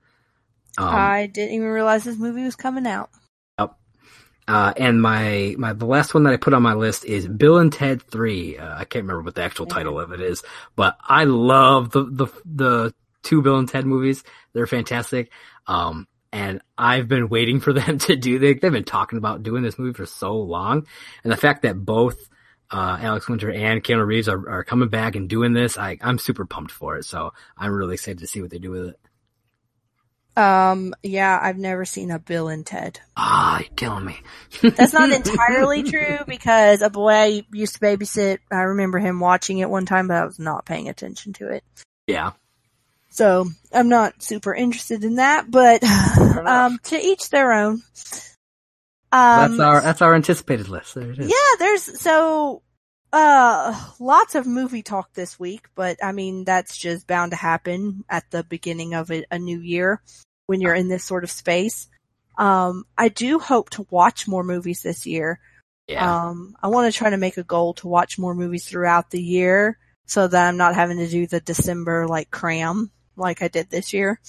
Um, 0.78 0.89
I 0.89 1.27
didn't 1.27 1.55
even 1.55 1.69
realize 1.69 2.05
this 2.05 2.19
movie 2.19 2.44
was 2.44 2.57
coming 2.57 2.86
out. 2.86 3.11
Uh, 4.48 4.73
and 4.77 5.03
my, 5.03 5.57
my, 5.59 5.73
the 5.73 5.86
last 5.86 6.15
one 6.15 6.23
that 6.23 6.32
I 6.32 6.36
put 6.36 6.55
on 6.55 6.62
my 6.62 6.74
list 6.74 7.05
is 7.05 7.27
Bill 7.27 7.59
and 7.59 7.73
Ted 7.73 8.01
3. 8.03 8.59
Uh, 8.59 8.74
I 8.74 8.85
can't 8.85 9.03
remember 9.03 9.23
what 9.23 9.35
the 9.35 9.43
actual 9.43 9.66
title 9.66 9.98
of 9.98 10.12
it 10.12 10.20
is, 10.20 10.43
but 10.77 10.97
I 11.03 11.24
love 11.24 11.90
the, 11.90 12.05
the, 12.05 12.27
the 12.44 12.94
two 13.24 13.43
Bill 13.43 13.59
and 13.59 13.69
Ted 13.69 13.86
movies. 13.86 14.23
They're 14.53 14.69
fantastic. 14.69 15.32
Um, 15.66 16.07
and 16.32 16.61
I've 16.78 17.09
been 17.09 17.28
waiting 17.28 17.59
for 17.59 17.73
them 17.73 17.98
to 17.98 18.15
do, 18.15 18.39
they, 18.39 18.55
they've 18.55 18.70
been 18.70 18.85
talking 18.85 19.19
about 19.19 19.43
doing 19.43 19.65
this 19.65 19.78
movie 19.78 19.94
for 19.94 20.07
so 20.07 20.36
long. 20.36 20.86
And 21.24 21.32
the 21.32 21.36
fact 21.36 21.62
that 21.62 21.85
both, 21.85 22.16
uh, 22.70 22.98
Alex 23.01 23.28
Winter 23.28 23.51
and 23.51 23.82
Keanu 23.82 24.07
Reeves 24.07 24.28
are, 24.28 24.48
are 24.48 24.65
coming 24.65 24.89
back 24.89 25.16
and 25.16 25.28
doing 25.28 25.55
this, 25.55 25.77
I, 25.77 25.98
I'm 26.01 26.19
super 26.19 26.47
pumped 26.47 26.70
for 26.70 26.98
it. 26.98 27.05
So 27.05 27.32
I'm 27.59 27.73
really 27.73 27.94
excited 27.94 28.19
to 28.19 28.28
see 28.28 28.43
what 28.43 28.51
they 28.51 28.59
do 28.59 28.70
with 28.70 28.89
it. 28.90 29.01
Um, 30.36 30.94
yeah, 31.02 31.38
I've 31.40 31.56
never 31.56 31.86
seen 31.86 32.10
a 32.10 32.18
Bill 32.18 32.48
and 32.48 32.66
Ted. 32.66 33.00
Ah, 33.16 33.60
you're 33.60 33.68
killing 33.74 34.04
me. 34.04 34.18
That's 34.60 34.92
not 34.92 35.10
entirely 35.26 35.82
true 35.82 36.18
because 36.26 36.82
a 36.82 36.90
boy 36.90 37.10
I 37.10 37.42
used 37.52 37.74
to 37.74 37.80
babysit, 37.80 38.38
I 38.52 38.56
remember 38.56 38.98
him 38.98 39.18
watching 39.18 39.58
it 39.58 39.70
one 39.70 39.86
time, 39.86 40.08
but 40.08 40.18
I 40.18 40.26
was 40.26 40.38
not 40.38 40.66
paying 40.66 40.90
attention 40.90 41.32
to 41.34 41.48
it. 41.48 41.64
Yeah. 42.06 42.32
So 43.08 43.46
I'm 43.72 43.88
not 43.88 44.22
super 44.22 44.54
interested 44.54 45.04
in 45.04 45.16
that, 45.16 45.50
but 45.50 45.82
um, 46.46 46.78
to 46.84 46.96
each 46.96 47.30
their 47.30 47.52
own. 47.52 47.82
Um, 49.10 49.56
that's 49.56 49.60
our, 49.60 49.80
that's 49.80 50.02
our 50.02 50.14
anticipated 50.14 50.68
list. 50.68 50.94
There 50.94 51.10
it 51.10 51.18
is. 51.18 51.28
yeah, 51.30 51.56
there's 51.58 52.00
so 52.00 52.60
uh 53.16 53.74
lots 53.98 54.34
of 54.34 54.47
movie 54.47 54.82
talk 54.82 55.12
this 55.14 55.40
week, 55.40 55.68
but 55.74 55.97
I 56.05 56.12
mean 56.12 56.44
that's 56.44 56.76
just 56.76 57.06
bound 57.06 57.30
to 57.32 57.36
happen 57.36 58.05
at 58.10 58.30
the 58.30 58.44
beginning 58.44 58.93
of 58.93 59.10
a, 59.10 59.24
a 59.30 59.38
new 59.38 59.59
year 59.59 60.02
when 60.47 60.60
you're 60.60 60.74
in 60.74 60.88
this 60.88 61.05
sort 61.05 61.24
of 61.24 61.30
space. 61.30 61.88
Um, 62.36 62.84
I 62.98 63.09
do 63.09 63.38
hope 63.38 63.70
to 63.70 63.86
watch 63.88 64.28
more 64.28 64.44
movies 64.44 64.82
this 64.82 65.06
year. 65.06 65.40
Yeah. 65.88 66.26
Um, 66.26 66.56
I 66.62 66.68
want 66.68 66.93
to 66.93 66.98
try 66.98 67.09
to 67.09 67.16
make 67.16 67.38
a 67.38 67.43
goal 67.43 67.72
to 67.74 67.88
watch 67.88 68.18
more 68.18 68.34
movies 68.34 68.66
throughout 68.66 69.10
the 69.10 69.22
year 69.22 69.78
so 70.05 70.28
that 70.28 70.48
I'm 70.48 70.59
not 70.59 70.74
having 70.74 70.98
to 70.98 71.09
do 71.09 71.26
the 71.26 71.40
December 71.40 72.06
like 72.06 72.30
cram 72.30 72.90
like 73.16 73.40
I 73.40 73.48
did 73.48 73.70
this 73.70 73.94
year. 73.94 74.20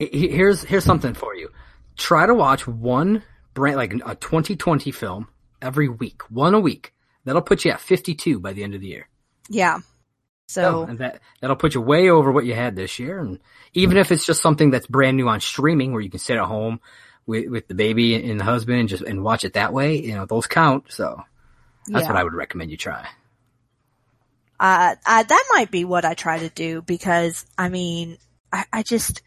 Here's 0.00 0.64
here's 0.64 0.84
something 0.84 1.14
for 1.14 1.36
you. 1.36 1.50
Try 1.96 2.26
to 2.26 2.34
watch 2.34 2.66
one 2.66 3.22
brand 3.54 3.76
like 3.76 3.92
a 4.04 4.16
2020 4.16 4.90
film 4.90 5.28
every 5.60 5.88
week, 5.88 6.22
one 6.28 6.54
a 6.54 6.60
week. 6.60 6.92
That'll 7.24 7.42
put 7.42 7.64
you 7.64 7.70
at 7.70 7.80
52 7.80 8.40
by 8.40 8.52
the 8.52 8.64
end 8.64 8.74
of 8.74 8.80
the 8.80 8.88
year. 8.88 9.08
Yeah. 9.48 9.78
So 10.48 10.82
and 10.82 10.98
that 10.98 11.20
that'll 11.40 11.56
put 11.56 11.74
you 11.74 11.80
way 11.80 12.10
over 12.10 12.30
what 12.30 12.44
you 12.44 12.54
had 12.54 12.76
this 12.76 12.98
year. 12.98 13.18
And 13.18 13.38
even 13.72 13.96
if 13.96 14.12
it's 14.12 14.26
just 14.26 14.42
something 14.42 14.70
that's 14.70 14.86
brand 14.86 15.16
new 15.16 15.28
on 15.28 15.40
streaming, 15.40 15.92
where 15.92 16.02
you 16.02 16.10
can 16.10 16.18
sit 16.18 16.36
at 16.36 16.44
home 16.44 16.80
with 17.26 17.48
with 17.48 17.68
the 17.68 17.74
baby 17.74 18.14
and 18.30 18.38
the 18.38 18.44
husband 18.44 18.80
and 18.80 18.88
just 18.88 19.02
and 19.02 19.22
watch 19.22 19.44
it 19.44 19.54
that 19.54 19.72
way, 19.72 19.98
you 19.98 20.14
know 20.14 20.26
those 20.26 20.46
count. 20.46 20.92
So 20.92 21.22
that's 21.86 22.04
yeah. 22.04 22.08
what 22.08 22.18
I 22.18 22.24
would 22.24 22.34
recommend 22.34 22.70
you 22.70 22.76
try. 22.76 23.08
uh, 24.60 24.94
uh, 25.06 25.22
that 25.22 25.44
might 25.54 25.70
be 25.70 25.84
what 25.84 26.04
I 26.04 26.14
try 26.14 26.38
to 26.40 26.48
do 26.50 26.82
because 26.82 27.46
I 27.56 27.68
mean, 27.68 28.18
I, 28.52 28.64
I 28.72 28.82
just, 28.82 29.22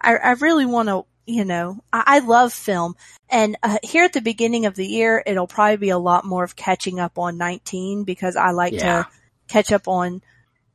I, 0.00 0.16
I 0.16 0.30
really 0.32 0.66
want 0.66 0.88
to, 0.88 1.04
you 1.26 1.44
know, 1.44 1.78
I, 1.92 2.02
I 2.06 2.18
love 2.20 2.52
film 2.52 2.94
and 3.28 3.56
uh, 3.62 3.78
here 3.82 4.04
at 4.04 4.12
the 4.12 4.20
beginning 4.20 4.66
of 4.66 4.74
the 4.74 4.86
year, 4.86 5.22
it'll 5.24 5.46
probably 5.46 5.76
be 5.76 5.90
a 5.90 5.98
lot 5.98 6.24
more 6.24 6.44
of 6.44 6.56
catching 6.56 6.98
up 7.00 7.18
on 7.18 7.38
19 7.38 8.04
because 8.04 8.36
I 8.36 8.50
like 8.50 8.72
Yeah. 8.72 9.04
to 9.04 9.08
catch 9.48 9.72
up 9.72 9.88
on 9.88 10.22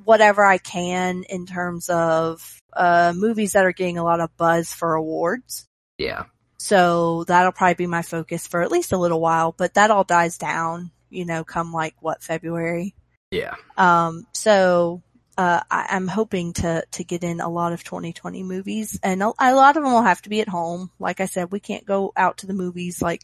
whatever 0.03 0.45
I 0.45 0.57
can 0.57 1.23
in 1.23 1.45
terms 1.45 1.89
of, 1.89 2.61
uh, 2.73 3.13
movies 3.15 3.53
that 3.53 3.65
are 3.65 3.73
getting 3.73 3.97
a 3.97 4.03
lot 4.03 4.19
of 4.19 4.35
buzz 4.37 4.71
for 4.73 4.93
awards. 4.93 5.67
Yeah. 5.97 6.25
So 6.57 7.23
that'll 7.25 7.51
probably 7.51 7.75
be 7.75 7.87
my 7.87 8.01
focus 8.01 8.47
for 8.47 8.61
at 8.61 8.71
least 8.71 8.91
a 8.91 8.97
little 8.97 9.19
while, 9.21 9.53
but 9.57 9.73
that 9.75 9.91
all 9.91 10.03
dies 10.03 10.37
down, 10.37 10.91
you 11.09 11.25
know, 11.25 11.43
come 11.43 11.71
like 11.73 11.95
what, 11.99 12.21
February? 12.23 12.95
Yeah. 13.31 13.55
Um, 13.77 14.25
so, 14.31 15.01
uh, 15.37 15.61
I, 15.69 15.87
I'm 15.91 16.07
hoping 16.07 16.53
to, 16.53 16.83
to 16.91 17.03
get 17.03 17.23
in 17.23 17.39
a 17.41 17.49
lot 17.49 17.73
of 17.73 17.83
2020 17.83 18.43
movies 18.43 18.99
and 19.03 19.21
a, 19.21 19.31
a 19.39 19.53
lot 19.53 19.77
of 19.77 19.83
them 19.83 19.91
will 19.93 20.01
have 20.01 20.21
to 20.23 20.29
be 20.29 20.41
at 20.41 20.47
home. 20.49 20.89
Like 20.99 21.21
I 21.21 21.25
said, 21.25 21.51
we 21.51 21.59
can't 21.59 21.85
go 21.85 22.11
out 22.17 22.39
to 22.39 22.47
the 22.47 22.53
movies 22.53 23.01
like, 23.01 23.21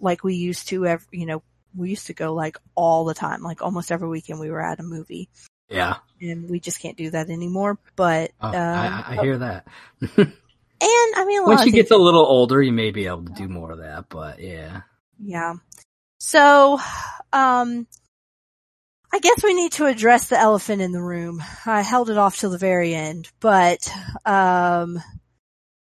like 0.00 0.22
we 0.22 0.34
used 0.34 0.68
to 0.68 0.86
every, 0.86 1.06
you 1.18 1.26
know, 1.26 1.42
we 1.74 1.90
used 1.90 2.08
to 2.08 2.14
go 2.14 2.34
like 2.34 2.58
all 2.74 3.04
the 3.04 3.14
time, 3.14 3.42
like 3.42 3.62
almost 3.62 3.90
every 3.90 4.08
weekend 4.08 4.38
we 4.38 4.50
were 4.50 4.60
at 4.60 4.80
a 4.80 4.82
movie 4.82 5.28
Yeah. 5.70 5.96
and 6.20 6.48
we 6.50 6.60
just 6.60 6.80
can't 6.80 6.96
do 6.96 7.10
that 7.10 7.30
anymore. 7.30 7.78
But, 7.96 8.32
Oh, 8.40 8.48
um, 8.48 8.54
I, 8.54 9.04
I 9.08 9.22
hear 9.22 9.38
that. 9.38 9.66
and 10.18 10.32
I 10.80 11.24
mean, 11.26 11.44
Once 11.44 11.62
she 11.62 11.70
gets 11.70 11.90
a 11.90 11.96
little 11.96 12.24
older, 12.24 12.62
you 12.62 12.72
may 12.72 12.90
be 12.90 13.06
able 13.06 13.24
to 13.24 13.32
do 13.32 13.48
more 13.48 13.72
of 13.72 13.78
that. 13.78 14.10
But 14.10 14.40
yeah. 14.40 14.82
Yeah. 15.18 15.54
So, 16.18 16.78
um, 17.32 17.86
I 19.14 19.20
guess 19.20 19.44
we 19.44 19.54
need 19.54 19.70
to 19.74 19.86
address 19.86 20.26
the 20.26 20.36
elephant 20.36 20.82
in 20.82 20.90
the 20.90 21.00
room. 21.00 21.40
I 21.64 21.82
held 21.82 22.10
it 22.10 22.18
off 22.18 22.36
till 22.36 22.50
the 22.50 22.58
very 22.58 22.96
end, 22.96 23.30
but, 23.38 23.88
um, 24.26 25.00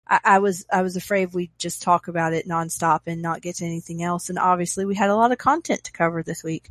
I, 0.07 0.19
I 0.23 0.39
was, 0.39 0.65
I 0.71 0.81
was 0.81 0.95
afraid 0.95 1.33
we'd 1.33 1.51
just 1.57 1.81
talk 1.81 2.07
about 2.07 2.31
it 2.31 2.47
nonstop 2.47 3.01
and 3.05 3.21
not 3.21 3.41
get 3.41 3.57
to 3.57 3.65
anything 3.65 4.01
else. 4.01 4.29
And 4.29 4.39
obviously 4.39 4.85
we 4.85 4.95
had 4.95 5.09
a 5.09 5.15
lot 5.15 5.33
of 5.33 5.37
content 5.39 5.83
to 5.83 5.91
cover 5.91 6.23
this 6.23 6.41
week. 6.41 6.69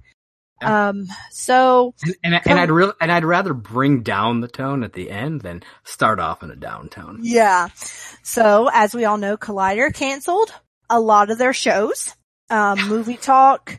Um, 0.62 1.08
so 1.30 1.92
And, 2.24 2.40
and, 2.46 2.58
I'd 2.58 2.70
real 2.70 2.94
and 3.02 3.12
I'd 3.12 3.26
rather 3.26 3.52
bring 3.52 4.02
down 4.02 4.40
the 4.40 4.48
tone 4.48 4.82
at 4.82 4.94
the 4.94 5.10
end 5.10 5.42
than 5.42 5.62
start 5.84 6.20
off 6.20 6.42
in 6.42 6.50
a 6.50 6.56
down 6.56 6.88
tone. 6.88 7.18
Yeah. 7.20 7.68
So 8.22 8.70
as 8.72 8.94
we 8.94 9.04
all 9.04 9.18
know, 9.18 9.36
Collider 9.36 9.92
canceled 9.92 10.54
a 10.88 10.98
lot 10.98 11.30
of 11.30 11.36
their 11.36 11.52
shows. 11.52 12.14
Um, 12.48 12.78
Movie 12.88 13.18
Talk, 13.18 13.78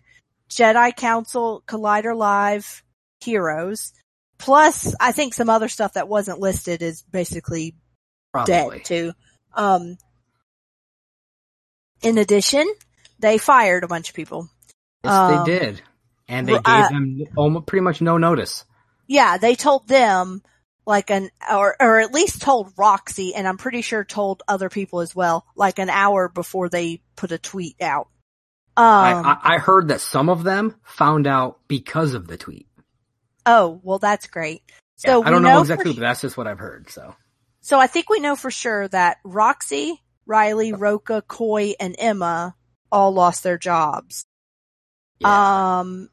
Jedi 0.50 0.96
Council, 0.96 1.64
Collider 1.68 2.16
Live, 2.16 2.84
Heroes. 3.22 3.94
Plus, 4.38 4.96
I 5.00 5.12
think 5.12 5.34
some 5.34 5.50
other 5.50 5.68
stuff 5.68 5.94
that 5.94 6.08
wasn't 6.08 6.40
listed 6.40 6.82
is 6.82 7.02
basically 7.02 7.76
Probably. 8.32 8.54
dead 8.54 8.86
too. 8.86 9.14
Um, 9.54 9.98
in 12.02 12.18
addition, 12.18 12.72
they 13.20 13.38
fired 13.38 13.84
a 13.84 13.88
bunch 13.88 14.10
of 14.10 14.16
people. 14.16 14.50
Yes, 15.04 15.14
Um, 15.14 15.46
they 15.46 15.60
did, 15.60 15.82
and 16.28 16.48
they 16.48 16.54
gave 16.54 16.64
uh, 16.66 16.90
them 16.90 17.20
almost 17.36 17.66
pretty 17.66 17.82
much 17.84 18.02
no 18.02 18.18
notice. 18.18 18.64
Yeah, 19.08 19.38
they 19.38 19.56
told 19.56 19.88
them 19.88 20.44
like 20.86 21.10
an 21.10 21.30
or 21.52 21.76
or 21.80 22.00
at 22.00 22.14
least 22.14 22.42
told 22.42 22.74
Roxy, 22.78 23.34
and 23.34 23.48
I'm 23.48 23.58
pretty 23.58 23.82
sure 23.82 24.04
told 24.04 24.44
other 24.48 24.70
people 24.70 25.00
as 25.00 25.16
well, 25.16 25.46
like 25.56 25.80
an 25.80 25.90
hour 25.90 26.30
before 26.30 26.70
they 26.70 27.02
put 27.16 27.32
a 27.32 27.38
tweet 27.38 27.76
out. 27.82 28.10
Um, 28.78 28.86
I, 28.86 29.40
I, 29.44 29.56
I 29.56 29.58
heard 29.58 29.88
that 29.88 30.02
some 30.02 30.30
of 30.30 30.44
them 30.44 30.76
found 30.84 31.26
out 31.26 31.60
because 31.68 32.14
of 32.14 32.28
the 32.28 32.38
tweet. 32.38 32.68
oh, 33.46 33.80
well, 33.84 34.00
that's 34.00 34.28
great. 34.28 34.62
So 34.98 35.24
I 35.24 35.30
don't 35.30 35.44
we 35.44 35.50
know 35.50 35.62
exactly, 35.62 35.94
but 35.94 36.02
that's 36.02 36.22
just 36.22 36.38
what 36.38 36.48
I've 36.48 36.60
heard. 36.60 36.90
So 36.90 37.16
So 37.62 37.80
I 37.80 37.88
think 37.88 38.10
we 38.10 38.20
know 38.20 38.36
for 38.36 38.52
sure 38.52 38.88
that 38.90 39.18
Roxy, 39.24 40.02
Riley, 40.26 40.74
Rocha, 40.74 41.22
Coy, 41.22 41.74
and 41.80 41.96
Emma 41.98 42.56
all 42.92 43.12
lost 43.12 43.44
their 43.44 43.58
jobs. 43.58 44.26
yeah. 45.20 45.80
Um, 45.80 46.10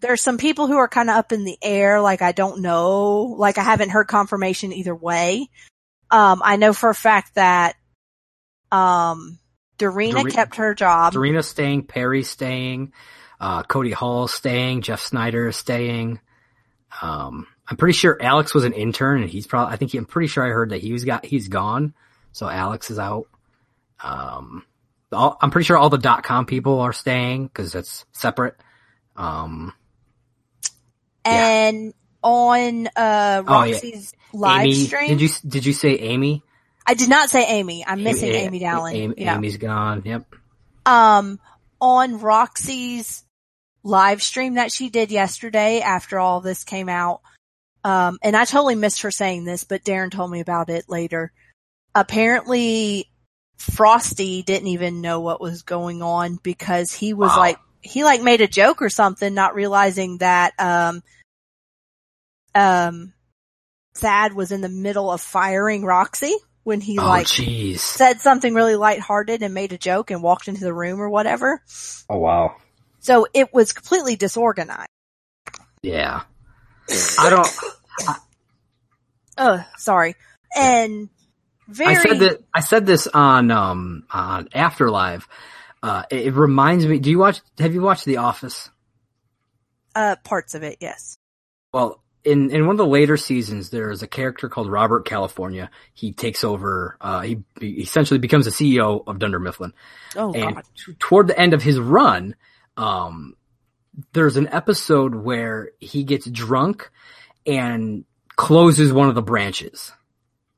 there's 0.00 0.22
some 0.22 0.38
people 0.38 0.68
who 0.68 0.76
are 0.76 0.88
kind 0.88 1.10
of 1.10 1.16
up 1.16 1.32
in 1.32 1.44
the 1.44 1.58
air, 1.62 2.00
like 2.00 2.22
I 2.22 2.32
don't 2.32 2.62
know, 2.62 3.34
like 3.36 3.58
I 3.58 3.62
haven't 3.62 3.90
heard 3.90 4.06
confirmation 4.06 4.72
either 4.72 4.94
way. 4.94 5.48
Um, 6.10 6.40
I 6.44 6.56
know 6.56 6.72
for 6.72 6.90
a 6.90 6.94
fact 6.94 7.34
that, 7.34 7.74
um, 8.70 9.38
Dorina 9.78 10.30
kept 10.30 10.56
her 10.56 10.74
job. 10.74 11.12
Serena's 11.12 11.46
staying, 11.46 11.84
Perry's 11.84 12.28
staying, 12.28 12.92
uh, 13.40 13.62
Cody 13.62 13.92
Hall's 13.92 14.32
staying, 14.32 14.82
Jeff 14.82 15.00
Sneider 15.00 15.48
is 15.48 15.56
staying. 15.56 16.20
Um, 17.00 17.46
I'm 17.68 17.76
pretty 17.76 17.92
sure 17.92 18.16
Alex 18.20 18.54
was 18.54 18.64
an 18.64 18.72
intern 18.72 19.22
and 19.22 19.30
he's 19.30 19.46
probably, 19.46 19.74
I 19.74 19.76
think 19.76 19.92
he, 19.92 19.98
I'm 19.98 20.06
pretty 20.06 20.28
sure 20.28 20.44
I 20.44 20.48
heard 20.48 20.70
that 20.70 20.80
he 20.80 20.92
was 20.92 21.04
got, 21.04 21.24
he's 21.24 21.48
gone. 21.48 21.94
So 22.32 22.48
Alex 22.48 22.90
is 22.90 22.98
out. 22.98 23.26
Um, 24.02 24.64
all, 25.12 25.38
I'm 25.40 25.50
pretty 25.50 25.66
sure 25.66 25.76
all 25.76 25.90
the 25.90 25.98
dot 25.98 26.22
com 26.24 26.46
people 26.46 26.80
are 26.80 26.92
staying 26.92 27.46
because 27.46 27.74
it's 27.74 28.04
separate. 28.12 28.56
Um, 29.16 29.72
yeah. 31.26 31.68
and 31.68 31.94
on, 32.22 32.86
uh, 32.96 33.42
Oh, 33.46 33.64
yeah. 33.64 33.78
Live 34.32 34.66
Amy, 34.66 34.74
stream, 34.74 35.08
did 35.08 35.20
you, 35.20 35.28
did 35.46 35.66
you 35.66 35.72
say 35.72 35.98
Amy? 35.98 36.42
I 36.88 36.94
did 36.94 37.08
not 37.10 37.28
say 37.30 37.44
Amy. 37.44 37.84
I'm 37.86 38.02
missing 38.02 38.30
A- 38.30 38.46
Amy 38.46 38.58
Dowling. 38.60 38.96
Amy, 38.96 39.14
yeah. 39.18 39.36
Amy's 39.36 39.58
gone. 39.58 40.02
Yep. 40.04 40.34
um, 40.86 41.38
on 41.80 42.18
Roxy's 42.20 43.24
live 43.84 44.22
stream 44.22 44.54
that 44.54 44.72
she 44.72 44.88
did 44.88 45.10
yesterday 45.12 45.80
after 45.80 46.18
all 46.18 46.40
this 46.40 46.64
came 46.64 46.88
out. 46.88 47.20
Um, 47.84 48.18
and 48.22 48.34
I 48.36 48.44
totally 48.46 48.74
missed 48.74 49.02
her 49.02 49.10
saying 49.10 49.44
this, 49.44 49.62
but 49.64 49.84
Darren 49.84 50.10
told 50.10 50.30
me 50.30 50.40
about 50.40 50.70
it 50.70 50.86
later. 50.88 51.30
Apparently 51.94 53.08
Frosty 53.58 54.42
didn't 54.42 54.68
even 54.68 55.00
know 55.00 55.20
what 55.20 55.40
was 55.40 55.62
going 55.62 56.02
on 56.02 56.38
because 56.42 56.92
he 56.92 57.12
was 57.14 57.30
Wow. 57.30 57.38
like, 57.38 57.58
he 57.82 58.02
like 58.02 58.22
made 58.22 58.40
a 58.40 58.48
joke 58.48 58.82
or 58.82 58.88
something, 58.90 59.32
not 59.34 59.54
realizing 59.54 60.18
that, 60.18 60.54
um, 60.58 61.02
um, 62.54 63.12
Thad 63.94 64.32
was 64.32 64.52
in 64.52 64.60
the 64.60 64.68
middle 64.68 65.10
of 65.10 65.20
firing 65.20 65.84
Roxy 65.84 66.34
when 66.68 66.82
he 66.82 66.98
Oh, 66.98 67.06
like 67.06 67.26
jeez. 67.26 67.78
said 67.78 68.20
something 68.20 68.52
really 68.52 68.76
lighthearted 68.76 69.42
and 69.42 69.54
made 69.54 69.72
a 69.72 69.78
joke 69.78 70.10
and 70.10 70.22
walked 70.22 70.48
into 70.48 70.60
the 70.60 70.74
room 70.74 71.00
or 71.00 71.08
whatever. 71.08 71.62
Oh, 72.10 72.18
wow. 72.18 72.56
So 73.00 73.26
it 73.32 73.54
was 73.54 73.72
completely 73.72 74.16
disorganized. 74.16 74.90
Yeah. 75.82 76.24
I 77.18 77.30
don't, 77.30 77.48
Oh, 79.38 79.64
sorry. 79.78 80.14
And 80.54 81.08
very, 81.68 81.96
I 81.96 82.02
said 82.02 82.18
that 82.18 82.38
I 82.54 82.60
said 82.60 82.86
this 82.86 83.06
on 83.06 83.50
um 83.50 84.04
on 84.10 84.48
Afterlife. 84.52 85.26
Uh, 85.82 86.02
it, 86.10 86.26
it 86.26 86.34
reminds 86.34 86.86
me. 86.86 86.98
Do 86.98 87.08
you 87.10 87.18
watch? 87.18 87.40
Have 87.58 87.72
you 87.72 87.80
watched 87.80 88.04
The 88.04 88.16
Office? 88.16 88.68
uh, 89.94 90.16
parts 90.24 90.54
of 90.54 90.62
it, 90.64 90.78
yes. 90.80 91.16
Well, 91.72 92.02
in 92.24 92.50
in 92.50 92.66
one 92.66 92.74
of 92.74 92.78
the 92.78 92.86
later 92.86 93.16
seasons, 93.16 93.70
there's 93.70 94.02
a 94.02 94.06
character 94.06 94.48
called 94.48 94.70
Robert 94.70 95.04
California. 95.04 95.70
He 95.94 96.12
takes 96.12 96.44
over. 96.44 96.96
Uh, 97.00 97.20
he, 97.20 97.38
he 97.60 97.68
essentially 97.80 98.18
becomes 98.18 98.44
the 98.44 98.50
CEO 98.50 99.02
of 99.06 99.18
Dunder 99.18 99.38
Mifflin. 99.38 99.72
Oh 100.16 100.32
and 100.32 100.56
god. 100.56 100.64
toward 100.98 101.28
the 101.28 101.38
end 101.38 101.54
of 101.54 101.62
his 101.62 101.78
run, 101.78 102.34
um, 102.76 103.34
there's 104.12 104.36
an 104.36 104.48
episode 104.48 105.14
where 105.14 105.70
he 105.80 106.04
gets 106.04 106.26
drunk 106.26 106.90
and 107.46 108.04
closes 108.36 108.92
one 108.92 109.08
of 109.08 109.14
the 109.14 109.22
branches, 109.22 109.92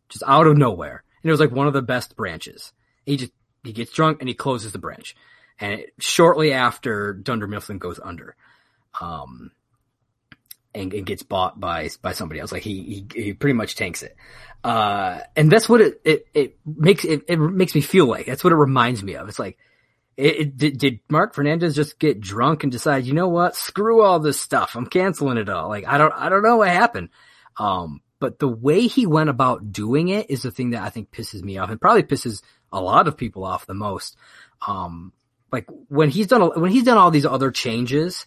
just 0.09 0.25
out 0.27 0.47
of 0.47 0.57
nowhere. 0.57 1.03
And 1.23 1.29
it 1.29 1.33
was 1.33 1.41
like 1.41 1.53
one 1.53 1.67
of 1.67 1.73
the 1.73 1.83
best 1.83 2.17
branches. 2.17 2.73
He 3.05 3.17
just 3.17 3.33
he 3.63 3.73
gets 3.73 3.93
drunk 3.93 4.19
and 4.21 4.29
he 4.29 4.35
closes 4.35 4.73
the 4.73 4.79
branch, 4.79 5.15
and 5.59 5.75
it, 5.75 5.93
shortly 5.99 6.53
after 6.53 7.13
Dunder 7.13 7.47
Mifflin 7.47 7.79
goes 7.79 8.01
under, 8.03 8.35
um, 9.01 9.51
and, 10.75 10.93
and 10.95 11.07
gets 11.07 11.23
bought 11.23 11.59
by 11.59 11.91
by 12.03 12.13
somebody 12.13 12.41
else. 12.41 12.53
Like 12.53 12.63
he 12.63 13.07
he, 13.15 13.23
he 13.23 13.33
pretty 13.33 13.55
much 13.55 13.77
tanks 13.77 14.03
it. 14.03 14.17
Uh, 14.63 15.21
and 15.37 15.51
that's 15.51 15.69
what 15.69 15.81
it, 15.81 16.01
it, 16.05 16.27
it 16.35 16.59
makes, 16.67 17.05
it, 17.05 17.23
it 17.29 17.39
makes 17.39 17.75
me 17.75 17.81
feel 17.81 18.05
like. 18.05 18.27
That's 18.27 18.45
what 18.45 18.53
it 18.53 18.57
reminds 18.57 19.03
me 19.03 19.15
of. 19.15 19.29
It's 19.29 19.39
like, 19.39 19.57
it, 20.17 20.37
it, 20.37 20.57
did, 20.57 20.79
did 20.79 21.01
Marc 21.09 21.35
Fernandez 21.35 21.75
just 21.75 21.99
get 21.99 22.21
drunk 22.21 22.63
and 22.63 22.71
decide, 22.71 23.07
you 23.07 23.15
know 23.15 23.29
what? 23.29 23.57
Screw 23.57 24.03
all 24.03 24.21
this 24.21 24.39
stuff. 24.39 24.77
I'm 24.77 24.87
canceling 24.87 25.39
it 25.39 25.49
all. 25.49 25.69
Like, 25.71 25.87
I 25.87 25.97
don't, 25.97 26.13
I 26.15 26.29
don't 26.29 26.43
know 26.43 26.59
what 26.59 26.69
happened. 26.69 27.09
Um, 27.57 28.03
but 28.19 28.39
the 28.39 28.49
way 28.49 28.87
he 28.87 29.07
went 29.07 29.31
about 29.31 29.73
doing 29.73 30.09
it 30.09 30.31
is 30.31 30.43
the 30.43 30.51
thing 30.51 30.71
that 30.71 30.83
I 30.83 30.91
think 30.91 31.11
pisses 31.11 31.43
me 31.43 31.57
off 31.57 31.71
and 31.71 31.81
probably 31.81 32.03
pisses 32.03 32.43
a 32.71 32.83
lot 32.83 33.09
of 33.09 33.17
people 33.17 33.45
off 33.45 33.65
the 33.65 33.73
most. 33.73 34.19
Um, 34.67 35.15
like 35.51 35.67
when 35.89 36.11
he's 36.11 36.27
done, 36.27 36.43
when 36.43 36.71
he's 36.71 36.85
done 36.85 36.99
all 36.99 37.11
these 37.11 37.25
other 37.25 37.51
changes, 37.51 38.27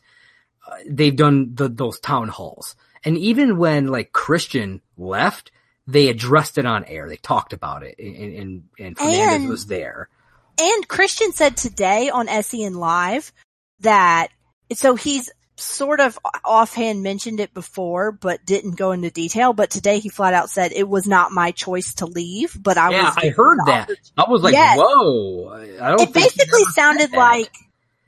they've 0.85 1.15
done 1.15 1.55
the, 1.55 1.69
those 1.69 1.99
town 1.99 2.27
halls. 2.29 2.75
And 3.03 3.17
even 3.17 3.57
when 3.57 3.87
like 3.87 4.11
Christian 4.13 4.81
left, 4.97 5.51
they 5.87 6.07
addressed 6.07 6.57
it 6.57 6.65
on 6.65 6.85
air. 6.85 7.09
They 7.09 7.17
talked 7.17 7.53
about 7.53 7.83
it 7.83 7.95
and, 7.99 8.33
and, 8.33 8.63
and 8.79 8.97
Fernandez 8.97 9.35
And- 9.41 9.49
was 9.49 9.65
there. 9.67 10.09
And 10.61 10.87
Christian 10.87 11.31
said 11.31 11.57
today 11.57 12.11
on 12.11 12.27
SEN 12.43 12.75
Live 12.75 13.33
that, 13.79 14.27
so 14.73 14.93
he's 14.95 15.31
sort 15.55 15.99
of 15.99 16.17
offhand 16.45 17.01
mentioned 17.01 17.39
it 17.39 17.53
before, 17.55 18.11
but 18.11 18.45
didn't 18.45 18.75
go 18.75 18.91
into 18.91 19.09
detail. 19.09 19.53
But 19.53 19.71
today 19.71 19.97
he 19.97 20.09
flat 20.09 20.35
out 20.35 20.51
said 20.51 20.71
it 20.71 20.87
was 20.87 21.07
not 21.07 21.31
my 21.31 21.51
choice 21.51 21.95
to 21.95 22.05
leave, 22.05 22.55
but 22.61 22.77
I 22.77 22.91
yeah, 22.91 23.03
was. 23.05 23.13
I 23.17 23.29
heard 23.29 23.57
that. 23.65 23.89
I 24.15 24.29
was 24.29 24.43
like, 24.43 24.53
Yes. 24.53 24.77
whoa. 24.79 25.49
I 25.81 25.89
don't 25.89 26.01
It 26.01 26.13
basically 26.13 26.65
sounded 26.65 27.11
like 27.13 27.51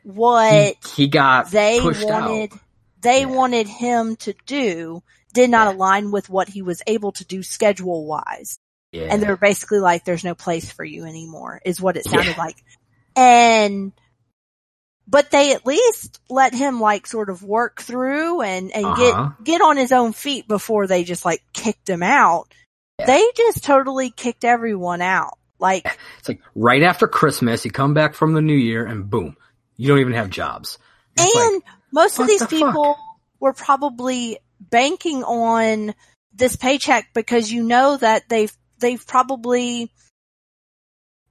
what 0.05 0.53
he, 0.53 1.03
he 1.03 1.07
got 1.07 1.49
they 1.51 1.79
pushed 1.81 2.05
wanted 2.05 2.53
out. 2.53 2.59
they 3.01 3.21
Yeah. 3.21 3.25
wanted 3.25 3.67
him 3.67 4.15
to 4.17 4.33
do 4.45 5.01
did 5.33 5.49
not 5.49 5.67
Yeah. 5.67 5.73
align 5.77 6.11
with 6.11 6.29
what 6.29 6.47
he 6.47 6.61
was 6.61 6.81
able 6.87 7.11
to 7.13 7.25
do 7.25 7.43
schedule 7.43 8.05
wise. 8.05 8.57
Yeah. 8.91 9.07
And 9.09 9.21
they're 9.21 9.35
basically 9.35 9.79
like, 9.79 10.05
there's 10.05 10.23
no 10.23 10.35
place 10.35 10.71
for 10.71 10.85
you 10.85 11.03
anymore, 11.05 11.59
is 11.65 11.81
what 11.81 11.97
it 11.97 12.05
sounded 12.05 12.37
like. 12.37 12.55
And, 13.15 13.91
but 15.07 15.31
they 15.31 15.53
at 15.53 15.65
least 15.65 16.19
let 16.29 16.53
him 16.53 16.79
like 16.79 17.05
sort 17.05 17.29
of 17.29 17.43
work 17.43 17.81
through 17.81 18.41
and, 18.41 18.71
and 18.71 18.85
Uh-huh. 18.85 19.31
get, 19.37 19.43
get 19.43 19.61
on 19.61 19.75
his 19.77 19.91
own 19.91 20.13
feet 20.13 20.47
before 20.47 20.87
they 20.87 21.03
just 21.03 21.25
like 21.25 21.41
kicked 21.51 21.89
him 21.89 22.03
out. 22.03 22.53
They 23.05 23.25
just 23.35 23.63
totally 23.65 24.09
kicked 24.11 24.45
everyone 24.45 25.01
out. 25.01 25.37
Like, 25.59 25.85
It's 26.19 26.29
like 26.29 26.41
right 26.55 26.81
after 26.83 27.07
Christmas, 27.07 27.65
you 27.65 27.71
come 27.71 27.93
back 27.93 28.13
from 28.13 28.33
the 28.33 28.41
new 28.41 28.55
year 28.55 28.85
and 28.85 29.09
boom, 29.09 29.35
you 29.77 29.87
don't 29.87 29.99
even 29.99 30.13
have 30.13 30.29
jobs. 30.29 30.77
It's 31.17 31.35
like, 31.35 31.45
and 31.45 31.63
most 31.91 32.19
of 32.19 32.27
these 32.27 32.41
the 32.41 32.47
people 32.47 32.97
were 33.39 33.53
probably 33.53 34.39
banking 34.59 35.23
on 35.23 35.93
this 36.33 36.55
paycheck 36.55 37.13
because 37.13 37.51
you 37.51 37.63
know 37.63 37.97
that 37.97 38.27
they've 38.29 38.51
they've 38.79 39.05
probably 39.05 39.91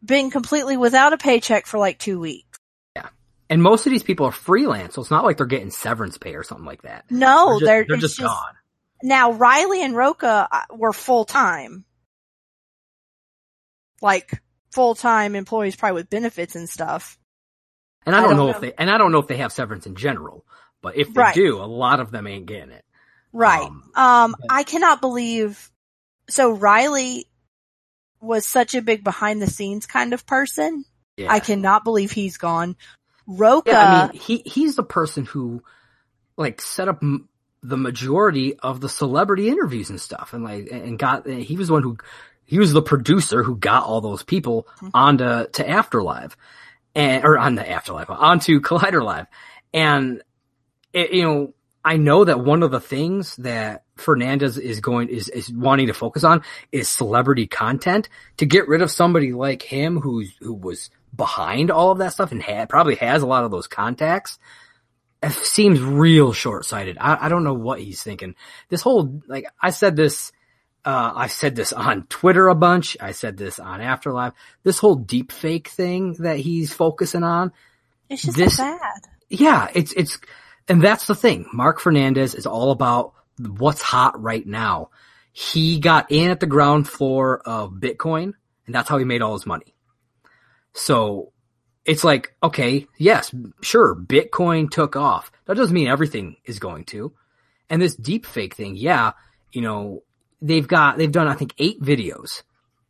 been 0.05 0.31
completely 0.31 0.77
without 0.77 1.13
a 1.13 1.19
paycheck 1.19 1.67
for 1.67 1.79
like 1.79 1.99
two 1.99 2.21
weeks. 2.21 2.59
Yeah. 2.97 3.09
And 3.51 3.63
most 3.63 3.87
of 3.87 3.93
these 3.93 4.03
people 4.03 4.27
are 4.27 4.33
freelance, 4.33 4.95
so 4.95 5.03
it's 5.03 5.11
not 5.11 5.25
like 5.25 5.37
they're 5.37 5.47
getting 5.47 5.71
severance 5.71 6.19
pay 6.19 6.35
or 6.35 6.43
something 6.43 6.67
like 6.67 6.83
that. 6.83 7.05
No, 7.11 7.59
they're 7.59 7.85
they're 7.85 7.85
just, 7.85 7.89
they're 7.89 7.97
it's 7.97 8.17
just 8.17 8.21
gone. 8.21 8.55
Now 9.03 9.33
Riley 9.33 9.83
and 9.83 9.95
Rocha 9.95 10.49
uh, 10.51 10.63
were 10.75 10.93
full 10.93 11.25
time, 11.25 11.85
like 14.01 14.41
full 14.73 14.95
time 14.95 15.35
employees, 15.35 15.77
probably 15.77 16.01
with 16.01 16.11
benefits 16.11 16.57
and 16.57 16.69
stuff. 16.69 17.19
And 18.07 18.15
I 18.15 18.19
I 18.19 18.21
don't, 18.23 18.31
don't 18.31 18.39
know, 18.39 18.45
know. 18.47 18.51
if 18.57 18.61
they, 18.61 18.73
and 18.77 18.91
I 18.91 18.99
don't 18.99 19.13
know 19.13 19.19
if 19.19 19.27
they 19.29 19.37
have 19.39 19.53
severance 19.53 19.87
in 19.87 19.95
general, 19.97 20.45
but 20.83 20.97
if 20.97 21.13
they 21.15 21.21
Right. 21.21 21.35
do, 21.35 21.59
a 21.61 21.65
lot 21.65 22.01
of 22.01 22.11
them 22.11 22.27
ain't 22.27 22.47
getting 22.47 22.71
it. 22.71 22.85
Right. 23.33 23.63
Um, 23.67 23.91
Um, 23.95 24.37
but- 24.39 24.47
I 24.53 24.63
cannot 24.65 25.01
believe. 25.01 25.71
So 26.29 26.53
Riley 26.53 27.27
was 28.21 28.47
such 28.47 28.75
a 28.75 28.83
big 28.83 29.05
behind 29.05 29.43
the 29.43 29.47
scenes 29.47 29.87
kind 29.87 30.13
of 30.15 30.25
person. 30.27 30.85
Yeah. 31.17 31.33
I 31.33 31.41
cannot 31.41 31.85
believe 31.85 32.11
he's 32.13 32.39
gone. 32.39 32.77
Rocha, 33.27 33.71
Yeah, 33.71 34.03
I 34.09 34.13
mean, 34.13 34.21
he 34.21 34.43
he's 34.45 34.77
the 34.77 34.83
person 34.83 35.25
who 35.25 35.63
like 36.37 36.61
set 36.61 36.89
up 36.89 36.99
m- 37.03 37.29
the 37.63 37.77
majority 37.77 38.59
of 38.59 38.81
the 38.81 38.89
celebrity 38.89 39.49
interviews 39.49 39.89
and 39.91 40.01
stuff, 40.01 40.33
and 40.35 40.45
like 40.45 40.69
and 40.71 40.99
got 40.99 41.27
he 41.27 41.57
was 41.57 41.69
the 41.69 41.73
one 41.75 41.83
who 41.83 41.97
he 42.45 42.59
was 42.59 42.73
the 42.75 42.83
producer 42.83 43.43
who 43.43 43.57
got 43.57 43.85
all 43.85 44.01
those 44.03 44.23
people 44.23 44.67
Mhm. 44.81 44.91
onto 44.93 45.47
to 45.53 45.65
Afterlive, 45.67 46.33
and 46.95 47.25
or 47.25 47.39
on 47.39 47.55
the 47.55 47.69
Afterlife, 47.69 48.11
onto 48.11 48.61
Collider 48.63 49.03
Live, 49.03 49.27
and 49.73 50.23
it, 50.93 51.13
you 51.13 51.23
know, 51.23 51.55
I 51.85 51.99
know 51.99 52.25
that 52.25 52.41
one 52.41 52.63
of 52.63 52.71
the 52.71 52.81
things 52.81 53.37
that 53.37 53.85
Fernandez 53.97 54.57
is 54.57 54.81
going 54.81 55.09
is 55.09 55.29
is 55.29 55.53
wanting 55.53 55.89
to 55.89 55.95
focus 55.95 56.25
on 56.25 56.43
is 56.73 56.89
celebrity 56.89 57.47
content 57.47 58.09
to 58.39 58.47
get 58.47 58.69
rid 58.69 58.81
of 58.81 58.91
somebody 58.91 59.33
like 59.33 59.63
him 59.63 60.01
who's 60.01 60.35
who 60.41 60.55
was 60.55 60.91
behind 61.15 61.71
all 61.71 61.93
of 61.93 61.99
that 61.99 62.13
stuff 62.13 62.33
and 62.33 62.43
had 62.43 62.69
probably 62.69 62.97
has 62.97 63.23
a 63.23 63.27
lot 63.27 63.45
of 63.45 63.51
those 63.51 63.67
contacts. 63.67 64.39
It 65.23 65.33
seems 65.33 65.81
real 65.81 66.33
short 66.33 66.65
sighted. 66.65 66.99
I, 67.01 67.27
I 67.27 67.29
don't 67.29 67.45
know 67.45 67.55
what 67.55 67.81
he's 67.81 68.03
thinking. 68.03 68.35
This 68.69 68.83
whole 68.83 69.21
like 69.29 69.47
I 69.61 69.71
said 69.71 69.97
this. 69.97 70.33
Uh, 70.85 71.13
I 71.15 71.27
said 71.29 71.57
this 71.57 71.73
on 71.73 72.07
Twitter 72.09 72.49
a 72.49 72.55
bunch. 72.55 72.97
I 73.01 73.13
said 73.13 73.37
this 73.37 73.59
on 73.59 73.81
Afterlife. 73.81 74.35
This 74.65 74.79
whole 74.79 74.97
deep 74.97 75.33
fake 75.33 75.69
thing 75.69 76.13
that 76.21 76.39
he's 76.39 76.73
focusing 76.73 77.23
on. 77.23 77.53
It's 78.11 78.23
just 78.23 78.37
This- 78.37 78.57
bad. 78.59 78.81
Yeah, 79.31 79.69
it's, 79.75 79.93
it's, 79.95 80.19
and 80.69 80.83
that's 80.83 81.07
the 81.07 81.15
thing. 81.15 81.47
Marc 81.53 81.81
Fernandez 81.81 82.35
is 82.35 82.47
all 82.47 82.71
about 82.71 83.15
what's 83.39 83.81
hot 83.81 84.21
right 84.23 84.47
now. 84.47 84.91
He 85.33 85.81
got 85.81 86.13
in 86.13 86.31
at 86.31 86.39
the 86.41 86.47
ground 86.47 86.87
floor 86.89 87.41
of 87.45 87.73
Bitcoin 87.73 88.35
and 88.67 88.75
that's 88.75 88.89
how 88.89 88.99
he 88.99 89.05
made 89.05 89.23
all 89.23 89.33
his 89.33 89.47
money. 89.47 89.75
So 90.75 91.33
it's 91.85 92.05
like, 92.05 92.35
okay, 92.43 92.87
yes, 92.99 93.35
sure, 93.61 93.95
Bitcoin 93.95 94.71
took 94.71 94.97
off. 94.97 95.31
That 95.47 95.57
doesn't 95.57 95.75
mean 95.75 95.89
everything 95.89 96.37
is 96.45 96.59
going 96.59 96.85
to. 96.87 97.13
And 97.69 97.81
this 97.81 97.95
deep 97.97 98.27
fake 98.27 98.55
thing, 98.55 98.77
yeah, 98.77 99.13
you 99.53 99.63
know, 99.63 100.03
they've 100.41 100.67
got, 100.67 100.99
they've 100.99 101.11
done, 101.11 101.29
I 101.29 101.35
think, 101.35 101.55
eight 101.59 101.81
videos. 101.81 102.43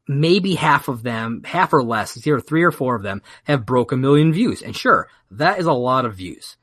Maybe 0.07 0.55
half 0.55 0.89
of 0.89 1.03
them, 1.03 1.43
half 1.45 1.73
or 1.73 1.83
less, 1.83 2.17
either 2.17 2.41
three 2.41 2.63
or 2.63 2.71
four 2.71 2.95
of 2.95 3.03
them 3.03 3.23
have 3.45 3.65
broke 3.65 3.93
a 3.93 3.97
million 3.97 4.33
views. 4.33 4.61
And 4.61 4.77
sure, 4.77 5.09
that 5.31 5.59
is 5.59 5.67
a 5.67 5.73
lot 5.73 6.05
of 6.05 6.17
views. 6.17 6.57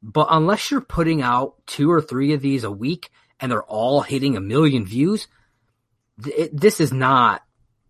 But 0.00 0.28
unless 0.30 0.70
you're 0.70 0.80
putting 0.80 1.22
out 1.22 1.54
two 1.66 1.90
or 1.90 2.00
three 2.00 2.34
of 2.34 2.40
these 2.40 2.62
a 2.62 2.70
week 2.70 3.10
and 3.40 3.50
they're 3.50 3.64
all 3.64 4.00
hitting 4.00 4.36
a 4.36 4.40
million 4.40 4.86
views, 4.86 5.26
this 6.16 6.80
is 6.80 6.92
not 6.92 7.42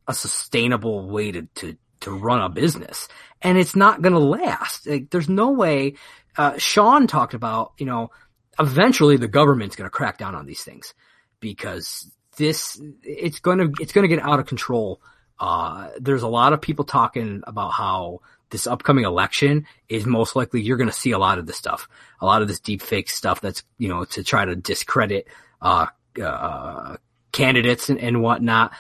a 0.07 0.15
sustainable 0.15 1.07
way 1.09 1.33
to, 1.33 1.43
to, 1.57 1.77
to 2.01 2.11
run 2.11 2.41
a 2.41 2.49
business. 2.49 3.09
And 3.43 3.59
it's 3.59 3.77
not 3.77 4.01
going 4.01 4.15
to 4.15 4.19
last. 4.19 4.87
Like, 4.87 5.11
there's 5.11 5.29
no 5.29 5.51
way, 5.51 5.95
uh, 6.37 6.57
Sean 6.57 7.07
talked 7.07 7.35
about, 7.35 7.73
you 7.79 7.87
know, 7.87 8.11
eventually 8.59 9.19
the 9.19 9.29
government's 9.29 9.77
going 9.77 9.87
to 9.87 9.95
crack 9.95 10.19
down 10.19 10.35
on 10.35 10.47
these 10.47 10.63
things 10.63 10.95
because 11.41 12.11
this, 12.39 12.81
it's 13.03 13.41
to, 13.41 13.73
it's 13.81 13.93
to 13.93 14.09
get 14.09 14.23
out 14.23 14.41
of 14.41 14.47
control. 14.47 15.01
Uh, 15.39 15.89
there's 16.01 16.23
a 16.23 16.29
lot 16.29 16.53
of 16.53 16.61
people 16.61 16.85
talking 16.85 17.43
about 17.47 17.71
how 17.71 18.21
this 18.51 18.67
upcoming 18.67 19.05
election 19.05 19.67
is 19.89 20.07
most 20.07 20.35
likely 20.35 20.63
you're 20.63 20.79
going 20.79 20.89
to 20.89 20.97
see 20.97 21.11
a 21.11 21.19
lot 21.19 21.39
of 21.39 21.47
this 21.47 21.57
stuff, 21.57 21.89
a 22.21 22.27
lot 22.27 22.43
of 22.43 22.49
this 22.49 22.61
deep 22.61 22.81
fake 22.81 23.11
stuff 23.11 23.41
that's, 23.41 23.63
you 23.77 23.89
know, 23.89 24.05
to 24.05 24.25
try 24.25 24.45
to 24.45 24.57
discredit, 24.57 25.29
uh, 25.61 25.87
uh, 26.23 26.97
candidates 27.33 27.91
and, 27.91 28.01
and 28.01 28.23
whatnot. 28.23 28.73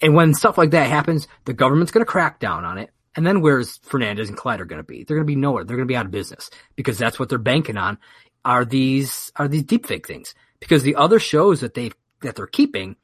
And 0.00 0.14
when 0.14 0.34
stuff 0.34 0.58
like 0.58 0.70
that 0.70 0.88
happens, 0.88 1.28
the 1.44 1.52
government's 1.52 1.92
going 1.92 2.04
to 2.04 2.10
crack 2.10 2.40
down 2.40 2.64
on 2.64 2.78
it. 2.78 2.90
And 3.14 3.26
then 3.26 3.42
where's 3.42 3.76
Fernandez 3.82 4.28
and 4.28 4.38
Collider 4.38 4.66
going 4.66 4.80
to 4.80 4.82
be? 4.82 5.04
They're 5.04 5.18
going 5.18 5.26
to 5.26 5.32
be 5.32 5.36
nowhere. 5.36 5.64
They're 5.64 5.76
going 5.76 5.86
to 5.86 5.92
be 5.92 5.96
out 5.96 6.06
of 6.06 6.10
business 6.10 6.50
because 6.76 6.98
that's 6.98 7.18
what 7.18 7.28
they're 7.28 7.38
banking 7.38 7.76
on 7.76 7.98
are 8.44 8.64
these, 8.64 9.30
are 9.36 9.46
these 9.46 9.64
deepfake 9.64 10.06
things. 10.06 10.34
Because 10.58 10.82
the 10.82 10.96
other 10.96 11.18
shows 11.18 11.60
that 11.60 11.74
they, 11.74 11.92
that 12.22 12.36
they're 12.36 12.46
keeping, 12.46 12.96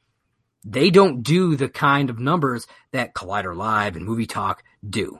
they 0.65 0.89
don't 0.89 1.21
do 1.23 1.55
the 1.55 1.69
kind 1.69 2.09
of 2.09 2.19
numbers 2.19 2.67
that 2.91 3.13
Collider 3.13 3.55
Live 3.55 3.95
and 3.95 4.05
Movie 4.05 4.25
Talk 4.25 4.63
do. 4.87 5.19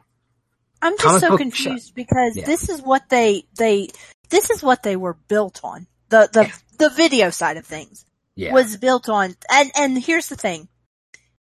I'm 0.81 0.93
just 0.97 1.03
Comic 1.03 1.21
so 1.21 1.37
confused 1.37 1.93
because 1.95 2.35
Yeah. 2.37 2.45
this 2.45 2.69
is 2.69 2.81
what 2.81 3.09
they 3.09 3.43
they 3.57 3.89
this 4.29 4.49
is 4.49 4.63
what 4.63 4.83
they 4.83 4.95
were 4.95 5.17
built 5.27 5.59
on. 5.63 5.87
The 6.09 6.29
the 6.31 6.51
the 6.77 6.89
video 6.89 7.29
side 7.29 7.57
of 7.57 7.65
things 7.65 8.05
Yeah. 8.35 8.53
was 8.53 8.77
built 8.77 9.09
on 9.09 9.35
and 9.51 9.71
and 9.75 10.01
here's 10.01 10.29
the 10.29 10.35
thing. 10.37 10.67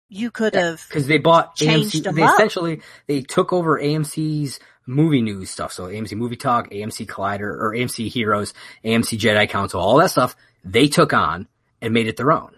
You 0.08 0.30
could 0.30 0.54
have 0.54 0.84
because 0.88 1.08
they 1.08 1.18
bought 1.18 1.56
AMC. 1.56 2.02
They 2.14 2.22
up. 2.22 2.34
essentially 2.34 2.82
they 3.08 3.22
took 3.22 3.52
over 3.52 3.80
AMC's 3.80 4.60
movie 4.86 5.22
news 5.22 5.50
stuff. 5.50 5.72
So 5.72 5.86
AMC 5.86 6.16
Movie 6.16 6.36
Talk, 6.36 6.70
AMC 6.70 7.06
Collider, 7.06 7.40
or 7.42 7.74
AMC 7.76 8.08
Heroes, 8.08 8.54
AMC 8.84 9.18
Jedi 9.18 9.48
Council, 9.48 9.80
all 9.80 9.96
that 9.98 10.12
stuff 10.12 10.36
they 10.64 10.86
took 10.86 11.12
on 11.12 11.48
and 11.82 11.92
made 11.94 12.06
it 12.08 12.16
their 12.16 12.32
own. 12.32 12.52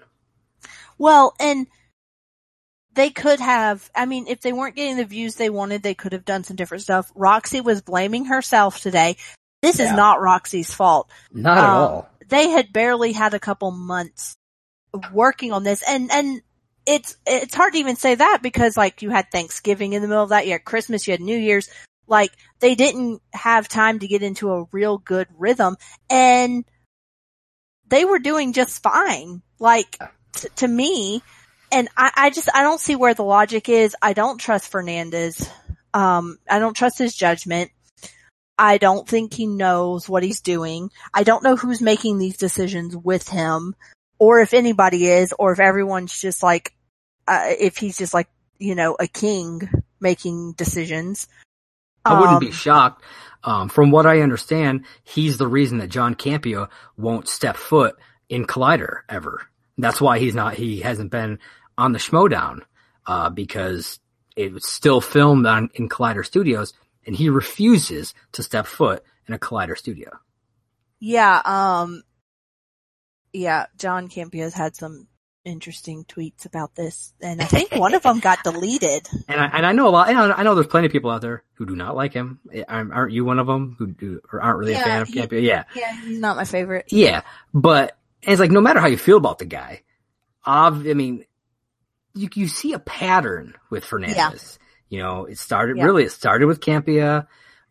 well 0.98 1.34
and 1.40 1.66
they 2.94 3.10
could 3.10 3.38
have 3.40 3.88
I 3.94 4.06
mean 4.06 4.26
if 4.26 4.40
they 4.40 4.52
weren't 4.52 4.74
getting 4.76 4.96
the 4.96 5.04
views 5.04 5.36
they 5.36 5.50
wanted 5.50 5.82
they 5.82 5.94
could 5.94 6.12
have 6.12 6.24
done 6.24 6.44
some 6.44 6.56
different 6.56 6.82
stuff. 6.82 7.10
Roxy 7.14 7.60
was 7.60 7.80
blaming 7.82 8.24
herself 8.26 8.80
today. 8.80 9.16
This 9.62 9.80
is 9.80 9.90
not 9.92 10.20
Roxy's 10.20 10.72
fault. 10.72 11.10
Not 11.32 11.58
at 11.58 11.64
Um, 11.64 11.70
all. 11.70 12.10
they 12.28 12.48
had 12.50 12.72
barely 12.72 13.12
had 13.12 13.34
a 13.34 13.40
couple 13.40 13.70
months 13.70 14.36
working 15.12 15.52
on 15.52 15.62
this 15.64 15.82
and 15.88 16.10
and 16.10 16.42
it's 16.86 17.16
it's 17.26 17.54
hard 17.54 17.74
to 17.74 17.78
even 17.78 17.96
say 17.96 18.14
that 18.14 18.38
because 18.42 18.76
like 18.76 19.02
you 19.02 19.10
had 19.10 19.30
Thanksgiving 19.30 19.92
in 19.92 20.00
the 20.02 20.08
middle 20.08 20.22
of 20.24 20.30
that, 20.30 20.46
you 20.46 20.52
had 20.52 20.64
Christmas, 20.64 21.06
you 21.06 21.12
had 21.12 21.20
New 21.20 21.36
Year's, 21.36 21.68
like 22.06 22.32
they 22.60 22.74
didn't 22.74 23.20
have 23.34 23.68
time 23.68 23.98
to 23.98 24.08
get 24.08 24.22
into 24.22 24.50
a 24.50 24.64
real 24.72 24.96
good 24.96 25.28
rhythm 25.36 25.76
and 26.08 26.64
they 27.88 28.04
were 28.04 28.18
doing 28.18 28.52
just 28.52 28.82
fine. 28.82 29.42
Like 29.58 29.98
t- 30.34 30.48
to 30.56 30.68
me, 30.68 31.22
and 31.72 31.88
I, 31.96 32.10
I 32.14 32.30
just 32.30 32.48
I 32.54 32.62
don't 32.62 32.80
see 32.80 32.96
where 32.96 33.14
the 33.14 33.24
logic 33.24 33.68
is. 33.68 33.96
I 34.00 34.12
don't 34.12 34.38
trust 34.38 34.70
Fernandez. 34.70 35.48
Um, 35.94 36.38
I 36.48 36.58
don't 36.58 36.76
trust 36.76 36.98
his 36.98 37.14
judgment. 37.14 37.70
I 38.58 38.78
don't 38.78 39.08
think 39.08 39.32
he 39.32 39.46
knows 39.46 40.08
what 40.08 40.22
he's 40.22 40.40
doing. 40.40 40.90
I 41.14 41.22
don't 41.22 41.44
know 41.44 41.56
who's 41.56 41.80
making 41.80 42.18
these 42.18 42.36
decisions 42.36 42.96
with 42.96 43.28
him, 43.28 43.76
or 44.18 44.40
if 44.40 44.52
anybody 44.52 45.06
is, 45.06 45.32
or 45.38 45.52
if 45.52 45.60
everyone's 45.60 46.20
just 46.20 46.42
like, 46.42 46.74
uh, 47.28 47.52
if 47.58 47.76
he's 47.76 47.96
just 47.96 48.14
like 48.14 48.28
you 48.58 48.74
know 48.74 48.96
a 48.98 49.06
king 49.06 49.68
making 50.00 50.52
decisions. 50.52 51.28
I 52.04 52.20
wouldn't 52.20 52.40
be 52.40 52.46
Um, 52.46 52.52
shocked. 52.52 53.02
Um, 53.44 53.68
from 53.68 53.90
what 53.90 54.06
I 54.06 54.20
understand, 54.20 54.84
he's 55.04 55.38
the 55.38 55.46
reason 55.46 55.78
that 55.78 55.88
John 55.88 56.14
Campea 56.14 56.68
won't 56.96 57.28
step 57.28 57.56
foot 57.56 57.96
in 58.28 58.46
Collider 58.46 59.02
ever. 59.08 59.42
That's 59.76 60.00
why 60.00 60.18
he's 60.18 60.34
not, 60.34 60.54
he 60.54 60.80
hasn't 60.80 61.10
been 61.12 61.38
on 61.76 61.92
the 61.92 61.98
Schmoedown, 62.00 62.62
uh, 63.06 63.30
because 63.30 64.00
it 64.36 64.52
was 64.52 64.66
still 64.66 65.00
filmed 65.00 65.46
on, 65.46 65.70
in 65.74 65.88
Collider 65.88 66.26
Studios 66.26 66.74
and 67.06 67.14
he 67.16 67.28
refuses 67.30 68.12
to 68.32 68.42
step 68.42 68.66
foot 68.66 69.02
in 69.26 69.34
a 69.34 69.38
Collider 69.38 69.78
studio. 69.78 70.10
Yeah, 71.00 71.40
um, 71.44 72.02
yeah, 73.32 73.66
John 73.76 74.08
Campea's 74.08 74.52
had 74.52 74.74
some 74.74 75.06
interesting 75.48 76.04
tweets 76.04 76.44
about 76.46 76.74
this, 76.74 77.12
and 77.20 77.40
I 77.40 77.44
think 77.46 77.74
one 77.74 77.94
of 77.94 78.02
them 78.02 78.20
got 78.20 78.44
deleted. 78.44 79.08
And 79.26 79.40
I, 79.40 79.46
and 79.46 79.66
I 79.66 79.72
know 79.72 79.88
a 79.88 79.90
lot, 79.90 80.08
and 80.08 80.18
I 80.18 80.42
know 80.42 80.54
there's 80.54 80.66
plenty 80.66 80.86
of 80.86 80.92
people 80.92 81.10
out 81.10 81.20
there 81.22 81.42
who 81.54 81.66
do 81.66 81.74
not 81.74 81.96
like 81.96 82.12
him. 82.12 82.38
Aren't 82.68 82.92
aren't 82.92 83.12
you 83.12 83.24
one 83.24 83.38
of 83.38 83.46
them 83.46 83.74
who 83.78 83.88
do, 83.88 84.20
or 84.32 84.40
aren't 84.40 84.58
really 84.58 84.74
a 84.74 84.78
fan 84.80 85.02
of 85.02 85.08
Campea? 85.08 85.42
Yeah. 85.42 85.64
Yeah, 85.74 86.00
he's 86.02 86.18
not 86.20 86.36
my 86.36 86.44
favorite. 86.44 86.86
Yeah, 86.92 87.22
but 87.52 87.96
it's 88.22 88.40
like 88.40 88.50
no 88.50 88.60
matter 88.60 88.80
how 88.80 88.86
you 88.88 88.98
feel 88.98 89.16
about 89.16 89.38
the 89.38 89.46
guy, 89.46 89.82
ob- 90.46 90.86
I 90.86 90.94
mean, 90.94 91.24
you 92.14 92.28
you 92.34 92.48
see 92.48 92.72
a 92.74 92.78
pattern 92.78 93.54
with 93.70 93.84
Fernandez. 93.84 94.58
You 94.88 95.00
know, 95.00 95.24
it 95.26 95.38
started 95.38 95.76
Yeah. 95.76 95.84
really. 95.84 96.04
It 96.04 96.12
started 96.12 96.46
with 96.46 96.60
Campea. 96.60 97.26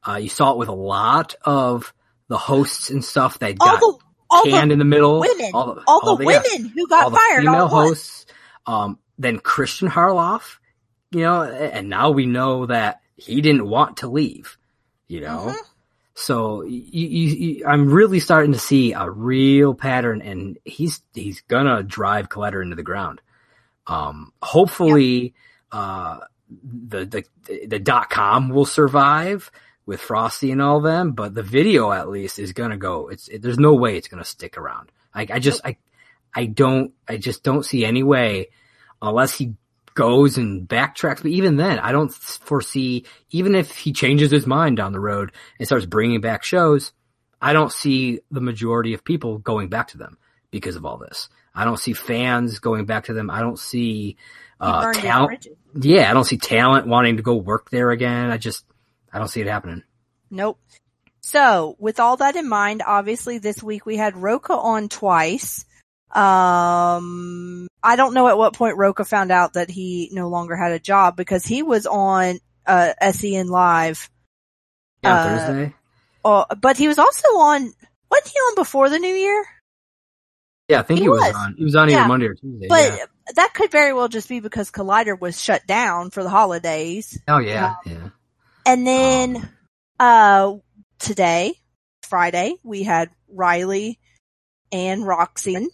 Uh, 0.07 0.15
you 0.15 0.29
saw 0.29 0.51
it 0.51 0.57
with 0.57 0.69
a 0.69 0.73
lot 0.73 1.35
of 1.43 1.93
the 2.29 2.37
hosts 2.37 2.89
and 2.89 3.03
stuff 3.03 3.39
that 3.39 3.57
got 3.57 3.79
the 3.79 3.97
all 4.29 4.43
canned 4.43 4.71
the 4.71 4.73
in 4.73 4.79
the 4.79 4.85
middle. 4.85 5.19
women, 5.19 5.51
all 5.53 5.75
the, 5.75 5.83
all 5.87 6.17
the 6.17 6.25
women 6.25 6.69
who 6.69 6.87
got 6.87 7.05
all 7.05 7.09
the 7.11 7.17
fired, 7.17 7.39
female 7.41 7.55
all 7.55 7.65
at 7.67 7.71
once. 7.71 7.89
hosts. 7.89 8.25
Um, 8.65 8.99
then 9.17 9.39
Christian 9.39 9.89
Harloff. 9.89 10.57
You 11.11 11.21
know, 11.21 11.43
and 11.43 11.89
now 11.89 12.11
we 12.11 12.25
know 12.25 12.65
that 12.65 12.99
he 13.15 13.39
didn't 13.41 13.67
want 13.67 13.97
to 13.97 14.07
leave. 14.09 14.57
You 15.07 15.21
know. 15.21 15.53
Mhm. 15.53 15.55
So 16.15 16.63
you, 16.63 16.81
you, 17.07 17.27
you, 17.27 17.65
I'm 17.67 17.91
really 17.91 18.19
starting 18.19 18.51
to 18.51 18.59
see 18.59 18.93
a 18.93 19.09
real 19.09 19.75
pattern, 19.75 20.21
and 20.21 20.57
he's 20.65 20.99
he's 21.13 21.41
gonna 21.41 21.83
drive 21.83 22.27
Collider 22.27 22.61
into 22.61 22.75
the 22.75 22.83
ground. 22.83 23.21
Um, 23.85 24.33
hopefully, 24.41 25.35
uh, 25.71 26.17
the 26.63 27.05
the 27.05 27.67
the 27.67 27.79
dot 27.79 28.09
com 28.09 28.49
will 28.49 28.65
survive 28.65 29.51
with 29.88 29.99
Frosty 29.99 30.51
and 30.51 30.61
all 30.61 30.81
them, 30.81 31.14
but 31.14 31.34
the 31.34 31.41
video 31.41 31.91
at 31.91 32.09
least 32.09 32.38
is 32.38 32.53
gonna 32.53 32.77
go. 32.77 33.07
It's 33.07 33.27
it, 33.27 33.41
there's 33.41 33.57
no 33.57 33.73
way 33.73 33.97
it's 33.97 34.07
gonna 34.07 34.23
stick 34.23 34.57
around. 34.57 34.91
Like 35.15 35.31
I 35.31 35.39
just 35.39 35.65
I 35.65 35.77
I 36.35 36.45
don't 36.45 36.93
I 37.07 37.18
just 37.18 37.41
don't 37.41 37.65
see 37.65 37.84
any 37.84 38.03
way 38.03 38.49
unless 39.01 39.34
he 39.34 39.55
goes 39.97 40.38
and 40.38 40.69
backtracks. 40.69 41.23
But 41.23 41.31
even 41.31 41.57
then, 41.57 41.80
I 41.80 41.91
don't 41.91 42.14
foresee, 42.14 43.05
even 43.31 43.55
if 43.55 43.76
he 43.76 43.91
changes 43.91 44.30
his 44.30 44.45
mind 44.45 44.77
down 44.77 44.91
the 44.91 44.99
road 44.99 45.31
and 45.57 45.68
starts 45.68 45.88
bringing 45.88 46.22
back 46.22 46.43
shows, 46.43 46.91
I 47.41 47.51
don't 47.53 47.72
see 47.72 48.19
the 48.30 48.39
majority 48.41 48.93
of 48.93 49.03
people 49.03 49.39
going 49.39 49.69
back 49.69 49.88
to 49.89 49.97
them 49.97 50.19
because 50.51 50.76
of 50.76 50.85
all 50.85 50.97
this. 50.97 51.30
I 51.55 51.65
don't 51.65 51.80
see 51.80 51.93
fans 51.93 52.59
going 52.59 52.85
back 52.85 53.05
to 53.05 53.14
them. 53.14 53.31
I 53.31 53.39
don't 53.39 53.57
see, 53.57 54.18
uh, 54.59 54.93
talent. 54.93 55.47
Yeah, 55.73 56.09
I 56.09 56.14
don't 56.14 56.23
see 56.23 56.38
talent 56.38 56.85
wanting 56.85 57.18
to 57.18 57.23
go 57.23 57.35
work 57.35 57.72
there 57.72 57.89
again. 57.89 58.30
I 58.30 58.38
just, 58.38 58.64
I 59.13 59.19
don't 59.19 59.27
see 59.27 59.41
it 59.41 59.47
happening. 59.47 59.84
Nope. 60.29 60.59
So, 61.21 61.75
with 61.79 61.99
all 61.99 62.17
that 62.17 62.35
in 62.35 62.47
mind, 62.47 62.81
obviously 62.85 63.38
this 63.38 63.61
week 63.61 63.85
we 63.85 63.97
had 63.97 64.15
Rocha 64.15 64.53
on 64.53 64.88
twice. 64.89 65.65
Um, 66.11 67.67
I 67.84 67.95
don't 67.95 68.13
know 68.13 68.27
at 68.27 68.38
what 68.38 68.53
point 68.53 68.77
Rocha 68.77 69.03
found 69.05 69.31
out 69.31 69.53
that 69.53 69.69
he 69.69 70.09
no 70.11 70.29
longer 70.29 70.55
had 70.55 70.71
a 70.71 70.79
job 70.79 71.15
because 71.15 71.45
he 71.45 71.63
was 71.63 71.85
on 71.85 72.39
uh, 72.65 72.93
SEN 73.11 73.47
Live. 73.47 74.09
Yeah, 75.03 75.13
Uh, 75.15 75.23
Thursday. 75.38 75.75
Uh, 76.25 76.45
but 76.59 76.77
he 76.77 76.88
was 76.88 76.97
also 76.99 77.27
on. 77.38 77.73
Wasn't 78.09 78.27
he 78.29 78.39
on 78.39 78.55
before 78.55 78.89
the 78.89 78.99
New 78.99 79.13
Year? 79.13 79.45
Yeah, 80.69 80.79
I 80.79 80.84
think 80.84 80.99
he 80.99 81.05
he, 81.05 81.09
was. 81.09 81.19
was. 81.21 81.35
on. 81.35 81.55
He 81.57 81.63
was 81.63 81.75
on 81.75 81.89
Yeah. 81.89 81.99
either 81.99 82.07
Monday 82.07 82.25
or 82.27 82.34
Tuesday. 82.35 82.67
But 82.67 82.97
yeah. 82.97 83.05
that 83.35 83.53
could 83.53 83.71
very 83.71 83.93
well 83.93 84.07
just 84.07 84.27
be 84.29 84.39
because 84.39 84.71
Collider 84.71 85.17
was 85.19 85.41
shut 85.41 85.65
down 85.67 86.09
for 86.09 86.23
the 86.23 86.29
holidays. 86.29 87.17
Oh 87.27 87.39
yeah, 87.39 87.75
yeah. 87.85 88.09
And 88.68 88.85
then, 88.85 89.35
Um, 89.38 89.49
uh, 89.99 90.53
today, 90.99 91.56
Friday, 92.07 92.56
we 92.64 92.84
had 92.84 93.10
Riley 93.30 93.99
and 94.72 95.06
Roxy, 95.07 95.68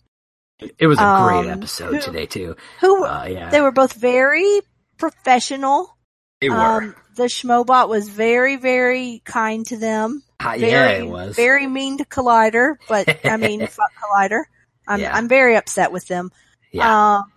It 0.80 0.88
was 0.88 0.98
a 1.00 1.04
Um, 1.04 1.28
great 1.28 1.52
episode 1.52 1.96
who- 1.96 2.00
today 2.02 2.26
too. 2.26 2.56
who 2.80 3.04
Uh, 3.04 3.26
yeah, 3.30 3.50
they 3.50 3.60
were 3.60 3.72
both 3.72 3.94
very 3.94 4.62
professional. 4.98 5.98
they 6.40 6.50
were. 6.50 6.56
Um, 6.56 6.96
the 7.16 7.24
Schmobot 7.24 7.90
was 7.90 8.08
very, 8.08 8.56
very 8.56 9.22
kind 9.26 9.66
to 9.68 9.78
them. 9.78 10.24
Very, 10.42 10.62
yeah, 10.72 10.88
it 10.90 11.08
was. 11.08 11.36
very 11.36 11.68
mean 11.68 11.98
to 11.98 12.06
Collider, 12.06 12.76
but 12.88 13.26
I 13.26 13.36
mean, 13.38 13.66
fuck 13.68 13.92
Collider. 14.02 14.44
I'm, 14.88 15.00
Yeah. 15.02 15.14
I'm 15.16 15.28
very 15.28 15.56
upset 15.58 15.92
with 15.92 16.08
them. 16.08 16.32
yeah. 16.72 17.16
Um, 17.18 17.33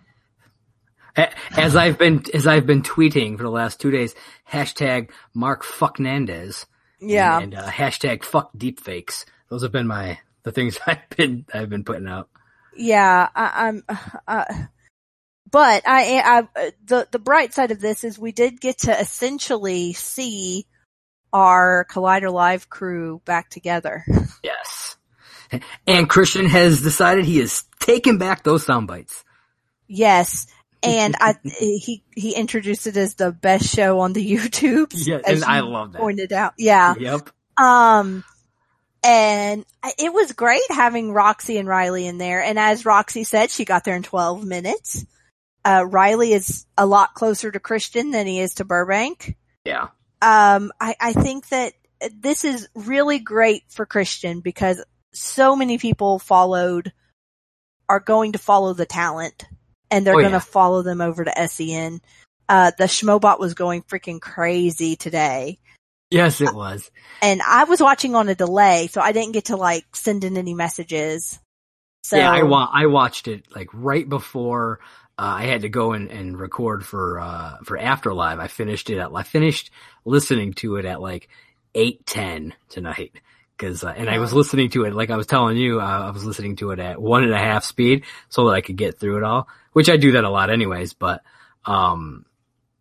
As 1.57 1.75
I've 1.75 1.97
been 1.97 2.23
as 2.33 2.45
I've 2.45 2.67
been 2.67 2.83
tweeting 2.83 3.37
for 3.37 3.43
the 3.43 3.49
last 3.49 3.81
two 3.81 3.91
days, 3.91 4.13
hashtag 4.51 5.09
Mark 5.33 5.63
Fucknandez. 5.65 6.65
yeah. 6.99 7.39
And, 7.39 7.53
and 7.53 7.63
uh, 7.63 7.69
hashtag 7.69 8.23
fuck 8.23 8.53
deepfakes. 8.53 9.25
Those 9.49 9.63
have 9.63 9.71
been 9.71 9.87
my 9.87 10.19
the 10.43 10.51
things 10.51 10.77
I've 10.87 11.09
been 11.15 11.45
I've 11.53 11.69
been 11.69 11.83
putting 11.83 12.07
out. 12.07 12.29
Yeah, 12.75 13.27
I, 13.35 13.67
I'm. 13.67 13.83
Uh, 14.27 14.45
but 15.49 15.83
I, 15.87 16.47
I, 16.55 16.71
the 16.85 17.07
the 17.09 17.19
bright 17.19 17.53
side 17.53 17.71
of 17.71 17.79
this 17.79 18.03
is 18.03 18.19
we 18.19 18.31
did 18.31 18.61
get 18.61 18.79
to 18.79 18.99
essentially 18.99 19.93
see 19.93 20.65
our 21.33 21.85
Collider 21.89 22.31
Live 22.31 22.69
crew 22.69 23.21
back 23.25 23.49
together. 23.49 24.03
Yes. 24.43 24.95
And 25.85 26.09
Christian 26.09 26.45
has 26.47 26.81
decided 26.81 27.25
he 27.25 27.39
is 27.39 27.63
taking 27.79 28.17
back 28.17 28.43
those 28.43 28.65
sound 28.65 28.87
bites. 28.87 29.23
Yes, 29.87 30.47
and 30.87 31.15
I 31.19 31.35
he 31.43 32.03
he 32.15 32.35
introduced 32.35 32.87
it 32.87 32.97
as 32.97 33.15
the 33.15 33.31
best 33.31 33.65
show 33.73 33.99
on 33.99 34.13
the 34.13 34.31
YouTube. 34.35 34.91
Yeah, 34.93 35.19
and 35.25 35.43
I 35.43 35.61
love 35.61 35.93
that. 35.93 35.99
Pointed 35.99 36.33
out, 36.33 36.53
yeah. 36.57 36.95
Yep. 36.97 37.29
Um, 37.59 38.23
and 39.03 39.65
it 39.97 40.11
was 40.11 40.33
great 40.33 40.69
having 40.69 41.13
Roxy 41.13 41.57
and 41.57 41.67
Riley 41.67 42.07
in 42.07 42.17
there. 42.17 42.41
And 42.41 42.59
as 42.59 42.85
Roxy 42.85 43.23
said, 43.23 43.49
she 43.49 43.65
got 43.65 43.83
there 43.83 43.95
in 43.95 44.03
12 44.03 44.43
minutes. 44.43 45.05
Uh, 45.63 45.85
Riley 45.87 46.33
is 46.33 46.65
a 46.77 46.85
lot 46.85 47.13
closer 47.13 47.51
to 47.51 47.59
Christian 47.59 48.11
than 48.11 48.27
he 48.27 48.39
is 48.39 48.55
to 48.55 48.65
Burbank. 48.65 49.35
Yeah. 49.65 49.87
Um, 50.21 50.71
I, 50.79 50.95
I 50.99 51.13
think 51.13 51.49
that 51.49 51.73
this 52.13 52.43
is 52.43 52.67
really 52.73 53.19
great 53.19 53.63
for 53.69 53.85
Christian 53.85 54.41
because 54.41 54.83
so 55.13 55.55
many 55.55 55.77
people 55.77 56.19
followed, 56.19 56.91
are 57.89 57.99
going 57.99 58.33
to 58.33 58.39
follow 58.39 58.73
the 58.73 58.85
talent 58.85 59.45
and 59.91 60.05
they're 60.05 60.15
Oh, 60.15 60.19
going 60.19 60.31
to 60.31 60.37
yeah. 60.37 60.39
follow 60.39 60.81
them 60.81 61.01
over 61.01 61.23
to 61.23 61.47
SEN. 61.47 62.01
Uh, 62.49 62.71
the 62.77 62.85
Schmobot 62.85 63.39
was 63.39 63.53
going 63.53 63.81
freaking 63.83 64.21
crazy 64.21 64.95
today 64.95 65.59
Yes, 66.09 66.39
it 66.39 66.53
was. 66.53 66.89
and 67.21 67.41
I 67.41 67.65
was 67.65 67.81
watching 67.81 68.15
on 68.15 68.29
a 68.29 68.35
delay, 68.35 68.87
so 68.87 69.01
I 69.01 69.11
didn't 69.11 69.33
get 69.33 69.45
to 69.45 69.57
like 69.57 69.83
send 69.93 70.23
in 70.23 70.37
any 70.37 70.53
messages. 70.53 71.37
So 72.03 72.15
yeah, 72.15 72.31
I 72.31 72.43
wa- 72.43 72.69
I 72.71 72.85
watched 72.85 73.27
it 73.27 73.43
like 73.53 73.67
right 73.73 74.07
before 74.07 74.79
uh, 75.19 75.35
I 75.39 75.43
had 75.47 75.63
to 75.63 75.69
go 75.69 75.91
and, 75.91 76.09
and 76.09 76.39
record 76.39 76.85
for 76.85 77.19
uh, 77.19 77.57
for 77.65 77.77
After 77.77 78.13
Live. 78.13 78.39
I 78.39 78.47
finished 78.47 78.89
it 78.89 78.99
at 78.99 79.11
I 79.13 79.23
finished 79.23 79.69
listening 80.05 80.53
to 80.53 80.77
it 80.77 80.85
at 80.85 81.01
like 81.01 81.27
eight 81.75 82.05
ten 82.05 82.53
tonight 82.69 83.11
because 83.57 83.83
uh, 83.83 83.93
and 83.97 84.09
I 84.09 84.19
was 84.19 84.31
listening 84.31 84.69
to 84.69 84.85
it 84.85 84.93
like 84.93 85.09
I 85.09 85.17
was 85.17 85.27
telling 85.27 85.57
you 85.57 85.81
uh, 85.81 85.83
I 86.07 86.11
was 86.11 86.23
listening 86.23 86.55
to 86.57 86.71
it 86.71 86.79
at 86.79 87.01
one 87.01 87.23
and 87.23 87.33
a 87.33 87.37
half 87.37 87.65
speed 87.65 88.05
so 88.29 88.45
that 88.45 88.53
I 88.55 88.61
could 88.61 88.77
get 88.77 88.97
through 88.97 89.17
it 89.17 89.23
all, 89.23 89.49
which 89.77 89.89
I 89.89 89.97
do 89.97 90.13
that 90.13 90.23
a 90.23 90.29
lot 90.31 90.49
anyways. 90.49 90.93
But 90.93 91.21
um, 91.63 92.25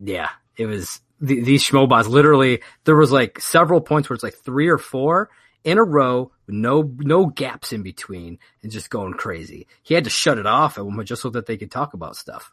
yeah, 0.00 0.30
it 0.56 0.64
was 0.64 1.02
the, 1.20 1.42
these 1.42 1.62
schmobots. 1.62 2.08
Literally, 2.08 2.62
there 2.84 2.96
was 2.96 3.12
like 3.12 3.38
several 3.38 3.82
points 3.82 4.08
where 4.08 4.14
it's 4.14 4.24
like 4.24 4.38
three 4.38 4.68
or 4.68 4.78
four 4.78 5.28
in 5.62 5.76
a 5.76 5.84
row, 5.84 6.32
no 6.48 6.90
no 6.96 7.26
gaps 7.26 7.74
in 7.74 7.82
between, 7.82 8.38
and 8.62 8.72
just 8.72 8.88
going 8.88 9.12
crazy. 9.12 9.66
He 9.82 9.92
had 9.92 10.04
to 10.04 10.10
shut 10.10 10.38
it 10.38 10.46
off 10.46 10.78
at 10.78 10.86
one 10.86 10.94
point 10.94 11.08
just 11.08 11.20
so 11.20 11.28
that 11.28 11.44
they 11.44 11.58
could 11.58 11.70
talk 11.70 11.92
about 11.92 12.16
stuff. 12.16 12.50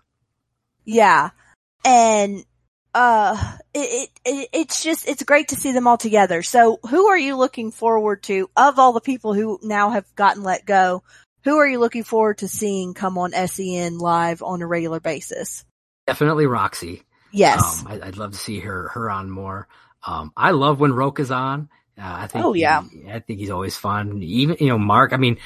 yeah, 0.84 1.30
and 1.86 2.44
uh, 2.94 3.58
it, 3.74 3.80
it 3.80 4.10
it 4.26 4.50
it's 4.52 4.84
just 4.84 5.08
it's 5.08 5.24
great 5.24 5.48
to 5.48 5.56
see 5.56 5.72
them 5.72 5.88
all 5.88 5.98
together. 5.98 6.44
So 6.44 6.82
who 6.90 7.08
are 7.08 7.18
you 7.18 7.38
looking 7.38 7.72
forward 7.72 8.24
to 8.24 8.50
of 8.58 8.78
all 8.78 8.92
the 8.92 9.00
people 9.00 9.34
who 9.34 9.58
now 9.64 9.92
have 9.92 10.14
gotten 10.16 10.44
let 10.44 10.66
go? 10.66 11.02
Who 11.44 11.58
are 11.58 11.68
you 11.68 11.80
looking 11.80 12.04
forward 12.04 12.40
to 12.40 12.48
seeing 12.48 12.94
come 12.94 13.18
on 13.18 13.32
SEN 13.32 13.98
live 13.98 14.42
on 14.42 14.62
a 14.62 14.68
regular 14.68 15.00
basis? 15.00 15.66
Definitely 16.08 16.46
Roxy. 16.46 17.04
Yes. 17.32 17.82
Um, 17.82 17.88
I, 17.88 18.08
I'd 18.08 18.18
love 18.18 18.32
to 18.32 18.38
see 18.38 18.60
her 18.60 18.90
her 18.90 19.10
on 19.10 19.30
more. 19.30 19.68
Um, 20.06 20.32
I 20.38 20.52
love 20.52 20.80
when 20.80 20.94
Rocha's 20.94 21.32
on. 21.32 21.70
Uh, 21.98 22.02
I 22.04 22.28
think. 22.28 22.46
Oh, 22.46 22.54
yeah. 22.54 22.84
he- 22.84 23.10
I 23.12 23.20
think 23.20 23.40
he's 23.40 23.50
always 23.50 23.76
fun. 23.76 24.22
Even 24.22 24.58
you 24.60 24.68
know 24.68 24.78
Mark. 24.78 25.14
I 25.14 25.18
mean, 25.18 25.38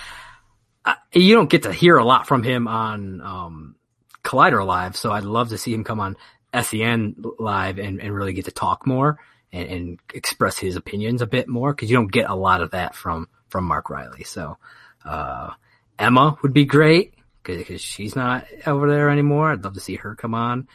I, 0.86 0.96
you 1.14 1.36
don't 1.36 1.50
get 1.50 1.64
to 1.64 1.74
hear 1.74 1.98
a 1.98 2.06
lot 2.06 2.28
from 2.28 2.44
him 2.44 2.68
on 2.68 3.22
um, 3.22 3.76
Collider 4.24 4.66
Live, 4.66 4.96
so 4.96 5.12
I'd 5.12 5.24
love 5.24 5.50
to 5.50 5.58
see 5.58 5.74
him 5.74 5.84
come 5.84 6.00
on 6.00 6.16
SEN 6.60 7.16
Live 7.40 7.80
and, 7.80 8.02
and 8.02 8.14
really 8.14 8.34
get 8.34 8.46
to 8.46 8.52
talk 8.52 8.86
more 8.88 9.20
and, 9.52 9.70
and 9.70 10.00
express 10.14 10.58
his 10.58 10.76
opinions 10.76 11.22
a 11.22 11.28
bit 11.28 11.48
more 11.48 11.74
because 11.74 11.90
you 11.90 11.98
don't 11.98 12.12
get 12.12 12.30
a 12.30 12.36
lot 12.36 12.62
of 12.62 12.72
that 12.72 12.96
from 12.96 13.28
from 13.50 13.66
Mark 13.66 13.90
Riley. 13.90 14.24
So 14.24 14.58
uh, 15.06 15.52
Emma 16.00 16.38
would 16.42 16.54
be 16.54 16.66
great 16.66 17.14
because 17.44 17.82
she's 17.82 18.16
not 18.16 18.46
over 18.66 18.90
there 18.90 19.10
anymore. 19.10 19.52
I'd 19.52 19.64
love 19.64 19.74
to 19.76 19.80
see 19.80 19.96
her 19.96 20.16
come 20.16 20.34
on. 20.34 20.68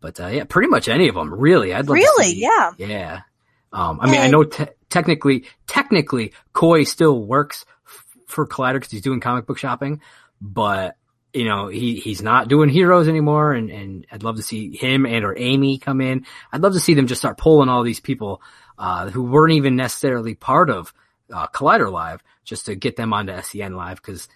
But 0.00 0.20
uh, 0.20 0.26
yeah, 0.28 0.44
pretty 0.44 0.68
much 0.68 0.88
any 0.88 1.08
of 1.08 1.14
them, 1.14 1.32
really. 1.32 1.72
I'd 1.72 1.86
love 1.88 1.96
to 1.96 2.02
really? 2.02 2.26
see- 2.32 2.40
Yeah. 2.42 2.72
yeah. 2.78 3.20
Um, 3.72 3.98
I 4.00 4.10
mean, 4.10 4.20
I 4.20 4.28
know 4.28 4.44
te- 4.44 4.66
technically, 4.88 5.44
technically, 5.66 6.32
Coy 6.52 6.84
still 6.84 7.24
works 7.24 7.64
f- 7.86 8.04
for 8.26 8.46
Collider 8.46 8.74
because 8.74 8.90
he's 8.90 9.02
doing 9.02 9.20
comic 9.20 9.46
book 9.46 9.58
shopping, 9.58 10.00
but 10.40 10.96
you 11.34 11.44
know, 11.44 11.68
he, 11.68 11.96
he's 11.96 12.22
not 12.22 12.48
doing 12.48 12.70
heroes 12.70 13.08
anymore. 13.08 13.52
And, 13.52 13.68
and 13.70 14.06
I'd 14.10 14.22
love 14.22 14.36
to 14.36 14.42
see 14.42 14.74
him 14.74 15.04
and 15.04 15.22
or 15.24 15.36
Amy 15.36 15.76
come 15.78 16.00
in. 16.00 16.24
I'd 16.50 16.62
love 16.62 16.72
to 16.72 16.80
see 16.80 16.94
them 16.94 17.06
just 17.08 17.20
start 17.20 17.36
pulling 17.36 17.68
all 17.68 17.82
these 17.82 18.00
people, 18.00 18.40
uh, 18.78 19.10
who 19.10 19.22
weren't 19.24 19.52
even 19.52 19.76
necessarily 19.76 20.34
part 20.34 20.70
of, 20.70 20.94
uh, 21.32 21.46
Collider 21.48 21.90
Live 21.92 22.22
just 22.44 22.66
to 22.66 22.74
get 22.74 22.96
them 22.96 23.12
onto 23.12 23.38
SEN 23.42 23.74
Live 23.76 23.96
because 23.96 24.28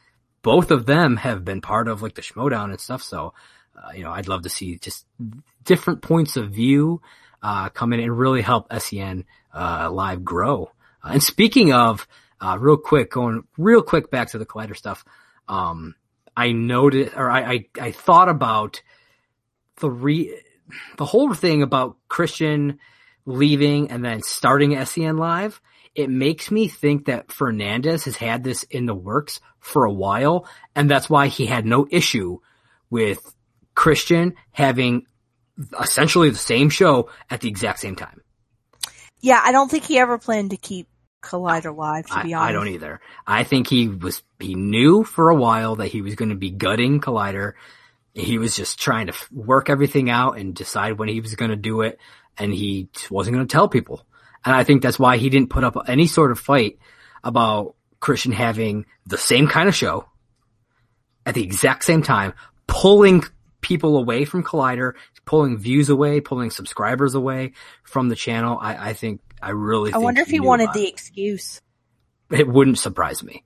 both 0.42 0.70
of 0.70 0.86
them 0.86 1.16
have 1.16 1.44
been 1.44 1.60
part 1.60 1.88
of 1.88 2.02
like 2.02 2.14
the 2.14 2.22
Schmoedown 2.22 2.70
and 2.70 2.80
stuff. 2.80 3.02
So, 3.02 3.34
uh, 3.76 3.92
you 3.94 4.02
know, 4.02 4.10
I'd 4.10 4.28
love 4.28 4.42
to 4.42 4.48
see 4.48 4.78
just 4.78 5.06
different 5.64 6.02
points 6.02 6.36
of 6.36 6.50
view, 6.50 7.02
uh, 7.42 7.68
come 7.70 7.92
in 7.92 8.00
and 8.00 8.18
really 8.18 8.42
help 8.42 8.72
SEN, 8.78 9.24
uh, 9.54 9.90
live 9.90 10.24
grow. 10.24 10.70
Uh, 11.02 11.10
and 11.12 11.22
speaking 11.22 11.72
of, 11.72 12.06
uh, 12.40 12.56
real 12.58 12.76
quick, 12.76 13.10
going 13.10 13.44
real 13.58 13.82
quick 13.82 14.10
back 14.10 14.30
to 14.30 14.38
the 14.38 14.46
Collider 14.46 14.76
stuff, 14.76 15.04
um, 15.48 15.94
I 16.36 16.52
noted, 16.52 17.12
or 17.14 17.30
I, 17.30 17.40
I, 17.40 17.64
I 17.80 17.92
thought 17.92 18.28
about 18.28 18.82
the 19.76 19.90
re, 19.90 20.40
the 20.96 21.04
whole 21.04 21.34
thing 21.34 21.62
about 21.62 21.96
Christian 22.08 22.78
leaving 23.26 23.90
and 23.90 24.04
then 24.04 24.22
starting 24.22 24.82
SEN 24.84 25.16
live. 25.16 25.60
It 25.94 26.08
makes 26.08 26.50
me 26.50 26.68
think 26.68 27.06
that 27.06 27.32
Fernandez 27.32 28.04
has 28.04 28.16
had 28.16 28.44
this 28.44 28.62
in 28.64 28.86
the 28.86 28.94
works 28.94 29.40
for 29.58 29.84
a 29.84 29.92
while, 29.92 30.46
and 30.74 30.90
that's 30.90 31.10
why 31.10 31.26
he 31.26 31.46
had 31.46 31.66
no 31.66 31.86
issue 31.90 32.38
with 32.90 33.34
Christian 33.74 34.34
having 34.52 35.06
essentially 35.80 36.30
the 36.30 36.36
same 36.36 36.70
show 36.70 37.10
at 37.28 37.40
the 37.40 37.48
exact 37.48 37.80
same 37.80 37.96
time. 37.96 38.22
Yeah. 39.20 39.40
I 39.42 39.52
don't 39.52 39.70
think 39.70 39.84
he 39.84 39.98
ever 39.98 40.18
planned 40.18 40.50
to 40.50 40.56
keep 40.56 40.88
Collider 41.22 41.76
live. 41.76 42.06
To 42.06 42.18
I, 42.18 42.22
be 42.22 42.34
honest, 42.34 42.48
I 42.48 42.52
don't 42.52 42.68
either. 42.68 43.00
I 43.26 43.44
think 43.44 43.68
he 43.68 43.88
was, 43.88 44.22
he 44.38 44.54
knew 44.54 45.04
for 45.04 45.28
a 45.28 45.34
while 45.34 45.76
that 45.76 45.88
he 45.88 46.02
was 46.02 46.14
going 46.14 46.30
to 46.30 46.36
be 46.36 46.50
gutting 46.50 47.00
Collider. 47.00 47.54
He 48.14 48.38
was 48.38 48.56
just 48.56 48.80
trying 48.80 49.08
to 49.08 49.14
work 49.30 49.70
everything 49.70 50.08
out 50.08 50.38
and 50.38 50.54
decide 50.54 50.98
when 50.98 51.08
he 51.08 51.20
was 51.20 51.34
going 51.34 51.50
to 51.50 51.56
do 51.56 51.82
it. 51.82 51.98
And 52.38 52.54
he 52.54 52.88
wasn't 53.10 53.36
going 53.36 53.46
to 53.46 53.52
tell 53.52 53.68
people. 53.68 54.06
And 54.44 54.54
I 54.54 54.64
think 54.64 54.82
that's 54.82 54.98
why 54.98 55.16
he 55.16 55.28
didn't 55.28 55.50
put 55.50 55.64
up 55.64 55.76
any 55.86 56.06
sort 56.06 56.30
of 56.30 56.38
fight 56.38 56.78
about 57.22 57.74
Christian 58.00 58.32
having 58.32 58.86
the 59.06 59.18
same 59.18 59.48
kind 59.48 59.68
of 59.68 59.74
show 59.74 60.06
at 61.26 61.34
the 61.34 61.42
exact 61.42 61.84
same 61.84 62.02
time, 62.02 62.32
pulling 62.66 63.22
people 63.60 63.98
away 63.98 64.24
from 64.24 64.42
Collider, 64.42 64.94
pulling 65.26 65.58
views 65.58 65.90
away, 65.90 66.20
pulling 66.20 66.50
subscribers 66.50 67.14
away 67.14 67.52
from 67.82 68.08
the 68.08 68.16
channel. 68.16 68.58
I, 68.60 68.90
I 68.90 68.92
think 68.94 69.20
I 69.42 69.50
really. 69.50 69.92
I 69.92 69.98
wonder 69.98 70.22
if 70.22 70.28
he 70.28 70.40
wanted 70.40 70.72
the 70.72 70.88
excuse. 70.88 71.60
It 72.30 72.48
wouldn't 72.48 72.78
surprise 72.78 73.22
me 73.22 73.44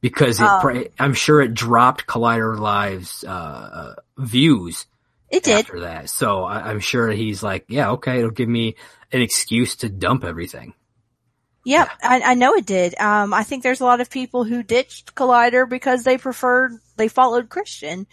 because 0.00 0.40
it, 0.40 0.48
pra- 0.60 0.84
I'm 0.98 1.14
sure 1.14 1.40
it 1.40 1.54
dropped 1.54 2.06
Collider 2.06 2.58
Live's 2.58 3.24
uh, 3.24 3.30
uh, 3.30 3.94
views 4.18 4.86
It 5.30 5.44
did. 5.44 5.58
after 5.60 5.80
that. 5.80 6.08
So 6.10 6.44
I, 6.44 6.70
I'm 6.70 6.80
sure 6.80 7.10
he's 7.10 7.42
like, 7.42 7.66
yeah, 7.68 7.90
okay, 7.92 8.18
it'll 8.18 8.30
give 8.30 8.48
me 8.48 8.76
an 9.12 9.20
excuse 9.20 9.76
to 9.76 9.88
dump 9.88 10.24
everything. 10.24 10.74
Yep, 11.64 11.88
I, 12.02 12.20
I 12.22 12.34
know 12.34 12.54
it 12.54 12.64
did. 12.64 12.98
Um, 12.98 13.34
I 13.34 13.42
think 13.42 13.62
there's 13.62 13.80
a 13.80 13.84
lot 13.84 14.00
of 14.00 14.08
people 14.08 14.44
who 14.44 14.62
ditched 14.62 15.14
Collider 15.14 15.68
because 15.68 16.02
they 16.02 16.16
preferred, 16.16 16.72
they 16.96 17.08
followed 17.08 17.50
Christian. 17.50 18.06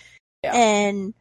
Yeah. 0.43 0.53
And, 0.53 1.13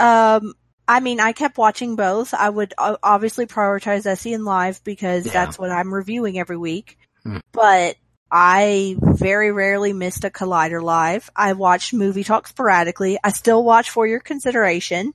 um, 0.00 0.54
I 0.86 1.00
mean, 1.00 1.20
I 1.20 1.32
kept 1.32 1.58
watching 1.58 1.96
both. 1.96 2.32
I 2.32 2.48
would 2.48 2.72
obviously 2.78 3.44
prioritize 3.46 4.16
SEN 4.16 4.44
Live 4.44 4.82
because 4.84 5.26
Yeah. 5.26 5.32
that's 5.32 5.58
what 5.58 5.70
I'm 5.70 5.92
reviewing 5.92 6.38
every 6.38 6.56
week. 6.56 6.96
Hmm. 7.24 7.38
But 7.52 7.96
I 8.30 8.96
very 9.00 9.52
rarely 9.52 9.92
missed 9.92 10.24
a 10.24 10.30
Collider 10.30 10.82
Live. 10.82 11.30
I 11.34 11.54
watched 11.54 11.94
Movie 11.94 12.24
Talk 12.24 12.46
sporadically. 12.46 13.18
I 13.22 13.30
still 13.30 13.64
watch 13.64 13.90
For 13.90 14.06
Your 14.06 14.20
Consideration. 14.20 15.14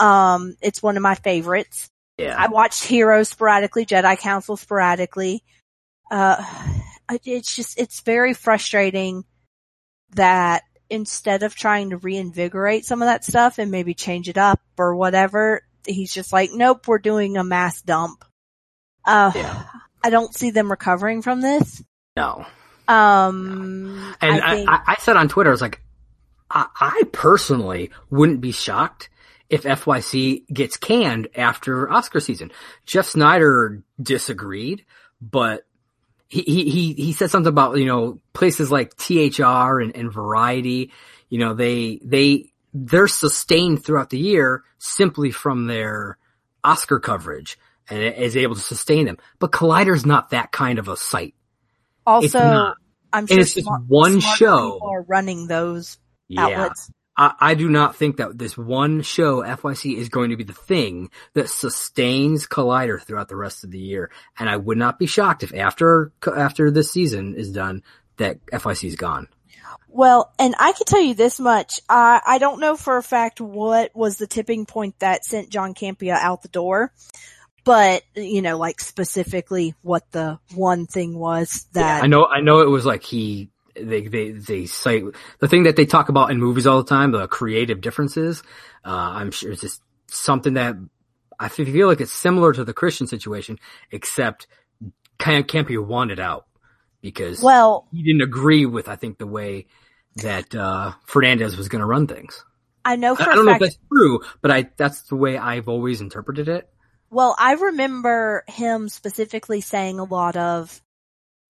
Um, 0.00 0.56
it's 0.60 0.82
one 0.82 0.96
of 0.96 1.02
my 1.02 1.14
favorites. 1.14 1.88
Yeah. 2.18 2.34
I 2.36 2.48
watched 2.48 2.84
Heroes 2.84 3.28
sporadically, 3.28 3.86
Jedi 3.86 4.18
Council 4.18 4.56
sporadically. 4.56 5.44
Uh, 6.10 6.44
it's 7.24 7.54
just, 7.54 7.78
it's 7.78 8.00
very 8.00 8.34
frustrating 8.34 9.24
that 10.14 10.62
instead 10.90 11.42
of 11.42 11.54
trying 11.54 11.90
to 11.90 11.96
reinvigorate 11.96 12.84
some 12.84 13.00
of 13.02 13.06
that 13.06 13.24
stuff 13.24 13.58
and 13.58 13.70
maybe 13.70 13.94
change 13.94 14.28
it 14.28 14.36
up 14.36 14.60
or 14.76 14.94
whatever, 14.94 15.62
he's 15.86 16.12
just 16.12 16.32
like, 16.32 16.50
nope, 16.52 16.86
we're 16.86 16.98
doing 16.98 17.36
a 17.36 17.44
mass 17.44 17.80
dump. 17.82 18.24
Uh, 19.04 19.32
Yeah. 19.34 19.64
I 20.04 20.10
don't 20.10 20.34
see 20.34 20.50
them 20.50 20.68
recovering 20.70 21.22
from 21.22 21.40
this. 21.40 21.82
No. 22.16 22.46
Um, 22.88 24.14
And 24.20 24.40
I 24.42 24.46
I, 24.46 24.54
think, 24.54 24.68
I, 24.68 24.80
I 24.86 24.96
said 24.98 25.16
on 25.16 25.28
Twitter, 25.28 25.50
I 25.50 25.52
was 25.52 25.62
like, 25.62 25.80
I, 26.50 26.66
I 26.80 27.02
personally 27.12 27.90
wouldn't 28.10 28.40
be 28.40 28.52
shocked 28.52 29.08
if 29.48 29.62
FYC 29.62 30.46
gets 30.48 30.76
canned 30.76 31.28
after 31.34 31.90
Oscar 31.90 32.20
season. 32.20 32.50
Jeff 32.86 33.06
Sneider 33.06 33.82
disagreed, 34.00 34.84
but 35.20 35.66
he, 36.28 36.42
he, 36.42 36.92
he, 36.94 37.12
said 37.12 37.30
something 37.30 37.50
about, 37.50 37.76
you 37.76 37.84
know, 37.84 38.18
places 38.32 38.70
like 38.70 38.96
THR 38.96 39.80
and, 39.80 39.94
and 39.94 40.10
Variety, 40.10 40.90
you 41.28 41.38
know, 41.38 41.52
they, 41.52 42.00
they, 42.02 42.52
they're 42.72 43.08
sustained 43.08 43.84
throughout 43.84 44.08
the 44.08 44.18
year 44.18 44.64
simply 44.78 45.30
from 45.30 45.66
their 45.66 46.16
Oscar 46.64 46.98
coverage 47.00 47.58
and 47.90 47.98
it 48.00 48.16
is 48.16 48.36
able 48.36 48.54
to 48.54 48.60
sustain 48.62 49.04
them. 49.04 49.18
But 49.38 49.52
Collider's 49.52 50.06
not 50.06 50.30
that 50.30 50.52
kind 50.52 50.78
of 50.78 50.88
a 50.88 50.96
site. 50.96 51.34
Also. 52.06 52.74
I'm 53.12 53.26
sure 53.26 53.40
it's 53.40 53.54
just 53.54 53.68
one 53.88 54.20
show. 54.20 54.72
people 54.72 54.88
are 54.90 55.02
running 55.02 55.46
those 55.46 55.98
Yeah. 56.28 56.46
outlets. 56.46 56.90
I, 57.14 57.34
I 57.38 57.54
do 57.54 57.68
not 57.68 57.96
think 57.96 58.16
that 58.16 58.38
this 58.38 58.56
one 58.56 59.02
show, 59.02 59.42
FYC, 59.42 59.96
is 59.98 60.08
going 60.08 60.30
to 60.30 60.36
be 60.36 60.44
the 60.44 60.54
thing 60.54 61.10
that 61.34 61.50
sustains 61.50 62.46
Collider 62.46 63.00
throughout 63.02 63.28
the 63.28 63.36
rest 63.36 63.64
of 63.64 63.70
the 63.70 63.78
year. 63.78 64.10
And 64.38 64.48
I 64.48 64.56
would 64.56 64.78
not 64.78 64.98
be 64.98 65.06
shocked 65.06 65.42
if 65.42 65.54
after, 65.54 66.10
after 66.26 66.70
this 66.70 66.90
season 66.90 67.34
is 67.34 67.52
done, 67.52 67.82
that 68.16 68.44
FYC 68.46 68.88
is 68.88 68.96
gone. 68.96 69.28
Well, 69.88 70.32
and 70.38 70.54
I 70.58 70.72
can 70.72 70.86
tell 70.86 71.02
you 71.02 71.12
this 71.14 71.38
much. 71.38 71.80
I 71.86 72.20
I 72.26 72.38
don't 72.38 72.60
know 72.60 72.76
for 72.76 72.96
a 72.96 73.02
fact 73.02 73.42
what 73.42 73.94
was 73.94 74.16
the 74.16 74.26
tipping 74.26 74.64
point 74.64 74.98
that 75.00 75.22
sent 75.22 75.50
John 75.50 75.74
Campea 75.74 76.14
out 76.14 76.40
the 76.40 76.48
door, 76.48 76.94
but, 77.64 78.02
you 78.14 78.42
know, 78.42 78.58
like 78.58 78.80
specifically 78.80 79.74
what 79.82 80.10
the 80.12 80.38
one 80.54 80.86
thing 80.86 81.18
was 81.18 81.66
that, 81.72 82.02
I 82.02 82.06
know, 82.06 82.26
I 82.26 82.40
know 82.40 82.60
it 82.60 82.68
was 82.68 82.84
like 82.84 83.02
he, 83.02 83.50
they, 83.74 84.02
they, 84.02 84.32
they 84.32 84.66
cite 84.66 85.04
the 85.38 85.48
thing 85.48 85.62
that 85.62 85.76
they 85.76 85.86
talk 85.86 86.08
about 86.08 86.30
in 86.30 86.38
movies 86.38 86.66
all 86.66 86.82
the 86.82 86.88
time, 86.88 87.12
the 87.12 87.26
creative 87.26 87.80
differences. 87.80 88.42
Uh, 88.84 88.90
I'm 88.90 89.30
sure 89.30 89.52
it's 89.52 89.62
just 89.62 89.82
something 90.08 90.54
that 90.54 90.76
I 91.38 91.48
feel 91.48 91.88
like 91.88 92.00
it's 92.00 92.12
similar 92.12 92.52
to 92.52 92.64
the 92.64 92.74
Christian 92.74 93.06
situation, 93.06 93.58
except 93.90 94.46
Cam- 95.18 95.44
Campea 95.44 95.84
wanted 95.84 96.20
out 96.20 96.46
because 97.00 97.42
well, 97.42 97.86
he 97.92 98.02
didn't 98.02 98.22
agree 98.22 98.66
with, 98.66 98.88
I 98.88 98.96
think, 98.96 99.18
the 99.18 99.26
way 99.26 99.66
that 100.16 100.54
uh, 100.54 100.92
Fernandez 101.06 101.56
was 101.56 101.68
going 101.68 101.80
to 101.80 101.86
run 101.86 102.06
things. 102.06 102.44
I 102.84 102.96
know 102.96 103.14
I, 103.14 103.16
for 103.16 103.30
I 103.30 103.32
a 103.32 103.36
don't 103.36 103.46
know 103.46 103.52
if 103.52 103.60
that's 103.60 103.78
true, 103.92 104.20
but 104.40 104.50
I 104.50 104.70
that's 104.76 105.02
the 105.02 105.16
way 105.16 105.36
I've 105.38 105.68
always 105.68 106.00
interpreted 106.00 106.48
it. 106.48 106.68
Well, 107.12 107.36
I 107.38 107.52
remember 107.52 108.42
him 108.48 108.88
specifically 108.88 109.60
saying 109.60 109.98
a 109.98 110.04
lot 110.04 110.34
of, 110.34 110.80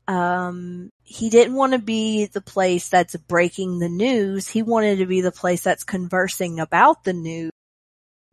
um, 0.08 0.90
he 1.04 1.30
didn't 1.30 1.54
want 1.54 1.72
to 1.72 1.78
be 1.78 2.26
the 2.26 2.40
place 2.40 2.88
that's 2.88 3.14
breaking 3.14 3.78
the 3.78 3.88
news. 3.88 4.48
He 4.48 4.62
wanted 4.62 4.98
to 4.98 5.06
be 5.06 5.20
the 5.20 5.30
place 5.30 5.62
that's 5.62 5.84
conversing 5.84 6.58
about 6.58 7.04
the 7.04 7.12
news. 7.12 7.52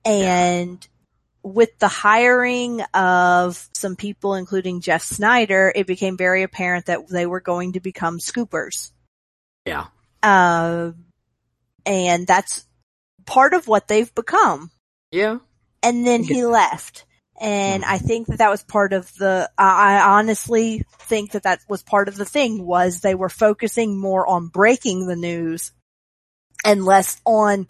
And 0.04 0.86
with 1.44 1.78
the 1.78 1.88
hiring 1.88 2.82
of 2.96 3.70
some 3.74 3.96
people, 3.96 4.34
including 4.34 4.82
Jeff 4.82 5.04
Sneider, 5.04 5.72
it 5.76 5.86
became 5.86 6.18
very 6.18 6.42
apparent 6.42 6.88
that 6.88 7.08
they 7.10 7.28
were 7.28 7.42
going 7.42 7.74
to 7.74 7.80
become 7.80 8.18
scoopers. 8.18 8.92
Yeah, 9.66 9.86
Uh, 10.24 10.94
and 11.86 12.26
that's 12.26 12.66
part 13.28 13.54
of 13.54 13.68
what 13.68 13.88
they've 13.88 14.14
become. 14.16 14.72
yeah, 15.12 15.38
And 15.84 16.08
then 16.08 16.24
he 16.24 16.44
left. 16.44 17.06
And 17.42 17.86
I 17.86 18.00
think 18.00 18.28
that 18.28 18.40
that 18.40 18.50
was 18.50 18.64
part 18.64 18.92
of 18.92 19.10
the, 19.16 19.50
I 19.58 19.96
I 19.96 20.18
honestly 20.20 20.84
think 21.00 21.32
that 21.32 21.44
that 21.44 21.62
was 21.70 21.82
part 21.82 22.10
of 22.10 22.16
the 22.16 22.26
thing 22.26 22.66
was 22.66 23.00
they 23.00 23.16
were 23.16 23.30
focusing 23.30 23.98
more 23.98 24.28
on 24.28 24.48
breaking 24.48 25.08
the 25.08 25.16
news 25.16 25.72
and 26.66 26.84
less 26.84 27.22
on 27.26 27.68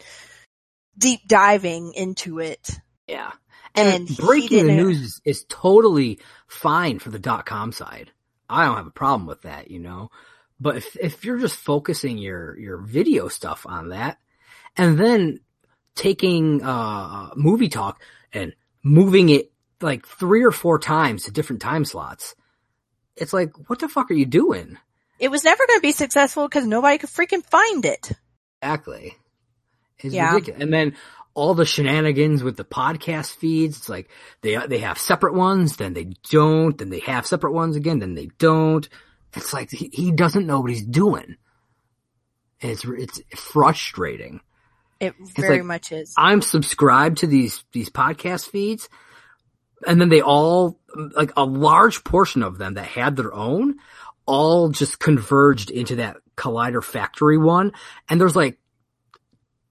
deep 0.98 1.22
diving 1.27 1.93
into 1.93 2.39
it. 2.39 2.80
yeah. 3.07 3.31
And 3.75 4.09
And, 4.09 4.17
breaking 4.17 4.65
the 4.65 4.73
news 4.73 4.99
is, 4.99 5.22
is 5.23 5.45
totally 5.48 6.19
fine 6.48 6.98
for 6.98 7.11
the 7.11 7.19
dot 7.19 7.45
com 7.45 7.72
side. 7.72 8.11
I 8.49 8.65
don't 8.65 8.77
have 8.77 8.88
a 8.88 8.91
problem 8.91 9.27
with 9.27 9.43
that, 9.43 9.69
you 9.69 9.80
know. 9.80 10.09
But 10.59 10.77
if 10.77 10.98
if 10.98 11.23
you're 11.23 11.38
just 11.38 11.56
focusing 11.56 12.17
your 12.17 12.57
your 12.57 12.77
video 12.80 13.27
stuff 13.27 13.67
on 13.69 13.89
that, 13.89 14.17
and 14.75 14.99
then 14.99 15.41
taking 15.95 16.64
uh 16.64 17.30
movie 17.35 17.69
talk 17.69 18.01
and 18.33 18.56
moving 18.83 19.30
it 19.30 19.51
like 19.82 20.06
three 20.08 20.43
or 20.43 20.51
four 20.51 20.80
times 20.80 21.24
to 21.24 21.32
different 21.32 21.61
time 21.61 21.85
slots, 21.85 22.35
it's 23.16 23.33
like, 23.33 23.51
what 23.69 23.80
the 23.80 23.88
fuck 23.90 24.09
are 24.11 24.16
you 24.16 24.25
doing? 24.25 24.77
It 25.19 25.30
was 25.30 25.43
never 25.43 25.66
going 25.67 25.80
to 25.80 25.82
be 25.82 25.91
successful 25.91 26.48
because 26.48 26.66
nobody 26.66 26.98
could 26.98 27.09
freaking 27.09 27.43
find 27.45 27.85
it. 27.85 28.11
Exactly. 28.61 29.16
It's 29.99 30.14
Yeah. 30.14 30.32
ridiculous. 30.33 30.61
And 30.61 30.74
then 30.74 30.95
all 31.33 31.53
the 31.53 31.66
shenanigans 31.66 32.43
with 32.43 32.58
the 32.58 32.66
podcast 32.66 33.35
feeds. 33.35 33.77
It's 33.77 33.90
like 33.90 34.09
they 34.41 34.56
they 34.67 34.80
have 34.80 34.98
separate 34.98 35.33
ones, 35.33 35.77
then 35.77 35.93
they 35.93 36.11
don't, 36.30 36.77
then 36.77 36.90
they 36.90 36.99
have 36.99 37.25
separate 37.27 37.53
ones 37.53 37.75
again, 37.75 37.99
then 37.99 38.16
they 38.16 38.30
don't. 38.40 38.88
It's 39.35 39.53
like 39.53 39.69
he, 39.69 39.90
he 39.93 40.11
doesn't 40.11 40.48
know 40.48 40.59
what 40.61 40.72
he's 40.72 40.83
doing. 40.85 41.35
And 42.61 42.72
it's 42.72 42.83
it's 42.85 43.22
frustrating. 43.35 44.41
It 44.99 45.14
very 45.38 45.59
like- 45.59 45.66
much 45.66 45.91
is. 45.91 46.14
I'm 46.17 46.41
subscribed 46.41 47.19
to 47.19 47.27
these 47.27 47.64
these 47.72 47.90
podcast 47.90 48.49
feeds, 48.49 48.90
and 49.85 49.99
then 49.99 50.09
they 50.09 50.22
all 50.22 50.80
like 50.95 51.32
a 51.38 51.45
large 51.45 52.03
portion 52.03 52.43
of 52.43 52.58
them 52.58 52.75
that 52.75 52.85
had 52.85 53.16
their 53.16 53.33
own 53.33 53.75
all 54.25 54.69
just 54.69 54.99
converged 54.99 55.72
into 55.72 55.98
that 55.98 56.17
Collider 56.35 56.83
Factory 56.83 57.38
one, 57.38 57.74
and 58.08 58.19
there's 58.19 58.35
like 58.35 58.59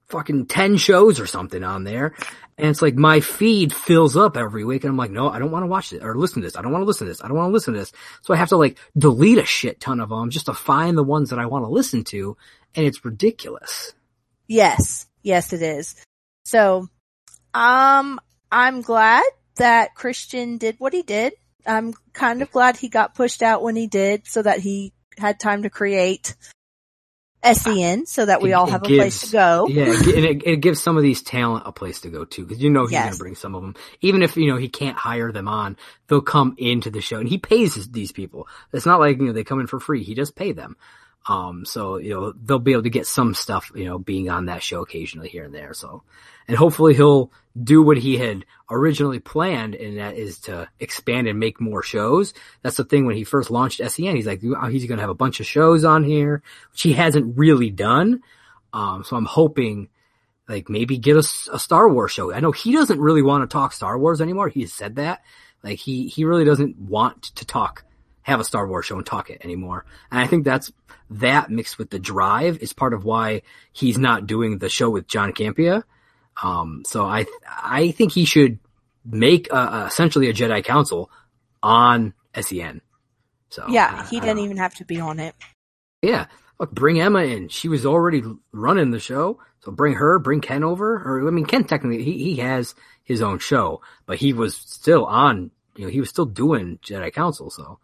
fucking 0.08 0.46
ten 0.46 0.76
shows 0.76 1.20
or 1.20 1.26
something 1.26 1.62
on 1.62 1.84
there, 1.84 2.14
and 2.56 2.68
it's 2.68 2.82
like 2.82 2.94
my 2.94 3.20
feed 3.20 3.72
fills 3.72 4.16
up 4.16 4.36
every 4.36 4.64
week, 4.64 4.84
and 4.84 4.90
I'm 4.90 4.96
like, 4.96 5.10
no, 5.10 5.30
I 5.30 5.38
don't 5.38 5.52
want 5.52 5.62
to 5.62 5.68
watch 5.68 5.92
it 5.92 6.02
or 6.02 6.16
listen 6.16 6.42
to 6.42 6.46
this. 6.46 6.56
I 6.56 6.62
don't 6.62 6.72
want 6.72 6.82
to 6.82 6.86
listen 6.86 7.06
to 7.06 7.12
this. 7.12 7.22
I 7.22 7.28
don't 7.28 7.36
want 7.36 7.50
to 7.50 7.52
listen 7.52 7.74
to 7.74 7.80
this. 7.80 7.92
So 8.22 8.34
I 8.34 8.36
have 8.36 8.48
to 8.48 8.56
like 8.56 8.78
delete 8.96 9.38
a 9.38 9.44
shit 9.44 9.80
ton 9.80 10.00
of 10.00 10.08
them 10.08 10.30
just 10.30 10.46
to 10.46 10.54
find 10.54 10.98
the 10.98 11.04
ones 11.04 11.30
that 11.30 11.38
I 11.38 11.46
want 11.46 11.64
to 11.64 11.70
listen 11.70 12.04
to, 12.04 12.36
and 12.74 12.84
it's 12.84 13.04
ridiculous. 13.04 13.94
Yes. 14.48 15.06
Yes, 15.22 15.52
it 15.52 15.62
is. 15.62 15.94
So, 16.44 16.88
um, 17.54 18.18
I'm 18.50 18.80
glad 18.80 19.24
that 19.58 19.94
Christian 19.94 20.58
did 20.58 20.76
what 20.78 20.92
he 20.92 21.02
did. 21.02 21.34
I'm 21.66 21.92
kind 22.12 22.42
of 22.42 22.50
glad 22.50 22.76
he 22.76 22.88
got 22.88 23.14
pushed 23.14 23.42
out 23.42 23.62
when 23.62 23.76
he 23.76 23.86
did 23.86 24.26
so 24.26 24.42
that 24.42 24.60
he 24.60 24.92
had 25.18 25.38
time 25.38 25.62
to 25.64 25.70
create 25.70 26.34
SEN 27.44 28.04
so 28.06 28.26
that 28.26 28.42
we 28.42 28.50
It- 28.50 28.54
all 28.54 28.66
have 28.66 28.82
a 28.82 28.86
place 28.86 29.20
to 29.20 29.30
go. 29.32 29.68
Yeah, 29.68 29.84
and 29.92 30.24
it, 30.24 30.42
it 30.44 30.56
gives 30.56 30.80
some 30.82 30.96
of 30.96 31.02
these 31.04 31.22
talent 31.22 31.64
a 31.66 31.72
place 31.72 32.00
to 32.00 32.08
go 32.08 32.24
too, 32.24 32.44
because 32.44 32.60
you 32.62 32.70
know 32.70 32.82
he's 32.86 32.98
going 32.98 33.12
to 33.12 33.18
bring 33.18 33.34
some 33.36 33.54
of 33.54 33.62
them. 33.62 33.74
Even 34.00 34.22
if 34.22 34.36
you 34.36 34.50
know 34.50 34.56
he 34.56 34.68
can't 34.68 34.96
hire 34.96 35.30
them 35.30 35.46
on, 35.46 35.76
they'll 36.08 36.20
come 36.20 36.54
into 36.58 36.90
the 36.90 37.00
show, 37.00 37.18
and 37.20 37.28
he 37.28 37.38
pays 37.38 37.74
his- 37.74 37.90
these 37.90 38.10
people. 38.12 38.48
It's 38.72 38.86
not 38.86 38.98
like 38.98 39.18
you 39.18 39.26
know 39.26 39.32
they 39.32 39.44
come 39.44 39.60
in 39.60 39.68
for 39.68 39.78
free; 39.78 40.02
he 40.02 40.14
does 40.14 40.30
pay 40.32 40.50
them. 40.52 40.76
Um, 41.28 41.66
so, 41.66 41.98
you 41.98 42.14
know, 42.14 42.32
they'll 42.32 42.58
be 42.58 42.72
able 42.72 42.84
to 42.84 42.90
get 42.90 43.06
some 43.06 43.34
stuff, 43.34 43.70
you 43.74 43.84
know, 43.84 43.98
being 43.98 44.30
on 44.30 44.46
that 44.46 44.62
show 44.62 44.80
occasionally 44.80 45.28
here 45.28 45.44
and 45.44 45.54
there. 45.54 45.74
So, 45.74 46.02
and 46.48 46.56
hopefully 46.56 46.94
he'll 46.94 47.30
do 47.62 47.82
what 47.82 47.98
he 47.98 48.16
had 48.16 48.46
originally 48.70 49.18
planned, 49.18 49.74
and 49.74 49.98
that 49.98 50.16
is 50.16 50.38
to 50.40 50.68
expand 50.80 51.28
and 51.28 51.38
make 51.38 51.60
more 51.60 51.82
shows. 51.82 52.32
That's 52.62 52.78
the 52.78 52.84
thing 52.84 53.04
when 53.04 53.16
he 53.16 53.24
first 53.24 53.50
launched 53.50 53.82
SEN. 53.86 54.16
He's 54.16 54.26
like, 54.26 54.40
he's 54.40 54.86
going 54.86 54.96
to 54.96 55.02
have 55.02 55.10
a 55.10 55.14
bunch 55.14 55.40
of 55.40 55.46
shows 55.46 55.84
on 55.84 56.02
here, 56.02 56.42
which 56.72 56.82
he 56.82 56.94
hasn't 56.94 57.36
really 57.36 57.70
done. 57.70 58.22
Um, 58.72 59.04
so 59.04 59.16
I'm 59.16 59.26
hoping 59.26 59.88
like 60.48 60.70
maybe 60.70 60.96
get 60.96 61.16
a, 61.16 61.28
a 61.52 61.58
Star 61.58 61.90
Wars 61.90 62.12
show. 62.12 62.32
I 62.32 62.40
know 62.40 62.52
he 62.52 62.72
doesn't 62.72 63.00
really 63.00 63.22
want 63.22 63.48
to 63.48 63.52
talk 63.52 63.72
Star 63.72 63.98
Wars 63.98 64.22
anymore. 64.22 64.48
He 64.48 64.64
said 64.66 64.96
that. 64.96 65.22
Like 65.62 65.78
he, 65.78 66.06
he 66.06 66.24
really 66.24 66.44
doesn't 66.44 66.78
want 66.78 67.22
to 67.36 67.44
talk, 67.44 67.84
have 68.22 68.40
a 68.40 68.44
Star 68.44 68.66
Wars 68.66 68.86
show 68.86 68.96
and 68.96 69.04
talk 69.04 69.28
it 69.28 69.44
anymore. 69.44 69.84
And 70.10 70.20
I 70.20 70.26
think 70.26 70.44
that's 70.44 70.72
that 71.10 71.50
mixed 71.50 71.78
with 71.78 71.90
the 71.90 71.98
drive 71.98 72.58
is 72.58 72.72
part 72.72 72.94
of 72.94 73.04
why 73.04 73.42
he's 73.72 73.98
not 73.98 74.26
doing 74.26 74.58
the 74.58 74.68
show 74.68 74.90
with 74.90 75.06
John 75.08 75.32
Campea. 75.32 75.82
Um, 76.42 76.82
so 76.86 77.04
I, 77.04 77.26
I 77.46 77.90
think 77.92 78.12
he 78.12 78.24
should 78.24 78.58
make 79.04 79.50
a, 79.52 79.86
essentially 79.86 80.28
a 80.28 80.34
Jedi 80.34 80.64
Council 80.64 81.10
on 81.62 82.14
SEN. 82.38 82.80
So 83.50 83.64
yeah, 83.68 84.06
he 84.08 84.20
didn't 84.20 84.40
even 84.40 84.58
have 84.58 84.74
to 84.74 84.84
be 84.84 85.00
on 85.00 85.18
it. 85.18 85.34
Yeah, 86.02 86.26
look, 86.60 86.70
bring 86.72 87.00
Emma 87.00 87.20
in. 87.20 87.48
She 87.48 87.68
was 87.68 87.86
already 87.86 88.22
running 88.52 88.90
the 88.90 89.00
show, 89.00 89.40
so 89.60 89.72
bring 89.72 89.94
her, 89.94 90.18
bring 90.18 90.40
Ken 90.40 90.62
over. 90.62 90.96
Or 90.96 91.26
I 91.26 91.30
mean, 91.30 91.46
Ken 91.46 91.64
technically 91.64 92.04
he 92.04 92.24
he 92.24 92.36
has 92.36 92.74
his 93.02 93.22
own 93.22 93.38
show, 93.38 93.80
but 94.06 94.18
he 94.18 94.32
was 94.32 94.54
still 94.54 95.06
on. 95.06 95.50
You 95.76 95.84
know, 95.84 95.90
he 95.90 96.00
was 96.00 96.10
still 96.10 96.26
doing 96.26 96.78
Jedi 96.82 97.12
Council, 97.12 97.50
so 97.50 97.78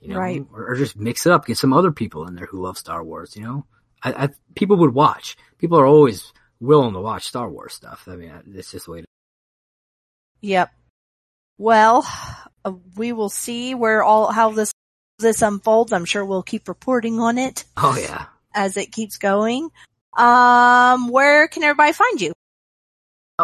you 0.00 0.08
know, 0.08 0.18
right. 0.18 0.44
or, 0.52 0.70
or, 0.70 0.76
just 0.76 0.96
mix 0.96 1.26
it 1.26 1.32
up, 1.32 1.46
get 1.46 1.58
some 1.58 1.72
other 1.72 1.92
people 1.92 2.26
in 2.26 2.34
there 2.34 2.46
who 2.46 2.62
love 2.62 2.78
Star 2.78 3.04
Wars. 3.04 3.36
You 3.36 3.42
know, 3.42 3.66
I, 4.02 4.24
I 4.24 4.28
people 4.54 4.76
would 4.78 4.94
watch. 4.94 5.36
People 5.58 5.78
are 5.78 5.86
always 5.86 6.32
willing 6.58 6.94
to 6.94 7.00
watch 7.00 7.26
Star 7.26 7.48
Wars 7.50 7.74
stuff. 7.74 8.04
I 8.06 8.16
mean, 8.16 8.32
it's 8.54 8.70
just 8.70 8.86
the 8.86 8.92
way. 8.92 9.00
To- 9.02 9.06
yep. 10.40 10.70
Well, 11.58 12.06
uh, 12.64 12.72
we 12.96 13.12
will 13.12 13.28
see 13.28 13.74
where 13.74 14.02
all 14.02 14.32
how 14.32 14.50
this 14.50 14.72
this 15.18 15.42
unfolds. 15.42 15.92
I'm 15.92 16.06
sure 16.06 16.24
we'll 16.24 16.42
keep 16.42 16.68
reporting 16.68 17.20
on 17.20 17.36
it. 17.36 17.64
Oh 17.76 17.96
yeah. 17.96 18.26
As 18.54 18.76
it 18.76 18.92
keeps 18.92 19.18
going. 19.18 19.70
Um, 20.16 21.08
where 21.08 21.46
can 21.48 21.62
everybody 21.62 21.92
find 21.92 22.20
you? 22.20 22.32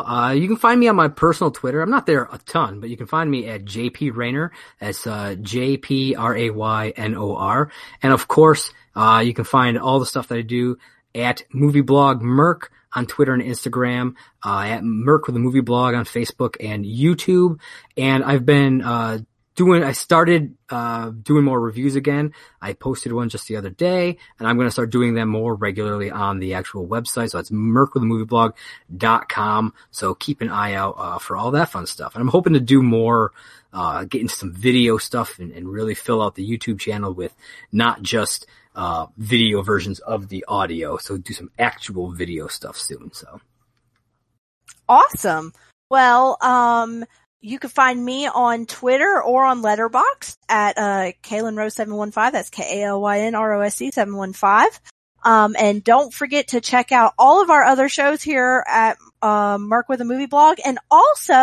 Uh, 0.05 0.33
you 0.33 0.49
can 0.49 0.57
find 0.57 0.81
me 0.81 0.89
on 0.89 0.97
my 0.97 1.08
personal 1.08 1.50
Twitter. 1.50 1.81
I'm 1.81 1.91
not 1.91 2.07
there 2.07 2.25
a 2.33 2.39
ton, 2.47 2.81
but 2.81 2.91
you 2.91 2.97
can 2.97 3.07
find 3.07 3.31
me 3.31 3.47
at 3.47 3.65
JP 3.65 4.16
Raynor. 4.16 4.52
That's, 4.81 5.07
uh, 5.07 5.36
J-P-R-A-Y-N-O-R. 5.41 6.12
And 8.02 8.12
of 8.12 8.28
course, 8.28 8.73
uh, 8.94 9.23
you 9.25 9.34
can 9.34 9.44
find 9.44 9.78
all 9.78 10.00
the 10.00 10.07
stuff 10.07 10.28
that 10.28 10.39
I 10.39 10.42
do 10.42 10.78
at 11.15 11.44
Movie 11.52 11.81
Blog 11.81 12.23
Merc 12.23 12.70
on 12.92 13.07
Twitter 13.07 13.34
and 13.34 13.42
Instagram, 13.42 14.15
uh, 14.44 14.65
at 14.66 14.83
Merc 14.83 15.26
with 15.26 15.36
a 15.36 15.39
movie 15.41 15.60
blog 15.60 15.94
on 15.94 16.05
Facebook 16.05 16.57
and 16.60 16.84
YouTube. 16.84 17.60
And 17.97 18.25
I've 18.25 18.47
been, 18.47 18.83
uh, 18.83 19.18
doing, 19.57 19.83
I 19.83 19.91
started, 19.93 20.57
uh, 20.70 21.10
doing 21.10 21.44
more 21.44 21.60
reviews 21.60 21.97
again. 21.97 22.33
I 22.62 22.75
posted 22.75 23.12
one 23.12 23.28
just 23.28 23.49
the 23.49 23.57
other 23.57 23.70
day 23.70 24.18
and 24.39 24.47
I'm 24.47 24.55
going 24.57 24.68
to 24.68 24.73
start 24.73 24.91
doing 24.91 25.15
them 25.15 25.28
more 25.28 25.55
regularly 25.55 26.10
on 26.10 26.39
the 26.39 26.55
actual 26.55 26.86
website. 26.86 27.31
So 27.31 27.39
it's 27.39 27.51
mercwiththemovieblog.com. 27.51 29.75
So 29.91 30.15
keep 30.15 30.43
an 30.43 30.51
eye 30.51 30.75
out, 30.75 30.94
uh, 30.99 31.18
for 31.18 31.36
all 31.36 31.51
that 31.52 31.70
fun 31.70 31.86
stuff. 31.86 32.15
And 32.15 32.23
I'm 32.23 32.28
hoping 32.28 32.52
to 32.52 32.60
do 32.60 32.83
more, 32.83 33.33
uh, 33.73 34.05
get 34.05 34.20
into 34.20 34.36
some 34.36 34.52
video 34.52 34.99
stuff 34.99 35.41
and, 35.41 35.51
and 35.52 35.68
really 35.68 35.94
fill 35.94 36.23
out 36.23 36.36
the 36.36 36.49
YouTube 36.49 36.78
channel 36.78 37.12
with 37.12 37.35
not 37.73 38.02
just, 38.02 38.47
uh, 38.75 39.07
video 39.17 39.62
versions 39.62 40.01
of 40.01 40.28
the 40.28 40.44
audio. 40.47 40.99
So 40.99 41.17
do 41.17 41.33
some 41.33 41.51
actual 41.59 42.12
video 42.12 42.47
stuff 42.47 42.76
soon. 42.76 43.10
So 43.12 43.41
awesome. 44.89 45.52
Well, 45.89 46.36
um, 46.43 47.05
you 47.41 47.59
can 47.59 47.71
find 47.71 48.03
me 48.05 48.27
on 48.27 48.67
Twitter 48.67 49.23
or 49.23 49.45
on 49.45 49.63
Letterboxd 49.63 50.37
at 50.49 50.79
uh, 50.79 51.13
Rose 51.53 51.75
seven 51.75 51.95
one 51.95 52.11
five. 52.11 52.33
That's 52.33 52.51
K 52.51 52.81
A 52.83 52.87
L 52.87 53.01
Y 53.01 53.21
N 53.21 53.35
R 53.35 53.55
O 53.55 53.61
S 53.61 53.81
E 53.81 53.91
seven 53.91 54.17
one 54.17 54.33
five. 54.33 54.81
Um, 55.23 55.57
and 55.59 55.83
don't 55.83 56.15
forget 56.15 56.49
to 56.49 56.61
check 56.61 56.93
out 56.93 57.13
all 57.19 57.43
of 57.43 57.51
our 57.51 57.65
other 57.65 57.89
shows 57.89 58.23
here 58.23 58.65
at 58.69 58.97
uh, 59.23 59.59
Merc 59.59 59.89
with 59.89 60.01
a 60.01 60.05
Movie 60.05 60.27
Blog. 60.27 60.59
And 60.65 60.79
also, 60.89 61.35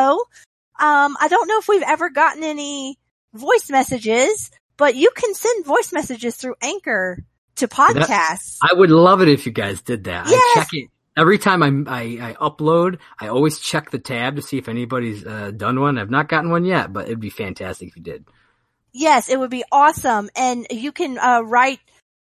um, 0.79 1.17
I 1.19 1.27
don't 1.29 1.47
know 1.47 1.59
if 1.59 1.67
we've 1.67 1.83
ever 1.83 2.09
gotten 2.09 2.43
any 2.43 2.97
voice 3.33 3.69
messages, 3.69 4.51
but 4.77 4.95
you 4.95 5.11
can 5.13 5.33
send 5.33 5.65
voice 5.65 5.91
messages 5.91 6.37
through 6.37 6.55
Anchor 6.61 7.25
to 7.57 7.67
podcasts. 7.67 8.59
That, 8.59 8.69
I 8.71 8.73
would 8.73 8.89
love 8.89 9.21
it 9.21 9.27
if 9.27 9.45
you 9.45 9.51
guys 9.51 9.81
did 9.81 10.05
that. 10.05 10.27
Yes. 10.29 10.57
I 10.57 10.59
check 10.61 10.69
it 10.73 10.89
every 11.17 11.37
time 11.37 11.63
I, 11.63 11.67
I, 11.91 12.01
I 12.29 12.33
upload, 12.33 12.99
I 13.19 13.27
always 13.27 13.59
check 13.59 13.91
the 13.91 13.99
tab 13.99 14.35
to 14.35 14.41
see 14.41 14.57
if 14.57 14.67
anybody's 14.67 15.25
uh, 15.25 15.51
done 15.51 15.79
one. 15.79 15.97
I've 15.97 16.09
not 16.09 16.29
gotten 16.29 16.49
one 16.49 16.65
yet, 16.65 16.91
but 16.91 17.05
it'd 17.05 17.19
be 17.19 17.29
fantastic 17.29 17.89
if 17.89 17.97
you 17.97 18.03
did. 18.03 18.25
Yes, 18.93 19.29
it 19.29 19.39
would 19.39 19.49
be 19.49 19.63
awesome, 19.71 20.29
and 20.35 20.67
you 20.69 20.91
can 20.91 21.17
uh, 21.17 21.41
write, 21.41 21.79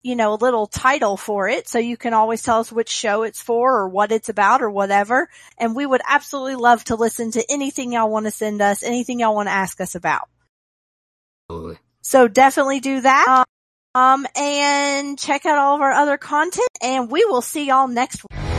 you 0.03 0.15
know, 0.15 0.35
a 0.35 0.37
little 0.37 0.69
title 0.69 1.17
for 1.17 1.49
it, 1.49 1.67
so 1.67 1.81
you 1.81 1.97
can 1.97 2.15
always 2.15 2.41
tell 2.43 2.61
us 2.61 2.71
which 2.71 2.89
show 2.89 3.25
it's 3.25 3.43
for 3.43 3.79
or 3.79 3.89
what 3.89 4.13
it's 4.13 4.29
about 4.29 4.63
or 4.63 4.71
whatever. 4.71 5.29
And 5.59 5.75
we 5.75 5.85
would 5.85 6.03
absolutely 6.09 6.55
love 6.55 6.85
to 6.85 6.95
listen 6.95 7.33
to 7.33 7.45
anything 7.51 7.93
y'all 7.93 8.11
want 8.11 8.27
to 8.27 8.31
send 8.31 8.63
us, 8.63 8.85
anything 8.85 9.19
y'all 9.19 9.35
want 9.35 9.49
to 9.49 9.53
ask 9.53 9.81
us 9.81 9.97
about. 9.97 10.29
Absolutely. 11.51 11.79
So 12.03 12.29
definitely 12.29 12.79
do 12.79 13.01
that. 13.01 13.45
Um, 13.95 14.27
and 14.37 15.19
check 15.19 15.45
out 15.45 15.59
all 15.59 15.75
of 15.75 15.81
our 15.81 15.93
other 15.93 16.17
content, 16.17 16.71
and 16.81 17.11
we 17.11 17.25
will 17.25 17.43
see 17.43 17.67
y'all 17.67 17.89
next 17.89 18.23
week. 18.23 18.52